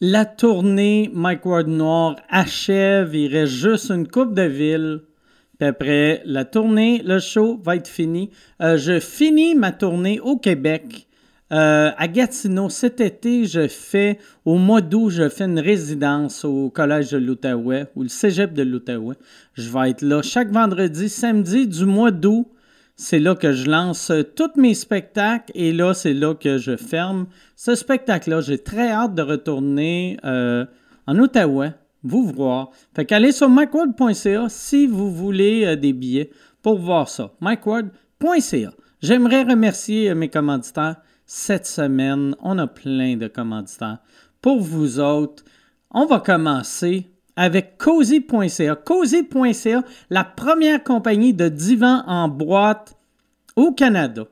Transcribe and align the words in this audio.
La 0.00 0.24
tournée 0.24 1.08
Mike 1.14 1.46
Ward 1.46 1.68
Noir 1.68 2.16
achève. 2.28 3.14
Il 3.14 3.32
reste 3.32 3.52
juste 3.52 3.90
une 3.90 4.08
coupe 4.08 4.34
de 4.34 4.42
ville. 4.42 5.02
Puis 5.58 5.68
après 5.68 6.20
la 6.24 6.44
tournée, 6.44 7.00
le 7.04 7.20
show 7.20 7.60
va 7.62 7.76
être 7.76 7.86
fini. 7.86 8.30
Euh, 8.60 8.76
je 8.76 8.98
finis 8.98 9.54
ma 9.54 9.70
tournée 9.70 10.18
au 10.18 10.36
Québec. 10.36 11.06
Euh, 11.52 11.92
à 11.96 12.08
Gatineau, 12.08 12.70
cet 12.70 13.00
été, 13.00 13.46
je 13.46 13.68
fais, 13.68 14.18
au 14.44 14.58
mois 14.58 14.80
d'août, 14.80 15.10
je 15.10 15.28
fais 15.28 15.44
une 15.44 15.60
résidence 15.60 16.44
au 16.44 16.70
Collège 16.70 17.12
de 17.12 17.18
l'Outaouais 17.18 17.86
ou 17.94 18.02
le 18.02 18.08
Cégep 18.08 18.52
de 18.52 18.64
l'Outaouais. 18.64 19.14
Je 19.52 19.70
vais 19.70 19.90
être 19.90 20.02
là 20.02 20.22
chaque 20.22 20.50
vendredi, 20.50 21.08
samedi 21.08 21.68
du 21.68 21.84
mois 21.84 22.10
d'août. 22.10 22.48
C'est 22.96 23.18
là 23.18 23.34
que 23.34 23.52
je 23.52 23.68
lance 23.68 24.12
tous 24.36 24.52
mes 24.56 24.74
spectacles 24.74 25.50
et 25.54 25.72
là, 25.72 25.94
c'est 25.94 26.14
là 26.14 26.34
que 26.34 26.58
je 26.58 26.76
ferme 26.76 27.26
ce 27.56 27.74
spectacle-là. 27.74 28.40
J'ai 28.40 28.58
très 28.58 28.90
hâte 28.90 29.14
de 29.14 29.22
retourner 29.22 30.16
euh, 30.24 30.64
en 31.08 31.18
Outaouais, 31.18 31.72
vous 32.04 32.24
voir. 32.24 32.70
Fait 32.94 33.04
qu'allez 33.04 33.32
sur 33.32 33.48
MikeWard.ca 33.48 34.48
si 34.48 34.86
vous 34.86 35.10
voulez 35.10 35.64
euh, 35.64 35.76
des 35.76 35.92
billets 35.92 36.30
pour 36.62 36.78
voir 36.78 37.08
ça. 37.08 37.32
MikeWard.ca. 37.40 38.72
J'aimerais 39.02 39.42
remercier 39.42 40.14
mes 40.14 40.28
commanditaires 40.28 40.96
cette 41.26 41.66
semaine. 41.66 42.36
On 42.42 42.58
a 42.58 42.68
plein 42.68 43.16
de 43.16 43.26
commanditaires. 43.26 43.98
Pour 44.40 44.60
vous 44.60 45.00
autres, 45.00 45.44
on 45.90 46.06
va 46.06 46.20
commencer 46.20 47.10
avec 47.36 47.78
Cozy.ca. 47.78 48.76
Cozy.ca, 48.76 49.82
la 50.10 50.24
première 50.24 50.82
compagnie 50.82 51.34
de 51.34 51.48
divan 51.48 52.02
en 52.06 52.28
boîte 52.28 52.96
au 53.56 53.72
Canada. 53.72 54.26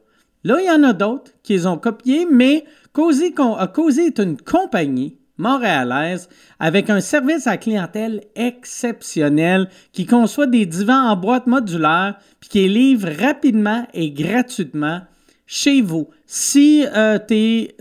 Là, 0.45 0.57
il 0.61 0.67
y 0.67 0.71
en 0.71 0.83
a 0.83 0.93
d'autres 0.93 1.33
qui 1.43 1.53
les 1.53 1.67
ont 1.67 1.79
copiés, 1.79 2.27
mais 2.31 2.65
Cozy, 2.93 3.35
Cozy 3.73 4.01
est 4.01 4.19
une 4.19 4.37
compagnie 4.37 5.19
montréalaise 5.39 6.29
avec 6.59 6.91
un 6.91 7.01
service 7.01 7.47
à 7.47 7.57
clientèle 7.57 8.23
exceptionnel 8.35 9.69
qui 9.93 10.07
conçoit 10.07 10.47
des 10.47 10.67
divans 10.67 11.09
en 11.09 11.17
boîte 11.17 11.47
modulaire 11.47 12.19
puis 12.41 12.49
qui 12.49 12.59
les 12.61 12.69
livre 12.69 13.09
rapidement 13.21 13.87
et 13.95 14.11
gratuitement 14.11 15.01
chez 15.47 15.81
vous. 15.81 16.09
Si 16.27 16.85
euh, 16.95 17.19
es, 17.31 17.77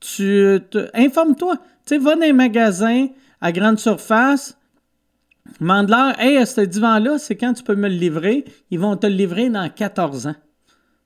tu 0.00 0.60
informe-toi, 0.94 1.56
tu 1.56 1.62
sais, 1.94 1.98
va 1.98 2.16
dans 2.16 2.22
un 2.22 2.32
magasin 2.32 3.08
à 3.40 3.52
grande 3.52 3.78
surface, 3.78 4.56
demande-leur, 5.60 6.18
hey, 6.20 6.46
ce 6.46 6.60
divan-là, 6.60 7.18
c'est 7.18 7.36
quand 7.36 7.52
tu 7.52 7.62
peux 7.62 7.74
me 7.74 7.88
le 7.88 7.94
livrer? 7.94 8.44
Ils 8.70 8.78
vont 8.78 8.96
te 8.96 9.06
le 9.06 9.14
livrer 9.14 9.48
dans 9.50 9.68
14 9.68 10.28
ans. 10.28 10.36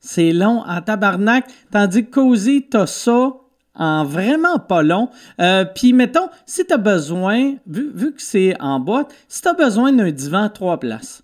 C'est 0.00 0.32
long 0.32 0.62
en 0.66 0.80
tabarnak. 0.82 1.46
Tandis 1.70 2.06
que 2.06 2.10
Cozy, 2.10 2.66
t'as 2.68 2.86
ça 2.86 3.32
en 3.74 4.04
vraiment 4.04 4.58
pas 4.58 4.82
long. 4.82 5.10
Euh, 5.40 5.64
puis, 5.64 5.92
mettons, 5.92 6.28
si 6.46 6.64
tu 6.66 6.72
as 6.72 6.78
besoin, 6.78 7.54
vu, 7.66 8.12
que 8.12 8.22
c'est 8.22 8.60
en 8.60 8.80
boîte, 8.80 9.14
si 9.28 9.42
tu 9.42 9.48
as 9.48 9.54
besoin 9.54 9.92
d'un 9.92 10.10
divan 10.10 10.48
trois 10.48 10.80
places, 10.80 11.22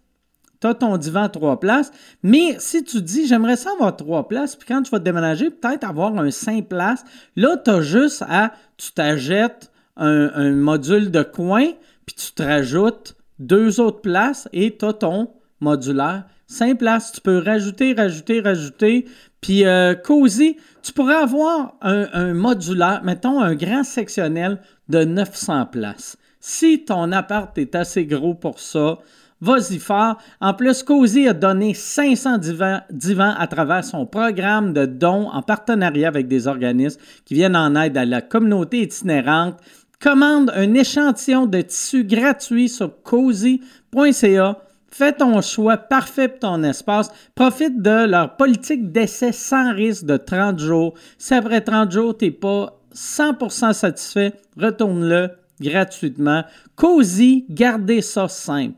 tu 0.61 0.67
as 0.67 0.75
ton 0.75 0.97
divan 0.97 1.29
trois 1.29 1.59
places, 1.59 1.91
mais 2.23 2.57
si 2.59 2.85
tu 2.85 3.03
dis, 3.03 3.27
j'aimerais 3.27 3.57
ça 3.57 3.71
avoir 3.73 3.97
trois 3.97 4.29
places, 4.29 4.55
puis 4.55 4.69
quand 4.69 4.83
tu 4.83 4.91
vas 4.91 5.01
déménager, 5.01 5.51
peut-être 5.51 5.89
avoir 5.89 6.17
un 6.17 6.31
cinq 6.31 6.69
places, 6.69 7.05
là, 7.37 7.57
tu 7.57 7.71
as 7.71 7.81
juste 7.81 8.23
à, 8.29 8.53
tu 8.77 8.93
t'achètes 8.93 9.73
un, 9.97 10.53
module 10.53 11.11
de 11.11 11.23
coin, 11.23 11.67
puis 12.07 12.15
tu 12.15 12.33
te 12.33 12.43
rajoutes 12.43 13.17
deux 13.39 13.81
autres 13.81 14.01
places 14.01 14.49
et 14.53 14.77
tu 14.77 14.85
as 14.85 14.93
ton 14.93 15.31
modulaire 15.61 16.25
cinq 16.53 16.79
places. 16.79 17.13
Tu 17.13 17.21
peux 17.21 17.39
rajouter, 17.39 17.95
rajouter, 17.95 18.41
rajouter. 18.41 19.07
Puis 19.41 19.65
euh, 19.65 19.95
Cozy, 19.95 20.57
tu 20.83 20.93
pourrais 20.93 21.17
avoir 21.17 21.75
un, 21.81 22.35
modulaire, 22.35 23.03
mettons 23.03 23.41
un 23.41 23.55
grand 23.55 23.83
sectionnel 23.83 24.61
de 24.89 25.05
900 25.05 25.67
places. 25.67 26.17
Si 26.39 26.85
ton 26.85 27.11
appart 27.13 27.57
est 27.59 27.75
assez 27.75 28.05
gros 28.05 28.35
pour 28.35 28.61
ça, 28.61 28.99
vas-y 29.41 29.79
fort. 29.79 30.19
En 30.41 30.55
plus, 30.55 30.83
Cozy 30.83 31.27
a 31.27 31.33
donné 31.33 31.75
500 31.75 32.39
divans, 32.39 33.35
à 33.37 33.47
travers 33.49 33.85
son 33.85 34.07
programme 34.07 34.73
de 34.73 34.87
dons 34.87 35.29
en 35.31 35.43
partenariat 35.43 36.09
avec 36.09 36.29
des 36.29 36.47
organismes 36.47 37.01
qui 37.25 37.35
viennent 37.35 37.57
en 37.57 37.75
aide 37.75 37.97
à 37.97 38.05
la 38.05 38.21
communauté 38.21 38.83
itinérante. 38.83 39.59
Commande 40.03 40.51
un 40.57 40.75
échantillon 40.75 41.47
de 41.47 41.61
tissu 41.61 42.03
gratuit 42.03 42.69
sur 42.69 43.03
cozy.ca 43.05 44.59
Fais 44.89 45.13
ton 45.13 45.41
choix 45.41 45.77
parfait 45.77 46.27
pour 46.27 46.41
ton 46.41 46.65
espace. 46.65 47.09
Profite 47.37 47.81
de 47.81 48.07
leur 48.07 48.37
politique 48.37 48.91
d'essai 48.91 49.31
sans 49.31 49.73
risque 49.73 50.05
de 50.05 50.17
30 50.17 50.59
jours. 50.59 50.95
Si 51.19 51.33
après 51.33 51.61
30 51.61 51.93
jours, 51.93 52.19
tu 52.19 52.25
n'es 52.25 52.31
pas 52.33 52.81
100% 52.93 53.73
satisfait, 53.75 54.33
retourne-le 54.57 55.31
gratuitement. 55.61 56.43
Cozy, 56.75 57.47
gardez 57.49 58.03
ça 58.03 58.27
simple. 58.27 58.75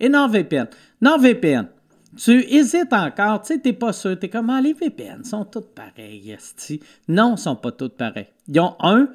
Et 0.00 0.08
NordVPN. 0.08 0.68
NordVPN. 1.02 1.68
Tu 2.16 2.44
hésites 2.48 2.92
encore, 2.94 3.42
tu 3.42 3.54
sais, 3.54 3.60
n'es 3.62 3.72
pas 3.74 3.92
sûr. 3.92 4.18
Tu 4.18 4.24
es 4.26 4.28
comme, 4.30 4.48
ah, 4.48 4.60
les 4.62 4.72
VPN 4.72 5.22
sont 5.22 5.44
toutes 5.44 5.74
pareilles, 5.74 6.34
Non, 7.08 7.28
ils 7.28 7.32
ne 7.32 7.36
sont 7.36 7.56
pas 7.56 7.72
toutes 7.72 7.96
pareilles. 7.96 8.28
Ils 8.48 8.58
ont 8.58 8.74
un, 8.80 9.08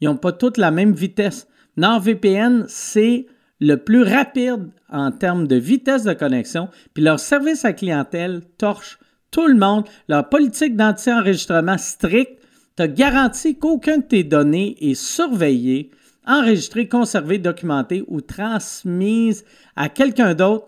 ils 0.00 0.08
n'ont 0.08 0.16
pas 0.16 0.32
toutes 0.32 0.56
la 0.56 0.70
même 0.70 0.92
vitesse. 0.92 1.46
NordVPN, 1.76 2.64
c'est 2.68 3.26
le 3.60 3.76
plus 3.76 4.02
rapide 4.02 4.70
en 4.90 5.10
termes 5.12 5.46
de 5.46 5.56
vitesse 5.56 6.04
de 6.04 6.14
connexion, 6.14 6.68
puis 6.94 7.02
leur 7.02 7.20
service 7.20 7.64
à 7.64 7.72
clientèle 7.72 8.42
torche 8.58 8.98
tout 9.30 9.46
le 9.46 9.54
monde. 9.54 9.84
Leur 10.08 10.28
politique 10.28 10.76
d'anti-enregistrement 10.76 11.78
stricte 11.78 12.40
te 12.76 12.82
garantit 12.84 13.58
qu'aucun 13.58 13.98
de 13.98 14.02
tes 14.02 14.24
données 14.24 14.76
est 14.80 14.94
surveillé, 14.94 15.90
enregistré, 16.26 16.88
conservé, 16.88 17.38
documenté 17.38 18.04
ou 18.08 18.20
transmise 18.20 19.44
à 19.76 19.88
quelqu'un 19.88 20.34
d'autre. 20.34 20.66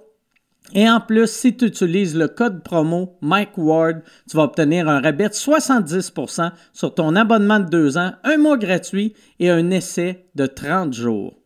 Et 0.74 0.88
en 0.88 1.00
plus, 1.00 1.30
si 1.30 1.56
tu 1.56 1.66
utilises 1.66 2.16
le 2.16 2.28
code 2.28 2.62
promo 2.62 3.18
Mike 3.20 3.58
Ward, 3.58 4.02
tu 4.28 4.36
vas 4.36 4.44
obtenir 4.44 4.88
un 4.88 5.00
rabais 5.00 5.28
de 5.28 5.34
70% 5.34 6.50
sur 6.72 6.94
ton 6.94 7.14
abonnement 7.14 7.60
de 7.60 7.68
deux 7.68 7.98
ans, 7.98 8.12
un 8.24 8.38
mois 8.38 8.56
gratuit 8.56 9.14
et 9.38 9.50
un 9.50 9.70
essai 9.70 10.26
de 10.34 10.46
30 10.46 10.94
jours 10.94 11.42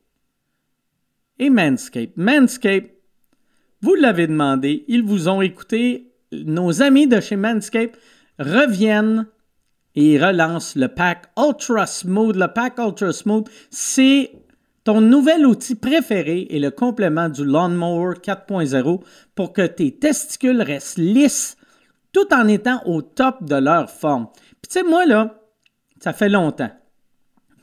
et 1.39 1.51
Manscape. 1.51 2.17
Manscape, 2.17 2.91
vous 3.83 3.95
l'avez 3.95 4.27
demandé, 4.27 4.85
ils 4.89 5.03
vous 5.03 5.29
ont 5.29 5.43
écouté. 5.43 6.13
Nos 6.33 6.83
amis 6.83 7.07
de 7.07 7.21
chez 7.21 7.37
Manscape 7.37 7.97
reviennent 8.39 9.27
et 9.95 10.19
relancent 10.19 10.77
le 10.77 10.89
pack 10.89 11.31
Ultra 11.39 11.87
Smooth. 11.87 12.37
Le 12.37 12.49
pack 12.49 12.79
Ultra 12.79 13.13
Smooth, 13.13 13.49
c'est 13.71 14.33
ton 14.87 15.03
nouvel 15.03 15.45
outil 15.45 15.75
préféré 15.75 16.47
et 16.49 16.59
le 16.59 16.71
complément 16.71 17.29
du 17.29 17.45
Lawnmower 17.45 18.15
4.0 18.23 19.03
pour 19.35 19.53
que 19.53 19.67
tes 19.67 19.95
testicules 19.95 20.63
restent 20.63 20.97
lisses 20.97 21.59
tout 22.13 22.33
en 22.33 22.49
étant 22.49 22.81
au 22.87 23.03
top 23.03 23.45
de 23.45 23.57
leur 23.57 23.91
forme. 23.91 24.29
Puis 24.63 24.71
tu 24.71 24.81
sais, 24.81 24.83
moi 24.83 25.05
là, 25.05 25.43
ça 26.01 26.15
fait 26.15 26.31
longtemps 26.31 26.71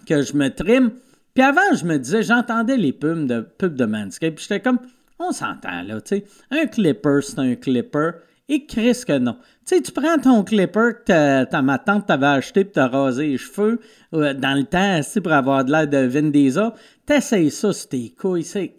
que 0.06 0.22
je 0.22 0.35
me 0.35 0.50
trime 0.50 0.91
puis 1.33 1.44
avant, 1.44 1.73
je 1.75 1.85
me 1.85 1.97
disais, 1.97 2.22
j'entendais 2.22 2.78
les 2.78 2.94
pubs 2.94 3.25
de, 3.25 3.41
pubs 3.41 3.75
de 3.75 3.85
Manscaped, 3.85 4.35
puis 4.35 4.45
j'étais 4.47 4.62
comme, 4.62 4.79
on 5.17 5.31
s'entend 5.31 5.81
là, 5.81 6.00
tu 6.01 6.17
sais. 6.17 6.25
Un 6.51 6.67
clipper, 6.67 7.19
c'est 7.22 7.39
un 7.39 7.56
clipper. 7.56 8.12
Et 8.50 8.66
Chris 8.66 9.03
que 9.07 9.17
non. 9.17 9.38
Tu 9.66 9.78
sais, 9.78 9.81
tu 9.81 9.91
prends 9.94 10.17
ton 10.17 10.44
clipper 10.44 10.91
que 11.06 11.45
ta, 11.45 11.62
ma 11.62 11.79
tante 11.79 12.07
t'avait 12.07 12.25
acheté 12.28 12.66
puis 12.66 12.73
t'as 12.73 12.88
rasé 12.88 13.28
les 13.28 13.38
cheveux 13.38 13.79
euh, 14.13 14.33
dans 14.33 14.57
le 14.57 14.66
temps, 14.66 15.00
pour 15.22 15.31
avoir 15.31 15.63
de 15.63 15.72
l'air 15.72 15.88
de 15.88 16.06
Vin 16.06 16.29
Diesel. 16.29 16.72
T'essayes 17.05 17.51
ça 17.51 17.73
sur 17.73 17.89
tes 17.89 18.13
couilles. 18.17 18.43
C'est 18.43 18.75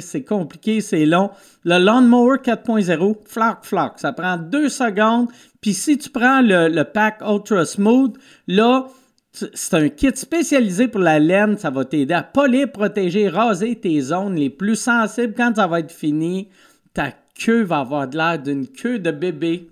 c'est 0.00 0.24
compliqué, 0.24 0.80
c'est 0.80 1.04
long. 1.04 1.30
Le 1.64 1.78
Lawnmower 1.78 2.38
4.0, 2.38 3.16
flock, 3.26 3.58
flock. 3.62 3.92
Ça 3.96 4.12
prend 4.12 4.38
deux 4.38 4.70
secondes. 4.70 5.28
Puis 5.60 5.74
si 5.74 5.98
tu 5.98 6.08
prends 6.08 6.40
le, 6.40 6.68
le 6.68 6.84
pack 6.84 7.20
Ultra 7.20 7.66
Smooth, 7.66 8.16
là, 8.46 8.86
c'est 9.32 9.74
un 9.74 9.88
kit 9.90 10.12
spécialisé 10.14 10.88
pour 10.88 11.02
la 11.02 11.18
laine. 11.18 11.58
Ça 11.58 11.68
va 11.68 11.84
t'aider 11.84 12.14
à 12.14 12.22
polir, 12.22 12.72
protéger, 12.72 13.28
raser 13.28 13.76
tes 13.76 14.00
zones 14.00 14.36
les 14.36 14.50
plus 14.50 14.76
sensibles. 14.76 15.34
Quand 15.36 15.54
ça 15.56 15.66
va 15.66 15.80
être 15.80 15.92
fini, 15.92 16.48
ta 16.94 17.12
queue 17.38 17.62
va 17.62 17.80
avoir 17.80 18.08
de 18.08 18.16
l'air 18.16 18.38
d'une 18.38 18.66
queue 18.66 18.98
de 18.98 19.10
bébé, 19.10 19.70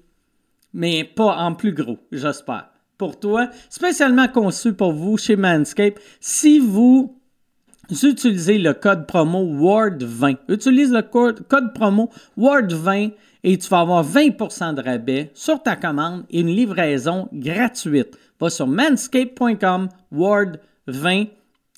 mais 0.72 1.04
pas 1.04 1.36
en 1.36 1.54
plus 1.54 1.72
gros, 1.72 1.98
j'espère. 2.12 2.68
Pour 2.98 3.18
toi, 3.18 3.48
spécialement 3.70 4.28
conçu 4.28 4.72
pour 4.74 4.92
vous 4.92 5.16
chez 5.16 5.36
Manscaped, 5.36 5.98
si 6.20 6.58
vous 6.58 7.18
utilisez 7.90 8.58
le 8.58 8.72
code 8.72 9.06
promo 9.06 9.44
WARD20, 9.44 10.36
utilise 10.48 10.92
le 10.92 11.02
code, 11.02 11.74
promo 11.74 12.10
WARD20 12.38 13.12
et 13.44 13.58
tu 13.58 13.68
vas 13.68 13.80
avoir 13.80 14.04
20% 14.04 14.74
de 14.74 14.82
rabais 14.82 15.30
sur 15.34 15.62
ta 15.62 15.76
commande 15.76 16.24
et 16.30 16.40
une 16.40 16.48
livraison 16.48 17.28
gratuite. 17.32 18.18
Va 18.40 18.50
sur 18.50 18.66
manscape.com, 18.66 19.88
Ward 20.10 20.60
20 20.86 21.26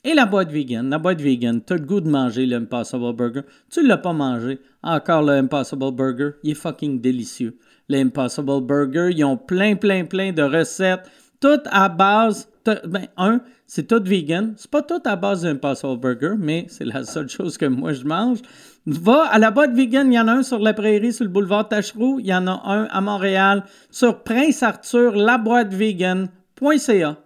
et 0.05 0.15
la 0.15 0.27
boîte 0.27 0.51
vegan. 0.51 0.89
La 0.89 0.99
boîte 0.99 1.21
vegan, 1.21 1.61
tu 1.65 1.73
as 1.73 1.77
le 1.77 1.85
goût 1.85 2.01
de 2.01 2.09
manger 2.09 2.47
le 2.47 2.57
Impossible 2.57 3.13
Burger. 3.13 3.43
Tu 3.71 3.83
ne 3.83 3.89
l'as 3.89 3.99
pas 3.99 4.13
mangé. 4.13 4.61
Encore 4.83 5.23
le 5.23 5.33
Impossible 5.33 5.93
Burger, 5.93 6.31
il 6.45 6.53
est 6.53 6.55
fucking 6.55 7.01
délicieux. 7.01 7.59
Le 7.89 7.99
Impossible 7.99 8.61
Burger, 8.63 9.11
ils 9.11 9.25
ont 9.25 9.37
plein, 9.37 9.75
plein, 9.75 10.05
plein 10.05 10.33
de 10.33 10.43
recettes, 10.43 11.11
toutes 11.41 11.67
à 11.67 11.89
base 11.89 12.49
ben, 12.87 13.07
un, 13.17 13.41
c'est 13.67 13.89
tout 13.89 14.03
vegan. 14.03 14.55
C'est 14.57 14.71
pas 14.71 14.83
tout 14.83 15.03
à 15.05 15.17
base 15.17 15.43
d'un 15.43 15.53
Impossible 15.53 15.99
Burger, 15.99 16.35
mais 16.39 16.67
c'est 16.69 16.85
la 16.85 17.05
seule 17.05 17.29
chose 17.29 17.59
que 17.59 17.67
moi 17.67 17.93
je 17.93 18.05
mange. 18.05 18.39
Va 18.87 19.25
à 19.25 19.39
la 19.39 19.51
boîte 19.51 19.73
vegan, 19.73 20.13
il 20.13 20.15
y 20.15 20.21
en 20.21 20.29
a 20.29 20.33
un 20.33 20.43
sur 20.43 20.59
la 20.59 20.73
prairie, 20.73 21.13
sur 21.13 21.25
le 21.25 21.31
boulevard 21.31 21.69
Tachereau. 21.69 22.19
Il 22.21 22.27
y 22.27 22.35
en 22.35 22.47
a 22.47 22.63
un 22.65 22.85
à 22.85 23.01
Montréal, 23.01 23.65
sur 23.91 24.23
Prince 24.23 24.63
Arthur, 24.63 25.17
la 25.17 25.39
boîte 25.39 25.75
vegan.ca. 25.75 27.17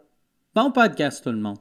Bon 0.55 0.71
podcast, 0.71 1.23
tout 1.23 1.31
le 1.31 1.39
monde. 1.39 1.59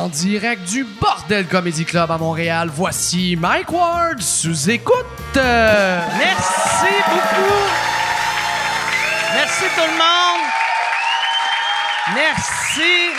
En 0.00 0.08
direct 0.08 0.66
du 0.66 0.84
Bordel 0.98 1.46
Comedy 1.46 1.84
Club 1.84 2.10
à 2.10 2.16
Montréal, 2.16 2.70
voici 2.72 3.36
Mike 3.36 3.70
Ward 3.70 4.18
sous 4.22 4.70
écoute. 4.70 5.04
Merci 5.34 6.94
beaucoup. 7.06 7.68
Merci 9.34 9.64
tout 9.76 9.82
le 9.82 9.98
monde. 9.98 10.46
Merci. 12.14 13.10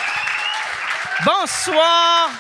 Bonsoir. 1.24 2.32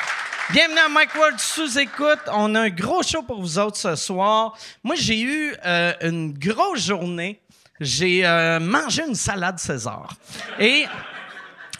Bienvenue 0.49 0.79
à 0.79 0.89
Mike 0.89 1.13
Ward 1.19 1.39
sous 1.39 1.77
écoute. 1.77 2.21
On 2.33 2.55
a 2.55 2.61
un 2.61 2.69
gros 2.69 3.03
show 3.03 3.21
pour 3.21 3.39
vous 3.41 3.59
autres 3.59 3.77
ce 3.77 3.95
soir. 3.95 4.57
Moi, 4.83 4.95
j'ai 4.97 5.21
eu 5.21 5.55
euh, 5.63 5.93
une 6.01 6.33
grosse 6.33 6.87
journée. 6.87 7.39
J'ai 7.79 8.25
euh, 8.25 8.59
mangé 8.59 9.03
une 9.07 9.13
salade 9.13 9.59
César. 9.59 10.15
Et 10.59 10.87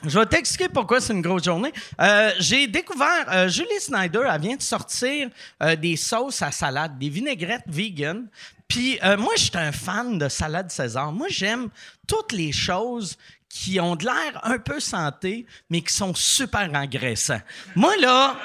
je 0.03 0.17
vais 0.17 0.25
t'expliquer 0.25 0.69
pourquoi 0.69 0.99
c'est 0.99 1.13
une 1.13 1.21
grosse 1.21 1.43
journée. 1.43 1.71
Euh, 1.99 2.31
j'ai 2.39 2.67
découvert, 2.67 3.25
euh, 3.29 3.47
Julie 3.47 3.79
Snyder, 3.79 4.23
elle 4.31 4.41
vient 4.41 4.55
de 4.55 4.61
sortir 4.61 5.29
euh, 5.61 5.75
des 5.75 5.95
sauces 5.95 6.41
à 6.41 6.51
salade, 6.51 6.97
des 6.97 7.09
vinaigrettes 7.09 7.63
vegan. 7.67 8.27
Puis 8.67 8.97
moi, 9.17 9.33
je 9.35 9.43
suis 9.43 9.57
un 9.57 9.73
fan 9.73 10.17
de 10.17 10.29
salade 10.29 10.71
César. 10.71 11.11
Moi, 11.11 11.27
j'aime 11.29 11.67
toutes 12.07 12.31
les 12.31 12.53
choses 12.53 13.17
qui 13.49 13.81
ont 13.81 13.97
de 13.97 14.05
l'air 14.05 14.39
un 14.43 14.59
peu 14.59 14.79
santé, 14.79 15.45
mais 15.69 15.81
qui 15.81 15.93
sont 15.93 16.15
super 16.15 16.71
engraissants. 16.73 17.41
Moi, 17.75 17.97
là, 17.97 18.37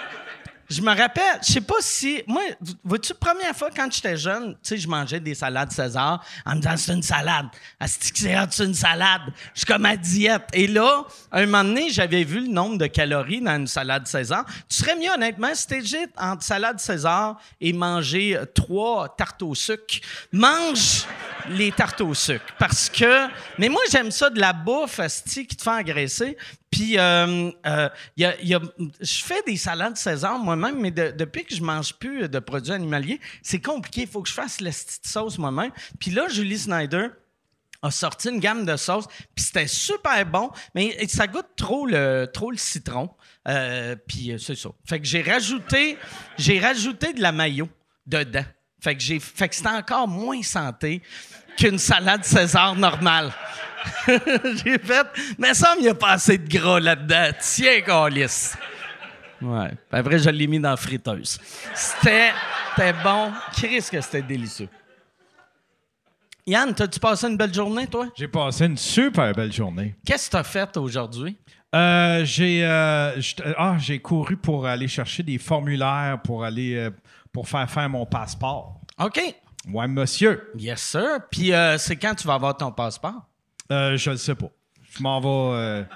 je 0.69 0.83
me 0.83 0.89
rappelle, 0.89 1.39
je 1.47 1.53
sais 1.53 1.61
pas 1.61 1.77
si. 1.81 2.23
Moi, 2.27 2.43
vois-tu, 2.83 3.15
première 3.15 3.55
fois 3.55 3.71
quand 3.75 3.91
j'étais 3.93 4.17
jeune, 4.17 4.55
tu 4.55 4.59
sais, 4.63 4.77
je 4.79 4.89
mangeais 4.89 5.21
des 5.21 5.35
salades 5.35 5.71
César 5.71 6.25
en 6.45 6.57
me 6.57 6.61
disant 6.61 6.77
c'est 6.77 6.93
une 6.93 7.03
salade. 7.03 7.47
C'est 7.87 8.65
une 8.65 8.75
salade. 8.75 9.23
Je 9.55 9.61
suis 9.61 9.67
comme 9.67 9.85
à 9.85 9.97
diète. 9.97 10.49
Et 10.53 10.67
là, 10.67 11.05
un 11.31 11.47
moment 11.47 11.65
donné, 11.65 11.91
j'avais 11.91 12.25
vu 12.25 12.41
le 12.41 12.49
nombre 12.49 12.79
de 12.79 12.87
calories 12.87 13.41
dans 13.41 13.57
une 13.57 13.67
salade 13.67 14.07
César. 14.07 14.45
Tu 14.69 14.77
serais 14.77 14.97
mieux, 14.97 15.11
honnêtement, 15.11 15.55
si 15.55 15.67
t'hésites 15.67 16.11
entre 16.19 16.43
salade 16.43 16.81
César 16.81 17.41
et 17.61 17.73
manger 17.73 18.37
euh, 18.37 18.45
trois 18.45 19.15
tartes 19.17 19.43
au 19.43 19.55
sucre. 19.55 20.01
Mange 20.33 21.07
les 21.49 21.71
tartes 21.71 22.01
au 22.01 22.15
sucre. 22.15 22.45
Parce 22.59 22.89
que. 22.89 23.29
Mais 23.59 23.69
moi, 23.69 23.83
j'aime 23.91 24.11
ça 24.11 24.31
de 24.31 24.41
la 24.41 24.53
bouffe, 24.53 24.99
asti, 24.99 25.47
qui 25.47 25.57
te 25.57 25.63
fait 25.63 25.71
engraisser. 25.71 26.37
Puis, 26.77 26.99
euh, 26.99 27.51
euh, 27.65 27.89
je 28.07 29.25
fais 29.25 29.41
des 29.47 29.57
salades 29.57 29.97
César 29.97 30.39
moi-même, 30.39 30.79
mais 30.79 30.91
de- 30.91 31.11
depuis 31.11 31.43
que 31.47 31.55
je 31.55 31.63
mange 31.63 31.95
plus 31.95 32.29
de 32.29 32.39
produits 32.39 32.73
animaliers, 32.75 33.19
c'est 33.41 33.63
compliqué. 33.63 34.03
Il 34.03 34.07
faut 34.07 34.21
que 34.21 34.29
je 34.29 34.35
fasse 34.35 34.61
la 34.61 34.71
petite 34.71 35.07
sauce 35.07 35.39
moi-même. 35.39 35.71
Puis 35.99 36.11
là, 36.11 36.29
Julie 36.29 36.59
Snyder 36.59 37.09
a 37.81 37.91
sorti 37.91 38.29
une 38.29 38.41
gamme 38.41 38.67
de 38.67 38.77
sauces, 38.77 39.07
puis 39.35 39.43
c'était 39.43 39.67
super 39.67 40.27
bon, 40.27 40.51
mais 40.75 41.09
ça 41.09 41.27
goûte 41.27 41.49
trop 41.57 41.87
le, 41.87 42.29
citron. 42.57 43.09
Euh, 43.49 43.97
puis 44.07 44.35
c'est 44.39 44.55
ça. 44.55 44.69
Fait 44.85 45.01
que 45.01 45.07
j'ai 45.07 45.23
rajouté, 45.23 45.97
de 46.37 47.23
la 47.23 47.33
mayo 47.33 47.71
dedans. 48.07 48.45
Fait 48.83 48.95
que 48.99 49.19
fait 49.19 49.49
que 49.49 49.55
c'était 49.55 49.69
encore 49.69 50.09
moins 50.09 50.43
santé 50.43 51.01
qu'une 51.57 51.79
salade 51.79 52.23
César 52.23 52.77
normale. 52.77 53.33
j'ai 54.65 54.79
fait, 54.79 55.07
mais 55.39 55.55
ça, 55.55 55.75
il 55.79 55.83
n'y 55.83 55.89
a 55.89 55.95
pas 55.95 56.13
assez 56.13 56.39
de 56.39 56.49
gras 56.49 56.81
là-dedans. 56.81 57.31
Tiens, 57.41 57.81
calice. 57.81 58.57
Ouais. 59.43 59.69
Puis 59.69 60.01
Après, 60.01 60.19
je 60.19 60.31
l'ai 60.31 60.47
mis 60.47 60.59
dans 60.59 60.71
la 60.71 60.77
friteuse. 60.77 61.39
C'était, 61.75 62.31
c'était 62.75 62.95
bon. 63.05 63.33
Chris, 63.53 63.87
que 63.91 64.01
c'était 64.01 64.23
délicieux. 64.23 64.69
Yann, 66.47 66.73
t'as-tu 66.75 67.01
passé 67.01 67.27
une 67.27 67.37
belle 67.37 67.53
journée, 67.53 67.87
toi? 67.89 68.07
J'ai 68.17 68.29
passé 68.29 68.67
une 68.67 68.77
super 68.77 69.33
belle 69.33 69.53
journée. 69.53 69.97
Qu'est-ce 70.07 70.29
que 70.29 70.33
t'as 70.33 70.45
fait 70.45 70.77
aujourd'hui? 70.77 71.37
Euh, 71.75 72.25
j'ai 72.25 72.65
euh, 72.65 73.21
ah, 73.59 73.77
j'ai 73.79 73.99
couru 73.99 74.37
pour 74.37 74.65
aller 74.67 74.87
chercher 74.87 75.25
des 75.25 75.37
formulaires 75.37 76.21
pour 76.23 76.45
aller 76.45 76.77
euh, 76.77 76.91
pour 77.33 77.49
faire 77.49 77.69
faire 77.69 77.89
mon 77.91 78.07
passeport. 78.07 78.81
OK. 79.03 79.21
Ouais, 79.73 79.89
monsieur. 79.89 80.53
Yes, 80.57 80.81
sir. 80.81 81.19
Puis 81.31 81.53
euh, 81.53 81.77
c'est 81.77 81.97
quand 81.97 82.15
tu 82.15 82.27
vas 82.27 82.35
avoir 82.35 82.57
ton 82.57 82.71
passeport? 82.71 83.27
Euh, 83.73 83.97
je 83.97 84.11
ne 84.11 84.17
sais 84.17 84.35
pas. 84.35 84.49
Je 84.97 85.03
m'en 85.03 85.21
vais. 85.21 85.29
euh, 85.59 85.81
là, 85.83 85.87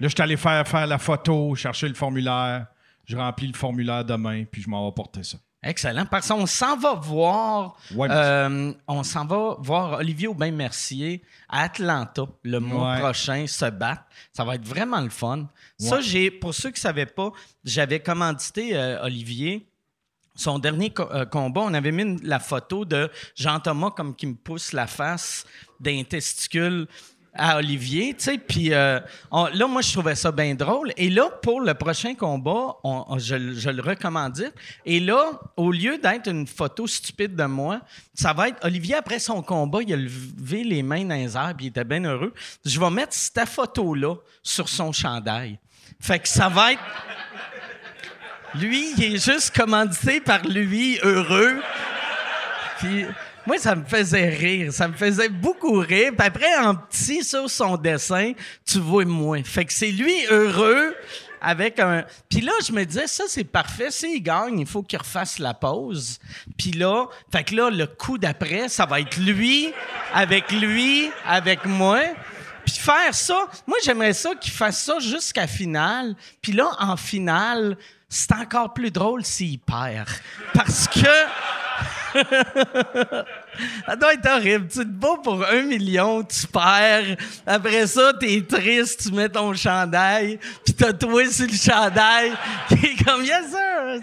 je 0.00 0.08
suis 0.08 0.22
allé 0.22 0.36
faire 0.36 0.66
faire 0.66 0.86
la 0.86 0.98
photo, 0.98 1.54
chercher 1.54 1.88
le 1.88 1.94
formulaire. 1.94 2.66
Je 3.04 3.16
remplis 3.16 3.46
le 3.48 3.52
formulaire 3.54 4.04
demain, 4.04 4.44
puis 4.50 4.62
je 4.62 4.68
m'en 4.70 4.86
vais 4.88 4.94
porter 4.94 5.22
ça. 5.22 5.36
Excellent. 5.62 6.04
Parce 6.04 6.28
qu'on 6.28 6.44
s'en 6.46 6.76
va 6.76 6.92
voir. 6.94 7.76
Ouais, 7.94 8.08
euh, 8.10 8.72
on 8.86 9.02
s'en 9.02 9.24
va 9.24 9.56
voir 9.60 9.92
Olivier 9.98 10.28
Aubin-Mercier 10.28 11.22
à 11.48 11.62
Atlanta 11.62 12.24
le 12.42 12.60
mois 12.60 12.92
Ouais. 12.94 13.00
prochain 13.00 13.46
se 13.46 13.70
battre. 13.70 14.02
Ça 14.32 14.44
va 14.44 14.56
être 14.56 14.66
vraiment 14.66 15.00
le 15.00 15.08
fun. 15.08 15.46
Ça, 15.78 16.00
j'ai, 16.02 16.30
pour 16.30 16.54
ceux 16.54 16.68
qui 16.70 16.78
ne 16.80 16.82
savaient 16.82 17.06
pas, 17.06 17.30
j'avais 17.64 18.00
commandité 18.00 18.76
euh, 18.76 19.02
Olivier. 19.04 19.66
Son 20.34 20.58
dernier 20.58 20.92
euh, 20.98 21.24
combat, 21.26 21.62
on 21.62 21.74
avait 21.74 21.92
mis 21.92 22.20
la 22.22 22.40
photo 22.40 22.84
de 22.84 23.10
Jean-Thomas 23.36 23.90
comme 23.90 24.14
qui 24.14 24.26
me 24.26 24.34
pousse 24.34 24.72
la 24.72 24.86
face 24.86 25.46
d'un 25.78 26.02
testicule 26.02 26.86
à 27.34 27.56
Olivier, 27.56 28.14
tu 28.14 28.24
sais, 28.24 28.38
puis 28.38 28.72
euh, 28.72 29.00
là, 29.32 29.66
moi, 29.66 29.82
je 29.82 29.92
trouvais 29.92 30.14
ça 30.14 30.30
bien 30.30 30.54
drôle. 30.54 30.92
Et 30.96 31.10
là, 31.10 31.28
pour 31.42 31.60
le 31.60 31.74
prochain 31.74 32.14
combat, 32.14 32.76
je, 33.16 33.34
le- 33.34 33.82
recommande. 33.82 34.52
Et 34.86 35.00
là, 35.00 35.32
au 35.56 35.72
lieu 35.72 35.98
d'être 35.98 36.28
une 36.30 36.46
photo 36.46 36.86
stupide 36.86 37.34
de 37.34 37.44
moi, 37.44 37.80
ça 38.14 38.32
va 38.32 38.48
être 38.48 38.64
Olivier, 38.64 38.94
après 38.94 39.18
son 39.18 39.42
combat, 39.42 39.80
il 39.82 39.92
a 39.92 39.96
levé 39.96 40.62
les 40.62 40.82
mains 40.82 41.04
dans 41.04 41.16
les 41.16 41.36
airs, 41.36 41.54
puis 41.56 41.66
il 41.66 41.68
était 41.70 41.84
bien 41.84 42.04
heureux. 42.04 42.32
Je 42.64 42.78
vais 42.78 42.90
mettre 42.90 43.12
cette 43.12 43.48
photo-là 43.48 44.14
sur 44.42 44.68
son 44.68 44.92
chandail. 44.92 45.58
Fait 45.98 46.20
que 46.20 46.28
ça 46.28 46.48
va 46.48 46.72
être... 46.72 46.82
Lui, 48.56 48.92
il 48.96 49.14
est 49.14 49.24
juste 49.24 49.54
commandité 49.54 50.20
par 50.20 50.44
lui, 50.44 50.98
heureux. 51.02 51.60
Puis 52.78 53.04
moi, 53.46 53.58
ça 53.58 53.74
me 53.74 53.84
faisait 53.84 54.28
rire. 54.28 54.72
Ça 54.72 54.88
me 54.88 54.94
faisait 54.94 55.28
beaucoup 55.28 55.74
rire. 55.74 56.12
Puis 56.16 56.26
après, 56.26 56.56
en 56.58 56.74
petit 56.74 57.24
sur 57.24 57.50
son 57.50 57.76
dessin, 57.76 58.32
tu 58.66 58.78
vois 58.78 59.04
moi. 59.04 59.42
Fait 59.44 59.64
que 59.64 59.72
c'est 59.72 59.90
lui 59.90 60.14
heureux 60.30 60.94
avec 61.40 61.78
un... 61.78 62.04
Puis 62.30 62.40
là, 62.40 62.52
je 62.66 62.72
me 62.72 62.84
disais, 62.84 63.06
ça, 63.06 63.24
c'est 63.28 63.44
parfait. 63.44 63.90
S'il 63.90 64.22
gagne, 64.22 64.60
il 64.60 64.66
faut 64.66 64.82
qu'il 64.82 64.98
refasse 64.98 65.38
la 65.38 65.52
pause. 65.52 66.18
Puis 66.56 66.72
là, 66.72 67.06
fait 67.30 67.44
que 67.44 67.54
là, 67.54 67.70
le 67.70 67.86
coup 67.86 68.18
d'après, 68.18 68.68
ça 68.68 68.86
va 68.86 69.00
être 69.00 69.16
lui 69.18 69.72
avec 70.12 70.50
lui, 70.52 71.10
avec 71.26 71.66
moi. 71.66 72.00
Puis 72.64 72.76
faire 72.76 73.14
ça, 73.14 73.46
moi, 73.66 73.76
j'aimerais 73.84 74.14
ça 74.14 74.34
qu'il 74.34 74.52
fasse 74.52 74.82
ça 74.84 74.98
jusqu'à 75.00 75.46
finale. 75.46 76.16
Puis 76.40 76.52
là, 76.52 76.70
en 76.78 76.96
finale, 76.96 77.76
c'est 78.14 78.32
encore 78.32 78.72
plus 78.72 78.90
drôle 78.90 79.24
s'il 79.24 79.58
perd. 79.58 80.08
Parce 80.52 80.88
que... 80.88 81.00
Ça 83.86 83.96
doit 83.96 84.14
être 84.14 84.28
horrible. 84.28 84.68
Tu 84.68 84.78
te 84.78 84.84
bats 84.84 85.18
pour 85.22 85.44
un 85.44 85.62
million, 85.62 86.22
tu 86.22 86.46
perds. 86.46 87.16
Après 87.44 87.86
ça, 87.86 88.12
t'es 88.18 88.42
triste, 88.42 89.02
tu 89.02 89.12
mets 89.12 89.28
ton 89.28 89.52
chandail, 89.54 90.38
puis 90.64 90.74
t'as 90.74 90.92
toi 90.92 91.28
sur 91.28 91.46
le 91.46 91.56
chandail 91.56 92.32
qui 92.68 92.86
est 92.86 93.04
comme, 93.04 93.24
yes 93.24 93.50
sir, 93.50 94.00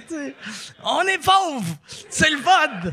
on 0.83 1.01
est 1.03 1.17
pauvres, 1.17 1.75
c'est 2.09 2.29
le 2.29 2.37
fun. 2.37 2.91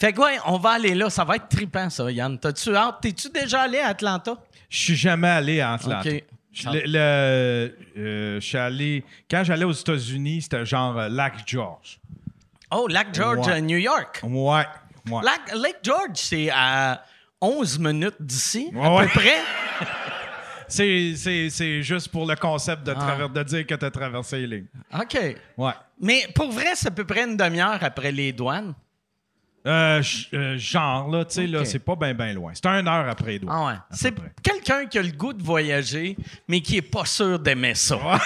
Fait 0.00 0.12
que 0.12 0.20
ouais, 0.20 0.38
on 0.46 0.58
va 0.58 0.70
aller 0.70 0.94
là. 0.96 1.08
Ça 1.10 1.24
va 1.24 1.36
être 1.36 1.48
trippant, 1.48 1.88
ça, 1.88 2.10
Yann. 2.10 2.38
T'as-tu 2.38 2.74
hâte? 2.74 2.96
T'es-tu 3.02 3.30
déjà 3.30 3.62
allé 3.62 3.78
à 3.78 3.88
Atlanta? 3.88 4.36
Je 4.68 4.78
suis 4.78 4.96
jamais 4.96 5.28
allé 5.28 5.60
à 5.60 5.74
Atlanta. 5.74 6.10
Je, 6.52 6.68
le- 6.68 6.82
le- 6.86 7.76
euh, 7.98 8.40
je 8.40 8.46
suis 8.46 8.58
allé. 8.58 9.04
Quand 9.30 9.42
j'allais 9.44 9.64
aux 9.64 9.72
États-Unis, 9.72 10.42
c'était 10.42 10.64
genre 10.66 10.98
euh, 10.98 11.08
Lac 11.08 11.34
George. 11.46 11.98
Oh, 12.70 12.86
Lac 12.88 13.14
George, 13.14 13.46
Ouais. 13.46 13.54
euh, 13.54 13.60
New 13.60 13.78
York. 13.78 14.20
Ouais. 14.22 14.64
ouais. 15.10 15.22
Lac, 15.24 15.54
Lake 15.54 15.78
George, 15.82 16.10
c'est 16.14 16.50
à 16.50 17.02
11 17.40 17.78
minutes 17.78 18.16
d'ici, 18.20 18.70
à 18.80 19.00
peu 19.02 19.08
près. 19.08 19.36
C'est, 20.68 21.12
c'est, 21.16 21.50
c'est 21.50 21.82
juste 21.82 22.08
pour 22.08 22.26
le 22.26 22.34
concept 22.34 22.84
de, 22.84 22.92
Ah. 22.96 23.00
traver- 23.00 23.28
de 23.28 23.42
dire 23.42 23.66
que 23.66 23.74
tu 23.74 23.84
as 23.84 23.90
traversé 23.90 24.38
les 24.38 24.46
lignes. 24.46 24.66
OK. 24.98 25.18
Ouais. 25.58 25.72
Mais 26.00 26.26
pour 26.34 26.50
vrai, 26.50 26.68
c'est 26.74 26.88
à 26.88 26.90
peu 26.90 27.04
près 27.04 27.24
une 27.24 27.36
demi-heure 27.36 27.78
après 27.82 28.10
les 28.10 28.32
douanes. 28.32 28.72
Euh, 29.64 30.02
euh, 30.34 30.58
genre, 30.58 31.08
là, 31.08 31.24
tu 31.24 31.34
sais, 31.34 31.46
là, 31.46 31.64
c'est 31.64 31.78
pas 31.78 31.94
bien, 31.94 32.14
bien 32.14 32.32
loin. 32.32 32.52
C'est 32.54 32.66
une 32.66 32.88
heure 32.88 33.08
après 33.08 33.38
doigts. 33.38 33.52
Ah 33.54 33.66
ouais. 33.66 33.74
C'est 33.92 34.14
quelqu'un 34.42 34.86
qui 34.86 34.98
a 34.98 35.02
le 35.02 35.12
goût 35.12 35.32
de 35.32 35.42
voyager, 35.42 36.16
mais 36.48 36.60
qui 36.60 36.78
est 36.78 36.82
pas 36.82 37.04
sûr 37.04 37.38
d'aimer 37.38 37.74
ça. 37.74 37.96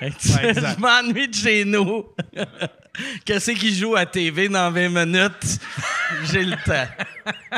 Je 0.00 0.80
m'ennuie 0.80 1.28
de 1.28 1.34
chez 1.34 1.64
nous. 1.64 2.06
Qu'est-ce 3.24 3.52
qui 3.52 3.74
joue 3.74 3.96
à 3.96 4.04
TV 4.04 4.48
dans 4.48 4.70
20 4.70 4.88
minutes? 4.88 5.58
J'ai 6.24 6.44
le 6.44 6.56
temps. 6.64 6.86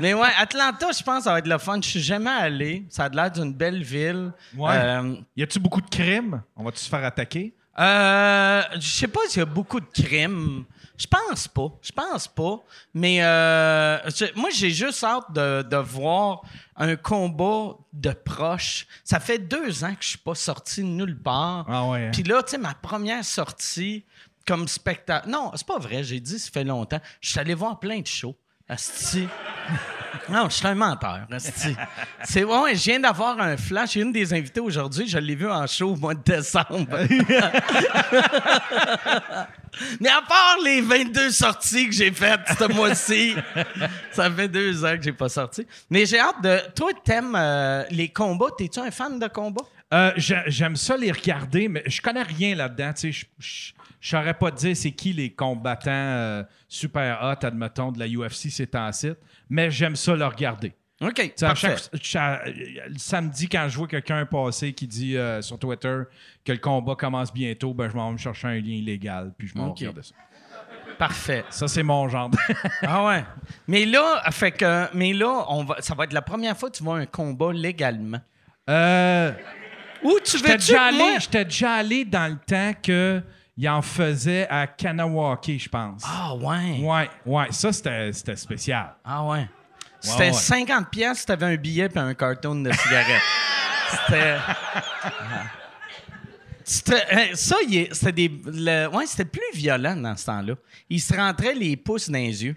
Mais 0.01 0.15
ouais, 0.15 0.29
Atlanta, 0.39 0.89
je 0.97 1.03
pense, 1.03 1.25
ça 1.25 1.33
va 1.33 1.39
être 1.41 1.49
le 1.49 1.59
fun. 1.59 1.81
Je 1.83 1.89
suis 1.89 2.01
jamais 2.01 2.31
allé. 2.31 2.85
Ça 2.89 3.05
a 3.05 3.09
l'air 3.09 3.31
d'une 3.31 3.53
belle 3.53 3.83
ville. 3.83 4.31
Ouais. 4.57 4.71
Euh, 4.75 5.17
Y 5.37 5.43
a-tu 5.43 5.59
beaucoup 5.59 5.81
de 5.81 5.89
crimes? 5.89 6.43
On 6.55 6.65
va-tu 6.65 6.79
se 6.79 6.89
faire 6.89 7.05
attaquer? 7.05 7.53
Euh, 7.79 8.63
je 8.75 8.89
sais 8.89 9.09
pas 9.09 9.21
s'il 9.29 9.41
y 9.41 9.43
a 9.43 9.47
beaucoup 9.47 9.81
de 9.81 9.87
crimes. 9.87 10.65
Je 10.97 11.07
pense 11.09 11.49
pas. 11.49 11.69
Je 11.83 11.91
pense 11.91 12.29
pas. 12.29 12.61
Mais 12.95 13.23
euh, 13.25 13.99
je- 14.11 14.39
moi, 14.39 14.51
j'ai 14.55 14.71
juste 14.71 15.03
hâte 15.03 15.33
de, 15.33 15.63
de 15.63 15.77
voir 15.77 16.43
un 16.77 16.95
combat 16.95 17.77
de 17.93 18.11
proches. 18.11 18.87
Ça 19.03 19.19
fait 19.19 19.39
deux 19.39 19.83
ans 19.83 19.91
que 19.95 20.03
je 20.05 20.11
suis 20.11 20.19
pas 20.19 20.37
sorti 20.37 20.83
de 20.83 20.87
nulle 20.89 21.21
part. 21.21 21.67
Ah 21.69 21.87
ouais, 21.89 22.07
hein? 22.07 22.11
Puis 22.13 22.23
là, 22.23 22.43
tu 22.45 22.53
sais, 22.53 22.59
ma 22.59 22.75
première 22.75 23.25
sortie 23.25 24.05
comme 24.47 24.69
spectateur. 24.69 25.29
Non, 25.29 25.51
c'est 25.57 25.67
pas 25.67 25.79
vrai. 25.79 26.05
J'ai 26.05 26.21
dit, 26.21 26.39
ça 26.39 26.51
fait 26.53 26.65
longtemps. 26.65 27.01
Je 27.21 27.31
suis 27.31 27.41
allé 27.41 27.55
voir 27.55 27.81
plein 27.81 28.01
de 28.01 28.07
shows. 28.07 28.37
Asti. 28.69 29.29
Non, 30.31 30.49
je 30.49 30.55
suis 30.55 30.67
un 30.67 30.75
menteur. 30.75 31.27
asti. 31.31 31.77
C'est 32.23 32.45
ouais, 32.45 32.75
je 32.75 32.85
viens 32.85 33.01
d'avoir 33.01 33.39
un 33.41 33.59
flash. 33.59 33.93
J'ai 33.93 34.01
une 34.01 34.13
des 34.13 34.33
invitées 34.33 34.61
aujourd'hui. 34.61 35.07
Je 35.07 35.19
l'ai 35.19 35.35
vue 35.35 35.51
en 35.51 35.67
show 35.67 35.91
au 35.93 35.97
mois 35.97 36.15
de 36.15 36.23
décembre. 36.23 36.71
Mais 40.01 40.09
à 40.09 40.23
part 40.23 40.57
les 40.65 40.81
22 40.81 41.31
sorties 41.31 41.87
que 41.89 41.93
j'ai 41.95 42.11
faites 42.13 42.41
ce 42.59 42.65
mois-ci, 42.73 43.35
ça 44.13 44.31
fait 44.31 44.49
deux 44.49 44.83
ans 44.85 44.97
que 44.97 45.03
j'ai 45.03 45.13
pas 45.13 45.29
sorti. 45.29 45.67
Mais 45.91 46.07
j'ai 46.07 46.21
hâte 46.21 46.41
de. 46.43 46.61
Toi, 46.75 46.93
t'aimes 47.05 47.35
euh, 47.37 47.85
les 47.91 48.09
combats? 48.09 48.51
T'es-tu 48.57 48.79
un 48.79 48.91
fan 48.91 49.19
de 49.19 49.27
combats? 49.27 49.65
Euh, 49.93 50.13
j'ai- 50.17 50.45
J'aime 50.47 50.77
ça 50.77 50.97
les 50.97 51.13
regarder, 51.13 51.69
mais 51.69 51.83
je 51.87 52.01
connais 52.01 52.23
rien 52.23 52.55
là-dedans. 52.55 52.93
Tu 52.95 53.13
sais, 53.13 53.27
je- 53.41 53.45
je 53.47 53.73
je 54.05 54.11
saurais 54.11 54.35
pas 54.35 54.51
te 54.51 54.57
dire 54.59 54.77
c'est 54.77 54.91
qui 54.93 55.15
les 55.15 55.31
combattants 55.33 55.91
euh, 55.91 56.43
super 56.69 57.21
hot, 57.23 57.43
admettons, 57.47 57.91
de 57.91 57.99
la 57.99 58.07
UFC 58.07 58.51
ces 58.51 58.67
temps-ci, 58.67 59.13
mais 59.49 59.71
j'aime 59.71 59.97
ça 59.97 60.15
le 60.15 60.27
regarder. 60.27 60.75
OK. 61.01 61.33
Chaque- 61.55 61.79
cha- 62.03 62.43
le 62.45 62.99
samedi, 62.99 63.49
quand 63.49 63.67
je 63.67 63.79
vois 63.79 63.89
quelqu'un 63.89 64.27
passer 64.27 64.75
qui 64.75 64.87
dit 64.87 65.17
euh, 65.17 65.41
sur 65.41 65.59
Twitter 65.59 66.03
que 66.45 66.53
le 66.53 66.59
combat 66.59 66.95
commence 66.97 67.33
bientôt, 67.33 67.73
ben, 67.73 67.89
je 67.89 67.95
m'en 67.97 68.09
vais 68.09 68.13
me 68.13 68.19
chercher 68.19 68.49
un 68.49 68.55
lien 68.61 68.75
illégal, 68.75 69.33
puis 69.39 69.49
je 69.49 69.57
m'en 69.57 69.65
vais 69.65 69.71
Ok. 69.71 69.79
regarder 69.79 70.03
ça. 70.03 70.15
Parfait. 70.99 71.45
Ça, 71.49 71.67
c'est 71.67 71.83
mon 71.83 72.07
genre. 72.11 72.31
Ah 72.83 73.07
ouais. 73.07 73.25
Mais 73.67 73.87
là, 73.87 74.23
fait 74.31 74.53
que, 74.53 74.87
mais 74.95 75.15
là, 75.15 75.47
on 75.49 75.65
va, 75.65 75.77
ça 75.81 75.95
va 75.95 76.05
être 76.05 76.13
la 76.13 76.23
première 76.23 76.57
fois 76.59 76.71
que 76.71 76.77
tu 76.77 76.85
vois 76.85 76.99
un 76.99 77.07
combat 77.07 77.53
légalement. 77.55 78.21
euh, 78.69 79.33
Ou 80.03 80.19
tu 80.23 80.37
veux 80.37 80.43
j'étais 81.19 81.45
déjà 81.47 81.73
allé 81.73 82.05
dans 82.05 82.31
le 82.31 82.37
temps 82.37 82.73
qu'il 83.57 83.69
en 83.69 83.83
faisait 83.83 84.47
à 84.49 84.67
Kanawake, 84.67 85.59
je 85.59 85.69
pense. 85.69 86.03
Ah 86.07 86.35
ouais. 86.35 86.79
Ouais, 86.81 87.09
ouais, 87.27 87.47
ça, 87.51 87.73
c'était 87.73 88.13
c'était 88.13 88.37
spécial. 88.37 88.95
Ah 89.05 89.25
ouais. 89.25 89.49
C'était 90.01 90.27
ouais. 90.27 90.33
50 90.33 90.91
pièces 90.91 91.21
si 91.21 91.27
t'avais 91.27 91.47
un 91.47 91.57
billet 91.57 91.89
puis 91.89 91.99
un 91.99 92.13
carton 92.15 92.55
de 92.57 92.71
cigarettes. 92.73 93.23
C'était... 94.07 94.37
C'était- 96.67 97.35
ça, 97.35 97.57
il 97.69 97.89
c'était 97.93 98.13
des... 98.13 98.41
le- 98.47 98.87
ouais, 98.89 99.07
c'était 99.07 99.27
plus 99.27 99.43
violent 99.55 99.97
dans 99.97 100.17
ce 100.17 100.25
temps-là. 100.27 100.55
Il 100.89 101.01
se 101.01 101.15
rentrait 101.15 101.55
les 101.55 101.77
pouces 101.77 102.09
dans 102.09 102.19
les 102.19 102.45
yeux. 102.45 102.57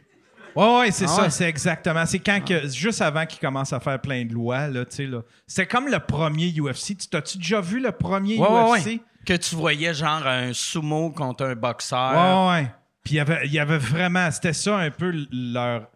Ouais, 0.56 0.80
ouais, 0.80 0.92
c'est 0.92 1.06
Ah 1.06 1.08
ça, 1.10 1.22
ouais. 1.24 1.30
c'est 1.30 1.48
exactement. 1.50 2.06
C'est 2.06 2.20
quand 2.20 2.44
que, 2.44 2.68
juste 2.70 3.02
avant 3.02 3.26
qu'il 3.26 3.40
commence 3.40 3.74
à 3.74 3.80
faire 3.80 4.00
plein 4.02 4.24
de 4.26 4.34
lois, 4.34 4.68
là, 4.68 4.86
tu 4.86 4.96
sais, 4.96 5.06
là. 5.06 5.22
C'était 5.46 5.68
comme 5.68 5.88
le 5.90 6.00
premier 6.00 6.52
UFC. 6.58 6.98
Tu 6.98 7.08
t'as-tu 7.08 7.38
déjà 7.38 7.60
vu 7.62 7.80
le 7.82 7.92
premier 7.92 8.38
ouais, 8.40 8.80
UFC? 8.80 9.02
Que 9.28 9.34
tu 9.34 9.56
voyais 9.56 9.94
genre 9.94 10.26
un 10.26 10.54
sumo 10.54 11.12
contre 11.12 11.44
un 11.46 11.56
boxeur. 11.56 12.14
Ouais, 12.14 12.62
ouais. 12.62 12.72
Puis 13.04 13.16
il 13.16 13.18
y 13.18 13.20
avait, 13.20 13.46
il 13.46 13.52
y 13.54 13.60
avait 13.60 13.78
vraiment, 13.78 14.32
c'était 14.32 14.54
ça 14.54 14.78
un 14.78 14.90
peu 14.90 15.14
leur, 15.32 15.88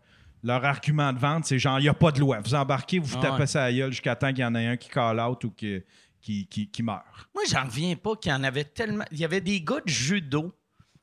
leur 0.43 0.65
argument 0.65 1.13
de 1.13 1.19
vente. 1.19 1.45
C'est 1.45 1.57
genre, 1.57 1.79
il 1.79 1.83
n'y 1.83 1.89
a 1.89 1.93
pas 1.93 2.11
de 2.11 2.19
loi. 2.19 2.39
Vous 2.43 2.53
embarquez, 2.55 2.99
vous 2.99 3.05
vous 3.07 3.17
Ah 3.23 3.29
tapez 3.31 3.45
ça 3.47 3.63
à 3.63 3.71
la 3.71 3.73
gueule 3.77 3.91
jusqu'à 3.91 4.15
temps 4.15 4.29
qu'il 4.29 4.39
y 4.39 4.45
en 4.45 4.53
ait 4.55 4.67
un 4.67 4.75
qui 4.77 4.89
call 4.89 5.19
out 5.19 5.43
ou 5.45 5.51
qui, 5.51 5.81
qui, 6.21 6.45
qui, 6.47 6.69
qui 6.69 6.83
meurt. 6.83 7.03
Moi, 7.33 7.43
j'en 7.49 7.63
reviens 7.63 7.95
pas 7.95 8.15
qu'il 8.17 8.31
y 8.31 8.35
en 8.35 8.43
avait 8.43 8.65
tellement. 8.65 9.05
Il 9.11 9.19
y 9.19 9.25
avait 9.25 9.41
des 9.41 9.61
gars 9.61 9.79
de 9.85 9.89
judo 9.89 10.53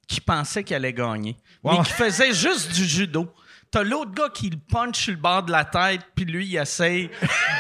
qui 0.07 0.21
pensaient 0.21 0.65
qu'ils 0.65 0.77
allaient 0.77 0.93
gagner, 0.93 1.37
Ouais. 1.63 1.77
mais 1.79 1.85
qui 1.85 1.93
faisaient 1.93 2.33
juste 2.33 2.73
du 2.75 2.85
judo. 2.85 3.33
T'as 3.71 3.83
l'autre 3.83 4.13
gars 4.13 4.31
qui 4.33 4.49
le 4.49 4.57
punch 4.57 4.97
sur 5.05 5.13
le 5.13 5.19
bord 5.19 5.43
de 5.43 5.53
la 5.53 5.65
tête, 5.65 6.01
puis 6.15 6.25
lui, 6.25 6.47
il 6.47 6.57
essaye 6.57 7.11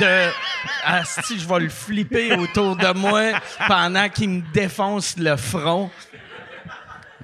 de. 0.00 0.30
Asti, 0.84 1.38
je 1.38 1.46
vais 1.46 1.60
le 1.60 1.68
flipper 1.68 2.32
autour 2.36 2.76
de 2.76 2.92
moi 2.94 3.32
pendant 3.66 4.08
qu'il 4.08 4.30
me 4.30 4.52
défonce 4.52 5.16
le 5.18 5.36
front. 5.36 5.90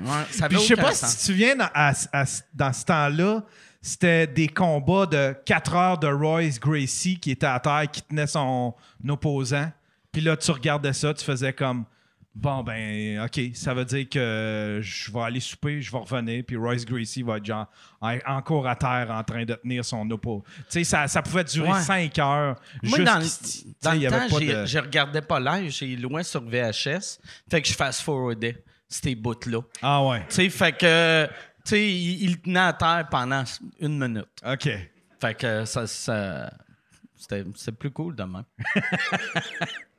Ouais, 0.00 0.06
ça 0.30 0.48
Puis 0.48 0.58
je 0.58 0.62
sais 0.64 0.76
pas 0.76 0.92
sens. 0.92 1.10
si 1.10 1.16
tu 1.16 1.20
te 1.20 1.26
souviens, 1.26 1.56
dans, 1.56 1.70
à- 1.72 1.92
à- 2.12 2.24
dans 2.52 2.72
ce 2.72 2.84
temps-là, 2.84 3.42
c'était 3.80 4.26
des 4.26 4.48
combats 4.48 5.06
de 5.06 5.34
4 5.46 5.74
heures 5.74 5.98
de 5.98 6.08
Royce 6.08 6.58
Gracie 6.58 7.18
qui 7.18 7.30
était 7.30 7.46
à 7.46 7.60
terre, 7.60 7.84
qui 7.90 8.02
tenait 8.02 8.26
son 8.26 8.74
opposant. 9.08 9.70
Puis 10.10 10.20
là, 10.22 10.36
tu 10.36 10.50
regardais 10.50 10.92
ça, 10.92 11.14
tu 11.14 11.24
faisais 11.24 11.52
comme 11.52 11.84
Bon, 12.34 12.64
ben, 12.64 13.20
OK, 13.24 13.40
ça 13.54 13.72
veut 13.74 13.84
dire 13.84 14.08
que 14.08 14.80
je 14.82 15.12
vais 15.12 15.20
aller 15.20 15.38
souper, 15.38 15.80
je 15.80 15.92
vais 15.92 15.98
revenir, 15.98 16.42
puis 16.44 16.56
Royce 16.56 16.84
Gracie 16.84 17.22
va 17.22 17.36
être 17.36 17.44
genre 17.44 17.66
en- 18.00 18.18
encore 18.26 18.66
à 18.66 18.74
terre 18.74 19.08
en 19.12 19.22
train 19.22 19.44
de 19.44 19.54
tenir 19.54 19.84
son 19.84 20.10
oppo. 20.10 20.42
Tu 20.58 20.64
sais, 20.68 20.84
ça, 20.84 21.06
ça 21.06 21.22
pouvait 21.22 21.44
durer 21.44 21.70
Ouais. 21.70 21.80
5 21.80 22.18
heures. 22.18 22.56
Moi, 22.82 22.98
juste 22.98 23.08
dans 23.08 23.18
le, 23.18 23.24
dans 23.82 23.90
temps, 24.28 24.38
de- 24.40 24.66
je 24.66 24.78
regardais 24.80 25.22
pas 25.22 25.38
live, 25.38 25.70
j'ai 25.70 25.94
loin 25.94 26.24
sur 26.24 26.42
VHS. 26.44 27.20
Fait 27.48 27.62
que 27.62 27.68
je 27.68 27.74
fast-forwardais 27.74 28.64
ces 28.88 29.14
bouts-là. 29.14 29.60
Ah 29.80 30.04
ouais, 30.04 30.26
Tu 30.28 30.34
sais, 30.34 30.50
fait 30.50 30.72
que, 30.76 31.26
tu 31.26 31.30
sais, 31.64 31.88
il, 31.88 32.22
il 32.30 32.40
tenait 32.40 32.58
à 32.58 32.72
terre 32.72 33.06
pendant 33.10 33.44
une 33.80 33.96
minute. 33.98 34.26
OK. 34.44 34.68
Fait 35.20 35.34
que 35.34 35.64
ça, 35.64 35.86
ça 35.86 36.52
c'était, 37.16 37.44
plus 37.72 37.90
cool 37.92 38.16
de 38.16 38.24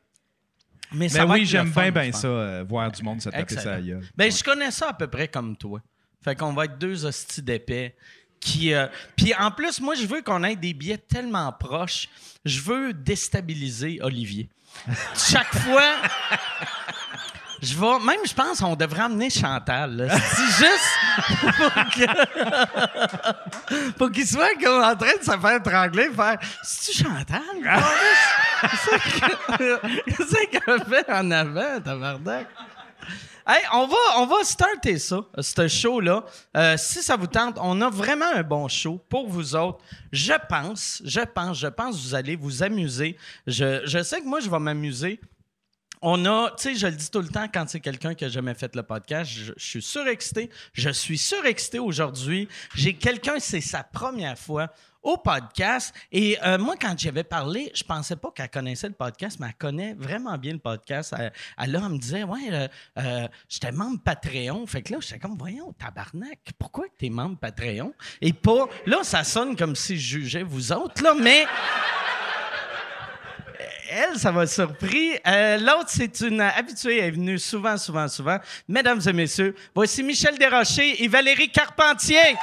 Mais 0.96 1.08
Mais 1.14 1.20
va 1.20 1.26
oui, 1.34 1.46
j'aime 1.46 1.72
bien, 1.72 2.12
ça, 2.12 2.28
euh, 2.28 2.64
voir 2.68 2.92
du 2.92 3.04
monde 3.04 3.22
se 3.22 3.30
taper 3.30 3.54
ça 3.56 3.60
Excellent. 3.78 3.86
gueule. 3.86 4.04
Ben, 4.16 4.32
je 4.32 4.44
connais 4.44 4.72
ça 4.72 4.90
à 4.90 4.94
peu 4.94 5.08
près 5.08 5.28
comme 5.28 5.56
toi. 5.58 5.82
Fait 6.24 6.36
qu'on 6.36 6.54
va 6.54 6.66
être 6.66 6.78
deux 6.78 7.06
hosties 7.06 7.42
d'épais. 7.42 7.96
Qui, 8.40 8.74
euh, 8.74 8.88
Puis 9.16 9.34
en 9.34 9.50
plus, 9.52 9.80
moi, 9.82 9.96
je 9.96 10.06
veux 10.06 10.22
qu'on 10.22 10.44
ait 10.44 10.56
des 10.56 10.74
billets 10.74 10.98
tellement 10.98 11.52
proches. 11.52 12.10
Je 12.44 12.60
veux 12.62 12.94
déstabiliser 12.94 14.00
Olivier. 14.02 14.50
Chaque 15.16 15.54
fois, 15.56 15.96
je 17.66 17.78
vais. 17.78 18.00
Même, 18.06 18.20
je 18.26 18.34
pense 18.34 18.60
qu'on 18.60 18.76
devrait 18.76 19.04
emmener 19.04 19.30
Chantal. 19.30 19.96
là. 19.98 20.16
Juste 20.18 20.96
pour 23.98 24.12
qu'il 24.12 24.28
soit 24.28 24.54
comme 24.62 24.84
en 24.84 24.96
train 24.96 25.18
de 25.18 25.24
se 25.24 25.32
faire 25.38 25.56
étrangler, 25.58 26.10
faire 26.16 26.38
C'est-tu 26.64 27.04
Chantal? 27.04 27.42
Qu'est-ce 28.62 29.58
que- 29.58 30.02
Qu'est-ce 30.06 30.48
qu'elle 30.48 30.84
fait 30.86 31.12
en 31.12 31.32
avant, 31.32 31.80
tabarnak? 31.84 32.48
Hey, 33.48 33.62
on 33.74 33.86
va, 33.86 33.96
on 34.18 34.26
va 34.26 34.44
starter 34.44 34.98
ça, 34.98 35.18
ce 35.40 35.68
show-là. 35.68 36.24
Euh, 36.58 36.76
si 36.78 37.04
ça 37.04 37.16
vous 37.16 37.28
tente, 37.28 37.60
on 37.62 37.80
a 37.82 37.92
vraiment 37.92 38.26
un 38.34 38.42
bon 38.42 38.68
show 38.68 39.00
pour 39.08 39.30
vous 39.30 39.56
autres. 39.56 39.78
Je 40.12 40.34
pense, 40.50 41.00
je 41.06 41.22
pense, 41.22 41.60
je 41.60 41.68
pense 41.68 41.96
que 41.96 42.02
vous 42.02 42.16
allez 42.16 42.36
vous 42.36 42.64
amuser. 42.64 43.16
Je, 43.46 43.82
je 43.86 44.02
sais 44.02 44.20
que 44.22 44.26
moi, 44.26 44.40
je 44.40 44.50
vais 44.50 44.58
m'amuser. 44.58 45.20
On 46.02 46.26
a, 46.26 46.52
tu 46.52 46.64
sais, 46.64 46.76
je 46.76 46.88
le 46.88 46.94
dis 46.94 47.10
tout 47.10 47.22
le 47.22 47.30
temps 47.30 47.48
quand 47.52 47.68
c'est 47.68 47.80
quelqu'un 47.80 48.14
qui 48.14 48.26
a 48.26 48.30
jamais 48.30 48.54
fait 48.54 48.76
le 48.76 48.84
podcast, 48.84 49.32
je, 49.32 49.54
je 49.56 49.66
suis 49.66 49.82
surexcité. 49.82 50.50
Je 50.74 50.90
suis 50.90 51.18
surexcité 51.18 51.80
aujourd'hui. 51.80 52.48
J'ai 52.76 52.94
quelqu'un, 52.94 53.36
c'est 53.40 53.62
sa 53.62 53.84
première 53.84 54.38
fois 54.38 54.72
au 55.06 55.18
podcast. 55.18 55.94
Et 56.12 56.38
euh, 56.44 56.58
moi, 56.58 56.76
quand 56.82 56.98
j'y 56.98 57.08
avais 57.08 57.24
parlé, 57.24 57.72
je 57.74 57.84
pensais 57.84 58.16
pas 58.16 58.32
qu'elle 58.32 58.50
connaissait 58.50 58.88
le 58.88 58.96
podcast, 58.96 59.38
mais 59.40 59.48
elle 59.48 59.56
connaît 59.56 59.94
vraiment 59.94 60.38
bien 60.38 60.54
le 60.54 60.60
podcast. 60.60 61.14
Elle, 61.18 61.32
elle, 61.60 61.76
elle 61.76 61.90
me 61.90 61.98
disait, 61.98 62.24
ouais, 62.24 62.50
euh, 62.52 62.68
euh, 62.98 63.28
j'étais 63.48 63.72
membre 63.72 64.02
Patreon. 64.04 64.66
Fait 64.66 64.82
que 64.82 64.94
là, 64.94 65.00
j'étais 65.02 65.20
comme, 65.20 65.38
voyons, 65.38 65.72
tabarnak, 65.74 66.40
pourquoi 66.58 66.86
t'es 66.98 67.10
membre 67.10 67.38
Patreon? 67.38 67.94
Et 68.20 68.34
pas, 68.34 68.68
là, 68.88 69.04
ça 69.04 69.24
sonne 69.24 69.56
comme 69.56 69.76
si 69.76 69.96
je 69.96 70.20
jugeais 70.20 70.44
vous 70.44 70.72
autres, 70.74 71.04
là, 71.04 71.14
mais 71.14 71.46
elle, 73.90 74.18
ça 74.18 74.32
m'a 74.32 74.48
surpris. 74.48 75.18
Euh, 75.28 75.58
L'autre, 75.58 75.90
c'est 75.90 76.22
une 76.22 76.42
habituée. 76.42 77.00
Elle 77.00 77.06
est 77.06 77.12
venue 77.12 77.40
souvent, 77.40 77.78
souvent, 77.78 78.08
souvent. 78.08 78.38
Mesdames 78.68 79.02
et 79.06 79.14
messieurs, 79.14 79.56
voici 79.74 80.04
Michel 80.04 80.38
Desrochers 80.38 81.04
et 81.04 81.08
Valérie 81.08 81.50
Carpentier. 81.50 82.36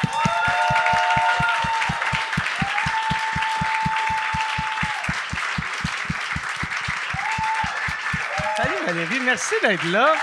Salut 8.56 8.74
Valérie, 8.86 9.20
merci 9.24 9.54
d'être 9.62 9.84
là. 9.90 10.14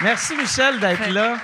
Merci 0.00 0.36
Michel 0.36 0.78
d'être 0.78 1.08
là. 1.10 1.38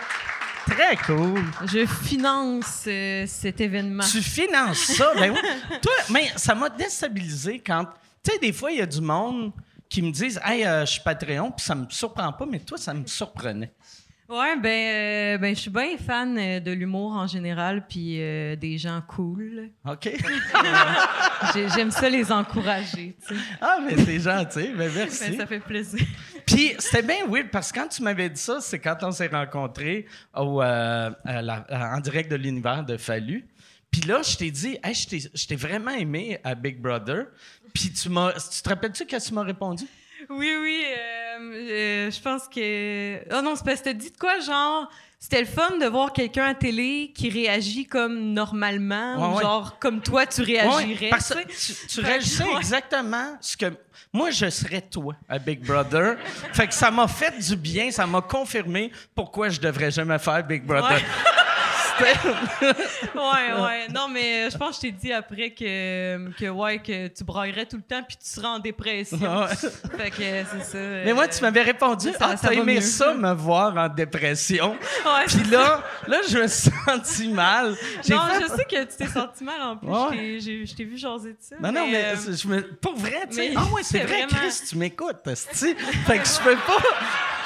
Très 0.70 0.96
cool. 0.96 1.42
Je 1.66 1.84
finance 1.86 2.84
euh, 2.86 3.24
cet 3.26 3.60
événement. 3.60 4.04
Tu 4.10 4.22
finances 4.22 4.78
ça? 4.96 5.12
Ben 5.16 5.32
oui. 5.32 5.40
Toi, 5.82 5.92
mais 6.10 6.30
ça 6.36 6.54
m'a 6.54 6.68
déstabilisé 6.68 7.60
quand. 7.64 7.86
Tu 8.22 8.30
sais, 8.32 8.38
des 8.38 8.52
fois, 8.52 8.70
il 8.72 8.78
y 8.78 8.82
a 8.82 8.86
du 8.86 9.00
monde 9.00 9.52
qui 9.88 10.00
me 10.02 10.10
disent 10.10 10.40
Hey, 10.44 10.64
euh, 10.64 10.86
je 10.86 10.92
suis 10.92 11.00
Patreon, 11.02 11.50
puis 11.50 11.64
ça 11.64 11.74
me 11.74 11.86
surprend 11.88 12.32
pas, 12.32 12.46
mais 12.46 12.60
toi, 12.60 12.78
ça 12.78 12.94
me 12.94 13.06
surprenait. 13.06 13.72
Ouais, 14.28 14.56
ben, 14.56 15.34
euh, 15.34 15.38
ben, 15.38 15.54
je 15.54 15.60
suis 15.60 15.70
bien 15.70 15.98
fan 15.98 16.38
euh, 16.38 16.58
de 16.60 16.70
l'humour 16.70 17.12
en 17.12 17.26
général, 17.26 17.86
puis 17.86 18.16
euh, 18.18 18.56
des 18.56 18.78
gens 18.78 19.02
cool. 19.06 19.70
OK. 19.86 20.08
J'ai- 21.54 21.68
J'aime 21.68 21.90
ça 21.90 22.08
les 22.08 22.30
encourager, 22.32 23.14
tu 23.26 23.34
sais. 23.34 23.40
ah, 23.60 23.78
mais 23.84 23.96
c'est 24.02 24.20
gentil. 24.20 24.68
Ben, 24.74 24.76
Ben, 24.88 24.92
merci. 24.94 25.36
ça 25.36 25.46
fait 25.46 25.60
plaisir. 25.60 26.00
Puis 26.46 26.72
c'était 26.78 27.02
bien 27.02 27.26
weird 27.28 27.50
parce 27.50 27.70
que 27.72 27.80
quand 27.80 27.88
tu 27.88 28.02
m'avais 28.02 28.30
dit 28.30 28.40
ça, 28.40 28.58
c'est 28.62 28.78
quand 28.78 28.96
on 29.02 29.10
s'est 29.10 29.26
rencontrés 29.26 30.06
au, 30.34 30.60
la- 30.62 31.66
en 31.94 32.00
direct 32.00 32.30
de 32.30 32.36
l'univers 32.36 32.84
de 32.84 32.96
Fallu. 32.96 33.46
Puis 33.90 34.00
là, 34.02 34.22
je 34.22 34.36
t'ai 34.38 34.50
dit, 34.50 34.78
hey, 34.82 34.94
je 34.94 35.46
t'ai 35.46 35.56
vraiment 35.56 35.90
aimé 35.90 36.38
à 36.42 36.54
Big 36.54 36.80
Brother. 36.80 37.26
Puis 37.72 37.92
tu 37.92 38.08
m'as, 38.08 38.32
tu 38.32 38.62
te 38.62 38.68
rappelles-tu 38.68 39.06
qu'est-ce 39.06 39.24
que 39.26 39.28
tu 39.30 39.34
m'as 39.34 39.42
répondu? 39.44 39.84
Oui, 40.30 40.54
oui. 40.60 40.84
euh, 40.86 41.40
euh, 41.52 42.10
je 42.10 42.20
pense 42.20 42.42
que. 42.48 43.18
Oh 43.36 43.42
non, 43.42 43.56
c'est 43.56 43.64
parce 43.64 43.80
que 43.80 43.84
t'as 43.86 43.92
dit 43.92 44.10
de 44.10 44.16
quoi, 44.16 44.38
genre. 44.40 44.88
C'était 45.18 45.40
le 45.40 45.46
fun 45.46 45.76
de 45.78 45.86
voir 45.86 46.12
quelqu'un 46.12 46.46
à 46.46 46.54
télé 46.54 47.12
qui 47.14 47.30
réagit 47.30 47.86
comme 47.86 48.32
normalement, 48.32 49.14
Ouais, 49.16 49.34
ou 49.34 49.36
ouais. 49.36 49.42
genre 49.42 49.78
comme 49.78 50.00
toi 50.02 50.26
tu 50.26 50.40
Ouais, 50.40 50.60
réagirais. 50.60 51.10
parce 51.10 51.28
tu 51.28 51.44
que 51.44 51.48
tu, 51.82 51.86
tu 51.86 52.00
réagissais 52.00 52.42
ouais. 52.42 52.56
exactement 52.58 53.36
ce 53.40 53.56
que 53.56 53.66
moi 54.12 54.30
je 54.32 54.50
serais 54.50 54.80
toi 54.80 55.14
à 55.28 55.38
Big 55.38 55.64
Brother. 55.64 56.16
fait 56.52 56.66
que 56.66 56.74
ça 56.74 56.90
m'a 56.90 57.06
fait 57.06 57.38
du 57.38 57.54
bien, 57.54 57.92
ça 57.92 58.04
m'a 58.04 58.20
confirmé 58.20 58.90
pourquoi 59.14 59.48
je 59.48 59.60
devrais 59.60 59.92
jamais 59.92 60.18
faire 60.18 60.42
Big 60.44 60.64
Brother. 60.64 61.00
Ouais. 62.02 62.72
ouais, 63.14 63.62
ouais. 63.62 63.88
Non, 63.88 64.08
mais 64.08 64.46
euh, 64.46 64.50
je 64.50 64.56
pense 64.58 64.70
que 64.70 64.74
je 64.76 64.80
t'ai 64.80 64.92
dit 64.92 65.12
après 65.12 65.50
que, 65.50 66.30
que, 66.38 66.48
ouais, 66.48 66.78
que 66.80 67.08
tu 67.08 67.24
braillerais 67.24 67.66
tout 67.66 67.76
le 67.76 67.82
temps 67.82 68.02
puis 68.06 68.16
tu 68.16 68.28
serais 68.28 68.48
en 68.48 68.58
dépression. 68.58 69.18
Ouais. 69.18 69.54
fait 69.96 70.10
que 70.10 70.22
euh, 70.22 70.42
c'est 70.52 70.64
ça. 70.64 70.78
Mais 70.78 71.12
moi, 71.12 71.28
tu 71.28 71.40
m'avais 71.42 71.62
répondu, 71.62 72.10
ça- 72.12 72.16
ah, 72.20 72.36
ça 72.36 72.48
t'as 72.48 72.54
aimé 72.54 72.74
mieux. 72.76 72.80
ça, 72.80 73.14
me 73.14 73.32
voir 73.32 73.76
en 73.76 73.88
dépression. 73.88 74.72
Ouais, 75.04 75.24
Puis 75.26 75.44
là, 75.50 75.82
là, 76.06 76.18
je 76.28 76.38
me 76.38 76.46
suis 76.48 76.70
senti 76.86 77.28
mal. 77.28 77.68
Non, 77.70 77.74
fait- 77.74 78.40
je 78.42 78.46
sais 78.56 78.64
que 78.64 78.84
tu 78.84 78.96
t'es 78.98 79.06
senti 79.06 79.44
mal 79.44 79.60
en 79.62 79.76
plus. 79.76 79.88
Ouais. 79.88 80.38
Je 80.40 80.74
t'ai- 80.74 80.84
vu 80.84 80.98
jaser 80.98 81.30
de 81.30 81.36
ça. 81.40 81.56
Non, 81.60 81.70
non, 81.72 81.86
mais 81.86 82.04
euh, 82.04 82.16
je 82.36 82.48
me... 82.48 82.62
pour 82.74 82.94
vrai, 82.96 83.20
tu 83.30 83.36
sais. 83.36 83.48
mais 83.50 83.54
Ah 83.56 83.64
ouais, 83.72 83.82
c'est 83.84 83.98
vrai, 84.00 84.26
vraiment- 84.26 84.28
Chris, 84.48 84.60
tu 84.68 84.76
m'écoutes. 84.76 85.16
Fait 85.24 86.18
que 86.18 86.26
je 86.26 86.42
peux 86.42 86.56
pas... 86.56 86.82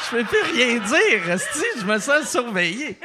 Je 0.05 0.17
peux 0.17 0.25
plus 0.25 0.43
rien 0.55 0.79
dire, 0.79 1.31
esti. 1.31 1.65
Je 1.81 1.85
me 1.85 1.99
sens 1.99 2.31
surveillé. 2.31 2.99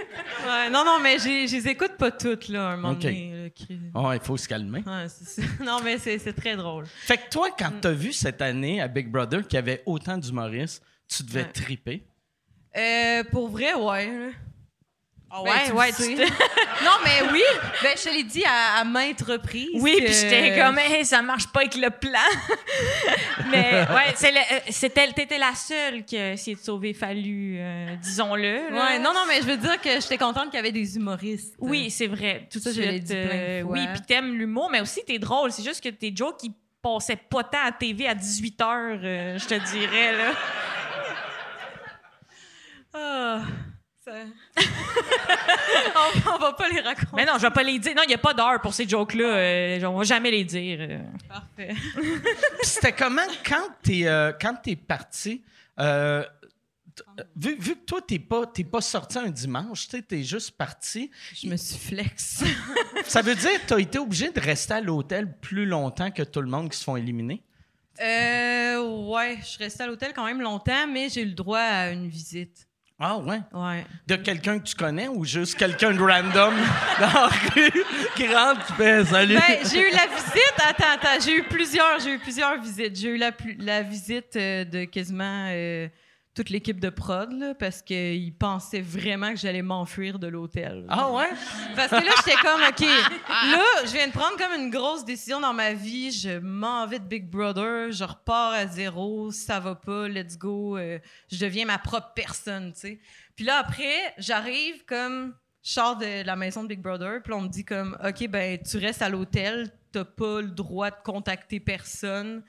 ouais, 0.46 0.70
non, 0.70 0.84
non, 0.86 1.00
mais 1.02 1.18
je 1.20 1.28
les 1.54 1.68
écoute 1.68 1.94
pas 1.98 2.12
toutes, 2.12 2.48
là, 2.50 2.70
un 2.72 2.76
moment 2.78 2.94
donné. 2.94 3.52
Oh, 3.96 4.12
il 4.14 4.20
faut 4.22 4.38
se 4.38 4.48
calmer. 4.48 4.84
Ouais, 4.86 5.08
c'est 5.08 5.42
ça. 5.42 5.48
Non, 5.64 5.80
mais 5.84 5.98
c'est 5.98 6.18
c'est 6.20 6.34
très 6.34 6.56
drôle. 6.56 6.86
Fait 6.86 7.18
que 7.18 7.30
toi, 7.30 7.50
quand 7.58 7.72
t'as 7.82 7.92
vu 7.92 8.14
cette 8.14 8.42
année 8.42 8.82
à 8.82 8.88
Big 8.88 9.10
Brother 9.10 9.44
qu'il 9.48 9.56
y 9.56 9.58
avait 9.58 9.84
autant 9.86 10.18
d'humoristes, 10.18 10.84
tu 11.08 11.24
devais 11.24 11.42
Ouais. 11.44 11.52
triper? 11.52 12.04
Euh, 12.78 13.24
pour 13.32 13.50
vrai, 13.50 13.74
ouais. 13.74 14.32
Ah 15.34 15.42
Ben, 15.46 15.52
ouais, 15.52 15.92
tu 15.94 16.04
ouais. 16.04 16.16
tu 16.16 16.16
non, 16.84 16.92
mais 17.06 17.32
oui. 17.32 17.42
Ben, 17.82 17.92
je 17.98 18.04
te 18.04 18.10
l'ai 18.10 18.24
dit 18.24 18.44
à, 18.46 18.80
À 18.82 18.84
maintes 18.84 19.22
reprises. 19.22 19.70
Oui, 19.82 19.96
que- 19.98 20.04
puis 20.06 20.14
j'étais 20.14 20.60
comme, 20.60 20.78
hey, 20.78 21.06
ça 21.06 21.22
marche 21.22 21.48
pas 21.48 21.62
avec 21.62 21.76
le 21.76 21.90
plan. 21.90 22.20
Mais 23.50 23.72
ouais, 23.90 24.14
euh, 24.24 24.60
c'était, 24.70 25.12
t'étais 25.14 25.38
la 25.38 25.54
seule 25.56 26.04
qui 26.04 26.18
a 26.18 26.34
essayé 26.34 26.56
de 26.56 26.62
sauver 26.62 26.94
Fallu, 26.94 27.58
euh, 27.60 27.96
disons-le. 28.02 28.74
Ouais, 28.74 29.00
non, 29.00 29.14
non, 29.14 29.26
mais 29.28 29.38
je 29.42 29.48
veux 29.48 29.58
dire 29.58 29.80
que 29.82 29.90
j'étais 30.00 30.18
contente 30.18 30.46
qu'il 30.46 30.56
y 30.56 30.60
avait 30.60 30.72
des 30.72 30.96
humoristes. 30.96 31.56
Oui, 31.60 31.90
c'est 31.90 32.08
vrai. 32.08 32.48
Tout 32.52 32.60
ça, 32.60 32.72
je 32.72 32.82
l'ai 32.82 33.00
dit 33.00 33.14
plein 33.14 33.24
de 33.24 33.30
euh, 33.34 33.62
fois. 33.64 33.72
Oui, 33.74 33.88
puis 33.94 34.02
t'aimes 34.08 34.38
l'humour, 34.38 34.70
mais 34.72 34.82
aussi 34.82 35.02
t'es 35.06 35.20
drôle. 35.20 35.52
C'est 35.52 35.64
juste 35.64 35.84
que 35.84 35.90
tes 35.90 36.14
jokes 36.16 36.38
qui 36.40 36.52
passaient 36.82 37.16
pas 37.16 37.44
tant 37.44 37.66
à 37.66 37.72
TV 37.72 38.08
à 38.08 38.16
18 38.16 38.60
h 38.60 39.38
je 39.40 39.46
te 39.48 39.72
dirais, 39.72 40.12
là. 40.18 40.32
Ah, 42.94 43.42
ça- 44.04 44.64
on, 45.96 46.32
on 46.36 46.38
va 46.40 46.54
pas 46.54 46.70
les 46.70 46.82
raconter. 46.82 47.08
Mais 47.16 47.26
non, 47.26 47.34
je 47.38 47.42
vais 47.44 47.52
pas 47.52 47.64
les 47.64 47.78
dire. 47.80 47.94
Non, 47.96 48.04
il 48.06 48.12
y 48.12 48.16
a 48.16 48.18
pas 48.18 48.34
d'heure 48.34 48.60
pour 48.62 48.74
ces 48.74 48.88
jokes-là. 48.88 49.26
euh, 49.26 49.84
on 49.86 49.98
va 49.98 50.04
jamais 50.04 50.32
les 50.32 50.44
dire. 50.44 50.78
euh. 50.82 51.00
Parfait. 51.28 51.74
C'était 52.64 52.94
comment 52.94 53.22
quand 53.46 53.68
t'es 53.84 54.06
euh, 54.08 54.32
quand 54.40 54.56
t'es 54.64 54.76
parti? 54.76 55.44
euh, 55.80 56.24
t- 56.96 57.04
vu, 57.36 57.56
vu 57.60 57.76
que 57.76 57.86
toi, 57.86 58.02
t'es 58.02 58.20
pas, 58.20 58.46
t'es 58.46 58.64
pas 58.64 58.82
sorti 58.82 59.18
un 59.18 59.30
dimanche, 59.30 59.86
tu 59.88 59.98
sais, 59.98 60.02
t'es 60.02 60.24
juste 60.24 60.52
parti. 60.52 61.10
Je 61.42 61.48
me 61.48 61.56
suis 61.58 61.78
flex. 61.80 62.44
Ça 63.06 63.22
veut 63.22 63.36
dire 63.36 63.62
que 63.62 63.68
t'as 63.68 63.78
été 63.80 63.98
obligé 64.00 64.30
de 64.32 64.40
rester 64.40 64.74
à 64.76 64.82
l'hôtel 64.82 65.32
plus 65.40 65.66
longtemps 65.66 66.12
que 66.12 66.24
tout 66.24 66.42
le 66.42 66.48
monde 66.50 66.70
qui 66.72 66.78
se 66.78 66.84
font 66.84 66.98
éliminer? 66.98 67.42
Euh, 68.02 68.82
ouais, 69.10 69.38
je 69.42 69.46
suis 69.46 69.64
restée 69.64 69.84
à 69.84 69.88
l'hôtel 69.88 70.12
quand 70.14 70.26
même 70.26 70.42
longtemps, 70.42 70.88
mais 70.88 71.08
j'ai 71.10 71.22
eu 71.22 71.26
le 71.28 71.34
droit 71.34 71.60
à 71.60 71.90
une 71.92 72.08
visite. 72.08 72.68
Ah 73.04 73.18
ouais? 73.18 73.40
Ouais. 73.52 73.84
De 74.06 74.16
quelqu'un 74.16 74.60
que 74.60 74.66
tu 74.66 74.76
connais 74.76 75.08
ou 75.08 75.26
juste 75.26 75.56
quelqu'un 75.58 75.92
de 75.92 76.00
random 76.00 76.54
dans 77.00 77.08
la 77.08 77.28
rue 77.28 77.72
qui 78.16 78.28
rentre 78.28 78.64
qui 78.68 78.74
fait 78.74 79.04
salut? 79.06 79.34
Ben, 79.34 79.58
j'ai 79.72 79.90
eu 79.90 79.92
la 79.92 80.06
visite. 80.06 80.54
Attends, 80.70 80.94
attends. 80.94 81.20
J'ai 81.26 81.38
eu 81.38 81.44
plusieurs, 81.44 82.00
j'ai 82.00 82.14
eu 82.14 82.20
plusieurs 82.20 82.62
visites. 82.62 82.96
J'ai 82.96 83.10
eu 83.10 83.18
la, 83.18 83.32
la 83.58 83.82
visite 83.82 84.36
euh, 84.36 84.66
de 84.66 84.84
quasiment 84.84 85.48
euh, 85.50 85.88
toute 86.34 86.50
l'équipe 86.50 86.80
de 86.80 86.90
prod, 86.90 87.32
là, 87.34 87.54
parce 87.54 87.82
qu'ils 87.82 88.34
pensaient 88.34 88.82
vraiment 88.82 89.32
que 89.32 89.36
j'allais 89.36 89.62
m'enfuir 89.62 90.18
de 90.18 90.28
l'hôtel. 90.28 90.86
ah 90.88 91.12
ouais? 91.12 91.30
Parce 91.76 91.90
que 91.90 91.96
là, 91.96 92.12
j'étais 92.18 92.38
comme, 92.42 92.62
OK, 92.62 92.80
là, 93.30 93.64
je 93.86 93.92
viens 93.92 94.08
de 94.08 94.14
prendre 94.14 94.38
comme 94.38 94.60
une 94.60 94.70
grosse 94.70 95.04
décision 95.04 95.42
dans 95.42 95.54
ma 95.54 95.74
vie. 95.74 96.12
Je 96.12 96.40
m'en 96.40 96.88
vais 96.88 97.00
de 97.00 97.06
Big 97.06 97.30
Brother, 97.30 97.92
je 97.92 98.04
repars 98.06 98.54
à 98.54 98.66
zéro, 98.66 99.32
ça 99.32 99.60
va 99.60 99.76
pas, 99.76 100.08
let's 100.08 100.38
go. 100.38 100.78
euh, 100.78 101.00
je 101.30 101.38
deviens 101.38 101.66
ma 101.66 101.78
propre 101.78 102.14
personne, 102.16 102.72
tu 102.74 102.80
sais. 102.80 103.00
Puis 103.36 103.44
là, 103.44 103.58
après, 103.58 104.14
j'arrive 104.18 104.86
comme, 104.86 105.34
je 105.64 105.72
sors 105.72 105.98
de 105.98 106.24
la 106.26 106.36
maison 106.38 106.64
de 106.64 106.70
Big 106.70 106.80
Brother, 106.82 107.22
puis 107.24 107.34
on 107.34 107.42
me 107.42 107.50
dit 107.50 107.66
comme, 107.66 107.98
OK, 108.06 108.28
ben, 108.30 108.58
tu 108.58 108.78
restes 108.78 109.02
à 109.02 109.10
l'hôtel, 109.10 109.70
t'as 109.92 110.06
pas 110.06 110.42
le 110.42 110.50
droit 110.50 110.92
de 110.92 110.96
contacter 111.04 111.60
personne. 111.60 112.42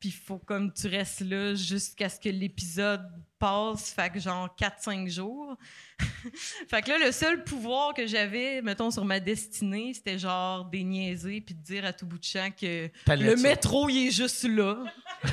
Puis 0.00 0.10
il 0.10 0.12
faut 0.12 0.38
comme 0.38 0.72
tu 0.72 0.86
restes 0.86 1.20
là 1.22 1.54
jusqu'à 1.56 2.08
ce 2.08 2.20
que 2.20 2.28
l'épisode 2.28 3.02
passe, 3.38 3.90
fait 3.90 4.10
que 4.10 4.20
genre 4.20 4.48
4-5 4.60 5.08
jours. 5.08 5.56
fait 6.70 6.82
que 6.82 6.90
là, 6.90 6.98
le 6.98 7.10
seul 7.12 7.42
pouvoir 7.42 7.94
que 7.94 8.06
j'avais, 8.06 8.62
mettons, 8.62 8.90
sur 8.92 9.04
ma 9.04 9.18
destinée, 9.18 9.92
c'était 9.94 10.18
genre 10.18 10.64
des 10.66 10.84
niaiser 10.84 11.40
puis 11.40 11.54
de 11.54 11.62
dire 11.62 11.84
à 11.84 11.92
tout 11.92 12.06
bout 12.06 12.18
de 12.18 12.24
champ 12.24 12.50
que 12.50 12.88
le 13.08 13.36
ça. 13.36 13.42
métro, 13.42 13.88
il 13.88 14.08
est 14.08 14.10
juste 14.12 14.44
là. 14.44 14.76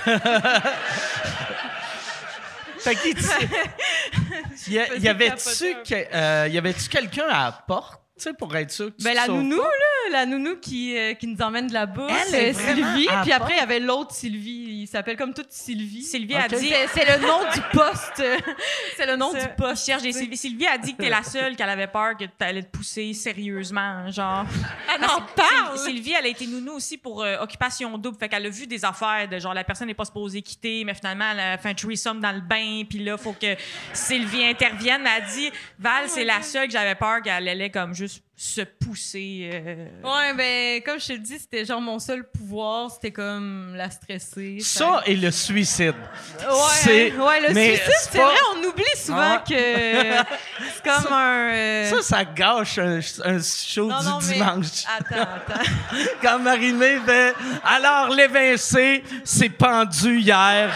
Fait 2.80 2.94
y, 4.68 4.74
y 4.74 5.08
avait-tu 5.08 5.76
que- 5.84 6.14
euh, 6.16 6.48
y 6.48 6.58
avait-tu 6.58 6.88
quelqu'un 6.88 7.26
à 7.28 7.46
la 7.46 7.52
porte, 7.52 8.00
tu 8.18 8.24
sais, 8.24 8.34
pour 8.34 8.56
être 8.56 8.70
sûr 8.72 8.92
que 8.92 8.98
tu 8.98 9.04
Ben, 9.04 9.16
la 9.16 9.28
nounou, 9.28 9.58
là, 9.58 9.64
la 10.12 10.26
nounou 10.26 10.58
qui, 10.58 10.98
euh, 10.98 11.14
qui 11.14 11.28
nous 11.28 11.42
emmène 11.42 11.68
de 11.68 11.74
la 11.74 11.86
bourse, 11.86 12.12
Elle 12.30 12.36
est 12.36 12.54
c'est 12.54 12.64
vraiment 12.74 12.94
Sylvie. 12.94 13.08
Puis 13.22 13.30
part. 13.32 13.42
après, 13.42 13.54
il 13.54 13.58
y 13.58 13.62
avait 13.62 13.80
l'autre 13.80 14.14
Sylvie. 14.14 14.82
Il 14.82 14.88
s'appelle 14.88 15.18
comme 15.18 15.34
toute 15.34 15.52
Sylvie. 15.52 16.04
Sylvie 16.04 16.36
a 16.36 16.48
dit. 16.48 16.72
C'est 16.94 17.06
le 17.18 17.22
nom 17.26 17.40
du 17.54 17.62
poste. 17.74 18.24
c'est 18.98 19.06
le 19.06 19.16
nom 19.16 19.32
du 19.34 19.40
poste. 19.58 19.86
cherche 19.86 20.04
des 20.04 20.12
Sylvie. 20.14 20.38
Sylvie 20.38 20.68
a 20.68 20.78
dit 20.78 20.96
que 20.96 21.02
t'es 21.04 21.10
la 21.10 21.24
seule 21.24 21.56
qu'elle 21.56 21.70
avait 21.70 21.88
peur 21.88 22.16
que 22.18 22.26
t'allais 22.26 22.64
te 22.64 22.70
pousser 22.70 23.14
sérieusement, 23.14 24.10
genre. 24.12 24.46
Elle 24.94 25.02
Parce 25.02 25.14
en 25.18 25.22
parle! 25.36 25.78
Syl- 25.78 25.96
Sylvie, 25.96 26.14
elle 26.18 26.26
a 26.26 26.30
été 26.30 26.46
nounou 26.48 26.74
aussi 26.74 26.98
pour 26.98 27.24
euh, 27.24 27.38
occupation 27.40 27.98
double. 27.98 28.18
Fait 28.18 28.30
qu'elle 28.30 28.46
a 28.46 28.50
vu 28.50 28.68
des 28.68 28.84
affaires 28.86 29.28
de 29.30 29.40
genre 29.40 29.54
la 29.54 29.64
personne 29.64 29.88
n'est 29.88 29.94
pas 29.94 30.06
supposée 30.06 30.42
quitter, 30.42 30.84
mais 30.84 30.94
finalement 30.94 31.26
elle 31.32 31.40
a 31.40 31.58
fait 31.58 31.70
un 31.70 31.74
threesome 31.74 32.20
dans 32.20 32.32
le 32.32 32.42
bain, 32.42 32.84
puis 32.90 33.00
là 33.00 33.18
faut 33.18 33.34
que 33.34 33.56
Sylvie 33.94 34.44
intervienne. 34.46 35.02
Elle 35.02 35.24
a 35.24 35.26
dit 35.26 35.50
Val, 35.80 36.06
c'est 36.08 36.24
la 36.26 36.42
seule 36.42 36.68
que 36.68 36.74
j'avais 36.74 36.96
peur 36.96 37.22
qu'elle 37.22 37.48
allait 37.48 37.70
comme 37.70 37.94
juste 37.94 38.24
se 38.38 38.62
pousser. 38.62 39.50
euh. 39.54 39.86
Ouais, 40.04 40.34
ben, 40.36 40.82
comme 40.84 41.00
je 41.00 41.08
te 41.08 41.14
le 41.14 41.20
dis, 41.20 41.40
c'était 41.40 41.64
genre 41.64 41.80
mon 41.80 42.00
seul 42.00 42.30
pouvoir, 42.30 42.92
c'était 42.92 43.12
comme 43.12 43.74
la 43.76 43.90
stresser. 43.90 44.58
Ça 44.60 45.02
et 45.06 45.16
le 45.16 45.32
suicide. 45.32 45.96
Ouais, 46.42 47.40
le 47.48 47.54
mais 47.54 47.76
suicide, 47.78 47.94
c'est 48.12 48.18
pas- 48.20 48.26
vrai, 48.26 48.36
on 48.56 48.64
oublie 48.68 48.84
souvent 48.98 49.38
Ah. 49.38 49.44
que 49.48 49.56
c'est 49.56 50.84
comme 50.84 51.14
un. 51.14 51.50
euh, 51.54 51.90
Ça, 51.90 52.02
ça 52.02 52.26
gâche 52.26 52.78
un, 52.78 53.00
un 53.24 53.40
show 53.42 53.88
non, 53.88 54.00
du 54.00 54.06
non, 54.06 54.20
mais- 54.28 54.34
dimanche. 54.34 54.84
Attends, 54.98 55.22
attends. 55.22 55.64
Quand 56.22 56.40
Marie-Mé 56.40 56.98
fait 57.06 57.34
Alors, 57.64 58.10
l'évincé 58.10 59.02
s'est 59.24 59.50
pendu 59.50 60.20
hier. 60.20 60.72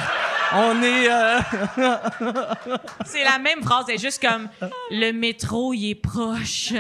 On 0.52 0.82
est. 0.82 1.08
euh, 1.12 1.40
C'est 3.06 3.24
la 3.24 3.38
même 3.38 3.62
phrase, 3.62 3.86
c'est 3.88 4.00
juste 4.00 4.20
comme 4.26 4.50
le 4.90 5.12
métro, 5.12 5.74
il 5.76 5.92
est 5.92 5.96
proche. 5.96 6.74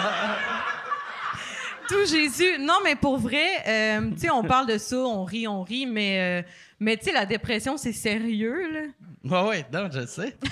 Tout 1.88 2.06
Jésus. 2.06 2.58
Non, 2.60 2.78
mais 2.82 2.96
pour 2.96 3.18
vrai, 3.18 3.46
euh, 3.66 4.10
tu 4.12 4.20
sais, 4.20 4.30
on 4.30 4.42
parle 4.42 4.66
de 4.66 4.78
ça, 4.78 4.96
on 4.96 5.24
rit, 5.24 5.46
on 5.46 5.62
rit, 5.62 5.84
mais, 5.86 6.42
euh, 6.42 6.48
mais 6.80 6.96
tu 6.96 7.04
sais, 7.04 7.12
la 7.12 7.26
dépression, 7.26 7.76
c'est 7.76 7.92
sérieux, 7.92 8.70
là. 8.72 8.80
Ouais, 9.42 9.48
ouais, 9.48 9.66
non, 9.72 9.88
je 9.92 10.06
sais. 10.06 10.36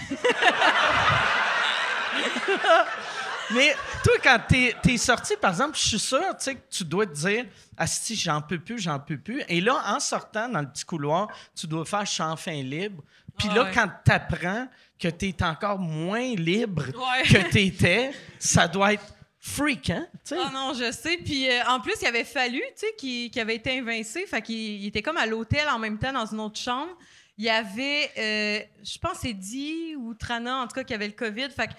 Mais 3.54 3.74
toi, 4.02 4.14
quand 4.22 4.38
t'es 4.48 4.74
es 4.88 4.96
sorti, 4.96 5.34
par 5.38 5.50
exemple, 5.50 5.76
je 5.76 5.82
suis 5.88 5.98
sûr 5.98 6.20
tu 6.20 6.26
sais, 6.38 6.54
que 6.54 6.60
tu 6.70 6.84
dois 6.84 7.04
te 7.04 7.12
dire 7.12 7.44
Asti, 7.76 8.16
j'en 8.16 8.40
peux 8.40 8.58
plus, 8.58 8.78
j'en 8.78 8.98
peux 8.98 9.18
plus. 9.18 9.42
Et 9.48 9.60
là, 9.60 9.74
en 9.86 10.00
sortant 10.00 10.48
dans 10.48 10.60
le 10.60 10.68
petit 10.68 10.84
couloir, 10.86 11.28
tu 11.54 11.66
dois 11.66 11.84
faire 11.84 12.06
champ 12.06 12.34
fin 12.36 12.62
libre. 12.62 13.02
Puis 13.36 13.48
Ah 13.50 13.54
là, 13.56 13.64
ouais. 13.64 13.70
quand 13.74 13.88
t'apprends 14.04 14.68
que 14.98 15.08
t'es 15.08 15.34
encore 15.42 15.78
moins 15.78 16.34
libre 16.34 16.84
Ouais. 16.94 17.24
que 17.28 17.50
t'étais, 17.50 18.12
ça 18.38 18.66
doit 18.68 18.94
être 18.94 19.04
freakant, 19.44 20.06
tu 20.12 20.18
sais. 20.22 20.36
Ah 20.38 20.50
non, 20.54 20.72
je 20.72 20.92
sais. 20.92 21.16
Puis 21.16 21.50
euh, 21.50 21.62
en 21.68 21.80
plus, 21.80 21.94
il 22.00 22.06
avait 22.06 22.22
fallu, 22.22 22.60
tu 22.76 22.86
sais, 22.86 22.94
qu'il 22.96 23.40
avait 23.40 23.56
été 23.56 23.76
invincé. 23.76 24.24
Fait 24.24 24.40
qu'il 24.40 24.56
il 24.56 24.86
était 24.86 25.02
comme 25.02 25.16
à 25.16 25.26
l'hôtel 25.26 25.68
en 25.68 25.80
même 25.80 25.98
temps 25.98 26.12
dans 26.12 26.26
une 26.26 26.38
autre 26.38 26.60
chambre. 26.60 26.96
Il 27.36 27.44
y 27.44 27.50
avait, 27.50 28.10
euh, 28.18 28.60
je 28.84 28.98
pense, 28.98 29.18
c'est 29.22 29.32
Di 29.32 29.96
ou 29.96 30.14
Trana, 30.14 30.58
en 30.58 30.68
tout 30.68 30.74
cas, 30.74 30.84
qui 30.84 30.94
avait 30.94 31.08
le 31.08 31.12
COVID. 31.12 31.50
Fait 31.50 31.70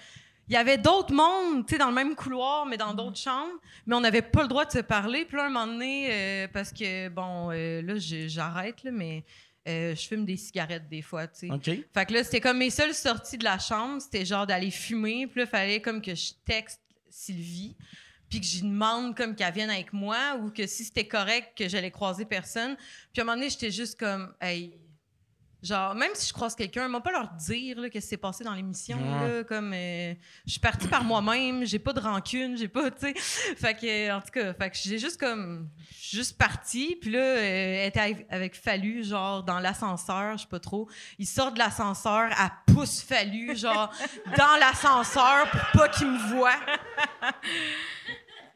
il 0.46 0.52
y 0.52 0.58
avait 0.58 0.76
d'autres 0.76 1.14
mondes, 1.14 1.66
tu 1.66 1.72
sais, 1.72 1.78
dans 1.78 1.88
le 1.88 1.94
même 1.94 2.14
couloir, 2.14 2.66
mais 2.66 2.76
dans 2.76 2.92
d'autres 2.92 3.16
chambres. 3.16 3.54
Mais 3.86 3.96
on 3.96 4.00
n'avait 4.00 4.20
pas 4.20 4.42
le 4.42 4.48
droit 4.48 4.66
de 4.66 4.72
se 4.72 4.80
parler. 4.80 5.24
Puis 5.24 5.38
là, 5.38 5.46
un 5.46 5.48
moment 5.48 5.66
donné, 5.66 6.08
euh, 6.10 6.48
parce 6.52 6.70
que, 6.70 7.08
bon, 7.08 7.48
là, 7.48 7.94
j'arrête, 7.96 8.84
mais 8.84 9.24
euh, 9.66 9.94
je 9.94 10.06
fume 10.06 10.26
des 10.26 10.36
cigarettes 10.36 10.88
des 10.90 11.00
fois, 11.00 11.26
tu 11.26 11.48
sais. 11.48 11.50
OK. 11.50 11.86
Fait 11.94 12.06
que 12.06 12.12
là, 12.12 12.22
c'était 12.22 12.40
comme 12.40 12.58
mes 12.58 12.68
seules 12.68 12.92
sorties 12.92 13.38
de 13.38 13.44
la 13.44 13.58
chambre, 13.58 14.00
c'était 14.02 14.26
genre 14.26 14.46
d'aller 14.46 14.70
fumer. 14.70 15.26
Puis 15.26 15.40
là, 15.40 15.46
il 15.46 15.50
fallait 15.50 15.80
comme 15.80 16.02
que 16.02 16.14
je 16.14 16.32
texte 16.44 16.82
Sylvie, 17.14 17.76
puis 18.28 18.40
que 18.40 18.46
j'y 18.46 18.62
demande 18.62 19.16
comme 19.16 19.36
qu'elle 19.36 19.54
vienne 19.54 19.70
avec 19.70 19.92
moi 19.92 20.36
ou 20.42 20.50
que 20.50 20.66
si 20.66 20.84
c'était 20.84 21.06
correct 21.06 21.56
que 21.56 21.68
j'allais 21.68 21.92
croiser 21.92 22.24
personne. 22.24 22.76
Puis 23.12 23.20
à 23.20 23.22
un 23.22 23.24
moment 23.24 23.36
donné, 23.36 23.50
j'étais 23.50 23.70
juste 23.70 23.98
comme, 23.98 24.34
hey, 24.40 24.76
genre, 25.64 25.94
même 25.94 26.10
si 26.14 26.28
je 26.28 26.32
croise 26.32 26.54
quelqu'un, 26.54 26.86
moi 26.88 27.00
pas 27.00 27.10
leur 27.10 27.30
dire 27.30 27.80
là, 27.80 27.88
qu'est-ce 27.88 28.06
qui 28.06 28.10
s'est 28.10 28.16
passé 28.16 28.44
dans 28.44 28.52
l'émission. 28.52 28.98
là, 28.98 29.44
Comme, 29.44 29.72
euh, 29.72 30.14
je 30.46 30.52
suis 30.52 30.60
partie 30.60 30.86
par 30.86 31.02
moi-même, 31.02 31.64
j'ai 31.64 31.78
pas 31.78 31.92
de 31.92 32.00
rancune, 32.00 32.56
j'ai 32.56 32.68
pas, 32.68 32.90
tu 32.90 33.00
sais. 33.00 33.14
Fait 33.56 33.74
que, 33.74 34.12
en 34.12 34.20
tout 34.20 34.30
cas, 34.30 34.52
fait 34.54 34.70
que 34.70 34.76
j'ai 34.76 34.98
juste 34.98 35.18
comme, 35.18 35.68
juste 36.10 36.36
partie. 36.36 36.96
Puis 37.00 37.10
là, 37.10 37.18
euh, 37.18 37.82
elle 37.82 37.88
était 37.88 38.00
avec, 38.00 38.26
avec 38.30 38.54
Fallu, 38.54 39.04
genre, 39.04 39.42
dans 39.42 39.58
l'ascenseur, 39.58 40.36
je 40.36 40.42
sais 40.42 40.48
pas 40.48 40.60
trop. 40.60 40.88
Il 41.18 41.26
sort 41.26 41.52
de 41.52 41.58
l'ascenseur, 41.58 42.30
elle 42.30 42.74
pousse 42.74 43.00
Fallu, 43.00 43.56
genre, 43.56 43.90
dans 44.36 44.56
l'ascenseur 44.60 45.50
pour 45.50 45.80
pas 45.80 45.88
qu'il 45.88 46.08
me 46.08 46.18
voie. 46.34 46.56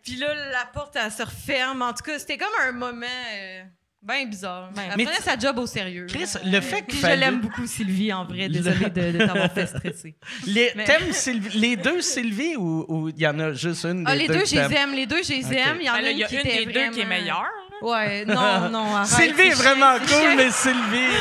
Puis 0.02 0.16
là, 0.16 0.34
la 0.50 0.66
porte, 0.66 0.96
elle 0.96 1.12
se 1.12 1.22
referme. 1.22 1.82
En 1.82 1.92
tout 1.92 2.02
cas, 2.02 2.18
c'était 2.18 2.38
comme 2.38 2.48
un 2.60 2.72
moment 2.72 3.06
euh, 3.06 3.62
bien 4.02 4.26
bizarre. 4.26 4.70
elle 4.76 4.96
mais 4.96 5.04
prenait 5.04 5.20
sa 5.20 5.36
job 5.38 5.58
au 5.58 5.66
sérieux. 5.66 6.06
Chris, 6.08 6.26
le 6.44 6.60
fait 6.60 6.82
qu'il 6.86 7.00
je 7.00 7.06
l'aime 7.06 7.40
beaucoup, 7.40 7.66
Sylvie, 7.66 8.12
en 8.12 8.24
vrai. 8.24 8.48
Désolée 8.48 8.90
de, 8.90 9.12
de 9.18 9.18
t'avoir 9.26 9.52
fait 9.52 9.66
stresser. 9.66 10.16
Les, 10.46 10.72
Mais- 10.76 10.84
T'aimes 10.84 11.12
Sylvie- 11.12 11.58
les 11.58 11.76
deux 11.76 12.00
Sylvie 12.00 12.56
ou 12.56 12.84
ou 12.88 13.08
il 13.10 13.18
y 13.20 13.26
en 13.26 13.38
a 13.40 13.52
juste 13.52 13.84
une 13.84 14.04
des 14.04 14.10
Ah, 14.10 14.14
les 14.14 14.28
deux, 14.28 14.40
que 14.40 14.46
je 14.46 14.54
les 14.54 14.74
aime. 14.74 14.92
Les 14.92 15.06
deux, 15.06 15.22
je 15.22 15.30
les 15.32 15.52
aime. 15.54 15.78
Il 15.80 15.86
y 15.86 15.90
en 15.90 15.94
Ben 15.94 15.98
a 15.98 16.02
là, 16.02 16.10
une 16.10 16.16
il 16.16 16.20
y 16.20 16.24
a 16.24 16.26
qui 16.28 16.34
une 16.36 16.40
était 16.40 16.58
des 16.58 16.66
deux 16.66 16.72
qui 16.72 16.78
est 16.78 16.90
vraiment- 16.90 17.08
meilleure. 17.08 17.46
Ouais, 17.80 18.24
non, 18.24 18.68
non, 18.70 18.96
arrête. 18.96 19.06
Sylvie 19.08 19.48
est 19.48 19.54
vraiment 19.54 19.96
chien, 20.06 20.20
cool, 20.30 20.36
mais 20.36 20.50
Sylvie. 20.50 21.14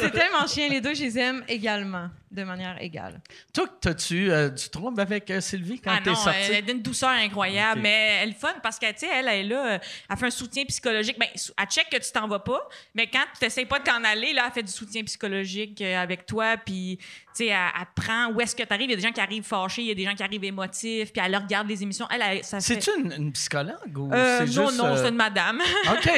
C'est 0.00 0.10
tellement 0.10 0.46
chien. 0.48 0.68
Les 0.68 0.80
deux, 0.80 0.94
je 0.94 1.02
les 1.02 1.18
aime 1.18 1.44
également, 1.48 2.08
de 2.32 2.44
manière 2.44 2.76
égale. 2.80 3.20
Toi, 3.52 3.66
t'as-tu 3.80 4.30
euh, 4.30 4.48
du 4.48 4.68
trouble 4.70 5.00
avec 5.00 5.30
euh, 5.30 5.40
Sylvie 5.40 5.80
quand 5.80 5.92
Ah 5.94 6.00
t'es 6.02 6.10
non, 6.10 6.16
sortie? 6.16 6.38
elle 6.48 6.54
est 6.56 6.62
d'une 6.62 6.80
douceur 6.82 7.10
incroyable, 7.10 7.80
mais 7.82 8.20
elle 8.22 8.30
est 8.30 8.40
fun 8.40 8.54
parce 8.62 8.78
qu'elle, 8.78 8.94
tu 8.94 9.00
sais, 9.00 9.08
elle, 9.12 9.28
elle 9.28 9.46
est 9.46 9.48
là, 9.48 9.66
euh, 9.74 9.78
elle 10.10 10.16
fait 10.16 10.26
un 10.26 10.30
soutien 10.30 10.64
psychologique. 10.64 11.18
Ben, 11.18 11.28
elle 11.34 11.66
check 11.66 11.88
que 11.90 11.96
tu 11.98 12.10
t'en 12.12 12.26
vas 12.26 12.38
pas, 12.38 12.66
mais 12.94 13.06
quand 13.06 13.24
tu 13.38 13.44
n'essayes 13.44 13.66
pas 13.66 13.78
de 13.78 13.84
t'en 13.84 14.02
aller, 14.04 14.32
là, 14.32 14.44
elle 14.46 14.52
fait 14.52 14.62
du 14.62 14.72
soutien 14.72 15.04
psychologique 15.04 15.80
euh, 15.82 15.98
avec 16.02 16.26
toi, 16.26 16.56
puis, 16.56 16.98
tu 16.98 17.06
sais, 17.34 17.46
elle, 17.46 17.58
elle 17.78 17.86
te 17.94 18.00
prend 18.02 18.26
où 18.32 18.40
est-ce 18.40 18.56
que 18.56 18.62
tu 18.62 18.72
arrives. 18.72 18.86
Il 18.88 18.90
y 18.90 18.94
a 18.94 18.96
des 18.96 19.02
gens 19.02 19.12
qui 19.12 19.20
arrivent 19.20 19.44
fâchés, 19.44 19.82
il 19.82 19.88
y 19.88 19.92
a 19.92 19.94
des 19.94 20.04
gens 20.04 20.14
qui 20.14 20.22
arrivent 20.22 20.44
émotifs, 20.44 21.12
puis 21.12 21.22
elle 21.24 21.36
regarde 21.36 21.68
les 21.68 21.82
émissions. 21.82 22.06
Elle, 22.10 22.22
elle- 22.22 22.44
ça 22.44 22.60
fait... 22.60 22.80
C'est-tu 22.80 22.90
une, 22.98 23.12
une 23.12 23.32
psychologue 23.32 23.96
ou 23.98 24.10
Euh, 24.12 24.38
c'est 24.46 24.54
non, 24.58 24.68
juste... 24.68 24.78
non, 24.78 24.86
euh, 24.86 24.96
c'est 25.02 25.08
une 25.10 25.16
madame. 25.16 25.60
OK. 25.92 26.10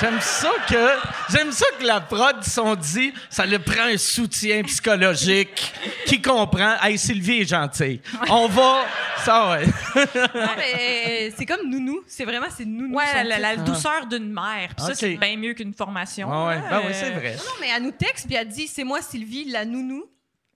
J'aime 0.00 0.20
ça 0.20 0.52
que 0.68 0.88
j'aime 1.30 1.52
ça 1.52 1.66
que 1.78 1.84
la 1.84 2.00
prod 2.00 2.42
sont 2.44 2.74
dit 2.76 3.12
ça 3.30 3.44
le 3.46 3.58
prend 3.58 3.82
un 3.84 3.96
soutien 3.98 4.62
psychologique 4.62 5.57
qui 6.06 6.20
comprend 6.20 6.76
hey 6.82 6.98
Sylvie 6.98 7.42
est 7.42 7.48
gentille. 7.48 8.00
On 8.28 8.48
va 8.48 8.84
ça 9.24 9.50
ouais. 9.50 9.66
Non, 9.66 10.50
mais 10.56 11.28
euh, 11.28 11.34
c'est 11.36 11.46
comme 11.46 11.68
nounou. 11.68 12.00
C'est 12.06 12.24
vraiment, 12.24 12.46
c'est 12.54 12.64
nounou. 12.64 12.96
ouais, 12.96 13.24
la, 13.24 13.56
douceur 13.56 14.06
d'une 14.06 14.32
mère. 14.32 14.74
Puis 14.76 14.86
ça, 14.86 14.94
c'est 14.94 15.16
bien 15.16 15.36
mieux 15.36 15.54
qu'une 15.54 15.74
formation. 15.74 16.28
Ouais, 16.28 16.54
ouais. 16.56 16.62
Ben 16.70 16.82
oui, 16.86 16.92
c'est 16.92 17.10
vrai. 17.10 17.34
Non, 17.36 17.52
mais 17.60 17.68
elle 17.74 17.82
nous 17.82 17.92
texte, 17.92 18.26
puis 18.26 18.36
elle 18.36 18.48
dit 18.48 18.66
C'est 18.66 18.84
moi, 18.84 19.02
Sylvie, 19.02 19.50
la 19.50 19.64
nounou. 19.64 20.04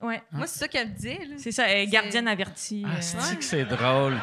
Ouais. 0.01 0.21
Moi, 0.33 0.47
c'est 0.47 0.59
ça 0.59 0.67
qu'elle 0.67 0.89
me 0.89 0.95
disait. 0.95 1.19
là. 1.29 1.35
C'est 1.37 1.53
ça, 1.53 1.67
elle 1.67 1.83
est 1.83 1.87
gardienne 1.87 2.27
avertie. 2.27 2.83
Ah, 2.85 2.97
euh. 2.97 3.01
c'est 3.01 3.37
que 3.37 3.43
c'est 3.43 3.63
drôle? 3.63 4.17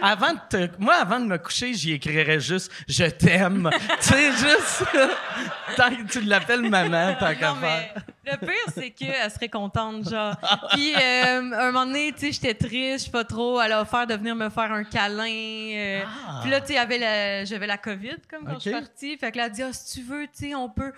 Avant 0.00 0.32
de 0.32 0.38
te- 0.48 0.70
moi, 0.78 0.94
avant 0.94 1.18
de 1.18 1.24
me 1.26 1.36
coucher, 1.38 1.74
j'y 1.74 1.92
écrirais 1.92 2.38
juste 2.38 2.70
«Je 2.88 3.06
t'aime». 3.06 3.68
Tu 4.00 4.08
sais, 4.08 4.30
juste... 4.30 4.84
tant 5.76 5.90
que 5.90 6.02
tu 6.08 6.20
l'appelles 6.20 6.68
maman, 6.68 7.16
tant 7.18 7.34
qu'à 7.34 7.48
Non, 7.48 7.56
mais 7.60 7.66
faire. 7.66 8.02
Le 8.26 8.36
pire, 8.38 8.72
c'est 8.74 8.90
qu'elle 8.90 9.30
serait 9.30 9.48
contente, 9.48 10.08
genre. 10.08 10.36
Puis, 10.72 10.94
euh, 10.94 11.38
un 11.52 11.72
moment 11.72 11.86
donné, 11.86 12.12
tu 12.12 12.20
sais, 12.20 12.32
j'étais 12.32 12.54
triste, 12.54 12.98
je 12.98 13.04
sais 13.06 13.10
pas 13.10 13.24
trop. 13.24 13.60
Elle 13.60 13.72
a 13.72 13.82
offert 13.82 14.06
de 14.06 14.14
venir 14.14 14.34
me 14.34 14.48
faire 14.48 14.72
un 14.72 14.84
câlin. 14.84 15.24
euh, 15.26 16.02
Puis 16.42 16.50
là, 16.50 16.60
tu 16.60 16.74
sais, 16.74 17.44
j'avais 17.46 17.66
la 17.66 17.78
COVID, 17.78 18.16
comme 18.28 18.44
quand 18.44 18.54
je 18.54 18.60
suis 18.60 18.70
partie. 18.70 19.16
Fait 19.16 19.30
que 19.32 19.38
là, 19.38 19.44
elle 19.46 19.50
a 19.50 19.54
dit, 19.54 19.62
ah, 19.62 19.72
si 19.72 19.94
tu 20.00 20.06
veux, 20.06 20.26
tu 20.26 20.48
sais, 20.48 20.54
on 20.54 20.68
peut 20.68 20.92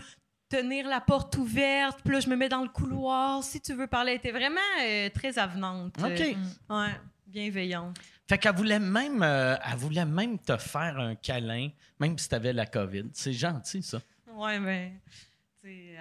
tenir 0.49 0.89
la 0.89 1.01
porte 1.01 1.37
ouverte. 1.37 2.01
Puis 2.03 2.15
là, 2.15 2.21
je 2.21 2.29
me 2.29 2.37
mets 2.37 2.49
dans 2.49 2.63
le 2.63 2.69
couloir. 2.69 3.43
Si 3.45 3.61
tu 3.61 3.75
veux 3.75 3.87
parler, 3.87 4.13
elle 4.13 4.19
était 4.19 4.33
vraiment 4.33 4.61
euh, 4.83 5.09
très 5.11 5.39
avenante. 5.39 5.95
OK. 5.99 6.07
Euh, 6.21 6.35
ouais, 6.75 6.93
bienveillante. 7.27 7.97
Fait 8.29 8.37
qu'elle 8.39 8.55
voulait 8.55 8.79
même 8.79 9.23
elle 9.23 9.77
voulait 9.77 10.05
même 10.05 10.39
te 10.39 10.57
faire 10.59 10.99
un 10.99 11.15
câlin, 11.15 11.71
même 11.99 12.19
si 12.19 12.29
t'avais 12.29 12.53
la 12.53 12.67
COVID. 12.67 13.07
C'est 13.15 13.33
gentil, 13.33 13.83
ça. 13.83 14.01
Ouais, 14.35 14.59
mais, 14.59 14.93
sais, 15.11 15.28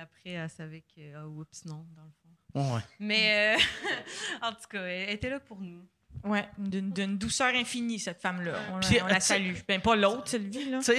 après, 0.02 0.32
elle 0.32 0.50
savait 0.50 0.84
que, 0.96 1.02
ah, 1.16 1.28
oups, 1.28 1.64
non, 1.66 1.86
dans 1.96 2.04
le 2.04 2.12
fond. 2.22 2.30
Ouais. 2.76 2.82
Mais, 3.00 3.56
euh, 3.56 3.60
en 4.42 4.52
tout 4.52 4.68
cas, 4.70 4.84
elle 4.84 5.12
était 5.12 5.30
là 5.30 5.40
pour 5.40 5.60
nous. 5.62 5.86
Ouais, 6.24 6.48
d'une 6.58 7.18
douceur 7.18 7.54
infinie, 7.54 8.00
cette 8.00 8.20
femme-là. 8.22 8.54
On, 8.72 8.78
la- 8.78 8.88
Puis, 8.88 8.98
on 9.02 9.06
la 9.08 9.16
tu 9.16 9.22
sais- 9.22 9.28
salue. 9.36 9.54
Ben, 9.68 9.80
pas 9.82 9.96
l'autre, 9.96 10.28
Sylvie, 10.30 10.70
là. 10.70 10.80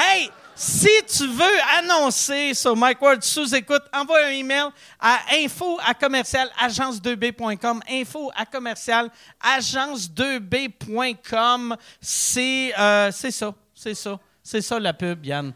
Hey, 0.00 0.30
si 0.54 0.88
tu 1.08 1.26
veux 1.26 1.58
annoncer 1.76 2.54
sur 2.54 2.76
Mike 2.76 3.02
Ward 3.02 3.20
sous 3.22 3.52
écoute, 3.54 3.82
envoie 3.92 4.26
un 4.26 4.30
email 4.30 4.68
à 5.00 5.18
info 5.32 5.76
à 5.84 5.92
commercial 5.92 6.48
agence2b.com. 6.60 7.80
Info 7.90 8.30
à 8.36 8.46
commercial 8.46 9.10
agence2b.com. 9.42 11.76
C'est 12.00 12.72
euh, 12.78 13.10
c'est 13.10 13.32
ça, 13.32 13.52
c'est 13.74 13.94
ça, 13.94 14.20
c'est 14.42 14.60
ça 14.62 14.78
la 14.78 14.92
pub, 14.94 15.26
Yann. 15.26 15.52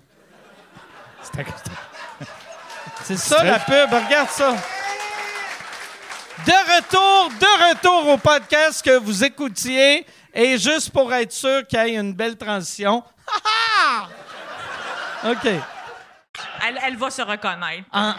C'est 3.05 3.17
ça 3.17 3.43
la 3.43 3.59
pub, 3.59 3.93
regarde 3.93 4.29
ça. 4.29 4.57
De 6.47 6.77
retour, 6.77 7.31
de 7.39 7.71
retour 7.71 8.09
au 8.09 8.17
podcast 8.19 8.85
que 8.85 8.99
vous 8.99 9.25
écoutiez. 9.25 10.07
Et 10.35 10.57
juste 10.59 10.91
pour 10.91 11.13
être 11.13 11.33
sûr 11.33 11.67
qu'il 11.67 11.79
y 11.79 11.83
ait 11.83 11.97
une 11.97 12.15
belle 12.15 12.37
transition. 12.37 13.05
Ha, 13.27 14.09
ha! 15.25 15.31
OK. 15.31 15.47
Elle, 16.67 16.79
elle 16.85 16.97
va 16.97 17.11
se 17.11 17.23
reconnaître. 17.23 17.85
En, 17.93 18.15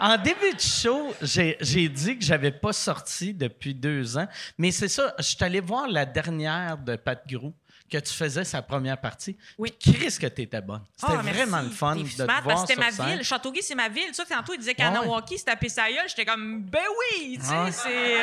en 0.00 0.16
début 0.16 0.54
de 0.54 0.60
show, 0.60 1.14
j'ai 1.20 1.56
j'ai 1.60 1.88
dit 1.88 2.18
que 2.18 2.24
j'avais 2.24 2.52
pas 2.52 2.72
sorti 2.72 3.34
depuis 3.34 3.74
deux 3.74 4.16
ans. 4.16 4.26
Mais 4.56 4.70
c'est 4.70 4.88
ça, 4.88 5.12
je 5.18 5.24
suis 5.24 5.44
allé 5.44 5.60
voir 5.60 5.88
la 5.88 6.06
dernière 6.06 6.78
de 6.78 6.96
Pat 6.96 7.20
Grou, 7.28 7.52
que 7.90 7.98
tu 7.98 8.12
faisais 8.12 8.44
sa 8.44 8.62
première 8.62 8.98
partie. 9.00 9.36
Oui. 9.58 9.74
Chris, 9.78 10.16
que 10.20 10.26
t'étais 10.28 10.60
bonne. 10.60 10.82
C'était 10.96 11.12
Ah, 11.18 11.22
merci. 11.24 11.40
vraiment 11.40 11.60
le 11.62 11.70
fun 11.70 11.96
de 11.96 12.02
te 12.04 12.22
voir 12.22 12.42
parce 12.42 12.60
c'était 12.62 12.80
ma 12.80 12.90
scène. 12.90 13.06
ville. 13.06 13.24
Châteauguay, 13.24 13.62
c'est 13.62 13.74
ma 13.74 13.88
ville. 13.88 14.14
Ça, 14.14 14.24
tantôt, 14.24 14.52
il 14.54 14.58
disait 14.58 14.74
qu'Anawaki, 14.74 15.38
c'était 15.38 15.50
tapé 15.52 15.68
sa 15.68 15.88
gueule. 15.90 16.08
J'étais 16.08 16.24
comme, 16.24 16.62
ben 16.62 16.80
oui, 17.18 17.38
tu 17.40 17.44
sais, 17.46 17.52
Ah 17.54 17.72
c'est... 17.72 18.16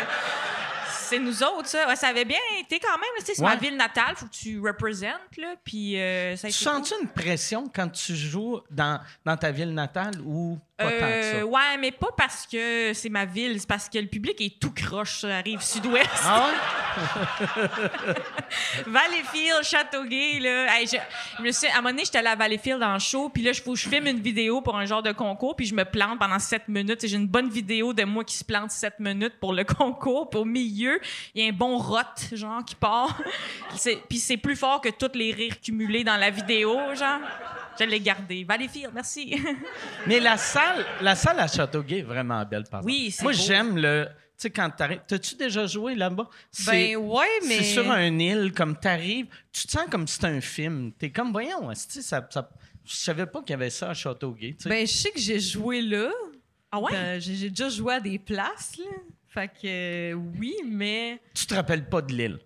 C'est 1.10 1.20
nous 1.20 1.42
autres, 1.42 1.68
ça. 1.70 1.88
Ouais, 1.88 1.96
ça 1.96 2.08
avait 2.10 2.26
bien 2.26 2.38
été 2.60 2.80
quand 2.82 2.92
même. 2.98 3.08
tu 3.20 3.28
sais, 3.28 3.36
C'est 3.36 3.42
ma 3.42 3.56
ville 3.56 3.78
natale, 3.78 4.18
faut 4.18 4.26
que 4.26 4.32
tu 4.34 4.60
représentes, 4.60 5.38
là. 5.38 5.54
Puis 5.64 5.98
euh, 5.98 6.36
ça 6.36 6.48
a 6.48 6.50
Tu 6.52 6.58
sens-tu 6.58 6.96
une 7.02 7.08
pression 7.08 7.72
quand 7.74 7.88
tu 7.88 8.14
joues 8.14 8.60
dans, 8.70 9.00
dans 9.24 9.38
ta 9.38 9.52
ville 9.52 9.74
natale 9.74 10.16
ou 10.26 10.60
pas 10.76 10.84
tant 10.84 10.90
que 10.90 10.96
Euh, 11.04 11.40
ça? 11.40 11.46
ouais, 11.46 11.78
mais 11.80 11.92
pas 11.94 12.10
parce 12.18 12.46
que 12.46 12.92
c'est 12.94 13.08
ma 13.08 13.24
ville, 13.24 13.58
c'est 13.58 13.70
parce 13.70 13.88
que 13.88 13.98
le 14.00 14.08
public 14.08 14.42
est 14.42 14.60
tout 14.60 14.74
croche 14.74 15.20
sur 15.20 15.30
la 15.30 15.40
rive 15.40 15.62
sud-ouest. 15.62 16.10
Ah 16.26 16.50
ouais? 16.50 17.68
Valleyfield, 18.88 19.57
Châteauguay, 19.64 20.40
là. 20.40 20.76
Hey, 20.78 20.88
je, 20.88 20.98
je 21.38 21.44
me 21.44 21.52
suis, 21.52 21.68
à 21.68 21.74
un 21.74 21.76
moment 21.78 21.90
donné, 21.90 22.06
j'étais 22.06 22.18
allée 22.20 22.28
à 22.30 22.36
Valleyfield 22.36 22.82
en 22.84 23.00
show, 23.00 23.30
puis 23.30 23.44
là, 23.44 23.52
il 23.52 23.60
faut 23.60 23.74
que 23.74 23.80
je 23.80 23.88
filme 23.88 24.08
une 24.08 24.20
vidéo 24.20 24.62
pour 24.62 24.78
un 24.78 24.86
genre 24.86 25.04
de 25.04 25.12
concours, 25.12 25.56
puis 25.56 25.66
je 25.66 25.76
me 25.76 25.86
plante 25.86 26.20
pendant 26.20 26.40
sept 26.40 26.68
minutes. 26.68 27.04
Et 27.04 27.08
J'ai 27.08 27.18
une 27.18 27.28
bonne 27.28 27.50
vidéo 27.50 27.94
de 27.94 28.04
moi 28.04 28.24
qui 28.24 28.38
se 28.38 28.44
plante 28.44 28.72
sept 28.72 29.00
minutes 29.00 29.36
pour 29.40 29.54
le 29.54 29.64
concours. 29.78 30.30
Puis 30.30 30.40
au 30.40 30.46
milieu, 30.46 31.00
il 31.34 31.44
y 31.44 31.46
a 31.46 31.50
un 31.50 31.56
bon 31.56 31.78
rot, 31.78 31.98
genre, 32.34 32.64
qui 32.66 32.76
part. 32.76 33.22
Puis 34.10 34.20
c'est 34.20 34.38
plus 34.38 34.56
fort 34.56 34.82
que 34.82 34.90
tous 34.90 35.18
les 35.18 35.32
rires 35.32 35.60
cumulés 35.62 36.04
dans 36.04 36.18
la 36.18 36.30
vidéo, 36.30 36.78
genre. 36.96 37.20
Je 37.80 37.86
l'ai 37.86 38.00
gardé. 38.00 38.44
Valleyfield, 38.44 38.92
merci. 38.94 39.40
Mais 40.08 40.20
la 40.20 40.38
salle, 40.38 40.84
la 41.02 41.16
salle 41.16 41.40
à 41.40 41.48
Châteauguay 41.48 42.00
est 42.00 42.04
vraiment 42.04 42.44
belle, 42.44 42.64
par 42.70 42.80
exemple. 42.80 42.86
Oui, 42.86 43.12
c'est 43.12 43.24
Moi, 43.24 43.34
j'aime 43.34 43.78
le. 43.78 44.08
Tu 44.38 44.44
sais, 44.44 44.50
quand 44.52 44.70
t'arrives. 44.70 45.02
T'as-tu 45.08 45.36
déjà 45.36 45.66
joué 45.66 45.96
là-bas? 45.96 46.30
Ben 46.68 46.96
ouais, 46.98 47.26
mais. 47.48 47.58
C'est 47.58 47.74
sur 47.74 47.90
un 47.90 48.20
île, 48.20 48.54
comme 48.54 48.78
t'arrives, 48.80 49.26
tu 49.52 49.66
te 49.66 49.72
sens 49.72 49.86
comme 49.90 50.08
si 50.08 50.14
c'était 50.16 50.28
un 50.28 50.42
film. 50.42 50.92
T'es 50.94 51.10
comme, 51.10 51.32
voyons, 51.32 51.74
ça, 51.74 52.28
ça 52.30 52.50
Je 52.86 52.94
savais 52.96 53.26
pas 53.26 53.42
qu'il 53.42 53.52
y 53.52 53.54
avait 53.56 53.72
ça 53.72 53.90
à 53.90 53.94
Châteauguay. 53.96 54.54
tu 54.58 54.64
sais. 54.64 54.70
Ben, 54.70 54.86
je 54.86 54.92
sais 54.94 55.10
que 55.12 55.20
j'ai 55.20 55.40
joué 55.40 55.82
là. 55.82 56.12
Ah 56.72 56.80
ouais? 56.80 56.92
Ben, 56.92 57.20
j'ai 57.20 57.34
j'ai 57.36 57.50
déjà 57.50 57.70
joué 57.70 57.96
à 57.96 58.00
des 58.00 58.20
places, 58.20 58.78
là. 58.78 58.86
Fait 59.30 59.48
que 59.48 59.66
euh, 59.66 60.14
oui, 60.14 60.54
mais 60.66 61.20
tu 61.34 61.46
te 61.48 61.56
rappelles 61.56 61.90
pas 61.90 62.02
de 62.02 62.14
l'île? 62.14 62.40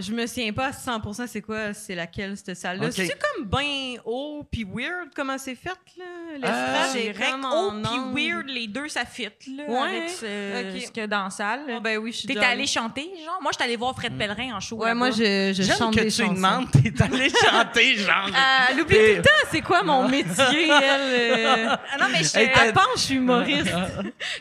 Je 0.00 0.12
me 0.12 0.26
souviens 0.26 0.52
pas 0.52 0.66
à 0.66 0.70
100% 0.70 1.26
c'est 1.26 1.40
quoi, 1.42 1.72
c'est 1.74 1.94
laquelle 1.94 2.36
cette 2.36 2.56
salle-là. 2.56 2.86
Ok. 2.86 2.92
C'est 2.94 3.18
comme 3.18 3.44
ben 3.46 3.96
haut 4.04 4.44
puis 4.50 4.64
weird 4.64 5.08
comment 5.14 5.38
c'est 5.38 5.54
fait, 5.54 5.70
là? 5.98 6.04
L'estrade 6.34 6.90
c'est 6.92 7.04
est 7.06 7.12
que 7.12 7.44
en 7.44 7.68
haut 7.68 7.72
puis 8.12 8.28
weird, 8.30 8.46
les 8.48 8.66
deux, 8.66 8.88
ça 8.88 9.04
fit, 9.04 9.28
là, 9.56 9.64
Ouais, 9.68 9.78
avec 9.96 10.10
ce, 10.10 11.00
a 11.00 11.06
dans 11.06 11.24
la 11.24 11.30
salle. 11.30 11.60
Ah, 11.68 11.80
ben 11.80 11.98
oui, 11.98 12.12
je 12.12 12.18
suis 12.18 12.28
T'es 12.28 12.38
allé 12.38 12.66
chanter, 12.66 13.10
genre? 13.24 13.38
Moi, 13.40 13.50
je 13.52 13.56
suis 13.58 13.64
allée 13.64 13.76
voir 13.76 13.94
Fred 13.94 14.16
Pellerin 14.16 14.54
en 14.56 14.60
show. 14.60 14.76
Ouais, 14.76 14.94
moi, 14.94 15.10
je, 15.10 15.52
je 15.54 15.62
chante 15.62 15.94
que 15.96 16.00
des 16.00 16.10
tu 16.10 16.22
chansons. 16.22 16.34
demandes, 16.34 16.68
t'es 16.70 16.92
allé 17.02 17.28
chanter, 17.44 17.96
genre. 17.96 18.26
Euh, 18.28 18.70
elle 18.70 18.80
oublie 18.80 18.96
tout 18.96 19.02
le 19.16 19.22
temps, 19.22 19.48
c'est 19.50 19.60
quoi 19.62 19.82
mon 19.82 20.08
métier, 20.08 20.68
elle? 20.68 21.38
euh, 21.38 21.66
Ah 21.92 21.98
non, 22.00 22.06
mais 22.12 22.22
je 22.22 22.38
Hey, 22.38 22.72
pense 22.72 22.84
que 22.94 22.98
je 22.98 23.02
suis 23.04 23.14
humoriste. 23.16 23.72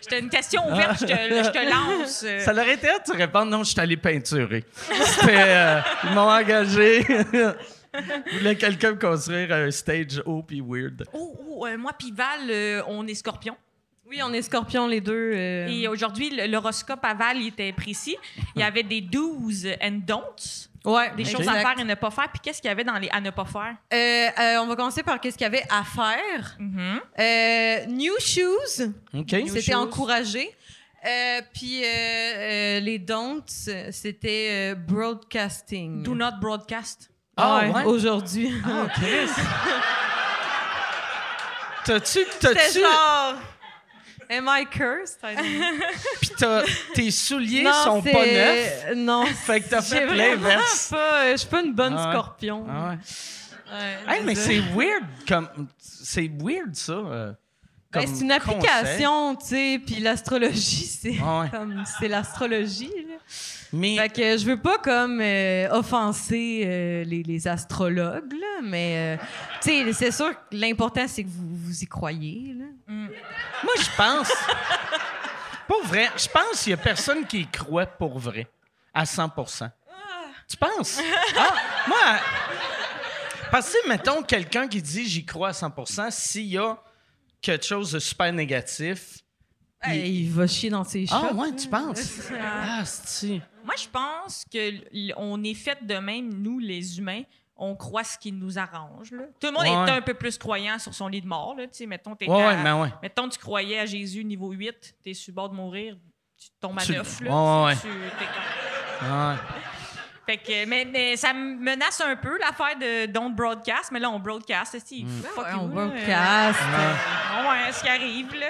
J'étais 0.02 0.20
une 0.20 0.30
question 0.30 0.62
ouverte, 0.72 1.00
je 1.02 1.06
te, 1.06 1.12
je 1.12 1.50
te 1.52 1.70
lance. 1.70 2.24
euh. 2.26 2.40
Ça 2.42 2.54
leur 2.54 2.68
était 2.68 2.88
de 3.00 3.12
te 3.12 3.18
répondre, 3.18 3.46
non, 3.52 3.64
je 3.64 3.72
suis 3.72 3.80
allé 3.80 3.98
peinturer. 3.98 4.64
C'était, 5.04 5.34
euh, 5.48 5.80
ils 6.06 6.12
m'ont 6.12 6.30
engagé. 6.30 7.06
Ils 8.32 8.38
voulaient 8.40 8.56
quelqu'un 8.56 8.92
me 8.92 9.00
construire 9.00 9.52
un 9.54 9.72
stage 9.72 10.22
haut 10.26 10.44
puis 10.44 10.62
weird. 10.62 11.04
Oh, 11.14 11.36
oh, 11.50 11.66
euh, 11.66 11.78
moi 11.78 11.94
puis 11.98 12.12
Val, 12.12 12.42
euh, 12.50 12.82
on 12.88 13.08
est 13.08 13.16
scorpion. 13.16 13.56
Oui, 14.10 14.20
on 14.24 14.32
est 14.34 14.42
scorpions 14.42 14.88
les 14.88 15.02
deux. 15.02 15.32
euh. 15.34 15.68
Et 15.68 15.88
aujourd'hui, 15.88 16.30
le- 16.30 16.46
l'horoscope 16.48 17.04
à 17.04 17.14
Val, 17.14 17.38
il 17.38 17.48
était 17.48 17.74
précis. 17.74 18.16
Il 18.56 18.62
y 18.62 18.64
avait 18.64 18.84
des 18.84 19.02
do's 19.02 19.66
and 19.82 20.00
don'ts, 20.08 20.70
ouais, 20.86 21.12
des 21.18 21.24
exact. 21.24 21.38
choses 21.40 21.48
à 21.50 21.56
faire 21.60 21.76
et 21.80 21.84
ne 21.84 21.96
pas 21.96 22.10
faire. 22.12 22.30
Puis 22.32 22.40
qu'est-ce 22.42 22.62
qu'il 22.62 22.70
y 22.70 22.72
avait 22.72 22.86
dans 22.86 22.98
les 22.98 23.10
à 23.10 23.20
ne 23.20 23.32
pas 23.32 23.44
faire? 23.46 23.76
Euh, 23.94 23.98
euh, 24.40 24.62
on 24.62 24.68
va 24.68 24.76
commencer 24.78 25.04
par 25.04 25.20
qu'est-ce 25.20 25.38
qu'il 25.38 25.44
y 25.44 25.48
avait 25.48 25.64
à 25.70 25.84
faire. 25.84 26.56
Mhm. 26.60 27.00
Euh, 27.20 27.86
new 27.88 28.14
shoes, 28.20 28.94
OK? 29.14 29.26
c'était 29.48 29.62
shoes. 29.62 29.74
encouragé. 29.76 30.52
Euh, 31.06 31.42
puis 31.54 31.84
euh, 31.84 31.88
euh, 31.88 32.80
les 32.80 33.00
don'ts, 33.00 33.70
c'était 33.92 34.74
euh, 34.74 34.76
broadcasting. 34.76 36.04
Do 36.04 36.16
not 36.16 36.40
broadcast. 36.42 37.10
Ah, 37.38 37.60
Ouais, 37.62 37.72
ouais? 37.72 37.84
Aujourd'hui. 37.86 38.52
Ah, 38.66 38.88
Chris. 38.96 39.30
T'as-tu, 41.86 42.06
C'était 42.20 42.54
t'as-tu, 42.54 42.80
genre. 42.82 43.36
Am 44.30 44.50
I 44.50 44.66
cursed? 44.70 45.20
T'as, 46.38 46.64
tes 46.94 47.12
souliers 47.12 47.64
Non, 47.64 47.72
sont 47.86 48.04
c'est- 48.04 48.12
pas 48.12 48.26
neufs? 48.26 48.96
Non. 48.98 49.26
Fait 49.26 49.62
que 49.62 49.70
t'as 49.70 49.82
fait 49.82 50.06
l'inverse. 50.06 50.94
Je 51.32 51.38
suis 51.38 51.48
pas 51.48 51.62
une 51.62 51.74
bonne 51.74 51.96
Ah 51.98 52.12
scorpion. 52.12 52.66
Ah 52.70 52.90
ouais. 52.90 52.98
Ouais, 53.72 54.16
Hey, 54.18 54.24
mais 54.26 54.36
c'est 54.36 54.60
weird 54.76 55.04
comme, 55.28 55.48
c'est 55.78 56.30
weird 56.42 56.74
ça. 56.76 57.36
Ben, 57.98 58.08
c'est 58.08 58.24
une 58.24 58.32
application, 58.32 59.36
tu 59.36 59.46
sais, 59.48 59.82
puis 59.86 60.00
l'astrologie, 60.00 60.86
c'est 61.02 61.16
Ah 61.24 61.42
ouais. 61.42 61.50
comme 61.50 61.84
c'est 62.00 62.08
l'astrologie. 62.08 62.92
Mais 63.74 63.98
Fait 63.98 64.10
que 64.10 64.38
je 64.38 64.46
veux 64.46 64.60
pas 64.62 64.78
comme 64.78 65.20
euh, 65.22 65.68
offenser 65.72 66.64
euh, 66.66 67.04
les, 67.04 67.22
les 67.24 67.48
astrologues, 67.48 68.32
là, 68.34 68.62
mais 68.64 69.18
euh, 69.20 69.24
tu 69.62 69.70
sais, 69.86 69.94
c'est 69.94 70.12
sûr 70.12 70.32
que 70.32 70.56
l'important 70.56 71.06
c'est 71.08 71.24
que 71.24 71.30
vous, 71.30 71.48
vous 71.66 71.84
y 71.84 71.86
croyez. 71.86 72.56
Là. 72.58 72.66
moi, 72.88 73.74
je 73.78 73.90
pense. 73.98 74.32
Pour 75.68 75.84
vrai, 75.86 76.10
je 76.16 76.28
pense 76.30 76.64
qu'il 76.64 76.72
y 76.72 76.74
a 76.74 76.78
personne 76.78 77.26
qui 77.26 77.42
y 77.42 77.48
croit 77.48 77.86
pour 77.86 78.18
vrai, 78.18 78.48
à 78.94 79.04
100% 79.04 79.70
Tu 80.50 80.56
penses? 80.56 81.02
Ah, 81.38 81.54
moi, 81.88 81.98
parce 83.52 83.72
que, 83.72 83.90
mettons, 83.90 84.24
quelqu'un 84.24 84.68
qui 84.68 84.82
dit 84.82 85.06
j'y 85.08 85.26
crois 85.26 85.50
à 85.50 85.54
100 85.54 85.74
s'il 86.10 86.46
y 86.46 86.58
a 86.58 86.78
quelque 87.42 87.66
chose 87.66 87.92
de 87.92 88.00
super 88.00 88.32
négatif. 88.34 89.20
il- 89.86 89.92
Hey, 89.92 90.22
il 90.24 90.32
va 90.32 90.48
chier 90.48 90.70
dans 90.72 90.84
ses 90.84 91.06
Ah, 91.12 91.28
chats. 91.30 91.34
ouais, 91.36 91.56
tu 91.56 91.68
penses? 91.68 92.30
Ah. 92.42 92.84
Moi, 93.64 93.76
je 93.78 93.88
pense 93.90 94.44
que 94.52 94.58
l- 94.58 95.14
on 95.18 95.44
est 95.44 95.54
fait 95.54 95.78
de 95.86 95.96
même, 95.96 96.34
nous, 96.34 96.58
les 96.60 96.98
humains. 96.98 97.22
On 97.60 97.76
croit 97.76 98.04
ce 98.04 98.18
qui 98.20 98.32
nous 98.32 98.58
arrange. 98.60 99.12
là. 99.12 99.24
Tout 99.40 99.48
le 99.48 99.54
monde 99.54 99.64
Ouais. 99.64 99.92
est 99.92 99.98
un 99.98 100.02
peu 100.02 100.14
plus 100.14 100.38
croyant 100.38 100.78
sur 100.80 100.94
son 100.94 101.08
lit 101.08 101.22
de 101.22 101.28
mort. 101.28 101.56
Là. 101.56 101.66
Mettons, 101.88 102.16
t'es 102.16 102.30
Ouais, 102.30 102.44
à- 102.44 102.48
ouais, 102.50 102.64
mais 102.64 102.72
ouais. 102.72 102.94
mettons, 103.02 103.28
tu 103.30 103.40
croyais 103.40 103.80
à 103.80 103.86
Jésus 103.88 104.24
niveau 104.24 104.52
8, 104.52 104.96
t'es 105.04 105.14
sur 105.16 105.32
le 105.32 105.36
bord 105.36 105.50
de 105.50 105.56
mourir, 105.56 105.98
tu 106.38 106.50
tombes 106.60 106.78
à 106.80 106.84
Tu- 106.84 106.92
9. 106.94 107.22
Là, 107.22 107.32
Ouais, 107.32 107.66
ouais, 107.66 107.76
Tu- 107.76 107.82
t'es 107.82 108.26
comme- 108.26 109.10
Ouais. 109.10 109.36
Fait 110.28 110.38
que, 110.38 110.66
mais, 110.68 110.86
mais 110.92 111.16
ça 111.16 111.34
me 111.34 111.56
menace 111.56 112.02
un 112.02 112.16
peu 112.18 112.38
l'affaire 112.38 112.78
de 112.78 113.06
don't 113.06 113.34
broadcast, 113.34 113.92
mais 113.94 114.00
là 114.00 114.10
on 114.10 114.20
broadcast, 114.20 114.78
c'est 114.86 114.98
Mm. 115.04 115.08
fuck 115.34 115.46
Ouais, 115.46 115.52
you, 115.54 115.60
on 115.62 115.68
là. 115.68 115.74
broadcast. 115.86 116.60
Euh, 116.62 117.50
ouais, 117.50 117.72
ce 117.72 117.82
qui 117.82 117.90
arrive 117.90 118.36
là. 118.36 118.48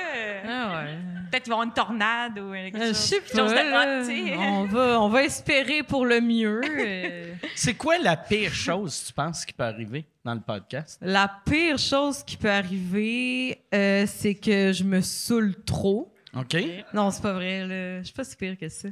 Ah 0.48 0.82
ouais. 0.84 0.98
Peut-être 1.30 1.44
qu'il 1.44 1.52
va 1.52 1.58
y 1.58 1.60
avoir 1.60 1.64
une 1.68 1.74
tornade 1.74 2.40
ou 2.40 2.52
quelque 2.52 2.78
Euh, 2.78 2.80
Je 2.80 2.88
chose, 2.88 2.98
sais 2.98 3.20
quelque 3.20 3.36
pas. 3.38 3.98
chose 3.98 4.08
de 4.08 4.14
sais. 4.14 4.38
on, 4.38 4.64
va, 4.66 5.02
on 5.02 5.10
va 5.10 5.24
espérer 5.24 5.84
pour 5.84 6.06
le 6.06 6.20
mieux. 6.22 6.62
euh. 6.80 7.34
C'est 7.54 7.76
quoi 7.76 7.98
la 8.00 8.16
pire 8.18 8.54
chose, 8.54 9.04
tu 9.08 9.14
penses, 9.14 9.46
qui 9.46 9.54
peut 9.54 9.64
arriver 9.66 10.06
dans 10.26 10.34
le 10.34 10.40
podcast? 10.40 10.98
La 11.02 11.30
pire 11.46 11.78
chose 11.78 12.24
qui 12.24 12.38
peut 12.38 12.50
arriver, 12.50 13.62
euh, 13.76 14.06
c'est 14.08 14.36
que 14.36 14.72
je 14.74 14.84
me 14.84 15.02
saoule 15.02 15.54
trop. 15.64 16.12
OK? 16.36 16.56
Non, 16.94 17.12
c'est 17.12 17.22
pas 17.22 17.34
vrai. 17.34 17.68
Là. 17.68 18.00
Je 18.00 18.06
suis 18.06 18.14
pas 18.14 18.24
si 18.24 18.36
pire 18.36 18.58
que 18.58 18.70
ça. 18.70 18.88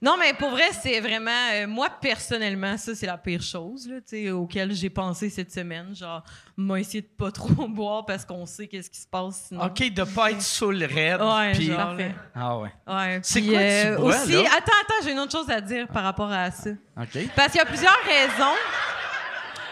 Non, 0.00 0.16
mais 0.16 0.32
pour 0.34 0.50
vrai, 0.50 0.70
c'est 0.80 1.00
vraiment. 1.00 1.30
euh, 1.54 1.66
moi, 1.66 1.88
personnellement, 2.00 2.76
ça, 2.76 2.94
c'est 2.94 3.06
la 3.06 3.18
pire 3.18 3.42
chose 3.42 3.88
là, 3.88 3.96
tu 3.96 4.08
sais, 4.24 4.30
auquel 4.30 4.72
j'ai 4.72 4.90
pensé 4.90 5.28
cette 5.28 5.50
semaine. 5.52 5.94
Genre, 5.94 6.22
m'a 6.56 6.78
essayé 6.78 7.00
de 7.02 7.06
pas 7.08 7.30
trop 7.32 7.66
boire 7.66 8.06
parce 8.06 8.24
qu'on 8.24 8.46
sait 8.46 8.68
qu'est-ce 8.68 8.90
qui 8.90 9.00
se 9.00 9.06
passe 9.08 9.46
sinon. 9.48 9.64
OK, 9.64 9.92
de 9.92 10.04
pas 10.04 10.30
être 10.30 10.42
sous 10.42 10.70
le 10.70 10.86
raid. 10.86 11.20
Ouais, 11.20 11.52
puis- 11.52 11.66
genre. 11.66 11.96
Ah 12.34 12.58
ouais. 12.58 12.70
Ouais, 12.86 13.20
C'est 13.24 13.42
quoi 13.42 13.58
tu 13.58 13.64
euh, 13.64 13.96
bois, 13.96 14.22
aussi, 14.22 14.32
là? 14.32 14.40
Attends, 14.56 14.72
attends, 14.82 15.04
j'ai 15.04 15.12
une 15.12 15.18
autre 15.18 15.32
chose 15.32 15.50
à 15.50 15.60
dire 15.60 15.88
par 15.88 16.04
rapport 16.04 16.30
à 16.30 16.50
ça. 16.52 16.70
OK. 16.96 17.18
Parce 17.34 17.48
qu'il 17.52 17.58
y 17.58 17.62
a 17.62 17.66
plusieurs 17.66 17.98
raisons. 18.06 18.54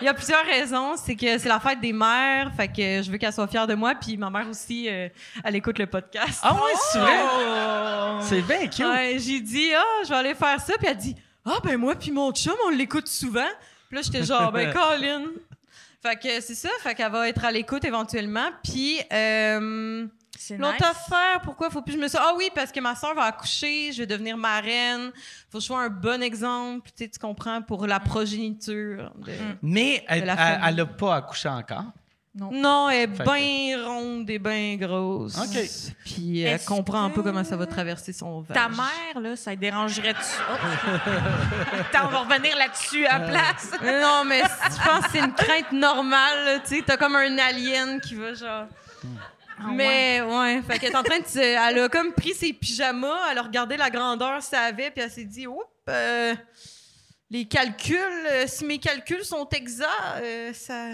Il 0.01 0.05
y 0.05 0.09
a 0.09 0.15
plusieurs 0.15 0.45
raisons. 0.45 0.97
C'est 0.97 1.17
que 1.17 1.39
c'est 1.39 1.49
la 1.49 1.61
fête 1.61 1.81
des 1.81 1.93
mères, 1.93 2.53
fait 2.57 2.69
que 2.69 3.03
je 3.03 3.11
veux 3.11 3.19
qu'elle 3.19 3.33
soit 3.33 3.47
fière 3.47 3.67
de 3.67 3.75
moi. 3.75 3.95
Puis 3.95 4.17
ma 4.17 4.31
mère 4.31 4.49
aussi, 4.49 4.89
euh, 4.89 5.09
elle 5.45 5.57
écoute 5.57 5.79
le 5.79 5.87
podcast. 5.87 6.41
Ah 6.43 6.55
ouais, 6.55 6.73
c'est 6.93 6.99
vrai? 6.99 7.19
Oh! 7.23 8.19
C'est 8.23 8.43
bien 8.43 8.67
cute. 8.67 8.87
Ouais, 8.87 9.17
j'ai 9.19 9.41
dit, 9.41 9.71
ah, 9.75 10.03
je 10.05 10.09
vais 10.11 10.17
aller 10.17 10.35
faire 10.35 10.61
ça. 10.61 10.75
Puis 10.79 10.87
elle 10.89 10.97
dit, 10.97 11.17
ah, 11.45 11.59
ben 11.63 11.77
moi, 11.77 11.95
puis 11.95 12.11
mon 12.11 12.33
chum, 12.33 12.55
on 12.67 12.71
l'écoute 12.71 13.09
souvent. 13.09 13.49
Puis 13.89 13.97
là, 13.97 14.03
j'étais 14.03 14.25
genre, 14.25 14.53
ben, 14.53 14.73
Colin. 14.75 15.25
Fait 16.03 16.17
que 16.17 16.41
c'est 16.41 16.55
ça, 16.55 16.69
fait 16.81 16.95
qu'elle 16.95 17.11
va 17.11 17.29
être 17.29 17.45
à 17.45 17.51
l'écoute 17.51 17.85
éventuellement. 17.85 18.49
Puis, 18.63 19.01
euh, 19.13 20.07
l'autre 20.51 20.75
nice. 20.75 20.83
affaire, 20.83 21.41
pourquoi 21.43 21.71
faut 21.71 21.83
plus 21.83 21.95
que 21.95 21.99
je 21.99 22.03
me 22.05 22.09
sois. 22.09 22.21
Ah 22.23 22.33
oui, 22.37 22.51
parce 22.55 22.71
que 22.73 22.81
ma 22.81 22.95
soeur 22.95 23.15
va 23.15 23.25
accoucher, 23.25 23.93
je 23.93 23.99
vais 23.99 24.07
devenir 24.07 24.37
marraine. 24.37 25.11
Faut 25.51 25.59
que 25.59 25.61
je 25.62 25.67
sois 25.67 25.81
un 25.83 25.89
bon 25.89 26.23
exemple, 26.23 26.89
tu 26.97 27.05
sais, 27.05 27.11
tu 27.11 27.19
comprends, 27.19 27.62
pour 27.62 27.87
la 27.87 28.01
progéniture. 28.01 29.12
de- 29.17 29.33
Mais 29.62 30.05
elle, 30.09 30.23
De 30.25 30.29
elle, 30.31 30.37
famille. 30.37 30.69
elle 30.69 30.81
a 30.81 30.87
pas 30.87 31.17
accouché 31.17 31.49
encore? 31.49 31.85
Non, 32.39 32.91
elle 32.91 33.05
est 33.05 33.07
bien 33.07 33.83
ronde 33.83 34.29
et 34.29 34.39
bien 34.39 34.77
grosse. 34.77 35.39
OK. 35.39 35.59
Puis 36.05 36.41
elle 36.43 36.57
Est-ce 36.57 36.67
comprend 36.67 37.05
un 37.05 37.09
peu 37.09 37.23
comment 37.23 37.43
ça 37.45 37.57
va 37.57 37.65
traverser 37.65 38.12
son 38.12 38.43
vagin. 38.43 38.61
Ta 38.61 38.69
mère, 38.69 39.19
là, 39.23 39.37
ça 39.37 39.57
dérangerait-tu? 39.57 40.19
Attends, 41.81 42.09
on 42.09 42.11
va 42.11 42.19
revenir 42.21 42.55
là-dessus 42.59 43.07
à 43.07 43.19
la 43.21 43.27
place. 43.29 43.71
Non, 43.83 44.25
mais 44.27 44.43
je 44.43 44.85
pense 44.87 45.07
que 45.07 45.12
c'est 45.12 45.19
une 45.21 45.33
crainte 45.33 45.73
normale, 45.73 46.61
tu 46.69 46.77
sais. 46.77 46.83
T'as 46.87 46.99
comme 46.99 47.17
un 47.17 47.39
alien 47.39 48.01
qui 48.03 48.15
va 48.15 48.35
genre. 48.35 48.67
Ah, 49.59 49.69
mais 49.73 50.21
ouais, 50.21 50.61
fait 50.62 50.79
qu'elle 50.79 50.92
est 50.92 50.97
en 50.97 51.03
train 51.03 51.19
de 51.21 51.27
se- 51.27 51.38
Elle 51.38 51.79
a 51.79 51.88
comme 51.88 52.12
pris 52.12 52.35
ses 52.35 52.53
pyjamas, 52.53 53.31
elle 53.31 53.38
a 53.38 53.42
regardé 53.42 53.77
la 53.77 53.88
grandeur 53.90 54.42
ça 54.42 54.61
avait, 54.61 54.90
puis 54.90 55.03
elle 55.03 55.11
s'est 55.11 55.25
dit, 55.25 55.47
oups, 55.47 55.64
euh, 55.88 56.35
les 57.31 57.47
calculs, 57.49 57.97
euh, 58.31 58.45
si 58.47 58.64
mes 58.66 58.79
calculs 58.79 59.25
sont 59.25 59.49
exacts, 59.49 59.88
euh, 60.21 60.53
ça 60.53 60.90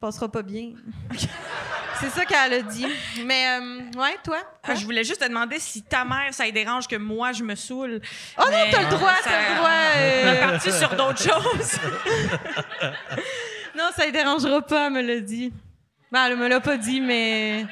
passera 0.00 0.30
pas 0.30 0.42
bien. 0.42 0.72
c'est 2.00 2.10
ça 2.10 2.24
qu'elle 2.24 2.52
a 2.54 2.62
dit. 2.62 2.86
Mais 3.24 3.58
euh, 3.60 3.78
ouais, 4.00 4.16
toi? 4.24 4.38
Ah, 4.62 4.74
Je 4.74 4.84
voulais 4.84 5.04
juste 5.04 5.20
te 5.20 5.28
demander 5.28 5.58
si 5.58 5.82
ta 5.82 6.04
mère, 6.04 6.32
ça 6.32 6.44
lui 6.44 6.52
dérange 6.52 6.86
que 6.88 6.96
moi, 6.96 7.32
je 7.32 7.42
me 7.44 7.54
saoule. 7.56 8.00
Oh 8.38 8.44
non, 8.44 8.58
t'as 8.70 8.82
le 8.82 8.88
droit, 8.90 9.12
ça- 9.22 9.30
t'as 9.30 9.50
le 9.50 9.56
droit. 9.56 9.70
On 9.94 9.98
euh, 9.98 10.32
est 10.34 10.40
parti 10.40 10.72
sur 10.72 10.88
d'autres 10.96 11.22
choses. 11.22 11.78
Non, 13.76 13.90
ça 13.96 14.06
ne 14.06 14.10
dérangera 14.12 14.62
pas, 14.62 14.86
elle 14.86 14.92
me 14.92 15.02
l'a 15.02 15.20
dit. 15.20 15.52
Ben, 16.12 16.26
elle 16.26 16.36
me 16.36 16.46
l'a 16.46 16.60
pas 16.60 16.76
dit, 16.76 17.00
mais. 17.00 17.64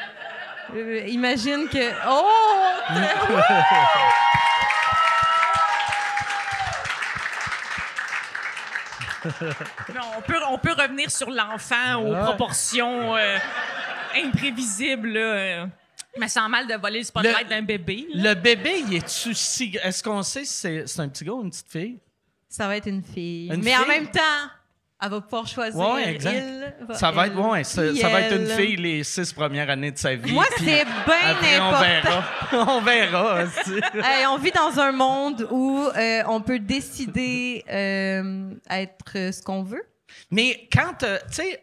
euh, 0.75 1.05
imagine 1.07 1.69
que. 1.69 1.91
Oh! 2.09 3.61
Non, 9.95 10.01
on, 10.17 10.23
peut, 10.23 10.39
on 10.49 10.59
peut 10.59 10.73
revenir 10.73 11.11
sur 11.11 11.31
l'enfant 11.31 11.97
aux 11.97 12.15
proportions 12.25 13.17
euh, 13.17 13.37
imprévisibles. 14.17 15.09
là. 15.13 15.67
Mais 16.19 16.29
sans 16.29 16.49
mal 16.49 16.67
de 16.67 16.75
voler 16.75 17.01
le 17.01 17.05
spotlight 17.05 17.49
d'un 17.49 17.63
bébé. 17.63 18.07
là. 18.15 18.31
Le 18.31 18.41
bébé, 18.41 18.83
il 18.87 18.95
est-tu 18.97 19.35
si. 19.35 19.77
Est-ce 19.83 20.03
qu'on 20.03 20.23
sait 20.23 20.45
si 20.45 20.83
c'est 20.87 21.01
un 21.01 21.09
petit 21.09 21.25
gars 21.25 21.33
ou 21.33 21.43
une 21.45 21.51
petite 21.51 21.71
fille? 21.71 21.99
Ça 22.49 22.67
va 22.67 22.77
être 22.77 22.89
une 22.89 23.03
fille. 23.03 23.49
Une 23.53 23.63
mais 23.63 23.77
en 23.77 23.87
même 23.87 24.09
temps, 24.11 24.21
Elle 25.03 25.11
va 25.11 25.21
pouvoir 25.23 25.47
choisir. 25.47 25.79
Ouais, 25.79 26.15
exact. 26.15 26.75
il, 26.89 26.95
Ça 26.95 27.11
va 27.11 27.27
être, 27.27 27.37
ouais, 27.39 27.65
ça, 27.65 27.83
va 27.83 28.21
être 28.21 28.37
une 28.37 28.49
fille 28.49 28.77
les 28.77 29.03
six 29.03 29.33
premières 29.33 29.71
années 29.71 29.93
de 29.93 29.99
sa 29.99 30.15
vie. 30.15 30.33
Moi, 30.33 30.45
c'est 30.59 30.65
bien 30.65 30.85
après, 30.85 31.59
on 31.59 31.65
important. 31.65 31.81
verra. 31.81 32.25
on 32.77 32.81
verra. 32.83 33.45
Hey, 34.05 34.27
on 34.27 34.37
vit 34.37 34.51
dans 34.51 34.79
un 34.79 34.93
monde 34.93 35.47
où 35.51 35.87
euh, 35.97 36.23
on 36.29 36.41
peut 36.43 36.59
décider 36.59 37.65
euh, 37.71 38.51
être 38.69 39.17
euh, 39.17 39.33
ce 39.33 39.41
qu'on 39.43 39.63
veut. 39.63 39.85
Mais 40.31 40.69
quand, 40.73 41.03
euh, 41.03 41.19
tu 41.29 41.43
sais, 41.43 41.63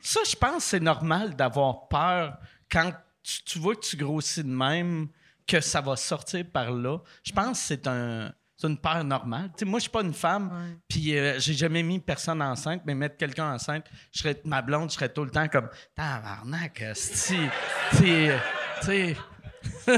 ça, 0.00 0.20
je 0.28 0.36
pense 0.36 0.56
que 0.56 0.62
c'est 0.62 0.80
normal 0.80 1.34
d'avoir 1.34 1.88
peur 1.88 2.36
quand 2.70 2.92
tu, 3.22 3.42
tu 3.42 3.58
vois 3.58 3.74
que 3.74 3.80
tu 3.80 3.96
grossis 3.96 4.44
de 4.44 4.48
même, 4.48 5.08
que 5.46 5.60
ça 5.60 5.80
va 5.80 5.96
sortir 5.96 6.44
par 6.52 6.70
là. 6.70 6.98
Je 7.24 7.32
pense 7.32 7.58
que 7.60 7.66
c'est 7.66 7.86
un. 7.88 8.32
C'est 8.58 8.68
une 8.68 8.78
peur 8.78 9.04
normale. 9.04 9.50
Moi, 9.66 9.78
je 9.78 9.82
suis 9.82 9.90
pas 9.90 10.00
une 10.00 10.14
femme, 10.14 10.78
puis 10.88 11.18
euh, 11.18 11.38
j'ai 11.38 11.52
jamais 11.52 11.82
mis 11.82 11.98
personne 12.00 12.40
enceinte, 12.40 12.80
mais 12.86 12.94
mettre 12.94 13.18
quelqu'un 13.18 13.52
enceinte, 13.52 13.84
je 14.12 14.20
serais 14.20 14.40
ma 14.44 14.62
blonde, 14.62 14.88
je 14.90 14.94
serais 14.94 15.10
tout 15.10 15.24
le 15.24 15.30
temps 15.30 15.46
comme 15.48 15.68
tabarnak, 15.94 16.80
esti. 16.80 17.36
Tu 17.98 18.30
sais, 18.80 19.14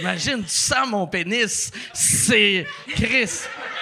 Imagine, 0.00 0.42
tu 0.44 0.48
sens 0.48 0.88
mon 0.88 1.06
pénis. 1.06 1.70
C'est. 1.92 2.66
Chris, 2.88 3.30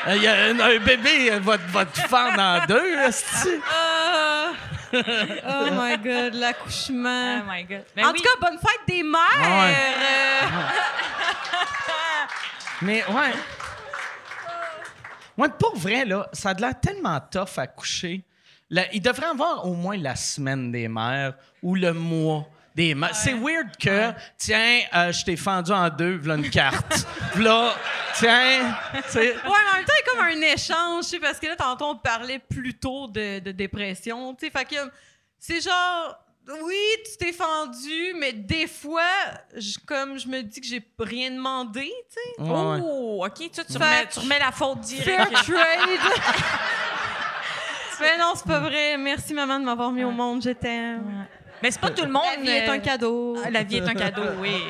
il 0.09 0.22
y 0.22 0.27
a 0.27 0.44
un, 0.46 0.59
un 0.61 0.79
bébé 0.79 1.33
euh, 1.33 1.40
va, 1.40 1.59
te- 1.59 1.70
va 1.70 1.85
te 1.85 2.01
fendre 2.01 2.40
en 2.40 2.66
deux. 2.66 2.96
Ah! 3.70 4.51
oh 4.92 5.68
my 5.72 5.96
God, 5.98 6.35
l'accouchement. 6.35 7.40
Oh 7.42 7.51
my 7.51 7.64
God. 7.64 7.85
Ben 7.94 8.07
en 8.07 8.12
oui. 8.12 8.18
tout 8.18 8.24
cas, 8.24 8.37
bonne 8.40 8.59
fête 8.59 8.81
des 8.87 9.03
mères! 9.03 9.20
Ouais. 9.40 9.74
euh, 10.44 10.46
Mais 12.83 13.05
ouais. 13.07 13.33
Ouais, 15.37 15.49
pour 15.59 15.77
vrai, 15.77 16.05
là, 16.05 16.29
ça 16.33 16.51
a 16.51 16.55
l'air 16.55 16.79
tellement 16.81 17.21
tough 17.21 17.59
à 17.59 17.67
coucher. 17.67 18.25
Là, 18.71 18.85
il 18.93 19.01
devrait 19.01 19.29
avoir 19.29 19.67
au 19.67 19.75
moins 19.75 19.97
la 19.97 20.17
semaine 20.17 20.71
des 20.71 20.88
mères 20.88 21.35
ou 21.62 21.75
le 21.75 21.93
mois 21.93 22.47
des 22.75 22.95
mères. 22.95 23.14
C'est 23.14 23.35
weird 23.35 23.77
que, 23.79 24.12
tiens, 24.37 24.81
euh, 24.95 25.12
je 25.12 25.25
t'ai 25.25 25.37
fendu 25.37 25.73
en 25.73 25.88
deux, 25.88 26.19
voilà 26.19 26.43
une 26.43 26.51
carte. 26.51 27.07
là, 27.37 27.75
tiens. 28.14 28.77
Ouais, 28.95 29.11
mais 29.14 29.31
en 29.33 29.77
même 29.77 29.85
temps, 29.85 29.93
il 29.95 30.07
y 30.07 30.09
a 30.09 30.11
comme 30.11 30.21
un 30.21 30.53
échange, 30.53 31.21
parce 31.21 31.38
que 31.38 31.47
là, 31.47 31.57
tantôt, 31.57 31.87
on 31.87 31.97
parlait 31.97 32.38
plutôt 32.41 33.07
de, 33.09 33.38
de 33.38 33.53
dépression, 33.53 34.35
tu 34.35 34.47
sais, 34.47 34.53
fait 34.53 34.64
que 34.64 34.91
c'est 35.38 35.61
genre, 35.61 36.19
oui, 36.63 36.77
tu 37.05 37.17
t'es 37.19 37.33
fendu, 37.33 38.15
mais 38.19 38.33
des 38.33 38.67
fois, 38.67 39.03
je, 39.57 39.77
comme 39.87 40.19
je 40.19 40.29
me 40.29 40.43
dis 40.43 40.61
que 40.61 40.67
j'ai 40.67 40.83
rien 40.99 41.31
demandé, 41.31 41.91
tu 42.11 42.15
sais. 42.15 42.43
Ouais, 42.43 42.51
ouais. 42.51 42.81
Oh, 42.83 43.25
OK. 43.27 43.51
Tu, 43.51 43.61
remets, 43.77 44.07
tu 44.11 44.19
remets 44.21 44.39
la 44.39 44.53
faute 44.53 44.85
Fair 44.85 45.27
directe. 45.27 45.33
trade! 45.45 46.01
mais 48.01 48.17
non, 48.19 48.33
c'est 48.35 48.47
pas 48.47 48.61
vrai. 48.61 48.97
Merci, 48.97 49.35
maman, 49.35 49.59
de 49.61 49.65
m'avoir 49.65 49.91
mis 49.91 50.05
au 50.05 50.11
monde. 50.11 50.43
Je 50.43 50.51
t'aime. 50.51 51.27
Mais 51.63 51.71
c'est 51.73 51.81
pas 51.81 51.91
tout 51.91 52.05
le 52.05 52.13
monde. 52.13 52.23
La 52.37 52.41
vie 52.41 52.51
est 52.51 52.69
un 52.69 52.79
cadeau. 52.79 53.37
ah, 53.45 53.51
La 53.51 53.63
vie 53.65 53.79
est 53.79 53.89
un 53.89 53.95
cadeau, 53.95 54.23
oui. 54.41 54.63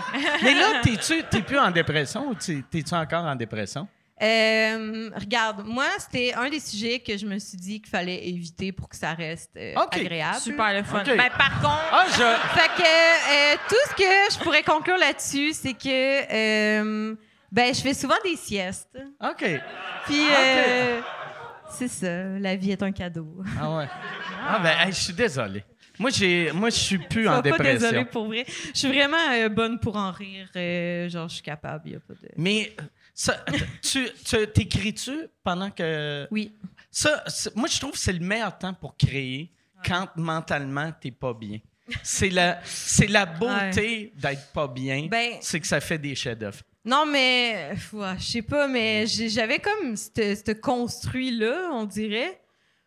Mais 0.42 0.54
là, 0.54 0.80
t'es-tu 0.82 1.22
t'es 1.30 1.42
plus 1.42 1.58
en 1.58 1.70
dépression 1.70 2.28
ou 2.28 2.34
t'es- 2.34 2.64
t'es-tu 2.70 2.94
encore 2.94 3.24
en 3.24 3.36
dépression? 3.36 3.86
Euh, 4.20 5.10
regarde, 5.16 5.62
moi, 5.64 5.86
c'était 5.98 6.34
un 6.34 6.48
des 6.50 6.60
sujets 6.60 6.98
que 7.00 7.16
je 7.16 7.24
me 7.26 7.38
suis 7.38 7.56
dit 7.56 7.80
qu'il 7.80 7.90
fallait 7.90 8.28
éviter 8.28 8.72
pour 8.72 8.88
que 8.88 8.96
ça 8.96 9.14
reste 9.14 9.50
euh, 9.56 9.74
Ok, 9.76 9.96
agréable. 9.96 10.38
Super 10.40 10.74
le 10.74 10.82
fun. 10.82 11.02
Ben, 11.04 11.30
par 11.36 11.60
contre, 11.60 11.88
Ah, 11.92 12.04
je. 12.08 12.58
Fait 12.58 12.82
que 12.82 12.82
euh, 13.54 13.56
tout 13.68 13.90
ce 13.90 13.94
que 13.94 14.34
je 14.34 14.42
pourrais 14.42 14.62
conclure 14.62 14.98
là-dessus, 14.98 15.52
c'est 15.52 15.74
que 15.74 15.88
euh, 16.32 17.14
ben 17.52 17.72
je 17.74 17.80
fais 17.80 17.94
souvent 17.94 18.16
des 18.24 18.36
siestes. 18.36 18.98
OK. 19.22 19.44
Puis 20.06 20.26
euh, 20.36 21.00
c'est 21.70 21.88
ça, 21.88 22.24
la 22.40 22.56
vie 22.56 22.72
est 22.72 22.82
un 22.82 22.92
cadeau. 22.92 23.42
Ah 23.60 23.76
ouais. 23.76 23.88
Ah, 24.50 24.60
ben, 24.60 24.78
hey, 24.86 24.92
je 24.92 25.00
suis 25.00 25.12
désolé. 25.12 25.62
Moi, 25.98 26.10
j'ai, 26.10 26.52
moi, 26.52 26.70
je 26.70 26.76
suis 26.76 26.98
plus 26.98 27.28
en 27.28 27.40
dépression. 27.42 27.88
désolée 27.90 28.04
pour 28.04 28.26
vrai. 28.28 28.44
Je 28.72 28.78
suis 28.78 28.88
vraiment 28.88 29.16
euh, 29.32 29.48
bonne 29.48 29.78
pour 29.80 29.96
en 29.96 30.10
rire. 30.12 30.48
euh, 30.56 31.08
genre, 31.08 31.28
je 31.28 31.34
suis 31.34 31.42
capable. 31.42 31.88
Y 31.90 31.96
a 31.96 31.98
pas 32.00 32.14
de. 32.14 32.28
Mais 32.36 32.72
ça, 33.18 33.44
tu, 33.82 34.08
tu 34.24 34.46
t'écris-tu 34.52 35.26
pendant 35.42 35.72
que. 35.72 36.28
Oui. 36.30 36.54
Ça, 36.88 37.24
moi, 37.56 37.68
je 37.68 37.80
trouve 37.80 37.90
que 37.90 37.98
c'est 37.98 38.12
le 38.12 38.24
meilleur 38.24 38.56
temps 38.56 38.72
pour 38.72 38.96
créer 38.96 39.50
quand 39.84 40.08
mentalement 40.14 40.92
t'es 41.00 41.10
pas 41.10 41.34
bien. 41.34 41.58
C'est 42.04 42.28
la, 42.30 42.60
c'est 42.64 43.08
la 43.08 43.26
beauté 43.26 44.12
d'être 44.14 44.52
pas 44.52 44.68
bien. 44.68 45.08
Ben- 45.10 45.38
c'est 45.40 45.58
que 45.58 45.66
ça 45.66 45.80
fait 45.80 45.98
des 45.98 46.14
chefs-d'œuvre. 46.14 46.60
Non, 46.84 47.06
mais 47.06 47.74
ouais, 47.92 48.14
je 48.18 48.24
sais 48.24 48.42
pas, 48.42 48.68
mais 48.68 49.04
j'avais 49.06 49.58
comme 49.58 49.96
ce 49.96 50.10
ce 50.14 50.52
construit-là, 50.52 51.70
on 51.72 51.86
dirait. 51.86 52.40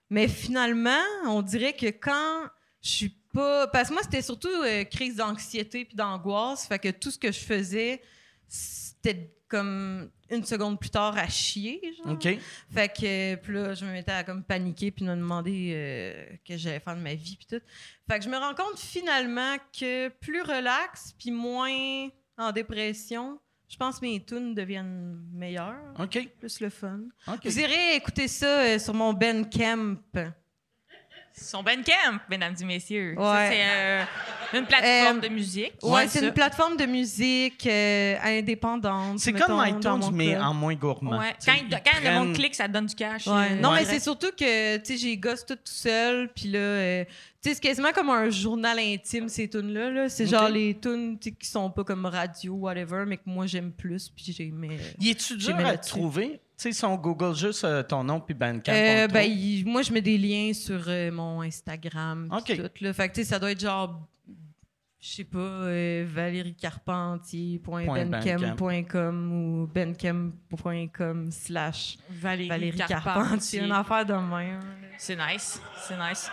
Mais 0.09 0.29
finalement, 0.29 1.03
on 1.27 1.41
dirait 1.41 1.73
que 1.73 1.87
quand 1.87 2.43
je 2.81 2.89
suis 2.89 3.15
pas. 3.33 3.67
Parce 3.67 3.89
que 3.89 3.95
moi, 3.95 4.03
c'était 4.03 4.21
surtout 4.21 4.47
euh, 4.47 4.85
crise 4.85 5.17
d'anxiété 5.17 5.83
puis 5.83 5.95
d'angoisse. 5.95 6.67
Fait 6.67 6.79
que 6.79 6.89
tout 6.89 7.11
ce 7.11 7.19
que 7.19 7.33
je 7.33 7.39
faisais, 7.39 8.01
c'était 8.47 9.33
comme 9.49 10.09
une 10.31 10.43
seconde 10.43 10.79
plus 10.79 10.89
tard 10.89 11.17
à 11.17 11.27
chier. 11.27 11.81
Genre. 11.97 12.13
OK? 12.13 12.27
Fait 12.73 12.89
que 12.89 13.35
puis 13.35 13.53
là, 13.53 13.73
je 13.73 13.85
me 13.85 13.91
mettais 13.91 14.11
à 14.11 14.23
comme 14.23 14.43
paniquer 14.43 14.91
puis 14.91 15.05
me 15.05 15.15
demander 15.15 15.73
euh, 15.75 16.25
que 16.47 16.57
j'allais 16.57 16.79
faire 16.79 16.95
de 16.95 17.01
ma 17.01 17.13
vie 17.13 17.37
puis 17.37 17.47
tout. 17.47 17.63
Fait 18.09 18.19
que 18.19 18.25
je 18.25 18.29
me 18.29 18.37
rends 18.37 18.55
compte 18.55 18.77
finalement 18.77 19.57
que 19.77 20.09
plus 20.09 20.41
relax 20.41 21.13
puis 21.19 21.31
moins 21.31 22.09
en 22.37 22.51
dépression, 22.51 23.39
je 23.67 23.77
pense 23.77 23.99
que 23.99 24.05
mes 24.05 24.23
tunes 24.23 24.53
deviennent 24.53 25.21
meilleures, 25.31 25.93
OK. 25.99 26.29
plus 26.39 26.59
le 26.59 26.69
fun. 26.69 27.01
Vous 27.43 27.59
irez 27.59 27.95
écouter 27.95 28.27
ça 28.27 28.61
euh, 28.63 28.79
sur 28.79 28.93
mon 28.93 29.13
Ben 29.13 29.49
Camp. 29.49 29.97
Son 31.33 31.63
Ben 31.63 31.83
Camp, 31.83 32.19
mesdames 32.29 32.55
et 32.59 32.65
messieurs. 32.65 33.15
Ouais. 33.17 33.49
c'est 33.51 33.61
euh, 33.63 34.03
une 34.59 34.65
plateforme 34.65 35.17
Euh, 35.17 35.21
de 35.21 35.27
musique. 35.29 35.73
Ouais, 35.83 36.07
c'est 36.07 36.23
une 36.25 36.31
plateforme 36.33 36.77
de 36.77 36.85
musique 36.85 37.65
euh, 37.67 38.15
indépendante. 38.23 39.19
C'est 39.19 39.33
comme 39.33 39.63
iTunes, 39.65 40.11
mais 40.13 40.37
en 40.37 40.53
moins 40.53 40.75
gourmand. 40.75 41.17
Ouais. 41.19 41.33
Quand, 41.45 41.53
il- 41.53 41.69
le 42.03 42.11
monde 42.13 42.33
clique, 42.33 42.55
ça 42.55 42.67
donne 42.67 42.85
du 42.85 42.95
cash. 42.95 43.27
Ouais. 43.27 43.51
euh, 43.51 43.55
Non, 43.61 43.71
mais 43.71 43.85
c'est 43.85 43.99
surtout 43.99 44.31
que, 44.37 44.77
tu 44.77 44.85
sais, 44.85 44.97
j'ai 44.97 45.17
gosse 45.17 45.45
tout, 45.45 45.55
tout 45.55 45.61
seul, 45.65 46.29
puis 46.35 46.49
là, 46.49 46.59
euh, 46.59 47.05
tu 47.05 47.49
sais, 47.49 47.55
c'est 47.55 47.61
quasiment 47.61 47.91
comme 47.91 48.09
un 48.09 48.29
journal 48.29 48.77
intime, 48.79 49.27
ces 49.29 49.49
tunes-là. 49.49 49.89
Là. 49.89 50.09
C'est 50.09 50.27
genre 50.27 50.49
les 50.49 50.77
tunes 50.79 51.17
qui 51.17 51.33
sont 51.47 51.69
pas 51.71 51.83
comme 51.83 52.05
radio, 52.05 52.53
whatever, 52.53 53.03
mais 53.07 53.17
que 53.17 53.23
moi, 53.25 53.45
j'aime 53.47 53.71
plus, 53.71 54.09
puis 54.09 54.25
Y 54.99 55.09
est-tu 55.09 55.37
dur 55.37 55.55
à 55.65 55.77
trouver? 55.77 56.39
Sais, 56.62 56.71
si 56.74 56.86
on 56.86 56.95
Google 56.95 57.34
juste 57.34 57.63
euh, 57.63 57.82
ton 57.82 58.04
nom 58.04 58.19
puis 58.19 58.36
Bandcamp, 58.36 58.71
Euh, 58.71 59.08
ben, 59.08 59.21
il- 59.24 59.65
moi, 59.65 59.82
je 59.82 59.91
mets 59.91 60.02
des 60.04 60.15
liens 60.15 60.54
sur 60.54 60.84
euh, 60.88 61.12
mon 61.12 61.41
Instagram. 61.41 62.30
pis 62.45 62.54
OK. 62.54 62.58
Tout, 62.76 62.84
là. 62.84 62.93
Fait 62.93 63.10
que, 63.10 63.15
tu 63.15 63.24
sais, 63.24 63.30
ça 63.30 63.39
doit 63.39 63.50
être 63.50 63.60
genre, 63.62 64.08
je 65.00 65.08
sais 65.10 65.24
pas, 65.24 65.39
euh, 65.39 66.06
ou 69.32 69.67
bencam.com 69.74 71.32
slash 71.32 71.97
Valérie, 72.12 72.50
Valérie 72.50 72.78
Carpentier. 72.78 73.04
Carpentier. 73.04 73.63
Une 73.65 73.71
affaire 73.71 74.06
de 74.06 74.13
même. 74.13 74.60
C'est 75.00 75.15
nice. 75.15 75.60
C'est 75.88 75.97
nice. 75.97 76.30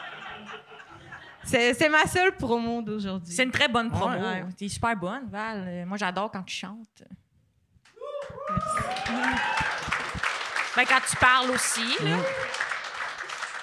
C'est 1.44 1.72
c'est 1.72 1.88
ma 1.88 2.04
seule 2.04 2.36
promo 2.36 2.82
d'aujourd'hui. 2.82 3.32
C'est 3.32 3.44
une 3.44 3.50
très 3.50 3.68
bonne 3.68 3.88
promo. 3.90 4.14
Ouais. 4.14 4.44
T'es 4.58 4.68
super 4.68 4.94
bonne, 4.94 5.26
Val. 5.30 5.64
Euh, 5.66 5.86
Moi, 5.86 5.96
j'adore 5.96 6.30
quand 6.30 6.42
tu 6.42 6.54
chantes. 6.54 7.02
Ben, 10.76 10.84
quand 10.86 11.00
tu 11.08 11.16
parles 11.16 11.50
aussi, 11.50 11.80
là. 12.04 12.16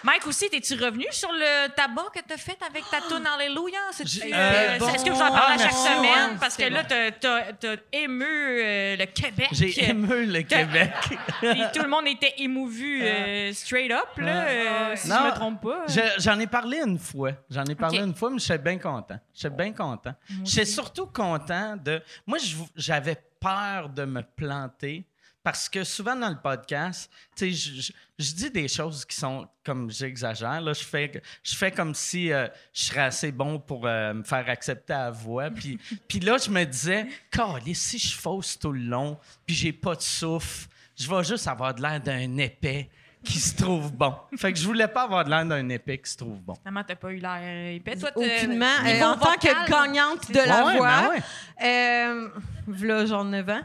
Mike 0.04 0.28
aussi, 0.28 0.48
t'es-tu 0.52 0.76
revenu 0.76 1.06
sur 1.10 1.32
le 1.32 1.68
tabac 1.70 2.12
que 2.14 2.20
t'as 2.28 2.38
fait 2.38 2.58
avec 2.64 2.84
ta 2.92 2.98
tune 3.02 3.26
Alléluia? 3.26 3.80
Euh, 3.90 4.04
euh, 4.36 4.94
Est-ce 4.94 5.04
que 5.04 5.10
vous 5.10 5.16
en 5.20 5.32
parlez 5.32 5.40
Ah, 5.48 5.54
à 5.54 5.58
chaque 5.58 5.72
merci. 5.72 5.88
semaine? 5.88 6.38
Parce 6.40 6.56
que 6.58 6.64
là, 6.66 6.84
t'as- 6.84 7.12
t'as 7.54 7.76
ému 7.92 8.24
euh, 8.24 8.98
le 8.98 9.06
Québec. 9.08 9.48
J'ai 9.52 9.84
aimé 9.90 10.28
le 10.28 10.42
Québec. 10.44 10.92
Puis 11.40 11.64
tout 11.74 11.82
le 11.82 11.88
monde 11.90 12.06
était 12.06 12.36
émouvu 12.38 13.02
euh, 13.02 13.52
straight 13.54 13.92
up, 13.92 14.10
là, 14.18 14.46
euh, 14.46 14.96
si 14.96 15.08
Non, 15.10 15.16
je 15.22 15.26
me 15.26 15.32
trompe 15.34 15.62
pas. 15.64 15.86
Je- 15.88 16.22
J'en 16.22 16.38
ai 16.40 16.46
parlé 16.48 16.82
une 16.86 17.00
fois. 17.00 17.32
J'en 17.50 17.64
ai 17.66 17.74
parlé 17.76 17.98
une 17.98 18.14
fois, 18.14 18.30
mais 18.30 18.38
j'étais 18.38 18.60
bien 18.60 18.78
content. 18.78 19.20
J'étais 19.34 19.56
bien 19.56 19.72
content. 19.74 20.14
J'étais 20.44 20.66
surtout 20.66 21.08
content 21.08 21.78
de. 21.78 22.00
Moi, 22.28 22.38
je- 22.38 22.58
j'avais 22.76 23.18
peur 23.40 23.90
de 23.90 24.06
me 24.06 24.22
planter 24.22 25.08
parce 25.46 25.70
que 25.70 25.84
souvent 25.84 26.16
dans 26.16 26.30
le 26.30 26.36
podcast, 26.42 27.10
tu 27.38 27.46
sais, 27.46 27.52
je, 27.52 27.82
je- 27.82 27.92
je 28.18 28.34
dis 28.34 28.50
des 28.50 28.68
choses 28.68 29.06
qui 29.06 29.16
sont 29.16 29.48
comme 29.64 29.92
j'exagère. 29.92 30.60
Là, 30.60 30.74
je 30.74 30.84
fais, 30.84 31.22
je 31.44 31.56
fais 31.56 31.70
comme 31.72 31.94
si 31.94 32.32
euh, 32.34 32.48
je 32.74 32.82
serais 32.86 33.02
assez 33.04 33.32
bon 33.32 33.60
pour 33.60 33.86
euh, 33.86 34.14
me 34.14 34.24
faire 34.24 34.50
accepter 34.50 34.94
à 34.94 35.04
la 35.06 35.12
voix. 35.12 35.50
Puis, 35.52 35.78
puis 36.08 36.20
là, 36.20 36.38
je 36.38 36.50
me 36.50 36.64
disais, 36.66 37.06
Calais, 37.30 37.74
si 37.74 37.98
je 38.00 38.16
fausse 38.18 38.58
tout 38.58 38.72
le 38.72 38.80
long, 38.80 39.18
puis 39.46 39.56
j'ai 39.56 39.72
pas 39.74 39.96
de 39.96 40.02
souffle, 40.02 40.68
je 40.98 41.08
vais 41.10 41.24
juste 41.24 41.48
avoir 41.48 41.74
de 41.76 41.82
l'air 41.82 42.00
d'un 42.02 42.38
épais 42.38 42.90
qui 43.24 43.40
se 43.40 43.56
trouve 43.56 43.92
bon. 43.92 44.16
Fait 44.38 44.54
que 44.54 44.60
je 44.60 44.66
voulais 44.66 44.88
pas 44.88 45.04
avoir 45.04 45.26
de 45.26 45.30
l'air 45.32 45.44
d'un 45.46 45.68
épais 45.70 45.98
qui 45.98 46.10
se 46.12 46.18
trouve 46.18 46.40
bon. 46.42 46.54
Finalement, 46.56 46.84
t'as 46.88 46.96
pas 46.96 47.12
eu 47.12 47.18
l'air 47.18 47.72
épais. 47.76 47.96
Toi, 47.98 48.12
Aucunement. 48.16 48.66
Euh, 48.86 49.02
en 49.02 49.18
tant 49.18 49.32
vocal, 49.32 49.66
que 49.66 49.72
gagnante 49.72 50.32
de 50.32 50.38
la 50.38 50.64
Ouais, 50.64 50.72
ouais, 50.74 50.78
voix, 50.78 51.02
ben 51.02 51.10
ouais. 51.10 51.22
euh, 51.64 52.30
v'là 52.68 53.06
genre 53.08 53.26
9 53.26 53.50
ans, 53.50 53.62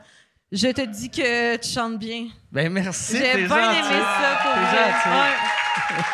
je 0.53 0.68
te 0.68 0.84
dis 0.86 1.11
que 1.11 1.57
tu 1.57 1.68
chantes 1.68 1.98
bien. 1.98 2.28
Ben 2.53 2.70
merci. 2.72 3.16
J'ai 3.16 3.46
bien 3.46 3.72
aimé 3.72 4.03
ça 4.03 4.38
pour. 4.42 5.12
Ouais. 5.12 5.30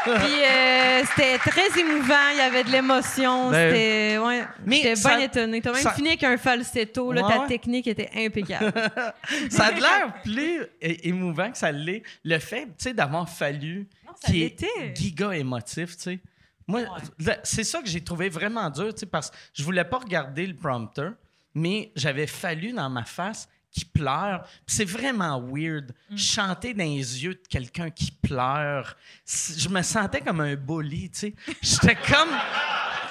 Puis 0.04 0.44
euh, 0.44 1.02
c'était 1.08 1.38
très 1.38 1.80
émouvant, 1.80 2.28
il 2.32 2.38
y 2.38 2.40
avait 2.40 2.64
de 2.64 2.70
l'émotion, 2.70 3.50
Ben, 3.50 3.70
c'était 3.72 4.18
ouais, 4.18 4.44
mais 4.64 4.76
j'étais 4.76 4.94
bien 5.00 5.18
étonnée. 5.20 5.60
T'as 5.62 5.72
même 5.72 5.82
ça- 5.82 5.92
fini 5.92 6.08
avec 6.08 6.24
un 6.24 6.36
falsetto, 6.36 7.12
là, 7.12 7.24
Ouais, 7.26 7.32
ta 7.38 7.46
technique 7.46 7.86
était 7.86 8.10
impeccable. 8.14 8.72
ça 9.50 9.66
a 9.66 9.70
l'air 9.72 10.12
plus 10.22 10.66
émouvant 10.80 11.50
que 11.50 11.58
ça 11.58 11.72
l'est. 11.72 12.02
Le 12.24 12.38
fait, 12.38 12.64
tu 12.66 12.72
sais, 12.78 12.94
d'avoir 12.94 13.28
fallu 13.28 13.88
qui 14.24 14.42
est 14.44 14.94
giga 14.94 15.32
émotif, 15.32 15.96
tu 15.96 16.02
sais. 16.02 16.20
Moi, 16.68 16.82
c'est 17.44 17.64
ça 17.64 17.80
que 17.80 17.88
j'ai 17.88 18.02
trouvé 18.02 18.28
vraiment 18.28 18.68
dur, 18.70 18.92
tu 18.92 19.00
sais, 19.00 19.06
parce 19.06 19.30
que 19.30 19.36
je 19.54 19.62
voulais 19.62 19.84
pas 19.84 19.98
regarder 19.98 20.46
le 20.46 20.54
prompteur, 20.56 21.12
mais 21.54 21.92
j'avais 21.96 22.26
fallu 22.26 22.72
dans 22.72 22.90
ma 22.90 23.04
face 23.04 23.48
qui 23.70 23.84
pleure. 23.84 24.46
C'est 24.66 24.84
vraiment 24.84 25.40
weird. 25.40 25.92
Chanter 26.16 26.72
dans 26.74 26.84
les 26.84 27.24
yeux 27.24 27.34
de 27.34 27.42
quelqu'un 27.48 27.90
qui 27.90 28.10
pleure, 28.10 28.96
je 29.26 29.68
me 29.68 29.82
sentais 29.82 30.20
comme 30.20 30.40
un 30.40 30.54
bully, 30.54 31.10
tu 31.10 31.18
sais. 31.18 31.34
J'étais 31.62 31.94
comme... 31.96 32.28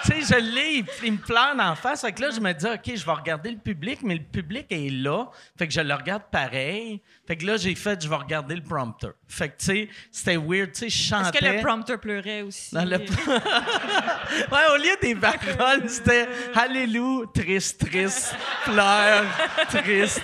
Tu 0.04 0.12
sais, 0.24 0.36
je 0.36 0.40
l'ai, 0.40 0.74
il, 0.78 0.86
il 1.04 1.14
me 1.14 1.18
pleure 1.18 1.56
la 1.56 1.74
face. 1.74 2.02
Fait 2.02 2.12
que 2.12 2.22
là, 2.22 2.30
je 2.30 2.40
me 2.40 2.54
dis, 2.54 2.66
OK, 2.68 2.96
je 2.96 3.04
vais 3.04 3.12
regarder 3.12 3.50
le 3.50 3.58
public, 3.58 4.02
mais 4.04 4.14
le 4.14 4.24
public 4.24 4.68
est 4.70 4.92
là. 4.92 5.26
Fait 5.58 5.68
que 5.68 5.74
je 5.74 5.82
le 5.82 5.96
regarde 5.96 6.22
pareil. 6.32 7.02
Fait 7.26 7.36
que 7.36 7.44
là, 7.44 7.58
j'ai 7.58 7.74
fait, 7.74 8.04
je 8.04 8.08
vais 8.08 8.16
regarder 8.16 8.54
le 8.56 8.62
prompteur. 8.62 9.14
Fait 9.28 9.50
que, 9.50 9.58
tu 9.58 9.66
sais, 9.66 9.90
c'était 10.12 10.38
weird. 10.38 10.74
Tu 10.74 10.80
sais, 10.82 10.90
je 10.90 10.98
Est-ce 10.98 11.08
chantais... 11.24 11.40
que 11.40 11.46
le 11.46 11.60
prompteur 11.62 12.00
pleurait 12.00 12.44
aussi? 12.44 12.76
Le- 12.76 12.98
ouais, 14.52 14.66
au 14.74 14.78
lieu 14.78 14.96
des 15.02 15.16
paroles, 15.16 15.90
c'était 15.90 16.28
Alléluia, 16.54 17.26
triste, 17.34 17.80
triste, 17.90 18.36
pleure, 18.66 19.26
triste. 19.70 20.22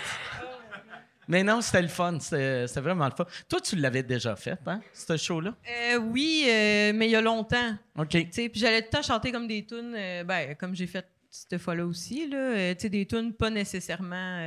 Mais 1.31 1.43
non, 1.43 1.61
c'était 1.61 1.81
le 1.81 1.87
fun. 1.87 2.19
C'était 2.19 2.81
vraiment 2.81 3.05
le 3.05 3.11
fun. 3.11 3.25
Toi, 3.47 3.61
tu 3.61 3.77
l'avais 3.77 4.03
déjà 4.03 4.35
fait, 4.35 4.59
hein, 4.65 4.81
ce 4.91 5.15
show-là? 5.15 5.55
Euh, 5.65 5.97
oui, 5.97 6.43
euh, 6.45 6.91
mais 6.93 7.07
il 7.07 7.11
y 7.11 7.15
a 7.15 7.21
longtemps. 7.21 7.73
OK. 7.97 8.09
Puis 8.09 8.51
j'allais 8.55 8.81
tout 8.81 8.89
le 8.91 8.97
temps 8.97 9.01
chanter 9.01 9.31
comme 9.31 9.47
des 9.47 9.65
tunes, 9.65 9.95
euh, 9.95 10.25
ben, 10.25 10.55
comme 10.55 10.75
j'ai 10.75 10.87
fait 10.87 11.07
cette 11.29 11.57
fois-là 11.57 11.85
aussi, 11.85 12.27
là, 12.27 12.37
euh, 12.37 12.73
des 12.73 13.05
tunes 13.05 13.33
pas 13.33 13.49
nécessairement 13.49 14.45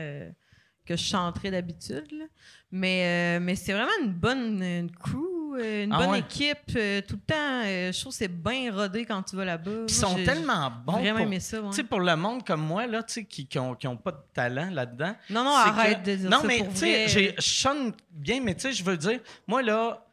que 0.84 0.94
je 0.94 1.02
chanterais 1.02 1.50
d'habitude, 1.50 2.28
mais, 2.70 3.40
mais 3.40 3.56
c'est 3.56 3.72
vraiment 3.72 4.04
une 4.04 4.12
bonne 4.12 4.62
une 4.62 4.90
crew, 4.90 5.33
euh, 5.58 5.84
une 5.84 5.92
Ah 5.92 5.98
bonne 5.98 6.10
ouais? 6.10 6.18
équipe, 6.20 6.58
euh, 6.76 7.00
tout 7.06 7.16
le 7.16 7.20
temps, 7.34 7.62
euh, 7.64 7.92
je 7.92 8.00
trouve 8.00 8.12
que 8.12 8.18
c'est 8.18 8.28
bien 8.28 8.72
rodé 8.72 9.04
quand 9.04 9.22
tu 9.22 9.36
vas 9.36 9.44
là-bas. 9.44 9.70
Ils 9.88 9.94
sont 9.94 10.14
tellement 10.24 10.70
bons. 10.84 10.92
vraiment 10.92 11.12
pour- 11.18 11.26
aimé 11.26 11.40
ça, 11.40 11.60
ouais. 11.60 11.70
Tu 11.70 11.76
sais, 11.76 11.82
pour 11.84 12.00
le 12.00 12.16
monde 12.16 12.44
comme 12.46 12.62
moi, 12.62 12.86
là, 12.86 13.02
tu 13.02 13.14
sais, 13.14 13.24
qui 13.24 13.48
n'ont 13.56 13.74
qui 13.74 13.86
ont 13.88 13.96
pas 13.96 14.12
de 14.12 14.18
talent 14.32 14.68
là-dedans. 14.70 15.14
Non, 15.30 15.44
non, 15.44 15.50
arrête 15.56 16.02
que- 16.02 16.10
de 16.10 16.16
dire 16.16 16.30
non, 16.30 16.40
ça 16.40 16.46
mais 16.46 16.58
pour 16.58 16.68
tu 16.70 16.76
sais, 16.78 17.08
je 17.08 17.40
chante 17.40 17.94
bien, 18.10 18.40
mais 18.42 18.54
tu 18.54 18.60
sais, 18.62 18.72
je 18.72 18.84
veux 18.84 18.96
dire, 18.96 19.20
moi, 19.46 19.62
là, 19.62 20.03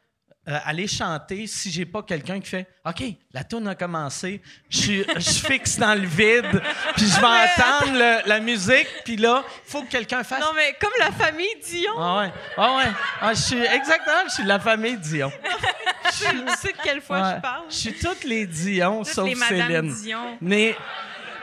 euh, 0.48 0.58
aller 0.66 0.88
chanter, 0.88 1.46
si 1.46 1.70
j'ai 1.72 1.86
pas 1.86 2.02
quelqu'un 2.02 2.39
qui 2.39 2.50
fait 2.50 2.68
OK, 2.84 3.04
la 3.32 3.44
tune 3.44 3.68
a 3.68 3.76
commencé, 3.76 4.42
je 4.70 5.04
je 5.16 5.46
fixe 5.48 5.78
dans 5.78 5.94
le 5.94 6.08
vide, 6.08 6.62
puis 6.96 7.06
je 7.06 7.20
vais 7.20 7.28
entendre 7.28 7.94
le- 7.94 8.28
la 8.28 8.39
musique, 8.39 8.88
puis 9.06 9.18
là, 9.18 9.44
il 9.68 9.72
faut 9.72 9.84
que 9.84 9.89
quelqu'un 9.89 10.24
fasse. 10.24 10.39
Non, 10.42 10.52
mais 10.56 10.76
comme 10.82 10.94
la 10.98 11.12
famille 11.12 11.56
Dion, 11.64 11.92
Ah 11.98 12.20
ouais, 12.22 12.34
ah 12.58 12.76
ouais, 12.78 12.92
ah, 13.22 13.34
je 13.36 13.39
suis 13.42 13.60
exactement, 13.64 14.24
je 14.28 14.34
suis 14.34 14.44
de 14.44 14.48
la 14.50 14.60
famille 14.60 14.98
Dion. 14.98 15.32
tu 16.06 16.12
sais 16.12 16.32
tu 16.32 16.54
sais 16.58 16.72
de 16.74 16.78
quelle 16.84 17.02
fois 17.02 17.22
Ouais. 17.22 17.34
je 17.36 17.42
parle? 17.42 17.64
Je 17.70 17.76
suis 17.76 17.94
toutes 17.94 18.24
les 18.24 18.48
Dion, 18.48 19.04
Toutes 19.04 19.14
sauf 19.14 19.28
les 19.30 19.36
Madame 19.36 19.89
Céline. 19.92 20.04
Dion. 20.04 20.38
Mais 20.42 20.76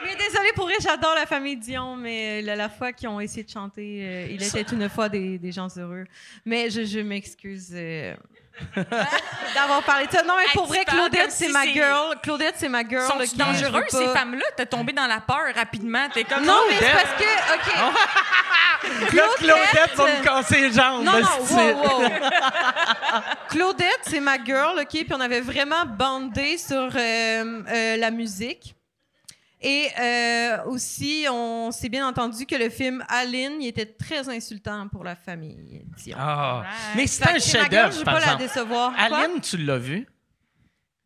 Mais 0.02 0.16
désolé 0.16 0.50
pour 0.56 0.64
vrai, 0.64 0.74
j'adore 0.80 1.14
la 1.14 1.26
famille 1.26 1.56
Dion, 1.56 1.94
mais 1.94 2.42
la, 2.42 2.56
la 2.56 2.68
fois 2.68 2.92
qu'ils 2.92 3.08
ont 3.08 3.20
essayé 3.20 3.44
de 3.44 3.50
chanter, 3.50 4.00
euh, 4.02 4.26
il 4.30 4.42
était 4.42 4.62
une 4.62 4.88
fois 4.88 5.08
des, 5.08 5.38
des 5.38 5.52
gens 5.52 5.68
heureux. 5.76 6.04
Mais 6.44 6.68
je, 6.70 6.84
je 6.84 6.98
m'excuse 7.00 7.70
euh, 7.74 8.14
d'avoir 9.54 9.82
parlé 9.82 10.06
de 10.06 10.12
ça. 10.12 10.22
Non, 10.22 10.34
mais 10.36 10.44
pour 10.52 10.66
vrai, 10.66 10.84
Claudette, 10.84 11.30
c'est 11.32 11.46
si 11.46 11.52
ma 11.52 11.66
girl. 11.66 12.16
Claudette, 12.22 12.54
c'est 12.58 12.68
ma 12.68 12.86
girl. 12.86 13.06
Sont 13.06 13.18
là, 13.18 13.24
qui- 13.24 13.32
je 13.32 13.36
dangereux, 13.36 13.84
ces 13.88 14.06
femmes-là? 14.08 14.44
T'es 14.56 14.66
tombé 14.66 14.92
dans 14.92 15.06
la 15.06 15.20
peur 15.20 15.54
rapidement. 15.54 16.08
T'es 16.12 16.24
comme. 16.24 16.44
Non, 16.44 16.60
mais 16.68 16.76
c'est 16.78 16.84
Claudette. 16.86 17.08
parce 17.50 17.64
que, 17.64 17.70
OK. 17.70 19.12
là, 19.14 19.22
Claudette 19.38 19.96
va 19.96 20.04
me 20.06 20.22
casser 20.22 20.60
les 20.60 20.72
jambes. 20.72 21.04
Non, 21.04 21.12
non, 21.20 21.28
wow. 21.50 22.02
Claudette, 23.50 24.00
c'est 24.02 24.20
ma 24.20 24.42
girl, 24.42 24.78
OK? 24.80 24.88
Puis 24.88 25.06
on 25.12 25.20
avait 25.20 25.40
vraiment 25.40 25.84
bandé 25.86 26.58
sur 26.58 26.76
euh, 26.94 27.62
euh, 27.68 27.96
la 27.96 28.10
musique. 28.10 28.74
Et 29.60 29.88
euh, 29.98 30.64
aussi, 30.66 31.26
on 31.30 31.72
s'est 31.72 31.88
bien 31.88 32.06
entendu 32.06 32.46
que 32.46 32.54
le 32.54 32.70
film 32.70 33.04
Aline, 33.08 33.60
il 33.60 33.66
était 33.66 33.86
très 33.86 34.28
insultant 34.28 34.86
pour 34.88 35.02
la 35.02 35.16
famille 35.16 35.82
Dion. 35.96 36.16
Ah. 36.20 36.60
Right. 36.60 36.96
Mais 36.96 37.06
c'est 37.08 37.28
un 37.28 37.38
chef-d'œuvre, 37.40 37.92
Je 37.92 37.98
veux 37.98 38.04
par 38.04 38.14
pas 38.14 38.20
la 38.20 38.26
exemple. 38.34 38.42
décevoir. 38.44 38.92
Quoi? 39.08 39.18
Aline, 39.18 39.40
tu 39.40 39.56
l'as 39.56 39.78
vu? 39.78 40.06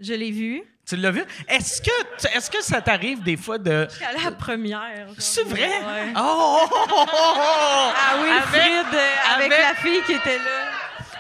Je 0.01 0.13
l'ai 0.15 0.31
vue. 0.31 0.63
Tu 0.87 0.97
l'as 0.97 1.13
vu? 1.13 1.23
Est-ce 1.49 1.81
que, 1.81 2.27
est-ce 2.37 2.51
que 2.51 2.63
ça 2.63 2.83
t'arrive 2.83 3.23
des 3.23 3.37
fois 3.37 3.57
de. 3.57 3.87
Je 3.89 3.95
suis 3.95 4.05
allée 4.05 4.19
à 4.21 4.25
la 4.31 4.33
première. 4.33 4.83
C'est 5.17 5.45
vrai? 5.45 5.69
Ouais. 5.69 6.13
Oh! 6.17 6.59
oh, 6.61 6.69
oh, 6.73 6.87
oh, 6.91 7.05
oh! 7.37 7.93
Ah 7.95 8.17
oui, 8.21 8.29
Avec- 8.29 8.43
Fred, 8.49 8.87
euh, 8.95 9.35
avec, 9.37 9.47
avec- 9.53 9.59
la 9.61 9.75
fille 9.77 10.03
qui 10.05 10.13
était 10.13 10.39
là. 10.39 10.71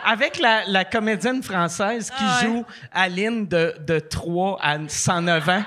Avec 0.04 0.38
la, 0.40 0.64
la 0.66 0.84
comédienne 0.84 1.44
française 1.44 2.10
qui 2.10 2.16
Ah 2.26 2.40
ouais. 2.40 2.46
joue 2.46 2.64
Aline 2.92 3.46
de, 3.46 3.72
de 3.78 4.00
3 4.00 4.58
à 4.60 4.76
109 4.88 5.48
ans. 5.48 5.64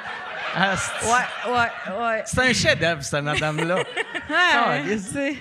C'est- 0.56 1.06
Ouais, 1.08 1.53
ouais, 1.53 1.99
ouais. 2.06 2.24
C'est 2.26 2.39
un 2.39 2.53
chef-d'œuvre, 2.53 3.03
cette 3.03 3.24
madame-là. 3.24 3.76
Ouais, 4.30 4.97
c'est... 4.97 5.36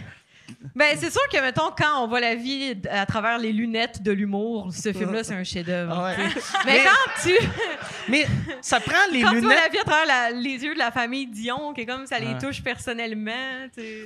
Ben, 0.74 0.96
c'est 0.98 1.10
sûr 1.10 1.22
que, 1.32 1.40
mettons, 1.40 1.70
quand 1.76 2.02
on 2.02 2.08
voit 2.08 2.20
la 2.20 2.34
vie 2.34 2.74
à 2.90 3.06
travers 3.06 3.38
les 3.38 3.52
lunettes 3.52 4.02
de 4.02 4.12
l'humour, 4.12 4.72
ce 4.74 4.92
film-là, 4.92 5.22
c'est 5.24 5.34
un 5.34 5.44
chef-d'œuvre. 5.44 6.02
Ouais. 6.04 6.16
Mais, 6.66 6.82
quand 6.84 7.22
tu, 7.22 7.32
Mais 8.08 8.26
ça 8.60 8.80
prend 8.80 8.92
les 9.12 9.22
quand 9.22 9.30
tu 9.30 9.40
vois 9.40 9.54
la 9.54 9.60
lunettes. 9.68 9.72
vie 9.72 9.78
à 9.78 9.84
travers 9.84 10.06
la- 10.06 10.30
les 10.32 10.64
yeux 10.64 10.74
de 10.74 10.78
la 10.78 10.90
famille 10.90 11.26
Dion, 11.26 11.72
qui 11.74 11.82
est 11.82 11.86
comme 11.86 12.06
ça 12.06 12.18
les 12.18 12.28
Ouais. 12.28 12.38
touche 12.38 12.62
personnellement. 12.62 13.32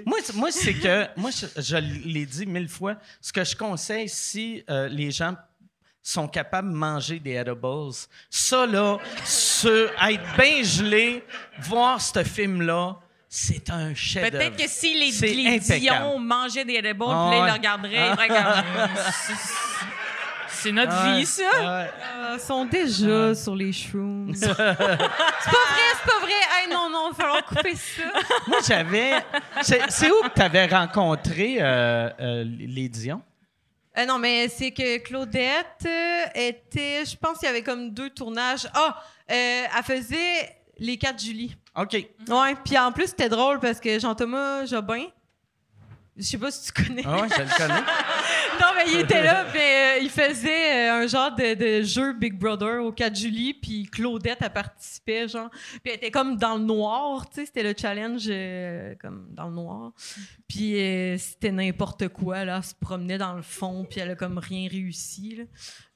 Moi, 0.07 0.19
c'est- 0.23 0.35
moi 0.37 0.51
c'est 0.51 0.75
que, 0.75 1.07
moi, 1.17 1.31
je, 1.31 1.61
je 1.61 1.77
l'ai 1.77 2.27
dit 2.27 2.47
mille 2.47 2.69
fois, 2.69 2.97
ce 3.21 3.33
que 3.33 3.43
je 3.45 3.57
conseille 3.57 4.09
si 4.09 4.63
euh, 4.71 4.89
les 4.89 5.11
gens 5.11 5.35
sont 6.09 6.27
capables 6.29 6.71
de 6.71 6.77
manger 6.77 7.19
des 7.19 7.33
edibles, 7.33 7.91
ça, 8.31 8.67
là, 8.67 8.99
se, 9.25 9.89
être 10.11 10.37
bien 10.39 10.63
gelé, 10.63 11.25
voir 11.61 12.01
ce 12.01 12.25
film-là, 12.25 12.97
c'est 13.29 13.69
un 13.69 13.95
chef-d'œuvre. 13.95 14.43
Peut-être 14.45 14.57
que 14.57 14.69
si 14.71 14.95
les, 14.95 15.35
les. 15.35 15.59
Dion 15.61 16.19
mangeaient 16.19 16.65
des 16.65 16.77
edibles, 16.77 17.05
Ah 17.07 17.29
puis 17.31 17.39
là, 17.39 17.45
ils 17.45 17.47
le 17.47 17.53
regarderaient, 17.53 18.29
comme. 18.29 18.89
C'est- 20.49 20.73
notre 20.73 21.15
vie, 21.15 21.25
ça. 21.27 21.43
Ouais. 21.43 21.91
Ah, 22.03 22.31
Ils 22.35 22.41
sont 22.41 22.65
déjà 22.65 23.35
sur 23.35 23.55
les 23.55 23.73
shrooms. 23.73 24.33
c'est 24.35 24.57
pas 24.57 24.75
vrai, 24.75 24.77
c'est 24.81 26.11
pas 26.11 26.21
vrai. 26.21 26.33
Hey, 26.33 26.69
non, 26.71 26.91
non, 26.91 27.11
il 27.13 27.17
va 27.17 27.23
falloir 27.23 27.45
couper 27.45 27.77
ça. 27.77 28.03
Moi, 28.49 28.59
j'avais. 28.67 29.13
C'est 29.63 29.83
c'est 29.89 30.11
où 30.11 30.23
que 30.23 30.35
tu 30.35 30.43
avais 30.43 30.67
rencontré 30.67 31.59
euh, 31.61 32.11
euh, 32.19 32.45
les 32.45 32.89
Dion? 32.89 33.23
Euh, 33.99 34.07
non, 34.07 34.19
mais 34.19 34.49
c'est 34.49 34.71
que 34.71 34.99
Claudette 34.99 35.85
euh, 35.87 36.25
était, 36.35 37.05
je 37.05 37.17
pense 37.17 37.39
qu'il 37.39 37.47
y 37.47 37.51
avait 37.51 37.63
comme 37.63 37.91
deux 37.91 38.11
tournages. 38.11 38.69
Ah, 38.75 39.03
euh, 39.31 39.65
elle 39.77 39.85
faisait 39.85 40.57
les 40.79 40.97
4 40.97 41.21
juillet. 41.21 41.51
OK. 41.77 41.95
Ouais, 41.95 42.55
puis 42.65 42.79
en 42.79 42.93
plus, 42.93 43.09
c'était 43.09 43.29
drôle 43.29 43.59
parce 43.59 43.81
que 43.81 43.99
Jean-Thomas 43.99 44.67
Jobin, 44.67 45.07
je 46.19 46.25
sais 46.25 46.39
pas 46.39 46.51
si 46.51 46.73
tu 46.73 46.83
connais. 46.83 47.03
Ah 47.05 47.23
ouais, 47.23 47.29
je 47.29 47.43
le 47.43 47.57
connais. 47.57 47.81
Non, 48.61 48.67
mais 48.75 48.91
il 48.93 49.01
était 49.01 49.23
là, 49.23 49.45
puis 49.45 49.61
euh, 49.61 49.99
il 50.03 50.11
faisait 50.11 50.89
euh, 50.89 51.03
un 51.03 51.07
genre 51.07 51.33
de, 51.33 51.55
de 51.55 51.83
jeu 51.85 52.13
Big 52.13 52.37
Brother 52.37 52.85
au 52.85 52.91
4 52.91 53.15
juillet, 53.15 53.55
puis 53.55 53.85
Claudette, 53.85 54.39
elle 54.41 54.53
participait, 54.53 55.29
genre. 55.29 55.49
Puis 55.51 55.93
elle 55.93 55.95
était 55.95 56.11
comme 56.11 56.37
dans 56.37 56.57
le 56.57 56.65
noir, 56.65 57.29
tu 57.29 57.37
sais, 57.37 57.47
c'était 57.47 57.63
le 57.63 57.73
challenge 57.81 58.25
euh, 58.29 58.97
comme 59.01 59.29
dans 59.31 59.47
le 59.47 59.55
noir. 59.55 59.93
Puis 60.49 60.73
c'était 61.19 61.53
n'importe 61.53 62.09
quoi, 62.09 62.45
là, 62.45 62.57
elle 62.57 62.65
se 62.65 62.75
promenait 62.75 63.19
dans 63.19 63.35
le 63.35 63.43
fond, 63.43 63.87
puis 63.89 64.01
elle 64.01 64.11
a 64.11 64.15
comme 64.17 64.39
rien 64.39 64.69
réussi, 64.69 65.37
là. 65.37 65.45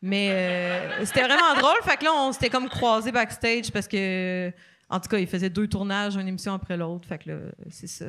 Mais 0.00 0.88
c'était 1.04 1.22
vraiment 1.22 1.54
drôle, 1.56 1.78
fait 1.82 1.96
que 1.96 2.04
là, 2.04 2.12
on 2.14 2.32
s'était 2.32 2.50
comme 2.50 2.68
croisés 2.68 3.12
backstage 3.12 3.72
parce 3.72 3.88
que... 3.88 4.52
En 4.92 5.00
tout 5.00 5.08
cas, 5.08 5.18
il 5.18 5.26
faisait 5.26 5.48
deux 5.50 5.66
tournages, 5.66 6.16
une 6.16 6.28
émission 6.28 6.52
après 6.54 6.76
l'autre. 6.76 7.08
Fait 7.08 7.18
que 7.18 7.30
là, 7.30 7.36
c'est 7.70 7.86
ça. 7.86 8.04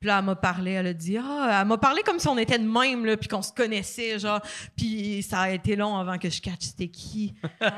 Puis 0.00 0.06
là, 0.06 0.18
elle 0.20 0.24
m'a 0.24 0.36
parlé, 0.36 0.70
elle 0.72 0.86
a 0.86 0.92
dit 0.92 1.18
Ah, 1.18 1.58
elle 1.60 1.66
m'a 1.66 1.76
parlé 1.78 2.02
comme 2.04 2.20
si 2.20 2.28
on 2.28 2.38
était 2.38 2.58
de 2.58 2.64
même, 2.68 3.04
là, 3.04 3.16
puis 3.16 3.28
qu'on 3.28 3.42
se 3.42 3.52
connaissait, 3.52 4.18
genre. 4.20 4.40
Puis 4.76 5.22
ça 5.28 5.40
a 5.40 5.50
été 5.50 5.74
long 5.74 5.96
avant 5.98 6.16
que 6.16 6.30
je 6.30 6.40
catch 6.40 6.60
c'était 6.60 6.86
qui. 6.88 7.34
elle 7.60 7.70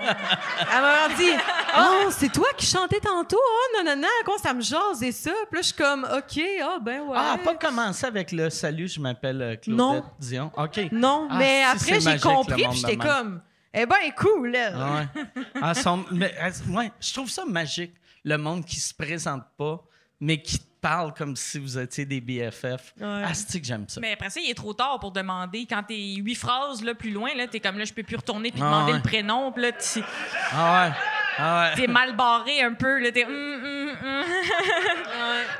m'a 0.82 1.08
dit 1.16 1.30
Oh, 1.78 2.08
c'est 2.10 2.30
toi 2.30 2.48
qui 2.56 2.66
chantais 2.66 3.00
tantôt, 3.00 3.38
oh, 3.40 3.76
non, 3.78 3.90
non, 3.94 4.02
non, 4.02 4.08
comment 4.26 4.38
ça 4.38 4.52
me 4.52 4.60
jase 4.60 5.02
et 5.02 5.12
ça. 5.12 5.30
Puis 5.50 5.56
là, 5.56 5.62
je 5.62 5.66
suis 5.68 5.74
comme 5.76 6.04
OK, 6.04 6.42
ah, 6.62 6.78
ben 6.82 7.00
ouais. 7.02 7.16
Ah, 7.16 7.38
pas 7.42 7.54
commencé 7.54 8.04
avec 8.06 8.32
le 8.32 8.50
salut, 8.50 8.88
je 8.88 9.00
m'appelle 9.00 9.40
euh, 9.40 9.56
Claudette 9.56 9.78
Non. 9.78 10.04
Dion. 10.18 10.52
OK. 10.56 10.80
Non, 10.92 11.28
Ah, 11.30 11.38
mais 11.38 11.62
si, 11.78 11.92
après, 11.94 12.00
j'ai 12.12 12.18
compris, 12.20 12.62
puis 12.68 12.76
j'étais 12.78 12.96
comme 12.96 13.40
Eh 13.72 13.86
ben, 13.86 13.96
cool, 14.16 14.54
elle. 14.54 14.74
Ah 14.76 14.94
ouais. 15.14 15.42
Ah, 15.62 15.74
son- 15.74 16.04
mais, 16.12 16.34
ouais, 16.68 16.92
je 17.00 17.12
trouve 17.14 17.30
ça 17.30 17.44
magique, 17.46 17.94
le 18.24 18.36
monde 18.38 18.64
qui 18.64 18.80
se 18.80 18.94
présente 18.94 19.42
pas, 19.56 19.82
mais 20.20 20.40
qui 20.42 20.60
parle 20.80 21.12
comme 21.14 21.36
si 21.36 21.58
vous 21.58 21.78
étiez 21.78 22.04
des 22.06 22.20
BFF. 22.20 22.94
Ouais. 23.00 23.22
C'est 23.34 23.60
que 23.60 23.66
j'aime 23.66 23.86
ça. 23.88 24.00
Mais 24.00 24.12
après 24.12 24.30
ça, 24.30 24.40
il 24.40 24.50
est 24.50 24.54
trop 24.54 24.72
tard 24.72 24.98
pour 24.98 25.12
demander. 25.12 25.66
Quand 25.68 25.82
t'es 25.82 25.94
huit 26.16 26.34
phrases 26.34 26.82
là, 26.82 26.94
plus 26.94 27.10
loin, 27.10 27.34
là, 27.34 27.46
t'es 27.46 27.60
comme 27.60 27.78
là, 27.78 27.84
je 27.84 27.92
peux 27.92 28.02
plus 28.02 28.16
retourner 28.16 28.50
puis 28.50 28.60
Ah 28.62 28.66
demander 28.66 28.92
ouais. 28.92 28.98
le 28.98 29.02
prénom. 29.02 29.52
Puis 29.52 29.62
là, 29.62 29.72
tu- 29.72 30.02
Ah 30.52 30.88
ouais. 30.88 30.94
Ah 31.38 31.60
ouais. 31.70 31.74
t'es 31.80 31.86
mal 31.86 32.16
barré 32.16 32.62
un 32.62 32.72
peu. 32.74 32.98
Là, 32.98 33.12
t'es. 33.12 33.24
hum, 33.24 33.32
hum, 33.32 33.88
hum. 34.02 34.24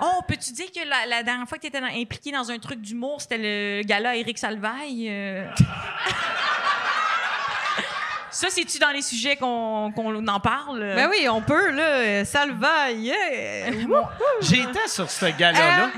Oh, 0.03 0.21
peux-tu 0.27 0.53
dire 0.53 0.71
que 0.73 0.87
la, 0.89 1.07
la 1.07 1.23
dernière 1.23 1.47
fois 1.49 1.59
que 1.59 1.63
t'étais 1.63 1.81
dans- 1.81 1.87
impliqué 1.87 2.33
dans 2.33 2.51
un 2.51 2.59
truc 2.59 2.81
d'humour, 2.81 3.21
c'était 3.21 3.39
le 3.39 3.83
gala 3.83 4.17
Eric 4.17 4.39
Salvaille? 4.39 5.07
euh? 5.11 5.45
Ça, 8.31 8.49
c'est-tu 8.51 8.78
dans 8.78 8.91
les 8.91 9.03
sujets 9.03 9.37
qu'on 9.37 9.93
qu'on 9.95 10.26
en 10.26 10.41
parle? 10.41 10.81
Ben 10.81 11.09
oui, 11.11 11.28
on 11.28 11.41
peut, 11.43 11.70
là. 11.70 12.24
Salva, 12.24 12.91
yeah! 12.93 13.70
Wouhou! 13.89 14.05
J'étais 14.41 14.87
sur 14.89 15.11
ce 15.11 15.26
gala-là. 15.37 15.91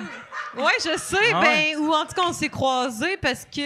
Euh, 0.57 0.63
ouais, 0.63 0.73
je 0.79 0.99
sais. 0.99 1.17
Ah 1.35 1.41
ben, 1.41 1.49
ouais. 1.49 1.77
ou 1.77 1.93
en 1.93 2.05
tout 2.07 2.15
cas, 2.15 2.23
on 2.27 2.33
s'est 2.33 2.49
croisés 2.49 3.17
parce 3.19 3.45
que 3.45 3.61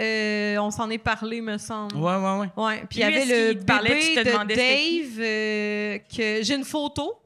euh, 0.00 0.58
on 0.58 0.70
s'en 0.70 0.88
est 0.90 0.98
parlé, 0.98 1.40
me 1.40 1.58
semble. 1.58 1.96
Ouais, 1.96 2.16
ouais, 2.16 2.38
ouais. 2.38 2.48
Ouais. 2.56 2.84
Puis 2.88 2.98
il 2.98 3.00
y 3.00 3.04
avait 3.04 3.24
le 3.52 3.60
parlait, 3.64 3.90
bébé 3.90 4.00
tu 4.00 4.14
te 4.14 4.44
de? 4.44 4.54
Dave 4.54 5.20
euh, 5.20 5.98
que 6.14 6.42
j'ai 6.42 6.54
une 6.54 6.64
photo 6.64 7.18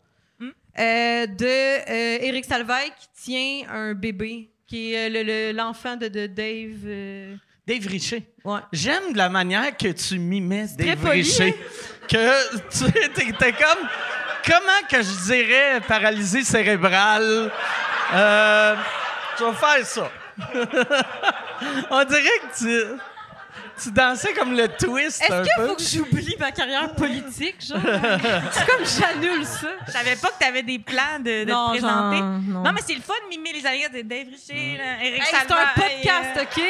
euh, 0.42 1.26
de 1.26 1.44
euh, 1.46 2.18
Eric 2.20 2.44
Salvaille 2.44 2.92
qui 2.98 3.24
tient 3.24 3.68
un 3.72 3.94
bébé 3.94 4.50
qui 4.66 4.94
est 4.94 5.06
euh, 5.06 5.08
le- 5.12 5.22
le- 5.24 5.52
l'enfant 5.56 5.96
de, 5.96 6.06
de 6.08 6.26
Dave. 6.26 7.38
Dave 7.66 7.86
Richer. 7.86 8.24
ouais. 8.44 8.60
J'aime 8.72 9.12
de 9.12 9.18
la 9.18 9.28
manière 9.28 9.76
que 9.76 9.88
tu 9.88 10.18
mimais 10.18 10.66
Dave 10.76 11.04
Richer. 11.06 11.54
Que 12.08 12.58
tu 12.70 12.90
t'es 13.12 13.32
t'es 13.32 13.52
comme. 13.52 13.88
Comment 14.44 14.88
que 14.90 15.02
je 15.02 15.24
dirais 15.32 15.80
paralysé 15.86 16.42
cérébral? 16.42 17.52
Euh, 18.12 18.74
tu 19.36 19.44
vas 19.44 19.52
faire 19.52 19.86
ça. 19.86 20.10
On 21.90 22.04
dirait 22.04 22.22
que 22.22 22.58
tu. 22.58 23.00
Tu 23.82 23.90
dansais 23.90 24.32
comme 24.34 24.54
le 24.56 24.68
twist. 24.68 25.22
Est-ce 25.22 25.42
qu'il 25.42 25.66
faut 25.66 25.74
que 25.74 25.82
j'oublie 25.82 26.36
ma 26.38 26.50
carrière 26.52 26.92
politique, 26.94 27.56
genre? 27.64 27.78
C'est 28.52 28.66
comme 28.66 28.84
j'annule 28.84 29.44
ça. 29.46 29.68
Je 29.86 29.92
savais 29.92 30.16
pas 30.16 30.28
que 30.28 30.38
t'avais 30.38 30.62
des 30.62 30.78
plans 30.78 31.18
de, 31.18 31.40
de 31.40 31.44
te 31.44 31.50
Non, 31.50 31.68
présenter. 31.70 32.16
genre, 32.18 32.26
non. 32.46 32.62
Non, 32.62 32.72
mais 32.72 32.80
c'est 32.86 32.94
le 32.94 33.00
fun 33.00 33.14
de 33.24 33.28
mimer 33.36 33.52
les 33.54 33.66
alliés 33.66 33.88
de 33.88 34.02
Dave 34.02 34.26
Richer, 34.28 34.76
là, 34.78 35.02
Eric 35.04 35.22
Hey, 35.22 35.28
c'est 35.30 35.52
un 35.52 35.66
podcast, 35.74 36.30
euh, 36.36 36.42
OK? 36.42 36.64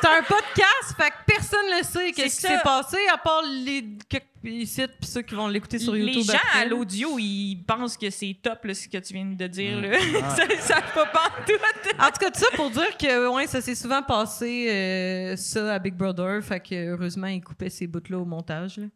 c'est 0.00 0.08
un 0.08 0.22
podcast, 0.22 0.94
fait 0.96 1.10
que 1.10 1.16
personne 1.26 1.66
ne 1.78 1.82
sait 1.84 2.12
qu'est-ce 2.12 2.36
qui 2.40 2.46
s'est 2.46 2.60
passé, 2.64 2.98
à 3.12 3.18
part 3.18 3.42
les 3.42 3.84
quelques 4.08 4.24
ici 4.50 4.82
puis 5.00 5.08
ceux 5.08 5.22
qui 5.22 5.34
vont 5.34 5.48
l'écouter 5.48 5.78
sur 5.78 5.96
YouTube 5.96 6.16
les 6.16 6.22
gens 6.22 6.32
après. 6.34 6.60
à 6.60 6.64
l'audio, 6.64 7.18
ils 7.18 7.62
pensent 7.66 7.96
que 7.96 8.10
c'est 8.10 8.36
top 8.42 8.64
là, 8.64 8.74
ce 8.74 8.88
que 8.88 8.98
tu 8.98 9.14
viens 9.14 9.26
de 9.26 9.46
dire. 9.46 9.80
Là. 9.80 9.90
Ah. 10.22 10.36
ça, 10.36 10.44
ça 10.60 10.82
pas 10.94 11.06
pas 11.06 11.30
tout. 11.46 11.52
En 11.98 12.06
tout 12.06 12.18
cas, 12.20 12.30
tout 12.30 12.40
ça 12.40 12.46
pour 12.54 12.70
dire 12.70 12.96
que 12.96 13.28
ouais, 13.34 13.46
ça 13.46 13.60
s'est 13.60 13.74
souvent 13.74 14.02
passé 14.02 14.68
euh, 14.70 15.36
ça 15.36 15.74
à 15.74 15.78
Big 15.78 15.94
Brother, 15.94 16.42
fait 16.42 16.60
que 16.60 16.92
heureusement 16.92 17.26
il 17.28 17.42
coupait 17.42 17.70
ces 17.70 17.86
bouts-là 17.86 18.18
au 18.18 18.24
montage. 18.24 18.78
là. 18.78 18.86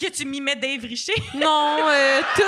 que 0.00 0.10
tu 0.10 0.24
mimais 0.26 0.56
Dave 0.56 0.82
Richer. 0.82 1.12
Non, 1.34 1.78
euh, 1.88 2.20
tout, 2.36 2.42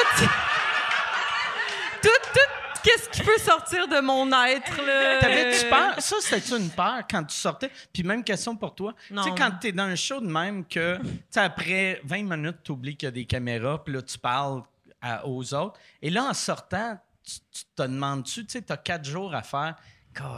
tout, 2.02 2.08
tout, 2.34 2.59
qu'est-ce 2.82 3.08
qui 3.10 3.22
peut 3.22 3.38
sortir 3.38 3.86
de 3.88 4.00
mon 4.00 4.26
être 4.44 4.76
là? 4.84 5.18
T'avais-tu 5.20 5.68
peur? 5.68 5.94
Ça, 6.00 6.16
c'était-tu 6.20 6.56
une 6.56 6.70
peur 6.70 7.00
quand 7.10 7.24
tu 7.24 7.34
sortais? 7.36 7.70
Puis 7.92 8.02
même 8.02 8.22
question 8.24 8.56
pour 8.56 8.74
toi. 8.74 8.94
Tu 9.08 9.14
sais, 9.22 9.30
quand 9.36 9.50
t'es 9.60 9.72
dans 9.72 9.84
un 9.84 9.94
show 9.96 10.20
de 10.20 10.26
même 10.26 10.64
que, 10.64 10.98
tu 10.98 11.08
sais, 11.30 11.40
après 11.40 12.00
20 12.04 12.22
minutes, 12.36 12.58
t'oublies 12.64 12.96
qu'il 12.96 13.06
y 13.06 13.08
a 13.08 13.12
des 13.12 13.24
caméras, 13.26 13.82
puis 13.84 13.94
là, 13.94 14.02
tu 14.02 14.18
parles 14.18 14.62
à- 15.00 15.26
aux 15.26 15.54
autres. 15.54 15.78
Et 16.02 16.10
là, 16.10 16.24
en 16.24 16.34
sortant, 16.34 16.98
tu, 17.24 17.34
tu 17.52 17.64
te 17.76 17.82
demandes-tu, 17.82 18.44
tu 18.46 18.52
sais, 18.52 18.62
t'as 18.62 18.76
quatre 18.76 19.04
jours 19.04 19.34
à 19.34 19.42
faire. 19.42 19.76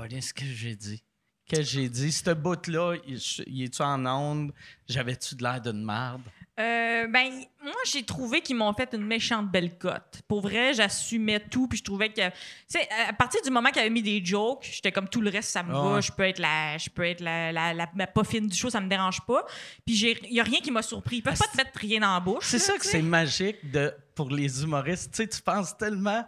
Qu'est-ce 0.08 0.34
que 0.34 0.44
j'ai 0.44 0.76
dit? 0.76 1.02
Qu'est-ce 1.46 1.60
que 1.62 1.66
j'ai 1.66 1.88
dit? 1.88 2.12
Ce 2.12 2.30
bout-là, 2.30 2.96
il, 3.06 3.18
il 3.46 3.62
est-tu 3.64 3.82
en 3.82 4.04
onde? 4.06 4.52
J'avais-tu 4.88 5.34
de 5.34 5.42
l'air 5.42 5.60
d'une 5.60 5.82
marde? 5.82 6.22
Euh, 6.60 7.06
ben, 7.06 7.30
moi, 7.64 7.72
j'ai 7.86 8.02
trouvé 8.02 8.42
qu'ils 8.42 8.56
m'ont 8.56 8.74
fait 8.74 8.92
une 8.92 9.06
méchante 9.06 9.50
belle 9.50 9.78
cote. 9.78 10.20
Pour 10.28 10.42
vrai, 10.42 10.74
j'assumais 10.74 11.40
tout, 11.40 11.66
puis 11.66 11.78
je 11.78 11.82
trouvais 11.82 12.10
que, 12.10 12.28
tu 12.28 12.32
sais, 12.68 12.86
à 13.08 13.12
partir 13.14 13.40
du 13.42 13.50
moment 13.50 13.70
qu'ils 13.70 13.80
avaient 13.80 13.88
mis 13.90 14.02
des 14.02 14.22
jokes, 14.22 14.68
j'étais 14.70 14.92
comme 14.92 15.08
tout 15.08 15.22
le 15.22 15.30
reste, 15.30 15.48
ça 15.48 15.62
me 15.62 15.74
Ah 15.74 15.94
va. 15.94 16.00
Je 16.02 16.12
peux 16.12 16.24
être 16.24 16.38
la, 16.38 16.76
je 16.76 16.90
peux 16.90 17.04
être 17.04 17.20
la, 17.20 17.52
la, 17.52 17.72
la, 17.72 17.88
la 17.96 18.06
pas 18.06 18.22
fine 18.22 18.48
du 18.48 18.56
show, 18.56 18.68
ça 18.68 18.82
me 18.82 18.88
dérange 18.88 19.22
pas. 19.22 19.46
Puis 19.86 19.94
il 20.28 20.34
y 20.34 20.40
a 20.40 20.44
rien 20.44 20.60
qui 20.60 20.70
m'a 20.70 20.82
surpris. 20.82 21.16
Ils 21.16 21.22
peuvent 21.22 21.38
Ah, 21.40 21.44
pas 21.46 21.50
te 21.52 21.56
mettre 21.56 21.78
rien 21.78 22.00
dans 22.00 22.12
la 22.12 22.20
bouche. 22.20 22.44
C'est 22.44 22.58
ça 22.58 22.76
que 22.76 22.84
c'est 22.84 23.00
magique 23.02 23.70
de, 23.70 23.94
pour 24.14 24.28
les 24.28 24.62
humoristes. 24.62 25.10
Tu 25.12 25.22
sais, 25.22 25.28
tu 25.28 25.40
penses 25.40 25.74
tellement. 25.78 26.26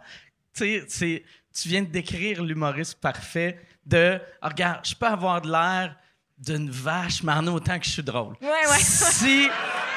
Tu 0.55 0.81
sais, 0.87 1.23
tu 1.53 1.69
viens 1.69 1.83
de 1.83 1.89
décrire 1.89 2.43
l'humoriste 2.43 2.99
parfait 2.99 3.59
de. 3.85 4.19
Ah, 4.41 4.49
regarde, 4.49 4.79
je 4.85 4.95
peux 4.95 5.05
avoir 5.05 5.39
de 5.41 5.51
l'air 5.51 5.95
d'une 6.37 6.69
vache, 6.69 7.23
mais 7.23 7.31
en 7.33 7.47
autant 7.47 7.79
que 7.79 7.85
je 7.85 7.91
suis 7.91 8.03
drôle. 8.03 8.35
Ouais, 8.41 8.47
ouais. 8.49 8.79
Si, 8.79 9.47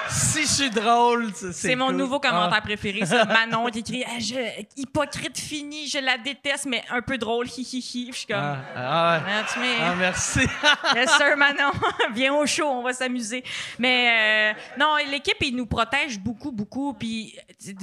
si 0.08 0.42
je 0.42 0.46
suis 0.46 0.70
drôle, 0.70 1.32
c'est 1.34 1.52
C'est 1.52 1.74
mon 1.76 1.88
cool. 1.88 1.96
nouveau 1.96 2.20
commentaire 2.20 2.58
Ah. 2.58 2.62
préféré, 2.62 3.04
ça. 3.04 3.24
Manon 3.24 3.66
qui 3.70 3.80
écrit 3.80 4.04
Ah, 4.06 4.18
je- 4.20 4.62
Hypocrite 4.76 5.36
fini, 5.36 5.88
je 5.88 5.98
la 5.98 6.16
déteste, 6.16 6.66
mais 6.66 6.82
un 6.90 7.02
peu 7.02 7.18
drôle, 7.18 7.46
hi 7.48 7.62
hi 7.62 7.78
hi. 7.78 8.08
Je 8.12 8.16
suis 8.18 8.26
comme 8.28 8.36
Ah, 8.38 8.58
ah, 8.76 9.18
ouais. 9.18 9.24
Ah, 9.28 9.44
tu 9.52 9.58
Ah, 9.80 9.94
merci. 9.98 10.38
Yes, 10.94 11.10
sir, 11.16 11.36
Manon. 11.36 11.72
Viens 12.14 12.32
au 12.34 12.46
show, 12.46 12.66
on 12.66 12.82
va 12.82 12.92
s'amuser. 12.92 13.42
Mais 13.80 14.54
euh, 14.54 14.60
non, 14.78 14.94
l'équipe, 15.10 15.36
il 15.42 15.56
nous 15.56 15.66
protège 15.66 16.20
beaucoup, 16.20 16.52
beaucoup. 16.52 16.94
Puis 16.94 17.36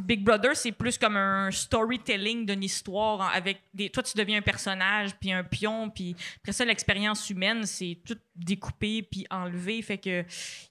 Big 0.05 0.23
Brother, 0.23 0.55
c'est 0.55 0.71
plus 0.71 0.97
comme 0.97 1.17
un 1.17 1.51
storytelling 1.51 2.45
d'une 2.45 2.63
histoire 2.63 3.31
avec 3.35 3.61
des. 3.73 3.89
Toi, 3.89 4.01
tu 4.01 4.17
deviens 4.17 4.39
un 4.39 4.41
personnage, 4.41 5.11
puis 5.19 5.33
un 5.33 5.43
pion, 5.43 5.89
puis 5.89 6.15
après 6.41 6.53
ça, 6.53 6.63
l'expérience 6.63 7.29
humaine, 7.29 7.65
c'est 7.65 7.97
tout 8.07 8.15
découpé 8.45 9.01
puis 9.03 9.25
enlevé. 9.29 9.81
Fait 9.81 9.97
que 9.97 10.23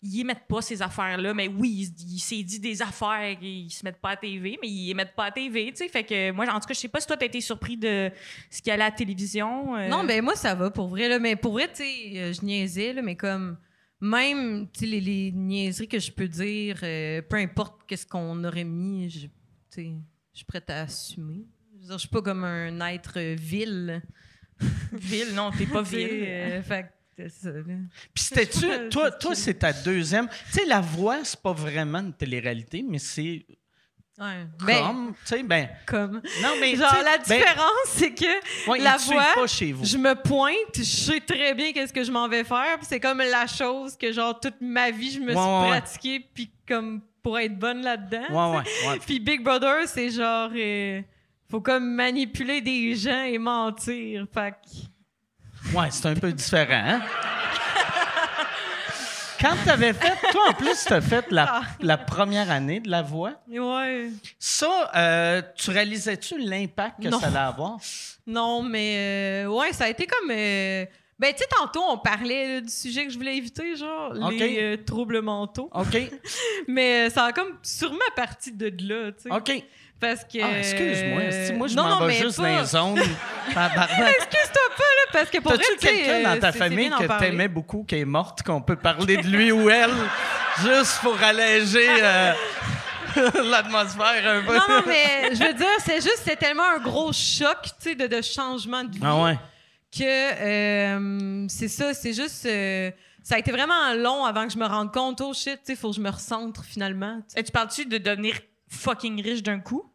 ils 0.03 0.20
émettent 0.20 0.47
pas 0.49 0.62
ces 0.62 0.81
affaires-là. 0.81 1.35
Mais 1.35 1.49
oui, 1.49 1.93
il, 2.01 2.14
il 2.14 2.18
s'est 2.18 2.43
dit 2.43 2.61
des 2.61 2.81
affaires, 2.81 3.37
ils 3.43 3.70
se 3.70 3.85
mettent 3.85 4.01
pas 4.01 4.11
à 4.11 4.16
TV, 4.16 4.59
mais 4.62 4.68
ils 4.68 4.91
émettent 4.91 5.14
pas 5.14 5.27
à 5.27 5.31
TV, 5.33 5.70
tu 5.72 5.77
sais. 5.79 5.89
Fait 5.89 6.05
que 6.05 6.31
moi, 6.31 6.47
en 6.49 6.61
tout 6.61 6.66
cas, 6.68 6.75
je 6.75 6.79
sais 6.81 6.89
pas 6.89 7.01
si 7.01 7.07
toi, 7.07 7.16
t'as 7.16 7.27
été 7.27 7.41
surpris 7.41 7.77
de 7.77 8.11
ce 8.51 8.59
qu'il 8.62 8.68
y 8.68 8.70
a 8.70 8.75
à 8.75 8.77
la 8.79 8.91
télévision. 8.91 9.77
euh. 9.77 9.89
Non, 9.89 10.05
ben 10.05 10.22
moi, 10.22 10.37
ça 10.37 10.55
va 10.55 10.70
pour 10.70 10.89
vrai. 10.89 11.09
Là. 11.09 11.18
Mais 11.18 11.37
pour 11.37 11.53
vrai, 11.53 11.68
tu 11.68 11.83
sais, 11.83 12.12
euh, 12.16 12.33
je 12.33 12.45
niaisais, 12.45 12.93
là, 12.93 13.03
mais 13.03 13.16
comme 13.16 13.59
même 14.01 14.68
les, 14.81 15.01
les 15.01 15.33
niaiseries 15.33 15.89
que 15.89 15.99
je 15.99 16.12
peux 16.12 16.29
dire, 16.29 16.79
euh, 16.83 17.22
peu 17.22 17.37
importe 17.37 17.81
qu'est-ce 17.87 18.07
qu'on 18.07 18.43
aurait 18.45 18.64
mis, 18.64 19.09
je, 19.11 19.27
je 19.77 19.83
suis 20.33 20.45
prête 20.47 20.68
à 20.70 20.83
assumer. 20.83 21.47
Je 21.87 21.93
je 21.93 21.99
suis 21.99 22.09
pas 22.09 22.22
comme 22.22 22.45
un 22.45 22.81
être 22.89 23.18
vil. 23.20 24.03
Ville, 24.93 25.35
non, 25.35 25.51
t'es 25.51 25.66
pas 25.66 25.83
ville. 25.93 26.09
euh, 26.27 26.62
fait 26.62 26.87
Puis 27.17 28.25
c'était-tu. 28.25 28.89
Toi, 28.91 29.11
toi 29.11 29.35
c'est 29.35 29.55
ta 29.55 29.73
deuxième. 29.73 30.29
Tu 30.53 30.61
sais, 30.61 30.65
la 30.67 30.81
voix, 30.81 31.25
c'est 31.25 31.41
pas 31.41 31.53
vraiment 31.53 31.99
une 32.01 32.12
télé-réalité, 32.12 32.85
mais 32.89 32.99
c'est 32.99 33.45
Ouais. 34.17 34.47
Ben, 34.65 34.81
comme. 34.87 35.12
Tu 35.12 35.19
sais, 35.25 35.43
ben. 35.43 35.69
comme. 35.87 36.23
Non, 36.41 36.51
mais. 36.61 36.77
Genre, 36.77 36.93
la 37.05 37.19
ben, 37.19 37.23
différence, 37.25 37.87
c'est 37.89 38.15
que 38.15 38.71
ouais, 38.71 38.79
la 38.79 38.97
voix, 38.97 39.25
pas 39.35 39.47
chez 39.49 39.73
vous. 39.73 39.85
je 39.85 39.97
me 39.99 40.15
pointe, 40.15 40.55
je 40.77 40.83
sais 40.85 41.19
très 41.21 41.53
bien 41.55 41.73
qu'est-ce 41.73 41.93
que 41.93 42.05
je 42.05 42.12
m'en 42.12 42.29
vais 42.29 42.45
faire, 42.45 42.77
puis 42.79 42.87
c'est 42.89 43.01
comme 43.01 43.19
la 43.19 43.49
chose 43.49 43.97
que, 43.97 44.12
genre, 44.12 44.39
toute 44.39 44.61
ma 44.61 44.93
vie, 44.93 45.11
je 45.11 45.19
me 45.19 45.35
Ouais, 45.35 45.43
suis 45.62 45.69
pratiquée, 45.69 46.21
puis 46.33 46.49
comme 46.69 47.01
pour 47.25 47.41
être 47.41 47.59
bonne 47.59 47.83
là-dedans. 47.83 48.53
Ouais, 48.53 48.59
ouais, 48.59 48.89
ouais. 48.93 48.99
Puis 49.05 49.19
Big 49.19 49.43
Brother, 49.43 49.89
c'est 49.89 50.11
genre. 50.11 50.51
euh, 50.55 51.01
faut 51.51 51.61
comme 51.61 51.95
manipuler 51.95 52.61
des 52.61 52.95
gens 52.95 53.25
et 53.25 53.39
mentir. 53.39 54.27
Fait 54.33 54.53
que- 54.53 54.79
Ouais, 55.75 55.89
c'est 55.91 56.07
un 56.07 56.14
peu 56.14 56.33
différent, 56.33 56.83
hein? 56.87 57.03
Quand 59.41 59.57
tu 59.62 59.68
avais 59.70 59.93
fait, 59.93 60.14
toi 60.31 60.43
en 60.51 60.53
plus, 60.55 60.85
tu 60.87 60.93
as 60.93 61.01
fait 61.03 61.27
la, 61.31 61.62
la 61.81 61.99
première 61.99 62.51
année 62.51 62.81
de 62.81 62.89
la 62.91 63.03
voix. 63.03 63.33
Ouais. 63.49 64.09
Ça, 64.39 64.91
euh, 64.97 65.43
tu 65.57 65.70
réalisais-tu 65.70 66.39
l'impact 66.39 67.03
que 67.03 67.09
Non. 67.09 67.20
ça 67.20 67.27
allait 67.27 67.37
avoir? 67.39 67.77
Non, 68.27 68.62
mais. 68.62 69.45
euh, 69.45 69.49
ouais, 69.49 69.72
ça 69.75 69.85
a 69.85 69.89
été 69.89 70.07
comme. 70.07 70.31
euh, 70.31 70.87
ben, 71.18 71.33
tu 71.33 71.39
sais, 71.41 71.49
tantôt, 71.51 71.83
on 71.91 71.99
parlait 71.99 72.55
là, 72.55 72.61
du 72.62 72.70
sujet 72.72 73.05
que 73.07 73.12
je 73.12 73.18
voulais 73.18 73.37
éviter, 73.37 73.77
genre, 73.77 74.14
les 74.31 74.59
euh, 74.62 74.77
troubles 74.85 75.20
mentaux. 75.20 75.68
OK. 75.75 75.97
Mais 76.68 77.07
euh, 77.07 77.11
ça 77.11 77.25
a 77.27 77.33
comme 77.33 77.59
sûrement 77.62 77.99
parti 78.16 78.51
de 78.51 78.66
là, 78.89 79.12
tu 79.12 79.29
sais. 79.29 79.31
OK. 79.31 79.64
Parce 80.01 80.25
que. 80.25 80.39
Ah, 80.43 80.59
excuse-moi. 80.59 81.21
euh, 81.23 81.47
Si 81.47 81.53
moi, 81.55 81.67
je 81.69 81.77
non, 81.77 81.85
m'en 81.85 82.07
vais 82.07 82.15
juste 82.15 82.37
pas- 82.37 82.43
dans 82.43 82.59
les 82.61 82.65
zones. 82.67 82.99
Excuse-toi 83.49 84.69
pas, 84.77 84.83
là, 84.83 85.07
parce 85.13 85.31
que 85.31 85.39
pour 85.39 85.53
T'as-tu 85.53 85.77
quelqu'un 85.79 86.13
euh, 86.13 86.35
dans 86.35 86.41
ta 86.41 86.53
c'est 86.53 86.59
famille 86.59 86.91
que 86.91 87.05
parler. 87.07 87.27
t'aimais 87.31 87.49
beaucoup, 87.49 87.85
qui 87.85 87.97
est 87.97 88.05
morte, 88.05 88.43
qu'on 88.43 88.61
peut 88.61 88.77
parler 88.77 89.17
de 89.19 89.27
lui 89.29 89.53
ou 89.53 89.69
elle, 89.71 89.91
juste 90.63 90.99
pour 91.01 91.21
alléger 91.23 91.87
euh, 92.03 92.33
l'atmosphère 93.51 94.27
un 94.29 94.43
peu? 94.43 94.55
Non, 94.55 94.63
non, 94.69 94.83
mais 94.87 95.31
je 95.35 95.43
veux 95.45 95.55
dire, 95.55 95.67
c'est 95.85 96.01
juste, 96.01 96.23
c'est 96.25 96.37
tellement 96.37 96.69
un 96.77 96.81
gros 96.81 97.13
choc, 97.13 97.59
tu 97.63 97.91
sais, 97.91 97.95
de, 97.95 98.07
de 98.07 98.23
changement 98.23 98.85
de 98.85 98.93
vie. 98.93 99.01
Ah 99.03 99.23
ouais. 99.23 99.39
que 99.97 100.03
euh, 100.43 101.47
c'est 101.49 101.69
ça, 101.69 101.95
c'est 101.95 102.13
juste. 102.13 102.47
euh, 102.47 102.91
ça 103.23 103.37
a 103.37 103.39
été 103.39 103.53
vraiment 103.53 103.95
long 103.97 104.25
avant 104.27 104.47
que 104.47 104.53
je 104.53 104.59
me 104.59 104.67
rende 104.67 104.93
compte, 104.93 105.21
oh 105.23 105.33
shit, 105.33 105.55
tu 105.65 105.73
sais, 105.73 105.77
faut 105.77 105.91
que 105.91 105.97
je 105.97 106.01
me 106.01 106.11
recentre 106.11 106.63
finalement. 106.65 107.21
Et 107.37 107.43
tu 107.43 107.53
parles-tu 107.53 107.87
de 107.87 107.97
devenir 107.99 108.35
fucking 108.75 109.22
riche 109.22 109.43
d'un 109.43 109.61
coup? 109.61 109.91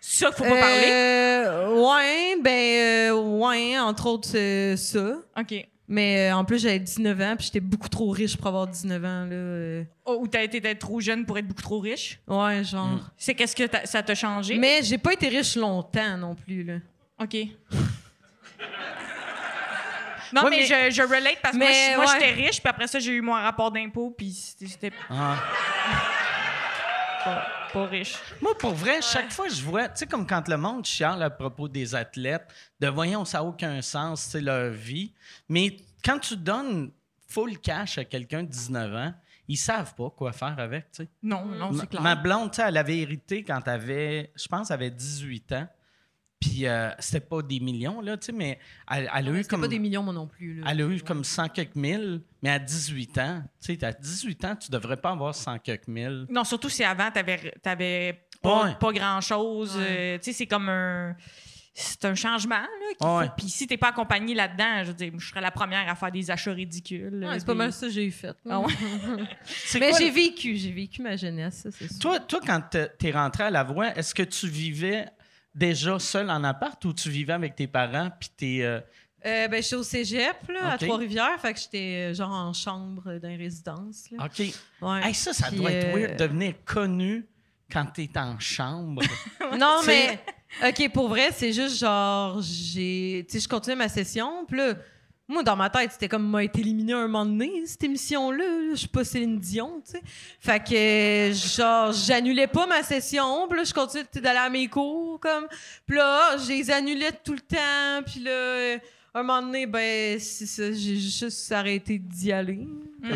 Ça 0.00 0.26
qu'il 0.28 0.36
faut 0.36 0.44
pas 0.44 0.60
parler. 0.60 0.86
Euh, 0.88 1.74
ouais, 1.82 2.36
ben, 2.42 3.10
euh, 3.10 3.12
ouais, 3.38 3.78
entre 3.78 4.06
autres, 4.06 4.28
c'est 4.28 4.76
ça. 4.76 5.16
OK. 5.38 5.54
Mais 5.88 6.30
euh, 6.30 6.36
en 6.36 6.44
plus, 6.44 6.62
j'avais 6.62 6.78
19 6.78 7.20
ans, 7.20 7.34
puis 7.36 7.46
j'étais 7.46 7.60
beaucoup 7.60 7.88
trop 7.88 8.10
riche 8.10 8.36
pour 8.36 8.46
avoir 8.46 8.66
19 8.68 9.04
ans, 9.04 9.24
là. 9.24 9.32
euh. 9.34 9.84
Oh, 10.04 10.18
ou 10.20 10.28
t'as 10.28 10.42
été 10.44 10.60
trop 10.78 11.00
jeune 11.00 11.26
pour 11.26 11.36
être 11.36 11.46
beaucoup 11.48 11.62
trop 11.62 11.80
riche? 11.80 12.20
Ouais, 12.28 12.62
genre. 12.64 12.86
Mm. 12.86 13.10
C'est 13.16 13.34
qu'est-ce 13.34 13.56
que 13.56 13.64
ça 13.84 14.02
t'a 14.02 14.14
changé? 14.14 14.56
Mais 14.56 14.80
j'ai 14.82 14.98
pas 14.98 15.12
été 15.12 15.28
riche 15.28 15.56
longtemps 15.56 16.16
non 16.16 16.34
plus, 16.36 16.62
là. 16.64 16.74
OK. 17.20 17.36
Non, 20.32 20.44
Ouais, 20.44 20.50
mais, 20.50 20.56
mais- 20.58 20.90
Je, 20.90 20.94
je 20.94 21.02
relate 21.02 21.38
parce 21.42 21.54
que 21.54 21.58
moi, 21.58 22.04
ouais. 22.06 22.12
j'étais 22.12 22.32
riche, 22.34 22.60
puis 22.60 22.68
après 22.70 22.86
ça, 22.86 23.00
j'ai 23.00 23.10
eu 23.10 23.20
mon 23.20 23.32
rapport 23.32 23.72
d'impôt, 23.72 24.14
puis 24.16 24.30
c'était 24.32 24.92
Ah. 25.10 25.36
pas, 27.24 27.46
pas 27.72 27.86
riche. 27.86 28.16
Moi, 28.40 28.56
pour 28.58 28.72
vrai, 28.74 29.00
chaque 29.02 29.30
fois 29.32 29.46
que 29.48 29.54
je 29.54 29.62
vois, 29.62 29.88
tu 29.88 29.98
sais, 30.00 30.06
comme 30.06 30.26
quand 30.26 30.46
le 30.48 30.56
monde 30.56 30.84
chiale 30.84 31.22
à 31.22 31.30
propos 31.30 31.68
des 31.68 31.94
athlètes, 31.94 32.46
de 32.80 32.88
voyons, 32.88 33.24
ça 33.24 33.38
n'a 33.38 33.44
aucun 33.44 33.80
sens, 33.82 34.22
c'est 34.22 34.40
leur 34.40 34.70
vie. 34.72 35.12
Mais 35.48 35.76
quand 36.04 36.18
tu 36.18 36.36
donnes 36.36 36.90
full 37.28 37.58
cash 37.58 37.98
à 37.98 38.04
quelqu'un 38.04 38.42
de 38.42 38.48
19 38.48 38.94
ans, 38.94 39.14
ils 39.48 39.56
savent 39.56 39.94
pas 39.94 40.10
quoi 40.10 40.32
faire 40.32 40.54
avec, 40.58 40.92
tu 40.92 41.02
sais. 41.02 41.08
Non, 41.22 41.44
non, 41.44 41.72
Ma- 41.72 41.80
c'est 41.80 41.88
clair. 41.88 42.02
Ma 42.02 42.14
blonde, 42.14 42.50
tu 42.52 42.56
sais, 42.56 42.62
elle 42.68 42.76
avait 42.76 42.98
hérité 42.98 43.42
quand 43.42 43.60
elle 43.66 43.72
avait, 43.72 44.32
je 44.36 44.46
pense, 44.48 44.70
elle 44.70 44.74
avait 44.74 44.90
18 44.90 45.52
ans. 45.52 45.68
Puis 46.40 46.66
euh, 46.66 46.88
c'était 46.98 47.20
pas 47.20 47.42
des 47.42 47.60
millions, 47.60 48.00
là, 48.00 48.16
tu 48.16 48.26
sais, 48.26 48.32
mais 48.32 48.58
elle, 48.90 49.10
elle 49.14 49.28
a 49.28 49.30
eu 49.32 49.36
C'était 49.36 49.48
comme. 49.48 49.60
pas 49.60 49.68
des 49.68 49.78
millions, 49.78 50.02
moi 50.02 50.14
non 50.14 50.26
plus, 50.26 50.54
là. 50.60 50.66
Elle 50.70 50.80
a 50.80 50.86
eu 50.88 51.00
comme 51.02 51.22
100 51.22 51.48
quelques 51.50 51.76
mille, 51.76 52.22
mais 52.42 52.48
à 52.48 52.58
18 52.58 53.18
ans, 53.18 53.42
tu 53.62 53.74
sais, 53.74 53.84
à 53.84 53.92
18 53.92 54.44
ans, 54.46 54.56
tu 54.56 54.70
devrais 54.70 54.96
pas 54.96 55.10
avoir 55.10 55.34
100 55.34 55.58
quelques 55.58 55.86
mille. 55.88 56.24
Non, 56.30 56.44
surtout 56.44 56.70
si 56.70 56.82
avant, 56.82 57.10
t'avais 57.10 57.52
t'avais 57.62 58.24
pas, 58.40 58.64
Ouais. 58.64 58.74
pas 58.80 58.90
grand-chose. 58.92 59.74
euh, 59.78 60.16
tu 60.16 60.24
sais, 60.24 60.32
c'est 60.32 60.46
comme 60.46 60.68
un... 60.70 61.14
C'est 61.72 62.04
un 62.04 62.14
changement, 62.16 62.56
là. 62.56 62.66
qu'il 62.98 63.06
Ouais. 63.06 63.26
faut- 63.26 63.32
Puis 63.38 63.48
si 63.48 63.66
t'es 63.66 63.76
pas 63.76 63.88
accompagné 63.90 64.34
là-dedans, 64.34 64.82
je 64.82 64.88
veux 64.88 64.94
dire, 64.94 65.12
je 65.16 65.28
serais 65.28 65.40
la 65.40 65.52
première 65.52 65.88
à 65.88 65.94
faire 65.94 66.10
des 66.10 66.30
achats 66.30 66.52
ridicules. 66.52 67.24
Ouais, 67.24 67.38
c'est 67.38 67.46
pas 67.46 67.54
mal 67.54 67.72
ça 67.72 67.86
que 67.86 67.92
j'ai 67.92 68.10
fait. 68.10 68.34
Ah 68.48 68.60
Mais 69.78 69.92
j'ai 69.98 70.10
vécu, 70.10 70.56
j'ai 70.56 70.72
vécu 70.72 71.00
ma 71.02 71.16
jeunesse, 71.16 71.60
ça, 71.62 71.70
c'est 71.70 71.88
sûr. 71.88 71.98
Toi, 72.00 72.20
toi, 72.20 72.40
quand 72.44 72.60
t'es- 72.70 72.88
t'es 72.98 73.10
rentré 73.12 73.44
à 73.44 73.50
la 73.50 73.62
voix, 73.62 73.94
est-ce 73.96 74.14
que 74.14 74.22
tu 74.24 74.48
vivais 74.48 75.06
déjà 75.54 75.98
seul 75.98 76.30
en 76.30 76.42
appart 76.44 76.82
ou 76.84 76.92
tu 76.92 77.10
vivais 77.10 77.32
avec 77.32 77.54
tes 77.56 77.66
parents 77.66 78.10
puis 78.18 78.30
t'es. 78.36 78.58
euh, 78.62 78.80
Euh, 79.26 79.48
ben, 79.48 79.62
j'étais 79.62 79.76
au 79.76 79.82
cégep, 79.82 80.36
là, 80.48 80.72
à. 80.72 80.78
Trois-Rivières, 80.78 81.38
fait 81.40 81.52
que 81.52 81.60
j'étais 81.60 82.10
euh, 82.10 82.14
genre 82.14 82.30
en 82.32 82.52
chambre 82.54 83.02
euh, 83.06 83.18
d'un 83.18 83.36
résidence, 83.36 84.10
là. 84.10 84.24
OK. 84.24 84.38
Ouais. 84.80 85.00
Hey, 85.08 85.14
ça, 85.14 85.32
ça 85.34 85.48
Puis, 85.48 85.56
doit 85.58 85.70
être 85.72 85.94
euh, 85.94 85.98
weird, 85.98 86.16
devenir 86.18 86.54
connu 86.64 87.26
quand 87.70 87.84
t'es 87.86 88.08
en 88.16 88.38
chambre. 88.38 89.02
Non, 89.58 89.80
mais. 89.86 90.18
OK, 90.66 90.90
pour 90.92 91.08
vrai, 91.08 91.30
c'est 91.32 91.52
juste 91.52 91.76
genre, 91.78 92.40
j'ai. 92.40 93.26
Tu 93.28 93.34
sais, 93.34 93.44
je 93.44 93.48
continuais 93.48 93.76
ma 93.76 93.88
session, 93.88 94.44
puis 94.46 94.56
là, 94.58 94.74
moi, 95.30 95.42
dans 95.42 95.56
ma 95.56 95.70
tête, 95.70 95.92
c'était 95.92 96.08
comme 96.08 96.28
m'a 96.28 96.44
été 96.44 96.60
éliminé 96.60 96.92
un 96.92 97.06
moment 97.06 97.24
donné, 97.24 97.64
cette 97.64 97.84
émission-là. 97.84 98.44
là. 98.44 98.70
Je 98.72 98.76
suis 98.76 98.88
pas 98.88 99.04
Céline 99.04 99.38
Dion, 99.38 99.80
tu 99.84 99.92
sais. 99.92 100.02
Fait 100.40 100.62
que, 100.62 101.32
genre, 101.32 101.92
j'annulais 101.92 102.48
pas 102.48 102.66
ma 102.66 102.82
session, 102.82 103.46
puis 103.48 103.58
là, 103.58 103.64
je 103.64 103.72
continuais 103.72 104.06
d'aller 104.16 104.38
à 104.38 104.50
mes 104.50 104.66
cours, 104.66 105.20
comme. 105.20 105.46
Puis 105.86 105.96
là, 105.96 106.36
je 106.36 106.48
les 106.48 106.70
annulais 106.70 107.12
tout 107.24 107.32
le 107.34 107.40
temps, 107.40 108.02
puis 108.04 108.20
là, 108.20 108.30
euh, 108.30 108.78
un 109.14 109.22
moment 109.22 109.42
donné, 109.42 109.66
ben, 109.66 110.18
c'est 110.18 110.46
ça, 110.46 110.72
j'ai 110.72 110.96
juste 110.96 111.52
arrêté 111.52 111.98
d'y 111.98 112.32
aller. 112.32 112.66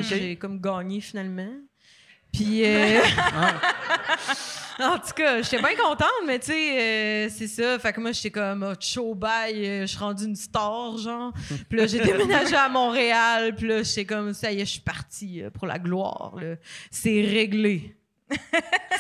J'ai 0.03 0.37
comme 0.37 0.61
gagné 0.61 1.01
finalement. 1.01 1.53
Puis. 2.35 2.63
euh, 2.65 3.01
En 4.81 4.99
tout 4.99 5.13
cas, 5.15 5.41
j'étais 5.41 5.59
bien 5.59 5.77
contente, 5.77 6.09
mais 6.27 6.39
tu 6.39 6.47
sais, 6.47 6.81
euh, 6.81 7.29
c'est 7.31 7.47
ça. 7.47 7.79
Fait 7.79 7.93
que 7.93 8.01
moi, 8.01 8.13
j'étais 8.13 8.31
comme, 8.31 8.67
oh, 8.69 8.75
show 8.81 9.15
bye, 9.15 9.55
euh, 9.55 9.81
je 9.83 9.87
suis 9.87 9.99
rendue 9.99 10.25
une 10.25 10.37
star, 10.37 10.97
genre. 10.99 11.33
Puis 11.69 11.79
là, 11.79 11.87
j'ai 11.87 12.01
déménagé 12.05 12.57
à 12.57 12.69
Montréal, 12.69 13.55
puis 13.55 13.69
là, 13.69 13.83
j'étais 13.83 14.05
comme, 14.05 14.33
ça 14.33 14.51
y 14.51 14.61
est, 14.61 14.65
je 14.65 14.73
suis 14.73 14.81
partie 14.81 15.43
euh, 15.43 15.51
pour 15.51 15.67
la 15.67 15.79
gloire, 15.79 16.35
là. 16.41 16.57
C'est 16.91 17.23
réglé. 17.23 17.97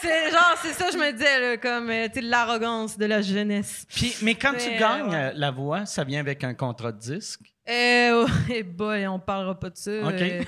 c'est 0.00 0.30
genre, 0.30 0.54
c'est 0.62 0.74
ça, 0.74 0.90
je 0.92 0.98
me 0.98 1.10
disais, 1.12 1.40
là, 1.40 1.56
comme, 1.56 1.90
euh, 1.90 2.06
tu 2.06 2.14
sais, 2.14 2.20
l'arrogance 2.20 2.96
de 2.96 3.06
la 3.06 3.20
jeunesse. 3.20 3.84
Puis, 3.92 4.14
mais 4.22 4.36
quand 4.36 4.54
tu 4.56 4.70
gagnes 4.78 5.10
ouais. 5.10 5.32
la 5.34 5.50
voix, 5.50 5.86
ça 5.86 6.04
vient 6.04 6.20
avec 6.20 6.44
un 6.44 6.54
contrat 6.54 6.92
de 6.92 7.00
disque? 7.00 7.53
Euh, 7.68 8.26
ouais, 8.48 8.62
boy, 8.64 9.06
on 9.06 9.18
parlera 9.18 9.58
pas 9.58 9.70
de 9.70 9.76
ça. 9.76 9.90
OK. 9.90 10.12
euh, 10.20 10.42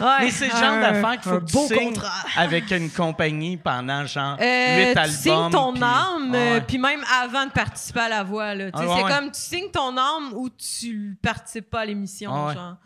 ouais, 0.00 0.16
Mais 0.20 0.30
c'est 0.30 0.46
le 0.46 0.52
genre 0.52 0.80
d'affaire 0.80 1.20
qu'il 1.20 1.30
faut 1.32 1.40
que 1.40 1.44
tu 1.46 1.74
signes 1.74 2.00
avec 2.36 2.70
une 2.70 2.90
compagnie 2.90 3.56
pendant 3.56 4.06
genre 4.06 4.36
Euh, 4.40 4.76
huit 4.78 4.92
tu 4.92 4.98
albums. 4.98 5.16
signes 5.16 5.50
ton 5.50 5.72
puis- 5.72 5.82
âme, 5.82 6.32
Ah 6.32 6.36
euh, 6.36 6.60
puis 6.60 6.78
même 6.78 7.04
avant 7.20 7.46
de 7.46 7.50
participer 7.52 8.00
à 8.00 8.08
la 8.08 8.22
voix. 8.22 8.54
Là, 8.54 8.66
Tu 8.70 8.78
Ah 8.78 8.82
c'est 8.96 9.02
ouais. 9.04 9.10
comme 9.12 9.30
tu 9.32 9.40
signes 9.40 9.70
ton 9.70 9.96
âme 9.96 10.32
ou 10.34 10.48
tu 10.50 11.18
participes 11.22 11.70
pas 11.70 11.80
à 11.80 11.84
l'émission. 11.86 12.32
Ah 12.32 12.54
genre. 12.54 12.76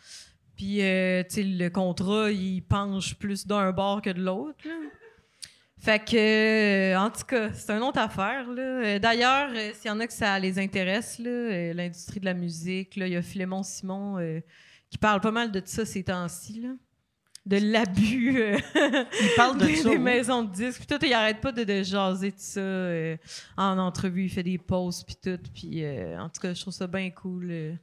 Puis 0.56 0.80
euh, 0.80 1.22
tu 1.28 1.34
sais, 1.34 1.42
le 1.42 1.68
contrat, 1.68 2.30
il 2.30 2.62
penche 2.62 3.14
plus 3.16 3.46
d'un 3.46 3.70
bord 3.72 4.00
que 4.00 4.08
de 4.10 4.22
l'autre. 4.22 4.56
Fait 5.86 6.00
que, 6.04 6.16
euh, 6.16 6.98
en 6.98 7.10
tout 7.10 7.22
cas, 7.28 7.52
c'est 7.52 7.70
une 7.70 7.84
autre 7.84 8.00
affaire. 8.00 8.50
là. 8.50 8.60
Euh, 8.60 8.98
D'ailleurs, 8.98 9.50
euh, 9.54 9.70
s'il 9.72 9.88
y 9.88 9.94
en 9.94 10.00
a 10.00 10.08
que 10.08 10.12
ça 10.12 10.36
les 10.36 10.58
intéresse, 10.58 11.20
là, 11.20 11.30
euh, 11.30 11.72
l'industrie 11.74 12.18
de 12.18 12.24
la 12.24 12.34
musique, 12.34 12.96
là, 12.96 13.06
il 13.06 13.12
y 13.12 13.16
a 13.16 13.22
Philémon 13.22 13.62
Simon 13.62 14.16
qui 14.90 14.98
parle 14.98 15.20
pas 15.20 15.30
mal 15.30 15.52
de 15.52 15.62
ça 15.64 15.84
ces 15.86 16.02
temps-ci. 16.02 16.60
là. 16.62 16.70
De 17.46 17.58
l'abus. 17.58 18.36
Il 18.74 19.28
parle 19.36 19.58
de 19.58 19.66
des, 19.66 19.76
ça. 19.76 19.90
des 19.90 19.94
oui. 19.94 20.02
maisons 20.02 20.42
de 20.42 20.52
disques. 20.52 20.84
Puis 20.84 20.98
tout, 20.98 21.06
il 21.06 21.12
arrête 21.14 21.40
pas 21.40 21.52
de, 21.52 21.62
de 21.62 21.84
jaser 21.84 22.32
de 22.32 22.36
ça 22.36 23.16
en 23.56 23.78
entrevue. 23.78 24.24
Il 24.24 24.28
fait 24.30 24.42
des 24.42 24.58
posts, 24.58 25.06
puis 25.06 25.14
tout. 25.22 25.38
Puis 25.54 25.84
en 26.18 26.28
tout 26.28 26.40
cas, 26.40 26.52
je 26.52 26.60
trouve 26.62 26.74
ça 26.74 26.88
bien 26.88 27.08
cool 27.12 27.78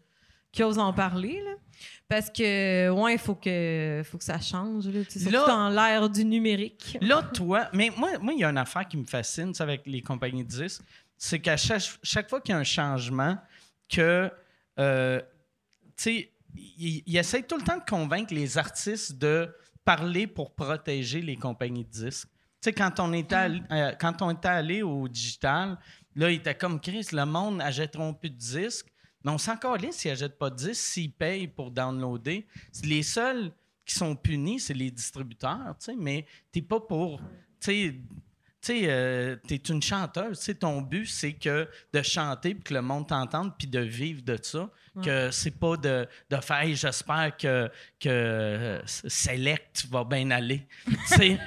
qu'il 0.51 0.66
ose 0.66 0.78
en 0.78 0.91
parler. 0.91 1.41
Là. 1.45 1.51
Parce 2.07 2.30
que, 2.30 2.89
ouais, 2.89 3.13
il 3.13 3.19
faut 3.19 3.36
que, 3.36 4.01
faut 4.05 4.17
que 4.17 4.24
ça 4.24 4.39
change. 4.39 4.88
Là, 4.88 5.03
tu 5.03 5.11
sais, 5.11 5.19
surtout 5.19 5.34
Là- 5.36 5.47
dans 5.47 5.69
l'ère 5.69 6.09
du 6.09 6.24
numérique. 6.26 6.97
Là, 7.01 7.24
toi, 7.24 7.69
mais 7.74 7.91
moi, 7.97 8.17
moi, 8.19 8.34
il 8.34 8.39
y 8.39 8.43
a 8.43 8.49
une 8.49 8.57
affaire 8.57 8.88
qui 8.88 8.97
me 8.97 9.05
fascine 9.05 9.53
avec 9.59 9.82
les 9.86 10.01
compagnies 10.01 10.43
de 10.43 10.49
disques, 10.49 10.82
c'est 11.17 11.39
qu'à 11.39 11.57
chaque, 11.57 11.84
chaque 12.03 12.30
fois 12.30 12.41
qu'il 12.41 12.53
y 12.53 12.55
a 12.55 12.59
un 12.59 12.63
changement, 12.63 13.38
que, 13.89 14.30
euh, 14.80 15.21
tu 15.97 16.03
sais, 16.03 16.32
ils 16.55 17.17
essayent 17.17 17.45
tout 17.47 17.57
le 17.57 17.63
temps 17.63 17.78
de 17.78 17.89
convaincre 17.89 18.34
les 18.34 18.57
artistes 18.57 19.17
de 19.17 19.53
parler 19.86 20.28
pour 20.28 20.53
protéger 20.53 21.21
les 21.21 21.36
compagnies 21.36 21.84
de 21.86 21.89
disques. 21.89 22.28
Tu 22.61 22.69
sais, 22.69 22.74
quand 22.74 22.99
on 22.99 23.11
était 23.13 23.36
allé, 23.36 23.61
euh, 23.71 23.91
quand 23.99 24.21
on 24.21 24.32
était 24.32 24.47
allé 24.47 24.82
au 24.84 25.07
digital, 25.07 25.78
là, 26.15 26.30
il 26.30 26.36
était 26.36 26.55
comme 26.55 26.80
Chris, 26.80 27.07
le 27.11 27.26
monde 27.26 27.57
n'achèteront 27.57 28.13
plus 28.13 28.30
de 28.30 28.38
disques. 28.38 28.88
Mais 29.24 29.32
on 29.32 29.38
s'en 29.38 29.55
calisse 29.57 29.95
s'ils 29.97 30.11
n'achètent 30.11 30.38
pas 30.38 30.49
de 30.49 30.55
disques, 30.55 30.74
s'ils 30.76 31.11
payent 31.11 31.47
pour 31.47 31.71
downloader. 31.71 32.45
C'est 32.71 32.86
Les 32.86 33.03
seuls 33.03 33.51
qui 33.86 33.95
sont 33.95 34.15
punis, 34.15 34.59
c'est 34.59 34.74
les 34.74 34.91
distributeurs, 34.91 35.76
tu 35.80 35.86
sais, 35.86 35.95
mais 35.97 36.26
t'es 36.51 36.61
pas 36.61 36.80
pour. 36.80 37.21
Tu 37.59 38.01
sais, 38.61 38.82
euh, 38.86 39.36
t'es 39.47 39.55
une 39.57 39.82
chanteuse, 39.82 40.39
tu 40.39 40.45
sais, 40.45 40.55
ton 40.55 40.82
but, 40.82 41.05
c'est 41.05 41.34
que 41.34 41.67
de 41.93 42.01
chanter 42.01 42.55
puis 42.55 42.63
que 42.63 42.74
le 42.74 42.82
monde 42.82 43.07
t'entende 43.07 43.51
puis 43.57 43.67
de 43.67 43.80
vivre 43.80 44.21
de 44.21 44.38
ça. 44.41 44.69
Que 45.03 45.32
c'est 45.32 45.51
pas 45.59 45.76
de, 45.76 46.07
de 46.30 46.38
faire 46.38 46.59
Hey, 46.61 46.76
j'espère 46.76 47.36
que, 47.36 47.67
que 47.99 48.09
euh, 48.09 48.82
Select 48.86 49.88
va 49.89 50.03
bien 50.03 50.30
aller. 50.32 50.67
tu 50.86 50.95
sais. 51.07 51.39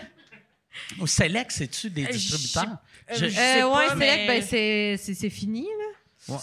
Ou 0.99 1.07
Select, 1.07 1.53
c'est-tu 1.53 1.89
des 1.91 2.05
je- 2.07 2.11
distributeurs? 2.11 2.77
Je- 3.09 3.14
je 3.14 3.29
sais 3.31 3.62
Euh, 3.62 3.70
pas, 3.70 3.79
ouais, 3.79 3.85
c'est 3.89 3.95
vrai 3.95 3.97
mais- 4.27 4.41
que 4.41 5.07
ben, 5.07 5.14
c'est 5.14 5.31
fini. 5.31 5.62
Là. 5.62 5.86
Ouais, 6.29 6.39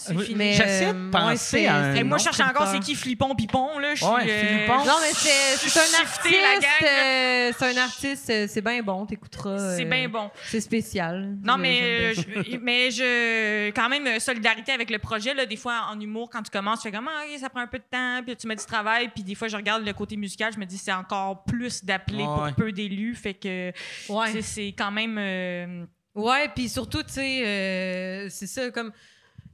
J'essaie 0.54 0.86
euh, 0.86 0.92
de 0.94 1.04
ouais, 1.04 1.10
penser 1.10 1.66
à 1.66 1.76
un 1.76 2.04
moi, 2.04 2.16
je 2.16 2.24
cherche 2.24 2.40
encore 2.40 2.68
c'est 2.68 2.80
qui 2.80 2.94
Flippon 2.94 3.34
Pipon, 3.34 3.78
là? 3.78 3.94
Je 3.94 4.02
suis, 4.02 4.06
Ouais, 4.12 4.22
Philippon. 4.26 4.78
Non, 4.84 4.94
mais 5.02 5.12
c'est 5.12 5.68
c'est 5.68 5.78
un 5.78 6.00
artiste. 6.00 6.82
euh, 6.82 7.52
c'est 7.58 7.64
un 7.78 7.82
artiste, 7.82 8.30
euh, 8.30 8.46
c'est 8.48 8.60
bien 8.62 8.82
bon, 8.82 9.04
t'écouteras. 9.04 9.76
C'est 9.76 9.84
euh, 9.84 9.88
bien 9.90 10.08
bon. 10.08 10.30
C'est 10.46 10.60
spécial. 10.62 11.36
Non, 11.42 11.58
mais, 11.58 11.80
euh, 11.82 12.14
je, 12.14 12.56
mais 12.58 12.90
je. 12.90 13.70
Quand 13.72 13.88
même, 13.90 14.06
euh, 14.06 14.18
solidarité 14.20 14.72
avec 14.72 14.88
le 14.90 14.98
projet. 14.98 15.34
Là, 15.34 15.44
des 15.44 15.56
fois, 15.56 15.88
en 15.90 16.00
humour, 16.00 16.30
quand 16.30 16.42
tu 16.42 16.50
commences, 16.50 16.80
tu 16.80 16.88
fais 16.88 16.96
comme, 16.96 17.08
ah, 17.08 17.22
ça 17.38 17.50
prend 17.50 17.60
un 17.60 17.66
peu 17.66 17.78
de 17.78 17.84
temps, 17.90 18.22
puis 18.26 18.36
tu 18.36 18.46
mets 18.46 18.56
du 18.56 18.64
travail, 18.64 19.08
puis 19.14 19.22
des 19.22 19.34
fois, 19.34 19.48
je 19.48 19.56
regarde 19.56 19.84
le 19.84 19.92
côté 19.92 20.16
musical, 20.16 20.52
je 20.54 20.58
me 20.58 20.64
dis, 20.64 20.78
c'est 20.78 20.92
encore 20.92 21.44
plus 21.44 21.84
d'appelés 21.84 22.24
Ouais, 22.24 22.52
pour 22.52 22.54
peu 22.56 22.72
d'élus. 22.72 23.14
Fait 23.16 23.34
que, 23.34 23.70
Ouais. 24.08 24.32
c'est- 24.32 24.42
c'est 24.42 24.74
quand 24.76 24.90
même. 24.90 25.16
euh, 25.18 25.84
Ouais, 26.14 26.48
puis 26.54 26.68
surtout, 26.68 27.02
tu 27.02 27.12
sais, 27.14 27.42
euh, 27.44 28.28
c'est 28.30 28.46
ça, 28.46 28.70
comme 28.70 28.92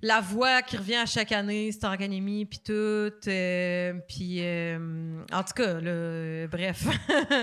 la 0.03 0.21
voix 0.21 0.63
qui 0.63 0.77
revient 0.77 0.97
à 0.97 1.07
chaque 1.07 1.33
année, 1.33 1.73
Star 1.73 1.93
Academy, 1.93 2.45
puis 2.47 2.61
tout. 2.61 2.73
euh, 2.73 3.93
puis, 4.09 4.39
euh, 4.41 5.25
en 5.33 5.43
tout 5.43 5.53
cas, 5.55 5.63
euh, 5.75 6.47
bref. 6.49 6.85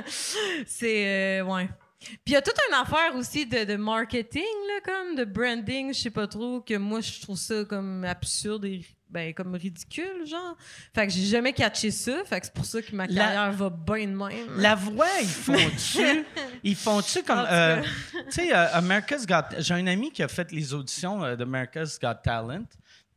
c'est, 0.66 1.40
euh, 1.42 1.44
ouais. 1.46 1.70
Puis 2.00 2.16
il 2.28 2.34
y 2.34 2.36
a 2.36 2.42
toute 2.42 2.58
une 2.70 2.76
affaire 2.76 3.16
aussi 3.16 3.46
de, 3.46 3.64
de 3.64 3.76
marketing, 3.76 4.42
là, 4.42 4.82
comme 4.86 5.16
de 5.16 5.26
branding, 5.26 5.94
je 5.94 6.00
sais 6.00 6.12
pas 6.12 6.28
trop, 6.28 6.62
que 6.62 6.76
moi, 6.78 7.02
je 7.02 7.22
trouve 7.22 7.38
ça 7.38 7.64
comme 7.66 8.04
absurde 8.06 8.66
et 8.66 8.82
ben, 9.10 9.34
comme 9.34 9.56
ridicule, 9.56 10.26
genre. 10.26 10.56
Fait 10.94 11.08
que 11.08 11.14
j'ai 11.14 11.26
jamais 11.26 11.54
catché 11.54 11.92
ça. 11.92 12.24
Fait 12.26 12.40
que 12.40 12.46
c'est 12.48 12.54
pour 12.54 12.66
ça 12.66 12.82
que 12.82 12.96
ma 12.96 13.08
La- 13.08 13.14
carrière 13.24 13.52
va 13.54 13.70
bien 13.70 14.08
de 14.08 14.16
même. 14.16 14.58
La 14.58 14.76
voix, 14.76 15.08
ils 15.22 15.28
font-tu? 15.28 16.26
ils 16.64 16.76
font-tu 16.76 17.24
comme. 17.24 17.40
En 17.40 17.44
tout 17.44 17.50
euh, 17.52 17.82
tu 18.16 18.32
sais, 18.32 18.54
euh, 18.56 18.68
America's 18.74 19.26
Got. 19.26 19.44
J'ai 19.60 19.74
un 19.74 19.88
ami 19.88 20.12
qui 20.12 20.24
a 20.24 20.28
fait 20.28 20.52
les 20.52 20.74
auditions 20.74 21.24
euh, 21.24 21.36
d'America's 21.36 22.00
Got 22.00 22.16
Talent. 22.24 22.66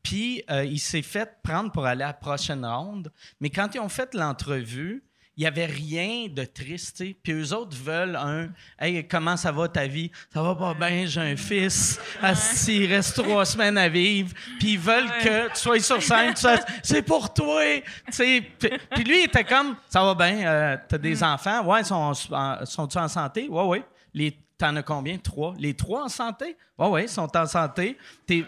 Puis 0.03 0.43
euh, 0.51 0.65
il 0.65 0.79
s'est 0.79 1.03
fait 1.03 1.31
prendre 1.43 1.71
pour 1.73 1.85
aller 1.85 2.05
à 2.05 2.09
la 2.09 2.13
prochaine 2.15 2.65
ronde. 2.65 3.13
Mais 3.41 3.51
quand 3.51 3.75
ils 3.75 3.81
ont 3.81 3.89
fait 3.91 4.15
l'entrevue, 4.15 5.03
il 5.37 5.41
n'y 5.43 5.47
avait 5.47 5.67
rien 5.67 6.27
de 6.29 6.45
triste. 6.45 7.03
Puis 7.23 7.33
eux 7.33 7.53
autres 7.55 7.77
veulent 7.77 8.17
un 8.17 8.49
Hey, 8.79 9.07
comment 9.07 9.37
ça 9.37 9.53
va 9.53 9.69
ta 9.69 9.87
vie? 9.87 10.11
Ça 10.33 10.43
va 10.43 10.55
pas 10.55 10.75
bien, 10.75 11.07
j'ai 11.07 11.21
un 11.21 11.37
fils. 11.37 12.01
Asti, 12.21 12.85
il 12.85 12.93
reste 12.93 13.23
trois 13.23 13.45
semaines 13.45 13.79
à 13.79 13.89
vivre. 13.89 14.33
Puis 14.59 14.73
ils 14.73 14.79
veulent 14.79 15.11
que 15.23 15.49
tu 15.49 15.57
sois 15.57 15.81
sur 15.81 16.03
scène. 16.03 16.35
tu 16.35 16.43
fasses, 16.43 16.65
C'est 16.83 17.03
pour 17.03 17.33
toi. 17.33 17.63
Tu 18.07 18.13
sais, 18.13 18.43
Puis 18.59 18.71
puis 18.91 19.05
lui, 19.05 19.21
il 19.21 19.25
était 19.25 19.45
comme 19.45 19.77
Ça 19.89 20.03
va 20.03 20.15
bien, 20.15 20.47
euh, 20.47 20.77
t'as 20.89 20.99
des 20.99 21.23
enfants? 21.23 21.65
Ouais, 21.65 21.85
sont, 21.85 22.13
sont-ils 22.15 22.99
en 22.99 23.09
santé? 23.09 23.49
Ouais, 23.49 23.65
ouais. 23.65 23.85
Les, 24.13 24.37
t'en 24.61 24.77
as 24.77 24.83
combien? 24.83 25.17
Trois? 25.17 25.55
Les 25.59 25.75
trois 25.75 26.05
en 26.05 26.09
santé? 26.09 26.57
Ouais, 26.79 26.89
ouais, 26.89 27.07
sont 27.09 27.35
en 27.37 27.47
santé. 27.47 27.97
Tes, 28.27 28.45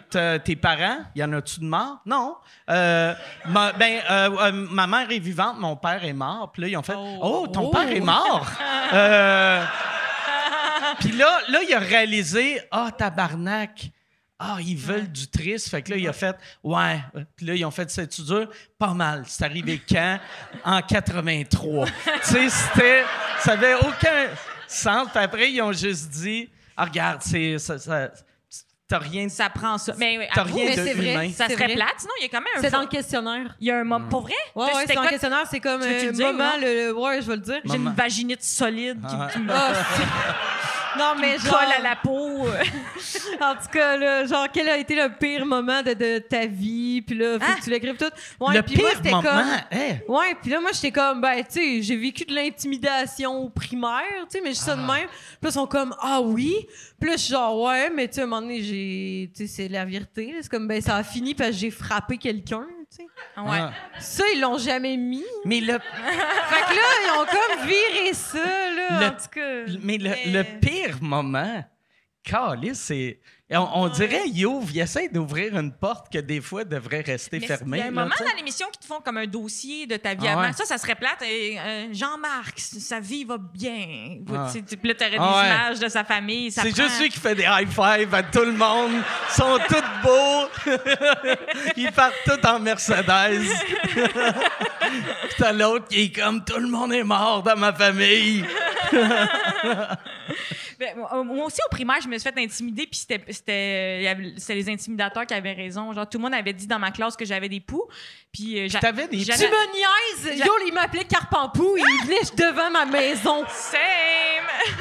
parents, 0.57 0.99
y 1.15 1.25
en 1.25 1.33
a-tu 1.33 1.61
de 1.61 1.65
morts? 1.65 2.01
Non. 2.07 2.37
Euh, 2.71 3.15
ma, 3.47 3.73
ben, 3.73 4.01
euh, 4.11 4.31
euh, 4.41 4.53
ma 4.53 4.87
mère 4.87 5.11
est 5.11 5.19
vivante, 5.19 5.59
mon 5.59 5.77
père 5.77 6.05
est 6.05 6.13
mort. 6.13 6.53
Puis 6.53 6.63
là, 6.63 6.69
ils 6.69 6.77
ont 6.77 6.83
fait 6.83 6.95
Oh, 6.97 7.47
ton 7.53 7.71
père 7.71 7.91
est 7.91 8.01
mort? 8.01 8.47
Euh, 8.95 9.65
puis 11.01 11.13
là, 11.13 11.41
là, 11.49 11.61
il 11.67 11.73
a 11.73 11.79
réalisé 11.79 12.61
Ah, 12.71 12.91
tabarnak. 12.97 13.91
Ah, 14.39 14.59
ils 14.61 14.77
veulent 14.77 15.11
du 15.11 15.29
triste. 15.29 15.71
Fait 15.71 15.81
que 15.81 15.93
là, 15.93 15.97
il 15.97 16.07
a 16.07 16.13
fait 16.13 16.37
Ouais. 16.63 17.01
Puis 17.35 17.47
là, 17.47 17.55
ils 17.55 17.65
ont 17.65 17.71
fait 17.71 17.89
C'est 17.91 18.21
dur? 18.21 18.51
Pas 18.79 18.93
mal. 18.93 19.23
C'est 19.27 19.45
arrivé 19.47 19.81
quand? 19.89 20.19
En 20.63 20.83
83. 20.83 21.87
tu 21.87 21.93
sais, 22.21 22.51
c'était. 22.51 23.05
Ça 23.39 23.53
avait 23.53 23.77
aucun 23.77 24.29
sens. 24.73 25.09
Puis 25.15 25.23
après, 25.23 25.51
ils 25.53 25.61
ont 25.63 25.73
juste 25.73 26.09
dit 26.11 26.49
Ah, 26.77 26.85
regarde, 26.85 27.21
c'est. 27.23 27.59
Ça, 27.59 27.79
ça- 27.79 28.11
T'as 28.89 28.99
rien. 28.99 29.27
Ça 29.31 29.49
prend 29.49 29.79
ça. 29.79 29.95
Mais 29.97 30.19
oui, 30.19 30.25
T'as 30.35 30.43
rien 30.43 30.67
mais 30.67 30.77
de 30.77 30.85
c'est 30.85 30.93
vrai. 30.93 31.13
humain. 31.15 31.31
ça 31.35 31.49
serait 31.49 31.65
vrai. 31.65 31.75
plate. 31.77 31.95
Sinon, 31.97 32.13
il 32.21 32.25
y 32.25 32.27
a 32.27 32.29
quand 32.29 32.41
même 32.41 32.49
un. 32.59 32.61
C'est 32.61 32.71
dans 32.71 32.81
le 32.83 32.87
questionnaire. 32.89 33.57
Il 33.59 33.67
y 33.69 33.71
a 33.71 33.79
un 33.79 33.85
moment. 33.85 34.07
Pour 34.09 34.21
vrai? 34.23 34.35
Ouais, 34.55 34.67
c'est 34.87 34.95
dans 34.95 35.03
le 35.05 35.09
questionnaire, 35.09 35.47
c'est 35.51 35.61
comme 35.61 35.81
euh, 35.83 36.13
moment, 36.13 36.51
le, 36.61 36.89
le- 36.89 36.95
Ouais, 36.99 37.23
je 37.23 37.27
vais 37.27 37.37
le 37.37 37.41
dire. 37.43 37.61
J'ai 37.65 37.77
une 37.77 37.95
vaginite 37.95 38.43
solide 38.43 39.01
qui, 39.01 39.15
Ah. 39.19 39.29
qui 39.33 39.39
me 39.39 39.51
Ah, 39.51 39.73
c'est- 39.97 40.03
non, 40.99 41.15
mais 41.21 41.39
genre. 41.39 41.59
colle 41.59 41.73
à 41.79 41.81
la 41.83 41.97
peau. 41.97 42.47
En 43.41 43.55
tout 43.55 43.69
cas, 43.73 43.97
là, 43.97 44.25
genre, 44.27 44.47
quel 44.53 44.69
a 44.69 44.77
été 44.77 44.95
le 44.95 45.09
pire 45.19 45.45
moment 45.45 45.83
de, 45.83 45.95
de 45.95 46.19
ta 46.19 46.47
vie? 46.47 47.03
Puis 47.03 47.17
là, 47.17 47.39
faut 47.41 47.59
que 47.59 47.65
tu 47.65 47.71
l'écrives 47.71 47.97
tout. 47.97 48.05
Ouais, 48.45 48.55
le 48.55 48.63
puis 48.63 48.77
moi, 48.77 48.89
pire 48.91 48.97
c'était 48.99 49.11
moment. 49.11 49.23
comme. 49.23 49.39
hein? 49.73 49.97
Ouais, 50.09 50.35
puis 50.41 50.51
là, 50.51 50.61
moi, 50.61 50.71
j'étais 50.73 50.93
comme, 50.93 51.21
ben, 51.21 51.39
tu 51.45 51.45
sais, 51.61 51.83
j'ai 51.83 51.97
vécu 51.97 52.25
de 52.25 52.35
l'intimidation 52.35 53.33
au 53.45 53.49
primaire, 53.49 54.03
tu 54.31 54.39
sais, 54.39 54.41
mais 54.43 54.51
je 54.51 54.57
suis 54.57 54.65
ça 54.65 54.77
de 54.77 54.81
même. 54.83 55.09
Puis 55.09 55.39
là, 55.43 55.49
ils 55.49 55.53
sont 55.53 55.67
comme, 55.67 55.95
ah 56.01 56.21
oui? 56.21 56.55
Puis 57.01 57.11
là, 57.11 57.17
je 57.17 57.23
suis 57.23 57.33
genre, 57.33 57.61
ouais, 57.63 57.91
mais 57.91 58.07
tu 58.09 58.15
sais, 58.15 58.21
à 58.21 58.25
un 58.25 58.27
moment 58.29 58.43
donné, 58.43 58.63
j'ai. 58.63 59.31
Tu 59.35 59.47
sais, 59.47 59.53
c'est 59.53 59.69
la 59.69 59.85
vérité. 59.85 60.27
là. 60.33 60.39
C'est 60.43 60.51
comme, 60.51 60.69
ben, 60.69 60.81
ça 60.81 60.97
a 60.97 61.03
fini 61.03 61.35
parce 61.35 61.51
que 61.51 61.57
j'ai 61.57 61.71
frappé 61.71 62.17
quelqu'un, 62.19 62.67
tu 62.95 63.03
sais. 63.05 63.41
ouais. 63.41 63.59
Ah. 63.61 63.73
Ça, 63.99 64.25
ils 64.35 64.41
l'ont 64.41 64.59
jamais 64.59 64.97
mis. 64.97 65.25
Mais 65.45 65.61
le, 65.61 65.73
Fait 65.79 65.79
que 65.79 66.75
là, 66.75 66.83
ils 67.05 67.21
ont 67.21 67.27
comme 67.27 67.67
viré 67.67 68.13
ça, 68.13 68.39
là. 68.39 69.01
Le- 69.01 69.07
En 69.07 69.11
tout 69.11 69.29
cas. 69.33 69.79
mais 69.83 69.99
le, 69.99 70.11
Mais- 70.11 70.27
le 70.27 70.61
pire 70.61 70.99
moment, 71.01 71.65
Calice, 72.23 72.79
c'est. 72.81 73.21
On, 73.55 73.69
on 73.85 73.89
dirait, 73.89 74.23
il 74.27 74.47
ouvre, 74.47 74.69
il 74.73 74.81
essaie 74.81 75.09
d'ouvrir 75.09 75.57
une 75.59 75.73
porte 75.73 76.13
que 76.13 76.19
des 76.19 76.41
fois 76.41 76.65
devrait 76.65 77.03
rester 77.03 77.39
Mais 77.41 77.47
fermée. 77.47 77.79
Il 77.79 77.81
y 77.81 77.83
a 77.83 77.87
un 77.87 77.91
là, 77.91 78.03
moment 78.03 78.15
dans 78.19 78.37
l'émission 78.37 78.67
qui 78.73 78.79
te 78.81 78.87
font 78.87 79.01
comme 79.05 79.17
un 79.19 79.27
dossier 79.27 79.87
de 79.87 79.97
ta 79.97 80.15
vie 80.15 80.27
Ah 80.29 80.33
avant. 80.33 80.41
ouais. 80.43 80.53
Ça, 80.53 80.65
ça 80.65 80.79
serait 80.79 80.95
plate. 80.95 81.23
Euh, 81.23 81.87
Jean-Marc, 81.93 82.59
sa 82.59 83.01
vie 83.01 83.25
va 83.25 83.37
bien. 83.39 84.19
Ah. 84.35 84.51
Tu 84.53 84.77
là, 84.87 84.95
t'aurais 84.95 85.17
Ah 85.19 85.37
ouais. 85.37 85.43
des 85.43 85.49
images 85.55 85.79
de 85.81 85.89
sa 85.89 86.05
famille. 86.05 86.51
C'est 86.51 86.61
prend- 86.73 86.83
juste 86.85 87.01
lui 87.01 87.09
qui 87.09 87.19
fait 87.21 87.35
des 87.35 87.47
high 87.49 87.69
five 87.69 88.15
à 88.15 88.23
tout 88.23 88.45
le 88.45 88.53
monde. 88.53 88.93
Ils 89.29 89.35
sont 89.35 89.59
tous 89.69 89.85
beaux. 90.03 90.49
Ils 91.77 91.93
partent 91.93 92.15
tous 92.25 92.47
en 92.49 92.59
Mercedes. 92.61 93.43
Puis 93.93 95.35
t'as 95.39 95.53
l'autre 95.53 95.89
qui 95.89 96.03
est 96.05 96.11
comme 96.21 96.45
tout 96.45 96.59
le 96.59 96.69
monde 96.69 96.93
est 96.93 97.05
mort 97.05 97.43
dans 97.43 97.57
ma 97.57 97.73
famille. 97.73 98.45
Ben, 100.83 100.97
moi 101.25 101.47
aussi, 101.47 101.61
au 101.65 101.71
primaire, 101.71 102.01
je 102.03 102.09
me 102.09 102.19
suis 102.19 102.29
fait 102.29 102.41
intimider, 102.41 102.87
puis 102.87 102.99
avait- 104.09 104.35
c'était 104.37 104.55
les 104.55 104.69
intimidateurs 104.69 105.27
qui 105.27 105.35
avaient 105.35 105.53
raison. 105.53 105.93
Genre, 105.93 106.09
tout 106.09 106.19
le 106.19 106.23
monde 106.23 106.35
avait 106.35 106.53
dit 106.53 106.67
dans 106.67 106.79
ma 106.81 106.91
classe 106.91 107.17
que 107.17 107.25
j'avais 107.25 107.49
des 107.49 107.61
poux. 107.61 107.85
Puis 108.33 108.59
euh, 108.61 108.69
j'a- 108.69 108.81
T'avais 108.81 109.09
des 109.09 109.25
Tu 109.25 109.31
me 109.31 109.73
niaises! 110.27 110.39
J'a- 110.39 110.47
Yo, 110.47 110.53
il 110.67 110.73
m'appelait 110.73 111.05
Carpampou, 111.05 111.77
il 111.77 112.07
venait 112.07 112.23
devant 112.35 112.71
ma 112.71 112.87
maison. 112.87 113.45
Same! 113.49 113.81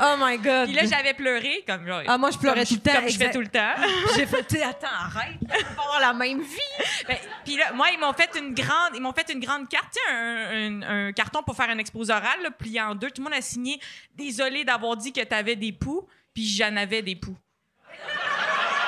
Oh 0.00 0.16
my 0.18 0.36
god. 0.38 0.66
Puis 0.66 0.74
là, 0.74 0.84
j'avais 0.86 1.14
pleuré, 1.14 1.62
comme 1.66 1.86
genre. 1.86 2.02
Ah, 2.08 2.18
moi, 2.18 2.30
je 2.32 2.36
pleurais 2.38 2.64
comme 2.66 2.66
tout 2.66 2.74
le 2.74 2.80
temps, 2.80 2.92
Comme 2.98 3.08
je 3.08 3.16
fais 3.16 3.26
exact. 3.26 3.32
tout 3.32 3.40
le 3.40 3.46
temps. 3.48 3.74
J'ai 4.16 4.26
fait, 4.26 4.42
tu 4.44 4.56
sais, 4.56 4.62
attends, 4.64 4.88
arrête, 4.90 5.38
on 5.40 5.46
va 5.46 5.82
avoir 5.82 6.00
la 6.00 6.12
même 6.14 6.40
vie. 6.42 6.58
Ben, 7.08 7.16
puis 7.44 7.56
là, 7.56 7.72
moi, 7.72 7.86
ils 7.92 7.98
m'ont 8.00 8.12
fait 8.12 8.30
une 8.36 8.54
grande, 8.54 8.90
ils 8.94 9.00
m'ont 9.00 9.12
fait 9.12 9.30
une 9.32 9.38
grande 9.38 9.68
carte, 9.68 9.92
tu 9.94 10.00
sais, 10.00 10.12
un, 10.12 10.82
un- 10.82 11.08
un 11.08 11.12
carton 11.12 11.42
pour 11.44 11.54
faire 11.54 11.70
un 11.70 11.78
exposé 11.78 12.12
oral, 12.12 12.42
là, 12.42 12.50
plié 12.50 12.80
en 12.80 12.94
deux. 12.96 13.08
Tout 13.10 13.22
le 13.22 13.24
monde 13.30 13.38
a 13.38 13.40
signé. 13.42 13.78
Désolé 14.16 14.64
d'avoir 14.64 14.96
dit 14.96 15.12
que 15.12 15.20
t'avais 15.22 15.54
des 15.54 15.72
poux, 15.72 16.08
puis 16.34 16.44
j'en 16.46 16.74
avais 16.76 17.02
des 17.02 17.14
poux. 17.14 17.36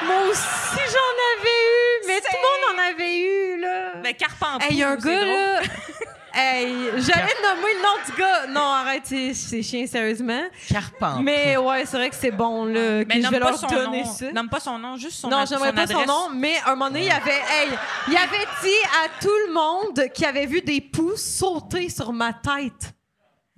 Moi 0.04 0.22
aussi, 0.30 0.40
j'en 0.76 1.40
avais 1.40 1.48
eu, 1.48 2.06
mais 2.06 2.20
tout 2.20 2.26
le 2.32 2.38
monde 2.42 2.78
en 2.78 2.82
avait 2.94 3.18
eu, 3.18 3.60
là. 3.60 3.92
Ben, 4.02 4.14
carpent 4.14 4.62
Hey, 4.62 4.76
y 4.76 4.82
a 4.82 4.90
un 4.90 4.96
gars, 4.96 5.00
drôle. 5.00 5.26
là. 5.26 5.60
hey, 6.34 6.74
j'allais 6.98 7.34
nommer 7.42 7.72
le 7.74 7.82
nom 7.82 8.04
du 8.06 8.12
gars. 8.20 8.46
Non, 8.48 8.60
arrête, 8.60 9.06
c'est- 9.06 9.62
chien, 9.62 9.86
sérieusement. 9.86 10.42
Carpent. 10.68 11.20
Mais 11.22 11.56
ouais, 11.56 11.84
c'est 11.86 11.96
vrai 11.96 12.10
que 12.10 12.16
c'est 12.16 12.30
bon, 12.30 12.66
là, 12.66 13.04
que 13.04 13.08
Mais 13.08 13.16
je 13.16 13.20
nomme 13.22 13.32
vais 13.32 13.40
pas 13.40 13.50
leur 13.50 13.58
son 13.58 13.66
donner 13.68 14.02
nom. 14.02 14.12
ça. 14.12 14.32
Nomme 14.32 14.48
pas 14.50 14.60
son 14.60 14.78
nom, 14.78 14.96
juste 14.96 15.18
son 15.20 15.28
non, 15.28 15.38
ad- 15.38 15.48
j'aimerais 15.48 15.72
pas 15.72 15.86
son 15.86 16.04
nom, 16.04 16.28
mais 16.34 16.56
à 16.64 16.68
un 16.72 16.74
moment 16.76 16.86
donné, 16.90 17.00
il 17.00 17.06
y 17.06 17.10
avait, 17.10 17.30
hey, 17.50 17.68
il 18.08 18.16
avait 18.16 18.46
dit 18.62 18.86
à 19.04 19.08
tout 19.20 19.30
le 19.48 19.52
monde 19.52 20.08
qu'il 20.12 20.24
avait 20.26 20.46
vu 20.46 20.60
des 20.60 20.80
poux 20.80 21.16
sauter 21.16 21.88
sur 21.88 22.12
ma 22.12 22.32
tête. 22.32 22.92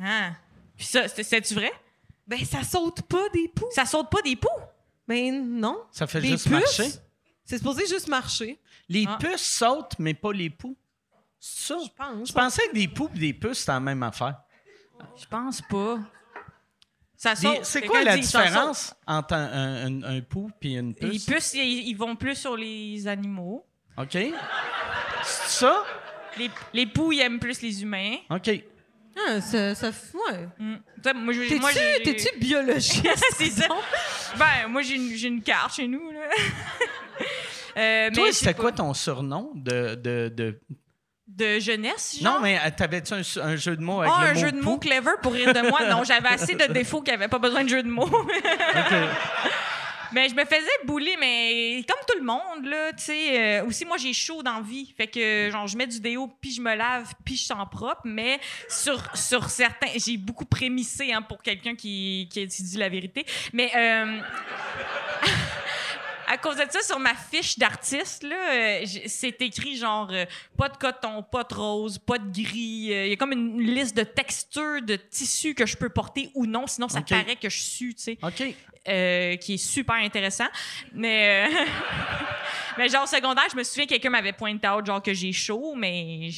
Ah. 0.03 0.31
Puis 0.77 0.87
ça, 0.87 1.09
c'est- 1.09 1.25
c'est-tu 1.25 1.55
vrai? 1.55 1.73
Ben, 2.27 2.39
ça 2.45 2.59
saute 2.63 3.03
pas 3.03 3.29
des 3.33 3.49
poux. 3.49 3.67
Ça 3.73 3.85
saute 3.87 4.09
pas 4.11 4.21
des 4.23 4.37
poux? 4.37 4.49
Ben, 5.09 5.59
non. 5.59 5.79
Ça 5.91 6.07
fait 6.07 6.21
Les 6.21 6.29
juste 6.31 6.45
puces, 6.45 6.53
marcher. 6.53 6.93
C'est 7.45 7.59
supposé 7.59 7.87
juste 7.87 8.09
marcher. 8.09 8.61
Les 8.89 9.07
Ah. 9.09 9.17
puces 9.19 9.41
sautent, 9.43 9.95
mais 9.99 10.13
pas 10.15 10.33
les 10.33 10.51
poux. 10.51 10.77
C'est 11.41 11.69
ça? 11.75 11.79
Je 11.83 11.89
pense. 11.97 12.29
Je 12.29 12.33
pensais 12.35 12.69
que 12.69 12.75
des 12.75 12.89
poux 12.89 13.09
et 13.15 13.19
des 13.19 13.33
puces, 13.33 13.61
c'était 13.61 13.73
la 13.73 13.81
même 13.81 14.03
affaire. 14.03 14.37
Je 15.17 15.25
pense 15.27 15.63
pas. 15.63 15.99
Ça 17.17 17.35
saute. 17.35 17.65
C'est 17.65 17.83
quoi 17.83 18.03
la 18.05 18.17
différence 18.19 18.95
entre 19.07 19.35
un, 19.35 19.45
un- 19.53 20.03
un- 20.05 20.17
un 20.19 20.21
poux 20.21 20.51
et 20.63 20.75
une 20.75 20.95
Les 21.01 21.09
puce? 21.11 21.25
puces, 21.27 21.55
ils, 21.55 21.89
ils 21.89 21.95
vont 21.97 22.15
plus 22.15 22.37
sur 22.37 22.57
les 22.57 23.07
animaux. 23.09 23.67
OK. 23.97 24.13
C'est 24.13 25.49
ça? 25.49 25.85
Les, 26.37 26.51
les 26.73 26.87
poux, 26.87 27.11
ils 27.13 27.21
aiment 27.21 27.41
plus 27.41 27.61
les 27.63 27.83
humains. 27.83 28.17
OK. 28.31 28.51
Ah, 29.27 29.41
ça, 29.41 29.75
ça, 29.75 29.89
ouais. 29.89 30.49
Mm. 30.59 30.77
Moi, 31.17 31.33
je- 31.33 31.59
moi, 31.61 31.73
t'es-tu 31.73 32.39
biologiste? 32.39 33.05
c'est 33.37 33.51
ça. 33.51 33.67
Ben, 34.37 34.69
moi, 34.69 34.83
j'ai 34.83 34.95
une, 34.97 35.15
j'ai 35.15 35.29
une 35.29 35.43
carte 35.43 35.75
chez 35.77 35.89
nous, 35.89 36.11
là. 36.11 36.21
Euh, 37.77 38.11
Toi, 38.11 38.25
mais 38.27 38.33
c'était 38.33 38.55
quoi 38.55 38.73
ton 38.73 38.93
surnom 38.93 39.53
de. 39.55 39.95
de, 39.95 40.33
de... 40.35 40.61
De 41.29 41.61
jeunesse, 41.61 42.19
genre? 42.21 42.35
Non, 42.35 42.41
mais 42.41 42.59
euh, 42.59 42.71
t'avais-tu 42.77 43.15
un, 43.15 43.23
un 43.43 43.55
jeu 43.55 43.77
de 43.77 43.83
mots 43.83 44.01
avec 44.01 44.13
Ah, 44.13 44.23
le 44.25 44.31
un 44.31 44.35
mot 44.35 44.41
jeu 44.41 44.51
de 44.51 44.61
mots 44.61 44.79
clever 44.79 45.11
pour 45.23 45.33
rire 45.33 45.53
de 45.55 45.61
moi. 45.69 45.87
Non, 45.89 46.03
j'avais 46.03 46.31
assez 46.31 46.57
de 46.57 46.73
défauts 46.73 47.03
qu'il 47.03 47.13
n'y 47.13 47.19
avait 47.23 47.29
pas 47.29 47.39
besoin 47.39 47.63
de 47.63 47.69
jeu 47.69 47.83
de 47.85 47.89
mots. 47.89 48.07
OK. 48.09 48.15
mais 50.13 50.29
je 50.29 50.35
me 50.35 50.45
faisais 50.45 50.67
bouler, 50.85 51.17
mais 51.19 51.85
comme 51.89 52.01
tout 52.07 52.19
le 52.19 52.25
monde, 52.25 52.65
là, 52.65 52.93
tu 52.93 53.05
sais. 53.05 53.61
euh, 53.61 53.67
aussi, 53.67 53.85
moi, 53.85 53.97
j'ai 53.97 54.13
chaud 54.13 54.43
dans 54.43 54.61
vie. 54.61 54.93
Fait 54.97 55.07
que, 55.07 55.51
genre, 55.51 55.67
je 55.67 55.77
mets 55.77 55.87
du 55.87 56.01
déo, 56.01 56.29
puis 56.41 56.53
je 56.53 56.61
me 56.61 56.75
lave, 56.75 57.13
puis 57.25 57.37
je 57.37 57.45
sens 57.45 57.67
propre. 57.71 58.03
Mais 58.05 58.41
sur, 58.69 59.17
sur 59.17 59.51
certains... 59.51 59.89
J'ai 59.97 60.17
beaucoup 60.17 60.47
prémissé 60.47 61.13
hein, 61.13 61.23
pour 61.23 61.43
quelqu'un 61.43 61.75
qui, 61.75 62.29
qui, 62.31 62.47
dit 62.47 62.77
la 62.77 62.89
vérité. 62.89 63.25
Mais... 63.53 63.71
euh, 63.77 64.21
à 66.31 66.37
cause 66.39 66.57
de 66.57 66.65
ça, 66.71 66.81
sur 66.83 66.99
ma 66.99 67.15
fiche 67.15 67.59
d'artiste, 67.59 68.23
là, 68.23 68.37
euh, 68.53 68.85
c'est 69.07 69.41
écrit 69.43 69.77
genre 69.77 70.09
euh, 70.13 70.27
pas 70.57 70.69
de 70.69 70.77
coton, 70.77 71.23
pas 71.23 71.45
de 71.45 71.55
rose, 71.55 71.99
pas 71.99 72.19
de 72.19 72.29
gris. 72.31 72.93
Euh, 72.93 73.07
Il 73.07 73.11
y 73.11 73.13
a 73.13 73.17
comme 73.17 73.33
une 73.33 73.61
liste 73.61 73.97
de 73.97 74.03
textures 74.05 74.83
de 74.83 74.97
tissus 74.97 75.55
que 75.55 75.65
je 75.67 75.77
peux 75.77 75.89
porter 75.89 76.31
ou 76.35 76.47
non, 76.47 76.67
sinon 76.67 76.89
ça 76.89 77.01
Ok. 77.01 77.09
paraît 77.09 77.37
que 77.37 77.49
je 77.49 77.59
sue, 77.61 77.95
tu 77.95 78.03
sais, 78.03 78.19
OK. 78.23 78.43
euh, 78.89 79.37
qui 79.37 79.55
est 79.55 79.57
super 79.57 79.97
intéressant. 79.97 80.47
Mais, 80.93 81.49
euh, 81.49 81.55
mais 82.79 82.89
genre 82.89 83.05
au 83.05 83.07
secondaire, 83.07 83.45
je 83.51 83.57
me 83.57 83.63
souviens 83.65 83.85
que 83.85 83.91
quelqu'un 83.91 84.11
m'avait 84.11 84.33
pointé 84.33 84.69
out 84.69 84.85
genre 84.87 85.03
que 85.03 85.13
j'ai 85.15 85.33
chaud, 85.33 85.75
mais 85.77 86.29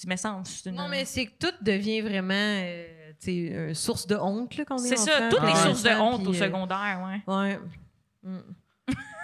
tu 0.00 0.06
me 0.08 0.16
sens. 0.16 0.62
une- 0.66 0.74
Non, 0.74 0.88
mais 0.88 1.04
c'est 1.04 1.26
que 1.26 1.32
tout 1.46 1.54
devient 1.60 2.00
vraiment 2.02 2.34
euh, 2.34 2.86
tu 3.20 3.24
sais, 3.26 3.32
une 3.36 3.74
source 3.74 4.06
de 4.06 4.14
honte 4.16 4.56
là, 4.56 4.64
quand 4.64 4.76
on 4.80 4.84
est 4.84 4.88
c'est 4.88 4.96
ça, 4.96 5.28
toutes 5.30 5.42
les 5.42 5.54
sources 5.56 5.82
de 5.82 5.90
honte 5.90 6.26
au 6.26 6.30
puis, 6.30 6.38
secondaire, 6.38 7.02
ouais. 7.26 7.34
Ouais. 7.34 7.58
Mm. 8.22 8.40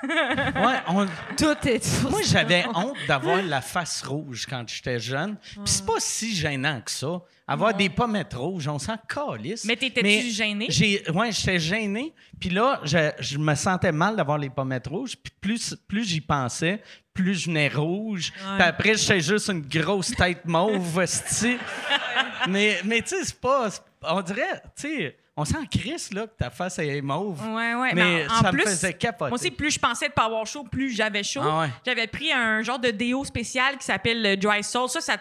Ouais, 0.57 0.79
on- 0.89 1.07
Tout 1.37 1.57
est 1.69 2.03
Moi, 2.11 2.21
j'avais 2.25 2.65
honte 2.75 2.97
d'avoir 3.07 3.43
la 3.43 3.61
face 3.61 4.03
rouge 4.03 4.47
quand 4.49 4.65
j'étais 4.69 4.99
jeune. 4.99 5.37
Puis 5.37 5.61
c'est 5.67 5.87
pas 5.87 5.99
si 6.01 6.35
gênant 6.35 6.81
que 6.81 6.91
ça. 6.91 7.21
Avoir 7.47 7.75
des 7.75 7.89
pommettes 7.91 8.35
rouges, 8.35 8.67
on 8.69 8.79
s'en 8.79 8.97
calisse. 8.97 9.65
Mais 9.65 9.77
t'étais-tu 9.77 10.31
gêné? 10.31 10.67
J'ai, 10.71 11.03
ouais, 11.11 11.33
j'étais 11.33 11.59
gêné. 11.59 12.15
Puis 12.41 12.51
là, 12.51 12.81
je, 12.85 13.11
je 13.19 13.39
me 13.39 13.55
sentais 13.55 13.93
mal 13.93 14.17
d'avoir 14.17 14.39
les 14.39 14.51
pommettes 14.51 14.87
rouges. 14.87 15.17
Puis 15.17 15.33
plus, 15.41 15.77
plus 15.89 16.05
j'y 16.05 16.21
pensais, 16.21 16.83
plus 17.13 17.35
je 17.35 17.47
venais 17.47 17.69
rouge. 17.69 18.33
Puis 18.33 18.63
après, 18.63 18.95
j'étais 18.97 19.21
juste 19.21 19.49
une 19.49 19.63
grosse 19.63 20.13
tête 20.13 20.45
mauve, 20.47 21.05
mais, 22.49 22.81
mais 22.85 23.03
tu 23.03 23.09
sais, 23.09 23.25
c'est 23.25 23.41
pas... 23.41 23.69
On 24.03 24.21
dirait, 24.23 24.63
tu 24.77 24.83
sais, 24.89 25.17
on 25.37 25.45
s'en 25.45 25.65
crisse, 25.65 26.13
là, 26.13 26.27
que 26.27 26.37
ta 26.37 26.51
face 26.51 26.79
est 26.79 27.01
mauve. 27.01 27.43
Ouais, 27.55 27.75
ouais. 27.75 27.95
Mais 27.95 28.27
en, 28.29 28.33
en 28.35 28.41
ça 28.43 28.51
plus, 28.51 28.65
me 28.65 28.71
faisait 28.71 28.93
capoter. 28.93 29.31
Moi 29.31 29.39
aussi, 29.39 29.51
plus 29.51 29.71
je 29.71 29.79
pensais 29.79 30.09
de 30.09 30.13
pas 30.13 30.27
avoir 30.27 30.47
chaud, 30.47 30.65
plus 30.65 30.91
j'avais 30.91 31.23
chaud. 31.23 31.41
Ah 31.43 31.61
ouais. 31.61 31.71
J'avais 31.87 32.07
pris 32.07 32.31
un 32.33 32.63
genre 32.63 32.79
de 32.79 32.91
déo 32.91 33.25
spécial 33.25 33.79
qui 33.79 33.85
s'appelle 33.87 34.23
le 34.23 34.37
Dry 34.37 34.63
Soul. 34.63 34.89
Ça, 34.91 35.01
ça 35.01 35.17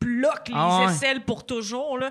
bloque 0.00 0.48
les 0.48 0.54
Ah 0.56 0.80
ouais. 0.80 0.92
aisselles 0.92 1.24
pour 1.24 1.44
toujours. 1.46 1.98
Là. 1.98 2.10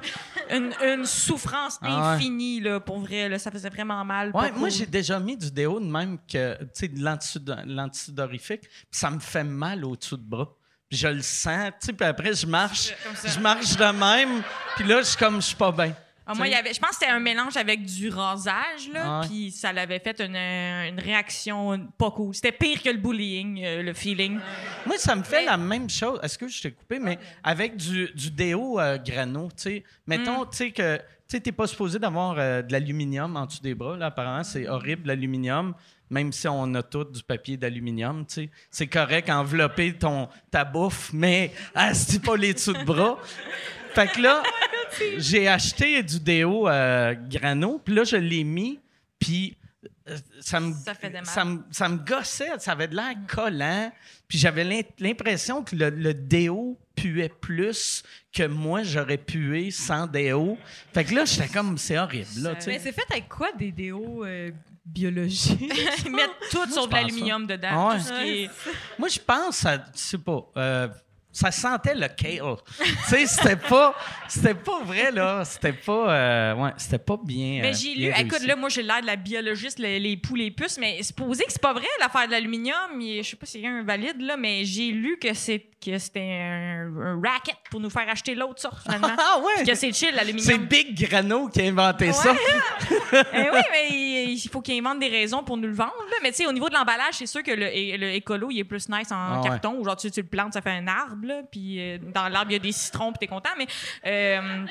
Une, 0.49 0.73
une 0.83 1.05
souffrance 1.05 1.79
Ah 1.81 1.87
ouais. 1.87 2.15
infinie, 2.15 2.59
là, 2.59 2.79
pour 2.79 2.99
vrai. 2.99 3.29
Là. 3.29 3.39
Ça 3.39 3.51
faisait 3.51 3.69
vraiment 3.69 4.03
mal. 4.03 4.31
Ouais, 4.33 4.51
moi, 4.51 4.67
j'ai 4.69 4.85
déjà 4.85 5.19
mis 5.19 5.37
du 5.37 5.49
déo 5.51 5.79
de 5.79 5.85
même 5.85 6.17
que, 6.27 6.57
tu 6.63 6.67
sais, 6.73 6.87
de 6.87 8.25
puis 8.57 8.69
ça 8.91 9.09
me 9.09 9.19
fait 9.19 9.43
mal 9.43 9.85
au-dessous 9.85 10.17
de 10.17 10.23
bras. 10.23 10.49
Puis 10.89 10.97
je 10.99 11.07
le 11.07 11.21
sens, 11.21 11.69
tu 11.79 11.87
sais, 11.87 11.93
puis 11.93 12.05
après, 12.05 12.33
je 12.33 12.45
marche, 12.45 12.93
je 13.25 13.39
marche 13.39 13.75
de 13.77 13.85
même, 13.85 14.43
puis 14.75 14.85
là, 14.85 14.99
je 14.99 15.07
suis 15.07 15.17
comme, 15.17 15.35
je 15.41 15.47
suis 15.47 15.55
pas 15.55 15.71
bien. 15.71 15.95
Ah, 16.25 16.33
moi, 16.35 16.47
il 16.47 16.53
y 16.53 16.55
avait, 16.55 16.73
je 16.73 16.79
pense 16.79 16.91
que 16.91 16.95
c'était 16.99 17.11
un 17.11 17.19
mélange 17.19 17.57
avec 17.57 17.83
du 17.83 18.09
rasage, 18.09 18.89
là, 18.93 19.01
Ah 19.03 19.21
puis 19.27 19.51
ça 19.51 19.73
l'avait 19.73 19.99
fait 19.99 20.21
une, 20.21 20.35
une 20.35 20.99
réaction 20.99 21.87
pas 21.97 22.11
cool. 22.11 22.33
C'était 22.33 22.53
pire 22.53 22.81
que 22.81 22.89
le 22.89 22.97
bullying, 22.97 23.61
euh, 23.63 23.83
le 23.83 23.93
feeling. 23.93 24.39
Moi, 24.85 24.97
ça 24.97 25.15
me 25.15 25.23
fait 25.23 25.43
la 25.45 25.57
même 25.57 25.89
chose. 25.89 26.19
Est-ce 26.23 26.37
que 26.37 26.47
je 26.47 26.61
t'ai 26.61 26.71
coupé? 26.71 26.99
Mais 26.99 27.19
avec 27.43 27.75
du, 27.75 28.09
du 28.15 28.31
déo 28.31 28.79
euh, 28.79 28.97
grano, 28.97 29.49
tu 29.49 29.63
sais. 29.63 29.83
Mettons, 30.07 30.45
tu 30.45 30.57
sais, 30.57 30.71
que 30.71 30.99
tu 31.27 31.41
t'es 31.41 31.51
pas 31.51 31.67
supposé 31.67 31.99
d'avoir 31.99 32.35
euh, 32.37 32.61
de 32.61 32.71
l'aluminium 32.71 33.35
en 33.35 33.45
dessous 33.45 33.61
des 33.61 33.75
bras. 33.75 33.97
Là, 33.97 34.05
apparemment, 34.07 34.43
c'est 34.43 34.67
horrible, 34.67 35.07
l'aluminium. 35.07 35.73
Même 36.09 36.31
si 36.31 36.47
on 36.47 36.73
a 36.75 36.83
tout 36.83 37.05
du 37.05 37.23
papier 37.23 37.57
d'aluminium, 37.57 38.25
tu 38.25 38.33
sais. 38.33 38.49
C'est 38.69 38.87
correct 38.87 39.29
envelopper 39.29 39.93
ton, 39.97 40.29
ta 40.51 40.63
bouffe, 40.63 41.11
mais 41.11 41.51
ah, 41.75 41.93
c'est 41.93 42.21
pas 42.21 42.37
les 42.37 42.53
dessous 42.53 42.73
de 42.73 42.83
bras. 42.83 43.17
Fait 43.93 44.07
que 44.07 44.21
là, 44.21 44.41
j'ai 45.17 45.47
acheté 45.47 46.01
du 46.03 46.19
déo 46.19 46.67
euh, 46.67 47.13
grano, 47.29 47.79
puis 47.83 47.93
là, 47.95 48.03
je 48.03 48.15
l'ai 48.17 48.43
mis, 48.43 48.79
puis 49.19 49.57
euh, 50.09 50.17
ça 50.41 50.59
me, 50.59 50.73
Ça 51.23 51.45
me, 51.45 51.63
ça 51.71 51.89
me 51.89 51.97
gossait, 51.97 52.49
ça 52.59 52.73
avait 52.73 52.87
de 52.87 52.95
l'air 52.95 53.13
collant, 53.27 53.91
puis 54.27 54.37
j'avais 54.37 54.63
l'im- 54.63 54.81
l'impression 54.99 55.63
que 55.63 55.75
le, 55.75 55.89
le 55.89 56.13
déo 56.13 56.77
puait 56.95 57.29
plus 57.41 58.03
que 58.31 58.43
moi, 58.47 58.83
j'aurais 58.83 59.17
pué 59.17 59.71
sans 59.71 60.05
déo. 60.07 60.57
Fait 60.93 61.03
que 61.05 61.15
là, 61.15 61.25
j'étais 61.25 61.47
comme, 61.47 61.77
c'est 61.77 61.97
horrible, 61.97 62.27
là, 62.41 62.53
Mais 62.67 62.79
c'est 62.79 62.91
fait 62.91 63.05
avec 63.09 63.27
quoi 63.29 63.51
des 63.53 63.71
déos 63.71 64.23
euh, 64.25 64.51
biologiques? 64.85 65.59
Ils 66.05 66.11
mettent 66.11 66.29
tout 66.51 66.69
sur 66.71 66.87
de 66.87 66.93
l'aluminium 66.93 67.47
dedans. 67.47 67.89
Ouais. 67.89 67.97
tout 67.97 68.03
ce 68.03 68.13
qui 68.23 68.29
est- 68.43 68.49
Moi, 68.99 69.07
je 69.07 69.19
pense, 69.19 69.65
à, 69.65 69.77
je 69.77 69.81
sais 69.99 70.17
pas, 70.17 70.45
euh, 70.57 70.87
ça 71.33 71.51
sentait 71.51 71.95
le 71.95 72.07
kale. 72.07 72.55
tu 72.79 72.85
sais, 73.09 73.25
c'était 73.25 73.55
pas, 73.57 73.93
c'était 74.29 74.53
pas 74.53 74.79
vrai, 74.83 75.11
là. 75.11 75.43
C'était 75.43 75.73
pas, 75.73 76.13
euh, 76.13 76.55
ouais, 76.55 76.71
c'était 76.77 76.99
pas 76.99 77.17
bien. 77.21 77.59
Mais 77.61 77.71
euh, 77.71 77.73
j'ai 77.73 77.95
lu, 77.95 78.13
écoute, 78.17 78.43
là, 78.45 78.55
moi, 78.55 78.69
j'ai 78.69 78.83
l'air 78.83 79.01
de 79.01 79.07
la 79.07 79.15
biologiste, 79.15 79.79
les, 79.79 79.99
les 79.99 80.15
poules, 80.15 80.37
les 80.39 80.51
puces, 80.51 80.77
mais 80.77 80.99
c'est 81.01 81.15
posé 81.15 81.43
que 81.43 81.51
c'est 81.51 81.61
pas 81.61 81.73
vrai, 81.73 81.87
l'affaire 81.99 82.27
de 82.27 82.31
l'aluminium. 82.31 83.01
Je 83.01 83.21
sais 83.23 83.35
pas 83.35 83.45
si 83.47 83.59
c'est 83.61 83.67
un 83.67 83.83
valide, 83.83 84.21
là, 84.21 84.37
mais 84.37 84.63
j'ai 84.63 84.91
lu 84.91 85.17
que 85.19 85.33
c'est 85.33 85.65
que 85.83 85.97
c'était 85.97 86.21
un, 86.21 86.87
un 87.01 87.21
racket 87.21 87.57
pour 87.69 87.81
nous 87.81 87.89
faire 87.89 88.07
acheter 88.07 88.35
l'autre 88.35 88.61
sorte, 88.61 88.83
finalement. 88.83 89.09
Ah 89.17 89.39
ouais! 89.39 89.65
Que 89.65 89.75
c'est 89.75 89.91
chill, 89.91 90.09
C'est 90.11 90.15
l'aluminium. 90.15 90.65
Big 90.65 91.09
Grano 91.09 91.47
qui 91.49 91.61
a 91.61 91.65
inventé 91.65 92.13
ça. 92.13 92.33
Eh 93.33 93.49
oui, 93.51 93.59
mais 93.71 93.87
il, 93.91 94.29
il 94.43 94.49
faut 94.49 94.61
qu'il 94.61 94.77
invente 94.79 94.99
des 94.99 95.07
raisons 95.07 95.43
pour 95.43 95.55
nous 95.57 95.67
le 95.67 95.73
vendre. 95.73 95.93
là. 96.09 96.15
Mais 96.23 96.31
tu 96.31 96.37
sais, 96.37 96.47
au 96.47 96.51
niveau 96.51 96.67
de 96.69 96.73
l'emballage, 96.73 97.13
c'est 97.15 97.27
sûr 97.27 97.43
que 97.43 97.51
le, 97.51 97.65
le 97.97 98.13
écolo, 98.15 98.49
il 98.49 98.59
est 98.59 98.63
plus 98.63 98.89
nice 98.89 99.11
en 99.11 99.15
Ah 99.15 99.41
carton. 99.43 99.75
Ou 99.77 99.85
genre, 99.85 99.95
tu, 99.95 100.09
tu 100.09 100.21
le 100.21 100.27
plantes, 100.27 100.53
ça 100.53 100.61
fait 100.61 100.71
un 100.71 100.87
arbre. 100.87 101.17
Là, 101.23 101.41
Puis 101.49 101.79
euh, 101.79 101.97
dans 102.13 102.27
l'arbre, 102.27 102.51
il 102.51 102.53
y 102.53 102.57
a 102.57 102.59
des 102.59 102.71
citrons, 102.71 103.11
puis 103.11 103.19
t'es 103.19 103.27
content. 103.27 103.49
Mais 103.57 103.67
euh, 104.05 104.65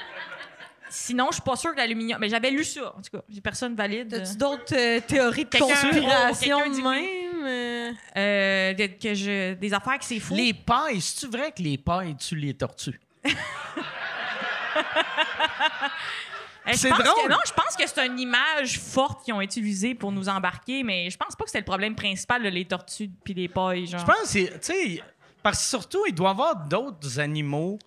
sinon, 0.89 1.27
je 1.31 1.35
suis 1.35 1.43
pas 1.43 1.57
sûre 1.57 1.73
que 1.73 1.79
l'aluminium. 1.79 2.19
Mais 2.21 2.29
j'avais 2.29 2.51
lu 2.51 2.65
ça, 2.65 2.95
en 2.97 3.03
tout 3.03 3.17
cas. 3.17 3.23
J'ai 3.29 3.41
personne 3.41 3.75
valide. 3.75 4.11
T'as-tu 4.11 4.37
d'autres 4.37 4.75
euh, 4.77 5.01
théories 5.01 5.45
de 5.45 5.59
conspiration 5.59 6.59
oh, 6.59 6.63
quelqu'un 6.63 6.71
de 6.71 6.75
dit 6.75 6.83
même? 6.83 7.99
que 8.99 9.15
je, 9.15 9.55
des 9.55 9.75
affaires 9.75 9.99
que 9.99 10.05
c'est 10.05 10.21
fou. 10.21 10.35
Les 10.35 10.55
pailles, 10.55 11.01
c'est-tu 11.01 11.27
vrai 11.31 11.53
que 11.53 11.63
les 11.63 11.79
pailles 11.79 12.17
tuent 12.17 12.37
les 12.37 12.55
tortues? 12.55 13.01
Je 16.67 16.77
c'est 16.77 16.89
pense 16.91 16.99
drôle. 17.03 17.25
Que, 17.25 17.31
non, 17.31 17.39
je 17.45 17.53
pense 17.53 17.77
que 17.77 17.87
c'est 17.87 18.07
une 18.07 18.19
image 18.19 18.79
forte 18.79 19.25
qu'ils 19.25 19.35
ont 19.35 19.41
utilisée 19.41 19.95
pour 19.95 20.13
nous 20.13 20.29
embarquer, 20.29 20.83
mais 20.83 21.11
je 21.11 21.17
pense 21.17 21.35
pas 21.35 21.45
que 21.45 21.51
c'était 21.51 21.61
le 21.61 21.65
problème 21.65 21.95
principal, 21.95 22.43
là, 22.43 22.51
les 22.51 22.65
tortues 22.65 23.11
puis 23.25 23.35
les 23.35 23.49
pailles. 23.49 23.87
Genre. 23.87 24.01
Je 24.01 24.07
pense 24.07 24.23
que 24.23 24.29
c'est, 24.29 24.61
tu 24.61 24.73
sais, 24.73 25.03
parce 25.43 25.59
que 25.59 25.65
surtout, 25.65 26.05
il 26.09 26.15
doit 26.15 26.29
y 26.29 26.33
avoir 26.33 26.57
d'autres 26.67 27.19
animaux 27.19 27.79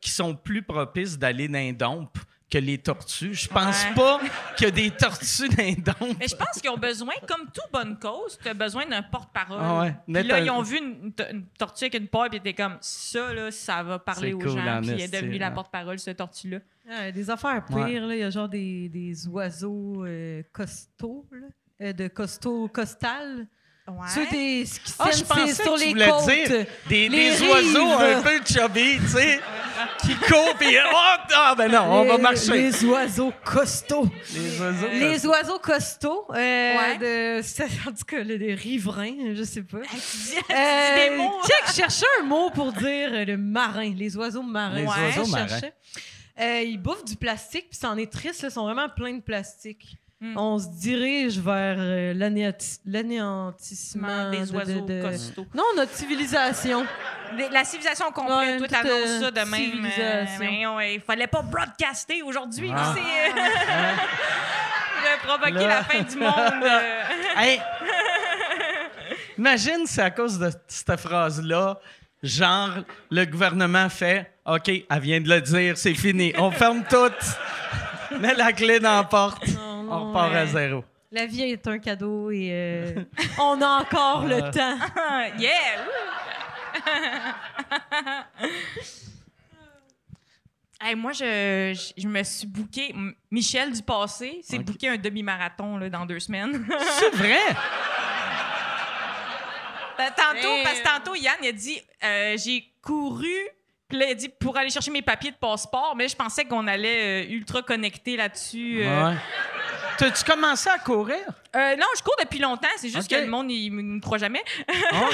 qui 0.00 0.10
sont 0.10 0.34
plus 0.34 0.62
propices 0.62 1.18
d'aller 1.18 1.48
dans 1.48 1.58
les 1.58 1.72
dompes 1.72 2.18
que 2.50 2.56
les 2.56 2.78
tortues. 2.78 3.34
Je 3.34 3.46
pense 3.48 3.84
Ouais. 3.84 3.94
pas 3.94 4.20
qu'il 4.56 4.64
y 4.66 4.68
a 4.68 4.70
des 4.70 4.90
tortues 4.90 5.48
dans 5.50 5.62
les 5.62 5.74
dompes. 5.76 6.16
Mais 6.18 6.28
je 6.28 6.34
pense 6.36 6.58
qu'ils 6.62 6.70
ont 6.70 6.78
besoin, 6.78 7.12
comme 7.28 7.42
toute 7.46 7.70
bonne 7.70 7.98
cause, 7.98 8.38
tu 8.42 8.48
as 8.48 8.54
besoin 8.54 8.86
d'un 8.86 9.02
porte-parole. 9.02 9.58
Ah 9.60 9.80
ouais. 9.80 9.94
Puis 10.06 10.22
là, 10.26 10.36
un- 10.36 10.38
ils 10.38 10.50
ont 10.50 10.62
vu 10.62 10.78
une, 10.78 11.12
tortue 11.58 11.84
avec 11.84 11.94
une 12.00 12.08
paille, 12.08 12.30
puis 12.30 12.38
ils 12.42 12.48
étaient 12.48 12.54
comme, 12.62 12.78
ça, 12.80 13.34
là, 13.34 13.50
ça 13.50 13.82
va 13.82 13.98
parler 13.98 14.32
aux 14.32 14.38
cool, 14.38 14.48
gens. 14.48 14.80
Puis 14.80 14.90
elle 14.92 15.00
est 15.00 15.04
esti, 15.04 15.16
devenue 15.20 15.36
la 15.38 15.50
porte-parole, 15.50 15.98
cette 15.98 16.16
tortue-là. 16.16 16.60
Ah, 16.90 17.10
des 17.12 17.28
affaires 17.28 17.62
pires, 17.66 17.76
Ouais. 17.76 18.00
là. 18.00 18.14
Il 18.14 18.20
y 18.20 18.22
a 18.22 18.30
genre 18.30 18.48
des, 18.48 18.88
des 18.88 19.28
oiseaux 19.28 20.06
euh, 20.06 20.42
costauds, 20.52 21.26
là. 21.32 21.48
Euh, 21.82 21.92
de 21.92 22.08
costaud, 22.08 22.66
costal. 22.72 23.46
Ouais. 23.88 24.06
Ceux 24.14 24.26
des, 24.26 24.66
ce 24.66 24.80
qui 24.80 24.92
Ah, 24.98 25.06
je 25.10 25.16
c'est 25.16 25.24
pensais 25.26 25.54
sur 25.54 25.74
que 25.74 25.78
tu 25.78 25.84
les 25.86 25.90
voulais 25.92 26.08
côtes. 26.10 26.26
dire 26.26 26.66
des, 26.88 27.08
les 27.08 27.30
des 27.30 27.42
oiseaux 27.48 27.88
un 27.92 28.22
peu 28.22 28.40
chubby, 28.44 28.98
tu 29.00 29.08
sais, 29.08 29.40
qui 30.02 30.14
courent 30.16 30.54
puis 30.58 30.76
oh, 30.76 30.96
ah 31.34 31.54
ben 31.56 31.70
non, 31.72 31.82
on 31.90 32.04
va 32.04 32.16
Les- 32.16 32.22
marcher. 32.22 32.52
Les, 32.52 32.70
Les 32.70 32.84
oiseaux 32.84 33.32
costauds. 33.44 34.08
oiseaux. 34.60 34.88
Les 34.92 35.26
oiseaux 35.26 35.58
costauds. 35.58 36.26
Euh, 36.30 36.34
Ouais. 36.76 36.98
de, 37.38 37.42
c'est- 37.42 37.64
en 37.64 37.92
tout 37.92 38.04
cas, 38.06 38.22
le, 38.22 38.36
des 38.38 38.54
riverains, 38.54 39.34
je 39.34 39.42
sais 39.42 39.62
pas. 39.62 39.78
Euh, 39.78 40.96
des 41.10 41.16
mots. 41.16 41.32
Check, 41.46 41.62
je 41.68 41.72
cherchais 41.72 42.06
un 42.20 42.24
mot 42.24 42.50
pour 42.50 42.72
dire 42.72 43.10
le 43.26 43.36
marin, 43.36 43.92
les 43.96 44.16
oiseaux 44.16 44.42
marins. 44.42 44.74
Les 44.76 44.82
Ouais, 44.82 44.88
oiseaux 44.88 45.24
je 45.24 45.30
marins. 45.30 45.48
cherchais. 45.48 45.72
Euh, 46.40 46.62
ils 46.62 46.78
bouffent 46.78 47.04
du 47.04 47.16
plastique, 47.16 47.70
puis 47.70 47.78
c'en 47.80 47.96
est 47.96 48.12
triste, 48.12 48.42
là, 48.42 48.48
ils 48.48 48.52
sont 48.52 48.64
vraiment 48.64 48.88
pleins 48.88 49.14
de 49.14 49.22
plastique. 49.22 49.96
Hmm. 50.20 50.36
On 50.36 50.58
se 50.58 50.66
dirige 50.80 51.38
vers 51.38 51.76
euh, 51.78 52.12
l'anéantissement 52.84 54.30
des 54.30 54.46
de- 54.46 54.52
oiseaux 54.56 54.80
de- 54.80 55.00
de- 55.00 55.02
costauds. 55.02 55.46
Non, 55.54 55.62
notre 55.76 55.92
civilisation. 55.94 56.84
La 57.52 57.62
civilisation 57.64 58.10
complète, 58.10 58.36
Ouais, 58.36 58.56
toute, 58.58 58.66
t'annonces 58.68 58.90
euh, 59.06 59.20
ça 59.20 59.30
de 59.30 59.50
même. 59.50 60.74
ouais, 60.76 60.94
il 60.96 61.00
fallait 61.00 61.28
pas 61.28 61.42
broadcaster 61.42 62.22
aujourd'hui. 62.22 62.72
Ah. 62.74 62.94
C'est 62.96 63.30
euh, 63.30 63.34
de 65.04 65.26
provoquer 65.26 65.52
Là. 65.52 65.68
la 65.68 65.84
fin 65.84 66.00
du 66.02 66.16
monde. 66.16 66.64
euh. 66.64 67.02
Hey! 67.36 67.60
Imagine, 69.38 69.86
c'est 69.86 70.02
à 70.02 70.10
cause 70.10 70.38
de 70.38 70.50
cette 70.66 70.96
phrase-là, 70.98 71.78
genre, 72.24 72.70
le 73.10 73.24
gouvernement 73.24 73.88
fait 73.88 74.32
OK, 74.46 74.68
elle 74.68 75.00
vient 75.00 75.20
de 75.20 75.28
le 75.28 75.40
dire, 75.42 75.78
c'est 75.78 75.94
fini. 75.94 76.32
On 76.38 76.50
ferme 76.50 76.82
tout. 76.90 77.12
Mets 78.20 78.34
la 78.34 78.52
clé 78.52 78.80
dans 78.80 78.96
la 78.96 79.04
porte. 79.04 79.42
Oh, 79.46 79.82
non, 79.82 79.88
On 79.92 80.08
repart 80.08 80.34
à 80.34 80.46
zéro. 80.46 80.84
La 81.10 81.24
vie 81.26 81.42
est 81.42 81.66
un 81.66 81.78
cadeau 81.78 82.30
et 82.30 82.48
euh, 82.52 83.04
on 83.38 83.60
a 83.62 83.80
encore 83.82 84.24
le 84.26 84.40
temps. 84.50 84.76
yeah! 85.38 85.84
Hey, 90.80 90.94
moi, 90.94 91.12
je, 91.12 91.74
je, 91.74 92.00
je 92.00 92.06
me 92.06 92.22
suis 92.22 92.46
booké. 92.46 92.94
Michel 93.30 93.72
du 93.72 93.82
passé 93.82 94.40
s'est 94.42 94.58
Ok. 94.58 94.64
booké 94.64 94.88
un 94.88 94.96
demi-marathon 94.96 95.76
là, 95.76 95.90
dans 95.90 96.06
deux 96.06 96.20
semaines. 96.20 96.64
C'est 96.98 97.14
vrai? 97.16 97.38
Ben, 99.96 100.10
tantôt, 100.16 100.54
Hey. 100.54 100.62
parce 100.62 100.78
que 100.78 100.84
tantôt, 100.84 101.14
Yann, 101.16 101.34
il 101.42 101.48
a 101.48 101.52
dit 101.52 101.80
euh, 102.04 102.36
j'ai 102.38 102.72
couru. 102.80 103.26
Puis 103.88 103.98
là, 103.98 104.12
dit 104.14 104.28
pour 104.28 104.56
aller 104.58 104.68
chercher 104.70 104.90
mes 104.90 105.00
papiers 105.02 105.30
de 105.30 105.36
passeport, 105.36 105.94
mais 105.96 106.08
je 106.08 106.16
pensais 106.16 106.44
qu'on 106.44 106.66
allait 106.66 107.24
euh, 107.24 107.30
ultra 107.32 107.62
connecter 107.62 108.16
là-dessus. 108.18 108.80
euh. 108.84 109.10
Ouais. 109.10 109.16
T'as-tu 109.96 110.24
commencé 110.24 110.68
à 110.68 110.78
courir? 110.78 111.16
Euh, 111.56 111.76
non, 111.76 111.86
je 111.96 112.02
cours 112.02 112.14
depuis 112.20 112.38
longtemps, 112.38 112.68
c'est 112.76 112.90
juste 112.90 113.10
Ok. 113.10 113.18
que 113.18 113.24
le 113.24 113.30
monde, 113.30 113.50
il 113.50 113.70
me 113.72 113.82
me 113.82 114.00
croit 114.00 114.18
jamais. 114.18 114.42
Ah. 114.92 115.08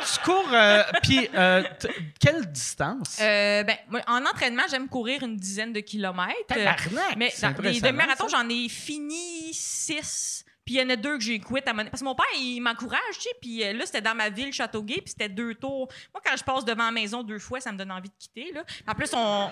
tu 0.12 0.18
cours, 0.24 0.48
euh, 0.52 0.82
puis 1.02 1.28
euh, 1.34 1.62
t- 1.78 1.88
quelle 2.18 2.46
distance? 2.50 3.18
Euh, 3.20 3.62
ben, 3.62 3.76
moi, 3.90 4.00
en 4.06 4.24
entraînement, 4.24 4.62
j'aime 4.70 4.88
courir 4.88 5.22
une 5.22 5.36
dizaine 5.36 5.72
de 5.72 5.80
kilomètres. 5.80 6.34
Tabarnak, 6.48 7.16
mais 7.16 7.30
c'est 7.34 7.42
dans 7.42 7.48
les 7.48 7.54
impressionnant, 7.58 7.86
demi-marathons, 7.88 8.28
ça. 8.28 8.38
j'en 8.42 8.48
ai 8.48 8.68
fini 8.68 9.52
six. 9.52 10.44
Puis 10.68 10.74
il 10.74 10.80
y 10.82 10.84
en 10.84 10.90
a 10.90 10.96
deux 10.96 11.16
que 11.16 11.24
j'ai 11.24 11.38
quitté 11.38 11.70
à 11.70 11.72
mon... 11.72 11.82
Parce 11.86 12.00
que 12.00 12.04
mon 12.04 12.14
père, 12.14 12.26
il 12.38 12.60
m'encourage, 12.60 13.00
tu 13.14 13.22
sais. 13.22 13.30
Puis 13.40 13.64
euh, 13.64 13.72
là, 13.72 13.86
c'était 13.86 14.02
dans 14.02 14.14
ma 14.14 14.28
ville, 14.28 14.52
Châteauguay, 14.52 14.96
puis 14.96 15.14
c'était 15.16 15.30
deux 15.30 15.54
tours. 15.54 15.88
Moi, 16.12 16.20
quand 16.22 16.36
je 16.36 16.44
passe 16.44 16.66
devant 16.66 16.84
la 16.84 16.90
maison 16.90 17.22
deux 17.22 17.38
fois, 17.38 17.58
ça 17.58 17.72
me 17.72 17.78
donne 17.78 17.90
envie 17.90 18.10
de 18.10 18.14
quitter, 18.18 18.52
là. 18.52 18.64
En 18.86 18.94
plus, 18.94 19.08
on... 19.14 19.50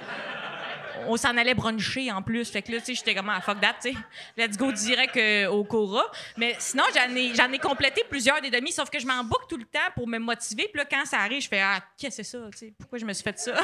On 1.08 1.16
s'en 1.16 1.34
allait 1.38 1.54
bruncher 1.54 2.12
en 2.12 2.22
plus. 2.22 2.50
Fait 2.50 2.60
que 2.60 2.70
là, 2.70 2.80
tu 2.80 2.86
sais, 2.86 2.94
j'étais 2.96 3.14
comme, 3.14 3.30
ah, 3.30 3.40
fuck 3.40 3.60
that, 3.62 3.76
tu 3.80 3.92
sais. 3.92 3.98
Let's 4.36 4.58
go 4.58 4.70
direct 4.72 5.16
euh, 5.16 5.48
au 5.48 5.64
Cora. 5.64 6.04
Mais 6.36 6.54
sinon, 6.58 6.84
j'en 6.94 7.14
ai, 7.16 7.54
ai 7.54 7.58
complété 7.60 8.04
plusieurs 8.10 8.42
des 8.42 8.50
demi, 8.50 8.70
sauf 8.70 8.90
que 8.90 8.98
je 8.98 9.06
m'en 9.06 9.24
boucle 9.24 9.46
tout 9.48 9.56
le 9.56 9.64
temps 9.64 9.88
pour 9.94 10.06
me 10.06 10.18
motiver. 10.18 10.68
Puis 10.70 10.76
là, 10.76 10.84
quand 10.84 11.06
ça 11.06 11.20
arrive, 11.20 11.40
je 11.40 11.48
fais, 11.48 11.62
ah, 11.62 11.82
qu'est-ce 11.96 12.18
que 12.18 12.22
c'est 12.24 12.38
ça, 12.38 12.46
tu 12.52 12.58
sais? 12.58 12.74
Pourquoi 12.78 12.98
je 12.98 13.06
me 13.06 13.14
suis 13.14 13.24
fait 13.24 13.38
ça? 13.38 13.58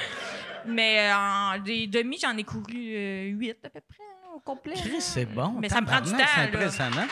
Mais 0.66 1.10
euh, 1.10 1.16
en 1.16 1.58
des 1.58 1.86
demi, 1.86 2.18
j'en 2.20 2.36
ai 2.36 2.44
couru 2.44 2.74
huit 2.74 3.64
à 3.64 3.70
peu 3.70 3.80
près, 3.80 4.04
au 4.34 4.40
complet. 4.40 4.74
Chris, 4.74 5.00
c'est 5.00 5.24
bon. 5.26 5.56
Mais 5.60 5.68
ça 5.68 5.80
me 5.80 5.86
prend 5.86 6.00
du 6.00 6.10
temps, 6.12 6.18
C'est 6.34 6.40
impressionnant. 6.42 7.06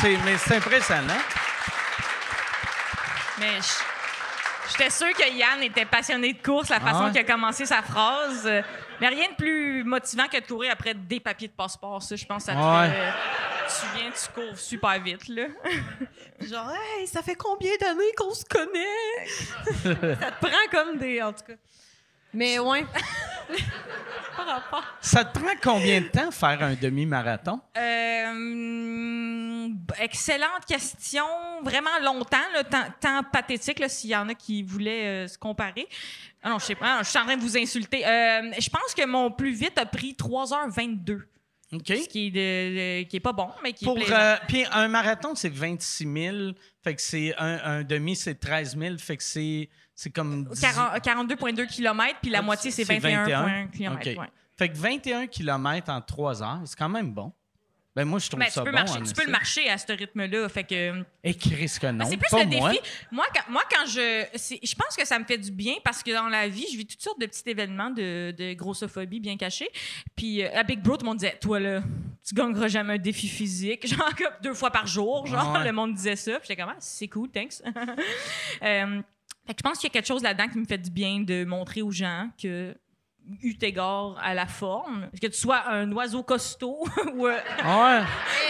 C'est, 0.00 0.16
mais 0.24 0.36
c'est 0.38 0.56
impressionnant. 0.56 1.18
Mais 3.38 3.56
je- 3.60 4.70
j'étais 4.72 4.90
sûre 4.90 5.12
que 5.12 5.30
Yann 5.30 5.62
était 5.62 5.84
passionné 5.84 6.32
de 6.32 6.42
course, 6.42 6.68
la 6.70 6.80
façon 6.80 6.98
Ah 7.00 7.04
ouais? 7.06 7.10
qu'il 7.12 7.20
a 7.20 7.24
commencé 7.24 7.66
sa 7.66 7.82
phrase. 7.82 8.50
Mais 9.00 9.08
rien 9.08 9.28
de 9.30 9.34
plus 9.36 9.84
motivant 9.84 10.26
que 10.26 10.40
de 10.40 10.46
courir 10.46 10.72
après 10.72 10.94
des 10.94 11.20
papiers 11.20 11.48
de 11.48 11.52
passeport. 11.52 12.02
Ça, 12.02 12.16
je 12.16 12.24
pense 12.24 12.44
que 12.46 12.52
ça 12.52 12.56
te 12.56 12.58
Ouais. 12.58 12.90
fait, 12.90 13.00
euh, 13.00 13.10
Tu 13.68 13.98
viens, 13.98 14.10
tu 14.10 14.32
cours 14.32 14.58
super 14.58 15.00
vite, 15.02 15.28
là. 15.28 15.46
Genre, 16.40 16.70
hey, 16.98 17.06
ça 17.06 17.22
fait 17.22 17.34
combien 17.34 17.72
d'années 17.80 18.12
qu'on 18.16 18.32
se 18.32 18.44
connaît? 18.44 19.26
ça 20.20 20.30
te 20.30 20.46
prend 20.46 20.66
comme 20.70 20.96
des. 20.98 21.20
En 21.22 21.32
tout 21.32 21.44
cas. 21.46 21.54
Mais 22.36 22.58
ouais. 22.58 22.84
Par 24.36 24.46
rapport. 24.46 24.84
Ça 25.00 25.24
te 25.24 25.38
prend 25.38 25.52
combien 25.62 26.02
de 26.02 26.08
temps 26.08 26.30
faire 26.30 26.62
un 26.62 26.74
demi-marathon? 26.74 27.58
Euh, 27.78 29.68
excellente 30.00 30.64
question. 30.68 31.24
Vraiment 31.62 31.98
longtemps, 32.02 32.36
là, 32.52 32.62
temps, 32.64 32.84
temps 33.00 33.22
pathétique, 33.32 33.82
s'il 33.88 34.10
y 34.10 34.16
en 34.16 34.28
a 34.28 34.34
qui 34.34 34.62
voulaient 34.62 35.24
euh, 35.24 35.28
se 35.28 35.38
comparer. 35.38 35.88
Ah 36.42 36.50
non, 36.50 36.58
je 36.58 36.66
sais 36.66 36.74
pas, 36.74 37.02
je 37.02 37.08
suis 37.08 37.18
en 37.18 37.24
train 37.24 37.36
de 37.36 37.40
vous 37.42 37.56
insulter. 37.56 38.06
Euh, 38.06 38.52
je 38.58 38.68
pense 38.68 38.94
que 38.94 39.06
mon 39.06 39.30
plus 39.30 39.52
vite 39.52 39.78
a 39.78 39.86
pris 39.86 40.12
3h22. 40.18 41.22
OK. 41.72 41.82
Ce 41.86 42.08
qui 42.08 42.26
est, 42.28 42.30
de- 42.30 43.00
de- 43.00 43.08
qui 43.08 43.16
est 43.16 43.20
pas 43.20 43.32
bon, 43.32 43.48
mais 43.62 43.72
qui 43.72 43.84
Pour, 43.86 43.98
est 43.98 44.12
euh, 44.12 44.36
puis 44.46 44.64
un 44.70 44.86
marathon, 44.86 45.34
c'est 45.34 45.48
26 45.48 46.06
000. 46.12 46.36
Fait 46.84 46.94
que 46.94 47.02
c'est 47.02 47.34
un, 47.38 47.58
un 47.64 47.82
demi, 47.82 48.14
c'est 48.14 48.36
13 48.38 48.76
000. 48.78 48.98
Fait 48.98 49.16
que 49.16 49.22
c'est, 49.24 49.68
c'est 49.96 50.10
comme. 50.10 50.44
10 50.44 50.60
40 50.60 51.04
42,2 51.04 51.66
km, 51.66 52.18
puis 52.22 52.30
la 52.30 52.38
Ah, 52.38 52.42
moitié, 52.42 52.70
c'est 52.70 52.84
c'est 52.84 52.98
21 52.98 53.66
km. 53.68 54.20
OK. 54.20 54.28
Fait 54.56 54.68
que 54.68 54.76
21 54.76 55.26
km 55.26 55.90
en 55.90 56.00
3 56.00 56.42
heures, 56.42 56.60
c'est 56.64 56.78
quand 56.78 56.88
même 56.88 57.12
bon. 57.12 57.32
Ben 57.94 58.04
moi, 58.04 58.18
je 58.18 58.28
trouve 58.28 58.40
Mais 58.40 58.50
ça 58.50 58.60
tu 58.60 58.64
peux, 58.66 58.72
bon. 58.72 58.76
marcher, 58.76 59.00
tu 59.02 59.14
peux 59.14 59.24
le 59.24 59.30
marcher 59.32 59.70
à 59.70 59.78
ce 59.78 59.90
rythme-là. 59.90 60.46
Fait 60.50 60.64
que. 60.64 61.02
Et 61.24 61.32
Chris 61.34 61.76
que 61.80 61.86
non. 61.86 62.04
Ben, 62.04 62.04
c'est 62.04 62.18
plus 62.18 62.28
pas 62.30 62.44
le 62.44 62.50
défi. 62.50 62.78
Moi, 63.10 63.24
quand, 63.34 63.50
moi, 63.50 63.62
quand 63.70 63.86
je. 63.86 64.26
Je 64.34 64.74
pense 64.74 64.94
que 64.96 65.06
ça 65.06 65.18
me 65.18 65.24
fait 65.24 65.38
du 65.38 65.50
bien 65.50 65.72
parce 65.82 66.02
que 66.02 66.10
dans 66.12 66.28
la 66.28 66.46
vie, 66.46 66.66
je 66.70 66.76
vis 66.76 66.84
toutes 66.86 67.00
sortes 67.00 67.18
de 67.18 67.24
petits 67.24 67.48
événements 67.48 67.88
de, 67.88 68.32
de 68.36 68.52
grossophobie 68.52 69.18
bien 69.20 69.38
cachés. 69.38 69.70
Puis 70.14 70.42
euh, 70.42 70.50
à 70.54 70.62
Big 70.62 70.80
Bro, 70.82 70.98
tout 70.98 71.04
le 71.04 71.08
monde 71.08 71.18
disait 71.18 71.38
Toi, 71.40 71.58
là, 71.58 71.80
tu 72.22 72.34
gagneras 72.34 72.68
jamais 72.68 72.94
un 72.94 72.98
défi 72.98 73.28
physique. 73.28 73.86
Genre, 73.96 74.12
deux 74.42 74.52
fois 74.52 74.70
par 74.70 74.86
jour. 74.86 75.26
Genre, 75.26 75.54
Ouais. 75.54 75.64
le 75.64 75.72
monde 75.72 75.94
disait 75.94 76.16
ça. 76.16 76.32
Puis 76.38 76.48
j'étais 76.48 76.60
comme 76.60 76.72
Ah, 76.72 76.80
c'est 76.80 77.08
cool, 77.08 77.30
thanks. 77.30 77.62
Euh, 78.62 79.00
fait 79.46 79.54
que 79.54 79.60
je 79.60 79.68
pense 79.68 79.78
qu'il 79.78 79.88
y 79.88 79.90
a 79.90 79.94
quelque 79.94 80.06
chose 80.06 80.22
là-dedans 80.22 80.48
qui 80.48 80.58
me 80.58 80.64
fait 80.64 80.78
du 80.78 80.90
bien 80.90 81.20
de 81.20 81.44
montrer 81.44 81.82
aux 81.82 81.92
gens 81.92 82.28
que. 82.40 82.74
Eu 83.42 83.56
égard 83.60 84.14
à 84.22 84.34
la 84.34 84.46
forme, 84.46 85.08
que 85.20 85.26
tu 85.26 85.36
sois 85.36 85.64
un 85.68 85.90
oiseau 85.90 86.22
costaud 86.22 86.86
ou 87.14 87.26
euh, 87.26 87.32
Ouais. 87.64 88.02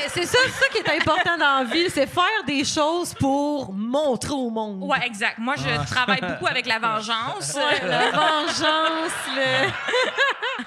Et 0.05 0.09
C'est 0.09 0.27
ça, 0.27 0.39
ça 0.51 0.69
qui 0.71 0.79
est 0.79 0.97
important 1.01 1.39
dans 1.39 1.59
la 1.61 1.65
vie, 1.65 1.89
c'est 1.89 2.07
faire 2.07 2.45
des 2.47 2.63
choses 2.63 3.15
pour 3.15 3.73
montrer 3.73 4.35
au 4.35 4.51
monde. 4.51 4.83
Ouais, 4.83 4.99
exact. 5.07 5.39
Moi, 5.39 5.55
je 5.57 5.91
travaille 5.91 6.21
beaucoup 6.21 6.47
avec 6.47 6.67
la 6.67 6.79
vengeance. 6.79 7.55
Ouais, 7.55 7.89
la 7.89 8.11
vengeance, 8.11 9.13
le. 9.35 9.71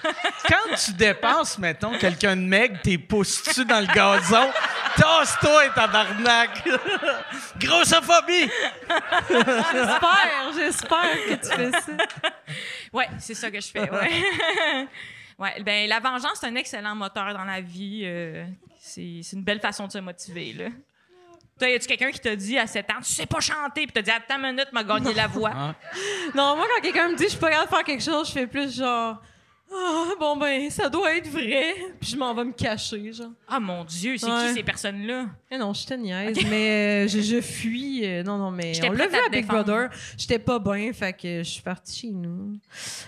Quand 0.48 0.76
tu 0.76 0.94
dépasses, 0.94 1.58
mettons, 1.60 1.98
quelqu'un 1.98 2.36
de 2.36 2.42
maigre, 2.42 2.80
t'es 2.82 2.98
pousses-tu 2.98 3.66
dans 3.66 3.80
le 3.80 3.94
gazon? 3.94 4.50
Tasse-toi, 4.96 5.70
tabarnak! 5.76 6.68
Grossophobie! 7.60 8.50
J'espère, 9.30 10.54
j'espère 10.56 11.26
que 11.28 11.34
tu 11.36 11.56
fais 11.56 11.72
ça. 11.72 12.30
Ouais, 12.92 13.08
c'est 13.20 13.36
ça 13.36 13.52
que 13.52 13.62
je 13.62 13.68
fais. 13.68 13.90
Ouais. 13.90 13.99
ouais, 15.40 15.64
ben 15.64 15.88
la 15.90 16.00
vengeance 16.00 16.38
c'est 16.40 16.48
un 16.48 16.56
excellent 16.56 16.96
moteur 16.96 17.34
dans 17.34 17.44
la 17.46 17.62
vie. 17.62 18.02
euh, 18.04 18.46
c'est 18.80 19.22
c'est 19.24 19.36
une 19.36 19.44
belle 19.44 19.60
façon 19.60 19.88
de 19.88 19.92
se 19.92 19.98
motiver 20.00 20.54
là. 20.54 20.66
Toi, 21.60 21.68
y 21.68 21.74
a-tu 21.74 21.88
quelqu'un 21.88 22.10
qui 22.12 22.22
t'a 22.22 22.38
dit 22.38 22.58
à 22.58 22.66
7 22.66 22.90
ans, 22.90 23.02
tu 23.04 23.12
sais 23.12 23.26
pas 23.26 23.42
chanter, 23.42 23.86
puis 23.86 23.92
t'as 23.92 24.02
dit 24.02 24.12
attends 24.12 24.38
une 24.38 24.54
minute, 24.54 24.72
m'a 24.72 24.82
gagné 24.82 25.14
la 25.14 25.28
voix. 25.28 25.76
Non, 26.34 26.56
moi, 26.56 26.66
quand 26.74 26.82
quelqu'un 26.82 27.10
me 27.10 27.16
dit 27.16 27.26
je 27.26 27.30
suis 27.32 27.38
pas 27.38 27.50
capable 27.50 27.70
de 27.70 27.76
faire 27.76 27.84
quelque 27.84 28.04
chose, 28.04 28.28
je 28.30 28.32
fais 28.34 28.48
plus 28.48 28.78
genre. 28.78 29.22
Ah, 29.72 30.14
bon, 30.20 30.36
ben, 30.38 30.70
ça 30.70 30.90
doit 30.90 31.16
être 31.16 31.28
vrai. 31.28 31.76
Puis 32.02 32.12
je 32.12 32.18
m'en 32.18 32.34
vais 32.34 32.44
me 32.44 32.52
cacher, 32.54 33.14
genre. 33.14 33.32
Ah 33.48 33.60
mon 33.60 33.84
Dieu, 33.84 34.18
c'est 34.18 34.26
Ouais. 34.26 34.48
qui 34.48 34.54
ces 34.56 34.64
personnes-là? 34.64 35.28
Eh 35.52 35.58
non, 35.58 35.74
je 35.74 35.86
te 35.86 35.94
niaise, 35.94 36.38
mais 36.50 37.06
euh, 37.06 37.08
je, 37.08 37.22
je 37.22 37.40
fuis. 37.42 38.02
euh, 38.04 38.24
non, 38.24 38.38
non, 38.38 38.50
mais 38.52 38.74
J'étais 38.74 38.90
on 38.90 38.94
l'a 38.94 39.08
prête 39.08 39.12
vu 39.12 39.16
à 39.18 39.20
à 39.20 39.26
te 39.28 39.32
Big 39.32 39.42
défendre. 39.42 39.64
Brother. 39.66 39.90
J'étais 40.18 40.40
pas 40.40 40.60
bien, 40.60 40.92
fait 40.94 41.14
que 41.14 41.38
je 41.44 41.50
suis 41.50 41.62
partie 41.62 42.00
chez 42.00 42.08
nous. 42.12 42.58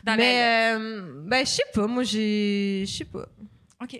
Dans 0.04 0.16
mais, 0.16 0.76
euh, 0.76 1.02
ben, 1.26 1.46
je 1.46 1.50
sais 1.52 1.64
pas, 1.74 1.88
moi, 1.88 2.04
j'ai. 2.04 2.84
Je 2.88 2.92
sais 2.98 3.06
pas. 3.06 3.26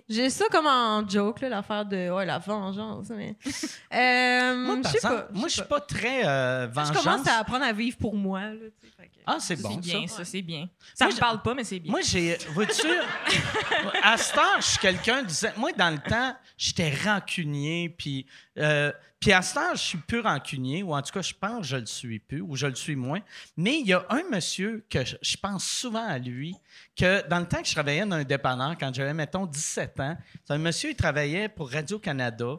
J'ai 0.08 0.30
ça 0.30 0.44
comme 0.50 0.66
en 0.66 1.06
joke, 1.08 1.40
là, 1.40 1.48
l'affaire 1.48 1.84
de. 1.84 2.10
Ouais, 2.10 2.24
la 2.26 2.38
vengeance, 2.38 3.08
mais. 3.10 3.36
Euh, 3.94 4.54
Moi, 4.56 4.76
je 4.84 4.88
sais 4.88 5.00
pas. 5.00 5.28
moi, 5.32 5.48
je 5.48 5.54
suis 5.54 5.62
pas 5.64 5.80
très 5.80 6.26
euh, 6.26 6.66
Je 6.68 6.72
vengeance. 6.74 6.96
commence 7.04 7.28
à 7.28 7.38
apprendre 7.38 7.64
à 7.64 7.72
vivre 7.72 7.98
pour 7.98 8.14
moi, 8.16 8.40
là, 8.40 8.54
tu 8.80 8.86
sais, 8.88 8.92
fait 8.96 9.06
que- 9.08 9.12
Ah, 9.26 9.36
c'est 9.38 9.56
C'est 9.56 9.62
bon, 9.62 9.76
bien, 9.76 10.06
ça. 10.06 10.16
ça, 10.18 10.24
c'est 10.24 10.40
bien. 10.40 10.68
Ça 10.94 11.10
je- 11.10 11.16
parle 11.16 11.42
pas, 11.42 11.52
mais 11.54 11.64
c'est 11.64 11.78
bien. 11.78 11.90
Moi, 11.90 12.00
j'ai. 12.02 12.38
Vois-tu, 12.54 12.86
à 14.02 14.16
ce 14.16 14.32
temps, 14.34 14.40
je 14.58 14.62
suis 14.64 14.78
quelqu'un. 14.78 15.22
disait- 15.22 15.52
Moi, 15.58 15.72
dans 15.72 15.90
le 15.90 15.98
temps, 15.98 16.34
j'étais 16.56 16.90
rancunier. 17.04 17.90
Puis, 17.90 18.26
euh, 18.58 18.92
puis 19.22 19.32
à 19.32 19.40
ce 19.40 19.54
temps, 19.54 19.72
je 19.72 19.80
suis 19.80 19.98
plus 19.98 20.18
rancunier, 20.18 20.82
ou 20.82 20.92
en 20.92 21.00
tout 21.00 21.12
cas, 21.12 21.22
je 21.22 21.32
pense 21.32 21.60
que 21.60 21.66
je 21.68 21.76
le 21.76 21.86
suis 21.86 22.18
plus, 22.18 22.40
ou 22.40 22.56
je 22.56 22.66
le 22.66 22.74
suis 22.74 22.96
moins. 22.96 23.20
Mais 23.56 23.78
il 23.78 23.86
y 23.86 23.92
a 23.92 24.04
un 24.10 24.24
monsieur 24.28 24.84
que 24.90 25.04
je, 25.04 25.36
pense 25.36 25.64
souvent 25.64 26.04
à 26.04 26.18
lui, 26.18 26.56
que 26.96 27.24
dans 27.28 27.38
le 27.38 27.46
temps 27.46 27.62
que 27.62 27.68
je 27.68 27.72
travaillais 27.72 28.04
dans 28.04 28.16
un 28.16 28.24
dépanneur, 28.24 28.76
quand 28.76 28.92
j'avais, 28.92 29.14
mettons, 29.14 29.46
17 29.46 30.00
ans, 30.00 30.16
un 30.48 30.58
monsieur, 30.58 30.90
il 30.90 30.96
travaillait 30.96 31.48
pour 31.48 31.70
Radio-Canada. 31.70 32.56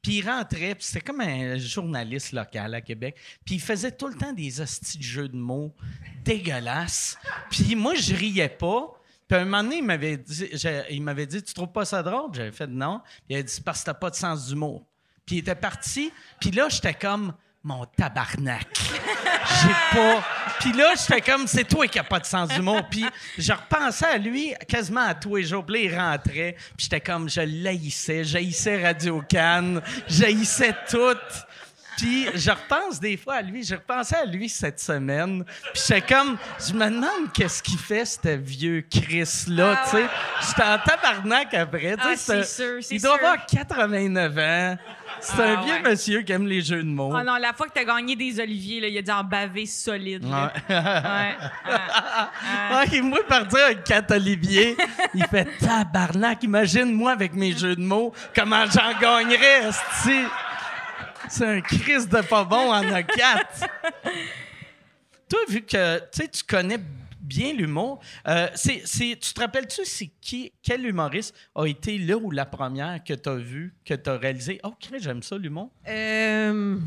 Puis 0.00 0.18
il 0.18 0.26
rentrait, 0.26 0.74
puis 0.74 0.84
c'était 0.84 1.02
comme 1.02 1.20
un 1.20 1.58
journaliste 1.58 2.32
local 2.32 2.72
à 2.74 2.80
Québec. 2.80 3.18
Puis 3.44 3.56
il 3.56 3.60
faisait 3.60 3.92
tout 3.92 4.08
le 4.08 4.14
temps 4.14 4.32
des 4.32 4.62
hosties 4.62 4.96
de 4.96 5.02
jeux 5.02 5.28
de 5.28 5.36
mots 5.36 5.74
dégueulasses. 6.24 7.18
Puis 7.50 7.74
moi, 7.74 7.94
je 7.94 8.14
riais 8.14 8.48
pas. 8.48 8.90
Puis 9.28 9.36
à 9.36 9.42
un 9.42 9.44
moment 9.44 9.64
donné, 9.64 9.78
il 9.78 9.84
m'avait 9.84 10.16
dit, 10.16 10.48
il 10.88 11.02
m'avait 11.02 11.26
dit 11.26 11.42
Tu 11.42 11.52
trouves 11.52 11.72
pas 11.72 11.84
ça 11.84 12.02
drôle 12.02 12.32
J'avais 12.32 12.52
fait 12.52 12.68
non. 12.68 13.02
Puis 13.26 13.34
il 13.34 13.36
a 13.36 13.42
dit 13.42 13.60
parce 13.60 13.80
que 13.80 13.86
t'as 13.86 13.94
pas 13.94 14.08
de 14.08 14.14
sens 14.14 14.46
d'humour. 14.46 14.86
Puis 15.26 15.36
il 15.36 15.38
était 15.40 15.54
parti. 15.56 16.12
Puis 16.40 16.50
là, 16.52 16.68
j'étais 16.68 16.94
comme 16.94 17.34
Mon 17.64 17.84
tabarnak. 17.84 18.68
J'ai 18.78 19.96
pas. 19.98 20.24
Puis 20.60 20.72
là, 20.72 20.92
j'étais 20.96 21.20
comme 21.20 21.46
C'est 21.48 21.64
toi 21.64 21.88
qui 21.88 21.98
n'as 21.98 22.04
pas 22.04 22.20
de 22.20 22.26
sens 22.26 22.48
d'humour. 22.50 22.82
Puis 22.88 23.04
je 23.36 23.52
repensais 23.52 24.06
à 24.06 24.18
lui 24.18 24.54
quasiment 24.68 25.00
à 25.06 25.14
tous 25.14 25.34
les 25.36 25.42
jours. 25.44 25.64
Puis 25.66 25.74
là, 25.74 25.80
il 25.92 25.98
rentrait. 25.98 26.54
Puis 26.76 26.84
j'étais 26.84 27.00
comme 27.00 27.28
Je 27.28 27.40
l'haïssais. 27.40 28.22
J'haïssais 28.22 28.84
Radio 28.86 29.20
Cannes. 29.28 29.82
J'haïssais 30.08 30.74
tout. 30.88 31.16
Puis 31.96 32.28
je 32.34 32.50
repense 32.50 33.00
des 33.00 33.16
fois 33.16 33.36
à 33.36 33.42
lui. 33.42 33.64
Je 33.64 33.74
repensais 33.74 34.16
à 34.16 34.24
lui 34.26 34.48
cette 34.50 34.78
semaine. 34.78 35.44
Puis 35.72 35.82
j'étais 35.88 36.02
comme, 36.14 36.36
je 36.68 36.74
me 36.74 36.84
demande 36.90 37.32
qu'est-ce 37.32 37.62
qu'il 37.62 37.78
fait, 37.78 38.04
ce 38.04 38.36
vieux 38.36 38.82
Chris-là, 38.88 39.78
Ah 39.78 39.84
tu 39.90 39.96
sais. 39.96 40.06
J'étais 40.46 40.62
en 40.62 40.78
tabarnak 40.78 41.54
après, 41.54 41.96
tu 41.96 42.02
sais. 42.02 42.08
Ah, 42.10 42.14
c'est 42.16 42.42
c'est- 42.44 42.62
sûr, 42.62 42.78
c'est 42.82 42.94
Il 42.96 43.02
doit 43.02 43.16
sûr. 43.18 43.26
avoir 43.26 43.46
89 43.46 44.38
ans. 44.38 44.76
C'est 45.20 45.42
un 45.42 45.56
Ah, 45.58 45.62
vieux 45.64 45.74
ouais. 45.74 45.82
monsieur 45.90 46.22
qui 46.22 46.32
aime 46.32 46.46
les 46.46 46.60
jeux 46.60 46.82
de 46.82 46.88
mots. 46.88 47.12
Ah 47.16 47.24
non, 47.24 47.36
la 47.36 47.52
fois 47.52 47.66
que 47.66 47.72
t'as 47.72 47.84
gagné 47.84 48.14
des 48.16 48.38
oliviers, 48.40 48.80
là, 48.80 48.88
il 48.88 48.98
a 48.98 49.02
dit 49.02 49.10
en 49.10 49.24
bavé 49.24 49.66
solide. 49.66 50.24
là. 50.28 50.52
Ouais. 50.68 50.76
Ouais. 50.76 51.36
Ouais, 52.94 53.00
moi, 53.02 53.18
partir 53.28 53.58
avec 53.64 53.84
Cat 53.84 54.04
Olivier, 54.10 54.76
il 55.14 55.24
fait 55.26 55.46
tabarnak. 55.58 56.42
Imagine-moi 56.42 57.12
avec 57.12 57.34
mes 57.34 57.52
jeux 57.56 57.76
de 57.76 57.82
mots, 57.82 58.12
comment 58.34 58.64
j'en 58.66 58.98
gagnerais, 59.00 59.68
esti. 59.68 60.20
C'est 61.28 61.46
un 61.46 61.60
Christ 61.60 62.08
de 62.08 62.20
pas 62.20 62.44
bon 62.44 62.70
en 62.72 62.92
a 62.92 63.02
quatre. 63.02 63.66
Toi, 65.28 65.40
vu 65.48 65.62
que 65.62 65.98
tu 66.12 66.44
connais 66.48 66.78
bien 67.26 67.52
l'humour, 67.52 68.00
euh, 68.28 68.48
c'est, 68.54 68.82
c'est- 68.84 69.18
tu 69.20 69.34
te 69.34 69.40
rappelles-tu, 69.40 69.82
c'est 69.84 70.10
qui, 70.20 70.52
quel 70.62 70.86
humoriste 70.86 71.34
a 71.54 71.66
été 71.66 71.98
là 71.98 72.16
ou 72.16 72.30
la 72.30 72.46
première 72.46 73.02
que 73.04 73.14
tu 73.14 73.28
as 73.28 73.34
vu, 73.36 73.74
que 73.84 73.94
tu 73.94 74.08
as 74.10 74.16
réalisé? 74.16 74.60
Oh, 74.64 74.72
j'aime 74.98 75.22
ça, 75.22 75.36
l'humour. 75.36 75.70
Euh, 75.88 76.78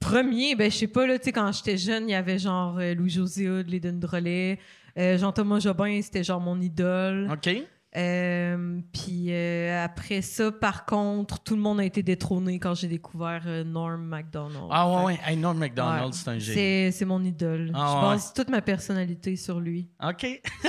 premier, 0.00 0.54
ben, 0.54 0.70
je 0.70 0.76
sais 0.76 0.86
pas, 0.86 1.06
là, 1.06 1.18
tu 1.18 1.26
sais, 1.26 1.32
quand 1.32 1.50
j'étais 1.52 1.76
jeune, 1.76 2.08
il 2.08 2.12
y 2.12 2.14
avait 2.14 2.38
genre 2.38 2.78
euh, 2.78 2.94
Louis-José 2.94 3.48
Hood, 3.50 3.68
Léden 3.68 3.98
Drolet, 3.98 4.58
euh, 4.96 5.18
Jean-Thomas 5.18 5.60
Jobin, 5.60 6.00
c'était 6.02 6.24
genre 6.24 6.40
mon 6.40 6.60
idole. 6.60 7.28
OK? 7.30 7.50
Euh, 7.96 8.80
puis 8.92 9.28
euh, 9.30 9.82
après 9.82 10.20
ça, 10.20 10.52
par 10.52 10.84
contre, 10.84 11.38
tout 11.42 11.56
le 11.56 11.62
monde 11.62 11.80
a 11.80 11.84
été 11.84 12.02
détrôné 12.02 12.58
quand 12.58 12.74
j'ai 12.74 12.86
découvert 12.86 13.42
euh, 13.46 13.64
Norm 13.64 14.02
MacDonald. 14.04 14.68
Ah 14.70 14.88
ouais, 14.90 15.04
ouais. 15.04 15.20
Hey, 15.26 15.36
Norm 15.36 15.56
MacDonald, 15.58 16.06
Ouais. 16.06 16.12
c'est 16.12 16.28
un 16.28 16.38
génie. 16.38 16.92
C'est, 16.92 17.04
mon 17.06 17.24
idole. 17.24 17.72
Ah 17.74 17.86
je 17.88 17.94
ouais. 17.96 18.12
base 18.12 18.32
toute 18.34 18.50
ma 18.50 18.60
personnalité 18.60 19.36
sur 19.36 19.58
lui. 19.58 19.88
OK. 20.06 20.26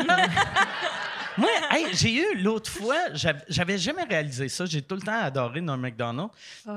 Moi, 1.37 1.49
hey, 1.71 1.85
j'ai 1.93 2.13
eu 2.15 2.41
l'autre 2.41 2.69
fois, 2.69 2.97
j'av- 3.13 3.43
j'avais 3.47 3.77
jamais 3.77 4.03
réalisé 4.03 4.49
ça. 4.49 4.65
J'ai 4.65 4.81
tout 4.81 4.95
le 4.95 5.01
temps 5.01 5.21
adoré 5.21 5.61
Norm 5.61 5.79
MacDonald. 5.79 6.29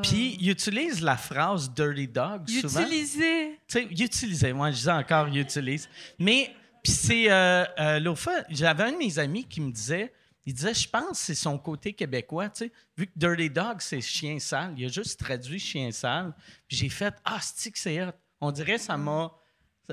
Puis, 0.02 0.36
il 0.40 0.50
utilise 0.50 1.00
la 1.02 1.16
phrase 1.16 1.72
Dirty 1.72 2.06
Dog 2.08 2.48
souvent. 2.48 2.80
Utilisé. 2.82 3.58
Tu 3.66 3.78
sais, 3.78 3.86
il 3.90 4.02
utilisait. 4.02 4.52
Moi, 4.52 4.70
je 4.70 4.76
disais 4.76 4.92
encore, 4.92 5.28
il 5.28 5.38
utilise. 5.38 5.88
Mais, 6.18 6.50
puis 6.82 6.92
c'est. 6.92 7.28
L'autre 8.00 8.20
fois, 8.20 8.34
j'avais 8.50 8.84
un 8.84 8.92
de 8.92 8.98
mes 8.98 9.18
amis 9.18 9.44
qui 9.44 9.60
me 9.60 9.70
disait. 9.70 10.12
Il 10.44 10.54
disait, 10.54 10.74
je 10.74 10.88
pense 10.88 11.10
que 11.10 11.16
c'est 11.16 11.34
son 11.34 11.56
côté 11.58 11.92
québécois, 11.92 12.48
tu 12.48 12.64
sais. 12.64 12.72
Vu 12.96 13.06
que 13.06 13.12
Dirty 13.16 13.48
Dog, 13.48 13.76
c'est 13.80 14.00
chien 14.00 14.38
sale, 14.40 14.74
il 14.76 14.86
a 14.86 14.88
juste 14.88 15.20
traduit 15.20 15.58
chien 15.60 15.92
sale. 15.92 16.32
Puis 16.66 16.76
j'ai 16.76 16.88
fait, 16.88 17.14
ah, 17.24 17.38
c'est 17.40 17.70
que 17.70 17.78
c'est 17.78 18.02
hot? 18.02 18.10
On 18.40 18.50
dirait, 18.50 18.78
ça 18.78 18.96
m'a. 18.96 19.30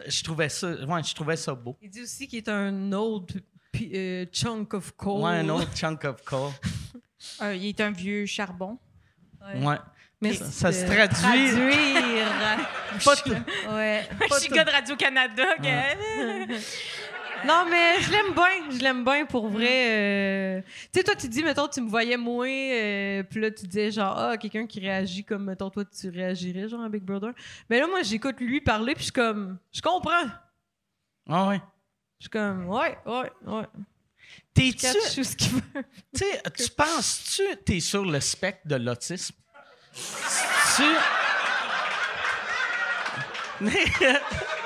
Je 0.07 0.23
trouvais 0.23 0.49
ça, 0.49 0.69
ouais, 0.71 1.03
je 1.03 1.13
trouvais 1.13 1.35
ça 1.37 1.53
beau. 1.53 1.77
Il 1.81 1.89
dit 1.89 2.01
aussi 2.01 2.27
qu'il 2.27 2.37
est 2.37 2.49
un 2.49 2.91
old 2.93 3.43
euh, 3.93 4.25
chunk 4.31 4.73
of 4.73 4.91
coal. 4.95 5.21
Ouais, 5.23 5.39
un 5.39 5.49
autre 5.49 5.75
chunk 5.75 6.03
of 6.05 6.21
coal. 6.23 6.51
Euh, 7.41 7.53
il 7.53 7.65
est 7.67 7.81
un 7.81 7.91
vieux 7.91 8.25
charbon. 8.25 8.79
Ouais. 9.61 9.75
Mais 10.21 10.33
Ça, 10.33 10.45
ça 10.45 10.71
se 10.71 10.85
traduit. 10.85 11.17
Traduire. 11.21 12.27
Pas 13.03 13.15
tout- 13.17 13.31
ouais. 13.71 14.07
Je 14.31 14.39
suis 14.39 14.49
gars 14.49 14.63
de 14.63 14.69
Radio-Canada. 14.71 15.43
Non, 17.45 17.65
mais 17.69 18.01
je 18.01 18.11
l'aime 18.11 18.33
bien. 18.33 18.71
Je 18.71 18.79
l'aime 18.83 19.03
bien 19.03 19.25
pour 19.25 19.47
vrai. 19.49 19.87
euh. 19.89 20.61
Tu 20.61 20.99
sais, 20.99 21.03
toi, 21.03 21.15
tu 21.15 21.27
dis, 21.29 21.43
mettons, 21.43 21.67
tu 21.67 21.81
me 21.81 21.89
voyais 21.89 22.17
moins, 22.17 22.47
euh, 22.49 23.23
puis 23.23 23.39
là, 23.41 23.51
tu 23.51 23.65
disais, 23.67 23.91
genre, 23.91 24.17
ah, 24.17 24.37
quelqu'un 24.37 24.65
qui 24.67 24.79
réagit 24.79 25.23
comme, 25.23 25.45
mettons, 25.45 25.69
toi, 25.69 25.83
tu 25.85 26.09
réagirais, 26.09 26.67
genre, 26.67 26.81
à 26.83 26.89
Big 26.89 27.03
Brother. 27.03 27.31
Mais 27.69 27.79
là, 27.79 27.87
moi, 27.87 28.01
j'écoute 28.03 28.39
lui 28.39 28.61
parler, 28.61 28.93
puis 28.93 29.01
je 29.01 29.05
suis 29.05 29.13
comme, 29.13 29.57
je 29.71 29.81
comprends. 29.81 30.27
Ah 31.29 31.47
ouais. 31.49 31.61
Je 32.19 32.23
suis 32.25 32.29
comme, 32.29 32.67
ouais, 32.67 32.97
ouais, 33.05 33.31
ouais. 33.45 33.65
T'es-tu. 34.53 34.87
Tu 36.13 36.69
penses-tu 36.75 37.43
t'es 37.65 37.79
sur 37.79 38.03
le 38.05 38.19
spectre 38.19 38.67
de 38.67 38.75
l'autisme? 38.75 39.35
tu. 40.75 40.83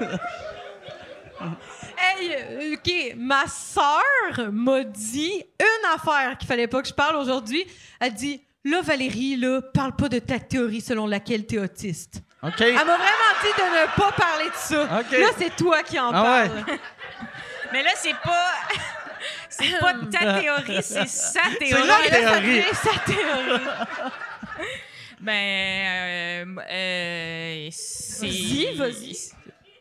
Hey, 1.96 2.34
euh, 2.34 2.74
OK, 2.74 3.14
ma 3.16 3.46
sœur 3.46 4.50
m'a 4.52 4.82
dit 4.82 5.44
une 5.60 5.94
affaire 5.94 6.36
qu'il 6.36 6.48
fallait 6.48 6.66
pas 6.66 6.82
que 6.82 6.88
je 6.88 6.92
parle 6.94 7.16
aujourd'hui. 7.16 7.64
Elle 8.00 8.14
dit 8.14 8.42
Là, 8.64 8.80
Valérie, 8.82 9.36
là, 9.36 9.60
parle 9.62 9.94
pas 9.94 10.08
de 10.08 10.18
ta 10.18 10.38
théorie 10.40 10.80
selon 10.80 11.06
laquelle 11.06 11.46
t'es 11.46 11.58
autiste. 11.58 12.22
OK. 12.42 12.60
Elle 12.60 12.74
m'a 12.74 12.82
vraiment 12.82 13.34
dit 13.42 13.52
de 13.56 13.62
ne 13.62 13.96
pas 13.96 14.12
parler 14.12 14.46
de 14.46 14.54
ça. 14.54 14.82
OK. 15.00 15.10
Là, 15.18 15.26
c'est 15.38 15.54
toi 15.56 15.82
qui 15.84 15.98
en 15.98 16.10
Ah 16.12 16.22
ouais. 16.22 16.48
parles. 16.48 16.64
Mais 17.72 17.82
là, 17.84 17.90
c'est 17.94 18.14
pas. 18.14 18.50
c'est 19.48 19.78
pas 19.78 19.94
ta 19.94 20.40
théorie, 20.40 20.82
c'est 20.82 21.08
sa 21.08 21.42
théorie. 21.58 21.88
ça 21.88 22.08
théorie. 22.10 22.64
sa 22.74 23.12
théorie. 23.12 23.64
Ben, 25.20 25.34
euh, 25.34 26.44
euh, 26.70 27.68
c'est. 27.70 28.26
Vas-y, 28.26 28.74
vas-y. 28.76 29.16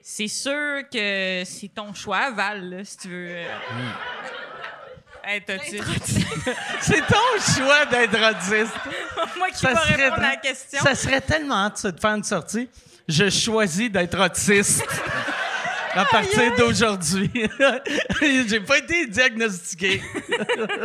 C'est 0.10 0.30
sûr 0.30 0.84
que 0.90 1.44
c'est 1.44 1.68
ton 1.76 1.94
choix, 1.94 2.32
Val, 2.32 2.70
là, 2.70 2.86
si 2.86 2.96
tu 2.98 3.10
veux. 3.10 3.28
euh, 3.30 3.46
être 5.28 5.54
autiste. 5.54 5.84
C'est 6.80 7.06
ton 7.08 7.56
choix 7.58 7.86
d'être 7.88 8.18
autiste. 8.18 8.74
Moi 9.38 9.50
qui 9.50 9.58
Ça 9.58 9.74
vais 9.74 9.76
serait 9.76 10.04
répondre 10.06 10.24
à 10.24 10.30
la 10.30 10.36
question. 10.38 10.80
Ça 10.82 10.96
serait 10.96 11.20
tellement 11.20 11.68
de 11.70 11.76
faire 12.00 12.16
une 12.16 12.24
sortie. 12.24 12.70
Je 13.06 13.30
choisis 13.30 13.92
d'être 13.92 14.18
autiste. 14.18 14.82
À 15.98 16.06
partir 16.06 16.56
d'aujourd'hui. 16.58 17.30
J'ai 18.22 18.60
pas 18.62 18.78
été 18.78 19.08
diagnostiqué. 19.08 20.02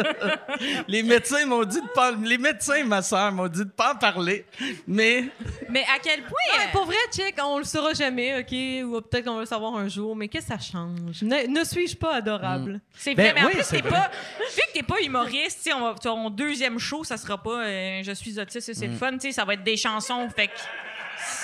les 0.88 1.02
médecins 1.02 1.46
m'ont 1.46 1.64
dit 1.64 1.80
de 1.80 1.88
pas. 1.94 2.12
Les 2.12 2.38
médecins, 2.38 2.84
ma 2.84 3.02
soeur, 3.02 3.32
m'ont 3.32 3.48
dit 3.48 3.60
de 3.64 3.70
pas 3.70 3.92
en 3.94 3.96
parler. 3.96 4.44
Mais 4.86 5.24
Mais 5.68 5.82
à 5.94 5.98
quel 6.02 6.20
point. 6.22 6.30
Ouais, 6.58 6.64
euh, 6.64 6.72
pour 6.72 6.84
vrai, 6.86 6.96
check, 7.12 7.34
on 7.42 7.58
le 7.58 7.64
saura 7.64 7.92
jamais, 7.94 8.38
OK? 8.40 8.52
Ou 8.86 9.00
peut-être 9.02 9.24
qu'on 9.26 9.34
va 9.34 9.40
le 9.40 9.46
savoir 9.46 9.76
un 9.76 9.88
jour, 9.88 10.14
mais 10.16 10.28
qu'est-ce 10.28 10.46
que 10.48 10.52
ça 10.54 10.58
change? 10.58 11.22
Ne, 11.22 11.46
ne 11.46 11.64
suis-je 11.64 11.96
pas 11.96 12.16
adorable? 12.16 12.80
C'est 12.96 13.14
Ben 13.14 13.32
vrai, 13.32 13.34
mais 13.34 13.42
en 13.42 13.46
oui, 13.48 13.52
plus, 13.54 13.64
c'est 13.64 13.82
t'es 13.82 13.88
pas. 13.88 14.10
Vu 14.54 14.60
que 14.68 14.72
t'es 14.74 14.82
pas 14.82 15.00
humoriste, 15.02 15.68
on 15.74 15.80
va, 15.80 15.94
ton 15.94 16.30
deuxième 16.30 16.78
show, 16.78 17.04
ça 17.04 17.16
sera 17.16 17.42
pas 17.42 17.64
euh, 17.64 18.00
Je 18.02 18.12
suis 18.12 18.38
autiste 18.38 18.68
et 18.68 18.74
c'est 18.74 18.88
Mm. 18.88 18.90
le 18.92 18.96
fun, 18.96 19.12
tu 19.12 19.20
sais, 19.20 19.32
ça 19.32 19.44
va 19.44 19.54
être 19.54 19.62
des 19.62 19.76
chansons, 19.76 20.28
fait 20.34 20.48
que. 20.48 20.52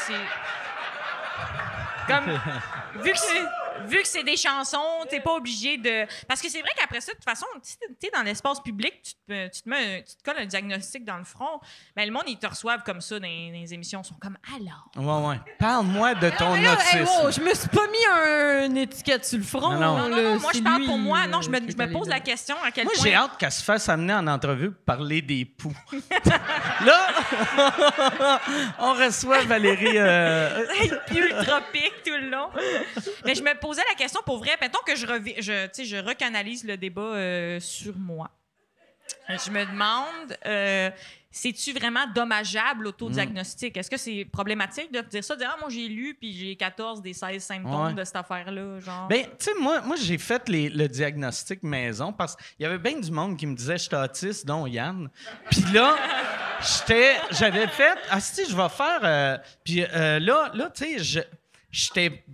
C'est. 0.06 0.12
Comme. 2.08 2.40
Vu 3.04 3.12
que 3.12 3.18
c'est. 3.18 3.44
Vu 3.86 4.02
que 4.02 4.08
c'est 4.08 4.22
des 4.24 4.36
chansons, 4.36 4.78
t'es 5.08 5.20
pas 5.20 5.34
obligé 5.34 5.76
de. 5.78 6.06
Parce 6.26 6.40
que 6.42 6.48
c'est 6.48 6.60
vrai 6.60 6.70
qu'après 6.78 7.00
ça, 7.00 7.12
de 7.12 7.16
toute 7.16 7.24
façon, 7.24 7.46
tu 8.00 8.06
es 8.06 8.10
dans 8.10 8.22
l'espace 8.22 8.60
public, 8.60 8.94
tu 9.02 9.12
te, 9.28 9.48
tu, 9.48 9.62
te 9.62 9.68
mets 9.68 9.98
un- 9.98 10.02
tu 10.02 10.16
te 10.16 10.22
colles 10.24 10.38
un 10.42 10.46
diagnostic 10.46 11.04
dans 11.04 11.18
le 11.18 11.24
front, 11.24 11.60
mais 11.96 12.04
le 12.06 12.12
monde, 12.12 12.24
ils 12.26 12.38
te 12.38 12.46
reçoivent 12.46 12.82
comme 12.82 13.00
ça 13.00 13.18
dans, 13.18 13.26
les- 13.26 13.50
dans 13.52 13.58
les 13.60 13.74
émissions. 13.74 14.02
Ils 14.04 14.08
sont 14.08 14.14
comme 14.20 14.36
alors? 14.54 14.90
Ouais, 14.96 15.28
ouais. 15.28 15.36
Parle-moi 15.58 16.14
de 16.14 16.30
ton 16.30 16.54
là, 16.54 16.76
hey, 16.92 17.02
autisme. 17.02 17.22
wow, 17.24 17.30
je 17.30 17.40
me 17.40 17.54
suis 17.54 17.68
pas 17.68 17.86
mis 17.88 18.06
un, 18.12 18.66
une 18.66 18.76
étiquette 18.78 19.24
sur 19.24 19.38
le 19.38 19.44
front. 19.44 19.72
Non, 19.72 19.78
non. 19.78 19.98
Non, 19.98 20.08
non, 20.08 20.16
là, 20.16 20.22
non, 20.34 20.40
moi, 20.40 20.52
je 20.54 20.60
parle 20.60 20.78
lui, 20.80 20.86
pour 20.86 20.98
moi. 20.98 21.26
Non, 21.26 21.38
euh, 21.38 21.42
je 21.42 21.50
me, 21.50 21.58
je 21.70 21.76
allé 21.82 21.92
pose 21.92 22.08
la 22.08 22.20
question 22.20 22.56
à 22.64 22.70
quel 22.70 22.84
Moi, 22.84 22.92
point. 22.94 23.04
j'ai 23.04 23.14
hâte 23.14 23.36
qu'elle 23.38 23.52
se 23.52 23.62
fasse 23.62 23.88
amener 23.88 24.14
en 24.14 24.26
entrevue 24.26 24.70
pour 24.72 24.84
parler 24.84 25.22
des 25.22 25.44
poux. 25.44 25.74
Là, 26.84 27.08
on 28.78 28.94
reçoit 28.94 29.42
Valérie. 29.44 29.96
euh, 29.98 30.64
ultra 31.14 31.60
pique 31.72 32.02
tout 32.04 32.12
le 32.12 32.30
long. 32.30 32.48
Mais 33.24 33.34
je 33.34 33.42
me 33.42 33.58
posais 33.68 33.82
la 33.88 33.94
question 33.96 34.20
pour 34.24 34.38
vrai. 34.38 34.52
Mettons 34.60 34.78
que 34.86 34.96
je, 34.96 35.06
je, 35.06 35.84
je 35.84 35.96
recanalise 35.96 36.64
le 36.64 36.76
débat 36.76 37.02
euh, 37.02 37.60
sur 37.60 37.96
moi. 37.96 38.30
Je 39.28 39.50
me 39.50 39.64
demande, 39.64 40.36
euh, 40.46 40.90
c'est-tu 41.30 41.72
vraiment 41.72 42.06
dommageable 42.14 42.84
l'autodiagnostic? 42.84 43.76
Est-ce 43.76 43.90
que 43.90 43.96
c'est 43.96 44.26
problématique 44.30 44.92
de 44.92 45.00
dire 45.00 45.24
ça? 45.24 45.34
De 45.34 45.40
dire, 45.40 45.50
ah, 45.54 45.58
moi, 45.60 45.68
j'ai 45.70 45.88
lu, 45.88 46.14
puis 46.18 46.32
j'ai 46.32 46.56
14 46.56 47.00
des 47.02 47.14
16 47.14 47.42
symptômes 47.42 47.86
Ouais. 47.88 47.94
de 47.94 48.04
cette 48.04 48.16
affaire-là, 48.16 48.80
genre? 48.80 49.08
Ben, 49.08 49.24
tu 49.24 49.30
sais, 49.46 49.50
moi, 49.58 49.80
moi 49.82 49.96
j'ai 49.96 50.18
fait 50.18 50.46
les- 50.48 50.68
le 50.68 50.88
diagnostic 50.88 51.62
maison 51.62 52.12
parce 52.12 52.36
qu'il 52.36 52.60
y 52.60 52.66
avait 52.66 52.78
bien 52.78 52.98
du 53.00 53.10
monde 53.10 53.36
qui 53.38 53.46
me 53.46 53.54
disait 53.56 53.78
j'étais 53.78 53.96
autiste, 53.96 54.46
dont 54.46 54.66
Yann. 54.66 55.08
Puis 55.50 55.62
là, 55.72 55.96
j'étais, 56.60 57.16
j'avais 57.30 57.66
fait, 57.68 57.98
ah, 58.10 58.20
si, 58.20 58.44
je 58.48 58.54
vais 58.56 58.68
faire. 58.68 59.00
euh, 59.04 59.38
puis 59.64 59.84
euh, 59.84 60.18
là, 60.20 60.50
là 60.54 60.70
tu 60.70 60.84
sais, 60.84 60.98
je- 60.98 61.20
j'étais 61.70 62.24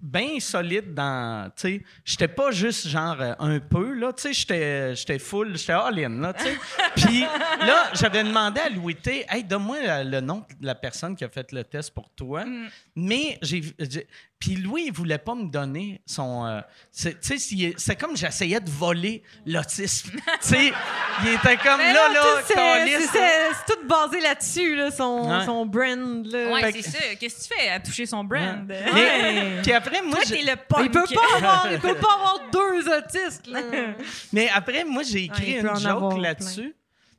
bien 0.00 0.38
solide 0.40 0.94
dans. 0.94 1.50
Tu 1.56 1.62
sais, 1.62 1.82
j'étais 2.04 2.28
pas 2.28 2.50
juste 2.50 2.88
genre 2.88 3.16
euh, 3.20 3.32
un 3.38 3.58
peu, 3.60 3.92
là. 3.94 4.12
Tu 4.12 4.22
sais, 4.22 4.32
j'étais, 4.32 4.94
j'étais 4.96 5.18
full, 5.18 5.56
j'étais 5.56 5.72
all-in, 5.72 6.20
là, 6.20 6.32
tu 6.32 6.44
sais. 6.44 6.56
Puis 6.96 7.20
là, 7.20 7.90
j'avais 7.94 8.22
demandé 8.24 8.60
à 8.60 8.68
Louis 8.68 8.94
T, 8.96 9.24
hey, 9.28 9.44
donne-moi 9.44 9.76
euh, 9.86 10.04
le 10.04 10.20
nom 10.20 10.44
de 10.60 10.66
la 10.66 10.74
personne 10.74 11.16
qui 11.16 11.24
a 11.24 11.28
fait 11.28 11.50
le 11.52 11.64
test 11.64 11.92
pour 11.94 12.10
toi. 12.10 12.44
Mais 12.94 13.38
j'ai. 13.42 13.62
Puis 14.38 14.54
Louis, 14.54 14.84
il 14.86 14.92
voulait 14.92 15.18
pas 15.18 15.34
me 15.34 15.50
donner 15.50 16.00
son. 16.06 16.46
euh, 16.46 16.60
c'est- 16.92 17.18
tu 17.20 17.36
sais, 17.36 17.74
c'est- 17.76 17.96
comme 17.96 18.16
j'essayais 18.16 18.60
de 18.60 18.70
voler 18.70 19.24
l'autisme. 19.44 20.10
tu 20.16 20.20
sais, 20.40 20.72
il 21.24 21.28
était 21.34 21.56
comme 21.56 21.78
Mais 21.78 21.92
là, 21.92 22.08
là, 22.14 22.22
c'est- 22.46 22.54
tout 23.66 23.84
basé 23.88 24.20
là-dessus, 24.20 24.76
là, 24.76 24.92
son, 24.92 25.28
Ouais. 25.28 25.44
son 25.44 25.66
brand. 25.66 26.24
Là. 26.26 26.52
ouais, 26.52 26.72
c'est 26.72 26.82
ça. 26.82 26.98
Qu'est-ce 27.18 27.48
que 27.48 27.54
tu 27.54 27.60
fais 27.60 27.68
à 27.68 27.80
toucher 27.80 28.06
son 28.06 28.22
brand? 28.22 28.64
Mais- 28.64 28.84
Ouais. 28.92 29.60
Après, 29.88 30.02
moi, 30.02 30.16
Toi, 30.16 30.22
j'ai- 30.26 30.44
t'es 30.44 30.50
le 30.50 30.56
punk. 30.56 30.80
Il 30.84 30.90
peut 30.90 31.04
pas 31.14 31.36
avoir, 31.36 31.72
il 31.72 31.78
peut 31.78 31.94
pas 31.94 32.14
avoir 32.14 32.40
deux 32.52 32.88
autistes. 32.88 33.46
Là. 33.46 33.60
Mais 34.32 34.48
après, 34.54 34.84
moi, 34.84 35.02
j'ai 35.02 35.24
écrit 35.24 35.52
une 35.58 35.76
joke 35.78 36.18
là-dessus. 36.18 36.74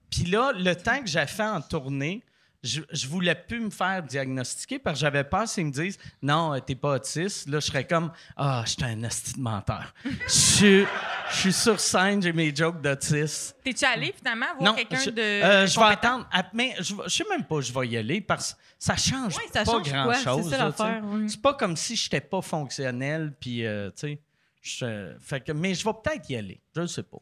Puis 0.09 0.23
là, 0.25 0.51
le 0.53 0.75
temps 0.75 0.99
que 1.01 1.07
j'ai 1.07 1.25
fait 1.27 1.43
en 1.43 1.61
tournée, 1.61 2.23
je, 2.63 2.81
je 2.91 3.07
voulais 3.07 3.35
plus 3.35 3.59
me 3.61 3.69
faire 3.69 4.03
diagnostiquer 4.03 4.79
parce 4.79 4.97
que 4.97 5.01
j'avais 5.01 5.23
peur 5.23 5.47
s'ils 5.47 5.65
me 5.67 5.71
disent 5.71 5.97
non, 6.21 6.53
euh, 6.53 6.59
t'es 6.59 6.75
pas 6.75 6.95
autiste. 6.95 7.47
Là, 7.47 7.59
je 7.59 7.65
serais 7.67 7.87
comme 7.87 8.11
ah, 8.35 8.63
je 8.65 8.71
suis 8.71 8.83
un 8.83 9.01
asti 9.03 9.33
de 9.35 9.39
menteur. 9.41 9.93
Je 10.03 10.29
suis- 10.29 10.85
je 11.31 11.35
suis 11.37 11.53
sur 11.53 11.79
scène, 11.79 12.21
j'ai 12.23 12.33
mes 12.33 12.53
jokes 12.55 12.81
d'autiste. 12.81 13.55
T'es-tu 13.63 13.85
allé 13.85 14.11
finalement 14.17 14.47
voir 14.59 14.75
quelqu'un 14.75 14.99
je, 14.99 15.09
de. 15.11 15.21
euh, 15.21 15.67
je 15.67 15.79
vais 15.79 15.85
attendre. 15.85 16.27
Ah, 16.33 16.43
Mais 16.53 16.75
je, 16.79 16.95
je 17.05 17.09
sais 17.09 17.23
même 17.29 17.43
pas, 17.45 17.61
je 17.61 17.71
vais 17.71 17.87
y 17.87 17.97
aller 17.97 18.19
parce 18.19 18.53
que 18.55 18.59
ça 18.79 18.95
change 18.95 19.37
Ouais, 19.37 19.43
ça 19.53 19.63
pas 19.63 19.71
change 19.71 19.91
quoi? 19.91 20.03
grand-chose. 20.03 20.49
C'est 20.75 21.01
oui. 21.03 21.37
Pas 21.41 21.53
comme 21.53 21.77
si 21.77 21.95
j'étais 21.95 22.19
pas 22.21 22.41
fonctionnel, 22.41 23.33
puis 23.39 23.65
euh, 23.65 23.89
tu 23.91 23.95
sais. 24.07 24.21
je- 24.61 25.15
fait 25.21 25.39
que- 25.41 25.51
mais 25.51 25.73
je 25.75 25.85
vais 25.85 25.93
peut-être 26.03 26.27
y 26.29 26.35
aller. 26.35 26.59
Je 26.75 26.81
ne 26.81 26.87
sais 26.87 27.03
pas. 27.03 27.19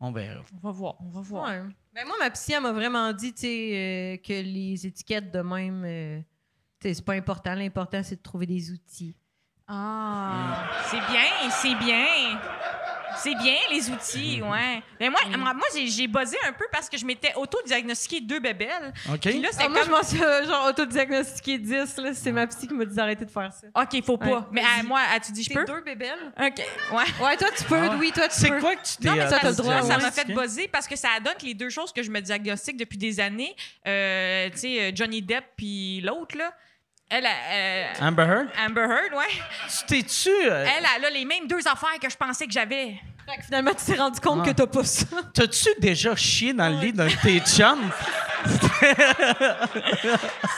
On 0.00 0.12
verra. 0.12 0.42
On 0.54 0.66
va 0.66 0.70
voir, 0.72 0.94
on 1.00 1.08
va 1.10 1.20
voir. 1.20 1.48
Ouais. 1.50 1.62
Ben, 1.94 2.06
moi, 2.06 2.16
ma 2.18 2.30
psy, 2.30 2.54
elle 2.54 2.62
m'a 2.62 2.72
vraiment 2.72 3.12
dit 3.12 3.34
tu 3.34 3.42
sais, 3.42 3.70
euh, 3.74 4.16
que 4.16 4.32
les 4.32 4.86
étiquettes 4.86 5.30
de 5.30 5.40
même, 5.40 5.84
euh, 5.84 6.20
c'est 6.80 7.04
pas 7.04 7.12
important. 7.12 7.54
L'important, 7.54 8.02
c'est 8.02 8.16
de 8.16 8.22
trouver 8.22 8.46
des 8.46 8.70
outils. 8.70 9.14
Ah, 9.68 10.70
c'est 10.86 10.96
bien, 10.96 11.50
c'est 11.50 11.74
bien. 11.76 12.40
C'est 13.18 13.34
bien, 13.36 13.54
les 13.70 13.90
outils, 13.90 14.40
ouais. 14.42 14.82
Mais 15.00 15.08
moi, 15.10 15.20
moi, 15.38 15.54
moi, 15.54 15.66
j'ai, 15.74 15.86
j'ai 15.86 16.06
buzzé 16.06 16.36
un 16.46 16.52
peu 16.52 16.64
parce 16.72 16.88
que 16.88 16.96
je 16.96 17.04
m'étais 17.04 17.32
auto-diagnostiqué 17.34 18.20
deux 18.20 18.40
bébelles. 18.40 18.92
OK. 19.12 19.20
Puis 19.20 19.40
là, 19.40 19.48
c'était 19.52 19.64
Ah, 19.64 19.68
moi, 19.68 19.78
comme... 19.80 19.86
je 19.86 19.90
m'en 19.92 20.02
suis 20.02 20.22
euh, 20.22 20.46
genre 20.46 20.66
autodiagnostiqué 20.68 21.58
10. 21.58 21.96
là. 21.98 22.14
C'est 22.14 22.32
ma 22.32 22.46
psy 22.46 22.66
qui 22.68 22.74
m'a 22.74 22.84
dit 22.84 22.94
d'arrêter 22.94 23.24
de 23.24 23.30
faire 23.30 23.52
ça. 23.52 23.66
OK, 23.80 24.04
faut 24.04 24.16
pas. 24.18 24.26
Ouais, 24.26 24.44
mais 24.50 24.62
à 24.62 24.82
moi, 24.82 25.00
as-tu 25.14 25.32
dit 25.32 25.42
je 25.42 25.48
T'es 25.48 25.54
peux? 25.54 25.64
deux 25.64 25.80
bébelles? 25.82 26.32
OK, 26.40 26.58
ouais. 26.58 27.24
Ouais, 27.26 27.36
toi, 27.36 27.48
tu 27.56 27.64
peux. 27.64 27.88
Oui, 27.98 28.12
toi, 28.12 28.28
tu 28.28 28.40
C'est 28.40 28.48
peux. 28.50 28.60
quoi 28.60 28.76
que 28.76 28.82
tu 28.86 28.96
t'es. 28.96 29.08
Non, 29.08 29.14
mais 29.16 29.22
euh, 29.22 29.28
ça, 29.28 29.38
t'as 29.40 29.48
le 29.50 29.54
ça, 29.54 29.62
droit, 29.62 29.82
ça 29.82 29.98
m'a 29.98 30.10
fait 30.10 30.32
buzzer 30.32 30.68
parce 30.68 30.86
que 30.88 30.96
ça 30.96 31.08
donne 31.24 31.34
que 31.34 31.46
les 31.46 31.54
deux 31.54 31.68
choses 31.70 31.92
que 31.92 32.02
je 32.02 32.10
me 32.10 32.20
diagnostique 32.20 32.76
depuis 32.76 32.98
des 32.98 33.20
années, 33.20 33.54
euh, 33.86 34.48
tu 34.50 34.58
sais, 34.58 34.80
euh, 34.80 34.92
Johnny 34.94 35.22
Depp 35.22 35.44
puis 35.56 36.00
l'autre, 36.00 36.36
là, 36.36 36.52
elle, 37.12 37.26
euh, 37.26 37.86
Amber 38.08 38.22
Heard? 38.22 38.48
Amber 38.66 38.80
Heard, 38.82 39.14
ouais, 39.14 39.42
Tu 39.68 39.84
t'es-tu. 39.86 40.30
euh, 40.30 40.64
elle, 40.76 40.84
elle 40.96 41.04
a 41.04 41.10
les 41.10 41.24
mêmes 41.24 41.46
deux 41.46 41.66
affaires 41.68 41.98
que 42.00 42.08
je 42.10 42.16
pensais 42.16 42.46
que 42.46 42.52
j'avais. 42.52 42.94
Fait 43.28 43.36
que 43.38 43.44
finalement, 43.44 43.70
tu 43.72 43.84
t'es 43.92 43.98
rendu 43.98 44.18
compte 44.18 44.40
Ouais. 44.40 44.46
que 44.52 44.56
t'as 44.56 44.66
pas 44.66 44.82
ça. 44.84 45.06
T'as-tu 45.32 45.68
déjà 45.78 46.16
chié 46.16 46.52
dans 46.52 46.68
le 46.68 46.76
lit 46.80 46.92
d'un 46.92 47.06
de 47.06 47.12
tes 47.22 47.38
chums? 47.40 47.90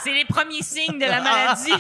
C'est 0.03 0.13
les 0.13 0.25
premiers 0.25 0.63
signes 0.63 0.99
de 0.99 1.05
la 1.05 1.21
maladie. 1.21 1.73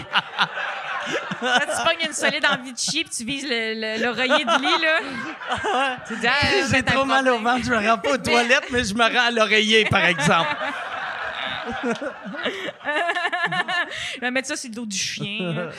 Quand 1.40 1.59
tu 1.60 1.82
pognes 1.88 2.06
une 2.06 2.12
solide 2.12 2.44
envie 2.46 2.72
de 2.72 2.78
chier 2.78 3.05
puis 3.05 3.12
tu 3.16 3.24
vises 3.24 3.44
le- 3.48 3.74
le- 3.74 4.02
l'oreiller 4.05 4.44
de 4.44 4.60
lit, 4.60 4.82
là. 4.82 5.96
Tu 6.09 6.16
dis, 6.16 6.26
ah, 6.26 6.66
J'ai 6.70 6.82
trop 6.82 7.05
mal 7.05 7.28
au 7.28 7.38
ventre, 7.38 7.64
je 7.64 7.70
me 7.70 7.88
rends 7.88 7.98
pas 7.98 8.12
aux 8.12 8.18
toilettes, 8.18 8.66
mais 8.70 8.84
je 8.84 8.94
me 8.94 9.02
rends 9.02 9.26
à 9.26 9.30
l'oreiller, 9.30 9.84
par 9.86 10.05
exemple. 10.05 10.48
Je 14.15 14.20
vais 14.20 14.31
mettre 14.31 14.49
ça 14.49 14.57
sur 14.57 14.70
le 14.70 14.74
dos 14.74 14.86
du 14.86 14.97
chien. 14.97 15.39
Quelle 15.39 15.73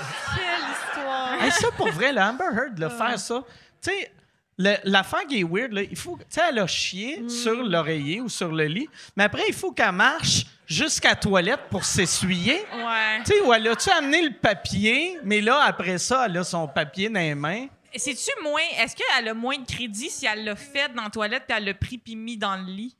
histoire. 0.71 1.43
Hey, 1.43 1.51
ça, 1.51 1.71
pour 1.71 1.89
vrai, 1.91 2.11
là, 2.11 2.29
Amber 2.29 2.45
Heard, 2.55 2.77
là, 2.79 2.89
faire 2.89 3.19
ça, 3.19 3.43
tu 3.81 3.89
sais, 3.91 4.11
l'affaire 4.57 5.25
qui 5.27 5.41
est 5.41 5.43
weird, 5.43 5.73
là, 5.73 5.81
il 5.83 5.95
faut, 5.97 6.17
tu 6.17 6.25
sais, 6.29 6.41
elle 6.49 6.59
a 6.59 6.67
chié 6.67 7.19
Mm. 7.21 7.29
sur 7.29 7.63
l'oreiller 7.63 8.21
ou 8.21 8.29
sur 8.29 8.51
le 8.51 8.65
lit, 8.65 8.87
mais 9.15 9.25
après, 9.25 9.43
il 9.47 9.53
faut 9.53 9.71
qu'elle 9.71 9.91
marche 9.91 10.45
jusqu'à 10.67 11.09
la 11.09 11.15
toilette 11.15 11.61
pour 11.69 11.83
s'essuyer. 11.85 12.65
Ouais. 12.73 13.21
Tu 13.25 13.33
sais, 13.33 13.41
où 13.41 13.53
elle 13.53 13.67
a-tu 13.67 13.89
amené 13.91 14.21
le 14.23 14.33
papier, 14.33 15.17
mais 15.23 15.41
là, 15.41 15.61
après 15.65 15.97
ça, 15.97 16.25
elle 16.25 16.37
a 16.37 16.43
son 16.43 16.67
papier 16.67 17.09
dans 17.09 17.19
les 17.19 17.35
mains. 17.35 17.67
C'est-tu 17.97 18.31
moins. 18.43 18.59
Est-ce 18.77 18.93
qu'elle 18.95 19.27
a 19.29 19.33
moins 19.33 19.57
de 19.57 19.65
crédit 19.65 20.09
si 20.09 20.25
elle 20.25 20.43
l'a 20.43 20.55
fait 20.57 20.89
dans 20.93 21.03
la 21.03 21.09
toilette 21.09 21.43
puis 21.47 21.55
elle 21.57 21.63
l'a 21.65 21.73
pris 21.73 21.97
puis 21.97 22.15
mis 22.17 22.35
dans 22.35 22.55
le 22.57 22.63
lit? 22.63 22.93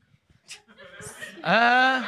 Euh, 1.46 1.98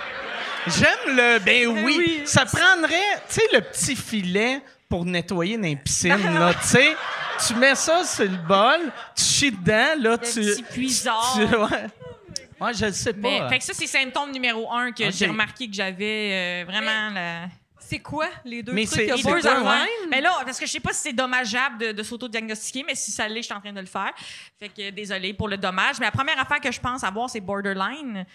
J'aime 0.67 1.17
le. 1.17 1.39
Ben 1.39 1.67
oui. 1.69 1.95
oui. 1.97 2.23
Ça 2.27 2.45
prendrait, 2.45 2.97
tu 3.29 3.35
sais, 3.35 3.43
le 3.53 3.61
petit 3.61 3.97
filet 3.97 4.61
pour 4.89 5.05
nettoyer 5.05 5.57
dans 5.57 5.63
les 5.63 5.77
piscines, 5.77 6.17
là, 6.35 6.53
tu 6.61 6.67
sais. 6.69 6.97
Tu 7.47 7.55
mets 7.55 7.75
ça 7.77 8.05
sur 8.05 8.25
le 8.25 8.37
bol, 8.49 8.81
tu 9.17 9.23
chies 9.23 9.53
dedans, 9.53 9.95
là, 10.01 10.11
Le 10.11 10.19
tu. 10.19 10.41
petit 10.41 10.63
puisard. 10.65 11.37
tu- 11.37 11.57
ouais. 11.57 11.87
Ouais, 12.61 12.75
je 12.75 12.87
le 12.87 12.93
sais 12.93 13.13
pas. 13.13 13.19
Mais, 13.21 13.49
fait 13.49 13.59
que 13.61 13.65
ça, 13.65 13.73
c'est 13.75 13.87
symptôme 13.87 14.33
numéro 14.33 14.71
un 14.73 14.91
que 14.91 15.05
Ok. 15.05 15.13
j'ai 15.13 15.27
remarqué 15.27 15.69
que 15.69 15.75
j'avais 15.75 16.31
euh, 16.33 16.65
vraiment. 16.67 17.11
la- 17.15 17.45
C'est 17.89 18.01
quoi 18.01 18.27
les 18.45 18.63
deux 18.63 18.73
Mais 18.73 18.85
trucs? 18.85 18.99
c'est- 18.99 19.05
Il 19.07 19.09
y 19.09 19.13
a 19.13 19.17
c'est 19.17 19.23
borderline. 19.23 19.63
quoi, 19.63 19.73
ouais? 19.73 19.89
Mais 20.11 20.21
là, 20.21 20.33
parce 20.45 20.59
que 20.61 20.67
je 20.67 20.73
sais 20.73 20.81
pas 20.81 20.93
si 20.93 21.01
c'est 21.05 21.13
dommageable 21.15 21.79
de, 21.79 21.93
de 21.93 22.03
s'auto-diagnostiquer, 22.03 22.85
mais 22.87 22.95
si 22.95 23.11
ça 23.11 23.27
l'est, 23.27 23.37
je 23.41 23.47
suis 23.47 23.55
en 23.55 23.61
train 23.61 23.73
de 23.73 23.81
le 23.81 23.87
faire. 23.87 24.13
Fait 24.59 24.69
que 24.69 24.91
désolé 24.91 25.33
pour 25.33 25.49
le 25.49 25.57
dommage. 25.57 25.99
Mais 25.99 26.05
la 26.07 26.13
première 26.13 26.39
affaire 26.39 26.61
que 26.61 26.71
je 26.71 26.81
pense 26.81 27.03
avoir, 27.03 27.31
c'est 27.31 27.41
borderline. 27.41 28.27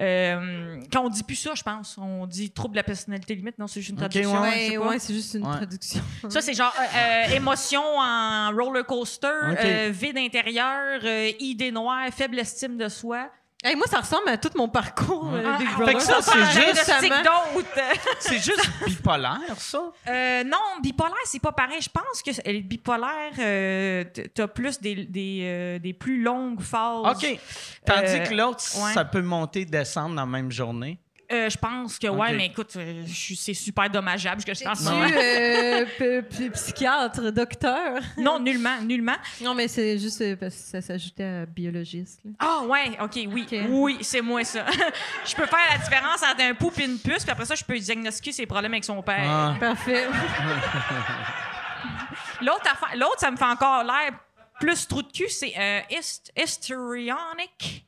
Euh, 0.00 0.80
quand 0.92 1.04
on 1.04 1.08
dit 1.08 1.22
plus 1.22 1.34
ça, 1.36 1.54
je 1.54 1.62
pense. 1.62 1.98
On 1.98 2.26
dit 2.26 2.50
trouble 2.50 2.74
de 2.74 2.78
la 2.78 2.84
personnalité 2.84 3.34
limite. 3.34 3.58
Non, 3.58 3.66
c'est 3.66 3.80
juste 3.80 3.90
une 3.90 3.96
traduction. 3.96 4.30
sais 4.44 4.78
Ouais, 4.78 4.78
ouais, 4.78 4.98
c'est 4.98 5.14
juste 5.14 5.34
une 5.34 5.46
Ouais. 5.46 5.56
traduction. 5.56 6.00
Ça, 6.28 6.40
c'est 6.40 6.54
genre 6.54 6.72
euh, 6.78 6.96
euh, 7.30 7.34
émotion 7.36 7.82
en 7.82 8.50
roller 8.52 8.84
coaster, 8.86 9.26
euh, 9.28 9.90
vide 9.92 10.18
intérieur, 10.18 11.00
euh, 11.04 11.30
idée 11.40 11.70
noire, 11.72 12.06
faible 12.16 12.38
estime 12.38 12.76
de 12.76 12.88
soi. 12.88 13.28
Hey, 13.66 13.76
moi, 13.76 13.86
ça 13.86 14.00
ressemble 14.00 14.28
à 14.28 14.36
tout 14.36 14.50
mon 14.56 14.68
parcours 14.68 15.30
euh, 15.32 15.42
Ah, 15.46 15.56
Big 15.58 15.66
ah, 15.72 15.76
Brother. 15.78 15.92
fait 15.92 15.94
que 15.94 16.02
ça, 16.02 16.20
c'est 18.20 18.38
juste-. 18.38 18.60
C'est 18.80 18.86
bipolaire, 18.90 19.38
ça? 19.56 19.82
Euh, 20.06 20.44
non, 20.44 20.58
bipolaire, 20.82 21.14
c'est 21.24 21.40
pas 21.40 21.52
pareil. 21.52 21.80
Je 21.80 21.88
pense 21.88 22.22
que 22.22 22.30
euh, 22.46 22.60
bipolaire, 22.62 23.32
euh, 23.38 24.04
t'as 24.34 24.48
plus 24.48 24.78
des, 24.80 25.06
des, 25.06 25.40
euh, 25.44 25.78
des 25.78 25.94
plus 25.94 26.22
longues 26.22 26.60
phases. 26.60 27.06
OK. 27.16 27.38
Tandis 27.86 28.02
Euh, 28.16 28.18
que 28.26 28.34
l'autre, 28.34 28.62
ouais. 28.84 28.92
ça 28.92 29.06
peut 29.06 29.22
monter, 29.22 29.64
descendre 29.64 30.14
dans 30.16 30.22
la 30.22 30.26
même 30.26 30.52
journée. 30.52 30.98
Euh, 31.32 31.48
je 31.48 31.56
pense 31.56 31.98
que, 31.98 32.06
ouais, 32.08 32.32
mais 32.34 32.46
écoute, 32.46 32.74
euh, 32.76 33.02
je 33.06 33.34
c'est 33.34 33.54
super 33.54 33.88
dommageable. 33.88 34.42
Je 34.46 34.52
Tu 34.52 34.64
pense 34.64 34.86
euh, 34.86 35.86
p- 35.98 36.22
p- 36.22 36.50
psychiatre, 36.50 37.32
docteur? 37.32 38.00
Non, 38.18 38.38
nullement, 38.38 38.80
nullement. 38.82 39.16
Non, 39.40 39.54
mais 39.54 39.66
c'est 39.68 39.98
juste 39.98 40.20
euh, 40.20 40.36
parce 40.36 40.54
que 40.54 40.60
ça 40.62 40.80
s'ajoutait 40.82 41.24
à 41.24 41.46
biologiste. 41.46 42.20
Ah, 42.38 42.60
ouais, 42.68 42.98
OK, 43.00 43.18
oui. 43.32 43.46
Oui, 43.68 43.98
c'est 44.02 44.20
moi, 44.20 44.44
ça. 44.44 44.66
je 45.24 45.34
peux 45.34 45.46
faire 45.46 45.58
la 45.72 45.78
différence 45.78 46.22
entre 46.22 46.42
un 46.42 46.54
pouls 46.54 46.72
et 46.78 46.84
une 46.84 46.98
puce, 46.98 47.22
puis 47.22 47.30
après 47.32 47.46
ça, 47.46 47.54
je 47.54 47.64
peux 47.64 47.78
diagnostiquer 47.78 48.32
ses 48.32 48.46
problèmes 48.46 48.72
avec 48.72 48.84
son 48.84 49.02
père. 49.02 49.24
Ah. 49.26 49.56
Parfait. 49.58 50.06
L'autre, 52.40 53.18
ça 53.18 53.30
me 53.30 53.36
fait 53.36 53.44
encore 53.44 53.84
l'air 53.84 54.12
plus 54.60 54.86
trou 54.86 55.02
de 55.02 55.10
cul, 55.10 55.28
c'est 55.28 55.52
euh, 55.58 55.80
hist- 55.90 56.32
histrionic. 56.36 57.86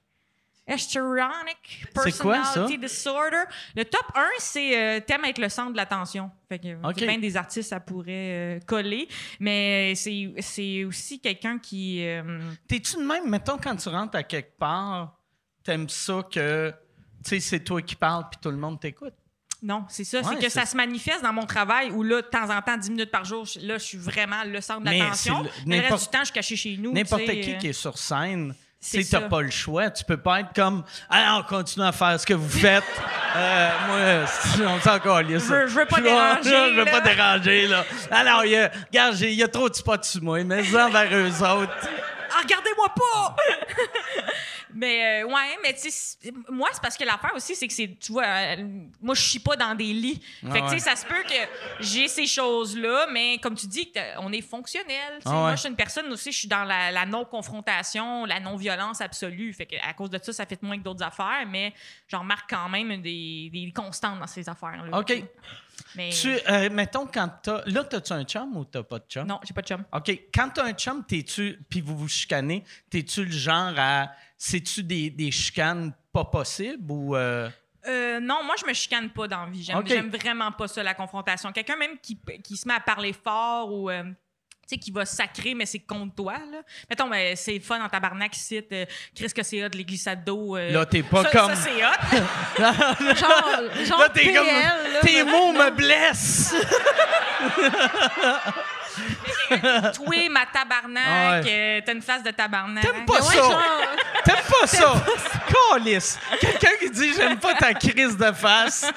Histrionic 0.69 1.87
personality 1.95 2.79
disorder. 2.79 3.45
Le 3.75 3.85
top 3.85 4.05
1, 4.15 4.23
c'est 4.39 4.79
euh, 4.79 5.01
t'aimes 5.01 5.25
être 5.25 5.39
le 5.39 5.49
centre 5.49 5.73
de 5.73 5.77
l'attention. 5.77 6.31
Fait 6.49 6.59
que 6.59 7.05
bien 7.07 7.19
des 7.19 7.37
artistes, 7.37 7.71
ça 7.71 7.81
pourrait 7.81 8.57
euh, 8.57 8.61
coller. 8.67 9.09
Mais 9.41 9.95
c'est, 9.95 10.33
c'est 10.41 10.85
aussi 10.85 11.21
quelqu'un 11.21 11.59
qui. 11.59 12.05
euh, 12.07 12.23
T'es-tu 12.69 12.97
de 12.97 13.03
même, 13.03 13.29
mettons, 13.29 13.59
quand 13.59 13.77
tu 13.77 13.89
rentres 13.89 14.17
à 14.17 14.23
quelque 14.23 14.57
part, 14.59 15.17
t'aimes 15.63 15.89
ça 15.89 16.23
que, 16.31 16.71
tu 17.25 17.31
sais, 17.31 17.41
c'est 17.41 17.61
toi 17.61 17.81
qui 17.83 17.97
parles 17.97 18.25
puis 18.31 18.39
tout 18.43 18.51
le 18.51 18.57
monde 18.59 18.81
t'écoute? 18.81 19.15
non, 19.63 19.85
c'est 19.89 20.05
ça. 20.05 20.21
Ouais, 20.21 20.25
c'est 20.35 20.45
que 20.47 20.49
ça 20.51 20.67
se 20.67 20.77
manifeste 20.77 21.23
dans 21.23 21.33
mon 21.33 21.47
travail 21.47 21.91
où, 21.91 22.03
là, 22.05 22.21
de 22.23 22.27
temps 22.27 22.51
en 22.55 22.61
temps, 22.63 22.77
10 22.77 22.91
minutes 22.91 23.11
par 23.11 23.25
jour, 23.25 23.45
là, 23.63 23.79
je 23.79 23.83
suis 23.85 23.99
vraiment 23.99 24.45
le 24.45 24.61
centre 24.61 24.81
de 24.81 24.91
Mais 24.91 24.99
l'attention. 24.99 25.39
c'est 25.43 25.43
le- 25.43 25.49
Le, 25.49 25.77
reste 25.81 25.83
n'importe- 25.89 26.03
du 26.03 26.09
temps, 26.09 26.19
je 26.21 26.25
suis 26.27 26.35
caché 26.35 26.57
chez 26.57 26.77
nous. 26.77 26.93
N'importe 26.93 27.25
qui 27.25 27.55
euh, 27.55 27.59
qui 27.59 27.67
est 27.69 27.73
sur 27.73 27.97
scène, 27.99 28.55
tu 28.91 29.03
ça. 29.03 29.21
pas 29.23 29.41
le 29.43 29.51
choix. 29.51 29.91
Tu 29.91 30.05
peux 30.05 30.17
pas 30.17 30.41
être 30.41 30.53
comme 30.55 30.83
Ah, 31.11 31.39
on 31.39 31.43
continue 31.43 31.85
à 31.85 31.93
faire 31.93 32.19
ce 32.19 32.27
que 32.27 32.35
vous 32.35 32.49
faites. 32.49 32.85
Euh, 33.37 33.69
moi, 33.89 34.69
on 34.69 34.81
s'en 34.81 34.99
calisse. 34.99 35.47
Je 35.49 35.67
je 35.67 35.79
veux 35.79 35.87
pas 35.87 35.97
Je 35.99 36.03
déranger, 36.03 36.75
Je 36.75 36.79
veux 36.79 36.85
pas 36.85 37.01
déranger, 37.01 37.67
là. 37.67 37.85
Alors, 38.11 38.45
il 38.45 38.53
y 38.53 38.57
a, 38.57 38.71
regarde, 38.89 39.21
il 39.21 39.35
y 39.35 39.43
a 39.43 39.49
trop 39.49 39.69
de 39.69 39.75
spots 39.75 40.03
sur 40.03 40.23
moi, 40.23 40.43
mais 40.45 40.63
en 40.77 40.91
vers 40.91 41.13
eux 41.13 41.43
autres. 41.43 41.89
Ah, 42.31 42.41
regardez-moi 42.43 42.89
pas! 42.95 43.37
mais 44.75 45.23
euh, 45.23 45.27
ouais, 45.27 45.59
mais 45.63 45.75
tu 45.75 45.91
sais, 45.91 46.33
moi, 46.49 46.69
c'est 46.73 46.83
parce 46.83 46.97
que 46.97 47.05
l'affaire 47.05 47.33
aussi, 47.35 47.55
c'est 47.55 47.67
que 47.67 47.73
c'est, 47.73 47.97
tu 47.99 48.13
vois, 48.13 48.27
euh, 48.27 48.57
moi, 49.01 49.15
je 49.15 49.23
suis 49.23 49.39
pas 49.39 49.57
dans 49.57 49.75
des 49.75 49.93
lits. 49.93 50.21
Ah 50.47 50.53
fait 50.53 50.61
que, 50.61 50.65
tu 50.67 50.79
sais, 50.79 50.91
ça 50.91 50.97
se 50.97 51.07
peut 51.07 51.23
que 51.23 51.81
j'ai 51.81 52.09
ces 52.09 52.27
choses-là, 52.27 53.07
mais 53.11 53.39
comme 53.39 53.55
tu 53.55 53.67
dis, 53.67 53.93
on 54.19 54.33
est 54.33 54.43
fonctionnel. 54.43 55.21
Ah 55.25 55.31
ouais. 55.31 55.37
Moi, 55.37 55.55
je 55.55 55.61
suis 55.61 55.69
une 55.69 55.77
personne 55.77 56.13
aussi, 56.13 56.33
je 56.33 56.39
suis 56.39 56.49
dans 56.49 56.65
la, 56.65 56.91
la 56.91 57.07
non-confrontation, 57.07 58.25
la 58.25 58.41
non-violence 58.41 59.01
absolue. 59.01 59.53
Fait 59.53 59.67
que 59.67 59.77
à 59.83 59.93
cause 59.93 60.11
de 60.11 60.19
ça, 60.23 60.33
ça 60.33 60.47
fait 60.47 60.63
moins 60.63 60.79
que 60.79 60.83
d'autres 60.83 61.05
affaires, 61.05 61.45
mais 61.49 61.73
j'en 62.09 62.21
remarque 62.21 62.51
quand 62.51 62.69
même 62.69 63.01
des, 63.01 63.51
des 63.53 63.73
constantes 63.75 64.19
dans 64.21 64.27
ces 64.27 64.49
affaires-là. 64.49 64.99
OK. 64.99 65.23
Mais 65.97 66.11
Tu, 66.11 66.37
euh, 66.49 66.69
mettons, 66.71 67.07
quand 67.07 67.29
t'as. 67.43 67.63
Là, 67.67 67.85
t'as-tu 67.85 68.13
un 68.13 68.25
chum 68.25 68.57
ou 68.57 68.65
t'as 68.65 68.83
pas 68.83 68.99
de 68.99 69.05
chum? 69.09 69.27
non, 69.27 69.41
j'ai 69.45 69.55
pas 69.55 69.63
de 69.63 69.67
chum. 69.69 69.85
OK. 69.93 70.09
Quand 70.35 70.51
t'as 70.51 70.65
un 70.65 70.73
chum, 70.73 71.05
t'es-tu. 71.05 71.59
Puis 71.69 71.81
vous 71.81 71.97
vous 71.97 72.09
chicanez, 72.09 72.65
t'es-tu 72.91 73.25
le 73.25 73.31
genre 73.31 73.73
à. 73.77 74.11
C'est-tu 74.37 74.83
des, 74.83 75.11
des 75.11 75.31
chicanes 75.31 75.93
pas 76.13 76.25
possibles 76.25 76.91
ou. 76.93 77.17
euh, 77.17 77.49
Euh, 77.87 78.19
non, 78.21 78.43
moi, 78.45 78.55
je 78.61 78.67
me 78.67 78.73
chicane 78.75 79.11
pas 79.11 79.29
dans 79.29 79.45
la 79.45 79.51
vie. 79.51 79.63
J'aime 79.87 80.11
vraiment 80.11 80.51
pas 80.53 80.67
ça, 80.69 80.83
la 80.83 80.95
confrontation. 80.95 81.53
Quelqu'un 81.53 81.77
même 81.77 81.99
qui, 82.03 82.19
qui 82.43 82.57
se 82.57 82.67
met 82.67 82.75
à 82.75 82.81
parler 82.81 83.13
fort 83.13 83.73
ou... 83.73 83.89
tu 84.69 84.75
sais, 84.75 84.79
qui 84.81 84.91
va 84.91 85.05
sacrer, 85.05 85.55
mais 85.55 85.65
c'est 85.67 85.79
contre 85.79 86.15
toi, 86.17 86.33
là. 86.35 86.59
Mettons, 86.91 87.09
ben, 87.09 87.37
c'est 87.37 87.59
fun 87.61 87.81
en 87.85 87.89
tabarnak 87.89 88.35
ici. 88.37 88.63
euh, 88.73 88.85
Chris 89.15 89.33
que 89.33 89.43
c'est 89.43 89.65
hot, 89.65 89.69
les 89.73 89.85
glissades 89.85 90.25
d'eau. 90.25 90.57
euh, 90.57 90.71
Là, 90.73 90.85
t'es 90.87 91.03
pas 91.05 91.23
ça, 91.25 91.31
comme. 91.31 91.55
Ça, 91.55 91.63
c'est 91.63 91.85
hot. 91.85 92.23
Genre, 93.17 93.85
genre 93.87 93.99
Là, 94.01 94.09
t'es 94.09 94.21
PL, 94.25 94.35
comme. 94.37 94.47
là, 94.47 95.01
Tes 95.03 95.23
mais- 95.25 95.31
mots 95.31 95.53
me 95.53 95.71
blessent! 95.71 96.55
Toi, 99.95 100.29
ma 100.31 100.47
tabarnak, 100.47 101.45
ouais. 101.45 101.51
euh, 101.53 101.81
t'as 101.85 101.93
une 101.93 102.03
face 102.03 102.23
de 102.23 102.31
tabarnak. 102.31 102.83
T'aimes 102.83 103.05
pas 103.05 103.15
Ouais, 103.15 103.21
ça! 103.23 103.33
genre, 103.35 103.63
T'aimes 104.25 104.37
pas 104.61 104.67
ça! 104.67 105.05
Calice! 105.71 106.19
Quelqu'un 106.41 106.71
qui 106.81 106.91
dit 106.91 107.13
j'aime 107.15 107.39
pas 107.39 107.55
ta 107.55 107.75
crise 107.75 108.17
de 108.17 108.33
face, 108.33 108.91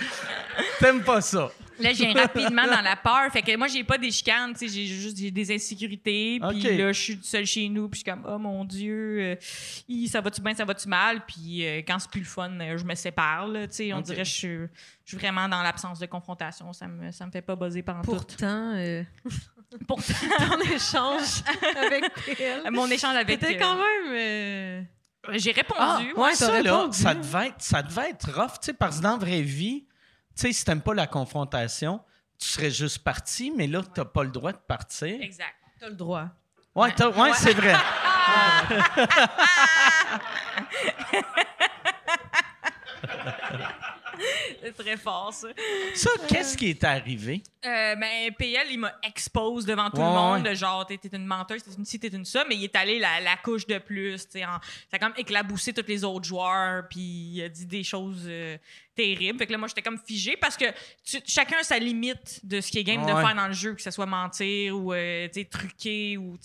t'aimes 0.79 1.03
pas 1.03 1.21
ça. 1.21 1.49
Là, 1.79 1.93
je 1.93 2.03
viens 2.03 2.13
rapidement 2.13 2.65
dans 2.65 2.81
la 2.81 2.95
peur. 2.95 3.31
Fait 3.31 3.41
que 3.41 3.55
moi, 3.55 3.67
j'ai 3.67 3.83
pas 3.83 3.97
des 3.97 4.11
chicanes, 4.11 4.53
tu 4.53 4.59
sais, 4.59 4.67
j'ai 4.67 4.85
juste 4.85 5.17
j'ai 5.17 5.31
des 5.31 5.53
insécurités. 5.55 6.39
Puis 6.49 6.77
là, 6.77 6.91
je 6.91 6.99
suis 7.01 7.19
seule 7.23 7.45
chez 7.45 7.67
nous, 7.69 7.89
puis 7.89 7.99
je 7.99 8.03
suis 8.03 8.11
comme, 8.11 8.25
oh 8.29 8.37
mon 8.37 8.65
Dieu, 8.65 9.19
euh, 9.21 10.07
ça 10.07 10.21
va-tu 10.21 10.41
bien, 10.41 10.53
ça 10.53 10.65
va-tu 10.65 10.87
mal? 10.87 11.25
Puis 11.25 11.65
euh, 11.65 11.77
quand 11.87 11.97
c'est 11.99 12.09
plus 12.11 12.21
le 12.21 12.25
fun, 12.25 12.51
euh, 12.59 12.77
je 12.77 12.83
me 12.83 12.95
sépare, 12.95 13.47
là, 13.47 13.67
tu 13.67 13.75
sais. 13.75 13.93
On 13.93 14.01
dirait 14.01 14.23
que 14.23 14.23
je 14.25 14.31
suis, 14.33 14.47
je 14.49 14.67
suis 15.05 15.17
vraiment 15.17 15.47
dans 15.47 15.61
l'absence 15.61 15.99
de 15.99 16.05
confrontation. 16.05 16.71
Ça 16.73 16.87
me, 16.87 17.11
ça 17.11 17.25
me 17.25 17.31
fait 17.31 17.41
pas 17.41 17.55
buzzer 17.55 17.81
pendant 17.83 18.01
tout. 18.01 18.11
Pourtant, 18.11 18.73
euh, 18.75 19.03
Pourtant, 19.87 20.13
ton 20.49 20.59
échange 20.61 21.43
avec 21.77 22.03
PL. 22.25 22.63
Mon 22.71 22.87
échange 22.87 23.15
avec. 23.15 23.41
Euh, 23.43 23.53
quand 23.59 23.75
même. 23.75 24.13
euh, 24.13 24.81
J'ai 25.33 25.51
répondu. 25.51 25.79
Ah, 25.79 26.01
ouais. 26.15 26.33
ça, 26.33 26.61
là, 26.61 26.77
répondu. 26.77 26.97
ça 26.97 27.13
devait 27.13 27.47
être, 27.47 27.61
ça 27.61 27.83
devait 27.83 28.09
être 28.09 28.31
rough, 28.33 28.53
tu 28.59 28.65
sais, 28.67 28.73
parce 28.73 28.97
que 28.97 29.03
dans 29.03 29.11
la 29.11 29.17
vraie 29.17 29.41
vie, 29.41 29.85
tu 30.35 30.41
sais, 30.47 30.53
si 30.53 30.63
t'aimes 30.65 30.81
pas 30.81 30.93
la 30.93 31.07
confrontation, 31.07 31.99
tu 32.37 32.47
serais 32.47 32.71
juste 32.71 32.99
parti, 32.99 33.51
mais 33.55 33.67
là, 33.67 33.81
t'as 33.93 34.05
pas 34.05 34.23
le 34.23 34.31
droit 34.31 34.51
de 34.53 34.57
partir. 34.57 35.21
Exact. 35.21 35.55
T'as 35.79 35.89
le 35.89 35.95
droit. 35.95 36.27
Ouais, 36.75 36.93
ouais, 37.03 37.31
c'est 37.35 37.53
vrai. 37.53 37.75
C'est 44.61 44.73
très 44.75 44.97
fort, 44.97 45.33
ça. 45.33 45.47
Ça, 45.95 46.09
qu'est-ce 46.27 46.57
qui 46.57 46.69
est 46.71 46.83
arrivé? 46.83 47.41
Euh, 47.65 47.95
ben, 47.95 48.31
PL, 48.37 48.67
il 48.71 48.79
m'a 48.79 48.91
expose 49.03 49.65
devant 49.65 49.89
tout 49.89 49.97
Ouais, 49.97 50.03
le 50.03 50.09
monde, 50.09 50.43
ouais. 50.43 50.49
de 50.49 50.55
genre, 50.55 50.85
t'es 50.85 50.99
une 51.13 51.25
menteuse, 51.25 51.63
t'es 51.63 51.71
une 51.77 51.85
ci, 51.85 51.99
t'es 51.99 52.09
une 52.09 52.25
ça, 52.25 52.43
mais 52.47 52.55
il 52.55 52.65
est 52.65 52.75
allé 52.75 52.99
la, 52.99 53.21
la 53.21 53.37
couche 53.37 53.65
de 53.65 53.77
plus, 53.77 54.25
tu 54.25 54.39
sais. 54.39 54.41
Ça 54.41 54.59
a 54.91 54.99
comme 54.99 55.13
éclaboussé 55.15 55.73
tous 55.73 55.87
les 55.87 56.03
autres 56.03 56.25
joueurs, 56.25 56.83
puis 56.89 56.99
il 56.99 57.41
a 57.43 57.49
dit 57.49 57.65
des 57.65 57.83
choses 57.83 58.23
euh, 58.27 58.57
terribles. 58.99 59.39
Fait 59.39 59.47
que 59.47 59.51
là, 59.51 59.57
moi, 59.57 59.67
j'étais 59.67 59.81
comme 59.81 59.97
figée 59.97 60.35
parce 60.35 60.57
que 60.57 60.65
tu- 61.03 61.21
chacun 61.25 61.57
a 61.59 61.63
sa 61.63 61.79
limite 61.79 62.41
de 62.43 62.59
ce 62.59 62.69
qui 62.69 62.79
est 62.79 62.83
game 62.83 63.01
de 63.01 63.07
faire 63.07 63.35
dans 63.35 63.47
le 63.47 63.53
jeu, 63.53 63.73
que 63.73 63.81
ce 63.81 63.91
soit 63.91 64.05
mentir 64.05 64.77
ou, 64.77 64.93
euh, 64.93 65.27
truquer 65.49 66.17
ou, 66.17 66.37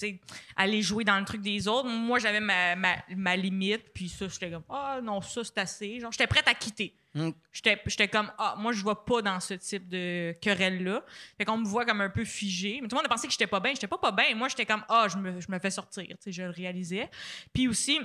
aller 0.57 0.83
jouer 0.83 1.05
dans 1.05 1.19
le 1.19 1.25
truc 1.25 1.41
des 1.41 1.67
autres. 1.67 1.89
Moi, 1.89 2.19
j'avais 2.19 2.41
ma, 2.41 2.77
ma, 2.77 2.97
ma 3.17 3.37
limite, 3.37 3.93
puis 3.93 4.09
ça, 4.09 4.27
j'étais 4.29 4.51
comme, 4.51 4.65
ah 4.71 5.01
non, 5.03 5.21
ça, 5.21 5.43
c'est 5.43 5.59
assez. 5.59 6.01
Genre, 6.01 6.13
j'étais 6.13 6.27
prête 6.27 6.47
à 6.47 6.55
quitter. 6.55 6.95
Mm. 7.15 7.31
J'étais 7.53 8.09
comme, 8.09 8.31
ah, 8.39 8.55
moi, 8.59 8.73
je 8.73 8.85
vais 8.85 8.95
pas 9.07 9.23
dans 9.23 9.41
ce 9.41 9.55
type 9.55 9.89
de 9.89 10.35
querelle-là. 10.41 11.05
Fait 11.39 11.45
qu'on 11.45 11.59
me 11.59 11.67
voit 11.67 11.85
comme 11.85 12.01
un 12.01 12.11
peu 12.11 12.25
figé. 12.25 12.81
Mais 12.83 12.89
tout 12.89 12.97
le 12.97 12.99
monde 13.03 13.07
a 13.07 13.09
pensé 13.09 13.27
que 13.27 13.33
j'étais 13.33 13.47
pas 13.47 13.61
bien. 13.61 13.73
J'étais 13.73 13.87
pas 13.87 13.99
pas 13.99 14.13
bien. 14.13 14.35
Moi, 14.35 14.49
j'étais 14.49 14.67
comme, 14.67 14.85
ah, 14.89 15.07
je 15.09 15.17
me, 15.17 15.41
je 15.41 15.51
me 15.51 15.59
fais 15.59 15.71
sortir. 15.71 16.05
Je 16.27 16.43
le 16.43 16.51
réalisais. 16.51 17.09
Puis 17.53 17.69
aussi, 17.69 18.01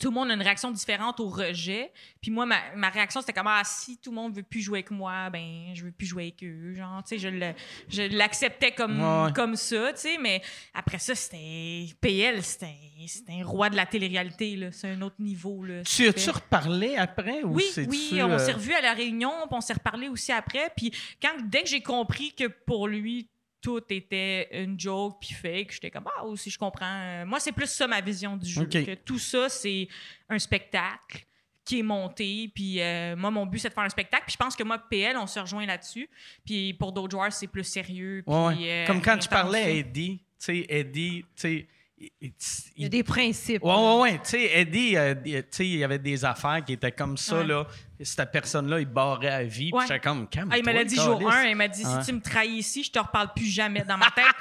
tout 0.00 0.08
le 0.08 0.14
monde 0.14 0.30
a 0.30 0.34
une 0.34 0.42
réaction 0.42 0.70
différente 0.72 1.20
au 1.20 1.28
rejet. 1.28 1.92
Puis 2.20 2.30
moi, 2.30 2.46
ma, 2.46 2.56
ma 2.74 2.88
réaction, 2.88 3.20
c'était 3.20 3.32
comme, 3.32 3.46
ah, 3.46 3.62
si 3.64 3.96
tout 3.98 4.10
le 4.10 4.16
monde 4.16 4.34
veut 4.34 4.42
plus 4.42 4.60
jouer 4.60 4.78
avec 4.80 4.90
moi, 4.90 5.30
ben, 5.30 5.70
je 5.74 5.84
veux 5.84 5.92
plus 5.92 6.06
jouer 6.06 6.24
avec 6.24 6.42
eux. 6.42 6.74
Genre, 6.74 7.02
tu 7.04 7.10
sais, 7.10 7.18
je 7.18 7.28
le- 7.28 7.54
je 7.88 8.02
l'acceptais 8.16 8.72
comme, 8.72 9.00
Ouais, 9.00 9.32
comme 9.32 9.54
ça, 9.56 9.92
tu 9.92 10.00
sais. 10.00 10.18
Mais 10.18 10.42
après 10.74 10.98
ça, 10.98 11.14
c'était. 11.14 11.86
PL, 12.00 12.42
c'était 12.42 12.74
c'était 13.06 13.32
un 13.40 13.44
roi 13.44 13.70
de 13.70 13.76
la 13.76 13.86
télé-réalité, 13.86 14.56
là. 14.56 14.72
C'est 14.72 14.88
un 14.88 15.00
autre 15.02 15.16
niveau, 15.20 15.62
là. 15.64 15.82
Tu 15.84 16.08
as-tu 16.08 16.30
reparlé 16.30 16.96
après? 16.96 17.42
Ou 17.44 17.54
Oui, 17.54 17.64
oui, 17.88 18.20
on 18.22 18.30
euh, 18.30 18.38
s'est 18.38 18.52
revus 18.52 18.72
à 18.74 18.80
la 18.80 18.94
réunion, 18.94 19.30
puis 19.46 19.56
on 19.56 19.60
s'est 19.60 19.74
reparlé 19.74 20.08
aussi 20.08 20.32
après. 20.32 20.70
Puis 20.76 20.90
quand, 21.22 21.34
dès 21.44 21.62
que 21.62 21.68
j'ai 21.68 21.82
compris 21.82 22.32
que 22.34 22.46
pour 22.48 22.88
lui, 22.88 23.28
tout 23.64 23.80
était 23.88 24.62
une 24.62 24.78
joke 24.78 25.16
puis 25.20 25.32
fake, 25.32 25.72
j'étais 25.72 25.90
comme, 25.90 26.04
ah, 26.18 26.24
aussi, 26.26 26.50
je 26.50 26.58
comprends. 26.58 26.84
Euh, 27.00 27.24
Moi, 27.24 27.40
c'est 27.40 27.52
plus 27.52 27.66
ça 27.70 27.86
ma 27.86 28.02
vision 28.02 28.36
du 28.36 28.46
jeu. 28.48 28.66
Que 28.66 28.94
tout 28.94 29.18
ça, 29.18 29.48
c'est 29.48 29.88
un 30.28 30.38
spectacle 30.38 31.24
qui 31.64 31.78
est 31.78 31.82
monté. 31.82 32.50
Puis 32.54 32.78
euh, 32.82 33.16
moi, 33.16 33.30
mon 33.30 33.46
but, 33.46 33.58
c'est 33.58 33.70
de 33.70 33.74
faire 33.74 33.84
un 33.84 33.88
spectacle. 33.88 34.24
Puis 34.26 34.34
je 34.34 34.36
pense 34.44 34.54
que 34.54 34.62
moi, 34.62 34.78
PL, 34.78 35.16
on 35.16 35.26
se 35.26 35.40
rejoint 35.40 35.64
là-dessus. 35.64 36.10
Puis 36.44 36.74
pour 36.74 36.92
d'autres 36.92 37.12
joueurs, 37.12 37.32
c'est 37.32 37.46
plus 37.46 37.64
sérieux. 37.64 38.22
Puis, 38.26 38.34
Ouais, 38.36 38.46
ouais. 38.48 38.56
euh, 38.84 38.86
Comme 38.86 39.00
quand 39.00 39.16
tu 39.16 39.28
parlais 39.28 39.62
à 39.62 39.70
Eddie, 39.70 40.18
tu 40.18 40.24
sais, 40.38 40.66
Eddie, 40.68 41.22
tu 41.22 41.26
sais, 41.36 41.66
il- 41.98 42.10
il- 42.20 42.32
Il 42.76 42.82
y 42.82 42.86
a 42.86 42.88
des 42.88 43.04
principes. 43.04 43.62
Ouais, 43.62 43.72
ouais, 43.74 44.00
ouais. 44.00 44.12
Tu 44.24 44.30
sais, 44.30 44.50
Eddie, 44.60 44.96
euh, 44.96 45.14
tu 45.24 45.44
sais, 45.50 45.66
il 45.66 45.76
y 45.76 45.84
avait 45.84 45.98
des 46.00 46.24
affaires 46.24 46.62
qui 46.64 46.72
étaient 46.72 46.90
comme 46.92 47.16
ça, 47.16 47.36
Ouais. 47.38 47.46
là. 47.46 47.64
Et 48.00 48.04
cette 48.04 48.30
personne-là, 48.32 48.80
il 48.80 48.86
barrait 48.86 49.28
à 49.28 49.42
vie. 49.44 49.70
Puis 49.70 49.80
j'étais 49.86 50.00
comme, 50.00 50.28
calme 50.28 50.50
Ah, 50.52 50.58
il 50.58 50.64
me 50.66 50.72
l'a 50.72 50.82
dit 50.84 50.96
jour 50.96 51.22
1, 51.30 51.44
il 51.44 51.54
m'a 51.56 51.68
dit 51.68 51.84
si 51.84 52.06
tu 52.06 52.12
me 52.12 52.20
trahis 52.20 52.56
ici, 52.58 52.82
je 52.82 52.90
te 52.90 52.98
reparle 52.98 53.28
plus 53.34 53.46
jamais 53.46 53.82
dans 53.84 53.96
ma 53.96 54.10
tête. 54.10 54.24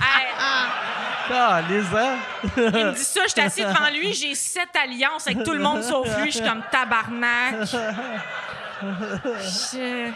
Hey, 0.00 0.26
Ah, 1.30 1.60
les 1.68 1.82
ans. 1.82 2.16
Il 2.56 2.62
me 2.62 2.94
dit 2.94 3.00
ça, 3.04 3.20
j'étais 3.26 3.40
assis 3.42 3.60
devant 3.62 3.90
lui, 3.92 4.12
j'ai 4.14 4.34
sept 4.34 4.68
alliances 4.82 5.26
avec 5.26 5.42
tout 5.44 5.52
le 5.52 5.58
monde 5.60 5.82
sauf 5.82 6.06
lui, 6.20 6.30
je 6.30 6.38
suis 6.38 6.46
comme 6.46 6.62
tabarnak. 6.70 7.66
Je- 8.80 10.10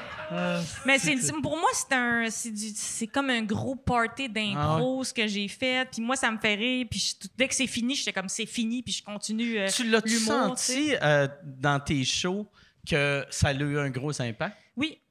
Mais 0.87 0.99
c'est 0.99 1.17
pour 1.43 1.57
moi 1.57 1.71
c'est 1.75 1.93
un 1.95 2.27
c'est 2.31 3.07
comme 3.07 3.31
un 3.31 3.43
gros 3.43 3.75
party 3.75 4.29
d'impro 4.29 5.05
ce 5.05 5.13
que 5.13 5.27
j'ai 5.27 5.49
fait. 5.49 5.89
Puis 5.91 6.01
moi 6.03 6.17
ça 6.17 6.31
me 6.31 6.39
fait 6.39 6.55
rire. 6.55 6.87
Puis 6.91 7.15
je- 7.21 7.29
dès 7.37 7.49
que 7.49 7.55
c'est 7.55 7.67
fini 7.67 7.95
j'étais 7.95 8.13
comme 8.13 8.29
c'est 8.29 8.47
fini. 8.47 8.83
Puis 8.83 8.93
je 8.95 9.03
continue 9.03 9.59
euh, 9.59 9.69
Tu 9.69 9.83
tu 9.83 10.19
senti 10.19 10.95
euh, 11.03 11.29
dans 11.45 11.81
tes 11.81 12.05
shows 12.05 12.47
que 12.89 13.25
ça 13.31 13.49
a 13.49 13.53
eu 13.55 13.79
un 13.79 13.91
gros 13.91 14.21
impact? 14.21 14.57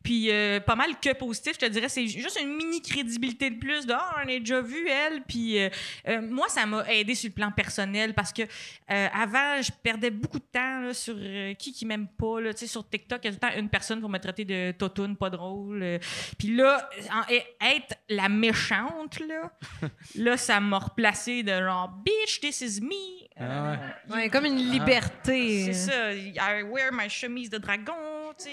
Puis 0.03 0.31
euh, 0.31 0.59
pas 0.59 0.75
mal 0.75 0.99
que 0.99 1.13
positif, 1.13 1.53
je 1.53 1.59
te 1.59 1.65
dirais. 1.65 1.89
C'est 1.89 2.07
juste 2.07 2.39
une 2.41 2.55
mini 2.55 2.81
crédibilité 2.81 3.49
de 3.49 3.59
plus. 3.59 3.85
De, 3.85 3.93
Ah, 3.93 4.15
on 4.17 4.29
a 4.29 4.39
déjà 4.39 4.61
vu 4.61 4.87
elle. 4.87 5.21
Puis 5.23 5.59
euh, 5.59 5.69
euh, 6.07 6.21
moi, 6.21 6.47
ça 6.49 6.65
m'a 6.65 6.83
aidé 6.91 7.13
sur 7.15 7.29
le 7.29 7.33
plan 7.35 7.51
personnel 7.51 8.13
parce 8.13 8.33
que 8.33 8.41
euh, 8.43 9.07
avant, 9.13 9.61
je 9.61 9.71
perdais 9.83 10.09
beaucoup 10.11 10.39
de 10.39 10.45
temps 10.51 10.79
là, 10.81 10.93
sur 10.93 11.15
euh, 11.17 11.53
qui 11.53 11.71
qui 11.73 11.85
m'aime 11.85 12.07
pas. 12.07 12.41
Là. 12.41 12.53
Tu 12.53 12.61
sais, 12.61 12.67
Sur 12.67 12.87
TikTok, 12.89 13.19
il 13.23 13.27
y 13.27 13.29
a 13.29 13.31
tout 13.33 13.39
le 13.43 13.49
temps 13.53 13.59
une 13.59 13.69
personne 13.69 13.99
pour 14.01 14.09
me 14.09 14.17
traiter 14.17 14.45
de 14.45 14.71
totoune, 14.71 15.15
pas 15.15 15.29
drôle. 15.29 15.81
euh. 15.83 15.99
Puis 16.37 16.55
là, 16.55 16.89
en- 17.11 17.33
être 17.65 17.95
la 18.09 18.27
méchante, 18.29 19.19
là, 19.19 19.51
là 20.15 20.37
ça 20.37 20.59
m'a 20.59 20.79
replacé 20.79 21.43
de 21.43 21.51
genre, 21.61 21.89
bitch, 22.03 22.39
this 22.39 22.61
is 22.61 22.81
me. 22.81 23.21
Euh, 23.39 23.75
Ouais, 24.09 24.29
comme 24.29 24.45
une 24.45 24.57
liberté. 24.71 25.65
c'est 25.65 25.73
ça. 25.73 26.13
I 26.13 26.63
wear 26.63 26.91
my 26.91 27.09
chemise 27.09 27.49
de 27.49 27.57
dragon, 27.57 27.93
tu 28.37 28.43
sais. 28.43 28.51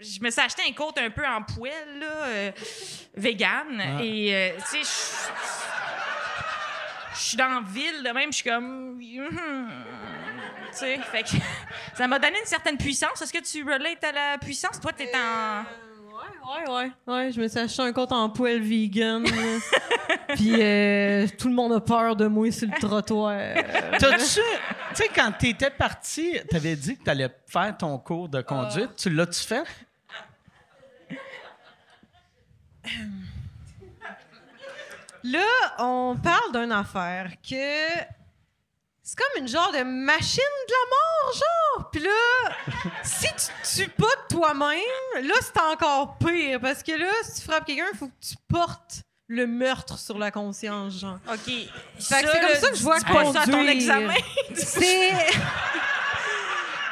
Je 0.00 0.20
me 0.22 0.30
suis 0.30 0.40
acheté 0.40 0.62
un 0.68 0.72
coat 0.72 0.92
un 0.96 1.10
peu 1.10 1.24
en 1.26 1.42
poêle, 1.42 1.98
là, 2.00 2.06
euh, 2.26 2.50
vegan. 3.14 3.80
Et, 4.02 4.34
euh, 4.34 4.50
tu 4.70 4.82
sais, 4.84 5.24
je- 7.14 7.18
suis 7.20 7.36
dans 7.36 7.46
la 7.48 7.60
ville, 7.64 8.02
de 8.02 8.10
même, 8.10 8.32
je 8.32 8.36
suis 8.38 8.50
comme. 8.50 8.96
Mhm. 8.96 9.70
Tu 10.72 10.78
sais, 10.78 10.98
fait 11.12 11.22
que 11.22 11.28
ça 11.96 12.08
m'a 12.08 12.18
donné 12.18 12.38
une 12.40 12.46
certaine 12.46 12.76
puissance. 12.76 13.22
Est-ce 13.22 13.32
que 13.32 13.38
tu 13.42 13.62
relates 13.62 14.02
à 14.02 14.12
la 14.12 14.38
puissance? 14.38 14.80
Toi, 14.80 14.92
t'es 14.92 15.10
en. 15.14 15.64
Ouais, 16.46 16.70
ouais, 16.70 16.92
ouais. 17.06 17.32
Je 17.32 17.40
me 17.40 17.48
suis 17.48 17.58
acheté 17.58 17.82
un 17.82 17.92
compte 17.92 18.12
en 18.12 18.28
poêle 18.28 18.62
vegan. 18.62 19.24
Puis 20.34 20.60
euh, 20.60 21.26
tout 21.38 21.48
le 21.48 21.54
monde 21.54 21.72
a 21.72 21.80
peur 21.80 22.16
de 22.16 22.26
moi 22.26 22.50
sur 22.50 22.68
le 22.68 22.80
trottoir. 22.80 23.54
T'as-tu. 23.98 24.40
Tu 24.40 24.40
sais, 24.94 25.08
quand 25.14 25.32
t'étais 25.38 25.70
parti, 25.70 26.38
t'avais 26.50 26.76
dit 26.76 26.96
que 26.96 27.04
t'allais 27.04 27.28
faire 27.46 27.76
ton 27.76 27.98
cours 27.98 28.28
de 28.28 28.40
conduite. 28.42 28.90
Tu 28.96 29.10
l'as-tu 29.10 29.42
fait? 29.42 29.64
Là, 35.24 35.46
on 35.78 36.16
parle 36.22 36.52
d'une 36.52 36.72
affaire 36.72 37.32
que 37.42 38.04
c'est 39.06 39.16
comme 39.18 39.42
une 39.42 39.48
genre 39.48 39.70
de 39.70 39.82
machine 39.82 40.42
de 40.66 40.72
la 40.72 40.88
mort, 40.90 41.34
genre. 41.34 41.90
Puis 41.90 42.00
là, 42.02 42.90
si 43.02 43.26
tu 43.26 43.34
te 43.62 43.82
tues 43.82 43.90
pas 43.90 44.06
de 44.06 44.34
toi-même, 44.34 45.26
là, 45.28 45.34
c'est 45.42 45.60
encore 45.60 46.16
pire. 46.16 46.58
Parce 46.58 46.82
que 46.82 46.92
là, 46.92 47.10
si 47.22 47.40
tu 47.42 47.46
frappes 47.46 47.66
quelqu'un, 47.66 47.84
il 47.92 47.98
faut 47.98 48.06
que 48.08 48.26
tu 48.26 48.34
portes 48.48 49.02
le 49.28 49.46
meurtre 49.46 49.98
sur 49.98 50.16
la 50.18 50.30
conscience, 50.30 51.00
genre. 51.00 51.18
OK. 51.30 51.36
Fait 51.44 51.60
que 51.60 51.68
c'est 51.98 52.40
comme 52.40 52.54
ça 52.58 52.70
que 52.70 52.76
je 52.76 52.82
vois 52.82 53.00
pas 53.00 53.30
ça 53.32 53.42
à 53.42 53.46
ton 53.46 53.66
examen. 53.68 54.14
C'est... 54.54 55.12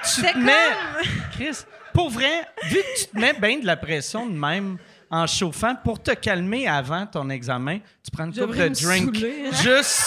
Tu 0.05 0.21
C'est 0.21 0.33
te 0.33 0.39
mets. 0.39 0.53
comme... 0.53 1.31
Chris, 1.33 1.59
pour 1.95 2.11
vrai, 2.11 2.47
vu 2.65 2.77
que 2.77 2.99
tu 3.01 3.07
te 3.07 3.19
mets 3.19 3.33
bien 3.35 3.59
de 3.59 3.65
la 3.67 3.77
pression 3.79 4.27
de 4.27 4.33
même 4.33 4.77
en 5.11 5.27
chauffant, 5.27 5.75
pour 5.77 6.03
te 6.03 6.11
calmer 6.13 6.67
avant 6.69 7.07
ton 7.07 7.31
examen, 7.31 7.79
tu 8.03 8.11
prends 8.11 8.25
une 8.25 8.35
coupe 8.35 8.55
de 8.57 8.69
drink. 8.69 9.15
saouler. 9.17 9.51
Juste 9.63 10.03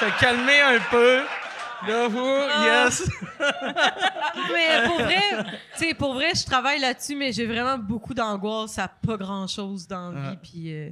te 0.00 0.20
calmer 0.20 0.60
un 0.60 0.78
peu. 0.90 1.22
Là, 1.86 2.08
oh, 2.14 2.46
Ah. 2.50 2.84
yes. 2.88 3.08
Mais 4.52 4.82
pour 4.86 4.96
vrai, 5.00 5.22
tu 5.76 5.78
sais, 5.78 5.94
pour 5.94 6.14
vrai, 6.14 6.32
je 6.34 6.44
travaille 6.44 6.78
là-dessus, 6.80 7.16
mais 7.16 7.32
j'ai 7.32 7.46
vraiment 7.46 7.78
beaucoup 7.78 8.12
d'angoisse 8.14 8.78
à 8.78 8.88
pas 8.88 9.16
grand-chose 9.16 9.86
dans 9.88 10.10
la 10.12 10.30
vie, 10.30 10.36
puis 10.42 10.74
euh, 10.74 10.90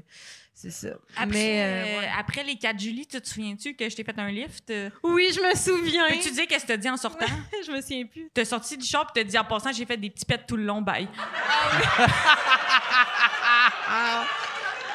c'est 0.55 0.71
ça. 0.71 0.89
Après, 1.15 1.27
mais 1.27 1.61
euh, 1.61 1.65
euh, 1.65 2.01
ouais. 2.01 2.11
après 2.19 2.43
les 2.43 2.57
4 2.57 2.79
Julie, 2.81 3.07
tu 3.07 3.21
te 3.21 3.29
souviens-tu 3.29 3.75
que 3.75 3.89
je 3.89 3.95
t'ai 3.97 4.03
fait 4.05 4.19
un 4.19 4.31
lift? 4.31 4.73
Oui, 5.03 5.31
je 5.35 5.41
me 5.41 5.55
souviens. 5.55 6.09
Peux-tu 6.09 6.31
dire 6.31 6.47
qu'est-ce 6.47 6.63
que 6.65 6.69
t'as 6.69 6.77
dit 6.79 6.89
en 6.91 6.97
sortant? 6.97 7.27
je 7.67 7.71
me 7.71 7.81
souviens 7.81 8.07
plus. 8.07 8.31
T'as 8.33 8.45
sorti 8.47 8.77
du 8.79 8.87
shop 8.87 9.03
et 9.15 9.21
t'as 9.23 9.25
dit 9.25 9.39
en 9.39 9.45
passant, 9.45 9.73
j'ai 9.73 9.85
fait 9.85 9.97
des 9.99 10.11
petits 10.11 10.25
pets 10.25 10.47
tout 10.47 10.57
le 10.57 10.65
long, 10.65 10.81
bye. 10.81 11.07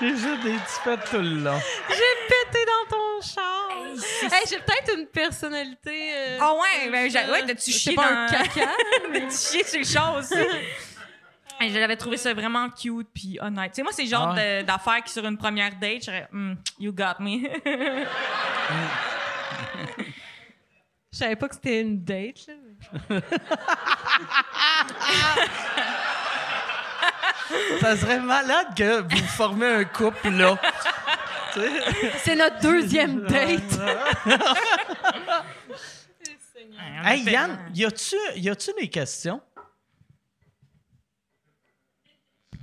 J'ai 0.01 0.09
juste 0.09 0.43
des 0.43 0.53
petits 0.53 0.79
pets 0.83 0.99
tout 1.09 1.17
le 1.17 1.35
long. 1.43 1.59
J'ai 1.89 1.95
pété 2.27 2.65
dans 2.65 2.85
ton 2.97 3.21
char. 3.21 3.69
Hey, 4.23 4.43
j'ai 4.49 4.57
peut-être 4.59 4.97
une 4.97 5.07
personnalité. 5.07 6.11
euh, 6.13 6.37
Ah 6.41 6.53
ouais, 6.55 6.89
ben, 6.89 7.09
j'ai- 7.09 7.19
euh, 7.19 7.31
ouais, 7.31 7.45
t'as-tu 7.45 7.71
c'est 7.71 7.77
chié 7.79 7.93
pas 7.95 8.09
dans- 8.11 8.17
un 8.17 8.27
caca. 8.27 8.69
T'as 9.13 9.29
chié 9.29 9.63
sur 9.63 9.79
le 9.79 9.85
char 9.85 10.15
aussi? 10.17 10.33
Et 11.61 11.69
J'avais 11.69 11.95
trouvé 11.95 12.17
ça 12.17 12.33
vraiment 12.33 12.69
cute 12.69 13.07
puis 13.13 13.37
honnête. 13.39 13.71
Tu 13.71 13.75
sais, 13.77 13.83
moi, 13.83 13.91
c'est 13.93 14.03
le 14.03 14.09
genre 14.09 14.29
Ah 14.31 14.35
ouais. 14.35 14.61
de- 14.63 14.67
d'affaires 14.67 15.03
qui, 15.05 15.13
sur 15.13 15.23
une 15.25 15.37
première 15.37 15.73
date, 15.75 15.99
je 16.01 16.05
serais, 16.05 16.27
Hmm, 16.31 16.55
you 16.79 16.91
got 16.91 17.19
me. 17.21 17.47
Je 21.11 21.17
savais 21.19 21.35
pas 21.35 21.47
que 21.47 21.53
c'était 21.55 21.81
une 21.81 22.03
date. 22.03 22.47
Là. 22.47 23.19
Ça 27.81 27.95
serait 27.97 28.19
malade 28.19 28.67
que 28.75 29.01
vous 29.01 29.27
formez 29.27 29.67
un 29.67 29.83
couple, 29.85 30.29
là. 30.29 30.57
C'est 32.23 32.35
notre 32.35 32.59
deuxième 32.61 33.21
date. 33.25 33.79
Hey, 37.05 37.23
Yann, 37.23 37.59
y 37.75 37.85
a-tu, 37.85 38.15
y 38.35 38.49
a-tu 38.49 38.71
des 38.79 38.87
questions? 38.89 39.41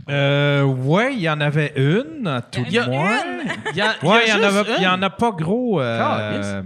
Euh, 0.09 0.63
ouais, 0.65 1.15
il 1.15 1.21
y 1.21 1.29
en 1.31 1.41
avait 1.41 1.73
une, 1.77 2.27
à 2.27 2.41
tout 2.43 2.65
le 2.69 2.87
moins. 2.87 3.23
une? 3.25 3.49
Y 3.77 3.81
a- 3.81 3.85
y 3.85 3.89
a 3.89 4.05
Ouais, 4.05 4.23
il 4.27 4.29
y, 4.29 4.33
en 4.33 4.37
juste 4.37 4.45
avait- 4.45 4.75
il 4.79 4.83
y 4.83 4.87
en 4.89 5.03
a 5.03 5.11
pas 5.11 5.31
gros. 5.31 5.81
euh. 5.81 6.63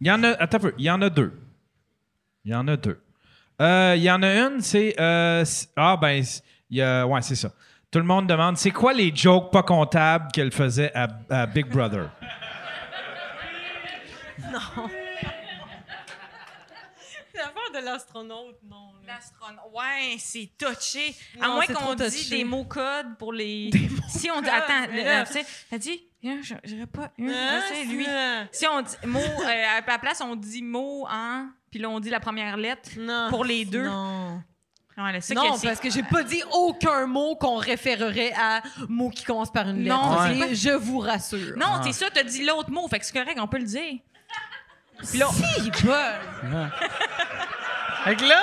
Il 0.00 0.06
y 0.06 0.10
en 0.10 0.22
a. 0.22 0.28
Attends 0.30 0.56
un 0.58 0.60
peu. 0.60 0.74
Il 0.78 0.84
y 0.84 0.90
en 0.90 1.02
a 1.02 1.10
deux. 1.10 1.32
Il 2.44 2.52
y 2.52 2.54
en 2.54 2.66
a 2.68 2.76
deux. 2.76 3.00
Euh, 3.60 3.94
Il 3.96 4.02
y 4.02 4.10
en 4.10 4.22
a 4.22 4.28
une, 4.34 4.60
c'est. 4.60 4.94
euh, 5.00 5.44
ah, 5.76 5.96
ben, 6.00 6.22
c'est- 6.22 6.42
il 6.70 6.78
y 6.78 6.82
a, 6.82 7.06
ouais, 7.06 7.22
c'est 7.22 7.34
ça. 7.36 7.50
Tout 7.90 7.98
le 8.00 8.04
monde 8.04 8.26
demande 8.26 8.56
c'est 8.56 8.70
quoi 8.72 8.92
les 8.92 9.14
jokes 9.14 9.50
pas 9.52 9.62
comptables 9.62 10.28
qu'elle 10.32 10.50
faisait 10.52 10.92
à, 10.94 11.08
à 11.30 11.46
Big 11.46 11.66
Brother? 11.66 12.10
L'affaire 17.34 17.70
de 17.80 17.84
l'astronaute, 17.84 18.56
non. 18.68 18.92
L'astronaute. 19.06 19.60
Ouais, 19.74 20.16
c'est 20.18 20.50
touché. 20.58 21.14
À 21.40 21.46
Non, 21.48 21.54
moins 21.54 21.64
c'est 21.66 21.74
qu'on 21.74 21.80
trop 21.82 21.94
dise 21.94 22.16
touché. 22.24 22.36
des 22.38 22.44
mots 22.44 22.64
codes 22.64 23.16
pour 23.18 23.32
les. 23.32 23.70
si 24.08 24.30
on 24.30 24.40
dit. 24.40 24.48
Attends, 24.48 24.86
mais 24.90 24.96
le- 24.96 25.04
là- 25.04 25.24
tu 25.26 25.32
sais, 25.34 25.44
t'as 25.70 25.78
dit. 25.78 26.02
Hein, 26.24 26.40
je 26.42 26.54
dirais 26.64 26.86
pas. 26.86 27.04
hein, 27.20 27.60
je 27.68 27.74
sais, 27.74 27.84
lui. 27.84 28.04
c'est- 28.06 28.48
Si 28.52 28.66
on 28.66 28.80
dit 28.80 28.96
mot. 29.04 29.20
euh, 29.20 29.78
à 29.78 29.82
la 29.86 29.98
place, 29.98 30.20
on 30.22 30.34
dit 30.34 30.62
mot 30.62 31.06
en. 31.10 31.48
Puis 31.70 31.78
là, 31.80 31.90
on 31.90 32.00
dit 32.00 32.08
la 32.10 32.20
première 32.20 32.56
lettre. 32.56 32.88
Non. 32.98 33.26
Pour 33.28 33.44
les 33.44 33.64
deux. 33.66 33.84
Non. 33.84 34.42
Non, 34.96 35.04
que 35.12 35.66
parce 35.66 35.78
que 35.80 35.90
j'ai 35.90 36.02
pas 36.02 36.22
dit 36.22 36.42
aucun 36.52 37.06
mot 37.06 37.36
qu'on 37.36 37.56
référerait 37.56 38.32
à 38.32 38.62
mot 38.88 39.10
qui 39.10 39.24
commence 39.24 39.52
par 39.52 39.68
une 39.68 39.84
lettre. 39.84 39.94
Non, 39.94 40.16
pas- 40.16 40.54
je 40.54 40.70
vous 40.70 41.00
rassure. 41.00 41.54
Non, 41.56 41.82
c'est 41.84 41.92
ça, 41.92 42.06
t'as 42.12 42.22
dit 42.22 42.44
l'autre 42.44 42.70
mot, 42.70 42.88
fait 42.88 42.98
que 42.98 43.04
c'est 43.04 43.12
correct, 43.12 43.36
on 43.38 43.46
peut 43.46 43.58
le 43.58 43.64
dire. 43.64 43.96
Puis 45.06 45.18
là, 45.18 45.26
Si, 45.32 45.70
bol. 45.84 45.94
Fait 48.04 48.16
que 48.16 48.24
là. 48.24 48.42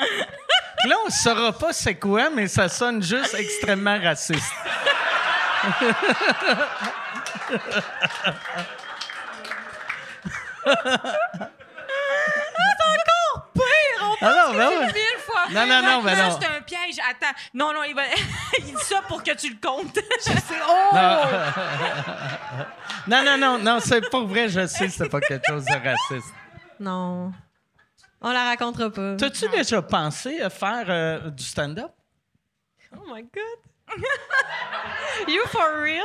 Là, 0.84 0.96
on 1.06 1.10
saura 1.10 1.52
pas 1.52 1.72
c'est 1.72 1.94
quoi, 1.94 2.28
mais 2.30 2.48
ça 2.48 2.68
sonne 2.68 3.00
juste 3.02 3.34
extrêmement 3.34 3.98
raciste. 4.00 4.52
Ah 14.22 14.46
non, 14.46 14.56
ben 14.56 14.68
ouais. 14.68 14.86
mille 14.86 15.18
fois. 15.18 15.46
Non, 15.50 15.66
non, 15.66 15.82
non, 15.82 16.02
ben 16.02 16.16
non. 16.16 16.38
c'est 16.40 16.46
un 16.46 16.60
piège. 16.60 16.96
Attends. 17.10 17.34
Non, 17.54 17.72
non, 17.72 17.82
il 17.82 17.94
va. 17.94 18.02
il 18.58 18.64
dit 18.64 18.74
ça 18.84 19.02
pour 19.08 19.22
que 19.22 19.32
tu 19.32 19.50
le 19.50 19.56
comptes. 19.60 19.98
Non, 23.08 23.24
non, 23.24 23.36
non, 23.36 23.58
non, 23.58 23.80
c'est 23.80 24.08
pas 24.08 24.22
vrai, 24.22 24.48
je 24.48 24.64
sais 24.68 24.86
que 24.86 24.92
c'est 24.92 25.08
pas 25.08 25.20
quelque 25.20 25.44
chose 25.48 25.64
de 25.64 25.72
raciste. 25.72 26.32
Non. 26.78 27.32
On 28.20 28.30
la 28.30 28.44
racontera 28.44 28.90
pas. 28.90 29.16
T'as-tu 29.16 29.48
déjà 29.48 29.82
pensé 29.82 30.40
à 30.40 30.50
faire 30.50 30.84
euh, 30.88 31.30
du 31.30 31.42
stand-up? 31.42 31.90
Oh 32.96 33.00
my 33.12 33.22
God. 33.22 33.98
you 35.28 35.42
for 35.48 35.82
real? 35.82 36.04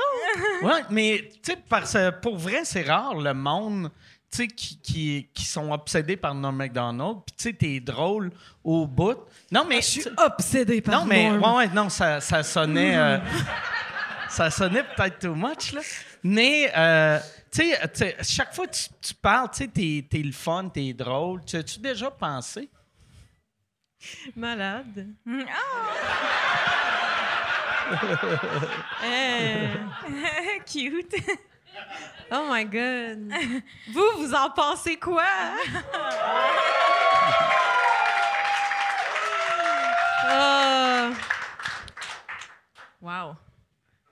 Oui, 0.64 0.82
mais 0.90 1.30
tu 1.44 1.52
sais, 1.52 1.58
parce 1.70 1.94
que 1.94 2.10
pour 2.10 2.38
vrai, 2.38 2.62
c'est 2.64 2.82
rare 2.82 3.16
le 3.16 3.34
monde 3.36 3.92
sais, 4.38 4.48
qui, 4.48 4.80
qui, 4.80 5.30
qui 5.34 5.46
sont 5.46 5.72
obsédés 5.72 6.18
par 6.18 6.34
Norm 6.34 6.56
MacDonald. 6.56 7.18
Puis 7.26 7.36
tu 7.38 7.44
sais, 7.44 7.54
t'es 7.54 7.80
drôle 7.80 8.32
au 8.64 8.88
bout. 8.88 9.18
Non, 9.52 9.66
mais. 9.68 9.78
Je 9.78 9.88
suis 9.88 10.06
obsédée 10.18 10.82
par 10.82 11.02
Non, 11.02 11.06
mais. 11.06 11.30
Norm. 11.30 11.44
Ouais, 11.44 11.58
ouais, 11.66 11.74
non, 11.74 11.90
ça, 11.90 12.22
ça 12.22 12.44
sonnait. 12.44 12.98
euh, 12.98 13.20
ça 14.30 14.50
sonnait 14.50 14.84
peut-être 14.84 15.20
too 15.20 15.36
much, 15.36 15.74
là. 15.74 15.82
Mais, 16.24 16.72
euh, 16.76 17.20
tu 17.52 17.64
sais, 17.94 18.18
chaque 18.24 18.54
fois 18.54 18.68
que 18.68 18.76
tu, 18.76 18.90
tu 19.02 19.14
parles, 19.14 19.50
tu 19.52 19.58
sais, 19.64 19.68
t'es, 19.68 20.06
t'es 20.10 20.24
le 20.24 20.32
fun, 20.32 20.70
t'es 20.70 20.94
drôle. 20.94 21.44
Tu 21.46 21.58
as-tu 21.58 21.80
déjà 21.80 22.10
pensé? 22.12 22.70
Malade. 24.36 25.08
Cute. 30.66 31.16
Oh 32.32 32.46
my 32.52 32.66
God. 32.66 33.32
vous, 33.94 34.06
vous 34.18 34.34
en 34.34 34.50
pensez 34.52 34.98
quoi? 34.98 35.24
Ah. 40.30 41.10
Wow. 43.02 43.36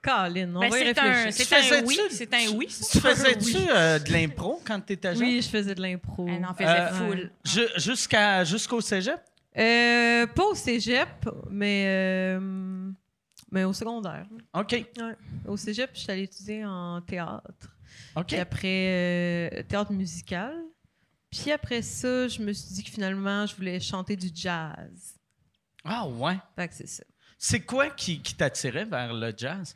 Colin, 0.02 0.54
on 0.54 0.60
Ben, 0.60 0.70
va 0.70 0.78
y 0.78 0.84
réfléchir. 0.84 1.32
c'est 1.32 1.44
Tu 1.46 1.74
un 1.74 1.82
oui. 1.84 1.98
C'est 2.10 2.32
un 2.34 2.48
oui. 2.54 2.70
ça. 2.70 2.86
Tu 2.92 3.00
faisais-tu 3.00 3.56
euh, 3.68 3.98
de 3.98 4.12
l'impro 4.12 4.62
quand 4.64 4.80
t'étais 4.80 5.14
jeune? 5.14 5.24
Oui, 5.26 5.42
je 5.42 5.48
faisais 5.48 5.74
de 5.74 5.82
l'impro. 5.82 6.26
Elle 6.28 6.44
en 6.46 6.54
faisait 6.54 6.68
Euh, 6.68 6.92
full. 6.92 8.44
Jusqu'au 8.46 8.80
cégep? 8.80 9.18
Euh, 9.58 10.26
pas 10.28 10.44
au 10.44 10.54
cégep, 10.54 11.08
mais, 11.50 11.84
euh, 11.88 12.90
mais 13.50 13.64
au 13.64 13.72
secondaire. 13.72 14.26
OK. 14.54 14.72
Ouais. 14.72 15.16
Au 15.46 15.56
cégep, 15.56 15.90
je 15.94 16.00
suis 16.00 16.10
allée 16.10 16.22
étudier 16.24 16.64
en 16.64 17.00
théâtre. 17.00 17.76
OK. 18.16 18.26
Puis 18.26 18.36
après, 18.36 18.88
euh, 18.88 19.62
théâtre 19.62 19.92
musical. 19.92 20.54
Puis 21.30 21.52
après 21.52 21.82
ça, 21.82 22.28
je 22.28 22.40
me 22.40 22.52
suis 22.52 22.74
dit 22.74 22.84
que 22.84 22.90
finalement, 22.90 23.46
je 23.46 23.54
voulais 23.56 23.80
chanter 23.80 24.16
du 24.16 24.30
jazz. 24.34 25.14
Ah, 25.84 26.06
ouais. 26.06 26.36
Fait 26.56 26.68
que 26.68 26.74
c'est 26.74 26.88
ça. 26.88 27.04
C'est 27.38 27.60
quoi 27.60 27.90
qui, 27.90 28.20
qui 28.22 28.34
t'attirait 28.34 28.84
vers 28.84 29.12
le 29.12 29.32
jazz? 29.36 29.74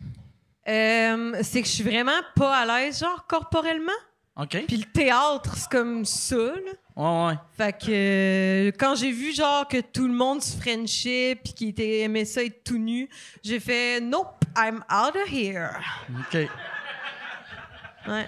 Euh, 0.69 1.39
c'est 1.43 1.63
que 1.63 1.69
je 1.69 1.73
suis 1.73 1.85
vraiment 1.85 2.21
pas 2.35 2.57
à 2.59 2.67
l'aise, 2.67 3.01
genre, 3.01 3.27
corporellement. 3.27 3.93
OK. 4.37 4.65
Puis 4.67 4.77
le 4.79 4.91
théâtre, 4.91 5.57
c'est 5.57 5.71
comme 5.71 6.05
ça, 6.05 6.37
là. 6.37 6.73
Ouais, 7.01 7.27
ouais. 7.29 7.35
Fait 7.57 7.73
que 7.73 7.87
euh, 8.69 8.73
quand 8.79 8.95
j'ai 8.95 9.11
vu 9.11 9.33
genre 9.35 9.67
que 9.67 9.81
tout 9.81 10.07
le 10.07 10.13
monde 10.13 10.43
se 10.43 10.55
frenchait 10.61 11.35
puis 11.43 11.55
qu'il 11.55 11.69
était 11.69 12.01
aimait 12.01 12.27
ça 12.27 12.43
être 12.43 12.63
tout 12.63 12.77
nu, 12.77 13.09
j'ai 13.43 13.59
fait 13.59 14.01
nope, 14.03 14.45
I'm 14.57 14.85
out 14.93 15.17
of 15.17 15.33
here. 15.33 15.71
OK. 16.19 16.49
Ouais. 18.07 18.27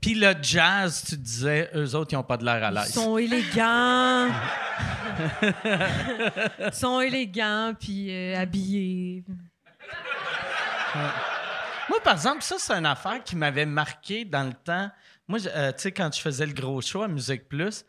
Puis 0.00 0.14
le 0.14 0.32
jazz, 0.40 1.02
tu 1.08 1.16
disais, 1.16 1.70
eux 1.74 1.96
autres, 1.96 2.12
ils 2.12 2.16
n'ont 2.16 2.22
pas 2.22 2.36
de 2.36 2.44
l'air 2.44 2.62
à 2.62 2.68
Ils 2.70 2.74
l'aise. 2.74 2.92
sont 2.92 3.18
élégants. 3.18 4.28
Ils 5.42 6.72
sont 6.72 7.00
élégants 7.00 7.72
puis 7.78 8.08
euh, 8.14 8.40
habillés. 8.40 9.24
Moi, 11.88 12.00
par 12.04 12.14
exemple, 12.14 12.42
ça, 12.42 12.56
c'est 12.58 12.74
une 12.74 12.86
affaire 12.86 13.22
qui 13.24 13.34
m'avait 13.34 13.66
marqué 13.66 14.24
dans 14.24 14.44
le 14.46 14.52
temps. 14.52 14.88
Moi, 15.28 15.38
euh, 15.46 15.72
tu 15.72 15.82
sais, 15.82 15.92
quand 15.92 16.10
je 16.14 16.20
faisais 16.20 16.46
le 16.46 16.54
gros 16.54 16.80
show 16.80 17.02
à 17.02 17.08
Musique 17.08 17.48
Plus, 17.48 17.84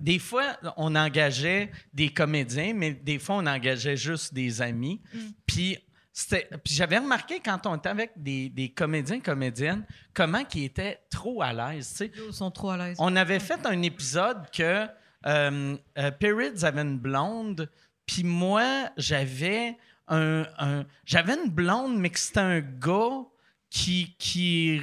des 0.00 0.18
fois, 0.18 0.56
on 0.76 0.96
engageait 0.96 1.70
des 1.92 2.08
comédiens, 2.08 2.72
mais 2.74 2.92
des 2.92 3.18
fois, 3.18 3.36
on 3.36 3.46
engageait 3.46 3.96
juste 3.96 4.32
des 4.32 4.62
amis. 4.62 5.00
Puis, 5.46 5.76
c'était- 6.12 6.48
puis 6.64 6.72
j'avais 6.74 6.98
remarqué 6.98 7.40
quand 7.44 7.66
on 7.66 7.76
était 7.76 7.90
avec 7.90 8.12
des, 8.16 8.48
des 8.48 8.70
comédiens, 8.70 9.20
comédiennes, 9.20 9.84
comment 10.14 10.42
ils 10.54 10.64
étaient 10.64 11.00
trop 11.10 11.42
à 11.42 11.52
l'aise, 11.52 11.90
tu 11.90 11.96
sais. 11.96 12.12
Ils 12.28 12.32
sont 12.32 12.50
trop 12.50 12.70
à 12.70 12.76
l'aise. 12.78 12.96
On 12.98 13.14
avait 13.14 13.40
fait 13.40 13.64
un 13.66 13.82
épisode 13.82 14.50
que 14.50 14.86
euh, 15.26 15.76
euh, 15.98 16.10
Perrids 16.12 16.64
avait 16.64 16.80
une 16.82 16.98
blonde, 16.98 17.68
puis 18.06 18.24
moi, 18.24 18.88
j'avais 18.96 19.76
un, 20.08 20.46
un- 20.58 20.86
j'avais 21.04 21.34
une 21.34 21.50
blonde, 21.50 21.98
mais 21.98 22.08
que 22.08 22.18
c'était 22.18 22.40
un 22.40 22.60
gars 22.60 23.24
qui, 23.68 24.14
qui 24.18 24.80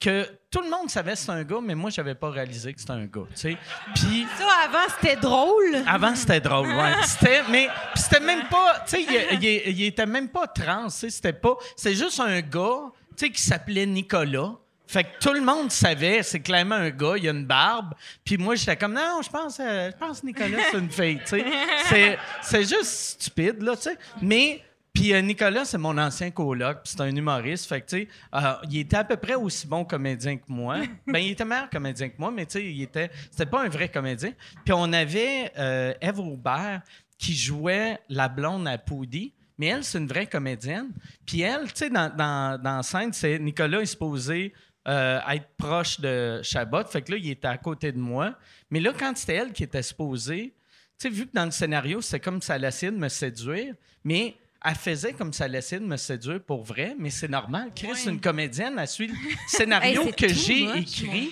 que 0.00 0.26
tout 0.50 0.60
le 0.62 0.70
monde 0.70 0.88
savait 0.88 1.12
que 1.12 1.18
c'était 1.18 1.32
un 1.32 1.42
gars, 1.42 1.58
mais 1.62 1.74
moi, 1.74 1.90
j'avais 1.90 2.14
pas 2.14 2.30
réalisé 2.30 2.72
que 2.72 2.80
c'était 2.80 2.92
un 2.92 3.06
gars, 3.06 3.22
tu 3.34 3.40
sais. 3.40 3.56
Puis 3.94 4.26
Ça 4.38 4.46
avant 4.64 4.94
c'était 4.96 5.16
drôle. 5.16 5.76
avant, 5.86 6.14
c'était 6.14 6.40
drôle, 6.40 6.68
ouais. 6.68 6.92
C'était, 7.04 7.42
mais 7.50 7.68
c'était 7.94 8.20
même 8.20 8.46
pas, 8.48 8.80
tu 8.88 8.96
sais, 8.96 9.02
il, 9.32 9.42
il- 9.44 9.78
il 9.80 9.84
était 9.86 10.06
même 10.06 10.28
pas 10.28 10.46
trans, 10.46 10.84
tu 10.84 10.90
sais, 10.90 11.10
c'était 11.10 11.32
pas, 11.32 11.54
c'est 11.76 11.94
juste 11.94 12.20
un 12.20 12.40
gars, 12.40 12.90
tu 13.16 13.26
sais, 13.26 13.30
qui 13.30 13.42
s'appelait 13.42 13.86
Nicolas. 13.86 14.52
Fait 14.86 15.04
que 15.04 15.08
tout 15.20 15.34
le 15.34 15.42
monde 15.42 15.70
savait, 15.70 16.22
c'est 16.22 16.40
clairement 16.40 16.76
un 16.76 16.88
gars, 16.88 17.14
il 17.18 17.28
a 17.28 17.32
une 17.32 17.44
barbe. 17.44 17.92
Puis 18.24 18.38
moi, 18.38 18.54
j'étais 18.54 18.74
comme, 18.76 18.94
non, 18.94 19.20
je 19.22 19.28
pense, 19.28 19.58
euh, 19.60 19.90
je 19.92 19.96
pense 19.98 20.20
que 20.22 20.26
Nicolas, 20.26 20.58
c'est 20.70 20.78
une 20.78 20.90
fille, 20.90 21.18
tu 21.18 21.26
sais. 21.26 21.44
C'est, 21.90 22.18
c'est 22.40 22.62
juste 22.62 22.84
stupide, 23.20 23.60
là, 23.60 23.76
tu 23.76 23.82
sais. 23.82 23.98
Mais, 24.22 24.62
puis 24.98 25.14
euh, 25.14 25.20
Nicolas, 25.20 25.64
c'est 25.64 25.78
mon 25.78 25.96
ancien 25.96 26.32
coloc, 26.32 26.82
puis 26.82 26.92
c'est 26.92 27.00
un 27.02 27.14
humoriste. 27.14 27.68
Fait 27.68 27.80
que, 27.80 27.86
tu 27.86 27.96
sais, 27.98 28.08
euh, 28.34 28.54
il 28.68 28.78
était 28.78 28.96
à 28.96 29.04
peu 29.04 29.16
près 29.16 29.36
aussi 29.36 29.64
bon 29.68 29.84
comédien 29.84 30.36
que 30.36 30.42
moi. 30.48 30.78
ben, 31.06 31.20
il 31.20 31.30
était 31.30 31.44
meilleur 31.44 31.70
comédien 31.70 32.08
que 32.08 32.16
moi, 32.18 32.32
mais 32.32 32.46
tu 32.46 32.54
sais, 32.54 32.64
il 32.64 32.82
était, 32.82 33.08
c'était 33.30 33.46
pas 33.46 33.62
un 33.62 33.68
vrai 33.68 33.88
comédien. 33.88 34.32
Puis 34.64 34.74
on 34.76 34.92
avait 34.92 35.52
euh, 35.56 35.94
Eve 36.00 36.18
Aubert 36.18 36.82
qui 37.16 37.36
jouait 37.36 38.00
la 38.08 38.28
blonde 38.28 38.66
à 38.66 38.76
Poudy. 38.76 39.32
Mais 39.56 39.66
elle, 39.66 39.84
c'est 39.84 39.98
une 39.98 40.08
vraie 40.08 40.26
comédienne. 40.26 40.90
Puis 41.24 41.42
elle, 41.42 41.68
tu 41.68 41.76
sais, 41.76 41.90
dans, 41.90 42.12
dans, 42.12 42.60
dans 42.60 42.82
scène, 42.82 43.12
c'est 43.12 43.38
Nicolas 43.38 43.82
est 43.82 43.86
supposé 43.86 44.52
euh, 44.88 45.20
être 45.30 45.46
proche 45.56 46.00
de 46.00 46.40
Chabot. 46.42 46.84
Fait 46.86 47.02
que 47.02 47.12
là, 47.12 47.18
il 47.18 47.30
était 47.30 47.46
à 47.46 47.58
côté 47.58 47.92
de 47.92 47.98
moi. 47.98 48.34
Mais 48.70 48.80
là, 48.80 48.92
quand 48.98 49.16
c'était 49.16 49.34
elle 49.34 49.52
qui 49.52 49.62
était 49.62 49.82
supposée, 49.82 50.54
sais, 50.98 51.08
vu 51.08 51.26
que 51.26 51.32
dans 51.32 51.44
le 51.44 51.50
scénario, 51.50 52.00
c'est 52.00 52.20
comme 52.20 52.42
ça 52.42 52.58
essayait 52.58 52.92
de 52.92 52.98
me 52.98 53.08
séduire, 53.08 53.74
mais 54.04 54.36
elle 54.64 54.74
faisait 54.74 55.12
comme 55.12 55.32
ça 55.32 55.46
essayait 55.48 55.80
de 55.80 55.86
me 55.86 55.96
séduire 55.96 56.40
pour 56.40 56.64
vrai, 56.64 56.94
mais 56.98 57.10
c'est 57.10 57.28
normal. 57.28 57.70
Chris, 57.74 57.88
Ouais. 57.92 58.10
une 58.12 58.20
comédienne, 58.20 58.74
elle 58.78 58.88
suit 58.88 59.06
le 59.08 59.14
scénario 59.46 60.02
Hey, 60.06 60.12
que 60.12 60.28
j'ai 60.28 60.62
écrit. 60.78 61.30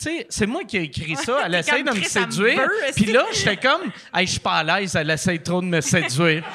Sais, 0.00 0.26
c'est 0.30 0.46
moi 0.46 0.62
qui 0.62 0.76
ai 0.76 0.82
écrit 0.82 1.16
ça. 1.16 1.40
Elle 1.44 1.56
essaye 1.56 1.82
de 1.82 1.90
me 1.90 1.94
Chris, 1.96 2.06
elle 2.14 2.26
me 2.26 2.30
séduire. 2.30 2.68
Puis 2.94 3.06
là, 3.06 3.24
j'étais 3.32 3.56
comme, 3.56 3.90
hey, 4.14 4.26
je 4.26 4.30
suis 4.32 4.40
pas 4.40 4.58
à 4.58 4.62
l'aise, 4.80 4.94
elle 4.94 5.10
essaye 5.10 5.40
trop 5.42 5.60
de 5.60 5.66
me 5.66 5.80
séduire. 5.80 6.44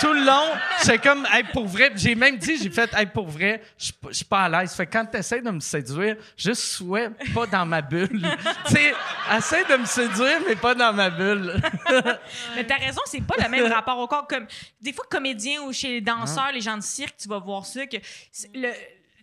Tout 0.00 0.12
le 0.12 0.24
long, 0.24 0.52
j'étais 0.82 0.98
comme, 0.98 1.26
hey, 1.32 1.42
pour 1.52 1.66
vrai, 1.66 1.90
j'ai 1.96 2.14
même 2.14 2.36
dit, 2.36 2.58
j'ai 2.62 2.70
fait, 2.70 2.92
hey, 2.94 3.06
pour 3.06 3.28
vrai, 3.28 3.62
je 3.78 3.92
suis 4.12 4.24
pas- 4.24 4.42
à 4.44 4.48
l'aise. 4.48 4.74
Fait 4.74 4.86
que 4.86 4.92
quand 4.92 5.06
tu 5.06 5.16
essaies 5.16 5.40
de 5.40 5.50
me 5.50 5.60
séduire, 5.60 6.16
juste 6.36 6.62
sois 6.62 7.08
pas 7.34 7.46
dans 7.46 7.64
ma 7.64 7.80
bulle. 7.80 8.20
tu 8.66 8.72
sais, 8.74 8.94
essaie 9.36 9.64
de 9.64 9.76
me 9.76 9.86
séduire, 9.86 10.40
mais 10.46 10.56
pas 10.56 10.74
dans 10.74 10.92
ma 10.92 11.08
bulle. 11.10 11.54
Mais 12.54 12.64
t'as 12.64 12.76
raison, 12.76 13.00
c'est 13.06 13.20
pas 13.22 13.36
le 13.42 13.48
même 13.48 13.72
rapport 13.72 13.98
au 13.98 14.06
corps. 14.06 14.26
Comme, 14.26 14.46
des 14.80 14.92
fois, 14.92 15.04
comédiens 15.10 15.62
ou 15.62 15.72
chez 15.72 15.88
les 15.88 16.00
danseurs, 16.00 16.52
les 16.52 16.60
gens 16.60 16.76
de 16.76 16.82
cirque, 16.82 17.16
tu 17.16 17.28
vas 17.28 17.38
voir 17.38 17.64
ça. 17.64 17.86
que 17.86 17.96
c'est 18.32 18.50
le 18.54 18.70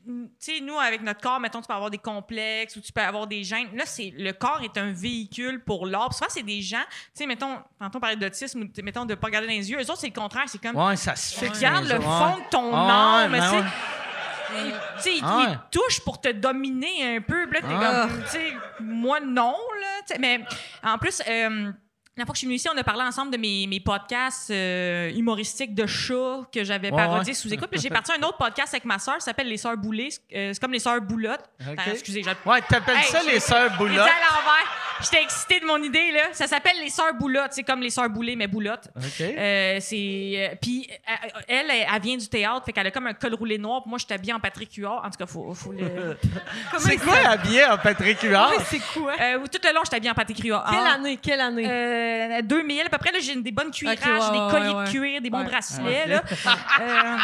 Tu 0.05 0.11
sais, 0.37 0.59
nous, 0.61 0.77
avec 0.77 1.01
notre 1.01 1.21
corps, 1.21 1.39
mettons, 1.39 1.61
tu 1.61 1.67
peux 1.67 1.73
avoir 1.73 1.89
des 1.89 1.97
complexes 1.97 2.75
ou 2.75 2.81
tu 2.81 2.91
peux 2.91 3.01
avoir 3.01 3.25
des 3.25 3.43
gènes. 3.43 3.69
Là, 3.75 3.85
c'est 3.85 4.13
le 4.17 4.33
corps 4.33 4.61
est 4.63 4.77
un 4.77 4.91
véhicule 4.91 5.63
pour 5.63 5.85
l'art. 5.85 6.13
Souvent, 6.13 6.29
c'est 6.29 6.43
des 6.43 6.61
gens, 6.61 6.83
tu 6.89 6.95
sais, 7.13 7.25
mettons, 7.25 7.57
tantôt 7.79 7.97
on 7.97 8.01
parlait 8.01 8.17
d'autisme 8.17 8.63
ou, 8.63 8.81
mettons, 8.83 9.05
de 9.05 9.15
pas 9.15 9.27
regarder 9.27 9.47
dans 9.47 9.53
les 9.53 9.71
yeux. 9.71 9.77
Eux 9.79 9.89
autres, 9.89 9.99
c'est 9.99 10.07
le 10.07 10.13
contraire. 10.19 10.43
C'est 10.47 10.61
comme, 10.61 10.75
Ouais, 10.75 10.95
ça 10.97 11.15
se 11.15 11.39
regardes 11.39 11.87
dans 11.87 11.95
le 11.95 12.01
fond 12.01 12.37
de 12.37 12.49
ton 12.49 12.73
âme, 12.75 13.31
sais. 13.33 13.55
ouais. 13.57 13.63
Il- 14.55 14.71
tu 14.71 15.01
sais, 15.01 15.15
il, 15.15 15.23
Ah 15.25 15.37
ouais. 15.37 15.57
touche 15.71 16.01
pour 16.01 16.21
te 16.21 16.27
dominer 16.31 17.15
un 17.17 17.21
peu. 17.21 17.45
Là, 17.45 17.59
Ah. 17.63 18.07
comme, 18.07 18.23
tu 18.25 18.29
sais, 18.29 18.53
moi, 18.81 19.19
non, 19.19 19.55
là. 19.81 20.15
Mais 20.19 20.41
en 20.83 20.97
plus, 20.99 21.21
euh, 21.27 21.71
la 22.15 22.25
fois 22.25 22.33
que 22.33 22.35
je 22.35 22.39
suis 22.39 22.47
venue 22.47 22.55
ici, 22.57 22.67
on 22.73 22.77
a 22.77 22.83
parlé 22.83 23.01
ensemble 23.03 23.31
de 23.31 23.37
mes, 23.37 23.65
mes 23.67 23.79
podcasts 23.79 24.51
euh, 24.51 25.09
humoristiques 25.15 25.73
de 25.73 25.85
chats 25.87 26.41
que 26.53 26.63
j'avais 26.63 26.91
Ouais, 26.91 26.97
parodiés 26.97 27.31
ouais. 27.31 27.33
sous 27.33 27.51
écoute. 27.53 27.69
Puis 27.71 27.79
j'ai 27.81 27.89
parti 27.89 28.11
un 28.11 28.21
autre 28.23 28.37
podcast 28.37 28.73
avec 28.73 28.85
ma 28.85 28.99
soeur, 28.99 29.15
ça 29.15 29.25
s'appelle 29.27 29.47
Les 29.47 29.57
Sœurs 29.57 29.77
Boulées. 29.77 30.09
Euh, 30.35 30.51
c'est 30.53 30.59
comme 30.59 30.73
les 30.73 30.79
Sœurs 30.79 31.01
Boulottes. 31.01 31.43
OK. 31.61 31.79
Attends, 31.79 31.91
excusez, 31.91 32.21
j'ai 32.23 32.49
Ouais, 32.49 32.61
t'appelles 32.61 32.97
Hey, 32.97 33.03
ça 33.05 33.21
les 33.23 33.39
sœurs 33.39 33.75
boulottes? 33.77 33.97
à 33.99 34.03
l'envers. 34.03 34.79
J'étais 35.01 35.23
excitée 35.23 35.59
de 35.59 35.65
mon 35.65 35.81
idée, 35.81 36.11
là. 36.11 36.25
Ça 36.33 36.45
s'appelle 36.47 36.77
les 36.79 36.89
Sœurs 36.89 37.15
Boulottes. 37.15 37.51
C'est 37.53 37.63
comme 37.63 37.81
les 37.81 37.89
Sœurs 37.89 38.09
Boulées, 38.09 38.35
mais 38.35 38.47
boulottes. 38.47 38.89
OK. 38.95 39.21
Euh, 39.21 39.77
c'est 39.81 40.33
euh, 40.51 40.55
puis 40.61 40.87
euh, 40.91 41.27
elle, 41.47 41.65
elle, 41.69 41.85
elle 41.93 42.01
vient 42.01 42.15
du 42.15 42.27
théâtre, 42.29 42.63
fait 42.65 42.71
qu'elle 42.73 42.87
a 42.87 42.91
comme 42.91 43.07
un 43.07 43.13
col 43.13 43.33
roulé 43.33 43.57
noir. 43.57 43.81
Puis 43.81 43.89
moi, 43.89 43.97
j'étais 43.97 44.13
habillée 44.13 44.33
en 44.33 44.39
Patrick 44.39 44.71
Huard. 44.75 45.03
En 45.03 45.09
tout 45.09 45.17
cas, 45.17 45.25
faut, 45.25 45.51
faut 45.55 45.71
le. 45.71 46.15
C'est 46.77 46.97
quoi 46.97 47.15
habillé 47.27 47.65
en 47.65 47.77
Patrick 47.79 48.21
Huard? 48.21 48.51
Ouais, 48.51 48.57
c'est 48.69 48.79
quoi? 48.93 49.13
Euh, 49.19 49.39
tout 49.51 49.59
le 49.63 49.73
long, 49.73 49.81
j'étais 49.83 49.95
habillée 49.97 50.11
en 50.11 50.15
Patrick 50.15 50.39
Huard. 50.43 50.65
Quelle 50.69 50.87
année? 50.87 51.17
Quelle 51.17 51.41
année? 51.41 51.65
Euh, 52.39 52.41
2000 52.41 52.81
à 52.85 52.89
peu 52.89 52.97
près 52.97 53.11
là 53.11 53.19
j'ai 53.21 53.35
des 53.35 53.51
bonnes 53.51 53.71
cuirages 53.71 53.97
ouais, 53.99 54.31
des 54.31 54.51
colliers 54.51 54.73
ouais, 54.75 54.83
de 54.85 54.89
cuir 54.89 55.21
des 55.21 55.29
bons 55.29 55.39
Ouais. 55.39 55.45
bracelets 55.45 56.07
là. 56.07 56.23
Euh, 56.81 57.15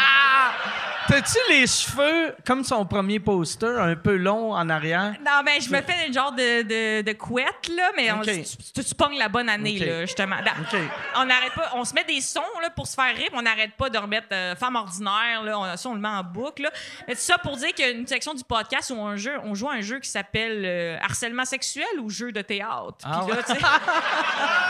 T'as-tu 1.08 1.38
les 1.48 1.66
cheveux 1.66 2.36
comme 2.46 2.62
son 2.62 2.84
premier 2.86 3.18
poster, 3.18 3.66
un 3.80 3.96
peu 3.96 4.14
long 4.16 4.52
en 4.54 4.68
arrière? 4.68 5.14
non 5.24 5.42
ben 5.44 5.60
je 5.60 5.68
me 5.70 5.80
fais 5.82 6.08
un 6.08 6.12
genre 6.12 6.32
de, 6.32 6.62
de, 6.62 7.02
de 7.02 7.12
couette 7.14 7.68
là 7.74 7.90
mais 7.96 8.12
on- 8.12 8.20
tu, 8.20 8.42
tu- 8.74 8.84
tu 8.84 8.94
pognes 8.94 9.18
la 9.18 9.28
bonne 9.28 9.48
année 9.48 9.78
là 9.78 10.02
justement. 10.02 10.36
Dans- 10.36 10.62
OK. 10.62 10.80
on 11.16 11.24
n'arrête 11.24 11.52
pas 11.54 11.70
on 11.74 11.84
se 11.84 11.94
met 11.94 12.04
des 12.04 12.20
sons 12.20 12.40
là 12.62 12.70
pour 12.70 12.86
se 12.86 12.94
faire 12.94 13.14
rire 13.16 13.28
on 13.32 13.42
n'arrête 13.42 13.72
pas 13.76 13.90
de 13.90 13.98
remettre 13.98 14.28
euh, 14.32 14.54
femme 14.54 14.76
ordinaire 14.76 15.42
là 15.44 15.58
on, 15.58 15.76
ça 15.76 15.88
on 15.88 15.94
le 15.94 16.00
met 16.00 16.08
en 16.08 16.22
boucle 16.22 16.62
là. 16.62 16.70
Mais 17.08 17.14
c'est 17.16 17.32
ça 17.32 17.38
pour 17.38 17.56
dire 17.56 17.72
qu'il 17.74 17.84
y 17.84 17.88
a 17.88 17.90
une 17.92 18.06
section 18.06 18.34
du 18.34 18.44
podcast 18.44 18.92
où 18.94 19.00
un 19.02 19.16
jeu 19.16 19.32
on 19.44 19.54
joue 19.54 19.68
à 19.68 19.72
un 19.74 19.80
jeu 19.80 19.98
qui 19.98 20.08
s'appelle 20.08 20.62
euh, 20.64 20.96
harcèlement 21.02 21.44
sexuel 21.44 21.86
ou 22.00 22.08
jeu 22.10 22.30
de 22.30 22.42
théâtre. 22.42 22.94
Puis 22.98 23.08
Ah 23.10 23.26
là 23.28 23.36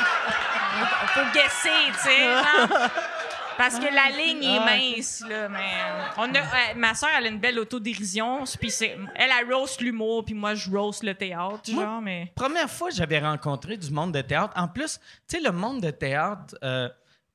faut 1.08 1.32
guesser 1.32 1.92
tu 1.92 1.98
sais 1.98 2.24
genre. 2.24 2.90
Parce 3.56 3.78
que 3.78 3.94
la 3.94 4.16
ligne 4.16 4.42
est 4.42 4.58
mince, 4.58 5.22
là, 5.28 5.46
mais... 5.50 5.74
On 6.16 6.34
a, 6.34 6.38
euh, 6.38 6.74
ma 6.76 6.94
soeur, 6.94 7.10
elle 7.18 7.26
a 7.26 7.28
une 7.28 7.40
belle 7.40 7.58
autodérision, 7.58 8.44
puis 8.58 8.70
c'est... 8.70 8.96
Elle, 9.14 9.30
elle 9.38 9.52
roast 9.52 9.82
l'humour, 9.82 10.24
puis 10.24 10.32
moi, 10.32 10.54
je 10.54 10.70
roast 10.70 11.02
le 11.02 11.14
théâtre, 11.14 11.70
Moi- 11.70 11.84
genre, 11.84 12.00
mais... 12.00 12.32
Première 12.34 12.70
fois 12.70 12.88
j'avais 12.88 13.18
rencontré 13.18 13.76
du 13.76 13.90
monde 13.90 14.12
de 14.14 14.22
théâtre. 14.22 14.54
En 14.56 14.66
plus, 14.66 14.98
tu 15.28 15.36
sais, 15.36 15.40
le 15.42 15.52
monde 15.52 15.82
de 15.82 15.90
théâtre, 15.90 16.56
euh, 16.64 16.88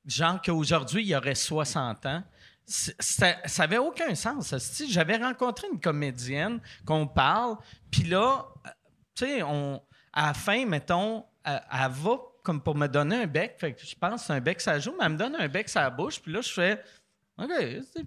genre 0.08 0.42
qu'aujourd'hui, 0.44 1.04
il 1.04 1.10
y 1.10 1.16
aurait 1.16 1.36
60 1.36 2.04
ans, 2.08 2.24
ça 2.66 3.36
n'avait 3.60 3.78
aucun 3.78 4.16
sens. 4.16 4.56
J'avais 4.90 5.18
rencontré 5.18 5.68
une 5.72 5.80
comédienne 5.80 6.60
qu'on 6.88 7.06
parle, 7.06 7.58
puis 7.92 8.02
là, 8.04 8.48
euh, 8.66 8.70
tu 9.14 9.26
sais, 9.28 9.44
on, 9.44 9.80
à 10.12 10.28
la 10.28 10.34
fin, 10.34 10.66
mettons, 10.66 11.24
elle, 11.44 11.62
elle 11.72 11.92
va 11.92 12.18
comme 12.46 12.62
pour 12.62 12.76
me 12.76 12.88
donner 12.88 13.24
un 13.24 13.28
bec. 13.28 13.56
Fait 13.58 13.74
que 13.74 13.86
je 13.86 13.96
pense 14.00 14.22
que 14.22 14.28
c'est 14.28 14.34
un 14.34 14.40
bec 14.40 14.62
ça 14.62 14.80
joue, 14.80 14.94
mais 14.98 15.06
elle 15.06 15.12
me 15.14 15.18
donne 15.18 15.36
un 15.36 15.48
bec 15.48 15.68
sa 15.68 15.90
bouche, 15.90 16.20
puis 16.22 16.32
là, 16.32 16.42
je 16.42 16.54
fais 16.54 16.82
OK. 17.38 17.50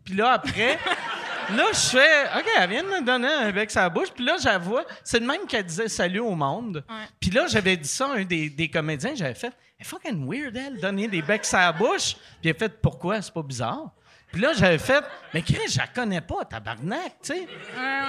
Puis 0.05 0.15
là, 0.15 0.33
après, 0.33 0.79
là, 1.55 1.65
je 1.73 1.79
fais 1.91 2.23
OK, 2.39 2.47
elle 2.59 2.71
vient 2.71 2.83
de 2.83 2.89
me 2.89 3.05
donner 3.05 3.29
un 3.29 3.51
bec 3.53 3.71
sa 3.71 3.89
bouche, 3.91 4.11
puis 4.15 4.25
là, 4.25 4.37
j'avoue, 4.41 4.79
c'est 5.05 5.21
le 5.21 5.27
même 5.27 5.47
qu'elle 5.47 5.65
disait 5.67 5.89
salut 5.89 6.21
au 6.21 6.35
monde. 6.35 6.83
Ouais. 6.89 6.95
Puis 7.21 7.31
là, 7.31 7.47
j'avais 7.47 7.77
dit 7.77 7.89
ça 7.89 8.07
à 8.07 8.17
un 8.17 8.25
des, 8.25 8.49
des 8.49 8.71
comédiens, 8.71 9.15
j'avais 9.15 9.35
fait 9.35 9.53
Elle 9.79 9.85
fucking 9.85 10.27
weird, 10.27 10.57
elle, 10.57 10.81
donner 10.81 11.09
des 11.09 11.21
becs 11.21 11.45
la 11.53 11.73
bouche. 11.73 12.17
Puis 12.41 12.51
a 12.51 12.55
fait 12.55 12.81
Pourquoi? 12.81 13.21
C'est 13.21 13.35
pas 13.35 13.43
bizarre. 13.43 13.91
Puis 14.33 14.41
là, 14.43 14.53
j'avais 14.55 14.79
fait 14.79 15.03
Mais 15.35 15.43
Chris, 15.43 15.59
je 15.71 15.79
la 15.79 15.87
connais 15.89 16.21
pas, 16.21 16.45
tabarnak, 16.45 17.17
tu 17.23 17.33
sais. 17.35 17.47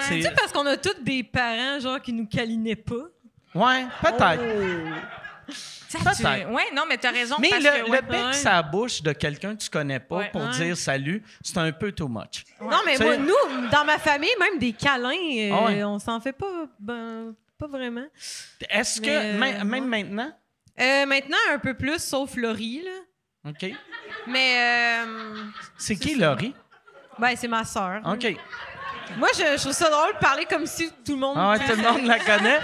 C'est- 0.01 0.19
Tu 0.19 0.35
parce 0.35 0.51
qu'on 0.51 0.65
a 0.65 0.77
tous 0.77 1.01
des 1.01 1.23
parents, 1.23 1.79
genre, 1.79 2.01
qui 2.01 2.13
nous 2.13 2.27
câlinaient 2.27 2.75
pas. 2.75 2.95
Ouais, 3.55 3.85
peut-être. 4.01 4.41
Ça, 5.49 5.78
tu- 5.89 5.97
Peut-être. 5.97 6.49
Ouais, 6.51 6.65
non, 6.75 6.83
mais 6.87 6.97
t'as 6.97 7.11
raison. 7.11 7.35
Mais 7.39 7.49
parce 7.49 7.63
le, 7.63 7.69
que, 7.85 7.89
ouais, 7.89 8.01
le 8.01 8.07
bec 8.07 8.25
ouais. 8.25 8.43
la 8.43 8.61
bouche 8.63 9.01
de 9.01 9.11
quelqu'un 9.13 9.55
que 9.55 9.61
tu 9.63 9.69
connais 9.69 9.99
pas 9.99 10.17
Ouais. 10.17 10.29
pour 10.31 10.41
Ouais. 10.41 10.51
dire 10.51 10.77
salut, 10.77 11.23
c'est 11.41 11.57
un 11.57 11.71
peu 11.71 11.91
too 11.91 12.07
much. 12.07 12.43
Non, 12.61 12.77
mais 12.85 12.97
moi, 12.97 13.17
nous, 13.17 13.69
dans 13.71 13.85
ma 13.85 13.97
famille, 13.97 14.29
même 14.39 14.59
des 14.59 14.73
câlins, 14.73 15.09
euh, 15.11 15.51
Ah 15.53 15.65
ouais. 15.65 15.83
on 15.83 15.97
s'en 15.99 16.19
fait 16.21 16.33
pas, 16.33 16.65
ben, 16.79 17.33
pas 17.57 17.67
vraiment. 17.67 18.05
Est-ce 18.69 19.01
que, 19.01 19.09
euh, 19.09 19.37
même, 19.39 19.67
même 19.67 19.83
ouais. 19.85 20.03
maintenant, 20.03 20.31
Euh, 20.79 21.05
maintenant, 21.05 21.37
un 21.51 21.59
peu 21.59 21.73
plus, 21.73 21.99
sauf 22.01 22.35
Laurie, 22.37 22.83
là. 22.85 23.49
OK. 23.51 23.69
Mais, 24.27 25.03
euh, 25.05 25.43
C'est 25.77 25.95
qui, 25.97 26.15
Laurie? 26.15 26.53
ben, 27.17 27.33
c'est 27.35 27.47
ma 27.49 27.65
sœur. 27.65 28.01
OK. 28.05 28.37
Moi, 29.17 29.27
je, 29.33 29.39
je 29.57 29.61
trouve 29.61 29.71
ça 29.73 29.89
drôle 29.89 30.13
de 30.13 30.19
parler 30.19 30.45
comme 30.45 30.65
si 30.65 30.89
tout 31.05 31.13
le 31.13 31.17
monde. 31.17 31.35
Ah 31.37 31.51
ouais, 31.51 31.59
tout 31.59 31.75
le 31.75 31.81
monde 31.91 32.05
la 32.05 32.19
connaît. 32.19 32.59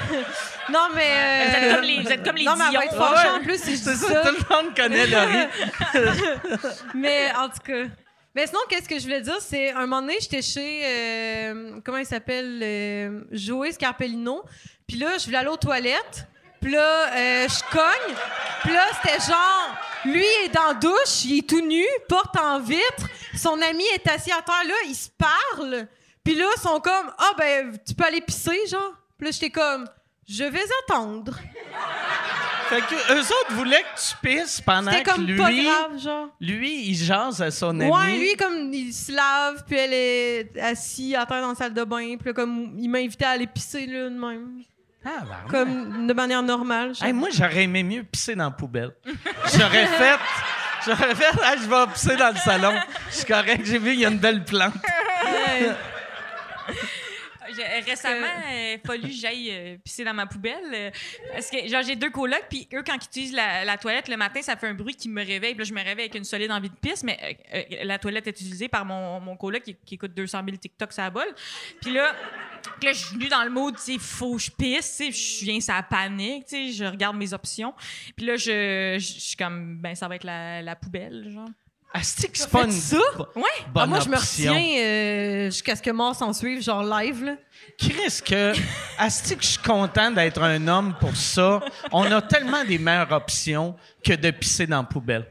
Non, 0.69 0.87
mais. 0.93 1.11
euh, 1.11 1.45
Vous 1.47 1.55
êtes 1.55 1.73
comme 1.75 1.83
les- 1.85 2.01
vous 2.01 2.11
êtes 2.11 2.23
comme 2.25 2.35
les 2.35 2.45
Non, 2.45 2.55
mais 2.55 2.63
elle 2.69 2.77
va 2.77 2.85
être 2.85 2.95
fâchée 2.97 3.29
en 3.29 3.39
plus 3.41 3.61
si 3.61 3.71
je 3.77 3.81
C'est 3.83 3.93
dis 3.93 3.97
ça, 3.99 4.23
ça. 4.23 4.29
tout 4.29 4.35
le 4.49 4.55
monde 4.55 4.75
connaît 4.75 5.07
Laurie. 5.07 5.47
Mais 6.93 7.31
en 7.37 7.49
tout 7.49 7.59
cas. 7.65 7.83
Mais 8.35 8.47
sinon, 8.47 8.59
qu'est-ce 8.69 8.89
que 8.89 8.97
je 8.99 9.03
voulais 9.03 9.21
dire? 9.21 9.37
C'est 9.39 9.71
un 9.71 9.81
moment 9.81 10.01
donné, 10.01 10.17
j'étais 10.19 10.41
chez. 10.41 10.81
euh, 10.85 11.79
comment 11.85 11.97
il 11.99 12.05
s'appelle? 12.05 12.59
Euh, 12.61 13.21
Joey 13.31 13.71
Scarpellino. 13.71 14.43
Puis 14.87 14.97
là, 14.97 15.17
je 15.17 15.25
voulais 15.25 15.37
aller 15.37 15.47
aux 15.49 15.57
toilettes. 15.57 16.27
Puis 16.61 16.71
là, 16.71 17.13
euh, 17.15 17.47
je 17.47 17.71
cogne. 17.71 18.15
Puis 18.63 18.73
là, 18.73 18.81
c'était 19.01 19.19
genre. 19.31 19.75
Lui 20.05 20.25
est 20.43 20.49
dans 20.53 20.67
la 20.67 20.73
douche, 20.75 21.23
il 21.25 21.39
est 21.39 21.49
tout 21.49 21.61
nu, 21.61 21.83
porte 22.09 22.35
en 22.37 22.59
vitre. 22.59 23.07
Son 23.37 23.59
ami 23.61 23.83
est 23.95 24.07
assis 24.09 24.31
à 24.31 24.41
terre. 24.41 24.63
Là, 24.67 24.73
ils 24.87 24.95
se 24.95 25.09
parlent. 25.17 25.87
Puis 26.25 26.35
là, 26.35 26.45
ils 26.57 26.59
sont 26.61 26.79
comme. 26.81 27.11
Ah, 27.17 27.31
ben, 27.37 27.77
tu 27.87 27.93
peux 27.93 28.03
aller 28.03 28.19
pisser, 28.21 28.59
genre. 28.69 28.93
Puis 29.17 29.27
là, 29.27 29.31
j'étais 29.31 29.51
comme. 29.51 29.85
Je 30.27 30.43
vais 30.43 30.59
attendre. 30.89 31.37
Fait 32.67 32.81
que 32.81 32.95
eux 33.13 33.21
autres 33.21 33.51
voulaient 33.53 33.83
que 33.83 33.99
tu 34.01 34.15
pisses 34.23 34.59
pendant 34.59 34.89
C'était 34.91 35.03
que 35.03 35.11
comme 35.11 35.25
lui, 35.27 35.37
pas 35.37 35.51
grave, 35.53 35.99
genre. 35.99 36.29
lui, 36.41 36.87
il 36.87 36.95
jase 36.95 37.39
à 37.43 37.51
son 37.51 37.79
ami. 37.79 37.91
Ouais, 37.91 38.17
lui, 38.17 38.35
comme 38.35 38.73
il 38.73 38.91
se 38.91 39.11
lave, 39.11 39.63
puis 39.67 39.77
elle 39.77 39.93
est 39.93 40.59
assise 40.59 41.13
à 41.13 41.27
terre 41.27 41.41
dans 41.41 41.49
la 41.49 41.55
salle 41.55 41.75
de 41.75 41.83
bain, 41.83 42.15
puis 42.17 42.25
là, 42.29 42.33
comme 42.33 42.73
il 42.79 42.89
m'a 42.89 42.97
invité 42.97 43.23
à 43.23 43.29
aller 43.31 43.45
pisser, 43.45 43.85
là, 43.85 44.09
de 44.09 44.17
même. 44.19 44.63
Ah, 45.05 45.09
ben, 45.21 45.35
Comme 45.51 46.07
de 46.07 46.13
manière 46.13 46.41
normale. 46.41 46.95
genre. 46.95 47.05
Hey, 47.05 47.13
moi, 47.13 47.29
j'aurais 47.31 47.61
aimé 47.65 47.83
mieux 47.83 48.03
pisser 48.03 48.33
dans 48.33 48.45
la 48.45 48.49
poubelle. 48.51 48.95
J'aurais 49.55 49.85
fait. 49.85 50.17
J'aurais 50.87 51.13
fait. 51.13 51.43
Hey, 51.43 51.59
je 51.61 51.69
vais 51.69 51.91
pisser 51.93 52.15
dans 52.15 52.29
le 52.33 52.37
salon. 52.39 52.73
Je 53.11 53.15
suis 53.17 53.25
correct. 53.25 53.61
J'ai 53.63 53.77
vu, 53.77 53.93
il 53.93 53.99
y 53.99 54.05
a 54.05 54.09
une 54.09 54.17
belle 54.17 54.43
plante. 54.43 54.73
Ouais. 55.23 55.69
Récemment, 57.85 58.25
il 58.49 58.73
a 58.75 58.77
fallu 58.85 59.03
que 59.03 59.13
j'aille 59.13 59.51
euh, 59.51 59.77
pisser 59.83 60.03
dans 60.03 60.13
ma 60.13 60.25
poubelle. 60.25 60.63
euh, 60.73 60.89
parce 61.31 61.49
que 61.51 61.67
genre, 61.67 61.83
j'ai 61.83 61.95
deux 61.95 62.09
colocs, 62.09 62.45
puis 62.49 62.67
eux, 62.73 62.81
quand 62.83 62.95
ils 62.95 63.05
utilisent 63.05 63.33
la, 63.33 63.63
la 63.63 63.77
toilette 63.77 64.07
le 64.07 64.17
matin, 64.17 64.41
ça 64.41 64.55
fait 64.55 64.67
un 64.67 64.73
bruit 64.73 64.95
qui 64.95 65.09
me 65.09 65.23
réveille. 65.23 65.53
Puis 65.53 65.59
là, 65.59 65.63
je 65.65 65.73
me 65.73 65.79
réveille 65.79 66.05
avec 66.05 66.15
une 66.15 66.23
solide 66.23 66.51
envie 66.51 66.69
de 66.69 66.75
pisse, 66.75 67.03
mais 67.03 67.37
euh, 67.53 67.57
euh, 67.71 67.83
la 67.83 67.99
toilette 67.99 68.27
est 68.27 68.31
utilisée 68.31 68.67
par 68.67 68.83
mon, 68.83 69.19
mon 69.19 69.37
coloc 69.37 69.61
qui, 69.61 69.75
qui 69.85 69.95
écoute 69.95 70.13
200 70.15 70.41
000 70.43 70.57
TikTok 70.57 70.95
la 70.97 71.09
bol. 71.11 71.27
Puis 71.81 71.91
là, 71.93 72.15
là, 72.81 72.93
je 72.93 72.97
suis 72.97 73.15
venue 73.15 73.27
dans 73.27 73.43
le 73.43 73.51
mode, 73.51 73.75
tu 73.75 73.93
sais, 73.93 73.97
faut 73.99 74.37
que 74.37 74.41
je 74.41 74.51
pisse, 74.51 74.97
tu 74.97 75.11
je 75.11 75.45
viens 75.45 75.59
ça 75.59 75.83
panique, 75.83 76.45
tu 76.47 76.55
sais, 76.55 76.71
je 76.71 76.85
regarde 76.85 77.15
mes 77.15 77.31
options. 77.33 77.73
Puis 78.17 78.25
là, 78.25 78.37
je, 78.37 78.95
je 78.97 79.15
je 79.15 79.19
suis 79.21 79.37
comme, 79.37 79.77
ben, 79.77 79.93
ça 79.95 80.07
va 80.07 80.15
être 80.15 80.23
la, 80.23 80.61
la 80.61 80.75
poubelle, 80.75 81.29
genre. 81.31 81.49
Asti 81.97 82.29
que 82.29 82.37
c'est 82.37 82.49
pas 82.49 82.65
une 82.65 82.71
ça? 82.71 82.97
Ouais. 83.35 83.43
bonne 83.73 83.83
Ah, 83.83 83.85
moi, 83.85 83.99
je 84.01 84.09
me 84.09 84.17
option. 84.17 84.53
retiens 84.53 84.79
euh, 84.83 85.45
jusqu'à 85.45 85.77
ce 85.77 85.81
que 85.81 85.91
mort 85.91 86.13
s'en 86.13 86.33
suive, 86.33 86.61
genre 86.61 86.83
live. 86.83 87.23
Là. 87.23 87.35
Chris, 87.77 88.19
que. 88.25 88.53
Asti 88.97 89.37
que 89.37 89.43
je 89.43 89.47
suis 89.47 89.61
content 89.61 90.11
d'être 90.11 90.41
un 90.41 90.67
homme 90.67 90.93
pour 90.99 91.15
ça. 91.15 91.61
On 91.93 92.03
a 92.11 92.21
tellement 92.21 92.65
des 92.65 92.77
meilleures 92.77 93.11
options 93.13 93.75
que 94.03 94.11
de 94.13 94.29
pisser 94.31 94.67
dans 94.67 94.79
la 94.79 94.83
poubelle. 94.83 95.25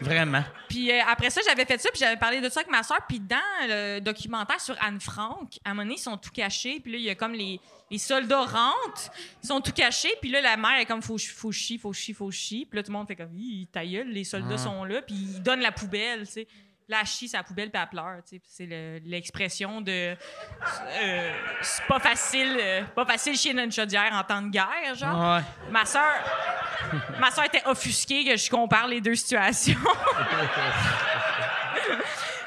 Vraiment. 0.00 0.42
Puis 0.74 0.90
euh, 0.90 1.00
après 1.06 1.30
ça, 1.30 1.40
j'avais 1.46 1.64
fait 1.64 1.80
ça, 1.80 1.88
puis 1.90 2.00
j'avais 2.00 2.16
parlé 2.16 2.40
de 2.40 2.48
ça 2.48 2.58
avec 2.58 2.70
ma 2.70 2.82
soeur. 2.82 2.98
Puis 3.08 3.20
dans 3.20 3.36
le 3.62 4.00
documentaire 4.00 4.60
sur 4.60 4.74
Anne 4.82 4.98
Frank, 4.98 5.56
à 5.64 5.70
un 5.70 5.74
moment 5.74 5.84
donné, 5.84 5.94
ils 5.94 6.02
sont 6.02 6.16
tout 6.16 6.32
cachés. 6.32 6.80
Puis 6.80 6.90
là, 6.90 6.98
il 6.98 7.04
y 7.04 7.10
a 7.10 7.14
comme 7.14 7.32
les, 7.32 7.60
les 7.92 7.98
soldats 7.98 8.42
rentrent, 8.42 9.12
ils 9.44 9.46
sont 9.46 9.60
tout 9.60 9.70
cachés. 9.70 10.12
Puis 10.20 10.32
là, 10.32 10.40
la 10.40 10.56
mère 10.56 10.80
est 10.80 10.86
comme 10.86 11.00
faut, 11.00 11.16
faut 11.16 11.52
chier, 11.52 11.78
faut 11.78 11.92
chier, 11.92 12.12
faut 12.12 12.28
chier. 12.32 12.66
Puis 12.66 12.76
là, 12.76 12.82
tout 12.82 12.90
le 12.90 12.98
monde 12.98 13.06
fait 13.06 13.14
comme, 13.14 13.30
ta 13.70 13.86
gueule, 13.86 14.08
les 14.08 14.24
soldats 14.24 14.58
sont 14.58 14.82
là. 14.82 15.00
Puis 15.00 15.14
ils 15.14 15.42
donnent 15.44 15.60
la 15.60 15.70
poubelle, 15.70 16.26
tu 16.26 16.32
sais. 16.32 16.48
Là, 16.88 16.98
elle 17.00 17.06
chie 17.06 17.28
sa 17.28 17.42
poubelle, 17.42 17.70
puis 17.70 17.80
elle 17.82 17.88
pleure, 17.88 18.16
C'est 18.46 18.66
le- 18.66 18.98
l'expression 19.06 19.80
de. 19.80 20.14
euh, 20.14 21.32
c'est 21.62 21.84
pas 21.86 21.98
facile, 21.98 22.56
euh, 22.60 22.82
pas 22.94 23.06
facile 23.06 23.36
chier 23.38 23.54
dans 23.54 23.64
une 23.64 23.72
chaudière 23.72 24.12
en 24.12 24.22
temps 24.22 24.42
de 24.42 24.50
guerre, 24.50 24.94
genre. 24.94 25.36
Ouais. 25.36 25.42
Ma 25.70 25.86
soeur, 25.86 26.12
ma 27.18 27.30
soeur 27.30 27.44
était 27.46 27.62
offusquée 27.66 28.24
que 28.26 28.36
je 28.36 28.50
compare 28.50 28.86
les 28.86 29.00
deux 29.00 29.14
situations. 29.14 29.78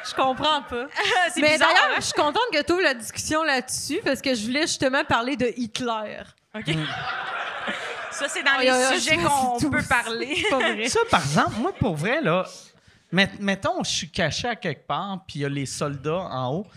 Je 0.09 0.13
comprends 0.15 0.61
pas. 0.61 0.85
c'est 1.33 1.41
Mais 1.41 1.51
bizarre, 1.53 1.67
d'ailleurs, 1.69 1.89
hein? 1.91 1.95
je 1.97 2.01
suis 2.01 2.13
contente 2.13 2.43
que 2.53 2.61
tu 2.61 2.71
ouvres 2.71 2.81
la 2.81 2.93
discussion 2.93 3.43
là-dessus 3.43 3.99
parce 4.05 4.21
que 4.21 4.33
je 4.35 4.45
voulais 4.45 4.61
justement 4.61 5.03
parler 5.03 5.35
de 5.35 5.51
Hitler. 5.57 6.21
OK? 6.55 6.63
Ça, 8.11 8.27
c'est 8.29 8.41
dans 8.41 8.51
Oh, 8.57 8.61
les 8.61 8.97
sujets 8.99 9.17
qu'on 9.17 9.69
peut 9.69 9.83
parler. 9.87 10.35
C'est 10.41 10.49
pas 10.49 10.57
vrai. 10.59 10.87
Ça, 10.87 10.99
par 11.11 11.19
exemple, 11.21 11.55
moi, 11.57 11.73
pour 11.73 11.95
vrai, 11.97 12.21
là, 12.21 12.45
mettons, 13.11 13.83
je 13.83 13.89
suis 13.89 14.09
caché 14.09 14.47
à 14.47 14.55
quelque 14.55 14.85
part, 14.85 15.23
puis 15.25 15.39
il 15.39 15.41
y 15.43 15.45
a 15.45 15.49
les 15.49 15.65
soldats 15.65 16.19
en 16.29 16.53
haut. 16.53 16.67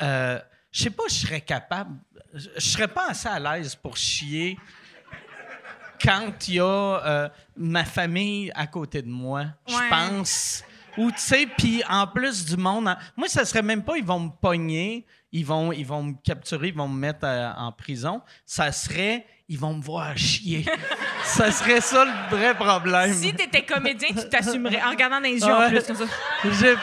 Euh, 0.00 0.38
je 0.70 0.82
sais 0.84 0.90
pas, 0.90 1.04
je 1.08 1.14
serais 1.14 1.40
capable. 1.40 1.96
Je 2.34 2.60
serais 2.60 2.88
pas 2.88 3.10
assez 3.10 3.28
à 3.28 3.38
l'aise 3.38 3.74
pour 3.74 3.96
chier 3.96 4.58
quand 6.02 6.48
il 6.48 6.54
y 6.54 6.60
a 6.60 6.64
euh, 6.64 7.28
ma 7.56 7.84
famille 7.84 8.50
à 8.54 8.66
côté 8.66 9.02
de 9.02 9.08
moi. 9.08 9.46
Je 9.66 9.74
Ouais. 9.74 9.88
pense. 9.88 10.64
Ou, 10.98 11.10
tu 11.10 11.18
sais, 11.18 11.46
puis 11.56 11.82
en 11.88 12.06
plus 12.06 12.44
du 12.44 12.56
monde. 12.56 12.88
en- 12.88 12.96
Moi, 13.16 13.28
ça 13.28 13.44
serait 13.44 13.62
même 13.62 13.82
pas, 13.82 13.96
ils 13.96 14.04
vont 14.04 14.20
me 14.20 14.30
pogner, 14.30 15.06
ils 15.32 15.44
vont, 15.46 15.72
ils 15.72 15.86
vont 15.86 16.02
me 16.02 16.12
capturer, 16.22 16.68
ils 16.68 16.74
vont 16.74 16.88
me 16.88 16.98
mettre 16.98 17.24
euh, 17.24 17.50
en 17.56 17.72
prison. 17.72 18.20
Ça 18.44 18.70
serait, 18.70 19.26
ils 19.48 19.58
vont 19.58 19.74
me 19.74 19.82
voir 19.82 20.16
chier. 20.16 20.64
ça 21.24 21.50
serait 21.50 21.80
ça 21.80 22.04
le 22.04 22.36
vrai 22.36 22.54
problème. 22.54 23.14
si 23.14 23.32
t'étais 23.34 23.62
comédien, 23.64 24.08
tu 24.10 24.28
t'assumerais 24.28 24.82
en 24.82 24.90
regardant 24.90 25.16
dans 25.20 25.22
les 25.28 25.38
yeux 25.40 25.46
Ouais. 25.46 25.66
en 25.66 25.68
plus, 25.70 25.82
comme 25.84 25.96
ça. 25.96 26.04
Je, 26.44 26.76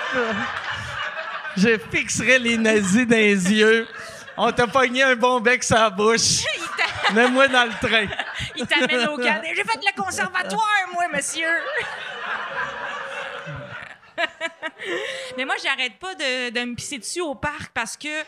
je 1.57 1.77
fixerais 1.91 2.39
les 2.39 2.57
nazis 2.57 3.05
dans 3.07 3.15
les 3.15 3.51
yeux. 3.53 3.87
On 4.37 4.51
t'a 4.51 4.67
pogné 4.67 5.03
un 5.03 5.15
bon 5.15 5.39
bec 5.41 5.63
sur 5.63 5.75
la 5.75 5.89
bouche. 5.89 6.43
Mets-moi 7.13 7.47
dans 7.49 7.65
le 7.65 7.87
train. 7.87 8.05
Il 8.55 8.65
t'amène 8.65 9.07
au 9.09 9.17
cadre. 9.17 9.41
J'ai 9.45 9.63
fait 9.63 9.79
le 9.85 10.01
conservatoire, 10.01 10.87
moi, 10.93 11.05
monsieur. 11.13 11.47
Mais 15.37 15.45
moi, 15.45 15.55
j'arrête 15.63 15.97
pas 15.99 16.15
de, 16.15 16.49
de 16.51 16.59
me 16.65 16.75
pisser 16.75 16.97
dessus 16.97 17.21
au 17.21 17.35
parc 17.35 17.71
parce 17.73 17.95
que. 17.97 18.07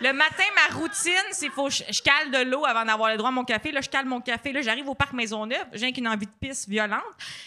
Le 0.00 0.12
matin, 0.12 0.44
ma 0.54 0.74
routine, 0.76 1.12
c'est 1.32 1.50
faut 1.50 1.68
je, 1.68 1.82
je 1.90 2.00
cale 2.02 2.30
de 2.30 2.50
l'eau 2.50 2.64
avant 2.64 2.84
d'avoir 2.84 3.10
le 3.10 3.16
droit 3.16 3.28
à 3.28 3.32
mon 3.32 3.44
café. 3.44 3.70
Là, 3.72 3.80
je 3.80 3.88
cale 3.88 4.06
mon 4.06 4.20
café. 4.20 4.52
Là, 4.52 4.62
j'arrive 4.62 4.88
au 4.88 4.94
parc 4.94 5.12
Maisonneuve. 5.12 5.64
J'ai 5.72 5.92
qu'une 5.92 6.08
envie 6.08 6.26
de 6.26 6.32
pisse 6.40 6.68
violente. 6.68 7.02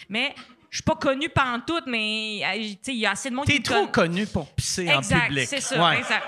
Mais 0.08 0.34
je 0.70 0.76
suis 0.76 0.84
pas 0.84 0.94
connue 0.96 1.28
pantoute, 1.28 1.84
mais 1.86 2.42
euh, 2.44 2.58
tu 2.58 2.68
sais, 2.82 2.92
il 2.92 2.98
y 2.98 3.06
a 3.06 3.12
assez 3.12 3.30
de 3.30 3.34
monde 3.34 3.46
qui 3.46 3.60
T'es 3.60 3.70
me 3.70 3.76
trop 3.76 3.86
connu 3.88 4.26
pour 4.26 4.48
pisser 4.52 4.88
en 4.92 4.98
Exact, 4.98 5.26
public. 5.28 5.46
c'est 5.48 5.60
ça. 5.60 5.82
Ouais. 5.88 5.98
exact. 5.98 6.24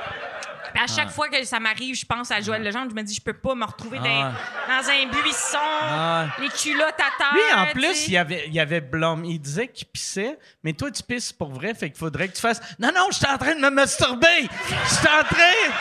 Puis 0.75 0.83
À 0.83 0.87
chaque 0.87 1.11
fois 1.11 1.29
que 1.29 1.43
ça 1.45 1.59
m'arrive, 1.61 1.95
je 1.95 2.05
pense 2.07 2.31
à 2.31 2.41
Joël 2.41 2.63
Legendre, 2.63 2.91
je 2.91 2.95
me 2.95 3.03
dis, 3.03 3.15
je 3.15 3.21
peux 3.21 3.33
pas 3.33 3.55
me 3.55 3.65
retrouver 3.65 3.99
dans, 3.99 4.05
Ah. 4.07 4.33
dans 4.69 4.89
un 4.91 5.07
buisson, 5.23 5.59
Ah. 5.83 6.27
les 6.41 6.49
culottes 6.49 6.95
à 6.99 7.11
terre. 7.19 7.33
Lui, 7.35 7.53
en 7.55 7.67
plus, 7.73 8.09
il 8.09 8.13
y 8.15 8.17
avait, 8.19 8.45
il 8.47 8.55
y 8.55 8.61
avait 8.61 8.81
Blum. 8.81 9.25
Il 9.25 9.39
disait 9.41 9.69
qu'il 9.69 9.87
pissait, 9.89 10.39
mais 10.63 10.73
toi, 10.73 10.91
tu 10.91 11.03
pisses 11.03 11.33
pour 11.33 11.51
vrai, 11.51 11.75
fait 11.75 11.91
qu'il 11.91 11.99
faudrait 11.99 12.29
que 12.29 12.35
tu 12.35 12.41
fasses 12.41 12.61
Non, 12.79 12.91
non, 12.95 13.07
je 13.11 13.17
suis 13.17 13.27
en 13.27 13.39
train 13.39 13.55
de 13.55 13.61
me 13.61 13.71
masturber! 13.71 14.49
Je 14.69 14.95
suis 14.95 15.07
en 15.09 15.23
train! 15.25 15.73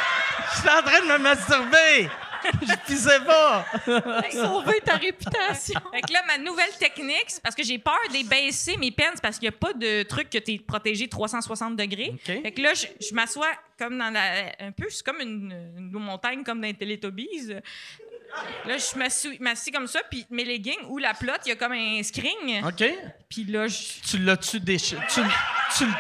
Je 0.54 0.60
suis 0.60 0.70
en 0.70 0.82
train 0.82 1.00
de 1.02 1.12
me 1.14 1.18
masturber! 1.20 2.10
Je 2.62 2.76
pissais 2.86 3.20
pas! 3.26 3.66
Sauver 4.32 4.80
ta 4.82 4.96
réputation. 4.96 5.80
Fait 5.94 6.02
que 6.02 6.14
là, 6.14 6.22
ma 6.28 6.38
nouvelle 6.38 6.72
technique, 6.80 7.26
c'est 7.28 7.42
parce 7.42 7.56
que 7.56 7.64
j'ai 7.64 7.78
peur 7.78 7.98
de 8.10 8.28
baisser 8.28 8.78
mes 8.78 8.92
peines, 8.92 9.12
c'est 9.16 9.22
parce 9.22 9.38
qu'il 9.40 9.50
n'y 9.50 9.56
a 9.56 9.58
pas 9.58 9.74
de 9.74 10.04
truc 10.04 10.30
que 10.30 10.38
tu 10.38 10.54
es 10.54 10.60
protégé 10.60 11.08
360 11.08 11.76
degrés. 11.76 12.14
Fait 12.24 12.52
que 12.52 12.62
là, 12.62 12.74
je, 12.74 12.88
je 13.08 13.14
m'assois 13.14 13.50
comme 13.78 13.98
dans 13.98 14.10
la. 14.10 14.52
Un 14.60 14.72
peu, 14.72 14.86
c'est 14.90 15.06
comme 15.06 15.22
une, 15.22 15.52
une 15.78 15.92
montagne, 15.92 16.44
comme 16.44 16.62
dans 16.62 16.68
les 16.68 16.74
Teletubbies. 16.74 17.54
Là, 18.66 18.78
je 18.78 18.98
m'assois 18.98 19.32
m'assis 19.40 19.72
comme 19.72 19.88
ça, 19.88 20.02
puis 20.10 20.24
mes 20.30 20.46
leggings 20.46 20.84
ou 20.88 21.00
la 21.00 21.16
plotte, 21.16 21.42
il 21.46 21.50
y 21.50 21.52
a 21.52 21.56
comme 21.56 21.72
un 21.72 22.04
screen. 22.04 22.64
OK? 22.64 22.84
Puis 23.28 23.46
là, 23.46 23.68
je. 23.68 23.78
Tu 24.08 24.18
l'as-tu 24.20 24.60
déchiré? 24.60 25.02
Tu, 25.10 25.22
tu 25.78 25.86
le- 25.86 25.92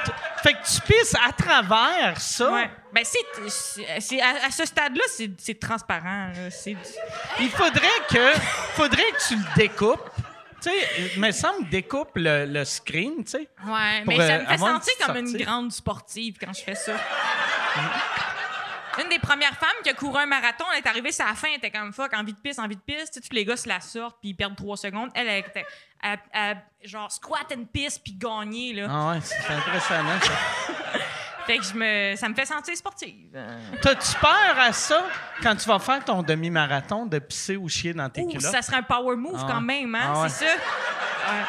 fait 0.43 0.53
que 0.53 0.65
tu 0.65 0.81
pisses 0.81 1.15
à 1.15 1.31
travers 1.31 2.19
ça? 2.19 2.51
Ouais. 2.51 2.69
Ben, 2.93 3.03
c'est. 3.05 4.21
à, 4.21 4.45
à 4.45 4.51
ce 4.51 4.65
stade-là, 4.65 5.03
c'est 5.37 5.59
transparent. 5.59 6.31
là. 6.33 6.49
Il 7.39 7.49
faudrait 7.49 7.87
que, 8.09 8.31
faudrait 8.73 9.11
que 9.11 9.27
tu 9.27 9.35
le 9.35 9.55
découpes. 9.55 10.09
Tu 10.61 10.69
sais, 10.69 11.11
il 11.15 11.21
me 11.21 11.31
semble 11.31 11.69
découpe 11.69 12.11
le, 12.15 12.45
le 12.45 12.65
screen, 12.65 13.23
tu 13.23 13.31
sais. 13.31 13.49
Ouais, 13.65 14.03
mais 14.05 14.17
ça 14.17 14.23
euh, 14.23 14.39
me 14.41 14.45
fait 14.47 14.57
sentir 14.57 14.93
comme 15.05 15.17
une 15.17 15.37
grande 15.37 15.71
sportive 15.71 16.35
quand 16.37 16.51
je 16.51 16.61
fais 16.61 16.75
ça. 16.75 16.93
Une 19.01 19.07
des 19.07 19.19
premières 19.19 19.55
femmes 19.55 19.69
qui 19.83 19.89
a 19.89 19.93
couru 19.93 20.19
un 20.19 20.25
marathon, 20.25 20.65
elle 20.73 20.79
est 20.79 20.87
arrivée 20.87 21.11
à 21.19 21.27
la 21.27 21.33
fin, 21.33 21.47
elle 21.47 21.59
était 21.59 21.71
comme 21.71 21.93
fuck, 21.93 22.13
envie 22.13 22.33
de 22.33 22.39
pisse, 22.39 22.59
envie 22.59 22.75
de 22.75 22.81
pisse. 22.81 23.09
Tu 23.11 23.13
sais, 23.13 23.21
tous 23.21 23.33
les 23.33 23.45
gars 23.45 23.55
se 23.55 23.69
la 23.69 23.79
sortent 23.79 24.17
puis 24.19 24.31
ils 24.31 24.33
perdent 24.33 24.57
trois 24.57 24.75
secondes. 24.75 25.09
Elle, 25.15 25.29
elle 25.29 25.39
était 25.45 25.65
elle- 26.01 26.61
genre 26.83 27.11
squat 27.11 27.45
une 27.53 27.67
pisse 27.67 27.99
puis 27.99 28.13
gagner 28.13 28.73
là. 28.73 28.87
Ah 28.89 29.09
ouais, 29.11 29.19
c'est 29.21 29.53
impressionnant, 29.53 30.19
ça. 30.21 30.31
Fait 31.45 31.57
que 31.57 31.63
je 31.63 31.73
me, 31.73 32.15
ça 32.15 32.29
me 32.29 32.35
fait 32.35 32.45
sentir 32.45 32.77
sportive. 32.77 33.35
T'as-tu 33.81 34.13
peur 34.21 34.59
à 34.59 34.71
ça 34.71 35.03
quand 35.41 35.55
tu 35.55 35.67
vas 35.67 35.79
faire 35.79 36.05
ton 36.05 36.21
demi-marathon 36.21 37.07
de 37.07 37.17
pisser 37.17 37.57
ou 37.57 37.67
chier 37.67 37.91
dans 37.93 38.07
tes 38.07 38.21
ouh, 38.21 38.27
culottes? 38.27 38.51
ça 38.51 38.61
serait 38.61 38.77
un 38.77 38.83
power 38.83 39.15
move 39.15 39.39
Ah 39.43 39.47
quand 39.53 39.61
même, 39.61 39.95
hein, 39.95 40.11
Ah 40.13 40.21
ouais. 40.21 40.29
c'est 40.29 40.45
ça? 40.45 40.51
Ouais. 40.53 41.41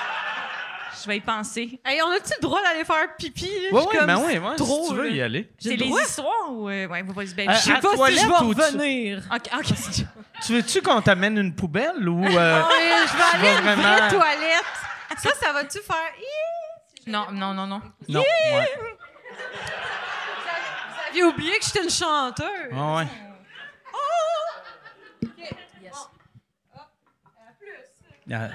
Je 1.02 1.06
vais 1.06 1.16
y 1.18 1.20
penser. 1.20 1.80
Hey, 1.84 2.00
on 2.02 2.10
a-tu 2.12 2.32
le 2.36 2.42
droit 2.42 2.62
d'aller 2.62 2.84
faire 2.84 3.14
pipi? 3.18 3.44
là? 3.44 3.50
Oui, 3.72 3.80
Je 3.84 3.88
suis 3.90 3.98
oui, 4.00 4.06
ben 4.06 4.16
c'est 4.26 4.38
ouais, 4.38 4.56
trop, 4.56 4.82
si 4.84 4.88
tu 4.90 4.94
veux 4.96 5.08
là. 5.08 5.14
y 5.14 5.20
aller. 5.22 5.50
C'est 5.58 5.68
le 5.70 5.76
les 5.76 5.88
droit? 5.88 6.02
histoires 6.02 6.50
ou 6.50 6.68
euh, 6.70 6.86
ouais, 6.88 7.02
vous 7.02 7.12
ben, 7.14 7.50
Euh, 7.50 7.52
Je 7.54 7.58
sais 7.58 7.72
à 7.72 7.80
pas 7.80 7.88
si 8.08 8.16
je 8.16 8.26
vais 8.26 8.44
ou 8.44 8.54
tu- 8.54 8.60
revenir. 8.60 9.22
OK, 9.34 9.50
OK. 9.54 10.04
Tu 10.46 10.52
veux-tu 10.54 10.80
qu'on 10.82 11.00
t'amène 11.02 11.36
une 11.38 11.54
poubelle 11.54 12.08
ou... 12.08 12.24
euh, 12.24 12.28
je 12.32 13.16
vais 13.16 13.22
aller 13.22 13.48
à 13.48 13.52
une 13.52 13.64
vraiment- 13.64 13.96
vraie 13.96 14.08
toilette. 14.10 14.64
Ça, 15.18 15.30
ça 15.40 15.52
va-tu 15.52 15.78
faire... 15.80 15.96
Non, 17.06 17.26
non, 17.32 17.52
non, 17.54 17.66
non. 17.66 17.82
Non, 18.08 18.20
ouais. 18.20 18.68
Vous 20.92 21.08
aviez 21.08 21.24
oublié 21.24 21.58
que 21.58 21.64
j'étais 21.64 21.82
une 21.82 21.90
chanteuse. 21.90 22.46
Ah 22.72 22.94
ouais. 22.96 23.06
Ah, 28.32 28.48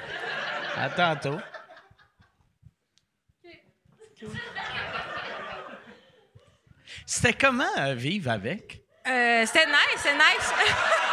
À 0.78 0.90
tantôt. 0.90 1.38
C'était 7.06 7.34
comment 7.34 7.66
euh, 7.80 7.94
vivre 7.94 8.32
avec? 8.32 8.82
Euh, 9.08 9.46
c'était 9.46 9.66
nice, 9.68 9.98
c'était 9.98 10.16
nice. 10.16 10.54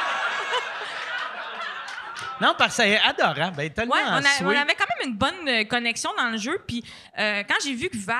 Non, 2.43 2.55
parce 2.59 2.77
que 2.77 2.82
c'est 2.82 2.98
adorable. 3.01 3.70
Tellement 3.70 3.94
Ouais, 3.94 4.01
on, 4.06 4.12
a- 4.14 4.44
on 4.44 4.48
avait 4.51 4.74
quand 4.74 4.85
même 4.98 5.10
une 5.10 5.16
bonne 5.16 5.48
euh, 5.48 5.64
connexion 5.64 6.10
dans 6.19 6.28
le 6.31 6.36
jeu. 6.39 6.59
Puis 6.66 6.85
euh, 7.19 7.43
quand 7.48 7.55
j'ai 7.64 7.74
vu 7.74 7.89
que 7.89 7.97
Val, 7.97 8.16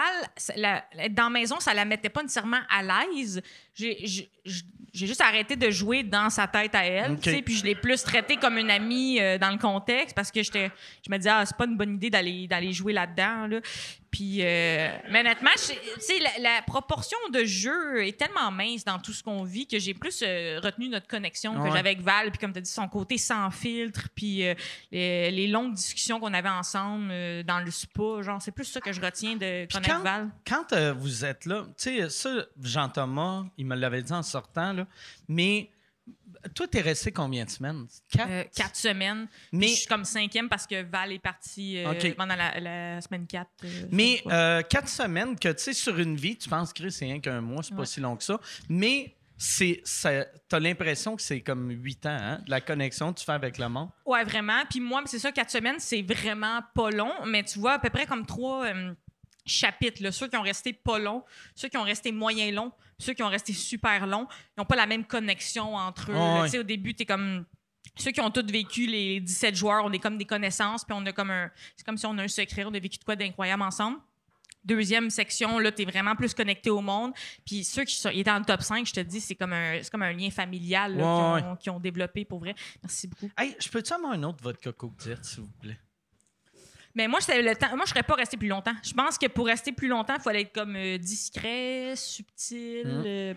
la- 0.57 0.85
être 0.99 1.15
dans 1.15 1.25
la 1.25 1.31
maison, 1.31 1.59
ça 1.61 1.75
la 1.75 1.85
mettait 1.85 2.09
pas 2.09 2.23
nécessairement 2.23 2.61
à 2.71 2.83
l'aise, 2.83 3.43
j'ai 3.75 5.07
juste 5.07 5.21
arrêté 5.23 5.57
de 5.57 5.71
jouer 5.71 6.03
dans 6.03 6.29
sa 6.31 6.47
tête 6.47 6.75
à 6.75 6.85
elle. 6.85 7.17
Puis 7.43 7.57
je 7.57 7.65
l'ai 7.65 7.75
plus 7.75 8.03
traitée 8.03 8.37
comme 8.37 8.59
une 8.59 8.71
amie 8.71 9.19
euh, 9.21 9.39
dans 9.39 9.51
le 9.51 9.59
contexte 9.59 10.15
parce 10.15 10.31
que 10.31 10.43
j'étais, 10.43 10.71
je 11.07 11.11
me 11.11 11.17
disais, 11.17 11.31
ah, 11.31 11.45
c'est 11.47 11.57
pas 11.57 11.65
une 11.67 11.77
bonne 11.77 11.95
idée 11.95 12.11
d'aller 12.11 12.47
d'aller 12.47 12.73
jouer 12.73 12.93
là-dedans. 12.93 13.47
Là. 13.47 13.61
Puis, 14.11 14.41
euh, 14.43 14.91
mais 15.11 15.21
honnêtement, 15.21 15.49
je- 15.57 15.73
tu 15.73 16.01
sais, 16.01 16.19
la, 16.19 16.51
la 16.57 16.61
proportion 16.67 17.17
de 17.33 17.45
jeu 17.47 18.05
est 18.07 18.19
tellement 18.19 18.51
mince 18.51 18.85
dans 18.85 18.99
tout 18.99 19.15
ce 19.15 19.23
qu'on 19.23 19.43
vit 19.43 19.67
que 19.67 19.79
j'ai 19.79 19.95
plus 19.95 20.23
euh, 20.23 20.61
retenu 20.63 20.91
notre 20.91 21.07
connexion 21.07 21.55
que 21.55 21.69
j'avais 21.71 21.79
avec 21.93 22.03
Val, 22.03 22.31
puis 22.31 22.39
comme 22.39 22.53
tu 22.53 22.59
as 22.59 22.61
dit, 22.63 22.71
son 22.71 22.89
côté 22.89 23.17
sans 23.17 23.51
filtre, 23.51 24.09
puis 24.15 24.43
les, 24.91 25.31
les 25.31 25.47
longues 25.49 25.73
discussions 25.73 26.21
qu'on 26.21 26.35
avait 26.35 26.51
ensemble 26.51 27.09
dans 27.45 27.61
le 27.65 27.71
spa. 27.71 28.21
Genre, 28.21 28.43
c'est 28.43 28.51
plus 28.53 28.67
ça 28.67 28.83
que 28.83 28.93
je 28.93 29.01
retiens 29.01 29.37
de 29.37 29.67
connaître 29.73 29.89
quand, 29.95 30.01
Val. 30.01 30.29
quand 30.47 30.93
vous 30.99 31.25
êtes 31.25 31.47
là, 31.47 31.63
tu 31.79 31.99
sais, 32.01 32.11
ça, 32.11 32.45
Jean-Thomas, 32.63 33.45
il 33.63 33.67
me 33.67 33.75
l'avait 33.77 34.03
dit 34.03 34.13
en 34.13 34.23
sortant, 34.23 34.73
là, 34.73 34.87
mais 35.29 35.71
Toi, 36.57 36.67
t'es 36.67 36.81
resté 36.81 37.13
combien 37.13 37.45
de 37.45 37.51
semaines? 37.51 37.87
Quatre? 38.11 38.29
Euh, 38.31 38.45
quatre 38.57 38.75
semaines. 38.75 39.29
Mais- 39.53 39.69
je 39.69 39.75
suis 39.75 39.87
comme 39.87 40.05
cinquième 40.05 40.49
parce 40.49 40.67
que 40.67 40.83
Val 40.83 41.13
est 41.13 41.21
partie 41.21 41.79
euh, 41.79 42.15
pendant 42.17 42.35
la, 42.35 42.59
la 42.59 43.01
semaine 43.01 43.27
4. 43.27 43.49
Mais 43.93 44.21
euh, 44.27 44.63
quatre 44.63 44.89
semaines 44.89 45.39
que, 45.39 45.49
tu 45.53 45.63
sais, 45.63 45.73
sur 45.73 45.97
une 45.99 46.17
vie, 46.17 46.37
tu 46.37 46.49
penses 46.49 46.73
que 46.73 46.91
c'est 46.91 47.05
rien 47.05 47.21
qu'un 47.21 47.41
mois, 47.41 47.63
c'est 47.63 47.77
pas 47.77 47.87
si 47.87 48.01
long 48.01 48.17
que 48.17 48.25
ça. 48.25 48.41
Mais 48.69 49.15
c'est, 49.37 49.83
t'as 50.49 50.59
l'impression 50.61 51.15
que 51.17 51.23
c'est 51.23 51.41
comme 51.41 51.71
huit 51.71 52.05
ans, 52.07 52.19
hein, 52.21 52.41
la 52.49 52.61
connexion 52.61 53.13
que 53.13 53.21
tu 53.21 53.25
fais 53.25 53.33
avec 53.33 53.59
le 53.59 53.69
monde? 53.69 53.91
Ouais, 54.05 54.25
vraiment. 54.25 54.63
Puis 54.69 54.81
moi, 54.81 55.03
c'est 55.07 55.19
ça, 55.21 55.31
quatre 55.33 55.51
semaines, 55.51 55.79
c'est 55.79 56.03
vraiment 56.03 56.61
pas 56.75 56.91
long. 56.91 57.13
Mais 57.27 57.45
tu 57.45 57.59
vois, 57.61 57.75
à 57.75 57.79
peu 57.79 57.91
près 57.91 58.07
comme 58.07 58.27
trois 58.27 58.67
euh, 58.67 58.93
chapitres. 59.45 60.03
Là. 60.03 60.13
Ceux 60.13 60.29
qui 60.29 60.37
ont 60.37 60.43
resté 60.43 60.73
pas 60.73 60.99
longs, 60.99 61.25
ceux 61.55 61.69
qui 61.69 61.77
ont 61.77 61.83
resté 61.83 62.13
moyen 62.13 62.51
longs, 62.53 62.73
ceux 62.99 63.15
qui 63.15 63.23
ont 63.23 63.29
resté 63.29 63.53
super 63.53 64.07
longs, 64.07 64.27
ils 64.57 64.61
n'ont 64.61 64.65
pas 64.65 64.77
la 64.77 64.87
même 64.87 65.05
connexion 65.05 65.75
entre 65.75 66.11
eux. 66.11 66.51
Tu 66.51 66.59
Au 66.59 66.63
début, 66.63 66.95
t'es 66.95 67.07
comme. 67.07 67.45
Ceux 67.97 68.13
qui 68.13 68.21
ont 68.21 68.31
tous 68.31 68.47
vécu 68.47 68.87
les 68.87 69.21
17 69.21 69.55
joueurs, 69.55 69.85
on 69.85 69.93
est 69.93 69.99
comme 69.99 70.17
des 70.17 70.25
connaissances, 70.25 70.85
puis 70.85 70.97
on 70.99 71.05
a 71.05 71.13
comme 71.13 71.31
un. 71.31 71.51
C'est 71.77 71.85
comme 71.85 71.99
si 71.99 72.07
on 72.07 72.17
a 72.17 72.23
un 72.23 72.29
secret, 72.29 72.65
on 72.65 72.73
a 72.73 72.79
vécu 72.79 72.99
de 72.99 73.05
quoi 73.05 73.17
d'incroyable 73.17 73.63
ensemble. 73.63 73.99
Deuxième 74.65 75.11
section, 75.11 75.59
là, 75.59 75.73
t'es 75.73 75.85
vraiment 75.85 76.15
plus 76.15 76.33
connecté 76.35 76.71
au 76.71 76.81
monde. 76.81 77.13
Puis 77.45 77.65
ceux 77.65 77.85
qui 77.85 77.97
sont, 77.97 78.11
étaient 78.11 78.23
dans 78.23 78.39
le 78.39 78.45
top 78.45 78.63
5, 78.63 78.87
je 78.87 78.93
te 78.93 79.01
dis, 79.01 79.21
c'est 79.21 79.35
comme 79.35 79.53
un, 79.53 79.83
c'est 79.83 79.91
comme 79.91 80.03
un 80.03 80.13
lien 80.13 80.31
familial 80.31 80.97
là, 80.97 81.33
Ouais, 81.35 81.41
qu'ils 81.41 81.51
ont, 81.51 81.57
qu'ils 81.57 81.73
ont 81.73 81.81
développé 81.81 82.25
pour 82.25 82.39
vrai. 82.39 82.55
Merci 82.81 83.09
beaucoup. 83.09 83.29
Hey, 83.37 83.57
je 83.59 83.69
peux-tu 83.69 83.93
avoir 83.93 84.13
un 84.13 84.23
autre 84.23 84.39
vodka 84.41 84.71
Coke 84.71 84.97
Diet, 84.99 85.19
s'il 85.25 85.41
vous 85.41 85.51
plaît? 85.61 85.81
Mais 86.95 87.09
moi, 87.09 87.21
le 87.29 87.55
temps. 87.55 87.75
Moi, 87.77 87.85
je 87.87 87.91
serais 87.91 88.03
pas 88.03 88.15
resté 88.15 88.37
plus 88.37 88.49
longtemps. 88.49 88.75
Je 88.83 88.93
pense 88.93 89.17
que 89.17 89.27
pour 89.27 89.47
rester 89.47 89.73
plus 89.73 89.89
longtemps, 89.89 90.15
il 90.19 90.23
fallait 90.23 90.43
être 90.43 90.53
comme 90.53 90.77
euh, 90.77 90.99
discret, 90.99 91.95
subtil. 91.97 92.83
Hum. 92.87 93.03
euh, 93.07 93.35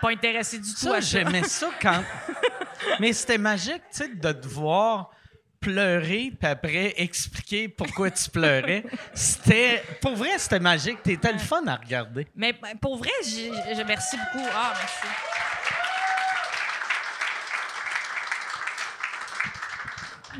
Pas 0.00 0.10
intéressé 0.10 0.58
du 0.58 0.70
tout 0.70 0.76
Ça, 0.76 0.90
à 0.96 1.00
ça. 1.00 1.00
j'aimais 1.00 1.42
ça 1.44 1.70
quand. 1.80 2.04
Mais 3.00 3.12
c'était 3.12 3.38
magique, 3.38 3.82
tu 3.90 3.98
sais, 3.98 4.08
de 4.08 4.32
te 4.32 4.46
voir 4.46 5.10
pleurer, 5.60 6.32
puis 6.38 6.48
après 6.48 6.94
expliquer 6.98 7.68
pourquoi 7.68 8.12
tu 8.12 8.30
pleurais. 8.30 8.84
C'était. 9.12 9.82
Pour 10.00 10.14
vrai, 10.14 10.38
c'était 10.38 10.60
magique. 10.60 11.02
T'étais 11.02 11.32
le 11.32 11.38
fun 11.40 11.66
à 11.66 11.74
regarder. 11.76 12.28
Mais 12.36 12.52
ben, 12.52 12.76
pour 12.80 12.96
vrai, 12.96 13.10
j'ai- 13.26 13.50
merci 13.84 14.16
beaucoup. 14.16 14.46
Ah, 14.54 14.72
merci. 14.78 14.94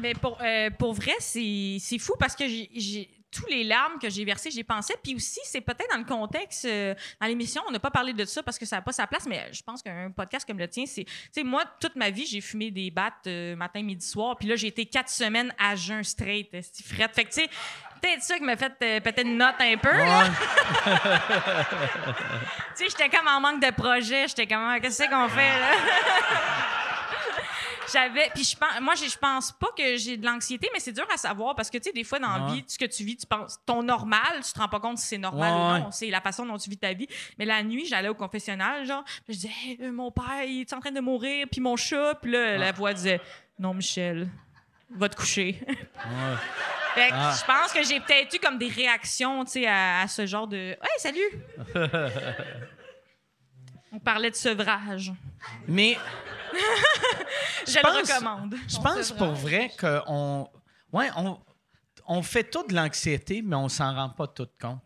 Mais 0.01 0.15
pour, 0.15 0.39
euh, 0.41 0.71
pour 0.71 0.93
vrai, 0.95 1.13
c'est 1.21 1.79
fou 1.99 2.15
parce 2.19 2.35
que 2.37 2.47
j'ai- 2.47 3.11
tous 3.31 3.45
les 3.47 3.63
larmes 3.63 3.99
que 4.01 4.09
j'ai 4.09 4.25
versées, 4.25 4.51
j'y 4.51 4.65
pensais. 4.65 4.95
Puis 5.03 5.15
aussi, 5.15 5.39
c'est 5.45 5.61
peut-être 5.61 5.91
dans 5.91 5.99
le 5.99 6.05
contexte, 6.05 6.65
euh, 6.65 6.95
dans 7.21 7.27
l'émission, 7.27 7.61
on 7.69 7.71
n'a 7.71 7.79
pas 7.79 7.91
parlé 7.91 8.15
de 8.15 8.25
ça 8.25 8.43
parce 8.43 8.59
que 8.59 8.65
ça 8.65 8.77
n'a 8.77 8.83
pas 8.83 8.93
sa 8.93 9.07
place, 9.07 9.27
mais 9.27 9.51
je 9.53 9.63
pense 9.63 9.83
qu'un 9.83 10.11
podcast 10.11 10.47
comme 10.49 10.59
le 10.59 10.67
tien, 10.67 10.87
c'est. 10.87 11.05
Tu 11.05 11.13
sais, 11.33 11.43
moi, 11.45 11.63
toute 11.79 11.95
ma 11.95 12.09
vie, 12.09 12.25
j'ai 12.25 12.41
fumé 12.41 12.71
des 12.71 12.91
battes 12.91 13.27
euh, 13.27 13.55
matin, 13.55 13.83
midi, 13.83 14.05
soir. 14.07 14.35
Puis 14.39 14.49
là, 14.49 14.57
j'ai 14.57 14.69
été 14.69 14.87
quatre 14.87 15.11
semaines 15.11 15.53
à 15.59 15.77
jeun 15.77 16.03
straight, 16.03 16.49
c'est 16.53 16.83
frette. 16.83 17.15
Fait 17.15 17.25
que, 17.25 17.29
tu 17.29 17.43
sais, 17.43 17.49
peut-être 18.01 18.23
ça 18.23 18.39
qui 18.39 18.45
m'a 18.45 18.57
fait 18.57 18.73
euh, 18.83 19.01
péter 19.01 19.21
une 19.23 19.37
note 19.37 19.57
un 19.61 19.77
peu. 19.77 19.91
Tu 22.79 22.85
sais, 22.85 22.91
j'étais 22.91 23.09
comme 23.15 23.27
en 23.29 23.41
manque 23.41 23.61
de 23.61 23.71
projet. 23.73 24.27
J'étais 24.29 24.47
comme, 24.47 24.65
Ah, 24.71 24.79
qu'est-ce 24.81 25.03
qu'on 25.03 25.29
fait, 25.29 25.59
là? 25.61 25.71
J'avais. 27.93 28.31
Puis 28.35 28.45
je 28.45 28.57
pense, 28.57 28.81
moi, 28.81 28.95
je 28.95 29.17
pense 29.19 29.53
pas 29.53 29.69
que 29.77 29.97
j'ai 29.97 30.17
de 30.17 30.25
l'anxiété, 30.27 30.69
mais 30.73 30.81
c'est 30.81 30.93
dur 30.93 31.07
à 31.13 31.17
savoir 31.17 31.55
parce 31.55 31.71
que, 31.71 31.79
tu 31.79 31.85
sais, 31.85 31.93
des 31.93 32.05
fois, 32.05 32.19
dans 32.19 32.29
la 32.29 32.45
Ouais. 32.47 32.53
vie, 32.55 32.65
ce 32.67 32.79
que 32.79 32.85
tu 32.85 33.05
vis, 33.05 33.17
tu 33.17 33.27
penses. 33.27 33.59
Ton 33.67 33.83
normal, 33.83 34.41
tu 34.45 34.53
te 34.53 34.59
rends 34.59 34.69
pas 34.69 34.81
compte 34.81 34.99
si 34.99 35.07
c'est 35.07 35.19
normal 35.19 35.53
Ouais, 35.53 35.59
ou 35.59 35.73
ouais. 35.75 35.81
non. 35.81 35.91
C'est 35.91 36.11
la 36.11 36.21
façon 36.21 36.45
dont 36.47 36.59
tu 36.59 36.69
vis 36.71 36.79
ta 36.79 36.93
vie. 36.93 37.09
Mais 37.39 37.45
la 37.45 37.63
nuit, 37.63 37.87
j'allais 37.87 38.09
au 38.09 38.15
confessionnal, 38.15 38.85
genre, 38.87 39.05
je 39.29 39.33
disais, 39.35 39.51
Hey, 39.65 39.79
euh, 39.83 39.93
mon 39.93 40.11
père, 40.11 40.45
il 40.47 40.61
est 40.63 40.73
en 40.73 40.81
train 40.81 40.91
de 40.93 41.01
mourir, 41.01 41.47
puis 41.51 41.61
mon 41.61 41.77
chat. 41.77 42.15
Puis 42.23 42.31
là, 42.33 42.57
la 42.59 42.73
voix 42.73 42.93
disait, 42.93 43.21
non, 43.59 43.75
Michel, 43.75 44.29
va 44.91 45.09
te 45.09 45.17
coucher. 45.17 45.61
Fait 46.95 47.09
que 47.11 47.15
Ah. 47.15 47.35
je 47.39 47.45
pense 47.45 47.73
que 47.73 47.83
j'ai 47.85 48.01
peut-être 48.01 48.35
eu 48.35 48.39
comme 48.39 48.59
des 48.59 48.69
réactions, 48.69 49.45
tu 49.45 49.53
sais, 49.53 49.67
à, 49.67 50.01
à 50.01 50.09
ce 50.09 50.27
genre 50.27 50.47
de. 50.47 50.57
Hey, 50.57 50.99
salut! 50.99 51.21
On 53.93 53.99
parlait 53.99 54.31
de 54.31 54.37
sevrage. 54.37 55.13
Mais 55.67 55.97
Je, 57.67 57.77
le 57.77 57.83
pense- 57.83 58.11
recommande. 58.13 58.55
je 58.69 58.77
pense 58.77 59.03
sevrage. 59.03 59.19
pour 59.19 59.33
vrai 59.35 59.71
qu'on. 59.79 60.49
Ouais, 60.93 61.09
on, 61.17 61.39
on 62.07 62.23
fait 62.23 62.45
tout 62.45 62.67
de 62.67 62.75
l'anxiété, 62.75 63.43
mais 63.43 63.57
on 63.57 63.69
s'en 63.69 63.95
rend 63.95 64.11
pas 64.11 64.27
tout 64.27 64.49
compte. 64.61 64.83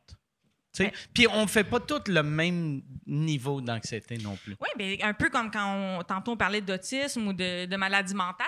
Puis 1.12 1.26
on 1.30 1.46
fait 1.46 1.64
pas 1.64 1.80
tout 1.80 2.00
le 2.08 2.22
même 2.22 2.80
niveau 3.06 3.60
d'anxiété 3.60 4.16
non 4.18 4.36
plus. 4.36 4.56
Oui, 4.60 4.68
mais 4.78 5.02
un 5.02 5.12
peu 5.12 5.28
comme 5.28 5.50
quand 5.50 5.98
on, 5.98 6.02
tantôt 6.02 6.32
on 6.32 6.36
parlait 6.36 6.62
d'autisme 6.62 7.26
ou 7.28 7.32
de, 7.34 7.66
de 7.66 7.76
maladie 7.76 8.14
mentale. 8.14 8.46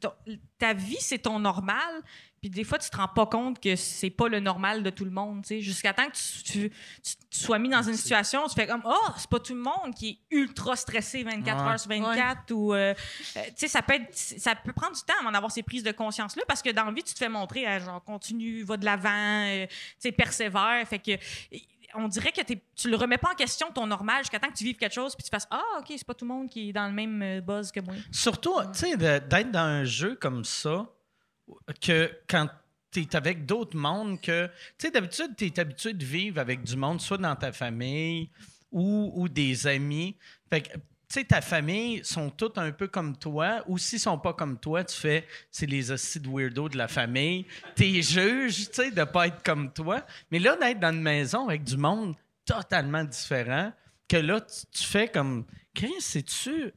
Ta- 0.00 0.16
Ta 0.58 0.72
vie, 0.72 0.96
c'est 1.00 1.18
ton 1.18 1.38
normal. 1.40 2.00
Puis 2.44 2.50
des 2.50 2.62
fois, 2.64 2.76
tu 2.76 2.90
te 2.90 2.96
rends 2.98 3.08
pas 3.08 3.24
compte 3.24 3.58
que 3.58 3.74
c'est 3.74 4.10
pas 4.10 4.28
le 4.28 4.38
normal 4.38 4.82
de 4.82 4.90
tout 4.90 5.06
le 5.06 5.10
monde. 5.10 5.40
tu 5.44 5.48
sais. 5.48 5.60
Jusqu'à 5.62 5.94
temps 5.94 6.04
que 6.10 6.12
tu, 6.12 6.42
tu- 6.42 6.70
tu- 7.02 7.14
tu 7.30 7.38
sois 7.40 7.58
mis 7.58 7.70
dans 7.70 7.80
une 7.80 7.94
situation, 7.94 8.46
tu 8.48 8.54
fais 8.54 8.66
comme 8.66 8.82
Oh, 8.84 9.08
c'est 9.16 9.30
pas 9.30 9.40
tout 9.40 9.54
le 9.54 9.60
monde 9.62 9.94
qui 9.96 10.10
est 10.30 10.36
ultra 10.36 10.76
stressé 10.76 11.22
24 11.24 11.64
Ouais. 11.64 11.70
heures 11.72 11.80
sur 11.80 11.88
24. 11.88 12.50
Ou, 12.52 12.74
euh, 12.74 12.92
euh, 13.38 13.42
tu 13.46 13.52
sais, 13.56 13.68
ça 13.68 13.80
peut, 13.80 13.94
être, 13.94 14.08
ça 14.12 14.54
peut 14.56 14.74
prendre 14.74 14.94
du 14.94 15.00
temps 15.00 15.14
avant 15.22 15.32
d'avoir 15.32 15.50
ces 15.50 15.62
prises 15.62 15.84
de 15.84 15.92
conscience-là 15.92 16.42
parce 16.46 16.60
que 16.60 16.68
dans 16.68 16.84
la 16.84 16.92
vie, 16.92 17.02
tu 17.02 17.14
te 17.14 17.18
fais 17.18 17.30
montrer 17.30 17.64
à 17.66 17.78
genre 17.78 18.04
continue, 18.04 18.62
va 18.62 18.76
de 18.76 18.84
l'avant, 18.84 19.08
euh, 19.46 19.66
tu 19.66 19.74
sais, 20.00 20.12
persévère. 20.12 20.86
Fait 20.86 20.98
que 20.98 21.12
on 21.94 22.08
dirait 22.08 22.32
que 22.32 22.42
tu 22.76 22.90
le 22.90 22.96
remets 22.96 23.16
pas 23.18 23.30
en 23.32 23.34
question 23.36 23.70
ton 23.72 23.86
normal 23.86 24.18
jusqu'à 24.18 24.40
temps 24.40 24.48
que 24.50 24.56
tu 24.56 24.64
vives 24.64 24.74
quelque 24.76 24.92
chose 24.92 25.14
puis 25.14 25.22
tu 25.22 25.30
fasses 25.30 25.46
ah 25.48 25.62
ok 25.78 25.84
c'est 25.96 26.04
pas 26.04 26.12
tout 26.12 26.24
le 26.24 26.34
monde 26.34 26.48
qui 26.50 26.70
est 26.70 26.72
dans 26.72 26.88
le 26.88 26.92
même 26.92 27.22
euh, 27.22 27.40
buzz 27.40 27.70
que 27.70 27.78
moi 27.78 27.94
Surtout, 28.10 28.52
tu 28.72 28.80
sais, 28.80 28.96
d'être 28.96 29.50
dans 29.52 29.60
un 29.60 29.84
jeu 29.84 30.16
comme 30.20 30.44
ça, 30.44 30.86
que 31.80 32.10
quand 32.28 32.48
tu 33.02 33.06
avec 33.12 33.44
d'autres 33.44 33.76
mondes, 33.76 34.20
que, 34.20 34.46
tu 34.46 34.86
sais, 34.86 34.90
d'habitude, 34.90 35.34
tu 35.36 35.46
es 35.46 35.60
habitué 35.60 35.92
de 35.92 36.04
vivre 36.04 36.40
avec 36.40 36.62
du 36.62 36.76
monde, 36.76 37.00
soit 37.00 37.18
dans 37.18 37.34
ta 37.34 37.52
famille 37.52 38.30
ou, 38.70 39.28
des 39.28 39.66
amis. 39.66 40.16
Fait 40.50 40.62
que, 40.62 40.72
tu 40.74 40.80
sais, 41.08 41.24
ta 41.24 41.40
famille 41.40 42.04
sont 42.04 42.30
toutes 42.30 42.58
un 42.58 42.72
peu 42.72 42.88
comme 42.88 43.16
toi, 43.16 43.62
ou 43.66 43.78
s'ils 43.78 44.00
sont 44.00 44.18
pas 44.18 44.32
comme 44.32 44.58
toi, 44.58 44.82
tu 44.84 44.96
fais, 44.96 45.26
c'est 45.50 45.66
les 45.66 45.90
hosties 45.90 46.20
de 46.20 46.28
weirdo 46.28 46.68
de 46.68 46.76
la 46.76 46.88
famille. 46.88 47.46
T'es 47.74 48.02
juge, 48.02 48.70
tu 48.70 48.74
sais, 48.74 48.90
de 48.90 49.04
pas 49.04 49.28
être 49.28 49.42
comme 49.42 49.72
toi. 49.72 50.04
Mais 50.30 50.38
là, 50.38 50.56
d'être 50.56 50.80
dans 50.80 50.92
une 50.92 51.02
maison 51.02 51.48
avec 51.48 51.64
du 51.64 51.76
monde 51.76 52.16
totalement 52.44 53.04
différent, 53.04 53.72
que 54.08 54.16
là, 54.16 54.40
tu, 54.40 54.66
tu 54.72 54.84
fais 54.84 55.08
comme, 55.08 55.44
Chris, 55.74 55.94
c'est-tu 56.00 56.72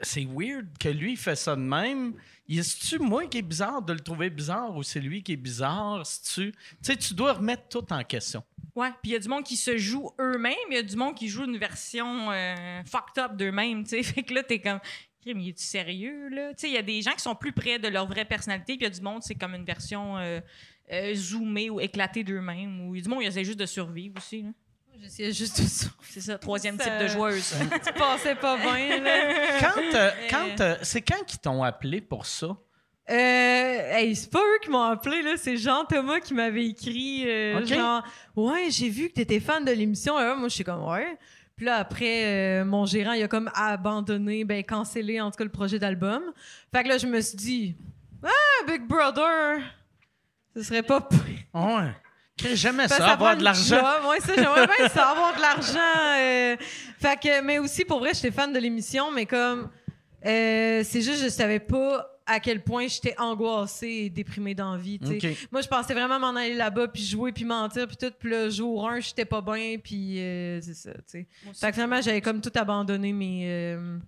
c'est 0.00 0.24
weird 0.24 0.66
que 0.78 0.88
lui 0.88 1.16
fait 1.16 1.36
ça 1.36 1.56
de 1.56 1.60
même. 1.60 2.14
Est-ce-tu 2.48 2.98
moi 2.98 3.26
qui 3.26 3.38
est 3.38 3.42
bizarre 3.42 3.82
de 3.82 3.92
le 3.92 4.00
trouver 4.00 4.30
bizarre 4.30 4.76
ou 4.76 4.82
c'est 4.82 5.00
lui 5.00 5.22
qui 5.22 5.32
est 5.32 5.36
bizarre? 5.36 6.02
Tu 6.34 6.52
tu 6.82 7.14
dois 7.14 7.34
remettre 7.34 7.68
tout 7.68 7.92
en 7.92 8.02
question. 8.04 8.42
ouais 8.74 8.90
puis 9.02 9.10
il 9.10 9.12
y 9.12 9.16
a 9.16 9.18
du 9.18 9.28
monde 9.28 9.44
qui 9.44 9.56
se 9.56 9.76
joue 9.76 10.10
eux-mêmes 10.20 10.54
il 10.70 10.74
y 10.74 10.78
a 10.78 10.82
du 10.82 10.96
monde 10.96 11.14
qui 11.14 11.28
joue 11.28 11.44
une 11.44 11.58
version 11.58 12.30
euh, 12.30 12.82
fucked 12.84 13.22
up 13.22 13.36
d'eux-mêmes 13.36 13.84
tu 13.84 14.02
fait 14.04 14.22
que 14.22 14.34
là 14.34 14.42
t'es 14.42 14.60
comme 14.60 14.80
Crime, 15.20 15.38
il 15.38 15.50
est-tu 15.50 15.62
sérieux 15.62 16.28
là? 16.30 16.50
Il 16.62 16.70
y 16.70 16.76
a 16.76 16.82
des 16.82 17.00
gens 17.00 17.12
qui 17.12 17.20
sont 17.22 17.36
plus 17.36 17.52
près 17.52 17.78
de 17.78 17.88
leur 17.88 18.06
vraie 18.06 18.24
personnalité 18.24 18.76
puis 18.76 18.86
il 18.86 18.88
y 18.88 18.92
a 18.92 18.94
du 18.98 19.00
monde 19.00 19.22
c'est 19.22 19.34
comme 19.36 19.54
une 19.54 19.64
version 19.64 20.18
euh, 20.18 20.40
euh, 20.90 21.14
zoomée 21.14 21.70
ou 21.70 21.80
éclatée 21.80 22.24
d'eux-mêmes 22.24 22.80
ou 22.86 22.96
du 22.96 23.08
monde 23.08 23.22
ils 23.22 23.28
essaient 23.28 23.44
juste 23.44 23.60
de 23.60 23.66
survivre 23.66 24.14
aussi. 24.16 24.44
J'essayais 25.00 25.32
juste 25.32 25.60
de 25.60 25.66
ça. 25.66 25.86
c'est 26.02 26.20
ça 26.20 26.38
troisième 26.38 26.78
Ça- 26.78 26.84
type 26.84 26.98
de 27.00 27.08
joueuse 27.08 27.54
Tu 27.86 27.92
passais 27.94 28.34
pas 28.34 28.56
bien, 28.56 29.00
là. 29.00 29.58
Quand, 29.60 29.80
euh, 29.94 30.10
quand, 30.30 30.60
euh, 30.60 30.76
c'est 30.82 31.02
quand 31.02 31.24
qu'ils 31.26 31.40
t'ont 31.40 31.62
appelé 31.62 32.00
pour 32.00 32.24
ça? 32.26 32.56
Euh, 33.10 33.14
hey, 33.96 34.14
c'est 34.14 34.30
pas 34.30 34.38
eux 34.38 34.58
qui 34.62 34.70
m'ont 34.70 34.82
appelé, 34.84 35.22
là. 35.22 35.32
C'est 35.36 35.56
Jean-Thomas 35.56 36.20
qui 36.20 36.34
m'avait 36.34 36.66
écrit, 36.66 37.28
euh, 37.28 37.64
genre, 37.66 38.04
ouais, 38.36 38.68
j'ai 38.70 38.88
vu 38.88 39.08
que 39.08 39.14
t'étais 39.14 39.40
fan 39.40 39.64
de 39.64 39.72
l'émission. 39.72 40.14
Moi, 40.36 40.48
je 40.48 40.54
suis 40.54 40.64
comme, 40.64 40.84
ouais. 40.84 41.18
Puis 41.56 41.66
là, 41.66 41.76
après, 41.76 42.24
euh, 42.60 42.64
mon 42.64 42.86
gérant, 42.86 43.12
il 43.12 43.22
a 43.22 43.28
comme 43.28 43.50
abandonné, 43.54 44.44
ben, 44.44 44.62
cancellé, 44.62 45.20
en 45.20 45.30
tout 45.30 45.36
cas, 45.36 45.44
le 45.44 45.50
projet 45.50 45.78
d'album. 45.78 46.22
Fait 46.72 46.84
que 46.84 46.88
là, 46.88 46.98
je 46.98 47.06
me 47.06 47.20
suis 47.20 47.36
dit, 47.36 47.76
ah, 48.22 48.66
Big 48.66 48.82
Brother, 48.86 49.58
ce 50.54 50.62
serait 50.62 50.82
pas. 50.82 51.06
Ouais. 51.54 51.92
J'aimais 52.54 52.88
ça, 52.88 52.96
que 52.98 53.02
avoir 53.02 53.36
de 53.36 53.44
l'argent. 53.44 53.76
Ouais, 54.08 54.20
ça, 54.20 54.34
j'aimerais 54.34 54.66
bien 54.66 54.88
ça, 54.88 55.10
avoir 55.10 55.36
de 55.36 55.40
l'argent. 55.40 56.16
euh. 56.18 56.56
Fait 56.98 57.20
que, 57.20 57.40
mais 57.42 57.58
aussi, 57.58 57.84
pour 57.84 57.98
vrai, 58.00 58.10
j'étais 58.14 58.30
fan 58.30 58.52
de 58.52 58.58
l'émission, 58.58 59.10
mais 59.10 59.26
comme, 59.26 59.70
euh, 60.24 60.82
c'est 60.84 61.02
juste, 61.02 61.22
je 61.22 61.28
savais 61.28 61.60
pas 61.60 62.08
à 62.26 62.38
quel 62.40 62.62
point 62.62 62.86
j'étais 62.86 63.14
angoissée 63.18 64.04
et 64.04 64.10
déprimée 64.10 64.54
d'envie. 64.54 64.98
Moi, 65.50 65.60
je 65.60 65.68
pensais 65.68 65.92
vraiment 65.92 66.18
m'en 66.18 66.34
aller 66.36 66.54
là-bas, 66.54 66.88
puis 66.88 67.04
jouer, 67.04 67.32
puis 67.32 67.44
mentir, 67.44 67.86
puis 67.86 67.96
tout. 67.96 68.12
Puis 68.18 68.30
le 68.30 68.48
jour 68.48 68.88
1, 68.88 69.00
j'étais 69.00 69.24
pas 69.24 69.40
bien, 69.40 69.76
puis 69.82 70.18
euh, 70.20 70.60
c'est 70.62 70.74
ça, 70.74 70.92
tu 70.94 71.00
sais. 71.06 71.26
Fait 71.54 71.66
que 71.68 71.72
finalement, 71.74 72.00
j'avais 72.00 72.20
comme 72.20 72.40
tout 72.40 72.52
abandonné 72.54 73.12
mes, 73.12 73.42
euh, 73.46 73.98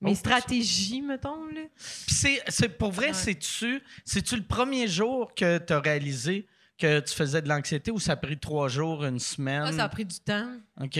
mes 0.00 0.12
Oh, 0.12 0.14
stratégies, 0.14 1.00
mettons, 1.02 1.46
là. 1.46 1.62
Puis 2.06 2.14
c'est, 2.14 2.42
c'est 2.48 2.68
pour 2.68 2.92
vrai, 2.92 3.08
Ouais. 3.08 3.12
c'est-tu, 3.14 3.82
c'est-tu 4.04 4.36
le 4.36 4.44
premier 4.44 4.86
jour 4.86 5.34
que 5.34 5.56
tu 5.58 5.72
as 5.72 5.80
réalisé 5.80 6.46
que 6.78 7.00
tu 7.00 7.14
faisais 7.14 7.40
de 7.42 7.48
l'anxiété 7.48 7.90
ou 7.90 7.98
ça 8.00 8.12
a 8.12 8.16
pris 8.16 8.38
trois 8.38 8.68
jours, 8.68 9.04
une 9.04 9.18
semaine? 9.18 9.62
Ah, 9.66 9.72
ça 9.72 9.84
a 9.84 9.88
pris 9.88 10.04
du 10.04 10.18
temps. 10.20 10.48
OK. 10.80 10.98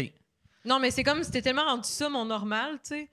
Non, 0.64 0.78
mais 0.78 0.90
c'est 0.90 1.02
comme 1.04 1.22
c'était 1.24 1.42
tellement 1.42 1.64
rendu 1.64 1.88
ça 1.88 2.08
mon 2.08 2.24
normal, 2.24 2.78
tu 2.82 2.94
sais, 2.94 3.10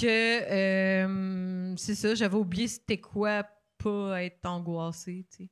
que 0.00 0.06
euh, 0.06 1.74
c'est 1.76 1.94
ça, 1.94 2.14
j'avais 2.14 2.36
oublié 2.36 2.68
c'était 2.68 2.98
quoi 2.98 3.44
pas 3.82 4.22
être 4.22 4.44
angoissé, 4.46 5.26
tu 5.30 5.44
sais. 5.44 5.50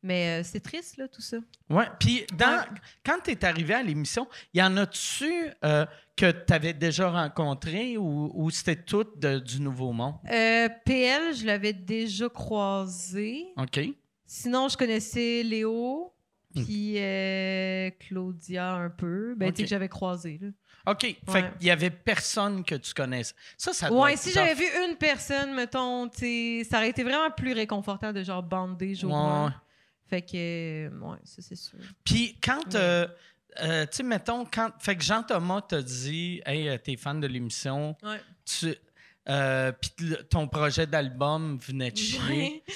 Mais 0.00 0.40
euh, 0.40 0.44
c'est 0.44 0.60
triste, 0.60 0.96
là, 0.96 1.08
tout 1.08 1.20
ça. 1.20 1.38
Ouais. 1.68 1.86
Puis, 1.98 2.24
dans, 2.36 2.64
quand 3.04 3.18
tu 3.24 3.32
es 3.32 3.44
arrivé 3.44 3.74
à 3.74 3.82
l'émission, 3.82 4.28
y 4.54 4.62
en 4.62 4.76
a-tu 4.76 5.50
euh, 5.64 5.84
que 6.16 6.30
tu 6.30 6.52
avais 6.52 6.72
déjà 6.72 7.10
rencontré 7.10 7.96
ou, 7.98 8.30
ou 8.32 8.48
c'était 8.50 8.80
tout 8.80 9.04
de- 9.16 9.40
du 9.40 9.60
Nouveau 9.60 9.92
Monde? 9.92 10.14
Euh, 10.30 10.68
PL, 10.84 11.34
je 11.34 11.44
l'avais 11.46 11.72
déjà 11.72 12.28
croisé. 12.28 13.46
OK. 13.56 13.80
Sinon, 14.30 14.68
je 14.68 14.76
connaissais 14.76 15.42
Léo, 15.42 16.12
puis 16.54 16.94
euh, 16.98 17.90
Claudia 17.98 18.74
un 18.74 18.90
peu. 18.90 19.34
Ben, 19.34 19.50
tu 19.50 19.56
sais, 19.56 19.62
Ok. 19.62 19.64
que 19.64 19.70
j'avais 19.70 19.88
croisé, 19.88 20.38
là. 20.40 20.48
OK. 20.92 21.00
Fait 21.02 21.16
Ouais. 21.32 21.50
qu'il 21.58 21.66
y 21.66 21.70
avait 21.70 21.90
personne 21.90 22.62
que 22.64 22.74
tu 22.74 22.92
connaissais. 22.94 23.34
Ça, 23.56 23.72
ça 23.72 23.88
doit 23.88 24.04
Ouais, 24.04 24.12
être 24.12 24.18
si 24.20 24.30
j'avais 24.32 24.54
vu 24.54 24.64
une 24.86 24.96
personne, 24.96 25.54
mettons, 25.54 26.08
tu 26.08 26.18
sais, 26.18 26.66
ça 26.70 26.76
aurait 26.78 26.90
été 26.90 27.02
vraiment 27.04 27.30
plus 27.30 27.52
réconfortant 27.54 28.12
de 28.12 28.22
genre 28.22 28.42
bander 28.42 28.94
jour 28.94 29.12
Ouais, 29.12 29.44
ouais. 29.46 29.50
Fait 30.08 30.22
que, 30.22 30.86
euh, 30.88 30.90
ouais, 31.00 31.18
ça 31.24 31.42
c'est 31.42 31.56
sûr. 31.56 31.78
Puis 32.04 32.38
quand, 32.42 32.74
euh, 32.74 33.06
euh, 33.62 33.84
tu 33.86 33.96
sais, 33.98 34.02
mettons, 34.02 34.44
quand. 34.46 34.70
Fait 34.78 34.96
que 34.96 35.02
Jean-Thomas 35.02 35.62
t'a 35.62 35.82
dit, 35.82 36.40
hey, 36.46 36.68
euh, 36.68 36.78
t'es 36.78 36.96
fan 36.96 37.18
de 37.20 37.26
l'émission, 37.26 37.96
Ouais. 38.02 38.20
tu. 38.44 38.74
Euh, 39.30 39.72
puis 39.72 40.16
ton 40.30 40.48
projet 40.48 40.86
d'album 40.86 41.58
venait 41.58 41.90
de 41.90 41.96
chier. 41.96 42.62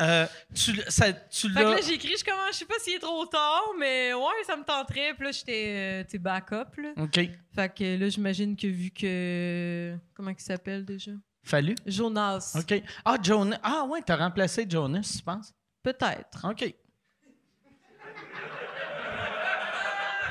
Euh, 0.00 0.26
tu, 0.54 0.80
ça, 0.88 1.12
tu 1.12 1.48
Fait 1.52 1.54
que 1.60 1.62
l'as. 1.62 1.74
là, 1.74 1.80
j'ai 1.86 1.94
écrit, 1.94 2.14
je 2.18 2.24
commence, 2.24 2.52
je 2.52 2.58
sais 2.58 2.64
pas 2.64 2.74
s'il 2.80 2.94
est 2.94 3.00
trop 3.00 3.26
tard, 3.26 3.72
mais 3.78 4.14
ouais, 4.14 4.44
ça 4.46 4.56
me 4.56 4.64
tenterait. 4.64 5.12
Puis 5.12 5.24
là, 5.26 5.32
j'étais, 5.32 6.04
euh, 6.14 6.18
backup, 6.18 6.80
là. 6.80 6.92
OK. 6.96 7.20
Fait 7.54 7.74
que 7.74 7.98
là, 7.98 8.08
j'imagine 8.08 8.56
que 8.56 8.66
vu 8.66 8.90
que. 8.90 9.94
Comment 10.14 10.30
il 10.30 10.40
s'appelle 10.40 10.86
déjà? 10.86 11.10
Fallu. 11.42 11.74
Jonas. 11.84 12.56
OK. 12.58 12.82
Ah, 13.04 13.16
Jonas. 13.22 13.58
Ah, 13.62 13.84
ouais, 13.84 14.00
t'as 14.00 14.16
remplacé 14.16 14.64
Jonas, 14.66 15.16
tu 15.18 15.22
penses? 15.22 15.52
Peut-être. 15.82 16.48
OK. 16.50 16.74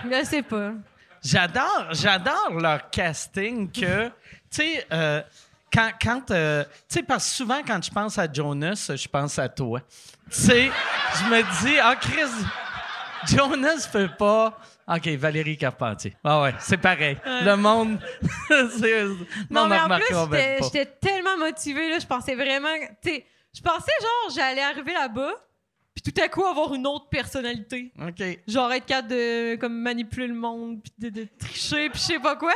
Je 0.06 0.26
sais 0.26 0.42
pas. 0.44 0.74
J'adore, 1.24 1.88
j'adore 1.92 2.52
leur 2.60 2.90
casting 2.90 3.72
que, 3.72 4.08
tu 4.08 4.12
sais, 4.52 4.86
euh, 4.92 5.22
quand, 5.72 5.90
quand 6.02 6.32
euh, 6.32 6.64
tu 6.90 6.96
sais, 7.00 7.04
parce 7.04 7.30
que 7.30 7.36
souvent 7.36 7.62
quand 7.66 7.84
je 7.84 7.90
pense 7.90 8.18
à 8.18 8.32
Jonas, 8.32 8.92
je 8.96 9.08
pense 9.08 9.40
à 9.40 9.48
toi. 9.48 9.80
Tu 10.30 10.38
sais, 10.38 10.72
je 11.16 11.24
me 11.30 11.64
dis, 11.64 11.80
ah, 11.82 11.96
Chris, 11.96 12.30
Jonas 13.28 13.88
peut 13.92 14.10
pas. 14.18 14.60
OK, 14.86 15.08
Valérie 15.08 15.58
Carpentier. 15.58 16.16
Ah 16.26 16.42
ouais, 16.42 16.54
c'est 16.60 16.78
pareil. 16.78 17.18
Le 17.26 17.56
monde. 17.56 18.00
Non, 19.50 19.62
on 19.62 19.68
mais 19.68 19.80
en 19.80 19.88
plus, 19.88 20.60
j'étais 20.64 20.86
tellement 20.86 21.38
motivée, 21.38 21.90
là. 21.90 22.00
Je 22.00 22.06
pensais 22.06 22.36
vraiment. 22.36 22.68
Tu 23.02 23.10
sais, 23.10 23.26
je 23.56 23.62
pensais, 23.62 23.92
genre, 24.02 24.36
j'allais 24.36 24.62
arriver 24.62 24.92
là-bas, 24.92 25.32
puis 25.94 26.12
tout 26.12 26.22
à 26.22 26.28
coup 26.28 26.44
avoir 26.44 26.74
une 26.74 26.88
autre 26.88 27.08
personnalité. 27.10 27.92
OK. 28.02 28.24
genre 28.48 28.72
être 28.74 28.86
capable 28.86 29.10
de 29.10 29.56
comme 29.56 29.74
manipuler 29.80 30.28
le 30.28 30.34
monde 30.34 30.82
puis 30.82 30.92
de, 30.98 31.22
de 31.22 31.28
tricher 31.38 31.90
puis 31.90 32.00
je 32.00 32.06
sais 32.14 32.20
pas 32.20 32.36
quoi 32.36 32.54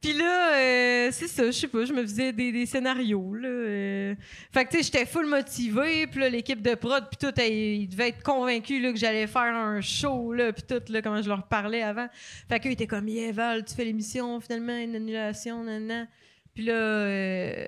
puis 0.00 0.12
là 0.12 0.54
euh, 0.54 1.08
c'est 1.12 1.28
ça 1.28 1.46
je 1.46 1.50
sais 1.50 1.68
pas 1.68 1.84
je 1.84 1.92
me 1.92 2.02
faisais 2.02 2.32
des, 2.32 2.50
des 2.52 2.66
scénarios 2.66 3.34
là 3.34 3.48
euh. 3.48 4.14
fait 4.52 4.64
que 4.64 4.70
tu 4.70 4.76
sais 4.78 4.82
j'étais 4.84 5.06
full 5.06 5.26
motivée 5.26 6.06
puis 6.06 6.20
là 6.20 6.28
l'équipe 6.28 6.62
de 6.62 6.74
prod 6.74 7.04
puis 7.10 7.18
tout 7.18 7.40
ils 7.40 7.88
devaient 7.88 8.08
être 8.08 8.22
convaincus 8.22 8.82
là, 8.82 8.92
que 8.92 8.98
j'allais 8.98 9.26
faire 9.26 9.54
un 9.54 9.80
show 9.80 10.32
là 10.32 10.52
puis 10.52 10.62
tout 10.62 10.82
là 10.90 11.02
comment 11.02 11.22
je 11.22 11.28
leur 11.28 11.46
parlais 11.46 11.82
avant 11.82 12.08
fait 12.48 12.60
qu'eux 12.60 12.70
ils 12.70 12.72
étaient 12.72 12.86
comme 12.86 13.08
yeah 13.08 13.32
Val 13.32 13.64
tu 13.64 13.74
fais 13.74 13.84
l'émission 13.84 14.40
finalement 14.40 14.76
une 14.76 14.96
annulation 14.96 15.64
nan 15.64 16.08
puis 16.54 16.64
là 16.64 16.72
euh, 16.74 17.66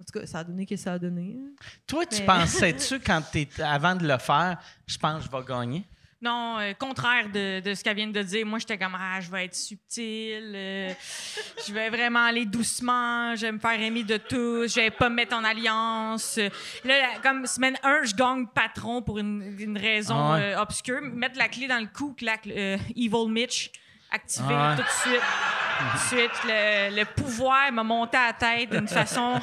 en 0.00 0.04
tout 0.04 0.18
cas 0.20 0.26
ça 0.26 0.40
a 0.40 0.44
donné 0.44 0.66
que 0.66 0.76
ça 0.76 0.94
a 0.94 0.98
donné 0.98 1.36
Toi, 1.86 2.04
tu 2.06 2.20
Mais- 2.20 2.26
pensais-tu, 2.26 3.00
quand 3.00 3.22
t'es, 3.32 3.48
avant 3.62 3.94
de 3.94 4.06
le 4.06 4.18
faire, 4.18 4.58
je 4.86 4.96
pense 4.98 5.24
que 5.24 5.30
je 5.32 5.36
vais 5.36 5.44
gagner? 5.44 5.84
Non, 6.20 6.58
euh, 6.58 6.72
contraire 6.72 7.28
de, 7.30 7.60
de 7.60 7.74
ce 7.74 7.84
qu'elle 7.84 7.94
vient 7.96 8.06
de 8.06 8.22
dire. 8.22 8.46
Moi, 8.46 8.58
j'étais 8.58 8.78
comme, 8.78 8.96
ah, 8.98 9.20
je 9.20 9.30
vais 9.30 9.44
être 9.44 9.54
subtil, 9.54 10.50
euh, 10.54 10.92
je 11.68 11.72
vais 11.74 11.90
vraiment 11.90 12.24
aller 12.24 12.46
doucement, 12.46 13.36
je 13.36 13.42
vais 13.42 13.52
me 13.52 13.58
faire 13.58 13.78
aimer 13.80 14.02
de 14.02 14.16
tous, 14.16 14.66
je 14.66 14.80
vais 14.80 14.90
pas 14.90 15.10
me 15.10 15.14
mettre 15.16 15.36
en 15.36 15.44
alliance. 15.44 16.38
Là, 16.84 17.12
la- 17.12 17.18
comme 17.20 17.44
semaine 17.46 17.76
1, 17.82 18.04
je 18.04 18.14
gagne 18.14 18.46
patron 18.46 19.02
pour 19.02 19.18
une, 19.18 19.56
une 19.58 19.76
raison 19.76 20.16
Ah 20.16 20.34
ouais. 20.36 20.42
euh, 20.54 20.60
obscure. 20.62 21.02
Mettre 21.02 21.36
la 21.38 21.48
clé 21.48 21.68
dans 21.68 21.78
le 21.80 21.88
cou, 21.94 22.14
clac, 22.14 22.46
euh, 22.46 22.78
Evil 22.96 23.28
Mitch, 23.28 23.70
activé 24.16 24.54
Ah 24.56 24.74
tout 24.76 24.82
de 24.82 24.88
suite. 24.88 25.22
Tout 25.78 25.92
de 25.98 26.20
suite, 26.20 26.44
le, 26.44 26.96
le 26.96 27.04
pouvoir 27.04 27.70
m'a 27.70 27.82
monté 27.82 28.16
à 28.16 28.26
la 28.28 28.32
tête 28.32 28.70
d'une 28.70 28.88
façon. 28.88 29.38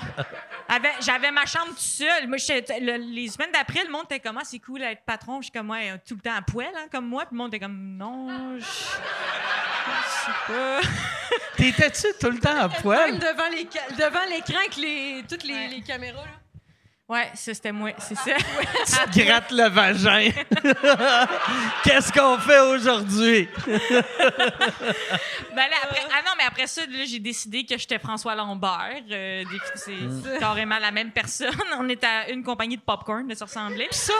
J'avais 1.01 1.29
ma 1.31 1.45
chambre 1.45 1.67
tout 1.67 1.75
seul. 1.77 2.27
Moi, 2.27 2.37
le- 2.81 3.13
les 3.13 3.27
semaines 3.29 3.51
d'après, 3.53 3.83
le 3.83 3.91
monde 3.91 4.05
était 4.05 4.19
comme, 4.19 4.37
ah, 4.39 4.43
c'est 4.43 4.57
cool 4.59 4.79
d'être 4.79 5.03
patron. 5.05 5.37
Je 5.41 5.43
suis 5.43 5.51
comme, 5.51 5.69
ouais, 5.69 5.95
tout 6.07 6.15
le 6.15 6.21
temps 6.21 6.35
à 6.35 6.41
poil, 6.41 6.69
hein, 6.75 6.87
comme 6.91 7.05
moi. 7.07 7.25
Puis 7.25 7.35
le 7.35 7.37
monde 7.37 7.53
était 7.53 7.63
comme, 7.63 7.97
non, 7.97 8.57
je. 8.57 8.63
Je 8.63 10.25
sais 10.25 10.31
pas. 10.47 10.79
T'étais-tu 11.57 12.07
tout 12.19 12.31
le 12.31 12.39
temps 12.39 12.49
à 12.57 12.67
même 12.67 12.81
poil? 12.81 13.19
devant 13.19 13.49
les 13.51 13.67
ca- 13.71 13.89
devant 14.07 14.25
l'écran 14.29 14.57
avec 14.59 14.75
les 14.77 15.23
toutes 15.29 15.43
les, 15.43 15.53
Ouais. 15.53 15.67
les 15.67 15.81
caméras 15.81 16.21
là 16.23 16.31
Ouais, 17.09 17.29
ça, 17.35 17.53
c'était 17.53 17.71
moi, 17.73 17.91
c'est 17.99 18.15
ça. 18.15 18.31
Tu 19.13 19.19
te 19.19 19.25
grattes 19.25 19.51
le 19.51 19.67
vagin. 19.69 20.29
Qu'est-ce 21.83 22.11
qu'on 22.13 22.37
fait 22.39 22.59
aujourd'hui? 22.59 23.47
Ben 23.67 23.73
là, 25.69 25.75
après, 25.83 26.01
ah 26.11 26.21
non, 26.25 26.31
mais 26.37 26.43
après 26.47 26.65
ça, 26.67 26.81
là, 26.81 27.03
j'ai 27.05 27.19
décidé 27.19 27.65
que 27.65 27.77
j'étais 27.77 27.99
François 27.99 28.35
Lambert. 28.35 29.01
Euh, 29.11 29.43
des- 29.43 29.59
c'est 29.75 30.39
carrément 30.39 30.79
la 30.79 30.91
même 30.91 31.11
personne. 31.11 31.51
On 31.77 31.87
était 31.89 32.07
à 32.07 32.29
une 32.29 32.43
compagnie 32.43 32.77
de 32.77 32.81
popcorn 32.81 33.27
de 33.27 33.35
se 33.35 33.43
ressembler. 33.43 33.87
Puis 33.91 33.99
ça, 33.99 34.13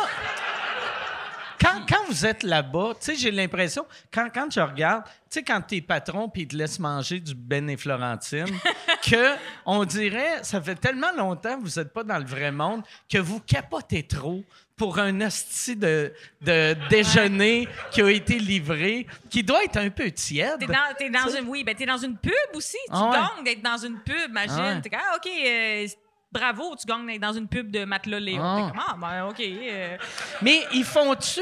quand, 1.64 1.86
quand 1.88 2.06
vous 2.08 2.26
êtes 2.26 2.44
là-bas, 2.44 2.94
tu 3.00 3.06
sais, 3.06 3.16
j'ai 3.16 3.32
l'impression, 3.32 3.86
quand, 4.12 4.28
quand 4.34 4.52
je 4.52 4.60
regarde, 4.60 5.04
tu 5.06 5.40
sais, 5.40 5.44
quand 5.44 5.62
t'es 5.62 5.82
patron 5.82 6.30
puis 6.30 6.44
ils 6.44 6.48
te 6.48 6.56
laissent 6.56 6.80
manger 6.80 7.20
du 7.20 7.34
Ben 7.34 7.70
et 7.70 7.78
Florentine, 7.78 8.46
que 9.10 9.36
on 9.66 9.86
dirait, 9.86 10.44
ça 10.44 10.62
fait 10.62 10.76
tellement 10.76 11.12
longtemps 11.16 11.58
que 11.60 11.64
vous 11.68 11.80
n'êtes 11.80 11.94
pas 11.94 12.04
dans 12.04 12.18
le 12.18 12.26
vrai 12.26 12.52
monde 12.52 12.84
que 13.10 13.18
vous 13.18 13.40
capotez 13.40 14.04
trop 14.04 14.44
pour 14.76 14.98
un 15.00 15.22
hostie 15.22 15.76
de, 15.76 16.12
de 16.42 16.76
déjeuner 16.90 17.68
qui 17.92 18.02
a 18.02 18.10
été 18.10 18.40
livré, 18.40 19.06
qui 19.30 19.44
doit 19.44 19.64
être 19.64 19.78
un 19.78 19.90
peu 19.90 20.10
tiède. 20.12 20.58
T'es 20.60 20.66
dans, 20.66 20.96
t'es 20.98 21.10
dans 21.10 21.30
une, 21.30 21.48
oui, 21.48 21.64
ben 21.64 21.76
t'es 21.76 21.86
dans 21.86 21.98
une 21.98 22.18
pub 22.18 22.34
aussi. 22.54 22.78
Tu 22.88 22.92
Ah 22.92 23.32
ouais. 23.38 23.44
d'être 23.44 23.62
dans 23.62 23.78
une 23.78 24.00
pub, 24.00 24.30
imagine. 24.30 24.56
Ah 24.58 24.74
ouais. 24.74 24.82
T'es 24.82 24.90
comme, 24.90 25.00
ah, 25.02 25.16
OK, 25.16 25.28
euh, 25.28 25.88
bravo, 26.34 26.76
tu 26.76 26.86
gagnes 26.88 27.20
dans 27.20 27.34
une 27.34 27.48
pub 27.48 27.70
de 27.72 27.86
Matelas 27.86 28.20
Léon. 28.20 28.42
Ah. 28.44 28.70
Comme, 28.72 28.84
ah, 28.88 28.98
ben, 29.00 29.28
OK. 29.30 29.40
euh. 29.40 29.98
Mais 30.42 30.60
ils 30.74 30.84
font-tu. 30.84 31.40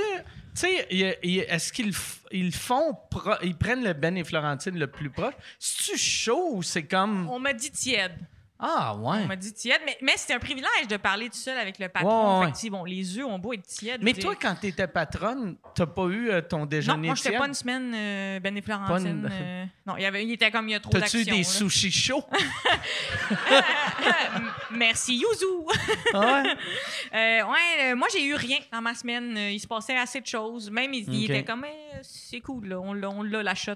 Tu 0.54 0.62
sais, 0.68 0.88
est-ce 1.24 1.72
qu'ils 1.72 1.94
ils 2.32 2.52
font. 2.54 2.94
pro- 3.10 3.32
ils 3.42 3.56
prennent 3.56 3.84
le 3.86 3.94
Ben 3.94 4.18
et 4.18 4.24
Florentine 4.26 4.78
le 4.78 4.88
plus 4.88 5.10
proche? 5.10 5.34
C'est-tu 5.58 5.98
chaud 5.98 6.50
ou 6.56 6.62
c'est 6.64 6.84
comme. 6.84 7.30
On 7.30 7.40
m'a 7.40 7.54
dit 7.54 7.72
tiède. 7.72 8.18
Ah, 8.64 8.96
ouais. 8.96 9.20
On 9.24 9.28
m'a 9.28 9.36
dit 9.36 9.54
tiède. 9.54 9.82
Mais, 9.86 9.98
mais 10.02 10.14
c'est 10.18 10.34
un 10.34 10.40
privilège 10.40 10.88
de 10.88 10.98
parler 10.98 11.30
tout 11.30 11.38
seul 11.38 11.58
avec 11.58 11.80
le 11.80 11.90
patron. 11.90 12.36
Ouais, 12.36 12.40
ouais. 12.42 12.46
Fait 12.48 12.52
que, 12.54 12.58
tu 12.60 12.70
bon, 12.70 12.84
les 12.86 13.18
œufs 13.18 13.26
ont 13.26 13.40
beau 13.40 13.54
être 13.54 13.66
tièdes. 13.66 14.04
Mais 14.04 14.14
toi, 14.14 14.36
quand 14.40 14.54
t'étais 14.56 14.88
patronne, 14.88 15.56
t'as 15.74 15.88
pas 15.88 16.06
eu 16.06 16.30
euh, 16.30 16.42
ton 16.42 16.60
Non, 16.60 16.66
déjeuner 16.68 17.08
moi, 17.08 17.16
j'étais 17.16 17.30
tiède? 17.30 17.42
pas 17.42 17.48
une 17.48 17.54
semaine 17.56 17.92
euh, 17.96 18.40
Ben 18.40 18.56
et 18.56 18.62
Florentine. 18.62 18.96
Pas 18.96 19.02
une- 19.02 19.26
euh, 19.32 19.66
non, 19.88 19.98
il 19.98 20.04
y 20.04 20.06
avait, 20.06 20.24
il 20.24 20.32
était 20.32 20.52
comme 20.52 20.70
il 20.70 20.74
y 20.74 20.76
a 20.76 20.80
trop 20.80 20.92
T'as-tu 20.92 21.02
d'actions. 21.02 21.20
eu 21.22 21.26
des 21.26 21.38
là. 21.38 21.44
sushis 21.44 21.92
chauds? 21.92 22.24
Merci, 24.72 25.16
Yuzu. 25.18 25.46
Ah 26.14 26.44
ouais? 26.44 26.52
Euh, 27.14 27.42
ouais, 27.44 27.94
moi, 27.96 28.08
j'ai 28.14 28.24
eu 28.24 28.36
rien 28.36 28.60
dans 28.72 28.82
ma 28.82 28.94
semaine. 28.94 29.36
Il 29.38 29.60
se 29.60 29.68
passait 29.68 29.98
assez 29.98 30.22
de 30.22 30.28
choses. 30.28 30.72
Même, 30.72 30.94
il, 30.94 31.14
il 31.14 31.24
Ok. 31.26 31.30
était 31.30 31.44
comme, 31.44 31.66
Eh, 31.66 31.98
c'est 32.04 32.40
cool, 32.40 32.70
là. 32.70 32.80
on 32.80 32.94
l'a, 32.94 33.10
on 33.10 33.22
l'a, 33.22 33.44
la 33.44 33.54
shot. 33.54 33.74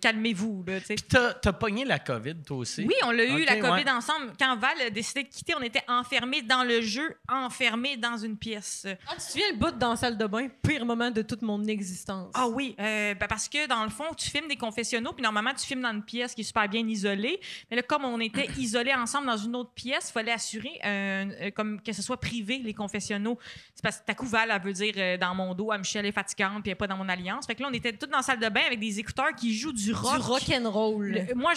calmez-vous, 0.00 0.64
là, 0.68 0.80
tu 0.80 0.94
t'as, 0.96 1.34
t'as 1.34 1.52
pogné 1.52 1.84
la 1.84 1.98
COVID, 1.98 2.36
toi 2.46 2.58
aussi? 2.58 2.84
Oui, 2.86 2.94
on 3.04 3.10
l'a 3.10 3.24
eu, 3.24 3.44
la 3.44 3.56
COVID 3.56 3.82
ouais. 3.84 3.90
Quand 4.38 4.56
Val 4.56 4.80
a 4.86 4.90
décidé 4.90 5.22
de 5.24 5.28
quitter, 5.28 5.54
on 5.56 5.62
était 5.62 5.82
enfermés 5.88 6.42
dans 6.42 6.64
le 6.64 6.80
jeu, 6.80 7.16
enfermés 7.28 7.96
dans 7.96 8.16
une 8.16 8.36
pièce. 8.36 8.86
ah 9.06 9.12
tu 9.12 9.16
te 9.16 9.22
souviens 9.22 9.50
le 9.52 9.56
bout 9.56 9.70
dans 9.78 9.90
la 9.90 9.96
salle 9.96 10.16
de 10.18 10.26
bain? 10.26 10.48
Pire 10.62 10.84
moment 10.84 11.10
de 11.10 11.22
toute 11.22 11.42
mon 11.42 11.62
existence 11.64 12.30
Ah 12.34 12.46
oui, 12.48 12.74
euh, 12.80 13.14
ben 13.14 13.26
parce 13.28 13.48
que 13.48 13.66
dans 13.66 13.84
le 13.84 13.90
fond, 13.90 14.04
tu 14.16 14.28
filmes 14.30 14.48
des 14.48 14.56
confessionnaux, 14.56 15.12
puis 15.12 15.22
normalement, 15.22 15.52
tu 15.54 15.66
filmes 15.66 15.82
dans 15.82 15.92
une 15.92 16.02
pièce 16.04 16.34
qui 16.34 16.40
est 16.42 16.44
super 16.44 16.68
bien 16.68 16.86
isolée. 16.86 17.40
Mais 17.70 17.76
là, 17.76 17.82
comme 17.82 18.04
on 18.04 18.20
était 18.20 18.48
isolés 18.58 18.94
ensemble 18.94 19.26
dans 19.26 19.36
une 19.36 19.54
autre 19.56 19.72
pièce, 19.72 20.08
il 20.10 20.12
fallait 20.12 20.32
assurer 20.32 20.80
euh, 20.84 21.24
euh, 21.42 21.50
comme 21.50 21.80
que 21.82 21.92
ce 21.92 22.02
soit 22.02 22.18
privé, 22.20 22.58
les 22.58 22.74
confessionnaux. 22.74 23.38
C'est 23.74 23.82
parce 23.82 23.98
que 24.00 24.04
ta 24.06 24.14
couval, 24.14 24.50
elle 24.52 24.62
veut 24.62 24.72
dire 24.72 24.94
euh, 24.96 25.16
dans 25.16 25.34
mon 25.34 25.54
dos, 25.54 25.70
ah, 25.72 25.78
Michel 25.78 26.06
est 26.06 26.12
fatigante, 26.12 26.62
puis 26.62 26.70
elle 26.70 26.72
est 26.72 26.74
pas 26.74 26.86
dans 26.86 26.96
mon 26.96 27.08
alliance. 27.08 27.46
Fait 27.46 27.54
que 27.54 27.62
là, 27.62 27.68
on 27.70 27.74
était 27.74 27.92
tous 27.92 28.06
dans 28.06 28.18
la 28.18 28.22
salle 28.22 28.40
de 28.40 28.48
bain 28.48 28.62
avec 28.66 28.78
des 28.80 28.98
écouteurs 28.98 29.34
qui 29.36 29.54
jouent 29.54 29.72
du 29.72 29.92
rock. 29.92 30.16
du 30.16 30.22
rock 30.22 30.42
and 30.50 30.70
roll 30.70 31.06
Le- 31.08 31.34
moi, 31.34 31.52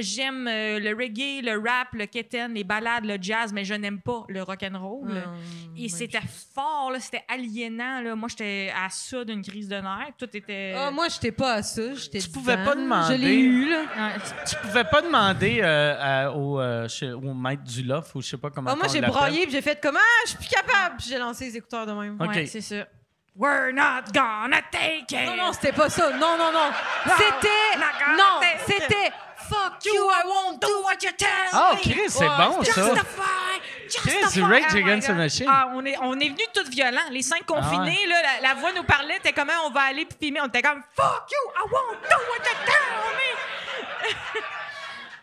j'aime 0.00 0.44
le 0.46 0.94
reggae, 0.96 1.42
le 1.44 1.58
rap, 1.58 1.88
le 1.92 2.06
quétaine, 2.12 2.54
les 2.54 2.62
balades, 2.64 3.04
le 3.04 3.16
jazz, 3.20 3.52
mais 3.52 3.64
je 3.64 3.74
n'aime 3.74 4.00
pas 4.00 4.24
le 4.28 4.42
rock 4.42 4.62
and 4.62 4.78
roll. 4.78 5.10
Hum, 5.10 5.74
Et 5.76 5.88
c'était 5.88 6.20
fort, 6.54 6.90
là, 6.92 7.00
c'était 7.00 7.24
aliénant. 7.28 8.00
Là. 8.02 8.14
Moi, 8.14 8.28
j'étais 8.28 8.72
à 8.76 8.88
ça 8.90 9.24
d'une 9.24 9.42
crise 9.42 9.68
de 9.68 9.76
nerfs. 9.76 10.12
Tout 10.18 10.28
était. 10.36 10.74
Ah, 10.76 10.90
moi, 10.90 11.08
j'étais 11.08 11.32
pas 11.32 11.54
à 11.54 11.62
ça. 11.62 11.94
J'étais 11.94 12.20
Tu 12.20 12.28
pouvais 12.28 12.56
pas 12.62 12.74
demander. 12.74 13.14
Je 13.16 13.20
l'ai 13.20 13.34
eu, 13.36 13.70
là. 13.70 13.80
Ouais. 13.80 14.20
Tu 14.48 14.56
pouvais 14.56 14.84
pas 14.84 15.02
demander 15.02 15.60
euh, 15.62 15.96
à- 15.98 16.30
au, 16.30 16.60
euh, 16.60 16.86
chez- 16.88 17.12
au 17.12 17.34
maître 17.34 17.64
du 17.64 17.82
loft 17.82 18.14
ou 18.14 18.20
je 18.22 18.28
sais 18.28 18.36
pas 18.36 18.50
comment 18.50 18.70
Ah, 18.72 18.76
moi, 18.76 18.86
j'ai 18.88 19.00
broyé 19.00 19.42
puis 19.44 19.52
j'ai 19.52 19.62
fait 19.62 19.80
comme 19.82 19.96
Ah, 19.96 20.20
je 20.24 20.30
suis 20.30 20.38
plus 20.38 20.48
capable. 20.48 20.96
Puis 20.98 21.06
j'ai 21.08 21.18
lancé 21.18 21.46
les 21.46 21.56
écouteurs 21.56 21.86
de 21.86 21.92
même. 21.92 22.16
Ok. 22.20 22.28
Ouais, 22.34 22.46
c'est 22.46 22.60
ça. 22.60 22.86
We're 23.34 23.72
not 23.72 24.12
gonna 24.12 24.60
take 24.70 25.06
it. 25.10 25.26
Non, 25.26 25.36
non, 25.36 25.52
c'était 25.54 25.72
pas 25.72 25.88
ça. 25.88 26.10
Non, 26.18 26.36
non, 26.36 26.52
non. 26.52 26.70
C'était. 27.16 27.78
not 27.78 27.98
gonna 27.98 28.16
Non, 28.18 28.40
take 28.42 28.76
it. 28.76 28.82
c'était 28.82 29.12
Fuck 29.52 29.84
you, 29.84 30.08
I 30.10 30.22
won't 30.26 30.60
do 30.60 30.82
what 30.82 31.02
you 31.02 31.10
tell 31.18 31.28
Ah, 31.52 31.72
me. 31.74 31.80
Chris, 31.92 32.08
c'est 32.08 32.20
Ouais, 32.28 32.36
bon, 32.38 32.62
ça. 32.62 32.72
Justify, 32.72 33.60
Chris, 33.94 34.10
justify. 34.22 34.32
du 34.40 34.42
Rage 34.44 34.62
Oh 34.72 34.76
Against 34.78 35.08
the. 35.08 35.12
Machine. 35.12 35.46
Ah, 35.48 35.68
on 35.74 35.84
est, 35.84 35.96
on 36.00 36.14
est 36.18 36.28
venus 36.30 36.48
tous 36.54 36.68
violents. 36.70 37.00
Les 37.10 37.22
cinq 37.22 37.44
confinés, 37.44 37.98
Ah 38.04 38.08
là, 38.08 38.22
la, 38.40 38.48
la 38.48 38.54
voix 38.54 38.72
nous 38.72 38.84
parlait, 38.84 39.18
t'es 39.22 39.32
comment 39.32 39.52
on 39.66 39.70
va 39.70 39.82
aller 39.82 40.06
filmer. 40.20 40.40
On 40.40 40.46
était 40.46 40.62
comme 40.62 40.82
Fuck 40.96 41.26
you, 41.30 41.50
I 41.56 41.62
won't 41.70 42.00
do 42.02 42.16
what 42.30 42.44
you 42.48 42.56
tell 42.64 43.12
me. 43.14 44.40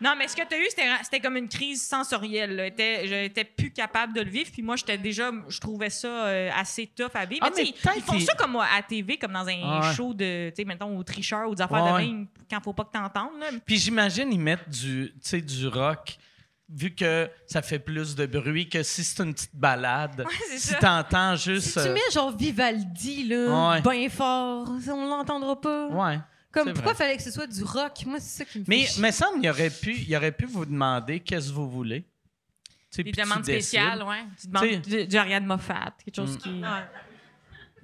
non, 0.00 0.14
mais 0.16 0.28
ce 0.28 0.36
que 0.36 0.42
t'as 0.48 0.58
eu, 0.58 0.64
c'était, 0.68 0.88
c'était 1.02 1.20
comme 1.20 1.36
une 1.36 1.48
crise 1.48 1.86
sensorielle. 1.86 2.72
J'étais- 2.76 3.44
plus 3.44 3.70
capable 3.72 4.12
de 4.14 4.22
le 4.22 4.30
vivre. 4.30 4.50
Puis 4.52 4.62
moi, 4.62 4.76
j'étais 4.76 4.96
déjà, 4.98 5.30
je 5.48 5.60
trouvais 5.60 5.90
ça 5.90 6.08
euh, 6.26 6.50
assez 6.56 6.86
tough 6.86 7.10
à 7.14 7.24
vivre. 7.26 7.40
Ah, 7.46 7.50
mais 7.56 7.64
tu 7.64 7.72
ils- 7.96 8.02
font 8.02 8.18
ça 8.20 8.34
comme 8.34 8.56
à 8.56 8.76
la 8.76 8.82
TV, 8.82 9.16
comme 9.18 9.32
dans 9.32 9.46
un 9.48 9.80
ouais. 9.80 9.94
show 9.94 10.14
de, 10.14 10.50
tu 10.50 10.56
sais, 10.56 10.64
mettons, 10.64 10.96
au 10.96 11.02
tricheur 11.02 11.48
ou 11.48 11.54
des 11.54 11.62
affaires 11.62 11.84
Ouais, 11.94 12.02
de 12.04 12.08
même, 12.08 12.26
quand 12.50 12.60
faut 12.62 12.72
pas 12.72 12.84
que 12.84 12.92
t'entendes. 12.92 13.38
là. 13.40 13.46
Puis 13.64 13.76
j'imagine 13.78 14.32
ils 14.32 14.40
mettent 14.40 14.68
du, 14.68 15.12
tu 15.22 15.40
du 15.42 15.66
rock 15.68 16.16
vu 16.72 16.94
que 16.94 17.28
ça 17.46 17.62
fait 17.62 17.80
plus 17.80 18.14
de 18.14 18.26
bruit 18.26 18.68
que 18.68 18.82
si 18.84 19.02
c'est 19.02 19.22
une 19.24 19.34
petite 19.34 19.54
balade. 19.56 20.24
c'est 20.48 20.58
si 20.58 20.74
t'entends 20.76 21.36
Si 21.36 21.50
juste... 21.54 21.72
tu 21.74 21.80
euh, 21.80 21.92
mets 21.92 22.00
genre 22.12 22.30
Vivaldi, 22.36 23.24
là, 23.24 23.70
Ouais. 23.70 23.80
bien 23.80 24.08
fort, 24.08 24.68
on 24.88 25.08
l'entendra 25.08 25.60
pas? 25.60 25.88
Ouais. 25.88 26.18
Comme 26.52 26.72
pourquoi 26.72 26.92
vrai. 26.94 27.04
fallait 27.04 27.16
que 27.16 27.22
ce 27.22 27.30
soit 27.30 27.46
du 27.46 27.62
rock? 27.62 28.04
Moi, 28.06 28.18
c'est 28.20 28.38
ça 28.38 28.44
qui 28.44 28.58
me 28.58 28.64
fait 28.64 28.70
Mais 28.70 28.84
chier. 28.86 29.02
me 29.02 29.10
semble 29.10 29.38
il 29.44 29.48
aurait 29.50 29.70
pu, 29.70 29.94
il 29.96 30.16
aurait 30.16 30.32
pu 30.32 30.46
vous 30.46 30.64
demander 30.66 31.20
qu'est-ce 31.20 31.48
que 31.48 31.54
vous 31.54 31.70
voulez. 31.70 32.02
Tu 32.02 32.96
sais, 32.96 33.02
Des 33.04 33.12
puis 33.12 33.22
tu 33.22 33.28
demandes 33.28 33.44
spéciales, 33.44 33.98
décides. 33.98 34.08
ouais. 34.08 34.24
Tu 34.40 34.46
demandes 34.48 34.82
T'sais- 34.82 35.02
du, 35.02 35.06
du 35.06 35.16
Ariane 35.16 35.46
Moffat, 35.46 35.94
quelque 36.04 36.16
chose 36.16 36.34
Mm. 36.34 36.38
qui. 36.38 36.62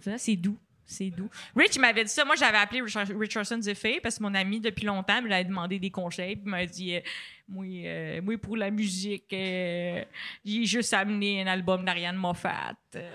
Ça, 0.01 0.19
C'est 0.19 0.37
doux. 0.37 0.59
C'est 0.89 1.11
doux. 1.11 1.29
Rich 1.57 1.75
il 1.77 1.81
m'avait 1.81 2.05
dit 2.05 2.11
ça. 2.13 2.25
Moi, 2.25 2.37
j'avais 2.37 2.59
appelé 2.59 2.81
Richard- 2.81 3.09
Richardson 3.19 3.61
Zephyr 3.61 3.99
parce 4.03 4.19
que 4.19 4.23
mon 4.23 4.33
ami, 4.35 4.61
depuis 4.61 4.85
longtemps, 4.87 5.21
me 5.21 5.27
l'avait 5.29 5.45
demandé 5.45 5.81
des 5.81 5.91
conseils. 5.91 6.37
Puis 6.37 6.45
il 6.47 6.51
m'a 6.51 6.65
dit 6.65 6.95
euh, 6.95 7.01
moi, 7.49 7.65
euh, 7.67 8.23
moi, 8.23 8.39
pour 8.39 8.57
la 8.57 8.71
musique, 8.71 9.33
euh, 9.33 10.05
j'ai 10.45 10.65
juste 10.65 10.93
amené 10.95 11.43
un 11.43 11.49
album 11.49 11.85
d'Ariane 11.85 12.15
Moffat. 12.17 12.75
Euh. 12.95 13.11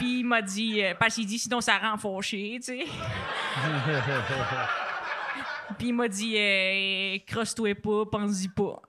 Puis 0.00 0.20
il 0.20 0.24
m'a 0.24 0.40
dit, 0.40 0.82
euh, 0.82 0.94
parce 0.98 1.14
qu'il 1.14 1.26
dit 1.26 1.38
sinon 1.38 1.60
ça 1.60 1.76
rend 1.76 1.98
fauché, 1.98 2.58
tu 2.64 2.72
sais. 2.72 2.86
Puis 5.78 5.88
il 5.88 5.94
m'a 5.94 6.08
dit, 6.08 6.34
euh, 6.38 7.18
crosse-toi 7.26 7.74
pas, 7.74 8.06
pense-y 8.10 8.48
pas. 8.48 8.80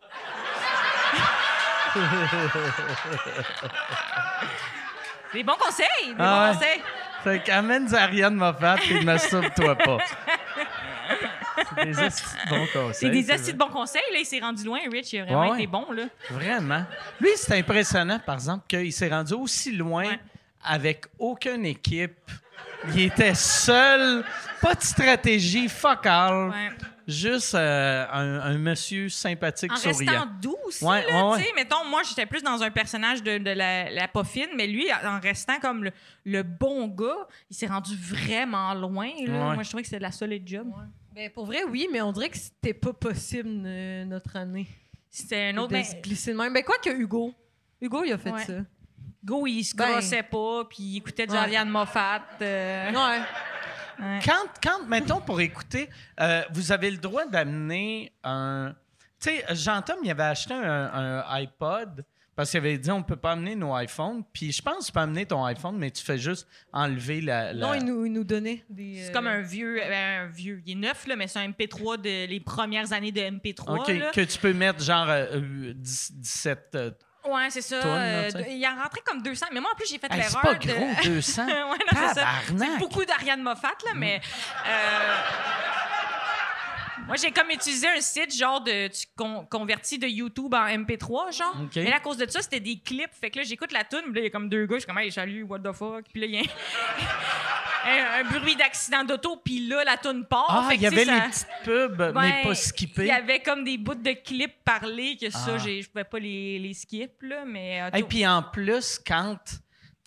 Des 5.33 5.43
bons 5.43 5.57
conseils, 5.59 5.85
des 6.07 6.15
Ah 6.17 6.23
bons 6.23 6.47
ouais. 6.47 6.53
conseils. 6.53 6.81
Fait 7.23 7.43
qu'amène 7.43 7.85
du 7.87 7.93
Ariane 7.95 8.35
Moffat 8.35 8.77
et 8.89 9.03
masturbe-toi 9.03 9.75
pas. 9.75 9.97
C'est 11.75 11.85
des 11.85 12.01
esti 12.01 12.23
de 12.45 12.49
bons 12.49 12.67
conseils. 12.73 12.93
C'est 12.93 13.09
des 13.09 13.31
astuces 13.31 13.53
de 13.53 13.57
bons 13.57 13.69
conseils, 13.69 14.01
là. 14.13 14.19
Il 14.19 14.25
s'est 14.25 14.39
rendu 14.39 14.63
loin, 14.63 14.79
Rich. 14.91 15.13
Il 15.13 15.19
a 15.19 15.25
vraiment 15.25 15.49
ouais. 15.51 15.57
été 15.59 15.67
bon, 15.67 15.91
là. 15.91 16.03
Vraiment. 16.29 16.85
Lui, 17.19 17.29
c'est 17.35 17.57
impressionnant, 17.59 18.19
par 18.19 18.35
exemple, 18.35 18.63
qu'il 18.67 18.91
s'est 18.93 19.09
rendu 19.09 19.33
aussi 19.33 19.71
loin 19.73 20.05
Ouais. 20.05 20.19
Avec 20.63 21.05
aucune 21.19 21.65
équipe. 21.65 22.17
Il 22.93 22.99
était 23.01 23.35
seul, 23.35 24.23
pas 24.61 24.73
de 24.73 24.81
stratégie, 24.81 25.67
fuck 25.69 26.05
all. 26.05 26.49
Ouais. 26.49 26.69
Juste 27.07 27.53
euh, 27.55 28.05
un, 28.11 28.39
un 28.41 28.57
monsieur 28.57 29.09
sympathique, 29.09 29.71
En 29.71 29.75
souriant. 29.75 30.11
restant 30.11 30.27
doux 30.41 30.55
aussi, 30.65 30.83
Ouais, 30.83 31.05
là, 31.11 31.29
ouais, 31.29 31.37
tu 31.39 31.43
sais. 31.43 31.51
Mettons, 31.55 31.83
moi, 31.85 32.01
j'étais 32.07 32.25
plus 32.25 32.41
dans 32.41 32.61
un 32.63 32.71
personnage 32.71 33.21
de, 33.21 33.37
de 33.37 33.51
la, 33.51 33.89
la 33.91 34.07
poffine, 34.07 34.47
mais 34.55 34.65
lui, 34.67 34.87
en 34.93 35.19
restant 35.19 35.59
comme 35.59 35.83
le, 35.83 35.91
le 36.25 36.43
bon 36.43 36.87
gars, 36.87 37.27
il 37.49 37.55
s'est 37.55 37.67
rendu 37.67 37.95
vraiment 37.97 38.73
loin, 38.73 39.09
là. 39.27 39.49
Ouais. 39.49 39.53
Moi, 39.55 39.63
je 39.63 39.69
trouvais 39.69 39.81
que 39.83 39.87
c'était 39.89 39.97
de 39.99 40.03
la 40.03 40.11
solide 40.11 40.47
job. 40.47 40.67
Ben, 41.13 41.29
pour 41.31 41.45
vrai, 41.45 41.63
oui, 41.69 41.87
mais 41.91 42.01
on 42.01 42.11
dirait 42.13 42.29
que 42.29 42.37
c'était 42.37 42.73
pas 42.73 42.93
possible 42.93 43.49
euh, 43.65 44.05
notre 44.05 44.35
année. 44.37 44.67
C'était 45.09 45.49
un 45.53 45.57
autre... 45.57 45.69
de 45.69 45.73
Ben, 45.73 45.83
se 45.83 45.95
glisser 45.97 46.31
de 46.31 46.37
même. 46.37 46.53
Ben, 46.53 46.63
quoi 46.63 46.77
que 46.83 46.89
Hugo. 46.89 47.33
Hugo, 47.81 48.03
il 48.05 48.13
a 48.13 48.17
fait 48.17 48.31
Ouais. 48.31 48.45
ça. 48.45 48.53
Go, 49.23 49.45
il 49.47 49.63
se 49.63 49.75
Ben. 49.75 49.85
crossait 49.91 50.23
pas, 50.23 50.65
puis 50.65 50.77
il 50.83 50.97
écoutait 50.97 51.27
du 51.27 51.33
Ouais. 51.33 51.39
Ariane 51.39 51.69
Moffat. 51.69 52.21
euh, 52.41 52.91
Ouais. 52.91 53.19
ouais. 53.99 54.19
Quand, 54.25 54.47
quand, 54.63 54.85
mettons, 54.87 55.21
pour 55.21 55.39
écouter, 55.41 55.89
euh, 56.19 56.41
vous 56.53 56.71
avez 56.71 56.89
le 56.91 56.97
droit 56.97 57.25
d'amener 57.27 58.11
un. 58.23 58.73
Tu 59.19 59.29
sais, 59.29 59.45
Jean-Tom, 59.51 59.97
il 60.03 60.09
avait 60.09 60.23
acheté 60.23 60.53
un, 60.55 60.63
un 60.93 61.23
iPod 61.35 62.03
parce 62.35 62.49
qu'il 62.49 62.57
avait 62.57 62.79
dit 62.79 62.89
on 62.89 63.03
peut 63.03 63.17
pas 63.17 63.33
amener 63.33 63.55
nos 63.55 63.77
iPhones. 63.77 64.23
Puis 64.33 64.51
je 64.51 64.61
pense 64.63 64.79
que 64.79 64.85
tu 64.87 64.91
peux 64.93 64.99
amener 65.01 65.27
ton 65.27 65.45
iPhone, 65.45 65.77
mais 65.77 65.91
tu 65.91 66.03
fais 66.03 66.17
juste 66.17 66.47
enlever 66.73 67.21
la. 67.21 67.53
la- 67.53 67.67
Non, 67.67 67.73
il 67.75 67.85
nous, 67.85 68.05
il 68.07 68.11
nous 68.13 68.23
donnait 68.23 68.63
des. 68.67 69.03
C'est 69.03 69.09
euh, 69.11 69.13
comme 69.13 69.27
un 69.27 69.41
vieux, 69.41 69.75
ben, 69.75 70.23
un 70.23 70.27
vieux, 70.27 70.63
il 70.65 70.71
est 70.71 70.75
neuf, 70.75 71.05
là, 71.05 71.15
mais 71.15 71.27
c'est 71.27 71.37
un 71.37 71.49
MP3 71.49 71.97
de 72.01 72.25
les 72.25 72.39
premières 72.39 72.91
années 72.93 73.11
de 73.11 73.21
MP3. 73.21 73.81
OK, 73.81 73.87
là. 73.89 74.09
que 74.11 74.21
tu 74.21 74.39
peux 74.39 74.53
mettre 74.53 74.81
genre 74.83 75.07
euh, 75.09 75.25
euh, 75.35 75.73
10 75.75 76.13
17. 76.13 76.77
Ouais, 77.25 77.49
c'est 77.49 77.61
ça. 77.61 77.79
Tonnes, 77.81 77.91
là, 77.95 78.23
euh, 78.23 78.43
il 78.49 78.57
y 78.57 78.67
en 78.67 78.75
rentrait 78.75 79.01
comme 79.05 79.21
200. 79.21 79.47
Mais 79.53 79.59
moi, 79.59 79.71
en 79.73 79.75
plus, 79.75 79.87
j'ai 79.89 79.99
fait 79.99 80.11
hey, 80.11 80.23
c'est 80.23 80.33
l'erreur 80.33 80.41
pas 80.41 80.53
de... 80.55 80.67
gros, 80.67 80.87
200. 81.05 81.45
ouais, 81.47 81.77
c'est 82.57 82.77
beaucoup 82.79 83.05
d'Ariane 83.05 83.41
Moffat, 83.43 83.73
là, 83.85 83.91
mais... 83.95 84.19
euh, 84.67 85.15
Moi, 87.07 87.15
j'ai 87.17 87.31
comme 87.31 87.49
utilisé 87.49 87.87
un 87.89 87.99
site 88.01 88.35
genre 88.35 88.61
de 88.61 88.87
tu 88.87 89.05
con- 89.15 89.45
converti 89.49 89.97
de 89.99 90.07
YouTube 90.07 90.53
en 90.53 90.65
MP3, 90.65 91.35
genre. 91.37 91.55
OK. 91.63 91.75
Mais 91.75 91.89
là, 91.89 91.97
à 91.97 91.99
cause 91.99 92.17
de 92.17 92.29
ça, 92.29 92.41
c'était 92.41 92.59
des 92.59 92.79
clips. 92.79 93.11
Fait 93.19 93.29
que 93.29 93.39
là, 93.39 93.43
j'écoute 93.43 93.71
la 93.71 93.83
tune, 93.83 94.01
puis 94.05 94.13
là, 94.13 94.19
il 94.21 94.23
y 94.23 94.27
a 94.27 94.29
comme 94.29 94.49
deux 94.49 94.65
gars, 94.65 94.75
je 94.75 94.79
suis 94.81 94.87
comme, 94.87 94.97
hey, 94.99 95.11
salut, 95.11 95.43
what 95.43 95.59
the 95.59 95.73
fuck? 95.73 96.05
Puis 96.11 96.21
là, 96.21 96.27
il 96.27 96.35
y 96.35 96.39
a 96.39 96.41
un, 97.85 98.19
un 98.25 98.39
bruit 98.39 98.55
d'accident 98.55 99.03
d'auto, 99.03 99.37
puis 99.43 99.67
là, 99.67 99.83
la 99.83 99.97
tune 99.97 100.25
part. 100.25 100.45
Ah, 100.69 100.73
il 100.73 100.81
y 100.81 100.87
avait 100.87 101.05
ça- 101.05 101.13
les 101.15 101.21
petites 101.29 101.47
pubs, 101.63 102.11
mais 102.15 102.41
pas 102.43 102.55
skippées. 102.55 103.01
Il 103.03 103.07
y 103.07 103.11
avait 103.11 103.39
comme 103.39 103.63
des 103.63 103.77
bouts 103.77 103.95
de 103.95 104.11
clips 104.11 104.63
parlés 104.63 105.17
que 105.19 105.29
ça, 105.29 105.55
Ah. 105.55 105.57
je 105.57 105.87
pouvais 105.89 106.03
pas 106.03 106.19
les, 106.19 106.59
les 106.59 106.73
skip, 106.73 107.21
là, 107.21 107.43
mais... 107.45 107.81
euh, 107.81 107.89
Et 107.97 108.01
tout- 108.01 108.07
puis 108.07 108.25
en 108.27 108.43
plus, 108.43 108.99
quand 109.05 109.37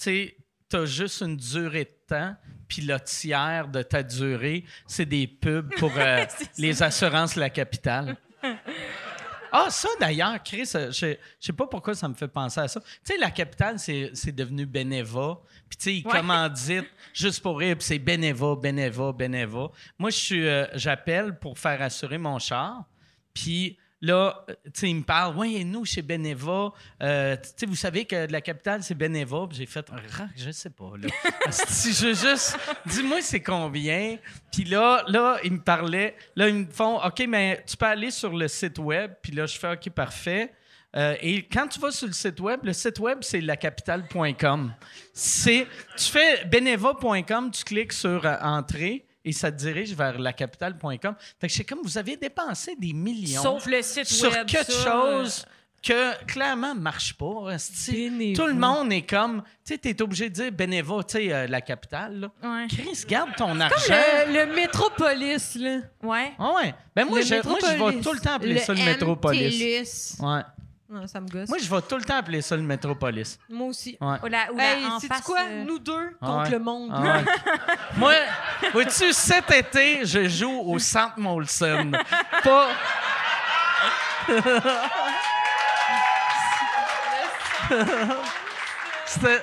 tu 0.02 0.34
as 0.72 0.84
juste 0.86 1.20
une 1.22 1.36
durée 1.36 1.84
de 1.84 2.14
temps, 2.16 2.36
puis 2.68 2.82
le 2.82 2.98
tiers 3.00 3.68
de 3.68 3.82
ta 3.82 4.02
durée, 4.02 4.64
c'est 4.86 5.06
des 5.06 5.26
pubs 5.26 5.72
pour 5.76 5.92
euh, 5.96 6.24
les 6.58 6.82
assurances 6.82 7.36
La 7.36 7.50
Capitale. 7.50 8.16
Ah, 9.56 9.70
ça 9.70 9.88
d'ailleurs, 10.00 10.42
Chris, 10.42 10.68
euh, 10.74 10.90
je 10.90 11.14
je 11.40 11.46
sais 11.46 11.52
pas 11.52 11.66
pourquoi 11.68 11.94
ça 11.94 12.08
me 12.08 12.14
fait 12.14 12.26
penser 12.28 12.58
à 12.60 12.66
ça. 12.68 12.80
Tu 12.80 12.86
sais, 13.04 13.18
La 13.18 13.30
Capitale, 13.30 13.78
c'est 13.78 14.10
c'est 14.14 14.32
devenu 14.32 14.66
Beneva. 14.66 15.38
Puis 15.68 15.76
tu 15.78 15.84
sais, 15.84 15.96
ils 15.98 16.06
Ouais. 16.06 16.12
commanditent 16.18 16.90
juste 17.12 17.40
pour 17.40 17.58
rire, 17.60 17.76
puis 17.76 17.86
c'est 17.86 17.98
Beneva, 18.00 18.56
Beneva, 18.56 19.12
Beneva. 19.12 19.68
Moi, 19.98 20.10
je 20.10 20.16
suis, 20.16 20.48
euh, 20.48 20.66
j'appelle 20.74 21.38
pour 21.38 21.58
faire 21.58 21.80
assurer 21.82 22.18
mon 22.18 22.38
char. 22.40 22.84
Puis 23.32 23.78
là, 24.04 24.44
euh, 24.48 24.54
il 24.82 24.96
me 24.96 25.02
parle, 25.02 25.36
oui, 25.36 25.64
nous, 25.64 25.84
chez 25.84 26.02
Beneva, 26.02 26.72
euh, 27.02 27.36
tu 27.36 27.48
sais, 27.56 27.66
vous 27.66 27.74
savez 27.76 28.04
que 28.04 28.26
de 28.26 28.32
la 28.32 28.40
capitale, 28.40 28.82
c'est 28.82 28.94
Beneva. 28.94 29.46
J'ai 29.50 29.66
fait, 29.66 29.86
Ah, 29.92 30.26
je 30.36 30.50
sais 30.50 30.70
pas, 30.70 30.92
là. 30.98 31.08
si 31.50 31.92
je 31.92 32.14
juste, 32.14 32.58
dis-moi 32.86 33.20
c'est 33.22 33.42
combien. 33.42 34.18
Puis 34.52 34.64
là, 34.64 35.04
là, 35.08 35.38
ils 35.42 35.52
me 35.52 35.60
parlaient, 35.60 36.16
là, 36.36 36.48
ils 36.48 36.54
me 36.54 36.66
font, 36.66 37.02
OK, 37.04 37.24
mais 37.28 37.62
tu 37.66 37.76
peux 37.76 37.86
aller 37.86 38.10
sur 38.10 38.34
le 38.34 38.48
site 38.48 38.78
web. 38.78 39.12
Puis 39.22 39.32
là, 39.32 39.46
je 39.46 39.58
fais, 39.58 39.72
OK, 39.72 39.90
parfait. 39.90 40.52
Euh, 40.96 41.16
et 41.20 41.42
quand 41.42 41.66
tu 41.66 41.80
vas 41.80 41.90
sur 41.90 42.06
le 42.06 42.12
site 42.12 42.38
web, 42.40 42.60
le 42.62 42.72
site 42.72 42.98
web, 43.00 43.18
c'est 43.22 43.40
lacapitale.com. 43.40 44.72
C'est, 45.12 45.66
tu 45.96 46.04
fais 46.04 46.44
beneva.com, 46.44 47.50
tu 47.50 47.64
cliques 47.64 47.92
sur 47.92 48.24
euh, 48.24 48.36
Entrée 48.40 49.04
et 49.24 49.32
ça 49.32 49.50
te 49.50 49.56
dirige 49.56 49.94
vers 49.94 50.18
lacapitale.com. 50.18 51.14
Fait 51.40 51.46
que 51.46 51.52
c'est 51.52 51.64
comme, 51.64 51.80
vous 51.82 51.98
avez 51.98 52.16
dépensé 52.16 52.74
des 52.78 52.92
millions 52.92 53.42
Sauf 53.42 53.66
le 53.66 53.82
site 53.82 54.04
sur 54.06 54.30
web. 54.32 54.46
quelque 54.46 54.72
ça, 54.72 54.90
chose 54.92 55.46
que 55.82 56.24
clairement 56.24 56.74
marche 56.74 57.12
pas. 57.14 57.56
Tout 57.58 58.46
le 58.46 58.54
monde 58.54 58.90
est 58.90 59.02
comme, 59.02 59.42
tu 59.66 59.74
sais, 59.74 59.78
t'es 59.78 60.00
obligé 60.00 60.30
de 60.30 60.34
dire 60.34 60.50
Beneva, 60.52 61.02
tu 61.04 61.18
sais, 61.18 61.30
euh, 61.32 61.46
la 61.46 61.60
capitale. 61.60 62.20
Là. 62.20 62.28
euh, 62.42 62.48
Ouais. 62.62 62.66
Chris, 62.68 63.04
garde 63.06 63.36
ton 63.36 63.60
argent. 63.60 63.76
Le, 64.28 64.46
le 64.46 64.54
Métropolis, 64.54 65.56
là. 65.56 65.80
Ouais. 66.02 66.32
Ah 66.38 66.52
ouais. 66.56 66.74
Ben 66.96 67.04
moi, 67.06 67.18
Le 67.18 67.24
je, 67.26 67.34
moi, 67.46 67.58
je 67.60 67.66
vais 67.96 68.00
tout 68.00 68.12
le 68.14 68.18
temps 68.18 68.32
appeler 68.34 68.58
ça 68.60 68.72
le 68.72 68.82
Métropolis. 68.82 70.16
Ouais. 70.20 70.40
Non, 70.88 71.06
ça 71.06 71.20
me 71.20 71.26
gosse. 71.28 71.48
Moi, 71.48 71.58
je 71.58 71.68
vais 71.68 71.80
tout 71.82 71.96
le 71.96 72.04
temps 72.04 72.16
appeler 72.18 72.42
ça 72.42 72.56
le 72.56 72.62
Métropolis. 72.62 73.38
Moi 73.48 73.68
aussi. 73.68 73.96
Ouais. 74.00 74.16
Ou 74.22 74.26
la, 74.26 74.52
ou 74.52 74.56
la- 74.56 74.74
Hey, 74.76 74.84
en 74.86 75.00
sais-tu 75.00 75.14
face, 75.14 75.22
quoi? 75.24 75.40
euh, 75.40 75.64
Nous 75.64 75.78
deux 75.78 76.10
contre 76.20 76.42
ouais. 76.44 76.50
le 76.50 76.58
monde. 76.58 76.90
Ah 76.94 77.00
ouais. 77.00 77.24
Moi, 77.96 78.12
vois-tu, 78.72 79.12
cet 79.12 79.50
été, 79.50 80.04
je 80.04 80.28
joue 80.28 80.60
au 80.60 80.78
Centre 80.78 81.18
Molson. 81.18 81.90
Pas, 82.42 82.68
C'était. 89.06 89.42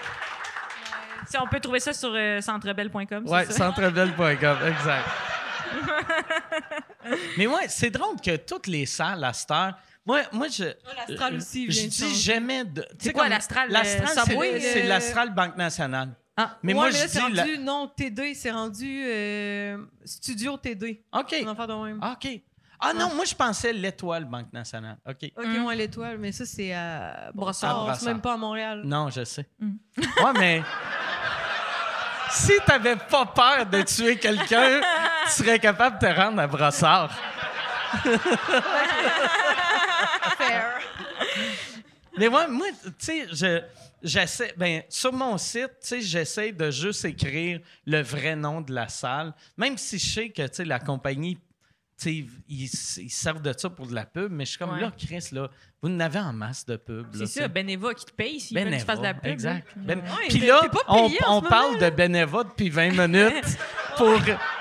Si 1.30 1.38
on 1.38 1.48
peut 1.48 1.60
trouver 1.60 1.80
ça 1.80 1.94
sur 1.94 2.12
euh, 2.14 2.42
centrebelle.com. 2.42 3.26
ça? 3.28 3.46
centrebelle.com, 3.50 4.58
exact. 4.68 5.08
Mais 7.38 7.48
ouais, 7.48 7.68
c'est 7.70 7.90
drôle 7.90 8.20
que 8.20 8.36
toutes 8.36 8.68
les 8.68 8.86
salles 8.86 9.24
à 9.24 9.32
cette 9.32 9.52
heure. 9.52 9.74
Moi, 10.06 10.22
moi 10.32 10.48
je. 10.48 10.64
l'Astral 11.08 11.36
aussi 11.36 11.70
Je 11.72 11.88
dis 11.88 12.16
jamais 12.16 12.66
de. 12.66 12.82
tu 12.98 13.06
sais, 13.08 13.14
quoi, 13.14 13.30
l'Astral, 13.30 13.70
euh, 13.70 13.74
L'Astral, 13.74 14.08
c'est- 14.08 14.32
Subway, 14.32 14.60
c'est 14.60 14.84
euh, 14.86 14.88
l'Astral 14.88 15.34
Banque 15.34 15.56
Nationale. 15.58 16.10
Ah. 16.38 16.58
Mais 16.64 16.74
Ouais, 16.74 16.80
moi, 16.80 16.86
mais 16.88 16.92
là, 16.94 17.00
je 17.04 17.08
c'est 17.08 17.20
dis. 17.26 17.32
la- 17.34 17.44
rendu, 17.44 17.58
non, 17.60 17.92
T2, 17.98 18.34
c'est 18.34 18.52
rendu 18.52 19.04
euh, 19.06 19.78
Studio 20.06 20.58
T2. 20.58 21.00
OK. 21.14 21.30
De 21.32 21.84
même. 21.86 22.00
Ah, 22.02 22.14
OK. 22.22 22.42
Ah 22.84 22.94
non, 22.94 23.14
moi, 23.14 23.26
je 23.26 23.36
pensais 23.36 23.72
l'Étoile 23.74 24.26
Banque 24.26 24.52
Nationale. 24.52 24.98
OK. 25.08 25.32
Ok, 25.38 25.46
moi, 25.60 25.76
l'étoile, 25.76 26.18
mais 26.18 26.32
ça, 26.32 26.48
c'est 26.48 26.74
à 26.74 27.30
Brossard. 27.32 27.96
C'est 28.00 28.08
même 28.08 28.22
pas 28.22 28.34
à 28.34 28.38
Montréal. 28.38 28.82
Non, 28.84 29.10
je 29.12 29.24
sais. 29.24 29.46
Ouais, 29.62 30.34
mais. 30.40 30.64
Si 32.34 32.54
t'avais 32.66 32.96
pas 32.96 33.26
peur 33.26 33.66
de 33.66 33.82
tuer 33.82 34.16
quelqu'un, 34.18 34.80
tu 35.26 35.32
serais 35.44 35.60
capable 35.60 36.00
de 36.00 36.08
te 36.08 36.14
rendre 36.14 36.40
à 36.42 36.48
Brossard. 36.48 37.12
Mais 42.18 42.30
moi, 42.30 42.48
moi 42.48 42.68
tu 42.84 42.92
sais, 43.00 43.28
je, 43.32 43.62
j'essaie, 44.04 44.54
ben, 44.58 44.82
sur 44.90 45.14
mon 45.14 45.38
site, 45.38 45.72
tu 45.82 45.88
sais, 45.88 46.02
j'essaie 46.02 46.52
de 46.52 46.70
juste 46.72 47.06
écrire 47.06 47.60
le 47.86 48.02
vrai 48.02 48.36
nom 48.36 48.62
de 48.62 48.74
la 48.74 48.88
salle, 48.90 49.34
même 49.58 49.78
si 49.78 49.98
je 49.98 50.14
sais 50.14 50.30
que, 50.30 50.42
tu 50.44 50.56
sais, 50.56 50.66
la 50.66 50.80
compagnie, 50.80 51.36
tu 51.36 51.42
sais, 51.98 52.26
ils, 52.50 52.70
ils 52.98 53.10
servent 53.10 53.42
de 53.42 53.54
ça 53.56 53.70
pour 53.70 53.88
de 53.88 53.94
la 53.96 54.06
pub, 54.06 54.32
mais 54.32 54.44
je 54.46 54.50
suis 54.52 54.60
comme, 54.60 54.72
Ouais. 54.72 54.82
là, 54.82 54.92
Chris, 54.98 55.28
là, 55.32 55.50
vous 55.82 55.90
en 55.90 56.00
avez 56.00 56.20
en 56.20 56.34
masse 56.34 56.66
de 56.66 56.76
pub. 56.76 57.08
C'est 57.14 57.28
ça. 57.28 57.48
Beneva 57.48 57.94
qui 57.94 58.06
te 58.06 58.12
paye 58.12 58.40
s'il 58.40 58.58
veut 58.60 58.70
que 58.70 58.76
tu 58.76 58.86
fasses 58.86 59.00
de 59.00 59.04
la 59.04 59.14
pub. 59.14 59.32
Exact. 59.32 59.68
là. 59.76 59.82
Ben- 59.96 60.00
Ouais, 60.00 60.28
Puis 60.30 60.40
là, 60.40 60.62
on, 60.88 61.10
on 61.28 61.42
parle 61.42 61.78
de 61.80 61.90
Beneva 61.90 62.44
depuis 62.44 62.70
20 62.70 63.08
minutes. 63.08 63.58
pour... 63.98 64.20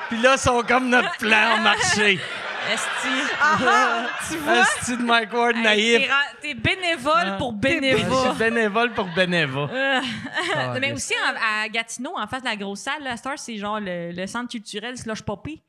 Puis 0.09 0.21
là, 0.23 0.35
ils 0.37 0.39
sont 0.39 0.63
comme 0.63 0.89
notre 0.89 1.17
plan 1.19 1.59
marché. 1.63 2.19
Esti. 2.73 4.29
tu 4.29 4.37
vois? 4.39 4.61
Esti 4.61 4.97
de 4.97 5.03
Mike 5.03 5.33
Ward 5.33 5.57
Hey, 5.57 5.63
naïf. 5.63 6.11
T'es 6.41 6.55
bénévole 6.55 7.37
pour 7.39 7.53
Je 7.53 7.57
Beneva. 7.69 8.21
suis 8.31 8.39
bénévole 8.39 8.93
pour 8.93 9.07
Beneva. 9.15 9.69
Euh, 9.73 10.01
Ah, 10.57 10.79
mais 10.81 10.89
yes. 10.89 10.97
aussi 10.97 11.15
en- 11.15 11.63
à 11.65 11.69
Gatineau, 11.69 12.13
en 12.17 12.27
face 12.27 12.41
de 12.43 12.47
la 12.49 12.57
grosse 12.57 12.81
salle, 12.81 13.03
la 13.03 13.17
Star, 13.17 13.39
c'est 13.39 13.57
genre 13.57 13.79
le, 13.81 14.13
le 14.13 14.27
centre 14.27 14.51
culturel 14.51 14.97
Slush 14.97 15.23
Poppy. 15.23 15.61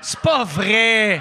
C'est 0.00 0.20
pas 0.20 0.44
vrai. 0.44 1.20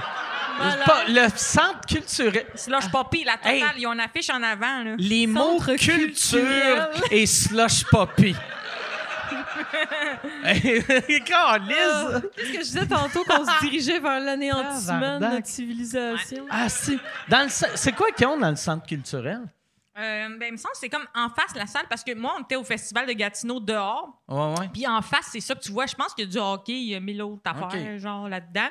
Pas- 0.85 1.05
le 1.07 1.27
centre 1.35 1.81
culturel. 1.87 2.45
Slush 2.55 2.89
Poppy, 2.91 3.23
la 3.23 3.37
totale, 3.37 3.53
Hey. 3.55 3.63
ils 3.77 3.87
ont 3.87 3.93
une 3.93 3.99
affiche 3.99 4.29
en 4.29 4.41
avant. 4.43 4.83
Là. 4.83 4.91
Les 4.97 5.25
mots 5.27 5.59
culture 5.59 5.95
culturel. 5.95 6.89
et 7.11 7.25
slush 7.25 7.83
poppy. 7.85 8.35
Calisse. 11.25 12.21
Qu'est-ce 12.35 12.51
que 12.51 12.57
je 12.57 12.59
disais 12.59 12.85
tantôt 12.85 13.23
qu'on 13.23 13.45
se 13.45 13.59
dirigeait 13.61 13.99
vers 13.99 14.19
l'anéantissement 14.19 15.19
de 15.19 15.25
notre 15.25 15.47
civilisation? 15.47 16.45
Ah, 16.49 16.69
si. 16.69 16.99
Dans 17.29 17.43
le 17.43 17.49
ce- 17.49 17.65
C'est 17.75 17.91
quoi 17.93 18.07
qu'ils 18.11 18.27
ont 18.27 18.37
dans 18.37 18.49
le 18.49 18.55
centre 18.55 18.85
culturel? 18.85 19.41
Euh, 19.97 20.29
ben, 20.39 20.45
il 20.47 20.51
me 20.53 20.57
semble 20.57 20.71
que 20.71 20.77
c'est 20.79 20.87
comme 20.89 21.05
en 21.13 21.27
face 21.29 21.53
de 21.53 21.59
la 21.59 21.67
salle, 21.67 21.85
parce 21.89 22.01
que 22.03 22.13
moi, 22.15 22.33
on 22.39 22.43
était 22.43 22.55
au 22.55 22.63
festival 22.63 23.05
de 23.07 23.11
Gatineau 23.11 23.59
dehors. 23.59 24.21
Ouais, 24.29 24.53
ouais. 24.59 24.69
Puis 24.73 24.87
en 24.87 25.01
face, 25.01 25.27
c'est 25.33 25.41
ça 25.41 25.53
que 25.53 25.59
tu 25.59 25.71
vois. 25.73 25.85
Je 25.85 25.95
pense 25.95 26.13
qu'il 26.13 26.23
y 26.25 26.27
a 26.29 26.31
du 26.31 26.37
hockey, 26.37 26.71
il 26.73 26.87
y 26.89 26.95
a 26.95 27.01
mille 27.01 27.21
autres 27.21 27.41
affaires, 27.43 27.99
genre 27.99 28.29
là-dedans. 28.29 28.69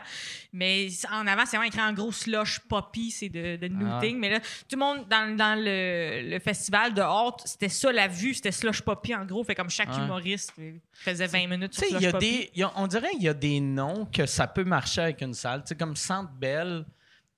Mais 0.52 0.88
en 1.12 1.26
avant, 1.26 1.44
c'est 1.44 1.58
vraiment 1.58 1.68
écrit 1.68 1.82
en 1.82 1.92
gros 1.92 2.10
slush 2.10 2.60
poppy, 2.60 3.10
c'est 3.10 3.28
de, 3.28 3.56
de 3.56 3.68
nooting. 3.68 4.18
Mais 4.18 4.30
là, 4.30 4.40
tout 4.40 4.46
le 4.72 4.78
monde 4.78 5.06
dans, 5.08 5.36
dans 5.36 5.58
le, 5.62 6.22
le 6.30 6.38
festival 6.38 6.94
dehors, 6.94 7.36
c'était 7.44 7.68
ça 7.68 7.92
la 7.92 8.08
vue, 8.08 8.32
c'était 8.32 8.52
slush 8.52 8.80
poppy 8.80 9.14
en 9.14 9.26
gros. 9.26 9.44
Fait 9.44 9.54
comme 9.54 9.68
chaque 9.70 9.94
humoriste 9.98 10.54
euh, 10.58 10.72
faisait 10.94 11.26
20 11.26 11.46
minutes 11.48 11.72
Tu 11.72 11.80
sur 11.80 11.86
sais, 11.88 11.92
il 11.92 11.98
slush 11.98 12.02
y 12.02 12.06
a 12.06 12.12
poppy. 12.12 12.30
des, 12.30 12.50
il 12.54 12.60
y 12.60 12.62
a- 12.62 12.72
on 12.76 12.86
dirait 12.86 13.10
qu'il 13.10 13.22
y 13.24 13.28
a 13.28 13.34
des 13.34 13.60
noms 13.60 14.06
que 14.06 14.24
ça 14.24 14.46
peut 14.46 14.64
marcher 14.64 15.02
avec 15.02 15.20
une 15.20 15.34
salle. 15.34 15.60
Tu 15.64 15.68
sais, 15.68 15.74
comme 15.76 15.96
Centre 15.96 16.32
Bell. 16.32 16.86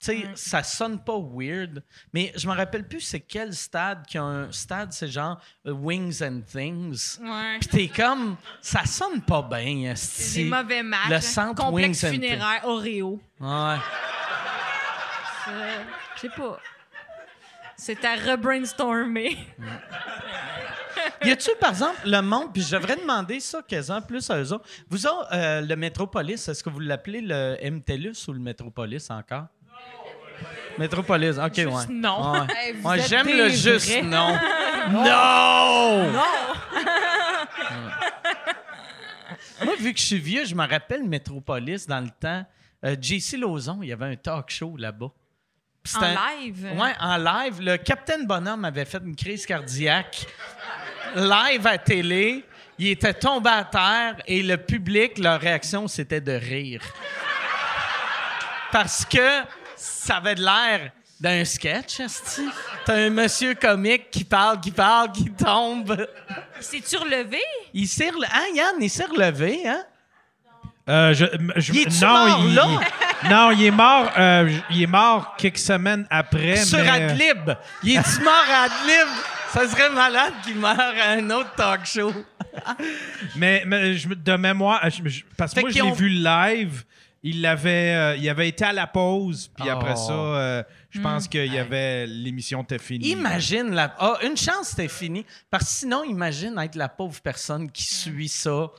Sais, 0.03 0.27
ça 0.35 0.65
sonne 0.65 0.99
pas 0.99 1.17
weird, 1.17 1.81
mais 2.13 2.33
je 2.35 2.49
me 2.49 2.53
rappelle 2.53 2.89
plus 2.89 3.01
c'est 3.03 3.21
quel 3.21 3.55
stade 3.55 4.05
qui 4.05 4.19
a 4.19 4.25
un 4.25 4.51
stade, 4.51 4.93
c'est 4.93 5.07
genre 5.07 5.41
euh, 5.65 5.71
Wings 5.71 6.21
and 6.25 6.41
Things. 6.41 7.21
Ouais. 7.21 7.59
Puis 7.61 7.69
t'es 7.69 7.87
comme, 7.87 8.37
ça 8.61 8.85
sonne 8.85 9.23
pas 9.23 9.43
bien. 9.43 9.95
C'est 9.95 10.43
mauvais 10.43 10.83
matchs. 10.83 11.09
Le 11.09 11.15
hein. 11.15 11.21
centre 11.21 11.65
Complexe 11.65 12.03
Wings 12.03 12.11
and 12.11 12.15
funéraire, 12.15 12.61
Oreo. 12.65 13.21
Ouais. 13.39 13.77
Euh, 15.49 15.83
Je 16.17 16.21
sais 16.23 16.31
pas. 16.31 16.59
C'est 17.77 18.05
à 18.05 18.17
rebrainstormer. 18.17 19.39
Y 21.25 21.31
a-tu, 21.31 21.51
par 21.61 21.71
exemple, 21.71 22.01
le 22.05 22.21
monde, 22.23 22.53
puis 22.53 22.63
je 22.63 22.75
devrais 22.75 22.97
demander 22.97 23.39
ça 23.39 23.63
quasiment 23.63 24.03
plus 24.03 24.29
à 24.31 24.41
eux 24.41 24.53
autres. 24.53 24.69
Vous 24.91 25.07
autres, 25.07 25.29
euh, 25.33 25.61
le 25.61 25.77
Métropolis, 25.77 26.49
est-ce 26.49 26.65
que 26.65 26.71
vous 26.71 26.81
l'appelez 26.81 27.21
le 27.21 27.57
MTELUS 27.63 28.27
ou 28.27 28.33
le 28.33 28.41
Métropolis 28.41 29.09
encore? 29.11 29.47
Métropolis, 30.79 31.37
OK, 31.39 31.57
ouais. 31.59 31.67
non. 31.91 32.33
Ouais. 32.33 32.39
Hey, 32.57 32.73
vous 32.73 32.89
Ouais, 32.89 32.99
êtes 32.99 33.09
j'aime 33.09 33.29
le 33.29 33.49
juste 33.51 33.91
vrais. 33.91 34.03
non. 34.03 34.37
non! 34.91 36.11
Non! 36.13 36.23
Moi, 39.65 39.75
vu 39.79 39.93
que 39.93 40.01
je 40.01 40.05
suis 40.05 40.19
vieux, 40.19 40.45
je 40.45 40.55
me 40.55 40.67
rappelle 40.67 41.05
Métropolis 41.05 41.87
dans 41.87 42.01
le 42.01 42.11
temps. 42.11 42.45
Euh, 42.85 42.97
JC 43.01 43.37
Lauzon, 43.39 43.79
il 43.83 43.91
y 43.91 43.93
avait 43.93 44.07
un 44.07 44.17
talk 44.17 44.51
show 44.51 44.77
là-bas. 44.77 45.11
En 45.97 46.03
un- 46.03 46.15
live? 46.41 46.69
Ouais, 46.77 46.93
en 47.01 47.17
live. 47.17 47.61
Le 47.61 47.77
Capitaine 47.77 48.27
Bonhomme 48.27 48.65
avait 48.65 48.85
fait 48.85 49.01
une 49.05 49.15
crise 49.15 49.47
cardiaque 49.47 50.27
live 51.15 51.67
à 51.67 51.79
télé. 51.79 52.45
Il 52.79 52.89
était 52.89 53.15
tombé 53.15 53.51
à 53.51 53.65
terre 53.65 54.17
et 54.27 54.43
le 54.43 54.57
public, 54.57 55.19
leur 55.19 55.41
réaction, 55.41 55.87
c'était 55.87 56.21
de 56.21 56.33
rire. 56.33 56.83
Parce 58.73 59.05
que 59.05 59.43
ça 59.83 60.17
avait 60.17 60.35
de 60.37 60.43
l'air 60.43 60.93
d'un 61.21 61.45
sketch, 61.45 62.01
esti. 62.01 62.49
T'as 62.85 62.95
un 63.07 63.11
monsieur 63.11 63.55
comique 63.55 64.11
qui 64.11 64.25
parle, 64.25 64.61
qui 64.61 64.71
parle, 64.71 65.13
qui 65.13 65.31
tombe. 65.33 66.07
C'est-tu 66.61 66.97
relevé? 66.97 67.41
Il 67.75 67.87
s'est 67.89 68.11
relevé. 68.11 68.27
Hein, 68.33 68.45
Yann, 68.55 68.75
il 68.81 68.91
s'est 68.91 69.05
relevé, 69.05 69.61
hein? 69.67 69.83
Euh, 70.89 71.15
je, 71.15 71.27
je- 71.57 71.73
Il 71.73 71.81
est-tu 71.83 72.05
non, 72.05 72.27
mort 72.27 72.41
il, 72.49 72.55
là? 72.57 72.67
il- 73.23 73.29
non, 73.31 73.51
il 73.53 73.63
est 73.65 73.71
mort. 73.71 74.11
euh, 74.19 74.51
il 74.71 74.83
est 74.83 74.87
mort 74.89 75.35
quelques 75.39 75.59
semaines 75.59 76.07
après. 76.11 76.57
Sur 76.57 76.79
mais- 76.81 76.89
Adlib. 76.89 77.53
Il 77.85 77.97
est-tu 77.97 78.21
mort 78.25 78.45
à 78.51 78.63
Adlib? 78.65 79.09
Ça 79.53 79.69
serait 79.69 79.91
malade 79.91 80.33
qu'il 80.45 80.57
meure 80.57 80.77
à 80.81 81.11
un 81.11 81.31
autre 81.31 81.55
talk 81.55 81.85
show. 81.87 82.13
Mais, 83.37 83.63
mais 83.67 83.95
je 83.95 84.09
me- 84.09 84.17
de 84.17 84.33
mémoire, 84.37 84.81
je- 84.91 85.09
je- 85.09 85.23
parce 85.37 85.55
que 85.55 85.61
moi, 85.61 85.71
je 85.71 85.75
l'ai 85.77 85.83
ont- 85.83 85.93
vu 85.93 86.09
live. 86.09 86.85
Il 87.25 87.47
avait, 87.47 87.95
euh, 87.95 88.17
il 88.17 88.29
avait 88.29 88.49
été 88.49 88.65
à 88.65 88.73
la 88.73 88.89
pause, 88.89 89.49
puis 89.55 89.67
Oh. 89.69 89.73
après 89.73 89.95
ça, 89.95 90.13
euh, 90.13 90.63
je 90.91 90.99
Hmm. 90.99 91.03
pense 91.03 91.29
qu'il 91.29 91.53
y 91.53 91.59
avait 91.59 92.05
l'émission 92.07 92.63
était 92.65 92.79
finie. 92.81 93.11
Imagine 93.11 93.71
la. 93.73 93.95
Ah, 93.99 94.19
une 94.25 94.37
chance, 94.37 94.71
c'était 94.71 94.89
fini. 94.89 95.25
Parce 95.49 95.65
que 95.65 95.71
sinon, 95.71 96.03
imagine 96.03 96.59
être 96.59 96.75
la 96.75 96.89
pauvre 96.89 97.21
personne 97.21 97.71
qui 97.71 97.85
suit 97.85 98.29
ça. 98.29 98.71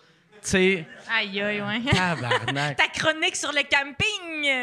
Tu 0.42 0.50
sais, 0.50 0.88
Aïe, 1.10 1.42
aïe, 1.42 1.62
ouais. 1.62 1.82
tabarnak. 1.92 2.76
Ta 2.76 2.88
chronique 2.90 3.38
sur 3.38 3.52
le 3.54 3.62
camping. 3.64 4.62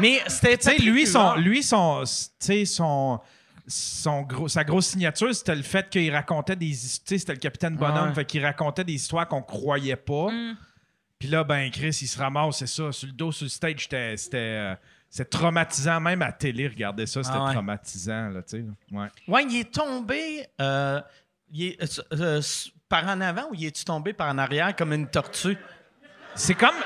Mais 0.00 0.20
c'était. 0.26 0.56
Tu 0.58 0.64
sais, 0.70 0.78
lui, 0.78 1.06
son, 1.06 1.34
lui, 1.36 1.62
son, 1.62 2.02
tu 2.04 2.08
sais, 2.46 2.64
son, 2.64 3.20
son 3.68 4.22
gros, 4.22 4.48
sa 4.48 4.64
grosse 4.64 4.86
signature, 4.88 5.32
c'était 5.34 5.54
le 5.54 5.62
fait 5.62 5.88
qu'il 5.88 6.12
racontait 6.12 6.56
des 6.56 6.66
histoires. 6.66 7.06
Tu 7.06 7.14
sais, 7.14 7.18
c'était 7.18 7.32
le 7.34 7.38
capitaine 7.38 7.76
Bonhomme, 7.76 8.08
Ouais. 8.08 8.14
fait 8.14 8.24
qu'il 8.24 8.44
racontait 8.44 8.82
des 8.82 8.94
histoires 8.94 9.28
qu'on 9.28 9.42
croyait 9.42 9.94
pas. 9.96 10.32
Mm. 10.32 10.56
Puis 11.20 11.28
là, 11.28 11.44
ben, 11.44 11.70
Chris, 11.70 11.96
il 12.00 12.08
se 12.08 12.18
ramasse, 12.18 12.58
c'est 12.58 12.66
ça. 12.66 12.90
Sur 12.90 13.06
le 13.06 13.12
dos, 13.12 13.30
sur 13.30 13.44
le 13.44 13.50
stage, 13.50 13.82
c'était. 13.82 14.16
c'était 14.16 14.38
euh, 14.38 14.74
c'est 15.12 15.28
traumatisant, 15.28 16.00
même 16.00 16.22
à 16.22 16.30
télé, 16.30 16.68
regardez 16.68 17.04
ça, 17.04 17.22
c'était 17.24 17.36
Ah 17.38 17.46
ouais. 17.46 17.52
traumatisant, 17.52 18.28
là, 18.28 18.42
tu 18.42 18.58
sais. 18.58 18.64
Ouais. 18.96 19.08
Ouais, 19.26 19.44
il 19.44 19.58
est 19.60 19.70
tombé. 19.72 20.46
euh, 20.60 21.00
il 21.52 21.64
est, 21.64 21.82
euh, 21.82 22.04
euh, 22.12 22.42
par 22.88 23.06
en 23.08 23.20
avant 23.20 23.48
ou 23.50 23.54
il 23.54 23.64
est 23.66 23.84
tombé 23.84 24.12
par 24.12 24.28
en 24.30 24.38
arrière 24.38 24.74
comme 24.76 24.92
une 24.92 25.08
tortue? 25.08 25.58
C'est 26.36 26.54
comme. 26.54 26.76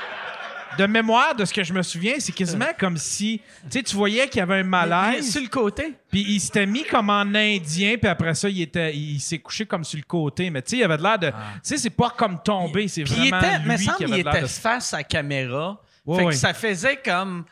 De 0.77 0.85
mémoire, 0.85 1.35
de 1.35 1.45
ce 1.45 1.53
que 1.53 1.63
je 1.63 1.73
me 1.73 1.81
souviens, 1.81 2.15
c'est 2.19 2.31
quasiment 2.31 2.67
comme 2.77 2.97
si. 2.97 3.41
Tu 3.63 3.77
sais, 3.77 3.83
tu 3.83 3.95
voyais 3.95 4.27
qu'il 4.27 4.39
y 4.39 4.41
avait 4.41 4.59
un 4.59 4.63
malaise. 4.63 5.31
sur 5.31 5.41
le 5.41 5.47
côté. 5.47 5.93
Puis 6.11 6.21
il 6.27 6.39
s'était 6.39 6.65
mis 6.65 6.83
comme 6.83 7.09
en 7.09 7.21
indien, 7.35 7.95
puis 7.97 8.07
après 8.09 8.33
ça, 8.35 8.49
il, 8.49 8.61
était, 8.61 8.95
il 8.95 9.19
s'est 9.19 9.39
couché 9.39 9.65
comme 9.65 9.83
sur 9.83 9.97
le 9.97 10.03
côté. 10.05 10.49
Mais 10.49 10.61
tu 10.61 10.71
sais, 10.71 10.77
il 10.77 10.83
avait 10.83 10.97
de 10.97 11.03
l'air 11.03 11.19
de. 11.19 11.29
Tu 11.29 11.35
sais, 11.63 11.77
c'est 11.77 11.89
pas 11.89 12.09
comme 12.09 12.41
tomber, 12.43 12.87
c'est 12.87 13.01
Ah. 13.01 13.05
Puis 13.05 13.13
il 13.25 13.29
vraiment. 13.29 13.39
était, 13.39 13.59
lui 13.59 13.69
me 13.71 13.97
qui 13.97 14.03
avait 14.03 14.17
il 14.17 14.27
était 14.27 14.41
de- 14.41 14.47
face 14.47 14.93
à 14.93 14.97
la 14.97 15.03
caméra. 15.03 15.81
Ouais, 16.05 16.17
fait 16.19 16.25
que 16.25 16.31
ça 16.35 16.53
faisait 16.53 16.97
comme. 17.03 17.45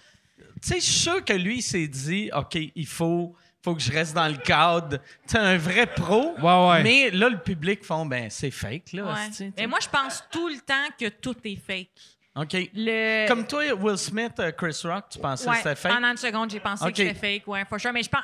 Tu 0.61 0.69
sais, 0.69 0.75
je 0.79 0.85
suis 0.85 0.93
sûr 1.01 1.23
que 1.25 1.33
lui, 1.33 1.57
il 1.57 1.61
s'est 1.61 1.87
dit, 1.87 2.29
OK, 2.33 2.57
il 2.75 2.87
faut, 2.87 3.35
faut 3.61 3.75
que 3.75 3.81
je 3.81 3.91
reste 3.91 4.13
dans 4.13 4.27
le 4.29 4.37
cadre. 4.37 4.97
Tu 5.27 5.31
sais, 5.33 5.37
un 5.37 5.57
vrai 5.57 5.85
pro. 5.87 6.33
Ouais, 6.41 6.69
ouais. 6.69 6.83
Mais 6.83 7.11
là, 7.11 7.27
le 7.29 7.37
public 7.37 7.83
font, 7.83 8.05
ben, 8.05 8.27
c'est 8.29 8.51
fake, 8.51 8.93
là. 8.93 9.03
ouais. 9.05 9.49
Mais 9.57 9.67
moi, 9.67 9.79
je 9.81 9.89
pense 9.89 10.23
tout 10.31 10.47
le 10.47 10.59
temps 10.59 10.87
que 10.99 11.09
tout 11.09 11.35
est 11.43 11.57
fake. 11.57 11.89
OK. 12.35 12.53
Le... 12.73 13.27
Comme 13.27 13.45
toi, 13.45 13.63
Will 13.73 13.97
Smith, 13.97 14.33
euh, 14.39 14.51
Chris 14.51 14.79
Rock, 14.85 15.05
tu 15.11 15.19
pensais 15.19 15.47
Ouais, 15.47 15.51
que 15.55 15.57
c'était 15.63 15.75
fake? 15.75 15.93
Pendant 15.93 16.07
une 16.11 16.17
seconde, 16.17 16.49
j'ai 16.49 16.59
pensé 16.59 16.83
Ok. 16.83 16.91
que 16.91 16.97
c'était 16.97 17.13
fake, 17.13 17.47
ouais, 17.47 17.63
for 17.65 17.79
sure. 17.79 17.93
Mais 17.93 18.01
je 18.03 18.09
pense. 18.09 18.23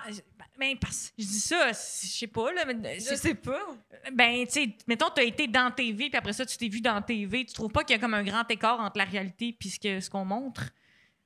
Ben, 0.57 0.75
parce, 0.77 1.13
je 1.17 1.23
dis 1.25 1.39
ça, 1.39 1.69
je 1.69 1.73
sais 1.77 2.27
pas, 2.27 2.51
là. 2.51 2.65
Mais, 2.65 2.99
Je 2.99 3.15
sais 3.15 3.35
pas. 3.35 3.59
Ben, 4.11 4.45
tu 4.45 4.51
sais, 4.51 4.69
mettons, 4.87 5.09
tu 5.15 5.21
as 5.21 5.23
été 5.23 5.47
dans 5.47 5.71
TV, 5.71 6.09
puis 6.09 6.17
après 6.17 6.33
ça, 6.33 6.45
tu 6.45 6.57
t'es 6.57 6.67
vu 6.67 6.81
dans 6.81 7.01
TV. 7.01 7.45
Tu 7.45 7.53
trouves 7.53 7.71
pas 7.71 7.83
qu'il 7.85 7.95
y 7.95 7.99
a 7.99 8.01
comme 8.01 8.13
un 8.15 8.23
grand 8.23 8.43
écart 8.49 8.79
entre 8.81 8.97
la 8.97 9.05
réalité 9.05 9.55
et 9.63 9.69
ce 9.69 9.79
que- 9.79 9.99
ce 10.01 10.09
qu'on 10.09 10.25
montre? 10.25 10.63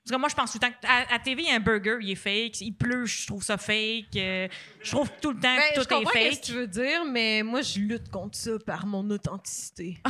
Parce 0.05 0.11
que 0.11 0.19
moi, 0.19 0.27
je 0.29 0.35
pense 0.35 0.51
tout 0.51 0.59
le 0.61 0.67
temps 0.67 0.73
qu'à 0.81 1.15
à 1.15 1.17
TV, 1.19 1.43
il 1.43 1.47
y 1.47 1.51
a 1.51 1.55
un 1.55 1.59
burger, 1.61 1.97
il 2.01 2.11
est 2.11 2.15
fake. 2.15 2.59
Il 2.61 2.73
pleut, 2.73 3.05
je 3.05 3.25
trouve 3.25 3.41
ça 3.41 3.57
fake. 3.57 4.15
euh, 4.17 4.47
je 4.83 4.91
trouve 4.91 5.09
tout 5.21 5.29
le 5.31 5.39
temps 5.39 5.55
Ben, 5.55 5.61
que 5.73 5.81
je 5.81 5.87
tout 5.87 5.93
est 5.93 5.95
comprends 5.97 6.11
ce 6.11 6.25
que 6.25 6.29
fake. 6.35 6.41
tu 6.41 6.51
veux 6.51 6.67
dire, 6.67 7.05
mais 7.05 7.41
moi, 7.41 7.61
je 7.61 7.79
lutte 7.79 8.09
contre 8.11 8.37
ça 8.37 8.51
par 8.65 8.85
mon 8.85 9.09
authenticité. 9.09 9.97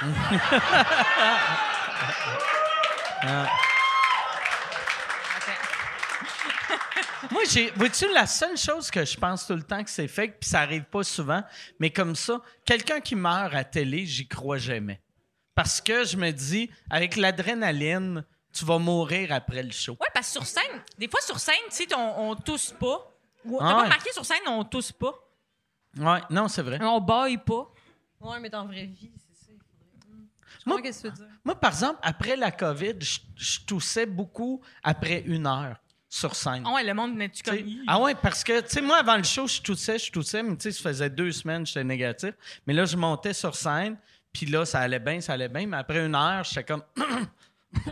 Moi, 7.30 7.42
j'ai. 7.50 7.70
Vois-tu, 7.72 8.06
la 8.12 8.26
seule 8.26 8.56
chose 8.56 8.90
que 8.90 9.04
je 9.04 9.16
pense 9.16 9.46
tout 9.46 9.54
le 9.54 9.62
temps 9.62 9.82
que 9.82 9.90
c'est 9.90 10.08
fake, 10.08 10.38
puis 10.40 10.48
ça 10.48 10.60
arrive 10.60 10.84
pas 10.84 11.02
souvent, 11.02 11.42
mais 11.78 11.90
comme 11.90 12.14
ça, 12.14 12.40
quelqu'un 12.64 13.00
qui 13.00 13.16
meurt 13.16 13.54
à 13.54 13.64
télé, 13.64 14.06
j'y 14.06 14.26
crois 14.28 14.58
jamais. 14.58 15.00
Parce 15.54 15.80
que 15.80 16.04
je 16.04 16.16
me 16.16 16.30
dis, 16.30 16.70
avec 16.88 17.16
l'adrénaline, 17.16 18.24
tu 18.52 18.64
vas 18.64 18.78
mourir 18.78 19.32
après 19.32 19.62
le 19.64 19.72
show. 19.72 19.92
Ouais, 20.00 20.06
parce 20.14 20.28
que 20.28 20.32
sur 20.34 20.46
scène, 20.46 20.80
des 20.96 21.08
fois 21.08 21.20
sur 21.20 21.38
scène, 21.40 21.54
tu 21.70 21.76
sais, 21.76 21.94
on, 21.94 22.30
on 22.30 22.36
tousse 22.36 22.72
pas. 22.78 23.12
Ou- 23.44 23.58
T'as 23.58 23.66
Ah 23.66 23.74
pas 23.74 23.82
remarqué 23.82 24.12
sur 24.12 24.24
scène, 24.24 24.38
on 24.46 24.62
tousse 24.64 24.92
pas. 24.92 25.12
Ouais, 25.96 26.20
non, 26.30 26.46
c'est 26.48 26.62
vrai. 26.62 26.78
On 26.80 27.00
baille 27.00 27.38
pas. 27.38 27.72
Ouais, 28.20 28.38
mais 28.40 28.48
dans 28.48 28.62
la 28.62 28.66
vraie 28.68 28.84
vie, 28.86 29.10
c'est 29.16 29.46
ça. 29.46 29.52
il 29.52 29.58
faudrait- 29.58 30.14
Hmm. 30.14 30.26
Je 30.57 30.57
Moi- 30.68 30.76
comprends 30.76 30.92
ce 30.92 31.02
que 31.02 31.08
tu 31.08 31.14
veux 31.14 31.26
dire? 31.26 31.34
Moi, 31.44 31.54
par 31.58 31.70
exemple, 31.70 31.98
après 32.02 32.36
la 32.36 32.50
COVID, 32.50 32.94
je, 33.00 33.18
je 33.36 33.60
toussais 33.66 34.06
beaucoup 34.06 34.60
après 34.82 35.22
une 35.26 35.46
heure 35.46 35.76
sur 36.08 36.34
scène. 36.34 36.64
Ah 36.66 36.72
ouais, 36.74 36.84
le 36.84 36.94
monde 36.94 37.12
venait-tu 37.12 37.42
Tu 37.42 37.50
comme. 37.50 37.58
Ah 37.86 38.00
ouais, 38.00 38.14
parce 38.14 38.42
que, 38.42 38.60
tu 38.60 38.68
sais, 38.68 38.80
moi, 38.80 38.98
avant 38.98 39.16
le 39.16 39.22
show, 39.22 39.46
je 39.46 39.60
toussais, 39.60 39.98
je 39.98 40.10
toussais, 40.10 40.42
mais 40.42 40.56
tu 40.56 40.62
sais, 40.62 40.72
ça 40.72 40.88
faisait 40.88 41.10
deux 41.10 41.32
semaines 41.32 41.66
j'étais 41.66 41.84
négatif. 41.84 42.32
Mais 42.66 42.72
là, 42.72 42.84
je 42.86 42.96
montais 42.96 43.34
sur 43.34 43.54
scène, 43.54 43.96
puis 44.32 44.46
là, 44.46 44.64
ça 44.64 44.80
allait 44.80 44.98
bien, 44.98 45.20
ça 45.20 45.34
allait 45.34 45.48
bien, 45.48 45.66
mais 45.66 45.76
après 45.76 46.04
une 46.04 46.14
heure, 46.14 46.44
j'étais 46.44 46.64
comme... 46.64 46.82
Tu 47.74 47.90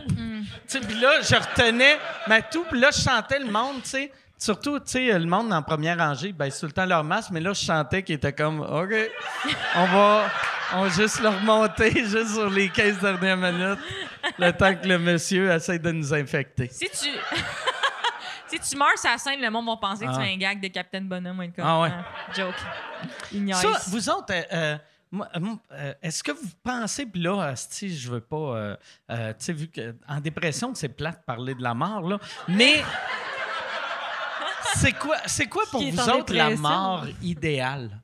sais, 0.65 0.79
puis 0.79 0.99
là, 0.99 1.21
je 1.21 1.35
retenais 1.35 1.99
ma 2.27 2.41
toux, 2.41 2.63
puis 2.69 2.79
là, 2.79 2.89
je 2.91 2.99
chantais 2.99 3.37
le 3.39 3.45
monde, 3.45 3.83
tu 3.83 3.89
sais. 3.89 4.11
Surtout, 4.39 4.79
tu 4.79 4.85
sais, 4.87 5.17
le 5.19 5.25
monde 5.25 5.53
en 5.53 5.61
première 5.61 5.97
rangée, 5.97 6.31
ben, 6.31 6.49
c'est 6.49 6.61
tout 6.61 6.65
le 6.67 6.71
temps 6.71 6.85
leur 6.85 7.03
masque, 7.03 7.29
mais 7.31 7.39
là, 7.39 7.53
je 7.53 7.63
chantais 7.63 8.01
qui 8.03 8.13
était 8.13 8.33
comme, 8.33 8.59
OK, 8.61 8.93
on 9.75 9.85
va, 9.85 10.31
on 10.73 10.81
va 10.83 10.89
juste 10.89 11.19
le 11.21 11.29
remonter 11.29 11.91
juste 12.05 12.33
sur 12.35 12.49
les 12.49 12.69
15 12.69 12.99
dernières 12.99 13.37
minutes, 13.37 13.79
le 14.37 14.51
temps 14.51 14.75
que 14.75 14.87
le 14.87 14.97
monsieur 14.99 15.51
essaie 15.51 15.79
de 15.79 15.91
nous 15.91 16.13
infecter. 16.13 16.69
Si 16.71 16.89
tu. 16.89 17.09
si 18.47 18.59
tu 18.59 18.77
meurs 18.77 18.97
sur 18.97 19.09
la 19.09 19.17
scène, 19.17 19.41
le 19.41 19.49
monde 19.49 19.65
va 19.67 19.77
penser 19.77 20.05
que 20.05 20.11
tu 20.11 20.17
Ah. 20.17 20.21
fais 20.23 20.33
un 20.33 20.37
gag 20.37 20.61
de 20.61 20.67
Captain 20.67 21.01
Bonhomme 21.01 21.39
ou 21.39 21.43
une. 21.43 21.53
Ah 21.59 21.81
ouais. 21.81 21.91
joke. 22.35 22.55
Il 23.31 23.43
niaise. 23.45 23.57
Ça, 23.57 23.69
vous 23.87 24.09
autres, 24.09 24.33
euh, 24.33 24.43
euh, 24.53 24.77
euh, 25.71 25.93
est-ce 26.01 26.21
que 26.23 26.31
vous 26.31 26.49
pensez, 26.63 27.05
puis 27.05 27.21
là, 27.21 27.53
si 27.55 27.95
je 27.97 28.11
veux 28.11 28.19
pas, 28.21 28.35
euh, 28.35 28.75
euh, 29.11 29.29
tu 29.39 29.45
sais, 29.45 29.53
vu 29.53 29.69
qu'en 29.69 30.19
dépression, 30.19 30.73
c'est 30.75 30.89
plate 30.89 31.19
de 31.19 31.25
parler 31.25 31.55
de 31.55 31.63
la 31.63 31.73
mort, 31.73 32.01
là, 32.01 32.19
mais 32.49 32.83
c'est 34.75 34.93
quoi, 34.93 35.15
c'est 35.25 35.47
quoi 35.47 35.63
pour 35.71 35.81
vous 35.81 36.09
autres 36.09 36.33
la 36.33 36.49
mort 36.51 37.05
idéale? 37.21 38.01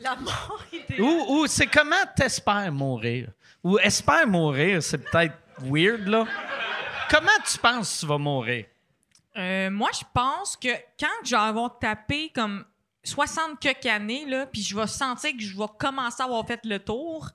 La 0.00 0.16
mort 0.16 0.64
idéale. 0.72 1.00
Ou, 1.00 1.42
ou 1.42 1.46
c'est 1.46 1.66
comment 1.66 1.94
t'espères 2.16 2.72
mourir? 2.72 3.28
Ou 3.62 3.78
espère 3.78 4.26
mourir, 4.26 4.82
c'est 4.82 4.98
peut-être 4.98 5.34
weird, 5.62 6.06
là. 6.06 6.26
Comment 7.10 7.28
tu 7.44 7.58
penses 7.58 7.94
que 7.94 8.00
tu 8.00 8.06
vas 8.06 8.18
mourir? 8.18 8.66
Euh, 9.36 9.70
moi, 9.70 9.90
je 9.92 10.04
pense 10.12 10.56
que 10.56 10.68
quand 10.98 11.06
je 11.24 11.30
vais 11.30 11.42
avoir 11.42 11.78
tapé 11.78 12.30
comme 12.34 12.64
60 13.04 13.58
quelques 13.60 13.86
années, 13.86 14.26
là, 14.26 14.46
puis 14.46 14.62
je 14.62 14.74
vais 14.74 14.86
sentir 14.86 15.32
que 15.32 15.42
je 15.42 15.56
vais 15.56 15.66
commencer 15.78 16.22
à 16.22 16.26
avoir 16.26 16.46
fait 16.46 16.60
le 16.64 16.78
tour, 16.78 17.28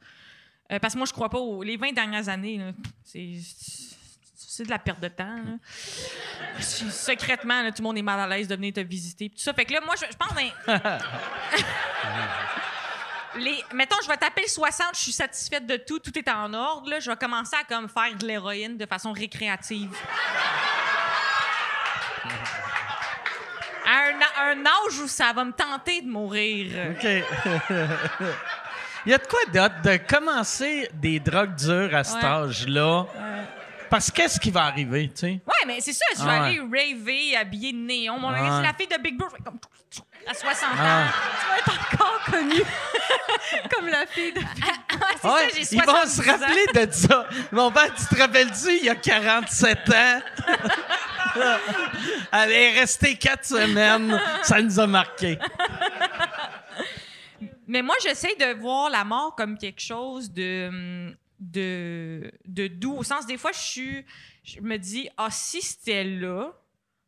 euh, 0.72 0.80
parce 0.80 0.94
que 0.94 0.98
moi, 0.98 1.06
je 1.06 1.14
crois 1.14 1.30
pas 1.30 1.40
aux 1.40 1.62
les 1.62 1.78
20 1.78 1.94
dernières 1.94 2.30
années, 2.30 2.58
là, 2.58 2.72
c'est 3.04 3.34
c'est 4.58 4.64
de 4.64 4.70
la 4.70 4.80
perte 4.80 5.00
de 5.00 5.08
temps. 5.10 5.24
là. 5.36 5.58
C'est- 6.60 6.90
Secrètement, 6.92 7.62
là, 7.62 7.72
tout 7.72 7.82
le 7.82 7.84
monde 7.84 7.98
est 7.98 8.02
mal 8.02 8.20
à 8.20 8.28
l'aise 8.28 8.48
de 8.48 8.56
venir 8.56 8.74
te 8.74 8.80
visiter. 8.80 9.30
Tout 9.30 9.38
ça. 9.40 9.54
Fait 9.54 9.66
que 9.66 9.74
là, 9.74 9.82
moi, 9.86 9.96
je, 10.00 10.06
je 10.12 10.18
pense... 10.18 10.32
Les, 13.38 13.64
mettons, 13.74 13.98
je 14.04 14.08
vais 14.08 14.18
taper 14.18 14.44
le 14.44 14.48
60, 14.48 14.88
je 14.96 15.00
suis 15.02 15.12
satisfaite 15.12 15.66
de 15.68 15.76
tout, 15.78 16.00
tout 16.00 16.18
est 16.18 16.30
en 16.30 16.54
ordre. 16.54 16.90
Là, 16.90 17.00
je 17.00 17.10
vais 17.10 17.18
commencer 17.18 17.56
à 17.60 17.64
comme 17.66 17.90
faire 17.90 18.16
de 18.18 18.26
l'héroïne 18.26 18.78
de 18.78 18.86
façon 18.86 19.12
récréative. 19.12 19.92
À 23.88 24.08
un, 24.08 24.52
un 24.54 24.66
âge 24.66 25.00
où 25.04 25.08
ça 25.08 25.32
va 25.34 25.44
me 25.46 25.52
tenter 25.52 26.02
de 26.02 26.08
mourir. 26.08 26.72
OK. 26.92 27.04
Il 29.06 29.12
y 29.12 29.14
a 29.14 29.20
de 29.20 29.28
quoi 29.28 29.40
d'autre 29.54 29.82
de 29.84 29.98
commencer 29.98 30.90
des 30.94 31.20
drogues 31.20 31.54
dures 31.56 31.94
à 31.96 32.04
cet 32.04 32.24
Ouais. 32.24 32.26
âge-là? 32.28 33.06
Parce 33.90 34.10
que 34.12 34.16
qu'est-ce 34.18 34.40
qui 34.40 34.52
va 34.52 34.64
arriver, 34.66 35.10
tu 35.10 35.20
sais? 35.22 35.28
Ouais, 35.46 35.66
mais 35.68 35.80
c'est 35.82 35.94
ça, 35.94 36.06
je 36.18 36.24
vais 36.24 36.30
Ah 36.30 36.42
ouais. 36.44 36.48
aller 36.48 36.60
raver, 36.60 37.36
habillé 37.38 37.72
de 37.74 37.78
néon. 37.78 38.20
Mon 38.20 38.30
Ah 38.30 38.58
c'est 38.62 38.68
la 38.68 38.74
fille 38.74 38.88
de 38.88 39.02
Big 39.02 39.18
vais 39.18 39.44
comme 39.44 39.60
à 40.28 40.34
60 40.34 40.70
ans. 40.72 40.76
Ah. 40.80 41.08
Tu 41.40 41.48
vas 41.50 41.58
être 41.60 41.94
encore 41.94 42.20
connue 42.32 42.64
comme 43.74 43.88
la 43.88 44.06
fille 44.08 44.34
de. 44.34 44.40
c'est 45.22 45.28
Ouais, 45.28 45.50
ça, 45.50 45.56
j'ai 45.56 45.64
70 45.64 45.72
ils 45.74 45.82
vont 45.84 46.06
se 46.08 46.22
ans. 46.22 46.32
rappeler 46.40 46.86
de 46.88 46.92
ça. 46.92 47.28
Mon 47.52 47.72
père, 47.72 47.94
tu 47.96 48.06
te 48.16 48.20
rappelles-tu, 48.22 48.78
il 48.78 48.86
y 48.86 48.90
a 48.90 48.96
47 48.96 49.78
ans? 49.90 50.22
Elle 52.32 52.52
est 52.52 52.80
restée 52.80 53.16
quatre 53.18 53.46
semaines. 53.46 54.20
Ça 54.44 54.62
nous 54.62 54.80
a 54.80 54.88
marqué. 54.88 55.38
Mais 57.68 57.82
moi, 57.82 57.96
j'essaie 58.02 58.36
de 58.36 58.54
voir 58.60 58.90
la 58.90 59.04
mort 59.04 59.36
comme 59.36 59.58
quelque 59.58 59.82
chose 59.82 60.32
de, 60.32 60.68
hum, 60.70 61.16
de, 61.40 62.32
de 62.46 62.68
doux. 62.68 62.96
Au 62.98 63.04
sens, 63.04 63.26
des 63.26 63.38
fois, 63.38 63.52
je 63.52 63.60
suis. 63.60 64.06
Je 64.44 64.60
me 64.62 64.78
dis, 64.78 65.10
ah, 65.18 65.30
si 65.32 65.62
c'était 65.62 66.04
là, 66.04 66.54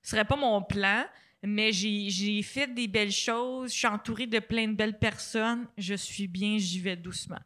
ce 0.01 0.11
serait 0.11 0.25
pas 0.25 0.35
mon 0.35 0.61
plan, 0.61 1.05
mais 1.43 1.71
j'ai 1.71 2.41
fait 2.41 2.67
des 2.73 2.87
belles 2.87 3.11
choses, 3.11 3.71
je 3.71 3.77
suis 3.77 3.87
entourée 3.87 4.27
de 4.27 4.39
plein 4.39 4.67
de 4.67 4.73
belles 4.73 4.97
personnes, 4.97 5.67
je 5.77 5.93
suis 5.93 6.27
bien, 6.27 6.57
j'y 6.57 6.79
vais 6.79 6.95
doucement. 6.95 7.39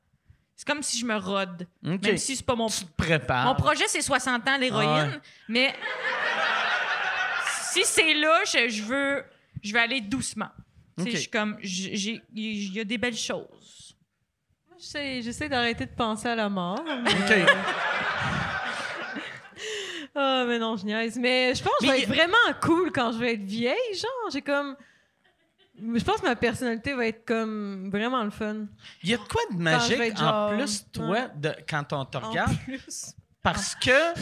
C'est 0.56 0.68
comme 0.68 0.84
si 0.84 1.00
je 1.00 1.06
me 1.06 1.16
rôde. 1.18 1.68
OK. 1.86 2.04
Même 2.04 2.18
si 2.18 2.36
c'est 2.36 2.46
pas 2.46 2.56
mon. 2.56 2.68
Tu 2.68 2.86
te 2.86 2.92
prépares. 2.96 3.46
Mon 3.46 3.56
projet, 3.56 3.86
c'est 3.88 4.02
60 4.02 4.48
ans, 4.48 4.58
l'héroïne, 4.58 4.88
Ah 4.90 5.06
ouais. 5.08 5.20
mais 5.50 5.76
si 7.72 7.82
c'est 7.84 8.14
là, 8.14 8.42
je, 8.46 8.70
je 8.70 8.84
veux, 8.84 9.24
je 9.64 9.74
veux 9.74 9.80
aller 9.80 10.02
doucement. 10.02 10.50
Tu 10.98 11.04
sais, 11.06 11.10
OK. 11.10 11.16
Je 11.16 11.20
suis 11.22 11.30
comme, 11.30 11.58
il 11.64 12.74
y 12.74 12.80
a 12.80 12.84
des 12.84 12.98
belles 12.98 13.18
choses. 13.18 13.48
J'essaie 14.82 15.22
j'essaie 15.22 15.48
d'arrêter 15.48 15.86
de 15.86 15.92
penser 15.92 16.28
à 16.30 16.36
la 16.36 16.50
mort. 16.50 16.84
mais- 17.04 17.44
OK. 17.44 17.48
Ah, 20.16 20.44
mais 20.48 20.60
non, 20.60 20.76
je 20.76 20.86
niaise. 20.86 21.18
Mais 21.18 21.54
je 21.56 21.64
pense 21.64 21.74
que 21.80 21.86
je 21.86 21.92
vais 21.92 22.02
être 22.02 22.08
vraiment 22.10 22.58
cool 22.62 22.92
quand 22.92 23.12
je 23.14 23.18
vais 23.20 23.34
être 23.36 23.44
vieille. 23.44 23.94
Genre, 23.94 24.30
j'ai 24.32 24.42
comme. 24.42 24.76
Je 25.78 26.04
pense 26.04 26.18
que 26.18 26.26
ma 26.26 26.36
personnalité 26.36 26.94
va 26.94 27.08
être 27.08 27.26
comme 27.26 27.90
vraiment 27.92 28.24
le 28.24 28.30
fun. 28.30 28.66
Il 29.04 29.10
y 29.10 29.14
a 29.14 29.18
de 29.18 29.24
quoi 29.24 29.42
de 29.52 29.58
magique 29.58 30.14
en 30.14 30.16
genre- 30.18 30.50
plus, 30.58 30.86
toi, 30.92 31.28
de, 31.36 31.54
quand 31.70 31.94
on 31.94 32.06
te 32.06 32.18
En 32.18 32.30
regarde? 32.30 32.56
plus? 32.66 33.14
Parce 33.42 33.74
que, 33.76 34.14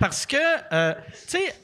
parce 0.00 0.26
que, 0.26 0.36
euh, 0.72 0.94
tu 1.12 1.38
sais, 1.38 1.54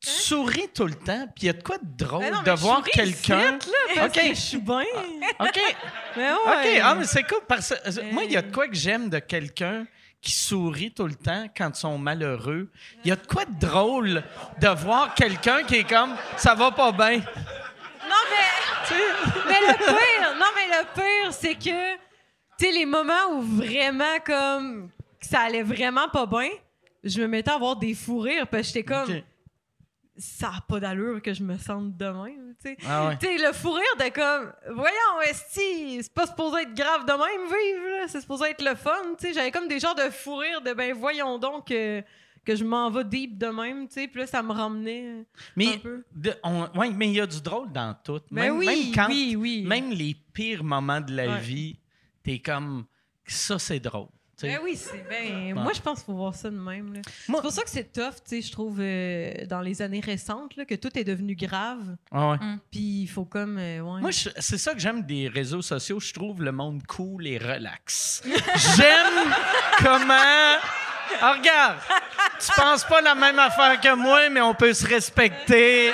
tu 0.00 0.10
souris 0.10 0.68
tout 0.74 0.86
le 0.86 0.94
temps, 0.94 1.26
puis 1.34 1.44
il 1.44 1.46
y 1.46 1.50
a 1.50 1.52
de 1.52 1.62
quoi 1.62 1.76
de 1.76 2.04
drôle 2.04 2.20
Mais 2.20 2.30
non, 2.30 2.40
de 2.40 2.50
mais 2.50 2.56
voir 2.56 2.82
quelqu'un. 2.82 3.58
OK. 4.02 4.12
que 4.12 4.28
je 4.28 4.34
suis 4.34 4.58
bien. 4.58 4.84
OK. 5.38 5.60
Mais 6.16 6.22
ouais. 6.32 6.32
OK. 6.32 6.80
Ah, 6.82 6.94
mais 6.94 7.04
c'est 7.04 7.22
cool. 7.24 7.40
Parce 7.46 7.68
que, 7.68 8.00
euh, 8.00 8.02
moi, 8.12 8.24
il 8.24 8.32
y 8.32 8.36
a 8.36 8.42
de 8.42 8.50
quoi 8.52 8.66
que 8.66 8.74
j'aime 8.74 9.10
de 9.10 9.18
quelqu'un 9.18 9.86
qui 10.22 10.32
sourit 10.32 10.92
tout 10.92 11.06
le 11.06 11.14
temps 11.14 11.46
quand 11.54 11.70
ils 11.76 11.80
sont 11.80 11.98
malheureux. 11.98 12.70
Il 13.04 13.08
y 13.08 13.12
a 13.12 13.16
de 13.16 13.26
quoi 13.26 13.44
de 13.44 13.58
drôle 13.58 14.22
de 14.58 14.68
voir 14.68 15.14
quelqu'un 15.14 15.64
qui 15.64 15.76
est 15.76 15.88
comme 15.88 16.14
ça 16.36 16.54
va 16.54 16.70
pas 16.70 16.92
bien. 16.92 17.18
Non, 17.18 18.16
mais. 18.30 18.96
mais 19.46 19.60
le 19.60 19.76
pire, 19.76 20.34
non, 20.38 20.46
mais 20.56 20.78
le 20.78 20.84
pire, 20.94 21.32
c'est 21.32 21.54
que, 21.54 21.94
tu 22.58 22.66
sais, 22.66 22.72
les 22.72 22.86
moments 22.86 23.32
où 23.32 23.42
vraiment, 23.42 24.18
comme, 24.24 24.90
ça 25.20 25.40
allait 25.40 25.62
vraiment 25.62 26.08
pas 26.08 26.26
bien, 26.26 26.48
je 27.04 27.20
me 27.20 27.28
mettais 27.28 27.50
à 27.50 27.54
avoir 27.54 27.76
des 27.76 27.94
fous 27.94 28.18
rires, 28.18 28.46
parce 28.46 28.62
que 28.62 28.66
j'étais 28.68 28.82
comme. 28.82 29.22
Ça 30.20 30.52
a 30.58 30.60
pas 30.60 30.78
d'allure 30.80 31.20
que 31.22 31.32
je 31.34 31.42
me 31.42 31.56
sente 31.58 31.96
de 31.96 32.04
même, 32.06 32.54
tu 32.62 32.70
sais. 32.70 32.76
Ah 32.86 33.08
ouais. 33.08 33.18
Le 33.38 33.52
fou 33.52 33.72
rire 33.72 33.96
de 33.98 34.08
comme, 34.12 34.52
voyons, 34.76 35.20
esti, 35.28 36.02
c'est 36.02 36.12
pas 36.14 36.26
supposé 36.26 36.62
être 36.62 36.74
grave 36.74 37.04
de 37.06 37.12
même, 37.12 37.46
vivre. 37.48 38.08
C'est 38.08 38.20
supposé 38.20 38.50
être 38.50 38.62
le 38.62 38.74
fun, 38.74 38.92
tu 39.18 39.26
sais. 39.28 39.32
J'avais 39.32 39.50
comme 39.50 39.66
des 39.68 39.80
genres 39.80 39.94
de 39.94 40.10
fou 40.10 40.36
rire 40.36 40.60
de, 40.62 40.72
ben, 40.72 40.92
voyons 40.94 41.38
donc 41.38 41.68
que, 41.68 42.02
que 42.44 42.54
je 42.56 42.64
m'en 42.64 42.90
vais 42.90 43.04
deep 43.04 43.36
de 43.38 43.46
même, 43.48 43.86
tu 43.88 43.94
sais. 43.94 44.08
Puis 44.08 44.20
là, 44.20 44.26
ça 44.26 44.42
me 44.42 44.52
ramenait 44.52 45.08
un 45.08 45.24
Mais, 45.56 45.78
peu. 45.78 46.04
de- 46.12 46.34
on- 46.44 46.68
ouais, 46.78 46.90
mais 46.90 47.08
il 47.08 47.14
y 47.14 47.20
a 47.20 47.26
du 47.26 47.40
drôle 47.40 47.70
dans 47.72 47.94
tout. 48.04 48.20
Ben 48.30 48.42
même, 48.52 48.58
oui, 48.58 48.66
même 48.66 48.94
quand, 48.94 49.08
oui, 49.08 49.36
oui. 49.36 49.64
Même 49.66 49.90
les 49.90 50.14
pires 50.32 50.64
moments 50.64 51.00
de 51.00 51.14
la 51.14 51.26
Ouais. 51.28 51.40
vie, 51.40 51.78
t'es 52.22 52.38
comme 52.38 52.84
ça, 53.26 53.58
c'est 53.58 53.80
drôle. 53.80 54.08
Ben 54.48 54.58
oui, 54.62 54.76
c'est 54.76 55.04
ben, 55.08 55.54
Moi, 55.54 55.72
je 55.74 55.80
pense 55.80 55.98
qu'il 55.98 56.06
faut 56.06 56.14
voir 56.14 56.34
ça 56.34 56.50
de 56.50 56.56
même. 56.56 56.94
là. 56.94 57.00
Moi- 57.28 57.40
C'est 57.40 57.42
pour 57.42 57.52
ça 57.52 57.62
que 57.62 57.70
c'est 57.70 57.92
tough, 57.92 58.14
tu 58.28 58.40
sais, 58.40 58.42
je 58.42 58.52
trouve, 58.52 58.78
euh, 58.80 59.32
dans 59.46 59.60
les 59.60 59.82
années 59.82 60.00
récentes, 60.00 60.56
là, 60.56 60.64
que 60.64 60.74
tout 60.74 60.96
est 60.98 61.04
devenu 61.04 61.34
grave. 61.34 61.96
Ah 62.10 62.30
ouais. 62.30 62.36
Puis 62.70 63.02
il 63.02 63.06
faut 63.06 63.24
comme. 63.24 63.58
euh, 63.58 63.80
ouais. 63.80 64.00
Moi, 64.00 64.10
je- 64.10 64.30
c'est 64.38 64.58
ça 64.58 64.72
que 64.74 64.80
j'aime 64.80 65.02
des 65.02 65.28
réseaux 65.28 65.62
sociaux. 65.62 66.00
Je 66.00 66.12
trouve 66.12 66.42
le 66.42 66.52
monde 66.52 66.82
cool 66.86 67.26
et 67.26 67.38
relax. 67.38 68.22
J'aime 68.76 69.32
comment. 69.78 70.56
Ah, 71.22 71.32
regarde, 71.38 71.78
tu 72.38 72.52
penses 72.56 72.84
pas 72.84 73.00
la 73.00 73.14
même 73.14 73.38
affaire 73.38 73.80
que 73.80 73.94
moi, 73.96 74.28
mais 74.30 74.40
on 74.40 74.54
peut 74.54 74.72
se 74.72 74.86
respecter. 74.86 75.90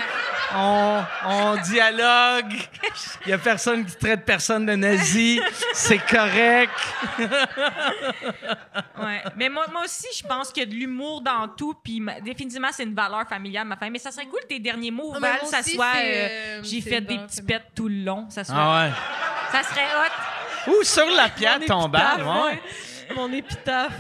On, 0.55 1.03
on 1.27 1.57
dialogue. 1.63 2.55
Il 3.25 3.31
y 3.31 3.33
a 3.33 3.39
personne 3.39 3.85
qui 3.85 3.97
traite 3.97 4.25
personne 4.25 4.65
de 4.67 4.75
nazi. 4.75 5.41
C'est 5.75 5.99
correct. 5.99 6.71
Ouais. 8.99 9.23
Mais 9.37 9.49
moi, 9.49 9.67
moi 9.73 9.83
aussi, 9.85 10.07
je 10.17 10.27
pense 10.27 10.51
qu'il 10.53 10.63
y 10.63 10.67
a 10.67 10.69
de 10.69 10.75
l'humour 10.75 11.21
dans 11.21 11.49
tout. 11.49 11.75
Puis 11.83 12.01
ma- 12.01 12.21
définitivement, 12.21 12.69
c'est 12.73 12.85
une 12.85 12.95
valeur 12.95 13.27
familiale, 13.29 13.67
ma 13.67 13.77
famille. 13.77 13.93
Mais 13.93 13.99
ça 13.99 14.11
serait 14.11 14.27
cool 14.27 14.41
tes 14.49 14.59
derniers 14.59 14.91
mots, 14.91 15.13
Ah, 15.17 15.19
mais 15.21 15.29
Val, 15.29 15.41
ça 15.47 15.61
aussi, 15.61 15.75
soit. 15.75 15.87
euh, 15.97 16.29
euh, 16.29 16.61
J'ai 16.63 16.81
fait 16.81 17.01
des 17.01 17.19
petits 17.19 17.43
pets 17.43 17.63
tout 17.75 17.89
le 17.89 18.05
long. 18.05 18.27
Ça, 18.31 18.45
soit, 18.45 18.55
Ah 18.57 18.85
ouais. 18.85 18.93
ça 19.53 19.63
serait 19.69 19.85
hot. 19.85 20.71
Ou 20.73 20.83
sur 20.85 21.07
la 21.15 21.29
pierre 21.29 21.61
tombale. 21.67 22.23
Ouais. 22.23 22.61
Mon 23.15 23.33
épitaphe. 23.33 23.99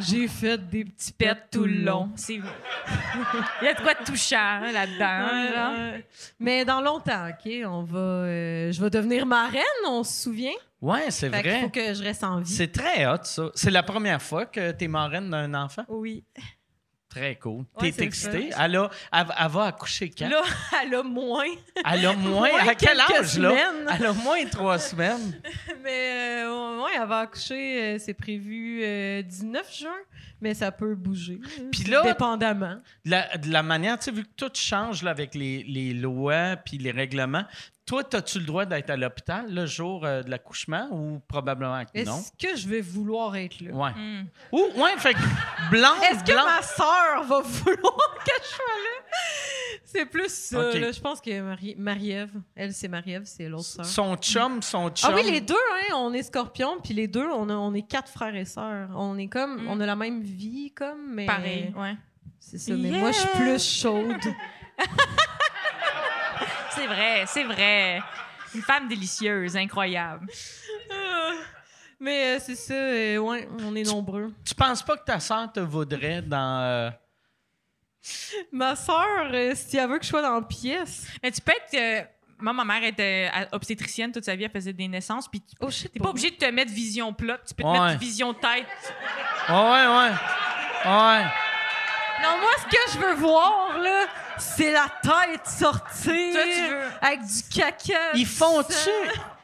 J'ai 0.00 0.26
fait 0.28 0.58
des 0.58 0.84
petits 0.84 1.12
Pets 1.12 1.48
tout 1.50 1.64
le 1.64 1.82
long. 1.84 2.10
C'est... 2.16 2.34
Il 2.34 3.64
y 3.64 3.68
a 3.68 3.74
de 3.74 3.80
quoi 3.80 3.94
de 3.94 4.04
touchant 4.04 4.36
hein, 4.38 4.72
là-dedans. 4.72 5.26
Ouais, 5.26 5.54
genre. 5.54 5.72
ouais. 5.72 6.06
Mais 6.38 6.64
dans 6.64 6.80
longtemps, 6.80 7.28
OK, 7.28 7.50
on 7.66 7.82
va. 7.82 7.98
euh, 7.98 8.72
je 8.72 8.80
vais 8.82 8.90
devenir 8.90 9.26
marraine, 9.26 9.62
on 9.86 10.02
se 10.02 10.22
souvient? 10.22 10.52
Ouais, 10.80 11.10
c'est 11.10 11.30
Fait 11.30 11.40
vrai. 11.42 11.60
faut 11.62 11.68
que 11.70 11.94
je 11.94 12.02
reste 12.02 12.24
en 12.24 12.40
vie. 12.40 12.52
C'est 12.52 12.72
très 12.72 13.06
hot, 13.06 13.18
ça. 13.22 13.44
C'est 13.54 13.70
la 13.70 13.82
première 13.82 14.20
fois 14.20 14.44
que 14.46 14.70
t'es 14.72 14.88
marraine 14.88 15.30
d'un 15.30 15.54
enfant? 15.54 15.84
Oui. 15.88 16.24
Très 17.14 17.36
cool. 17.36 17.64
Ouais, 17.80 17.92
T'es 17.92 18.04
excitée? 18.04 18.50
Elle, 18.58 18.76
a- 18.76 18.90
elle, 19.12 19.26
elle 19.40 19.48
va 19.50 19.64
accoucher 19.66 20.10
quand? 20.10 20.28
Là, 20.28 20.42
elle 20.82 20.94
a 20.94 21.02
moins. 21.02 21.44
Elle 21.90 22.06
a 22.06 22.12
moins? 22.14 22.48
Moins 22.50 22.68
à 22.68 22.74
quel 22.74 22.98
âge, 23.00 23.38
là? 23.38 23.50
semaines. 23.50 23.86
Elle 23.98 24.06
a 24.06 24.12
moins 24.12 24.44
trois 24.46 24.78
semaines. 24.80 25.40
Mais 25.82 26.44
euh, 26.44 26.82
ouais, 26.82 26.90
elle 27.00 27.06
va 27.08 27.20
accoucher, 27.20 27.82
euh, 27.82 27.98
c'est 27.98 28.14
prévu 28.14 28.80
euh, 28.82 29.22
19 29.22 29.78
juin, 29.78 29.90
mais 30.40 30.54
ça 30.54 30.72
peut 30.72 30.94
bouger. 30.94 31.38
Puis 31.70 31.84
euh, 31.88 31.90
là- 31.92 32.02
Dépendamment. 32.02 32.76
De 33.04 33.10
la, 33.10 33.36
de 33.36 33.50
la 33.52 33.62
manière, 33.62 33.98
tu 33.98 34.06
sais, 34.06 34.10
vu 34.12 34.24
que 34.24 34.28
tout 34.36 34.50
change 34.54 35.02
là, 35.02 35.10
avec 35.12 35.34
les, 35.34 35.62
les 35.62 35.92
lois 35.94 36.56
puis 36.56 36.78
les 36.78 36.90
règlements, 36.90 37.44
toi, 37.86 38.02
as-tu 38.14 38.38
le 38.38 38.46
droit 38.46 38.64
d'être 38.64 38.88
à 38.90 38.96
l'hôpital 38.96 39.46
le 39.52 39.66
jour 39.66 40.04
euh, 40.04 40.22
de 40.22 40.30
l'accouchement 40.30 40.88
ou 40.90 41.20
probablement 41.28 41.84
que 41.84 42.04
non? 42.04 42.18
Est-ce 42.18 42.32
que 42.38 42.56
je 42.56 42.66
vais 42.68 42.80
vouloir 42.80 43.36
être 43.36 43.60
là? 43.60 43.72
Ouais. 43.72 43.90
Hmm. 43.90 44.24
Ou, 44.52 44.58
ouais, 44.76 44.96
fait 44.98 45.12
que 45.14 45.70
blanc, 45.70 45.94
Est-ce 46.10 46.24
que 46.24 46.34
ma 46.34 46.62
sœur 46.62 47.24
va 47.24 47.40
vouloir 47.40 48.14
que 48.24 48.32
je 48.42 48.48
sois 48.48 48.64
là? 48.64 49.18
C'est 49.84 50.06
plus 50.06 50.32
ça. 50.32 50.68
Ok. 50.68 50.74
là. 50.74 50.90
Je 50.92 51.00
pense 51.00 51.20
que 51.20 51.40
Marie- 51.40 51.76
Marie-Ève, 51.78 52.30
elle, 52.56 52.72
c'est 52.72 52.88
Marie-Ève, 52.88 53.24
c'est 53.26 53.48
l'autre 53.48 53.64
sœur. 53.66 53.84
Son 53.84 54.16
chum, 54.16 54.60
son 54.62 54.88
chum. 54.90 55.10
Ah 55.12 55.14
oui, 55.14 55.30
les 55.30 55.40
deux, 55.40 55.54
hein, 55.54 55.94
on 55.96 56.12
est 56.12 56.22
scorpion, 56.24 56.78
puis 56.82 56.94
les 56.94 57.06
deux, 57.06 57.28
on, 57.28 57.48
a- 57.48 57.54
on 57.54 57.74
est 57.74 57.86
quatre 57.86 58.10
frères 58.10 58.34
et 58.34 58.44
sœurs. 58.44 58.88
On 58.96 59.16
est 59.18 59.28
comme, 59.28 59.62
Mm. 59.64 59.68
on 59.68 59.80
a 59.80 59.86
la 59.86 59.94
même 59.96 60.22
vie, 60.22 60.72
comme, 60.74 61.12
mais 61.14 61.26
Pareil, 61.26 61.72
ouais. 61.76 61.94
c'est 62.40 62.58
ça. 62.58 62.72
Mais 62.74 62.88
Yeah! 62.88 62.98
moi, 62.98 63.12
je 63.12 63.18
suis 63.18 63.28
plus 63.28 63.62
chaude. 63.82 64.16
C'est 66.74 66.86
vrai, 66.86 67.24
c'est 67.26 67.44
vrai. 67.44 68.02
Une 68.54 68.62
femme 68.62 68.88
délicieuse, 68.88 69.56
incroyable. 69.56 70.26
mais 72.00 72.36
euh, 72.36 72.38
c'est 72.40 72.54
ça, 72.56 72.74
euh, 72.74 73.18
ouais, 73.18 73.48
on 73.60 73.74
est 73.74 73.82
nombreux. 73.84 74.32
Tu 74.44 74.54
penses 74.54 74.82
pas 74.82 74.96
que 74.96 75.04
ta 75.04 75.18
sœur 75.20 75.52
te 75.52 75.60
voudrait 75.60 76.22
dans. 76.22 76.60
euh, 76.62 76.90
Ma 78.52 78.76
sœur, 78.76 79.30
euh, 79.32 79.52
si 79.54 79.76
elle 79.76 79.88
veut 79.88 79.98
que 79.98 80.04
je 80.04 80.10
sois 80.10 80.22
dans 80.22 80.34
la 80.34 80.42
pièce, 80.46 81.06
Mais 81.22 81.30
tu 81.30 81.40
peux 81.40 81.52
être. 81.52 81.74
euh, 81.74 82.04
moi, 82.38 82.52
ma 82.52 82.64
mère 82.64 82.84
était 82.84 83.30
euh, 83.34 83.44
obstétricienne 83.52 84.12
toute 84.12 84.24
sa 84.24 84.36
vie, 84.36 84.44
elle 84.44 84.50
faisait 84.50 84.72
des 84.72 84.88
naissances, 84.88 85.28
puis 85.28 85.40
tu 85.40 85.54
oh 85.60 85.70
shit, 85.70 85.90
t'es 85.92 86.00
pas 86.00 86.10
obligé 86.10 86.30
de 86.30 86.36
te 86.36 86.44
mettre 86.46 86.72
vision 86.72 87.12
plate, 87.14 87.44
tu 87.48 87.54
peux 87.54 87.62
te 87.62 87.68
Ouais. 87.68 87.80
mettre 87.80 87.98
vision 88.00 88.34
tête. 88.34 88.66
Ouais, 89.48 89.54
ouais. 89.86 90.10
Ouais. 90.84 91.24
Non, 92.24 92.38
moi, 92.40 92.50
ce 92.58 92.64
que 92.76 92.92
je 92.92 92.98
veux 92.98 93.14
voir, 93.14 93.78
là, 93.82 94.06
c'est 94.38 94.72
la 94.72 94.86
tête 95.02 95.46
sortir. 95.46 96.32
Toi, 96.32 96.42
tu 96.42 96.68
veux- 96.74 96.82
Avec 97.02 97.20
du 97.20 97.42
caca. 97.58 97.98
Ils 98.14 98.26
font-tu? 98.26 98.90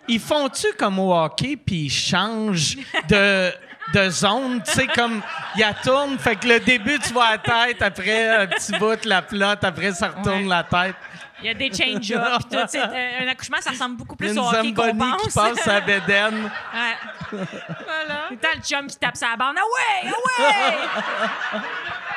ils 0.09 0.19
font-tu 0.21 0.67
comme 0.79 0.99
au 0.99 1.15
hockey 1.15 1.57
puis 1.57 1.85
ils 1.85 1.91
changent 1.91 2.77
de 3.09 3.53
de 3.95 4.09
zone, 4.09 4.63
tu 4.65 4.71
sais 4.73 4.87
comme 4.87 5.21
il 5.57 5.75
tourne, 5.83 6.17
fait 6.19 6.37
que 6.37 6.47
le 6.47 6.61
début 6.61 6.97
tu 7.01 7.13
vois 7.13 7.31
la 7.33 7.39
tête, 7.39 7.83
après 7.83 8.29
un 8.29 8.47
petit 8.47 8.71
bout 8.79 9.05
la 9.05 9.21
plotte, 9.23 9.65
après 9.65 9.93
ça 9.93 10.09
retourne 10.09 10.43
Ouais. 10.43 10.49
la 10.49 10.63
tête. 10.63 10.95
Il 11.43 11.47
y 11.47 11.49
a 11.49 11.55
des 11.55 11.73
change-ups, 11.73 12.47
puis 12.51 12.57
tout. 12.71 12.79
euh, 12.79 13.19
un 13.21 13.29
accouchement, 13.29 13.57
ça 13.61 13.71
ressemble 13.71 13.97
beaucoup 13.97 14.15
plus 14.15 14.31
Une 14.33 14.39
au 14.39 14.47
hockey 14.49 14.73
qu'on 14.75 14.95
pense. 14.97 15.23
qui 15.23 15.31
passe 15.33 15.67
à 15.67 15.81
Bédène. 15.81 16.45
Ouais. 16.45 16.97
Voilà. 17.33 18.29
Tout 18.29 18.37
le 18.55 18.63
chum 18.63 18.87
qui 18.87 18.97
tape 18.97 19.17
sa 19.17 19.35
bande. 19.37 19.57
Ah 19.59 20.05
ouais, 20.05 20.13
ah 20.13 20.43
ouais! 20.43 21.61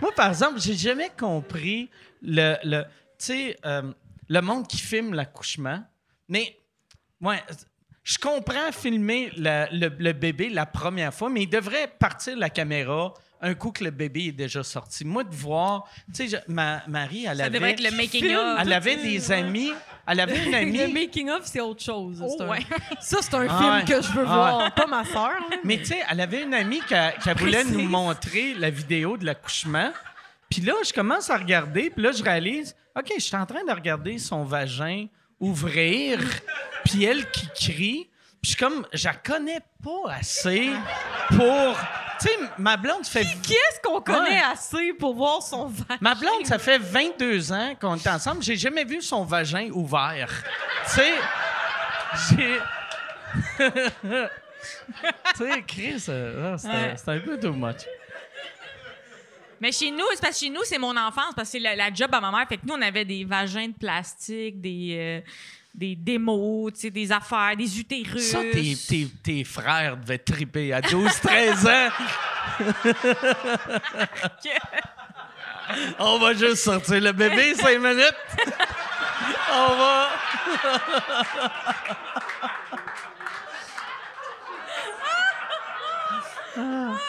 Moi 0.00 0.12
par 0.14 0.28
exemple, 0.30 0.60
j'ai 0.60 0.74
jamais 0.76 1.10
compris 1.18 1.90
le 2.22 2.56
le 2.64 2.84
euh, 3.66 3.92
le 4.28 4.40
monde 4.40 4.66
qui 4.66 4.78
filme 4.78 5.12
l'accouchement. 5.14 5.82
Mais 6.28 6.56
ouais, 7.20 7.42
je 8.02 8.16
comprends 8.18 8.72
filmer 8.72 9.30
le, 9.36 9.66
le- 9.72 9.94
le 9.98 10.12
bébé 10.12 10.48
la 10.48 10.64
première 10.66 11.12
fois, 11.12 11.28
mais 11.28 11.42
il 11.42 11.50
devrait 11.50 11.88
partir 11.98 12.36
la 12.38 12.48
caméra 12.48 13.12
un 13.42 13.54
coup 13.54 13.70
que 13.72 13.82
le 13.84 13.90
bébé 13.90 14.26
est 14.26 14.32
déjà 14.32 14.62
sorti. 14.62 15.04
Moi, 15.04 15.24
de 15.24 15.34
voir, 15.34 15.88
tu 16.14 16.28
sais, 16.28 16.42
ma 16.48 16.82
Marie, 16.86 17.24
elle 17.26 17.38
Ça 17.38 17.44
avait, 17.44 17.58
devrait 17.58 17.70
être 17.72 17.82
le 17.82 17.90
making-of. 17.96 18.58
elle 18.60 18.72
avait 18.72 18.96
des 18.96 19.32
amis, 19.32 19.72
elle 20.06 20.20
avait 20.20 20.44
une 20.44 20.50
Le 20.52 20.56
amie, 20.58 20.92
making-of, 20.92 21.40
c'est 21.44 21.60
autre 21.60 21.82
chose. 21.82 22.22
Oh, 22.22 22.34
C'est 22.36 22.44
un- 22.44 22.48
ouais. 22.48 22.58
Ça, 23.00 23.18
c'est 23.22 23.34
un 23.34 23.46
Ah 23.48 23.58
film 23.58 23.74
ouais. 23.74 23.84
que 23.84 24.06
je 24.06 24.12
veux 24.12 24.24
Ah 24.26 24.34
voir, 24.34 24.74
pas 24.74 24.86
ma 24.86 25.04
sœur. 25.04 25.30
là. 25.50 25.56
mais 25.64 25.78
tu 25.78 25.86
sais, 25.86 25.98
elle 26.10 26.20
avait 26.20 26.42
une 26.42 26.54
amie 26.54 26.80
qui, 26.86 26.94
a- 26.94 27.12
qui 27.12 27.30
voulait 27.32 27.64
nous 27.64 27.82
montrer 27.88 28.54
la 28.54 28.68
vidéo 28.70 29.16
de 29.16 29.24
l'accouchement. 29.24 29.90
Puis 30.50 30.60
là, 30.62 30.74
je 30.86 30.92
commence 30.92 31.30
à 31.30 31.36
regarder, 31.38 31.90
puis 31.90 32.02
là, 32.02 32.12
je 32.12 32.22
réalise, 32.22 32.74
OK, 32.98 33.10
je 33.16 33.22
suis 33.22 33.36
en 33.36 33.46
train 33.46 33.64
de 33.64 33.72
regarder 33.72 34.18
son 34.18 34.42
vagin 34.44 35.06
ouvrir, 35.38 36.18
puis 36.84 37.04
elle 37.04 37.28
qui 37.30 37.48
crie. 37.54 38.06
Puis 38.42 38.52
je 38.52 38.56
suis 38.56 38.56
comme, 38.56 38.86
je 38.92 39.06
la 39.06 39.14
connais 39.14 39.60
pas 39.82 40.12
assez 40.12 40.70
pour... 41.28 41.78
Tu 42.20 42.28
sais, 42.28 42.36
ma 42.58 42.76
blonde 42.76 43.06
fait... 43.06 43.24
Qui 43.42 43.52
est-ce 43.54 43.80
qu'on 43.82 44.00
connaît 44.00 44.30
Ouais. 44.30 44.42
assez 44.52 44.92
pour 44.94 45.14
voir 45.14 45.42
son 45.42 45.66
vagin? 45.68 45.98
Ma 46.00 46.14
blonde, 46.14 46.44
ça 46.46 46.58
fait 46.58 46.78
22 46.78 47.52
ans 47.52 47.74
qu'on 47.80 47.96
est 47.96 48.06
ensemble. 48.06 48.42
J'ai 48.42 48.56
jamais 48.56 48.84
vu 48.84 49.00
son 49.02 49.24
vagin 49.24 49.68
ouvert. 49.72 50.30
tu 50.86 50.90
sais, 50.90 51.12
j'ai... 52.36 52.58
tu 55.36 55.36
sais, 55.36 55.62
Chris, 55.66 56.04
euh, 56.08 56.54
ah, 56.54 56.58
c'était 56.58 57.10
Ouais. 57.10 57.16
un 57.16 57.20
peu 57.20 57.38
too 57.40 57.52
much. 57.52 57.82
Mais 59.60 59.72
chez 59.72 59.90
nous, 59.90 60.04
c'est 60.14 60.20
parce 60.22 60.38
que 60.38 60.44
chez 60.46 60.50
nous, 60.50 60.64
c'est 60.64 60.78
mon 60.78 60.96
enfance, 60.96 61.34
parce 61.36 61.48
que 61.48 61.52
c'est 61.52 61.58
la, 61.58 61.76
la 61.76 61.92
job 61.92 62.08
à 62.14 62.20
ma 62.20 62.30
mère. 62.30 62.46
Fait 62.48 62.56
que 62.56 62.62
nous, 62.66 62.74
on 62.74 62.82
avait 62.82 63.04
des 63.04 63.24
vagins 63.24 63.68
de 63.68 63.74
plastique, 63.74 64.60
des, 64.60 65.22
euh, 65.24 65.30
des 65.74 65.94
démos, 65.96 66.72
des 66.72 67.12
affaires, 67.12 67.56
des 67.56 67.78
utérus. 67.78 68.30
Ça, 68.30 68.40
tes, 68.40 68.76
tes, 68.76 69.08
tes 69.22 69.44
frères 69.44 69.96
devaient 69.96 70.18
triper 70.18 70.72
à 70.72 70.80
12-13 70.80 71.68
ans. 71.88 71.90
On 75.98 76.18
va 76.18 76.34
juste 76.34 76.56
sortir 76.56 77.00
le 77.00 77.12
bébé, 77.12 77.54
5 77.54 77.78
minutes. 77.78 78.14
On 79.52 79.76
va... 79.76 80.08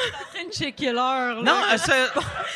en 0.00 0.34
train 0.34 0.44
de 0.48 0.52
checker 0.52 0.92
l'heure. 0.92 1.42
là. 1.42 1.42
Non, 1.42 1.52
euh, 1.72 2.06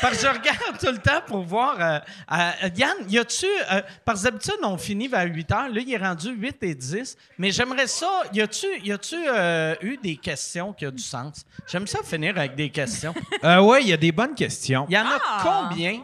parce 0.01 0.17
que 0.17 0.21
je 0.23 0.27
regarde 0.27 0.77
tout 0.79 0.91
le 0.91 0.97
temps 0.97 1.21
pour 1.27 1.41
voir. 1.43 1.75
euh, 1.79 1.99
euh, 2.31 2.69
Yann, 2.75 2.95
y 3.09 3.17
a-tu. 3.17 3.45
euh, 3.71 3.81
parce 4.03 4.19
que 4.19 4.25
d'habitude, 4.25 4.55
on 4.63 4.77
finit 4.77 5.07
vers 5.07 5.25
8 5.25 5.51
heures. 5.51 5.69
Là, 5.69 5.81
il 5.81 5.93
est 5.93 5.97
rendu 5.97 6.29
8 6.29 6.57
et 6.63 6.75
10. 6.75 7.17
Mais 7.37 7.51
j'aimerais 7.51 7.87
ça. 7.87 8.09
Y 8.33 8.41
a-tu, 8.41 8.67
y 8.83 8.91
a-tu 8.91 9.15
euh, 9.27 9.75
eu 9.81 9.97
des 9.97 10.15
questions 10.17 10.73
qui 10.73 10.85
ont 10.87 10.91
du 10.91 11.03
sens? 11.03 11.45
J'aime 11.67 11.87
ça 11.87 11.99
finir 12.03 12.37
avec 12.37 12.55
des 12.55 12.69
questions. 12.69 13.13
Euh, 13.43 13.59
ouais, 13.61 13.81
il 13.83 13.89
y 13.89 13.93
a 13.93 13.97
des 13.97 14.11
bonnes 14.11 14.33
questions. 14.33 14.87
Il 14.89 14.95
y 14.95 14.97
en 14.97 15.05
a 15.05 15.19
Ah! 15.23 15.41
combien? 15.69 16.01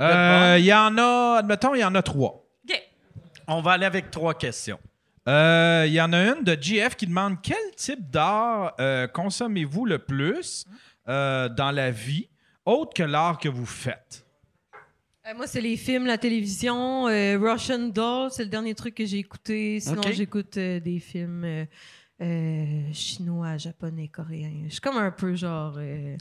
Euh, 0.00 0.56
Il 0.58 0.64
y 0.64 0.72
en 0.72 0.96
a, 0.96 1.38
admettons, 1.40 1.74
il 1.74 1.80
y 1.80 1.84
en 1.84 1.94
a 1.94 2.02
trois. 2.02 2.44
OK. 2.68 2.82
On 3.48 3.60
va 3.60 3.72
aller 3.72 3.84
avec 3.84 4.10
trois 4.10 4.32
questions. 4.34 4.78
Euh, 5.28 5.84
Il 5.86 5.92
y 5.92 6.00
en 6.00 6.12
a 6.12 6.18
une 6.18 6.42
de 6.42 6.56
GF 6.60 6.96
qui 6.96 7.06
demande 7.06 7.36
quel 7.42 7.56
type 7.76 8.10
d'art 8.10 8.74
euh, 8.80 9.06
consommez-vous 9.06 9.84
le 9.84 9.98
plus 9.98 10.64
euh, 11.08 11.48
dans 11.50 11.70
la 11.70 11.90
vie, 11.90 12.28
autre 12.64 12.94
que 12.94 13.02
l'art 13.02 13.38
que 13.38 13.48
vous 13.48 13.66
faites? 13.66 14.24
Moi, 15.36 15.46
c'est 15.46 15.60
les 15.60 15.76
films, 15.76 16.06
la 16.06 16.16
télévision. 16.16 17.06
euh, 17.08 17.36
Russian 17.38 17.88
Doll, 17.88 18.30
c'est 18.30 18.44
le 18.44 18.48
dernier 18.48 18.74
truc 18.74 18.94
que 18.94 19.04
j'ai 19.04 19.18
écouté. 19.18 19.78
Sinon, 19.80 20.00
j'écoute 20.10 20.56
euh, 20.56 20.80
des 20.80 20.98
films 21.00 21.44
euh, 21.44 21.64
euh, 22.22 22.92
chinois, 22.94 23.58
japonais, 23.58 24.08
coréens. 24.08 24.62
Je 24.66 24.72
suis 24.72 24.80
comme 24.80 24.96
un 24.96 25.10
peu 25.10 25.34
genre. 25.34 25.74
euh, 25.76 26.16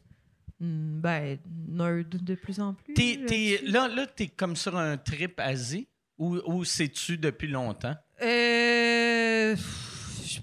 hmm, 0.59 0.99
ben, 0.99 1.37
nerd 1.69 2.09
de 2.09 2.35
plus 2.35 2.59
en 2.59 2.73
plus. 2.73 2.93
T'es- 2.95 3.21
t'es- 3.25 3.49
là-dessus. 3.61 3.71
là, 3.71 3.87
là 3.87 4.07
t'es 4.07 4.27
comme 4.27 4.57
sur 4.57 4.75
un 4.77 4.97
trip 4.97 5.39
Asie 5.39 5.87
ou, 6.17 6.39
ou 6.45 6.65
c'est-tu 6.65 7.17
depuis 7.17 7.47
longtemps? 7.47 7.95
Euh, 8.21 8.25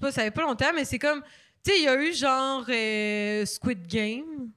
pas, 0.05 0.12
ça 0.12 0.22
fait 0.22 0.31
pas 0.31 0.43
longtemps, 0.43 0.72
mais 0.74 0.85
c'est 0.85 0.98
comme. 0.98 1.22
Tu 1.64 1.72
sais, 1.72 1.78
il 1.78 1.85
y 1.85 1.89
a 1.89 1.94
eu 1.97 2.12
genre 2.12 2.64
euh, 2.68 3.47
Squid 3.47 3.86
Game. 3.86 4.51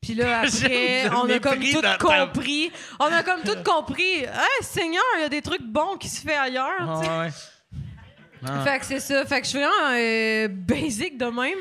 Puis 0.00 0.14
là, 0.14 0.40
après, 0.42 1.08
on 1.10 1.28
a 1.28 1.38
comme 1.40 1.58
tout 1.60 1.82
compris. 1.98 2.70
On 3.00 3.06
a 3.06 3.22
comme 3.24 3.40
tout 3.42 3.62
compris. 3.64 4.18
Hey, 4.20 4.62
Seigneur, 4.62 5.02
il 5.18 5.22
y 5.22 5.24
a 5.24 5.28
des 5.28 5.42
trucs 5.42 5.62
bons 5.64 5.96
qui 5.96 6.08
se 6.08 6.20
fait 6.20 6.36
ailleurs. 6.36 6.70
Ah 6.80 7.20
ouais. 7.20 7.28
Ah. 8.46 8.62
Fait 8.64 8.78
que 8.78 8.84
c'est 8.84 9.00
ça. 9.00 9.24
Fait 9.26 9.40
que 9.40 9.44
je 9.46 9.50
suis 9.50 9.58
vraiment 9.58 9.90
euh, 9.94 10.46
basic 10.48 11.18
de 11.18 11.24
même. 11.24 11.58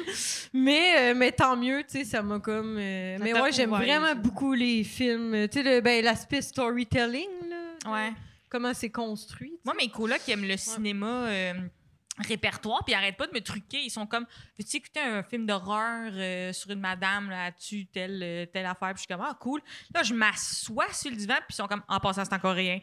Mais, 0.53 0.93
euh, 0.99 1.13
mais 1.15 1.31
tant 1.31 1.55
mieux, 1.57 1.81
tu 1.83 1.97
sais, 1.99 2.03
ça 2.05 2.21
m'a 2.21 2.37
comme. 2.39 2.77
euh, 2.77 3.17
Ça 3.17 3.23
mais 3.23 3.33
ouais, 3.33 3.51
j'aime 3.51 3.71
vraiment 3.71 4.13
beaucoup 4.13 4.53
les 4.53 4.83
films. 4.83 5.47
Tu 5.47 5.63
sais, 5.63 5.63
le- 5.63 5.81
ben, 5.81 6.03
l'aspect 6.03 6.43
storytelling, 6.43 7.29
là. 7.49 7.91
Ouais. 7.91 8.13
Comment 8.49 8.73
c'est 8.75 8.91
construit. 8.91 9.53
Moi, 9.65 9.73
mes 9.75 9.89
colocs 9.89 10.21
qui 10.23 10.31
aiment 10.31 10.47
le 10.47 10.57
cinéma 10.57 11.25
euh, 11.27 11.53
répertoire, 12.17 12.83
puis 12.85 12.95
ils 12.95 13.15
pas 13.15 13.27
de 13.27 13.33
me 13.33 13.41
truquer. 13.41 13.83
Ils 13.83 13.89
sont 13.89 14.05
comme, 14.05 14.25
veux-tu 14.57 14.77
écouter 14.77 15.01
un 15.01 15.23
film 15.23 15.45
d'horreur 15.45 16.11
euh, 16.13 16.53
sur 16.53 16.71
une 16.71 16.79
madame 16.79 17.29
là-dessus, 17.29 17.87
telle, 17.87 18.21
euh, 18.23 18.45
telle 18.45 18.65
affaire? 18.65 18.93
Puis 18.93 18.97
je 18.97 18.99
suis 19.01 19.07
comme, 19.07 19.25
ah, 19.25 19.37
cool. 19.39 19.61
Là, 19.93 20.03
je 20.03 20.13
m'assois 20.13 20.91
sur 20.93 21.11
le 21.11 21.17
divan, 21.17 21.35
puis 21.35 21.47
ils 21.51 21.55
sont 21.55 21.67
comme, 21.67 21.83
en 21.87 21.99
passant, 21.99 22.23
c'est 22.23 22.33
en 22.33 22.39
coréen. 22.39 22.79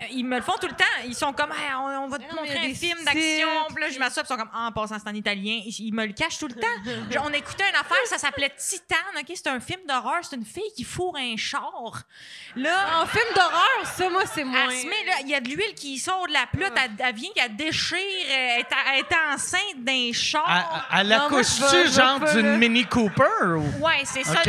Euh, 0.00 0.04
Ils 0.10 0.24
me 0.24 0.36
le 0.36 0.42
font 0.42 0.54
tout 0.60 0.66
le 0.66 0.74
temps. 0.74 0.84
Ils 1.06 1.14
sont 1.14 1.32
comme, 1.32 1.50
Hey, 1.50 1.72
on, 1.76 2.04
on 2.04 2.08
va 2.08 2.18
te 2.18 2.22
non, 2.24 2.42
montrer 2.42 2.58
un 2.58 2.68
des 2.68 2.74
film 2.74 2.98
d'action. 3.04 3.48
Puis 3.74 3.82
là, 3.82 3.90
je 3.90 3.98
m'assois, 3.98 4.22
ils 4.24 4.28
sont 4.28 4.36
comme, 4.36 4.50
ah, 4.52 4.66
en 4.68 4.72
passant, 4.72 4.96
c'est 5.02 5.08
en 5.08 5.14
italien. 5.14 5.60
Ils, 5.66 5.92
me 5.92 6.06
le 6.06 6.12
cachent 6.12 6.38
tout 6.38 6.48
le 6.48 6.54
temps. 6.54 6.66
Genre, 7.10 7.24
on 7.28 7.32
écoutait 7.32 7.68
une 7.68 7.76
affaire, 7.76 7.96
ça 8.06 8.18
s'appelait 8.18 8.52
Titan, 8.56 8.96
OK? 9.18 9.32
C'est 9.34 9.46
un 9.48 9.60
film 9.60 9.80
d'horreur. 9.88 10.18
C'est 10.22 10.36
une 10.36 10.44
fille 10.44 10.70
qui 10.76 10.84
fourre 10.84 11.16
un 11.18 11.36
char. 11.36 12.02
Là, 12.56 13.00
En 13.02 13.06
film 13.06 13.24
d'horreur, 13.34 13.86
ça, 13.96 14.08
moi, 14.10 14.22
c'est 14.32 14.44
moins. 14.44 14.68
elle 14.70 14.76
se 14.78 14.86
met, 14.86 15.04
là, 15.06 15.12
il 15.22 15.28
y 15.28 15.34
a 15.34 15.40
de 15.40 15.48
l'huile 15.48 15.74
qui 15.74 15.98
sort 15.98 16.26
de 16.26 16.32
la 16.32 16.46
plotte, 16.52 16.72
elle, 16.76 16.90
elle 16.98 17.14
vient, 17.14 17.30
elle 17.36 17.56
déchire, 17.56 17.98
elle 18.30 18.60
est, 18.60 18.66
elle 18.92 19.00
est 19.00 19.32
enceinte 19.32 19.78
d'un 19.78 20.10
char. 20.12 20.46
Moi, 20.46 21.02
vais- 21.02 21.08
l'accouche-tu, 21.08 21.86
je 21.86 21.92
genre 21.92 22.20
d'une. 22.20 22.58
Mini 22.58 22.84
Cooper? 22.86 23.54
Ou... 23.56 23.84
Ouais, 23.84 24.02
c'est 24.04 24.24
ça. 24.24 24.42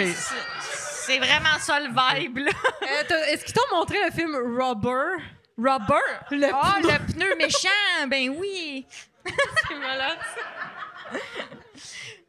C'est 1.05 1.17
vraiment 1.17 1.57
ça 1.59 1.80
le 1.80 1.88
vibe, 1.89 2.38
là. 2.38 2.51
Euh, 2.84 3.23
Est-ce 3.27 3.43
qu'ils 3.45 3.53
t'ont 3.53 3.75
montré 3.75 3.97
le 4.05 4.11
film 4.11 4.35
Rubber? 4.35 5.21
Rubber? 5.57 6.01
Le 6.31 6.47
Ah, 6.53 6.77
pneu. 6.81 6.89
le 6.91 7.13
pneu 7.13 7.35
méchant, 7.38 8.07
ben 8.09 8.30
oui. 8.30 8.85
c'est 9.25 9.75
malade. 9.75 10.17
ça. 10.35 11.17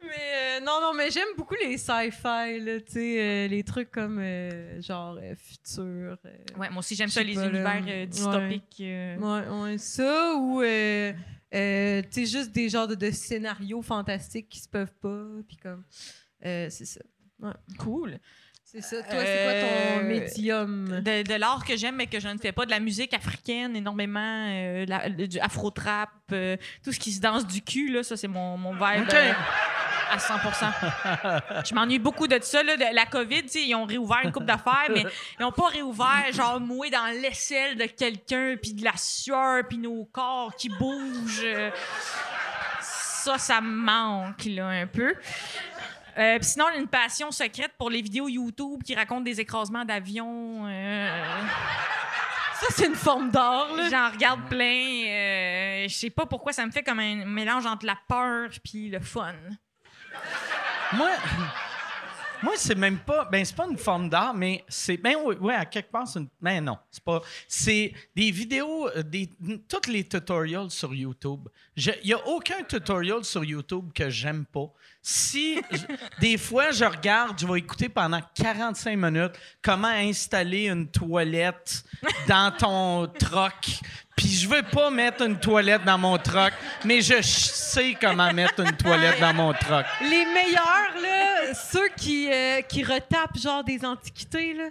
mais 0.01 0.09
euh, 0.33 0.59
non, 0.61 0.79
non, 0.81 0.93
mais 0.93 1.09
j'aime 1.09 1.27
beaucoup 1.37 1.55
les 1.55 1.77
sci-fi, 1.77 2.59
là, 2.59 2.79
tu 2.81 2.91
sais, 2.93 3.19
euh, 3.19 3.47
les 3.47 3.63
trucs 3.63 3.91
comme 3.91 4.19
euh, 4.19 4.81
genre 4.81 5.17
euh, 5.21 5.33
futur. 5.35 6.17
euh, 6.25 6.37
Ouais, 6.57 6.69
moi 6.69 6.79
aussi, 6.79 6.95
j'aime 6.95 7.09
ça, 7.09 7.23
les 7.23 7.33
pas, 7.35 7.45
univers 7.47 7.83
euh, 7.87 8.05
dystopiques. 8.05 8.77
euh. 8.81 9.17
Ouais, 9.17 9.47
ouais, 9.71 9.77
ça 9.77 10.35
ou 10.35 10.61
euh, 10.61 11.11
euh, 11.53 12.01
tu 12.11 12.25
sais, 12.25 12.37
juste 12.37 12.51
des 12.51 12.69
genres 12.69 12.87
de, 12.87 12.95
de 12.95 13.11
scénarios 13.11 13.81
fantastiques 13.81 14.49
qui 14.49 14.59
se 14.59 14.69
peuvent 14.69 14.93
pas, 15.01 15.23
puis 15.47 15.57
comme. 15.57 15.83
euh, 16.45 16.67
c'est 16.69 16.85
ça. 16.85 17.01
Cool. 17.79 18.17
C'est 18.75 18.81
ça. 18.81 19.03
Toi, 19.03 19.19
c'est 19.25 19.43
quoi 19.43 19.53
ton 19.53 19.99
Euh, 19.99 20.03
médium? 20.03 20.99
De, 21.01 21.23
de 21.23 21.33
l'art 21.35 21.63
que 21.63 21.77
j'aime, 21.77 21.95
mais 21.95 22.07
que 22.07 22.19
je 22.19 22.27
ne 22.27 22.37
fais 22.37 22.51
pas. 22.51 22.65
De 22.65 22.71
la 22.71 22.79
musique 22.81 23.13
africaine, 23.13 23.75
énormément. 23.75 24.19
euh, 24.49 24.85
la- 24.87 25.07
le- 25.07 25.27
du 25.27 25.39
afro-trap, 25.39 26.09
euh, 26.33 26.57
tout 26.83 26.91
ce 26.91 26.99
qui 26.99 27.11
se 27.13 27.21
danse 27.21 27.47
du 27.47 27.61
cul, 27.61 27.89
là, 27.91 28.03
ça, 28.03 28.17
c'est 28.17 28.27
mon, 28.27 28.57
mon 28.57 28.73
vibe. 28.73 29.03
OK. 29.07 29.13
euh, 29.13 29.31
à 30.11 30.19
100 30.19 30.35
Je 31.65 31.73
m'ennuie 31.73 31.99
beaucoup 31.99 32.27
de 32.27 32.37
ça. 32.41 32.61
Là, 32.63 32.77
de 32.77 32.93
la 32.93 33.05
COVID, 33.05 33.43
tu 33.43 33.49
sais, 33.49 33.61
ils 33.65 33.75
ont 33.75 33.85
réouvert 33.85 34.19
une 34.23 34.31
coupe 34.31 34.45
d'affaires, 34.45 34.87
mais 34.89 35.03
ils 35.39 35.41
n'ont 35.41 35.51
pas 35.51 35.67
réouvert, 35.67 36.25
genre, 36.31 36.59
moué 36.59 36.89
dans 36.89 37.05
l'aisselle 37.21 37.75
de 37.77 37.85
quelqu'un, 37.85 38.55
puis 38.61 38.73
de 38.73 38.83
la 38.83 38.95
sueur, 38.97 39.63
puis 39.67 39.77
nos 39.77 40.05
corps 40.05 40.53
qui 40.55 40.69
bougent. 40.69 41.41
euh. 41.43 41.71
Ça, 42.81 43.37
ça 43.39 43.61
me 43.61 43.67
manque, 43.75 44.45
là, 44.45 44.67
un 44.67 44.87
peu. 44.87 45.15
Euh, 46.17 46.37
sinon, 46.41 46.65
une 46.77 46.87
passion 46.87 47.31
secrète 47.31 47.71
pour 47.77 47.89
les 47.89 48.01
vidéos 48.01 48.27
YouTube 48.29 48.81
qui 48.83 48.95
racontent 48.95 49.21
des 49.21 49.39
écrasements 49.41 49.83
d'avions. 49.83 50.65
euh, 50.67 51.41
Ça, 52.59 52.67
c'est 52.69 52.87
une 52.87 52.95
forme 52.95 53.31
d'art, 53.31 53.75
là. 53.75 53.89
J'en 53.89 54.09
regarde 54.11 54.47
plein. 54.47 54.57
euh, 55.07 55.87
Je 55.87 55.93
sais 55.93 56.09
pas 56.09 56.25
pourquoi 56.25 56.53
ça 56.53 56.65
me 56.65 56.71
fait 56.71 56.83
comme 56.83 56.99
un 56.99 57.25
mélange 57.25 57.65
entre 57.65 57.85
la 57.85 57.97
peur 58.07 58.49
puis 58.63 58.89
le 58.89 59.01
fun. 59.01 59.33
Moi, 60.93 61.09
moi 62.43 62.53
c'est 62.55 62.75
même 62.75 62.99
pas. 62.99 63.25
Ben, 63.25 63.43
c'est 63.43 63.55
pas 63.55 63.67
une 63.69 63.77
forme 63.77 64.09
d'art, 64.09 64.33
mais 64.33 64.63
c'est. 64.69 64.95
Ben, 64.97 65.15
oui, 65.25 65.35
ouais, 65.35 65.55
à 65.55 65.65
quelque 65.65 65.91
part, 65.91 66.07
c'est 66.07 66.19
une. 66.19 66.29
Ben, 66.39 66.63
non, 66.63 66.77
c'est 66.89 67.03
pas. 67.03 67.21
C'est 67.47 67.93
des 68.15 68.31
vidéos, 68.31 68.87
euh, 68.95 69.03
des, 69.03 69.29
tous 69.67 69.91
les 69.91 70.07
tutorials 70.07 70.71
sur 70.71 70.93
YouTube. 70.93 71.49
Il 71.77 71.93
n'y 72.05 72.13
a 72.13 72.27
aucun 72.27 72.63
tutorial 72.63 73.23
sur 73.25 73.43
YouTube 73.43 73.91
que 73.93 74.09
j'aime 74.09 74.45
pas. 74.45 74.71
Si, 75.01 75.61
des 76.21 76.37
fois, 76.37 76.71
je 76.71 76.85
regarde, 76.85 77.37
je 77.37 77.45
vais 77.45 77.59
écouter 77.59 77.89
pendant 77.89 78.21
45 78.33 78.97
minutes 78.97 79.33
comment 79.61 79.89
installer 79.89 80.67
une 80.67 80.87
toilette 80.87 81.83
dans 82.27 82.51
ton 82.51 83.07
troc. 83.07 83.81
Puis 84.15 84.29
je 84.29 84.47
veux 84.47 84.63
pas 84.63 84.89
mettre 84.89 85.23
une 85.23 85.37
toilette 85.37 85.83
dans 85.83 85.97
mon 85.97 86.17
troc, 86.17 86.53
mais 86.85 87.01
je 87.01 87.21
sais 87.21 87.97
comment 87.99 88.31
mettre 88.33 88.61
une 88.61 88.77
toilette 88.77 89.19
dans 89.19 89.33
mon 89.33 89.51
troc. 89.51 89.85
Les 90.01 90.25
meilleurs, 90.25 91.01
là, 91.01 91.53
ceux 91.53 91.89
qui, 91.97 92.31
euh, 92.31 92.61
qui 92.61 92.83
retapent 92.83 93.37
genre 93.37 93.65
des 93.65 93.83
antiquités, 93.83 94.53
là. 94.53 94.69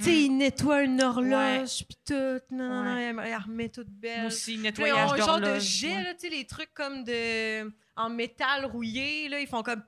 Tu 0.00 0.06
sais, 0.06 0.22
ils 0.22 0.36
nettoient 0.36 0.82
une 0.82 1.02
horloge, 1.02 1.84
puis 1.86 1.98
tout. 2.06 2.40
Non, 2.54 2.68
non, 2.68 2.84
non, 2.84 3.22
elle 3.22 3.36
remet 3.36 3.68
toute 3.68 3.90
belle. 3.90 4.20
Moi 4.20 4.26
aussi, 4.28 4.58
nettoyage 4.58 5.16
genre 5.18 5.40
de 5.40 5.58
jet, 5.58 5.94
ouais. 5.94 6.02
là, 6.02 6.14
tu 6.14 6.20
sais, 6.20 6.28
les 6.30 6.46
trucs 6.46 6.72
comme 6.74 7.04
de... 7.04 7.70
en 7.96 8.10
métal 8.10 8.64
rouillé, 8.64 9.28
là, 9.28 9.40
ils 9.40 9.46
font 9.46 9.62
comme 9.62 9.82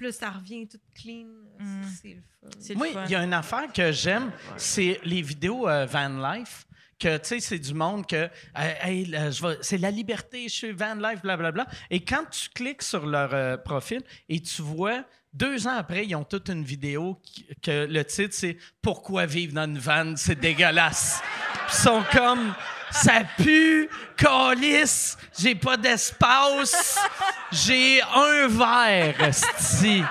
là, 0.00 0.12
ça 0.12 0.30
revient 0.30 0.66
tout 0.66 0.78
clean. 0.94 1.26
Mm. 1.58 1.82
C'est 2.00 2.08
le 2.08 2.22
fun. 2.60 2.74
Moi, 2.76 2.88
il 3.06 3.10
y 3.10 3.14
a 3.14 3.22
une 3.24 3.32
affaire 3.32 3.72
que 3.72 3.92
j'aime, 3.92 4.32
c'est 4.56 5.00
les 5.04 5.22
vidéos 5.22 5.68
euh, 5.68 5.86
van 5.86 6.08
life. 6.34 6.64
Que, 6.98 7.16
tu 7.18 7.28
sais, 7.28 7.40
c'est 7.40 7.58
du 7.60 7.74
monde 7.74 8.04
que, 8.06 8.16
euh, 8.16 8.28
hey, 8.82 9.04
là, 9.04 9.30
je 9.30 9.40
vais- 9.40 9.58
c'est 9.60 9.78
la 9.78 9.92
liberté, 9.92 10.48
je 10.48 10.54
suis 10.54 10.72
van 10.72 10.94
life, 10.94 11.22
blablabla. 11.22 11.68
Et 11.90 12.04
quand 12.04 12.24
tu 12.28 12.48
cliques 12.48 12.82
sur 12.82 13.06
leur 13.06 13.32
euh, 13.32 13.56
profil 13.56 14.02
et 14.28 14.40
tu 14.42 14.62
vois, 14.62 15.04
deux 15.32 15.66
ans 15.66 15.76
après, 15.78 16.06
ils 16.06 16.14
ont 16.16 16.24
toute 16.24 16.48
une 16.48 16.64
vidéo 16.64 17.18
qui- 17.22 17.46
que 17.62 17.86
le 17.86 18.04
titre, 18.04 18.34
c'est 18.36 18.56
Pourquoi 18.82 19.26
vivre 19.26 19.52
dans 19.54 19.64
une 19.66 19.78
van, 19.78 20.14
c'est 20.16 20.38
dégueulasse. 20.38 21.20
Ils 21.70 21.74
sont 21.74 22.02
comme, 22.12 22.54
ça 22.90 23.20
pue, 23.36 23.88
calice, 24.16 25.18
j'ai 25.38 25.54
pas 25.54 25.76
d'espace, 25.76 26.98
j'ai 27.52 28.00
un 28.02 28.46
verre, 28.48 29.22
esti. 29.22 30.02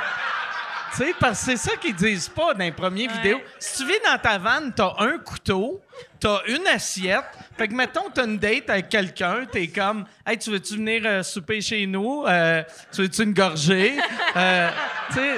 Tu 0.91 0.98
sais, 1.03 1.14
parce 1.19 1.39
que 1.39 1.45
c'est 1.52 1.57
ça 1.57 1.76
qu'ils 1.77 1.95
disent 1.95 2.30
pas 2.30 2.53
dans 2.53 2.60
les 2.64 2.72
premières 2.72 3.11
vidéos. 3.11 3.41
Si 3.60 3.77
tu 3.77 3.88
vis 3.88 3.99
dans 4.06 4.18
ta 4.19 4.38
vanne, 4.38 4.72
t'as 4.76 4.94
un 4.99 5.18
couteau, 5.18 5.81
t'as 6.19 6.41
une 6.48 6.68
assiette. 6.68 7.26
Fait 7.57 7.68
que, 7.68 7.73
mettons, 7.73 8.10
t'as 8.14 8.26
une 8.26 8.38
date 8.38 8.69
avec 8.69 8.89
quelqu'un, 8.89 9.45
t'es 9.52 9.68
comme, 9.68 10.06
hey, 10.26 10.38
tu 10.38 10.49
veux-tu 10.52 10.76
venir 10.76 11.02
euh, 11.06 11.23
souper 11.23 11.61
chez 11.61 11.85
nous? 11.88 12.26
Euh, 12.27 12.64
tu 12.94 13.02
veux-tu 13.02 13.23
une 13.23 13.34
gorgée? 13.34 13.98
Euh, 14.35 14.69
tu 15.10 15.15
sais, 15.15 15.35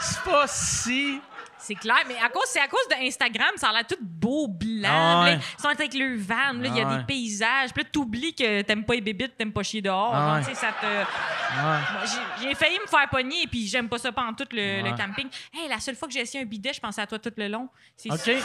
c'est 0.00 0.22
pas 0.22 0.46
si. 0.46 1.20
C'est 1.64 1.76
clair, 1.76 1.98
mais 2.08 2.16
à 2.16 2.28
cause, 2.28 2.42
c'est 2.48 2.58
à 2.58 2.66
cause 2.66 2.88
d'Instagram, 2.90 3.50
ça 3.54 3.68
a 3.68 3.72
l'air 3.72 3.86
tout 3.86 3.94
beau, 4.00 4.48
blanc. 4.48 4.88
Ah 4.90 5.22
ouais. 5.22 5.36
Là, 5.36 5.40
Ils 5.58 5.62
sont 5.62 5.68
avec 5.68 5.94
le 5.94 6.16
van, 6.18 6.54
là, 6.60 6.68
il 6.68 6.76
y 6.76 6.80
a 6.80 6.84
Ah 6.84 6.90
ouais. 6.90 6.98
des 6.98 7.04
paysages. 7.04 7.70
Puis 7.72 7.84
là, 7.84 7.88
t'oublies 7.92 8.34
que 8.34 8.62
t'aimes 8.62 8.84
pas 8.84 8.94
les 8.94 9.00
bébites, 9.00 9.36
t'aimes 9.36 9.52
pas 9.52 9.62
chier 9.62 9.80
dehors. 9.80 10.12
Ah 10.12 10.40
ouais. 10.44 10.54
ça 10.54 10.72
te... 10.72 10.86
Bon, 10.86 12.42
j'ai- 12.42 12.54
failli 12.56 12.80
me 12.80 12.88
faire 12.88 13.08
pogner, 13.08 13.46
puis 13.46 13.68
j'aime 13.68 13.88
pas 13.88 13.98
ça 13.98 14.10
pendant 14.10 14.32
tout 14.34 14.48
le, 14.50 14.90
camping. 14.96 15.28
Hey, 15.54 15.68
la 15.68 15.78
seule 15.78 15.94
fois 15.94 16.08
que 16.08 16.14
j'ai 16.14 16.20
essayé 16.20 16.42
un 16.42 16.46
bidet, 16.48 16.72
je 16.72 16.80
pensais 16.80 17.00
à 17.00 17.06
toi 17.06 17.20
tout 17.20 17.32
le 17.36 17.46
long. 17.46 17.68
C'est 17.96 18.10
OK? 18.10 18.42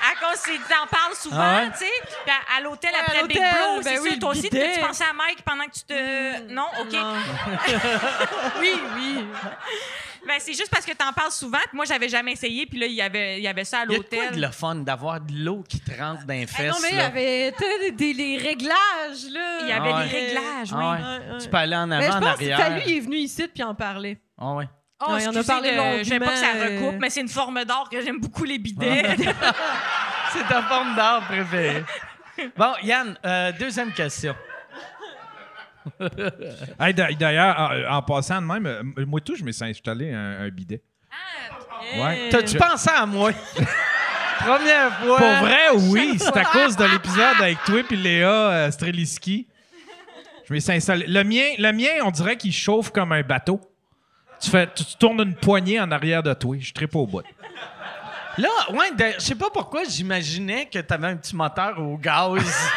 À 0.00 0.14
cause, 0.20 0.38
c'est- 0.44 0.58
t'en 0.68 0.86
parles 0.90 1.14
souvent, 1.14 1.36
Ah 1.40 1.60
ouais? 1.62 1.70
tu 1.72 1.78
sais. 1.78 1.90
Puis 2.24 2.32
à, 2.32 2.56
à 2.56 2.60
l'hôtel 2.60 2.90
Ouais, 2.92 2.98
à 2.98 3.00
après 3.02 3.26
Big 3.28 3.36
l'hôtel, 3.36 3.52
Bro, 3.52 3.76
ben 3.76 3.82
c'est 3.84 3.98
oui, 4.00 4.10
le 4.14 4.18
Toi 4.18 4.30
aussi, 4.30 4.48
tu 4.50 4.80
pensais 4.80 5.04
à 5.04 5.12
Mike 5.12 5.42
pendant 5.44 5.64
que 5.64 5.72
tu 5.72 5.82
te. 5.84 6.52
Non? 6.52 6.66
OK. 6.80 6.92
Non. 6.92 7.14
oui, 8.60 8.70
oui. 8.96 9.24
Ben, 10.26 10.34
c'est 10.40 10.52
juste 10.52 10.70
parce 10.70 10.84
que 10.84 10.92
t'en 10.92 11.12
parles 11.12 11.30
souvent, 11.32 11.58
puis 11.58 11.74
moi, 11.76 11.84
j'avais 11.86 12.08
jamais 12.08 12.32
essayé, 12.32 12.66
puis 12.66 12.78
là, 12.78 12.86
il 12.86 12.92
y 12.92 13.00
avait, 13.02 13.38
il 13.38 13.42
y 13.42 13.48
avait 13.48 13.64
ça 13.64 13.80
à 13.80 13.84
Il 13.84 13.92
y 13.92 13.94
a 13.94 13.98
de 13.98 14.02
quoi 14.04 14.18
l'hôtel. 14.18 14.36
de 14.36 14.40
le 14.46 14.52
fun 14.52 14.74
d'avoir 14.76 15.20
de 15.20 15.32
l'eau 15.32 15.64
qui 15.66 15.80
te 15.80 15.90
rentre 15.98 16.24
dans 16.26 16.34
les 16.34 16.42
Eh 16.42 16.46
fesses. 16.46 16.70
non, 16.72 16.78
mais 16.82 16.90
il 16.90 16.96
y 16.96 17.00
avait 17.00 17.54
tu 17.56 17.64
sais, 17.64 17.90
des, 17.92 18.12
les 18.12 18.36
réglages, 18.38 19.24
là. 19.30 19.58
Il 19.62 19.68
y 19.68 19.72
avait 19.72 19.90
Ah 19.94 20.02
des 20.04 20.08
réglages, 20.10 20.72
oui. 20.72 20.78
Ah 20.82 20.90
ouais. 20.92 20.98
Ouais, 20.98 21.32
ouais. 21.34 21.38
Tu 21.40 21.48
peux 21.48 21.56
aller 21.56 21.76
en 21.76 21.90
avant, 21.90 22.06
en 22.16 22.20
pense 22.20 22.38
que 22.38 22.50
arrière. 22.50 22.70
lui, 22.76 22.82
il 22.86 22.96
est 22.96 23.00
venu 23.00 23.16
ici 23.16 23.48
puis 23.48 23.62
en 23.62 23.74
parler. 23.74 24.18
Ah 24.38 24.52
ouais. 24.52 24.68
Oh, 25.00 25.12
Ouais, 25.12 25.12
on 25.12 25.14
a 25.14 25.40
excusez 25.40 25.44
parlé 25.46 25.70
de- 25.70 25.98
Je 26.04 26.08
sais 26.08 26.18
pas 26.18 26.26
que 26.26 26.34
ça 26.36 26.52
longuement, 26.54 26.64
recoupe, 26.80 26.94
euh, 26.94 26.98
mais 27.00 27.10
c'est 27.10 27.20
une 27.20 27.28
forme 27.28 27.64
d'art 27.64 27.88
que 27.90 28.00
j'aime 28.00 28.18
beaucoup 28.20 28.44
les 28.44 28.58
bidets. 28.58 29.02
C'est 30.32 30.46
ta 30.46 30.60
forme 30.62 30.94
d'art 30.94 31.22
préférée. 31.26 31.84
Bon, 32.56 32.72
Yann, 32.82 33.16
euh, 33.24 33.52
deuxième 33.58 33.92
question. 33.92 34.34
Hey, 36.80 36.92
D'ailleurs, 36.94 37.58
en, 37.88 37.96
en 37.96 38.02
passant 38.02 38.42
de 38.42 38.46
même, 38.46 38.66
euh, 38.66 38.82
moi 39.06 39.20
tout, 39.20 39.34
je 39.36 39.44
me 39.44 39.52
suis 39.52 39.64
installé 39.64 40.12
un, 40.12 40.40
un 40.42 40.48
bidet. 40.50 40.82
Ouais. 41.96 42.28
T'as-tu 42.30 42.56
pensé 42.58 42.90
à 42.94 43.06
moi? 43.06 43.30
Première 44.38 44.92
fois. 44.98 45.16
Pour 45.16 45.32
vrai, 45.46 45.70
oui, 45.74 46.16
c'est 46.18 46.36
à 46.36 46.44
cause 46.44 46.76
de 46.76 46.84
l'épisode 46.84 47.36
avec 47.40 47.62
toi 47.64 47.80
et 47.90 47.96
Léa 47.96 48.28
euh, 48.30 48.70
Streliski. 48.70 49.48
Je 50.46 50.52
me 50.54 50.58
suis 50.60 50.72
installé. 50.72 51.06
Le 51.06 51.24
mien, 51.24 51.44
le 51.58 51.72
mien, 51.72 51.88
on 52.04 52.10
dirait 52.10 52.36
qu'il 52.36 52.52
chauffe 52.52 52.90
comme 52.90 53.12
un 53.12 53.22
bateau. 53.22 53.60
Tu, 54.40 54.50
fais, 54.50 54.68
tu, 54.74 54.84
tournes 54.98 55.20
une 55.20 55.34
poignée 55.34 55.80
en 55.80 55.90
arrière 55.90 56.22
de 56.22 56.32
toi. 56.34 56.56
Je 56.58 56.72
tripe 56.72 56.94
au 56.94 57.06
bout. 57.06 57.22
Là, 58.38 58.48
ouais, 58.70 58.90
je 59.18 59.24
sais 59.24 59.34
pas 59.34 59.50
pourquoi 59.52 59.82
j'imaginais 59.84 60.66
que 60.66 60.78
t'avais 60.78 61.08
un 61.08 61.16
petit 61.16 61.34
moteur 61.34 61.80
au 61.80 61.96
gaz. 61.96 62.40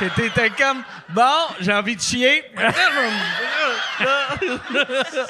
que 0.00 0.06
t'étais 0.06 0.50
comme, 0.50 0.82
bon, 1.10 1.54
j'ai 1.60 1.72
envie 1.72 1.96
de 1.96 2.00
chier. 2.00 2.42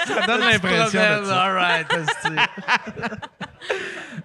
Ça 0.07 0.27
donne 0.27 0.41
l'impression 0.41 0.85
de 0.87 1.25
ça. 1.25 1.43
All 1.43 1.55
right. 1.55 1.87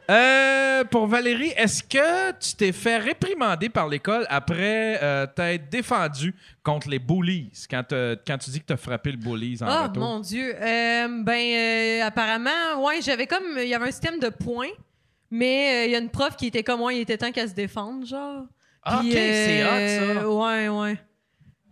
Euh, 0.10 0.84
pour 0.86 1.06
Valérie, 1.06 1.54
est-ce 1.56 1.84
que 1.84 2.32
tu 2.40 2.56
t'es 2.56 2.72
fait 2.72 2.98
réprimander 2.98 3.70
par 3.70 3.88
l'école 3.88 4.26
après 4.28 5.00
euh, 5.04 5.28
t'être 5.28 5.70
défendu 5.70 6.34
contre 6.64 6.90
les 6.90 6.98
bullies? 6.98 7.52
Quand, 7.70 7.84
tu 7.84 8.50
dis 8.50 8.60
que 8.60 8.66
t'as 8.66 8.78
frappé 8.78 9.12
le 9.12 9.18
bullies 9.18 9.60
en 9.62 9.68
Oh 9.68 9.84
retour? 9.84 10.04
mon 10.04 10.20
Dieu. 10.20 10.56
Euh, 10.60 11.08
ben, 11.24 12.02
euh, 12.02 12.04
apparemment, 12.08 12.84
ouais, 12.84 13.02
j'avais 13.04 13.28
comme. 13.28 13.44
Il 13.58 13.68
y 13.68 13.76
avait 13.76 13.88
un 13.88 13.92
système 13.92 14.20
de 14.20 14.30
points, 14.30 14.72
mais 15.30 15.84
euh, 15.84 15.86
il 15.86 15.92
y 15.92 15.96
a 15.96 16.00
une 16.00 16.10
prof 16.10 16.36
qui 16.36 16.48
était 16.48 16.64
comme 16.64 16.80
moi, 16.80 16.92
il 16.92 17.02
était 17.02 17.18
temps 17.18 17.32
qu'elle 17.32 17.50
se 17.50 17.54
défende, 17.54 18.06
genre. 18.06 18.46
Ah, 18.84 19.02
OK, 19.02 19.12
c'est 19.12 19.64
hot, 19.64 20.22
ça. 20.22 20.30
Ouais, 20.30 20.70
ouais. 20.70 20.98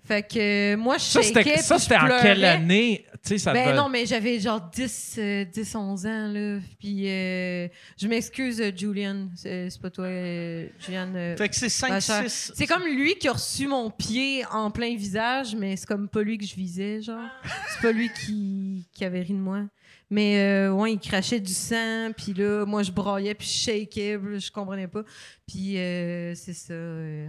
Fait 0.08 0.24
que 0.26 0.74
euh, 0.74 0.78
moi, 0.78 0.98
je 0.98 1.04
Ça, 1.04 1.22
shakeais, 1.22 1.58
c'était, 1.58 1.58
ça, 1.62 1.76
en 2.04 2.22
quelle 2.22 2.46
année? 2.46 3.06
Tu 3.24 3.30
sais, 3.34 3.38
ça 3.40 3.52
Ben 3.52 3.66
devait- 3.66 3.78
non, 3.78 3.90
mais 3.90 4.06
j'avais 4.06 4.40
genre 4.40 4.62
10, 4.74 5.16
euh, 5.18 5.44
10 5.44 5.76
11 5.76 6.06
ans, 6.06 6.28
là. 6.32 6.60
Puis 6.80 7.10
euh, 7.10 7.68
je 8.00 8.08
m'excuse, 8.08 8.62
euh, 8.62 8.72
Julian. 8.74 9.28
C'est 9.36 9.70
pas 9.82 9.90
toi, 9.90 10.06
euh, 10.06 10.68
Julian. 10.80 11.14
euh, 11.14 11.36
Fait 11.36 11.50
que 11.50 11.56
c'est 11.56 11.68
5, 11.68 11.90
ma 11.90 12.00
chère. 12.00 12.30
6. 12.30 12.54
C'est 12.56 12.68
comme 12.68 12.86
lui 12.86 13.16
qui 13.16 13.28
a 13.28 13.34
reçu 13.34 13.68
mon 13.68 13.90
pied 13.92 14.46
en 14.50 14.72
plein 14.72 14.96
visage, 14.96 15.56
mais 15.58 15.76
c'est 15.76 15.88
comme 15.88 16.08
pas 16.08 16.22
lui 16.22 16.38
que 16.38 16.46
je 16.46 16.56
visais, 16.56 17.02
genre. 17.02 17.28
C'est 17.74 17.82
pas 17.82 17.92
lui 17.92 18.10
qui, 18.26 18.88
qui 18.94 19.04
avait 19.04 19.22
ri 19.22 19.34
de 19.34 19.40
moi. 19.40 19.64
Mais 20.10 20.38
euh, 20.40 20.72
ouais, 20.72 20.94
il 20.94 21.00
crachait 21.00 21.42
du 21.42 21.52
sang, 21.54 22.12
puis 22.16 22.34
là, 22.34 22.66
moi, 22.66 22.82
je 22.82 22.92
braillais, 22.94 23.34
puis 23.34 23.46
je 23.46 23.60
shakeais, 23.60 24.18
je 24.38 24.52
comprenais 24.52 24.88
pas. 24.88 25.04
Puis 25.46 25.78
euh, 25.78 26.34
c'est 26.34 26.54
ça. 26.54 26.72
euh. 26.74 27.28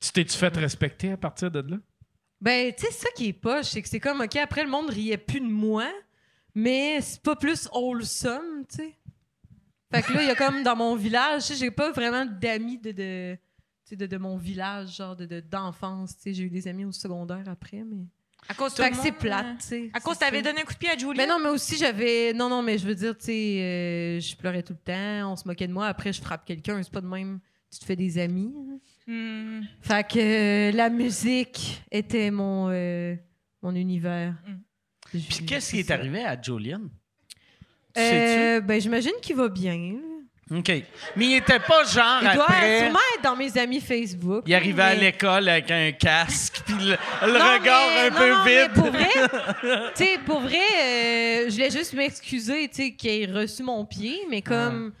Tu 0.00 0.12
t'es-tu 0.12 0.36
fait 0.36 0.56
respecter 0.56 1.12
à 1.12 1.16
partir 1.16 1.50
de 1.50 1.60
là? 1.60 1.76
Ben, 2.40 2.72
tu 2.72 2.86
sais, 2.86 2.92
ça 2.92 3.08
qui 3.16 3.28
est 3.28 3.32
poche, 3.32 3.66
c'est 3.66 3.82
que 3.82 3.88
c'est 3.88 3.98
comme, 4.00 4.20
OK, 4.20 4.36
après, 4.36 4.62
le 4.62 4.70
monde 4.70 4.90
riait 4.90 5.16
plus 5.18 5.40
de 5.40 5.46
moi, 5.46 5.86
mais 6.54 7.00
c'est 7.00 7.20
pas 7.20 7.34
plus 7.34 7.68
wholesome, 7.74 8.64
tu 8.68 8.76
sais. 8.76 8.94
Fait 9.92 10.02
que 10.02 10.12
là, 10.12 10.22
il 10.22 10.28
y 10.28 10.30
a 10.30 10.34
comme 10.36 10.62
dans 10.62 10.76
mon 10.76 10.94
village, 10.94 11.42
tu 11.46 11.54
sais, 11.54 11.56
j'ai 11.58 11.70
pas 11.72 11.90
vraiment 11.90 12.24
d'amis 12.26 12.78
de, 12.78 12.92
de, 12.92 13.34
tu 13.34 13.40
sais, 13.84 13.96
de, 13.96 14.06
de 14.06 14.16
mon 14.18 14.36
village, 14.36 14.96
genre 14.96 15.16
de, 15.16 15.26
de- 15.26 15.40
d'enfance, 15.40 16.14
tu 16.16 16.22
sais. 16.24 16.34
J'ai 16.34 16.44
eu 16.44 16.50
des 16.50 16.68
amis 16.68 16.84
au 16.84 16.92
secondaire 16.92 17.44
après, 17.48 17.82
mais. 17.84 18.04
À 18.48 18.54
cause 18.54 18.72
Fait 18.74 18.84
tout 18.84 18.90
que 18.92 18.96
le 18.98 19.02
c'est 19.02 19.10
monde, 19.10 19.18
plate, 19.20 19.58
tu 19.60 19.66
sais. 19.66 19.90
À 19.92 19.98
cause 20.00 20.16
t'avais 20.18 20.42
donné 20.42 20.60
un 20.60 20.64
coup 20.64 20.72
de 20.74 20.78
pied 20.78 20.90
à 20.90 20.96
Julie? 20.96 21.16
Mais 21.18 21.26
non, 21.26 21.40
mais 21.42 21.48
aussi, 21.48 21.76
j'avais. 21.76 22.32
Non, 22.34 22.48
non, 22.48 22.62
mais 22.62 22.78
je 22.78 22.86
veux 22.86 22.94
dire, 22.94 23.16
tu 23.18 23.24
sais, 23.24 23.60
euh, 23.62 24.20
je 24.20 24.36
pleurais 24.36 24.62
tout 24.62 24.74
le 24.74 24.78
temps, 24.78 25.32
on 25.32 25.36
se 25.36 25.46
moquait 25.48 25.66
de 25.66 25.72
moi. 25.72 25.86
Après, 25.88 26.12
je 26.12 26.22
frappe 26.22 26.44
quelqu'un, 26.44 26.80
c'est 26.84 26.92
pas 26.92 27.00
de 27.00 27.08
même. 27.08 27.40
Tu 27.72 27.80
te 27.80 27.84
fais 27.84 27.96
des 27.96 28.16
amis. 28.18 28.54
hein. 28.56 28.78
Hmm. 29.10 29.62
Fait 29.80 30.06
que 30.06 30.18
euh, 30.18 30.72
la 30.72 30.90
musique 30.90 31.82
était 31.90 32.30
mon, 32.30 32.68
euh, 32.70 33.14
mon 33.62 33.74
univers. 33.74 34.34
Mm. 34.46 35.18
Puis 35.30 35.46
qu'est-ce 35.46 35.70
qui 35.70 35.78
est 35.78 35.90
arrivé 35.90 36.22
à 36.24 36.40
Julian? 36.40 36.82
Tu? 37.94 38.00
Euh, 38.02 38.60
ben, 38.60 38.78
j'imagine 38.78 39.14
qu'il 39.22 39.34
va 39.36 39.48
bien. 39.48 39.94
OK. 40.50 40.68
Mais 41.16 41.24
il 41.26 41.36
était 41.36 41.58
pas 41.58 41.84
genre 41.84 42.18
Il 42.22 42.34
doit 42.34 42.44
après... 42.44 42.80
sûrement 42.80 42.98
être 43.16 43.24
dans 43.24 43.36
mes 43.36 43.56
amis 43.58 43.80
Facebook. 43.80 44.44
Il 44.46 44.54
arrivait 44.54 44.82
à 44.82 44.94
mais- 44.94 45.00
l'école 45.00 45.48
avec 45.48 45.70
un 45.70 45.90
casque, 45.92 46.60
puis 46.66 46.74
le, 46.74 46.96
le 47.26 47.32
Non, 47.38 47.58
regard 47.58 47.88
mais- 47.88 48.00
un 48.00 48.10
non, 48.10 48.16
peu 48.16 48.30
non, 48.30 48.44
mais 48.44 48.62
vide. 48.62 48.72
pour 48.74 48.90
vrai, 48.90 49.90
tu 49.96 50.04
sais, 50.04 50.18
pour 50.26 50.40
vrai, 50.40 50.56
euh, 50.56 51.44
je 51.48 51.52
voulais 51.54 51.70
juste 51.70 51.92
m'excuser, 51.94 52.68
tu 52.68 52.74
sais, 52.76 52.92
qu'il 52.92 53.10
ait 53.10 53.26
reçu 53.26 53.62
mon 53.62 53.84
pied, 53.86 54.20
mais 54.30 54.40
comme 54.42 54.92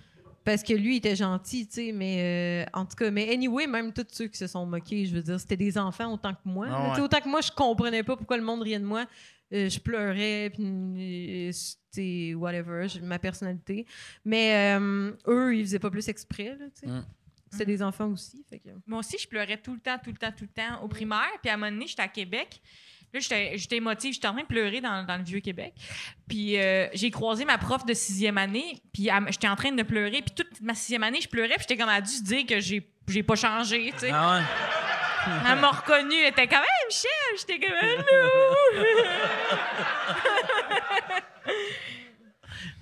parce 0.48 0.62
que 0.62 0.72
lui 0.72 0.94
il 0.94 0.96
était 0.96 1.14
gentil, 1.14 1.66
tu 1.66 1.74
sais, 1.74 1.92
mais 1.92 2.64
euh, 2.64 2.70
en 2.72 2.86
tout 2.86 2.96
cas, 2.96 3.10
mais 3.10 3.28
anyway, 3.30 3.66
même 3.66 3.92
tous 3.92 4.06
ceux 4.10 4.28
qui 4.28 4.38
se 4.38 4.46
sont 4.46 4.64
moqués, 4.64 5.04
je 5.04 5.14
veux 5.14 5.20
dire, 5.20 5.38
c'était 5.38 5.58
des 5.58 5.76
enfants 5.76 6.10
autant 6.10 6.32
que 6.32 6.40
moi. 6.46 6.68
Ah 6.70 6.94
ouais. 6.94 7.00
Autant 7.00 7.20
que 7.20 7.28
moi, 7.28 7.42
je 7.42 7.50
comprenais 7.52 8.02
pas 8.02 8.16
pourquoi 8.16 8.38
le 8.38 8.42
monde 8.42 8.62
riait 8.62 8.78
de 8.78 8.84
moi. 8.86 9.04
Euh, 9.52 9.68
je 9.68 9.78
pleurais, 9.78 10.50
puis 10.54 10.64
euh, 10.64 11.52
c'était 11.52 12.32
whatever, 12.32 12.88
j'ai 12.88 13.02
ma 13.02 13.18
personnalité. 13.18 13.84
Mais 14.24 14.74
euh, 14.78 15.12
eux, 15.26 15.54
ils 15.54 15.66
faisaient 15.66 15.78
pas 15.78 15.90
plus 15.90 16.08
exprès, 16.08 16.56
là, 16.58 16.64
tu 16.74 16.80
sais. 16.80 16.86
Mm. 16.86 17.04
C'était 17.50 17.66
des 17.66 17.82
enfants 17.82 18.08
aussi, 18.08 18.42
fait 18.48 18.58
que. 18.58 18.70
Moi 18.86 19.00
aussi, 19.00 19.18
je 19.18 19.28
pleurais 19.28 19.58
tout 19.58 19.74
le 19.74 19.80
temps, 19.80 19.98
tout 20.02 20.10
le 20.10 20.16
temps, 20.16 20.32
tout 20.32 20.44
le 20.44 20.62
temps 20.62 20.82
au 20.82 20.88
primaire. 20.88 21.28
Puis 21.42 21.50
à 21.50 21.54
un 21.54 21.56
moment 21.58 21.72
donné, 21.72 21.86
j'étais 21.86 22.02
à 22.02 22.08
Québec. 22.08 22.62
Là, 23.14 23.20
j'étais 23.20 23.76
émotive. 23.76 24.14
J'étais 24.14 24.26
en 24.28 24.32
train 24.32 24.42
de 24.42 24.46
pleurer 24.48 24.80
dans, 24.80 25.04
dans 25.04 25.16
le 25.16 25.22
Vieux-Québec. 25.24 25.74
Puis 26.28 26.56
euh, 26.58 26.86
j'ai 26.92 27.10
croisé 27.10 27.44
ma 27.44 27.58
prof 27.58 27.84
de 27.86 27.94
sixième 27.94 28.38
année. 28.38 28.80
Puis 28.92 29.08
j'étais 29.28 29.48
en 29.48 29.56
train 29.56 29.72
de 29.72 29.82
pleurer. 29.82 30.22
Puis 30.22 30.34
toute 30.36 30.60
ma 30.60 30.74
sixième 30.74 31.02
année, 31.02 31.20
je 31.20 31.28
pleurais. 31.28 31.54
Puis 31.56 31.66
j'étais 31.68 31.76
comme, 31.76 31.88
elle 31.90 31.96
a 31.96 32.00
dû 32.00 32.12
se 32.12 32.22
dire 32.22 32.46
que 32.46 32.60
j'ai 32.60 32.88
j'ai 33.08 33.22
pas 33.22 33.36
changé, 33.36 33.90
tu 33.94 34.00
sais. 34.00 34.10
Ah 34.12 34.36
ouais. 34.36 34.42
Elle 35.50 35.58
m'a 35.58 35.70
reconnue. 35.70 36.14
Elle 36.14 36.28
était 36.28 36.46
comme, 36.46 36.58
hey, 36.58 36.86
Michel! 36.88 37.10
J'étais 37.38 37.58
comme, 37.58 37.76
allô! 37.76 38.04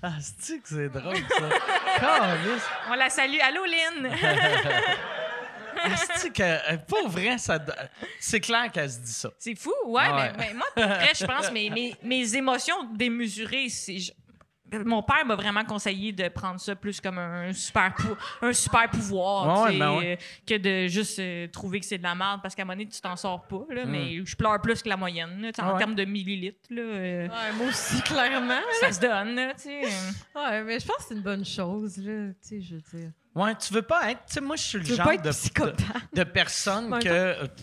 Ah, 0.02 0.12
c'est 0.20 0.58
que 0.60 0.68
c'est 0.68 0.90
drôle, 0.90 1.16
ça? 1.16 2.36
On 2.90 2.94
la 2.94 3.08
salue. 3.08 3.38
Allô, 3.42 3.64
Lynn! 3.64 4.10
Que, 6.34 6.42
euh, 6.42 6.76
pour 6.88 7.08
vrai, 7.08 7.38
ça, 7.38 7.58
c'est 8.20 8.40
clair 8.40 8.70
qu'elle 8.72 8.90
se 8.90 8.98
dit 9.00 9.12
ça. 9.12 9.30
C'est 9.38 9.54
fou, 9.54 9.72
ouais, 9.86 10.02
Ah 10.04 10.16
ouais. 10.16 10.32
Mais, 10.36 10.46
mais 10.48 10.54
moi, 10.54 10.66
pour 10.74 10.84
vrai, 10.84 11.10
je 11.18 11.24
pense, 11.24 11.50
mes, 11.52 11.70
mes, 11.70 11.94
mes 12.02 12.36
émotions 12.36 12.84
démesurées, 12.94 13.68
c'est. 13.68 13.98
je- 13.98 14.12
Mon 14.84 15.00
père 15.02 15.24
m'a 15.24 15.36
vraiment 15.36 15.64
conseillé 15.64 16.10
de 16.10 16.28
prendre 16.28 16.58
ça 16.58 16.74
plus 16.74 17.00
comme 17.00 17.18
un 17.18 17.52
super, 17.52 17.94
pou- 17.94 18.16
un 18.42 18.52
super 18.52 18.90
pouvoir 18.90 19.62
Ouais, 19.62 19.78
ben 19.78 19.96
ouais. 19.96 20.18
euh, 20.20 20.24
que 20.44 20.54
de 20.58 20.88
juste 20.88 21.20
euh, 21.20 21.46
trouver 21.46 21.78
que 21.78 21.86
c'est 21.86 21.98
de 21.98 22.02
la 22.02 22.16
merde 22.16 22.40
parce 22.42 22.52
qu'à 22.56 22.62
un 22.62 22.64
moment 22.64 22.76
donné, 22.76 22.88
tu 22.90 23.00
t'en 23.00 23.14
sors 23.14 23.46
pas. 23.46 23.64
Là, 23.70 23.84
Mais 23.86 24.24
je 24.24 24.34
pleure 24.34 24.60
plus 24.60 24.82
que 24.82 24.88
la 24.88 24.96
moyenne 24.96 25.40
là, 25.40 25.50
en 25.60 25.68
Mm. 25.68 25.72
Ouais. 25.72 25.78
termes 25.78 25.94
de 25.94 26.04
millilitres. 26.04 26.58
Là, 26.70 26.82
euh, 26.82 27.28
Ouais, 27.28 27.52
moi 27.56 27.68
aussi, 27.68 28.02
clairement. 28.02 28.58
Ça 28.80 28.90
se 28.90 29.00
donne. 29.00 29.36
Là, 29.36 29.54
tu 29.54 29.62
sais. 29.62 29.82
Ouais, 30.34 30.62
mais 30.64 30.80
je 30.80 30.86
pense 30.86 30.96
que 30.96 31.02
c'est 31.08 31.14
une 31.14 31.22
bonne 31.22 31.44
chose, 31.44 31.98
là, 31.98 32.32
tu 32.42 32.48
sais, 32.48 32.60
je 32.60 32.74
veux 32.74 33.00
dire. 33.00 33.10
Ouais, 33.36 33.54
tu 33.54 33.74
veux 33.74 33.82
pas 33.82 34.10
être. 34.10 34.20
Tu 34.26 34.32
sais, 34.32 34.40
moi, 34.40 34.56
je 34.56 34.62
suis 34.62 34.78
le 34.78 34.84
genre 34.96 35.20
de, 35.20 35.30
psychopathe. 35.30 35.76
de, 36.10 36.18
de 36.18 36.24
personne 36.24 36.98
que. 36.98 37.08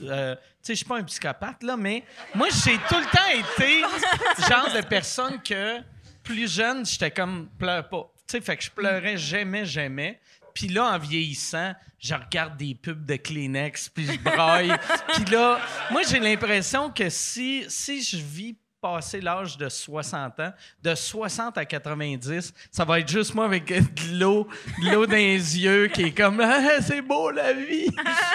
euh, 0.04 0.36
tu 0.36 0.42
sais, 0.62 0.74
je 0.74 0.76
suis 0.76 0.86
pas 0.86 1.00
un 1.00 1.04
psychopathe, 1.04 1.64
là, 1.64 1.76
mais 1.76 2.04
moi, 2.36 2.48
j'ai 2.52 2.78
tout 2.78 2.96
le 2.96 3.06
temps 3.06 3.58
été 3.58 3.82
le 4.38 4.44
genre 4.48 4.72
de 4.72 4.82
personne 4.86 5.42
que, 5.42 5.80
plus 6.24 6.54
jeune, 6.54 6.86
j'étais 6.86 7.10
comme, 7.10 7.50
pleure 7.58 7.90
pas. 7.90 8.14
Tu 8.28 8.38
sais, 8.38 8.42
fait 8.42 8.56
que 8.56 8.64
je 8.64 8.70
pleurais 8.70 9.18
jamais, 9.18 9.66
jamais. 9.66 10.22
Puis 10.54 10.68
là, 10.68 10.86
en 10.94 11.00
vieillissant, 11.00 11.74
je 11.98 12.14
regarde 12.14 12.56
des 12.56 12.76
pubs 12.76 13.04
de 13.04 13.16
Kleenex, 13.16 13.90
puis 13.90 14.06
je 14.06 14.20
braille. 14.20 14.76
puis 15.16 15.26
là, 15.26 15.60
moi, 15.90 16.04
j'ai 16.08 16.20
l'impression 16.20 16.92
que 16.92 17.10
si, 17.10 17.66
si 17.68 18.04
je 18.04 18.18
vis 18.18 18.56
passer 18.84 19.22
l'âge 19.22 19.58
de 19.58 19.70
60 19.70 20.42
ans, 20.42 20.52
de 20.84 20.94
60 20.94 21.58
à 21.58 21.64
90, 21.64 22.54
ça 22.70 22.84
va 22.84 23.00
être 23.00 23.08
juste 23.10 23.34
moi 23.34 23.46
avec 23.46 23.66
de 23.68 24.20
l'eau, 24.20 24.46
de 24.84 24.92
l'eau 24.92 25.06
dans 25.06 25.14
les 25.16 25.58
yeux 25.58 25.88
qui 25.88 26.04
est 26.04 26.12
comme 26.12 26.42
Ah, 26.42 26.82
c'est 26.82 27.02
beau 27.02 27.32
la 27.32 27.54
vie, 27.54 27.88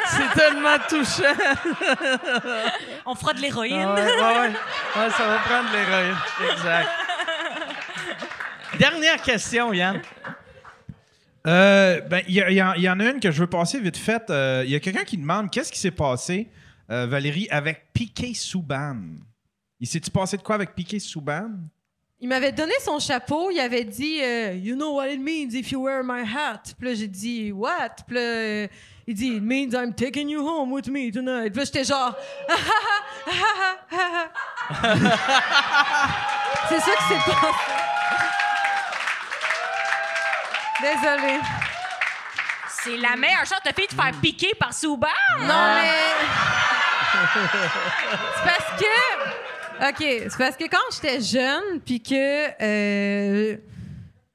c'est 0.07 0.41
tellement 0.41 0.79
touchant. 0.89 1.35
On 3.05 3.15
fera 3.15 3.35
de 3.35 3.41
l'héroïne. 3.41 3.85
Ah 3.87 3.95
ouais, 3.95 4.03
ouais, 4.03 4.21
ouais. 4.21 4.49
Ouais, 4.49 5.11
ça 5.11 5.27
va 5.27 5.39
prendre 5.41 5.71
de 5.71 5.77
l'héroïne. 5.77 6.17
Exact. 6.53 6.89
Dernière 8.79 9.21
question, 9.21 9.73
Yann. 9.75 10.01
Euh, 11.47 12.01
ben, 12.01 12.23
il 12.27 12.37
y, 12.37 12.45
il 12.49 12.53
y 12.55 12.83
y 12.83 12.89
en 12.91 13.01
a 13.01 13.05
une 13.05 13.21
que 13.21 13.31
je 13.31 13.41
veux 13.41 13.47
passer 13.47 13.81
vite 13.81 13.99
fait. 13.99 14.31
Euh, 14.31 14.63
Il 14.65 14.71
y 14.71 14.75
a 14.75 14.81
quelqu'un 14.81 15.05
qui 15.05 15.19
demande 15.19 15.51
qu'est-ce 15.51 15.71
qui 15.71 15.79
s'est 15.79 15.91
passé, 15.91 16.49
euh, 16.91 17.07
Valérie, 17.07 17.49
avec 17.51 17.93
Piqué 17.93 18.33
Souban. 18.33 18.97
Il 19.81 19.87
s'est-tu 19.87 20.11
passé 20.11 20.37
de 20.37 20.43
quoi 20.43 20.57
avec 20.57 20.75
Piqué 20.75 20.99
Souban? 20.99 21.51
Il 22.21 22.29
m'avait 22.29 22.51
donné 22.51 22.73
son 22.85 22.99
chapeau, 22.99 23.53
il 23.53 23.61
avait 23.61 23.85
dit 23.85 24.19
euh, 24.21 24.55
You 24.55 24.75
know 24.75 24.95
what 24.95 25.09
it 25.09 25.21
means 25.21 25.55
if 25.55 25.71
you 25.71 25.81
wear 25.81 26.03
my 26.03 26.23
hat. 26.23 26.63
Puis 26.77 26.89
là, 26.89 26.95
j'ai 26.95 27.07
dit 27.07 27.53
What? 27.53 28.03
Puis 28.09 28.17
là, 28.17 28.21
euh, 28.21 28.67
il 29.07 29.15
dit 29.15 29.37
It 29.37 29.43
means 29.43 29.73
I'm 29.73 29.95
taking 29.95 30.29
you 30.29 30.45
home 30.45 30.73
with 30.73 30.89
me 30.89 31.13
tonight. 31.13 31.53
Puis 31.53 31.61
là, 31.61 31.65
j'étais 31.65 31.85
genre 31.85 32.17
C'est 36.69 36.81
ça 36.81 36.91
qui 36.97 37.05
s'est 37.05 37.21
passé. 37.25 37.49
Désolée. 40.83 41.41
C'est 42.69 42.97
la 42.97 43.15
meilleure 43.17 43.47
chance 43.47 43.63
de 43.65 43.73
fille 43.77 43.87
de 43.89 43.95
faire 43.95 44.13
piquer 44.21 44.55
par 44.59 44.73
Souban. 44.73 45.07
Non, 45.41 45.75
mais. 45.75 45.93
c'est 48.37 48.45
parce 48.45 48.81
que. 48.81 49.48
OK, 49.81 49.97
c'est 49.99 50.39
parce 50.39 50.57
que 50.57 50.65
quand 50.65 50.79
j'étais 50.93 51.21
jeune, 51.21 51.81
puis 51.85 52.01
que. 52.01 52.63
euh, 52.63 53.57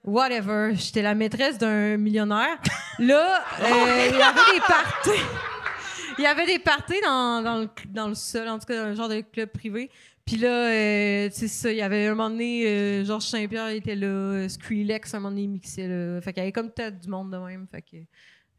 whatever, 0.03 0.72
j'étais 0.76 1.02
la 1.02 1.15
maîtresse 1.15 1.57
d'un 1.57 1.98
millionnaire, 1.98 2.57
là, 2.99 3.44
euh, 3.61 4.07
il 4.10 4.18
y 4.18 4.22
avait 4.22 4.53
des 4.53 4.61
parties. 4.61 5.24
Il 6.20 6.24
y 6.24 6.28
avait 6.28 6.45
des 6.45 6.60
parties 6.60 7.02
dans, 7.03 7.41
dans, 7.41 7.57
le, 7.57 7.70
dans 7.90 8.07
le 8.07 8.14
sol, 8.14 8.48
en 8.48 8.60
tout 8.60 8.68
cas, 8.68 8.76
dans 8.76 8.90
un 8.90 8.94
genre 8.94 9.10
de 9.10 9.22
club 9.22 9.49
privé. 9.49 9.90
Puis 10.26 10.38
là, 10.38 10.70
euh, 10.70 11.30
c'est 11.32 11.48
ça, 11.48 11.72
il 11.72 11.78
y 11.78 11.82
avait 11.82 12.06
un 12.06 12.11
moment 12.11 12.30
donné, 12.30 12.68
euh, 12.68 13.03
Georges 13.03 13.26
Saint-Pierre 13.26 13.70
était 13.70 13.95
là, 13.95 14.07
euh, 14.07 14.48
Skrillex, 14.48 15.11
un 15.15 15.20
moment 15.20 15.32
donné, 15.32 15.41
il 15.44 15.49
mixait 15.49 15.88
là. 15.88 16.22
Fait 16.22 16.32
qu'il 16.32 16.41
y 16.41 16.45
avait 16.45 16.52
comme 16.52 16.70
peut-être 16.70 16.99
du 16.99 17.10
monde 17.10 17.32
de 17.32 17.38
même. 17.38 17.65
Fait 17.70 17.82
que 17.82 17.98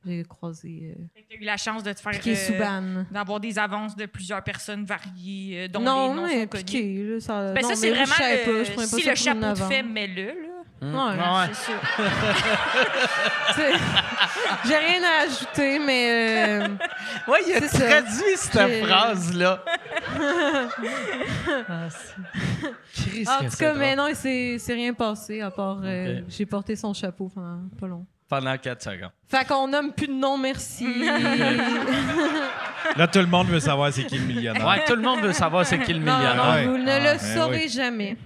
j'ai 0.06 0.22
croisé 0.24 0.94
euh, 0.98 1.02
Tu 1.28 1.36
as 1.36 1.40
eu 1.40 1.44
la 1.44 1.56
chance 1.56 1.82
de 1.82 1.92
te 1.92 2.00
faire. 2.00 2.12
Euh. 2.26 3.02
D'avoir 3.10 3.40
des 3.40 3.58
avances 3.58 3.96
de 3.96 4.06
plusieurs 4.06 4.42
personnes 4.42 4.84
variées, 4.84 5.64
euh, 5.64 5.68
dont 5.68 5.80
Non, 5.80 6.08
les 6.08 6.14
noms 6.14 6.26
mais 6.26 6.40
sont 6.42 6.46
piqué, 6.48 7.02
là, 7.04 7.20
ça... 7.20 7.52
Ben 7.52 7.62
non, 7.62 7.68
ça, 7.70 7.74
c'est 7.76 7.88
je 7.88 7.94
vraiment 7.94 8.14
savais 8.14 8.44
le- 8.46 8.52
pas, 8.52 8.64
je 8.64 8.72
pas 8.72 8.82
si 8.86 9.02
ça 9.02 9.10
le 9.10 9.16
chapeau 9.16 9.52
te 9.54 9.62
fait, 9.62 9.82
mets-le, 9.82 10.26
là. 10.26 10.32
Ouais, 10.82 10.90
Ouais. 10.90 11.48
C'est 11.54 11.64
sûr. 11.64 11.80
c'est- 13.54 13.72
J'ai 14.68 14.76
rien 14.76 15.02
à 15.02 15.22
ajouter, 15.24 15.78
mais... 15.78 16.08
euh, 16.10 16.68
Ouais, 17.28 17.38
il 17.46 17.54
a 17.54 17.60
C'est 17.60 17.68
ça. 17.78 17.86
traduit 17.88 18.36
cette 18.36 18.84
phrase-là. 18.84 19.64
Ah, 23.26 23.38
en 23.40 23.44
tout 23.44 23.50
c'est 23.50 23.64
cas, 23.64 23.74
mais 23.74 23.94
non, 23.96 24.08
il 24.08 24.16
s'est 24.16 24.72
rien 24.74 24.92
passé, 24.94 25.40
à 25.40 25.50
part... 25.50 25.80
euh, 25.84 26.18
Ok. 26.20 26.24
J'ai 26.28 26.46
porté 26.46 26.76
son 26.76 26.92
chapeau 26.92 27.30
pendant 27.34 27.60
pas 27.80 27.86
long. 27.86 28.06
Pendant 28.28 28.56
4 28.56 28.82
secondes. 28.82 29.10
Fait 29.28 29.46
qu'on 29.46 29.68
nomme 29.68 29.92
plus 29.92 30.06
de 30.08 30.12
nom, 30.14 30.38
merci. 30.38 31.04
Là, 32.96 33.06
tout 33.06 33.18
le 33.18 33.26
monde 33.26 33.48
veut 33.48 33.60
savoir 33.60 33.92
c'est 33.92 34.04
qui 34.04 34.18
le 34.18 34.24
millionnaire. 34.26 34.66
Ouais, 34.66 34.84
tout 34.86 34.94
le 34.96 35.02
monde 35.02 35.20
veut 35.20 35.32
savoir 35.32 35.64
c'est 35.66 35.78
qui 35.80 35.92
le 35.92 35.98
non, 36.00 36.16
millionnaire. 36.16 36.64
non, 36.66 36.72
vous 36.72 36.78
ne 36.78 36.90
Ah, 36.90 36.98
le 37.00 37.04
ben 37.04 37.18
saurez 37.18 37.62
oui. 37.64 37.68
jamais. 37.68 38.16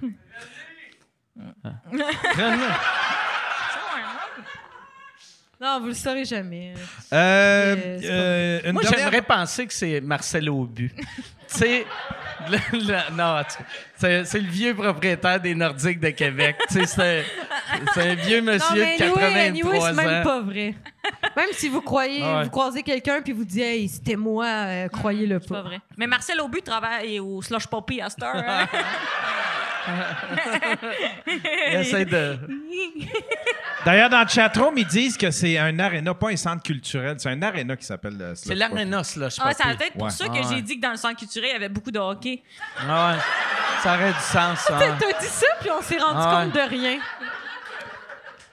Non, 5.61 5.81
vous 5.81 5.89
le 5.89 5.95
saurez 5.95 6.25
jamais. 6.25 6.73
Euh, 7.13 7.75
Euh, 7.77 7.99
c'est 8.01 8.09
euh, 8.09 8.61
une 8.67 8.73
Moi, 8.75 8.83
dernière- 8.83 9.01
j'aimerais 9.01 9.23
penser 9.23 9.67
que 9.67 9.73
c'est 9.73 10.01
Marcel 10.01 10.49
Aubu. 10.49 10.93
tu 10.97 11.05
sais, 11.49 11.85
le- 12.49 12.59
le- 12.79 13.17
non, 13.17 13.43
tu- 13.43 13.65
c'est 13.97 14.25
c'est 14.25 14.39
le 14.41 14.47
vieux 14.49 14.73
propriétaire 14.75 15.41
des 15.41 15.57
Nordiques 15.57 15.99
de 15.99 16.11
Québec. 16.11 16.57
Tu 16.69 16.75
sais, 16.75 16.87
c'est 16.87 17.25
c'est 17.93 18.11
un 18.11 18.15
vieux 18.15 18.41
Non, 18.41 18.53
monsieur 18.53 18.77
mais 18.85 18.99
de 18.99 19.03
anyway, 19.03 19.25
anyway, 19.25 19.63
83 19.79 19.89
c'est 19.89 19.95
même 19.97 20.21
ans. 20.21 20.23
pas 20.25 20.41
vrai. 20.43 20.75
Même 21.37 21.49
si 21.53 21.69
vous 21.69 21.81
croyez, 21.81 22.21
Ah 22.23 22.39
ouais. 22.39 22.45
vous 22.45 22.51
croisez 22.51 22.83
quelqu'un 22.85 23.21
puis 23.21 23.33
vous 23.33 23.45
dites 23.45 23.63
hey, 23.63 23.89
c'était 23.89 24.15
moi, 24.17 24.47
euh, 24.47 24.89
croyez-le 24.89 25.41
C'est 25.41 25.49
pas. 25.49 25.57
pas 25.57 25.63
vrai. 25.63 25.81
Mais 25.97 26.07
Marcel 26.07 26.41
Aubu 26.41 26.63
travaille 26.63 27.19
au 27.19 27.43
Slush 27.43 27.67
Poppy 27.67 28.01
à 28.01 28.09
cette 28.11 28.23
heure. 28.23 28.37
hein. 28.37 28.69
De... 32.05 32.39
D'ailleurs, 33.85 34.11
dans 34.11 34.23
le 34.23 34.29
chatroom, 34.29 34.77
ils 34.79 34.87
disent 34.87 35.17
que 35.17 35.31
c'est 35.31 35.57
un 35.59 35.79
aréna, 35.79 36.13
pas 36.15 36.29
un 36.31 36.37
centre 36.37 36.63
culturel. 36.63 37.17
C'est 37.19 37.31
un 37.31 37.41
aréna 37.43 37.77
qui 37.77 37.85
s'appelle 37.85 38.17
le 38.19 38.35
C'est 38.35 38.55
l'aréna, 38.55 39.03
là, 39.17 39.29
je 39.29 39.41
Ah, 39.41 39.51
va 39.51 39.55
peut-être 39.77 39.93
pour 39.93 40.03
Ouais. 40.03 40.11
ça 40.11 40.27
que 40.27 40.31
Ah 40.35 40.35
ouais. 40.41 40.43
j'ai 40.57 40.63
dit 40.63 40.77
que 40.77 40.83
dans 40.83 40.91
le 40.91 40.97
centre 40.97 41.17
culturel, 41.17 41.51
il 41.51 41.53
y 41.53 41.57
avait 41.57 41.69
beaucoup 41.69 41.91
de 41.91 41.99
hockey. 41.99 42.43
Ah 42.87 43.13
ouais. 43.13 43.19
Ça 43.83 43.95
aurait 43.95 44.13
du 44.13 44.19
sens, 44.21 44.59
ça. 44.61 44.79
T'as 44.79 45.19
dit 45.21 45.27
ça 45.27 45.47
puis 45.61 45.71
on 45.71 45.81
s'est 45.83 45.99
rendu 45.99 46.17
Ah 46.21 46.39
ouais. 46.39 46.45
compte 46.47 46.55
de 46.55 46.61
rien. 46.69 46.99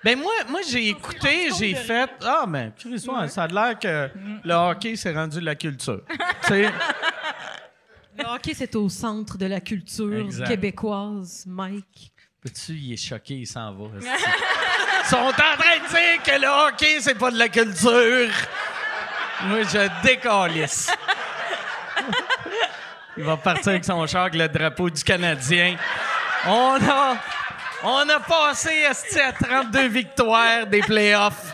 Ben 0.03 0.19
moi, 0.19 0.33
moi 0.49 0.59
j'ai 0.69 0.89
écouté, 0.89 1.49
j'ai 1.57 1.73
fait 1.73 2.11
ah 2.23 2.45
mais 2.47 2.71
Chris, 2.77 3.03
ouais, 3.07 3.27
ça 3.27 3.43
a 3.43 3.47
l'air 3.47 3.79
que 3.79 4.07
le 4.43 4.53
hockey 4.53 4.95
s'est 4.95 5.11
rendu 5.11 5.39
de 5.39 5.45
la 5.45 5.55
culture. 5.55 6.01
tu 6.43 6.47
sais, 6.47 6.69
Le 8.17 8.25
hockey, 8.25 8.53
c'est 8.55 8.75
au 8.75 8.87
centre 8.89 9.37
de 9.37 9.45
la 9.45 9.59
culture 9.59 10.19
Exact. 10.19 10.47
québécoise, 10.47 11.43
Mike. 11.47 12.11
Peux-tu, 12.41 12.73
il 12.73 12.93
est 12.93 12.97
choqué, 12.97 13.33
il 13.35 13.47
s'en 13.47 13.73
va. 13.73 13.85
Ils 13.99 15.07
sont 15.09 15.17
en 15.17 15.31
train 15.31 15.55
de 15.55 15.89
dire 15.89 16.23
que 16.23 16.41
le 16.41 16.47
hockey, 16.67 16.97
c'est 17.01 17.15
pas 17.15 17.31
de 17.31 17.37
la 17.37 17.49
culture. 17.49 18.29
Moi, 19.43 19.63
je 19.63 20.03
décalisse. 20.07 20.89
Il 23.17 23.23
va 23.23 23.37
partir 23.37 23.69
avec 23.69 23.83
son 23.85 24.05
char 24.07 24.23
avec 24.23 24.35
le 24.35 24.47
drapeau 24.47 24.89
du 24.89 25.03
Canadien. 25.03 25.75
On 26.47 26.77
a, 26.87 27.17
on 27.83 28.09
a 28.09 28.19
passé 28.19 28.85
à 28.85 29.31
32 29.33 29.87
victoires 29.87 30.67
des 30.67 30.81
playoffs. 30.81 31.53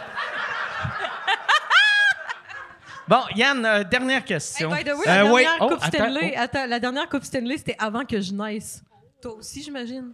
Bon, 3.11 3.23
Yann, 3.35 3.65
euh, 3.65 3.83
dernière 3.83 4.19
Hey, 4.19 4.23
question. 4.23 4.69
by 4.69 4.85
the 4.85 4.93
way, 4.95 5.05
Euh, 5.05 5.23
la 5.23 5.25
oui. 5.33 5.43
dernière 5.43 5.57
Oh, 5.59 5.67
Coupe 5.67 5.83
Stanley, 5.83 6.33
oh. 6.33 6.39
attends, 6.39 6.65
la 6.65 6.79
dernière 6.79 7.09
Coupe 7.09 7.23
Stanley, 7.25 7.57
c'était 7.57 7.75
avant 7.77 8.05
que 8.05 8.21
je 8.21 8.31
naisse. 8.31 8.81
Toi 9.21 9.33
aussi, 9.35 9.61
j'imagine. 9.61 10.13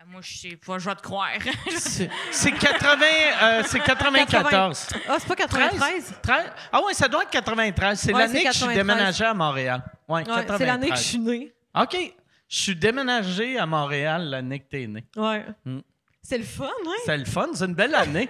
Ah, 0.00 0.04
Moi, 0.10 0.22
je 0.24 0.38
sais 0.38 0.56
pas, 0.56 0.78
je 0.78 0.88
vais 0.88 0.94
te 0.96 1.02
croire. 1.02 1.28
C'est 1.76 2.08
c'est 2.30 2.52
80, 2.52 3.04
euh, 3.42 3.62
c'est 3.66 3.80
94. 3.80 4.86
Ah, 5.10 5.16
c'est 5.20 5.28
pas 5.28 5.36
93? 5.36 6.14
13? 6.22 6.44
Ah 6.72 6.80
oui, 6.86 6.94
ça 6.94 7.06
doit 7.06 7.22
être 7.24 7.30
93. 7.30 8.00
C'est 8.00 8.14
Ouais, 8.14 8.20
l'année 8.20 8.42
que 8.44 8.48
je 8.50 8.56
suis 8.56 8.66
93. 8.66 8.74
déménagé 8.76 9.24
à 9.26 9.34
Montréal. 9.34 9.82
Ouais, 10.08 10.26
Ouais, 10.26 10.46
c'est 10.56 10.64
l'année 10.66 10.88
que 10.88 10.96
je 10.96 11.02
suis 11.02 11.18
née. 11.18 11.52
OK. 11.78 11.96
Je 12.48 12.56
suis 12.62 12.76
déménagé 12.76 13.58
à 13.58 13.66
Montréal 13.66 14.30
l'année 14.30 14.58
que 14.60 14.68
t'es 14.70 14.86
né. 14.86 15.04
Ouais. 15.16 15.44
Mm. 15.66 15.80
C'est 16.24 16.38
le 16.38 16.44
fun, 16.44 16.64
hein? 16.86 16.90
C'est 17.04 17.18
le 17.18 17.24
fun, 17.24 17.48
c'est 17.52 17.64
une 17.64 17.74
belle 17.74 17.94
année. 17.96 18.28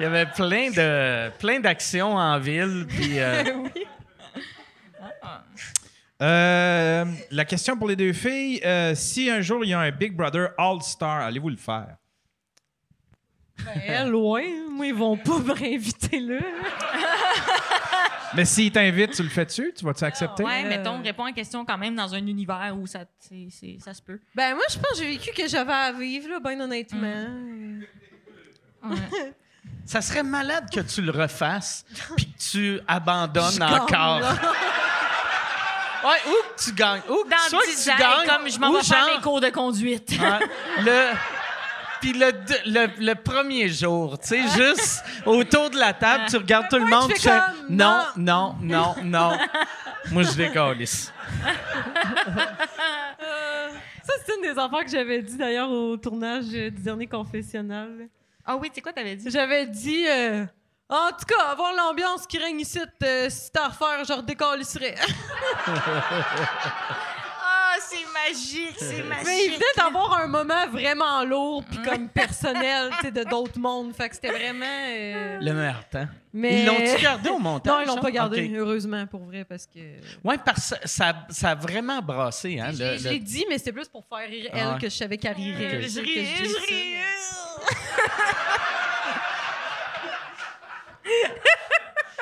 Il 0.00 0.02
y 0.02 0.06
avait 0.06 0.24
plein 0.24 0.70
de 0.70 1.30
plein 1.38 1.60
d'actions 1.60 2.16
en 2.16 2.38
ville. 2.38 2.86
Puis, 2.88 3.20
euh, 3.20 3.44
oui. 3.74 3.84
Euh, 6.20 7.04
la 7.30 7.44
question 7.44 7.76
pour 7.76 7.88
les 7.88 7.94
deux 7.94 8.12
filles 8.12 8.60
euh, 8.64 8.94
si 8.96 9.30
un 9.30 9.40
jour 9.40 9.64
il 9.64 9.68
y 9.68 9.72
a 9.72 9.78
un 9.78 9.90
Big 9.92 10.16
Brother 10.16 10.48
All-Star, 10.58 11.20
allez-vous 11.20 11.50
le 11.50 11.56
faire? 11.56 11.96
Ben, 13.86 14.08
loin. 14.08 14.42
Moi, 14.70 14.86
ils 14.86 14.94
vont 14.94 15.16
pas 15.16 15.38
me 15.44 15.52
réinviter 15.52 16.20
là. 16.20 16.38
Mais 18.34 18.44
s'ils 18.44 18.70
t'invitent, 18.70 19.12
tu 19.12 19.22
le 19.22 19.28
fais-tu? 19.30 19.72
Tu 19.76 19.84
vas-tu 19.84 20.04
accepter? 20.04 20.44
Ouais, 20.44 20.62
Euh. 20.64 20.68
mettons, 20.68 21.02
réponds 21.02 21.24
à 21.24 21.28
la 21.28 21.32
question 21.32 21.64
quand 21.64 21.78
même 21.78 21.94
dans 21.96 22.14
un 22.14 22.18
univers 22.26 22.74
où 22.78 22.86
ça, 22.86 23.00
c'est- 23.18 23.48
c'est- 23.50 23.78
ça 23.82 23.94
se 23.94 24.02
peut. 24.02 24.20
Ben, 24.34 24.54
moi, 24.54 24.64
je 24.70 24.76
pense 24.78 24.90
que 24.92 24.98
j'ai 24.98 25.06
vécu 25.12 25.30
que 25.32 25.48
j'avais 25.48 25.72
à 25.72 25.92
vivre, 25.92 26.28
là, 26.28 26.38
ben 26.40 26.60
honnêtement. 26.60 27.26
ça 29.86 30.00
serait 30.02 30.22
malade 30.22 30.68
que 30.72 30.80
tu 30.80 31.00
le 31.02 31.10
refasses 31.10 31.84
puis 32.16 32.26
que 32.26 32.38
tu 32.38 32.80
abandonnes 32.86 33.50
Je 33.52 33.62
encore. 33.62 34.20
Ouais, 36.04 36.18
ou 36.28 36.54
que 36.56 36.62
tu 36.62 36.72
gagnes. 36.74 37.00
Ou 37.08 37.24
que 37.24 37.30
Dans 37.30 37.36
soit 37.48 37.60
que 37.62 37.70
10 37.70 37.84
tu 37.84 37.90
ans, 37.90 37.94
gagnes, 37.98 38.26
comme 38.28 38.48
je 38.48 38.58
m'en 38.60 38.72
vais 38.72 38.82
faire 38.84 39.06
mes 39.16 39.20
cours 39.22 39.40
de 39.40 39.48
conduite. 39.50 40.10
Ouais. 40.20 40.46
le 40.84 41.10
puis 42.00 42.12
le, 42.12 42.30
le, 42.66 42.86
le 42.98 43.14
premier 43.14 43.68
jour, 43.68 44.18
tu 44.18 44.28
sais, 44.28 44.42
juste 44.56 45.04
autour 45.26 45.70
de 45.70 45.78
la 45.78 45.92
table, 45.92 46.24
tu 46.28 46.36
regardes 46.36 46.68
tout 46.68 46.78
le 46.78 46.86
monde, 46.86 47.12
tu 47.14 47.20
fais 47.20 47.30
comme, 47.30 47.76
non, 47.76 48.02
non, 48.16 48.56
non, 48.60 48.94
non. 49.04 49.38
Moi, 50.10 50.22
je 50.22 50.32
décalisse. 50.34 51.12
Ça, 54.02 54.12
c'est 54.24 54.34
une 54.36 54.42
des 54.42 54.58
affaires 54.58 54.84
que 54.84 54.90
j'avais 54.90 55.22
dit 55.22 55.36
d'ailleurs 55.36 55.70
au 55.70 55.96
tournage 55.96 56.46
du 56.46 56.70
dernier 56.70 57.06
confessionnal. 57.06 58.08
Ah 58.46 58.56
oui, 58.56 58.70
c'est 58.74 58.80
quoi 58.80 58.92
t'avais 58.92 59.16
dit? 59.16 59.30
J'avais 59.30 59.66
dit. 59.66 60.06
euh, 60.08 60.44
en 60.88 61.10
tout 61.10 61.26
cas, 61.26 61.50
avoir 61.50 61.74
l'ambiance 61.74 62.26
qui 62.26 62.38
règne 62.38 62.60
ici, 62.60 62.80
euh, 63.02 63.28
si 63.28 63.36
c'était 63.46 63.58
à 63.58 63.68
refaire, 63.68 64.04
je 64.08 64.12
redécalisserais. 64.14 64.94
C'est 67.90 68.28
magique, 68.30 68.76
c'est 68.78 69.02
magique. 69.02 69.26
Mais 69.26 69.44
il 69.46 69.52
venait 69.52 69.64
d'avoir 69.76 70.18
un 70.20 70.26
moment 70.26 70.66
vraiment 70.70 71.24
lourd 71.24 71.64
puis 71.64 71.80
comme 71.82 72.08
personnel, 72.08 72.90
tu 73.00 73.06
sais, 73.06 73.10
de 73.10 73.24
d'autres 73.30 73.58
mondes. 73.58 73.94
Fait 73.94 74.08
que 74.08 74.14
c'était 74.14 74.30
vraiment. 74.30 74.64
euh, 74.66 75.38
Le 75.40 75.52
meilleur 75.52 75.88
temps. 75.88 76.06
Mais... 76.32 76.60
Ils 76.60 76.66
l'ont-tu 76.66 77.02
gardé 77.02 77.30
au 77.30 77.38
montage? 77.38 77.72
Non, 77.74 77.80
ils 77.82 77.86
l'ont 77.86 78.02
pas 78.02 78.10
gardé, 78.10 78.52
heureusement, 78.54 79.06
pour 79.06 79.20
vrai, 79.24 79.44
parce 79.44 79.66
que. 79.66 79.78
Ouais, 80.22 80.36
parce 80.44 80.74
que 80.74 80.88
ça, 80.88 81.14
ça 81.30 81.50
a 81.50 81.54
vraiment 81.54 82.00
brassé, 82.02 82.60
hein. 82.60 82.70
Je 82.72 82.78
l'ai- 82.84 82.98
je 82.98 83.08
le- 83.08 83.18
dit, 83.18 83.46
mais 83.48 83.56
c'était 83.58 83.72
plus 83.72 83.88
pour 83.88 84.04
faire 84.06 84.28
rire 84.28 84.50
elle 84.52 84.60
Ah 84.74 84.78
que 84.80 84.88
je 84.88 84.94
savais 84.94 85.16
qu'elle 85.16 85.32
rirait. 85.34 85.76
Ok. 85.78 85.82
C'est 85.82 85.88
Je 85.88 86.00
dis 86.02 86.14
je 86.44 86.48
ça, 86.54 86.60
ris. 86.68 86.92
mais- 86.92 86.98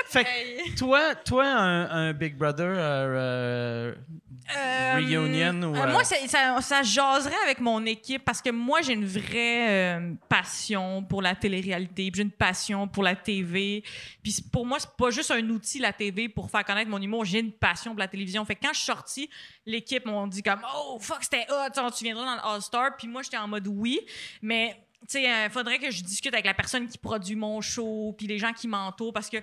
Fait 0.08 0.24
que 0.24 0.78
toi, 0.78 1.14
toi 1.16 1.44
un, 1.44 1.90
un 2.08 2.12
Big 2.12 2.36
Brother 2.36 2.64
euh, 2.66 2.74
euh, 2.78 3.94
Euh, 4.54 4.94
Reunion 4.94 5.62
ou, 5.62 5.74
euh, 5.74 5.80
euh, 5.80 5.92
Moi, 5.92 6.04
ça, 6.04 6.16
ça, 6.26 6.60
ça 6.60 6.82
jaserait 6.82 7.42
avec 7.44 7.60
mon 7.60 7.84
équipe 7.84 8.24
parce 8.24 8.40
que 8.40 8.50
moi, 8.50 8.80
j'ai 8.80 8.92
une 8.92 9.06
vraie 9.06 9.96
euh, 9.96 10.14
passion 10.28 11.02
pour 11.02 11.22
la 11.22 11.34
télé-réalité. 11.34 12.10
puis 12.10 12.18
J'ai 12.18 12.22
une 12.22 12.30
passion 12.30 12.86
pour 12.86 13.02
la 13.02 13.16
TV. 13.16 13.82
Puis 14.22 14.36
pour 14.52 14.64
moi, 14.64 14.78
c'est 14.78 14.94
pas 14.96 15.10
juste 15.10 15.30
un 15.30 15.48
outil, 15.48 15.78
la 15.78 15.92
TV, 15.92 16.28
pour 16.28 16.50
faire 16.50 16.64
connaître 16.64 16.90
mon 16.90 17.00
humour. 17.00 17.24
J'ai 17.24 17.40
une 17.40 17.52
passion 17.52 17.92
pour 17.92 18.00
la 18.00 18.08
télévision. 18.08 18.44
Fait 18.44 18.54
que 18.54 18.66
quand 18.66 18.72
je 18.72 18.78
suis 18.78 18.86
sortie, 18.86 19.30
l'équipe 19.64 20.06
m'ont 20.06 20.26
dit 20.26 20.42
comme 20.42 20.60
«Oh, 20.76 20.98
fuck, 21.00 21.22
c'était 21.22 21.46
hot! 21.50 21.90
Tu 21.96 22.04
viendras 22.04 22.24
dans 22.24 22.34
le 22.34 22.54
All-Star.» 22.54 22.96
Puis 22.98 23.08
moi, 23.08 23.22
j'étais 23.22 23.38
en 23.38 23.48
mode 23.48 23.66
«Oui.» 23.68 24.00
Mais... 24.42 24.76
Tu 25.02 25.20
sais, 25.20 25.22
il 25.44 25.50
faudrait 25.50 25.78
que 25.78 25.90
je 25.90 26.02
discute 26.02 26.32
avec 26.34 26.46
la 26.46 26.54
personne 26.54 26.88
qui 26.88 26.98
produit 26.98 27.36
mon 27.36 27.60
show, 27.60 28.12
puis 28.18 28.26
les 28.26 28.38
gens 28.38 28.52
qui 28.52 28.66
m'entourent, 28.66 29.12
parce 29.12 29.30
que 29.30 29.36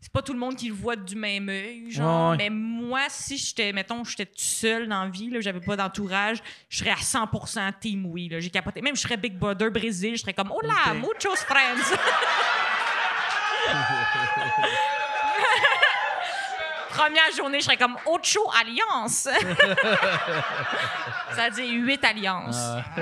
c'est 0.00 0.10
pas 0.12 0.22
tout 0.22 0.32
le 0.32 0.38
monde 0.38 0.56
qui 0.56 0.68
le 0.68 0.74
voit 0.74 0.96
du 0.96 1.14
même 1.14 1.48
œil, 1.50 1.90
genre. 1.90 2.30
Ouais, 2.30 2.36
ouais. 2.38 2.44
Mais 2.44 2.50
moi, 2.50 3.02
si 3.10 3.36
j'étais, 3.36 3.72
mettons, 3.72 4.02
j'étais 4.04 4.24
toute 4.24 4.40
seule 4.40 4.88
dans 4.88 5.04
la 5.04 5.10
vie, 5.10 5.28
là, 5.28 5.40
j'avais 5.40 5.60
pas 5.60 5.76
d'entourage, 5.76 6.38
je 6.70 6.78
serais 6.78 6.90
à 6.90 6.94
100% 6.94 7.72
team 7.80 8.06
oui, 8.06 8.28
là. 8.28 8.40
J'ai 8.40 8.48
capoté. 8.50 8.80
Même 8.80 8.96
je 8.96 9.02
serais 9.02 9.18
Big 9.18 9.34
Brother 9.36 9.70
Brésil, 9.70 10.16
je 10.16 10.22
serais 10.22 10.32
comme, 10.32 10.52
oh 10.52 10.60
là, 10.62 10.92
Ok. 10.94 11.02
muchos 11.02 11.36
friends. 11.36 11.96
Première 16.90 17.30
journée, 17.36 17.60
je 17.60 17.64
serais 17.64 17.76
comme 17.76 17.96
Ocho 18.06 18.40
Alliance. 18.60 19.22
Ça 21.34 21.50
dire 21.50 21.72
huit 21.72 22.04
alliances. 22.04 22.56
Ah. 22.58 22.84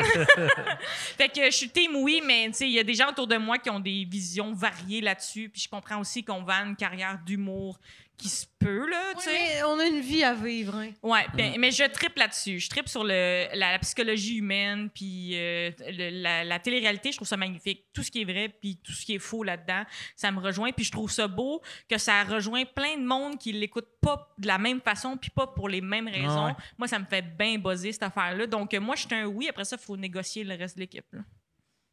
fait 1.16 1.28
que 1.28 1.46
je 1.46 1.56
suis 1.56 1.70
team 1.70 1.96
oui, 1.96 2.22
mais 2.24 2.50
il 2.60 2.70
y 2.70 2.78
a 2.78 2.84
des 2.84 2.94
gens 2.94 3.08
autour 3.08 3.26
de 3.26 3.36
moi 3.36 3.58
qui 3.58 3.70
ont 3.70 3.80
des 3.80 4.04
visions 4.04 4.52
variées 4.52 5.00
là-dessus. 5.00 5.48
Puis 5.48 5.62
je 5.62 5.68
comprends 5.68 5.98
aussi 5.98 6.22
qu'on 6.22 6.42
va 6.42 6.56
une 6.56 6.76
carrière 6.76 7.18
d'humour 7.24 7.78
qui 8.18 8.28
se 8.28 8.46
peut, 8.58 8.88
là, 8.90 9.14
tu 9.16 9.22
sais. 9.22 9.62
On 9.62 9.78
a 9.78 9.84
une 9.86 10.00
vie 10.00 10.24
à 10.24 10.34
vivre. 10.34 10.74
Hein. 10.74 10.90
Ouais, 11.02 11.24
ben, 11.34 11.54
mais 11.58 11.70
je 11.70 11.84
tripe 11.84 12.16
là-dessus. 12.18 12.58
Je 12.58 12.68
tripe 12.68 12.88
sur 12.88 13.04
le, 13.04 13.46
la, 13.54 13.72
la 13.72 13.78
psychologie 13.78 14.36
humaine, 14.38 14.90
puis 14.92 15.30
euh, 15.38 15.70
le- 15.88 16.20
la, 16.22 16.42
la 16.44 16.58
télé-réalité, 16.58 17.12
je 17.12 17.16
trouve 17.18 17.28
ça 17.28 17.36
magnifique. 17.36 17.86
Tout 17.94 18.02
ce 18.02 18.10
qui 18.10 18.22
est 18.22 18.24
vrai, 18.24 18.48
puis 18.48 18.76
tout 18.84 18.92
ce 18.92 19.06
qui 19.06 19.14
est 19.14 19.18
faux 19.20 19.44
là-dedans, 19.44 19.84
ça 20.16 20.30
me 20.32 20.40
rejoint. 20.40 20.72
Puis 20.72 20.84
je 20.84 20.90
trouve 20.92 21.10
ça 21.10 21.28
beau 21.28 21.62
que 21.88 21.96
ça 21.96 22.24
rejoint 22.24 22.64
plein 22.64 22.96
de 22.96 23.04
monde 23.06 23.38
qui 23.38 23.52
l'écoute 23.52 23.86
pas 24.02 24.28
de 24.36 24.46
la 24.48 24.58
même 24.58 24.80
façon, 24.80 25.16
puis 25.16 25.30
pas 25.30 25.46
pour 25.46 25.68
les 25.68 25.80
mêmes 25.80 26.08
raisons. 26.08 26.46
Ouais. 26.46 26.54
Moi, 26.76 26.88
ça 26.88 26.98
me 26.98 27.04
fait 27.06 27.22
bien 27.22 27.56
buzzer, 27.58 27.92
cette 27.92 28.02
affaire-là. 28.02 28.46
Donc, 28.46 28.74
euh, 28.74 28.80
moi, 28.80 28.96
je 28.96 29.06
suis 29.06 29.14
un 29.14 29.26
oui. 29.26 29.48
Après 29.48 29.64
ça, 29.64 29.76
il 29.80 29.84
faut 29.84 29.96
négocier 29.96 30.42
le 30.44 30.54
reste 30.56 30.74
de 30.76 30.80
l'équipe. 30.80 31.06
là. 31.12 31.20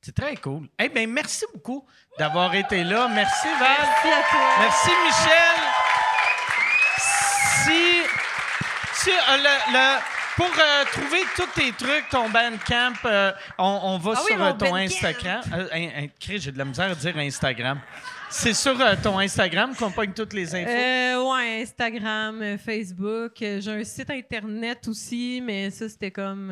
C'est 0.02 0.14
très 0.16 0.36
cool. 0.38 0.68
Eh 0.80 0.88
bien, 0.90 1.08
merci 1.08 1.46
beaucoup 1.52 1.88
d'avoir 2.20 2.54
été 2.54 2.84
là. 2.84 3.08
Merci, 3.08 3.48
Val. 3.60 3.76
Merci 3.80 4.08
à 4.08 4.24
toi. 4.30 4.56
Merci, 4.60 4.90
Michel. 5.04 5.65
Si, 7.66 8.04
si 9.04 9.10
euh, 9.12 9.38
le, 9.38 9.74
le- 9.74 10.00
pour 10.36 10.46
euh, 10.48 10.84
trouver 10.92 11.22
tous 11.36 11.48
tes 11.60 11.72
trucs, 11.72 12.10
ton 12.10 12.28
Bandcamp, 12.30 12.94
euh, 13.06 13.32
on, 13.58 13.80
on 13.84 13.98
va 14.00 14.14
Ah 14.16 14.20
oui, 14.26 14.28
sur 14.32 14.38
mon 14.38 14.52
ton 14.54 14.66
Bandcamp. 14.66 14.76
Instagram. 14.76 15.42
Chris, 16.20 16.40
j'ai 16.40 16.52
de 16.52 16.58
la 16.58 16.66
misère 16.66 16.92
à 16.92 16.96
dire 16.96 17.18
Instagram. 17.18 17.80
C'est 18.30 18.54
sur 18.54 18.76
ton 19.02 19.18
Instagram 19.20 19.74
qu'on 19.76 19.92
pogne 19.92 20.12
toutes 20.12 20.34
les 20.34 20.54
infos? 20.54 21.32
Ouais, 21.32 21.62
Instagram, 21.62 22.58
Facebook. 22.58 23.32
J'ai 23.40 23.72
un 23.72 23.84
site 23.86 24.10
internet 24.10 24.86
aussi, 24.90 25.42
mais 25.44 25.70
ça, 25.70 25.88
c'était 25.88 26.12
comme 26.12 26.52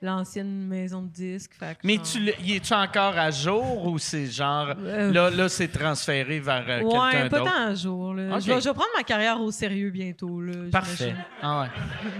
l'ancienne 0.00 0.66
maison 0.66 1.02
de 1.02 1.08
disques. 1.08 1.52
Mais 1.82 1.96
genre- 1.96 2.04
tu, 2.04 2.18
y 2.44 2.56
es-tu 2.56 2.72
encore 2.72 3.18
à 3.18 3.30
jour 3.30 3.86
ou 3.86 3.98
c'est 3.98 4.26
genre. 4.26 4.74
Euh, 4.78 5.12
Là, 5.12 5.30
là 5.30 5.48
c'est 5.48 5.68
transféré 5.68 6.38
vers 6.40 6.64
euh, 6.68 6.80
Ouais, 6.82 7.10
quelqu'un 7.12 7.28
pas 7.28 7.38
d'autre? 7.38 7.52
tant 7.52 7.66
à 7.66 7.74
jour. 7.74 8.14
Là. 8.14 8.38
Je, 8.38 8.46
vais, 8.46 8.60
je 8.60 8.68
vais 8.68 8.74
prendre 8.74 8.90
ma 8.96 9.02
carrière 9.02 9.40
au 9.40 9.50
sérieux 9.50 9.90
bientôt. 9.90 10.40
Là, 10.40 10.52
Parfait. 10.70 11.14
Ah 11.42 11.62
ouais. 11.62 11.66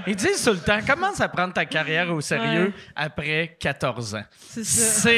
Ils 0.08 0.16
disent 0.16 0.42
tout 0.44 0.50
le 0.52 0.58
temps, 0.58 0.78
commence 0.86 1.20
à 1.20 1.28
prendre 1.28 1.52
ta 1.54 1.64
carrière 1.66 2.12
au 2.12 2.20
sérieux 2.20 2.66
Ouais. 2.66 2.72
après 2.96 3.56
14 3.60 4.14
ans? 4.16 4.24
C'est 4.36 4.64
ça. 4.64 5.10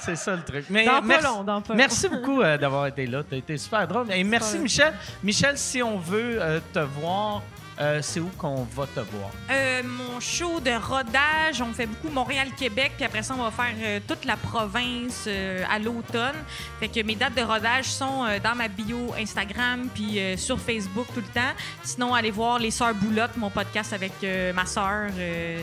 C'est, 0.00 0.16
ça 0.16 0.36
le 0.36 0.42
truc. 0.42 0.66
Mais 0.70 0.84
Dans 0.84 1.00
pas 1.00 1.02
merci, 1.02 1.24
long, 1.24 1.44
dans 1.44 1.62
pas 1.62 1.72
long. 1.72 1.76
merci 1.78 2.08
beaucoup 2.08 2.42
euh, 2.42 2.58
d'avoir 2.58 2.86
été 2.88 3.06
là. 3.06 3.22
Tu 3.28 3.34
as 3.34 3.38
été 3.38 3.56
super 3.56 3.86
drôle. 3.88 4.06
Et 4.12 4.22
merci, 4.24 4.56
Ouais. 4.56 4.62
Michel. 4.62 4.92
Michel, 5.22 5.56
si 5.56 5.82
on 5.82 5.98
veut 5.98 6.40
euh, 6.40 6.60
te 6.72 6.80
voir, 6.80 7.42
euh, 7.80 8.00
c'est 8.02 8.20
où 8.20 8.30
qu'on 8.36 8.64
va 8.64 8.86
te 8.86 9.00
voir? 9.00 9.30
Euh, 9.50 9.82
mon 9.82 10.20
show 10.20 10.60
de 10.60 10.70
rodage, 10.70 11.62
on 11.62 11.72
fait 11.72 11.86
beaucoup 11.86 12.12
Montréal-Québec, 12.12 12.92
puis 12.96 13.04
après 13.04 13.22
ça, 13.22 13.34
on 13.38 13.42
va 13.42 13.50
faire 13.50 13.74
euh, 13.82 14.00
toute 14.06 14.24
la 14.24 14.36
province 14.36 15.28
à 15.70 15.78
l'automne. 15.78 16.36
Fait 16.78 16.88
que 16.88 17.02
mes 17.02 17.14
dates 17.14 17.34
de 17.34 17.42
rodage 17.42 17.86
sont 17.86 18.26
dans 18.42 18.54
ma 18.54 18.68
bio 18.68 19.14
Instagram, 19.18 19.88
puis 19.94 20.20
sur 20.36 20.58
Facebook 20.58 21.06
tout 21.14 21.20
le 21.20 21.32
temps. 21.32 21.52
Sinon, 21.82 22.14
allez 22.14 22.30
voir 22.30 22.58
Les 22.58 22.70
Sœurs 22.70 22.94
Boulotte, 22.94 23.36
mon 23.36 23.50
podcast 23.50 23.92
avec 23.92 24.12
ma 24.54 24.66
sœur. 24.66 25.10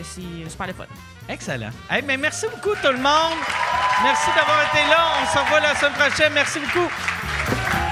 c'est 0.03 0.49
super 0.49 0.67
le 0.67 0.73
fun. 0.73 0.85
Excellent. 1.29 1.71
Hey, 1.89 2.01
mais 2.03 2.17
merci 2.17 2.45
beaucoup, 2.47 2.75
tout 2.81 2.91
le 2.91 2.97
monde. 2.97 3.37
Merci 4.03 4.29
d'avoir 4.35 4.61
été 4.69 4.89
là. 4.89 5.07
On 5.21 5.33
se 5.33 5.37
revoit 5.37 5.59
la 5.59 5.75
semaine 5.75 5.93
prochaine. 5.93 6.33
Merci 6.33 6.59
beaucoup. 6.59 7.86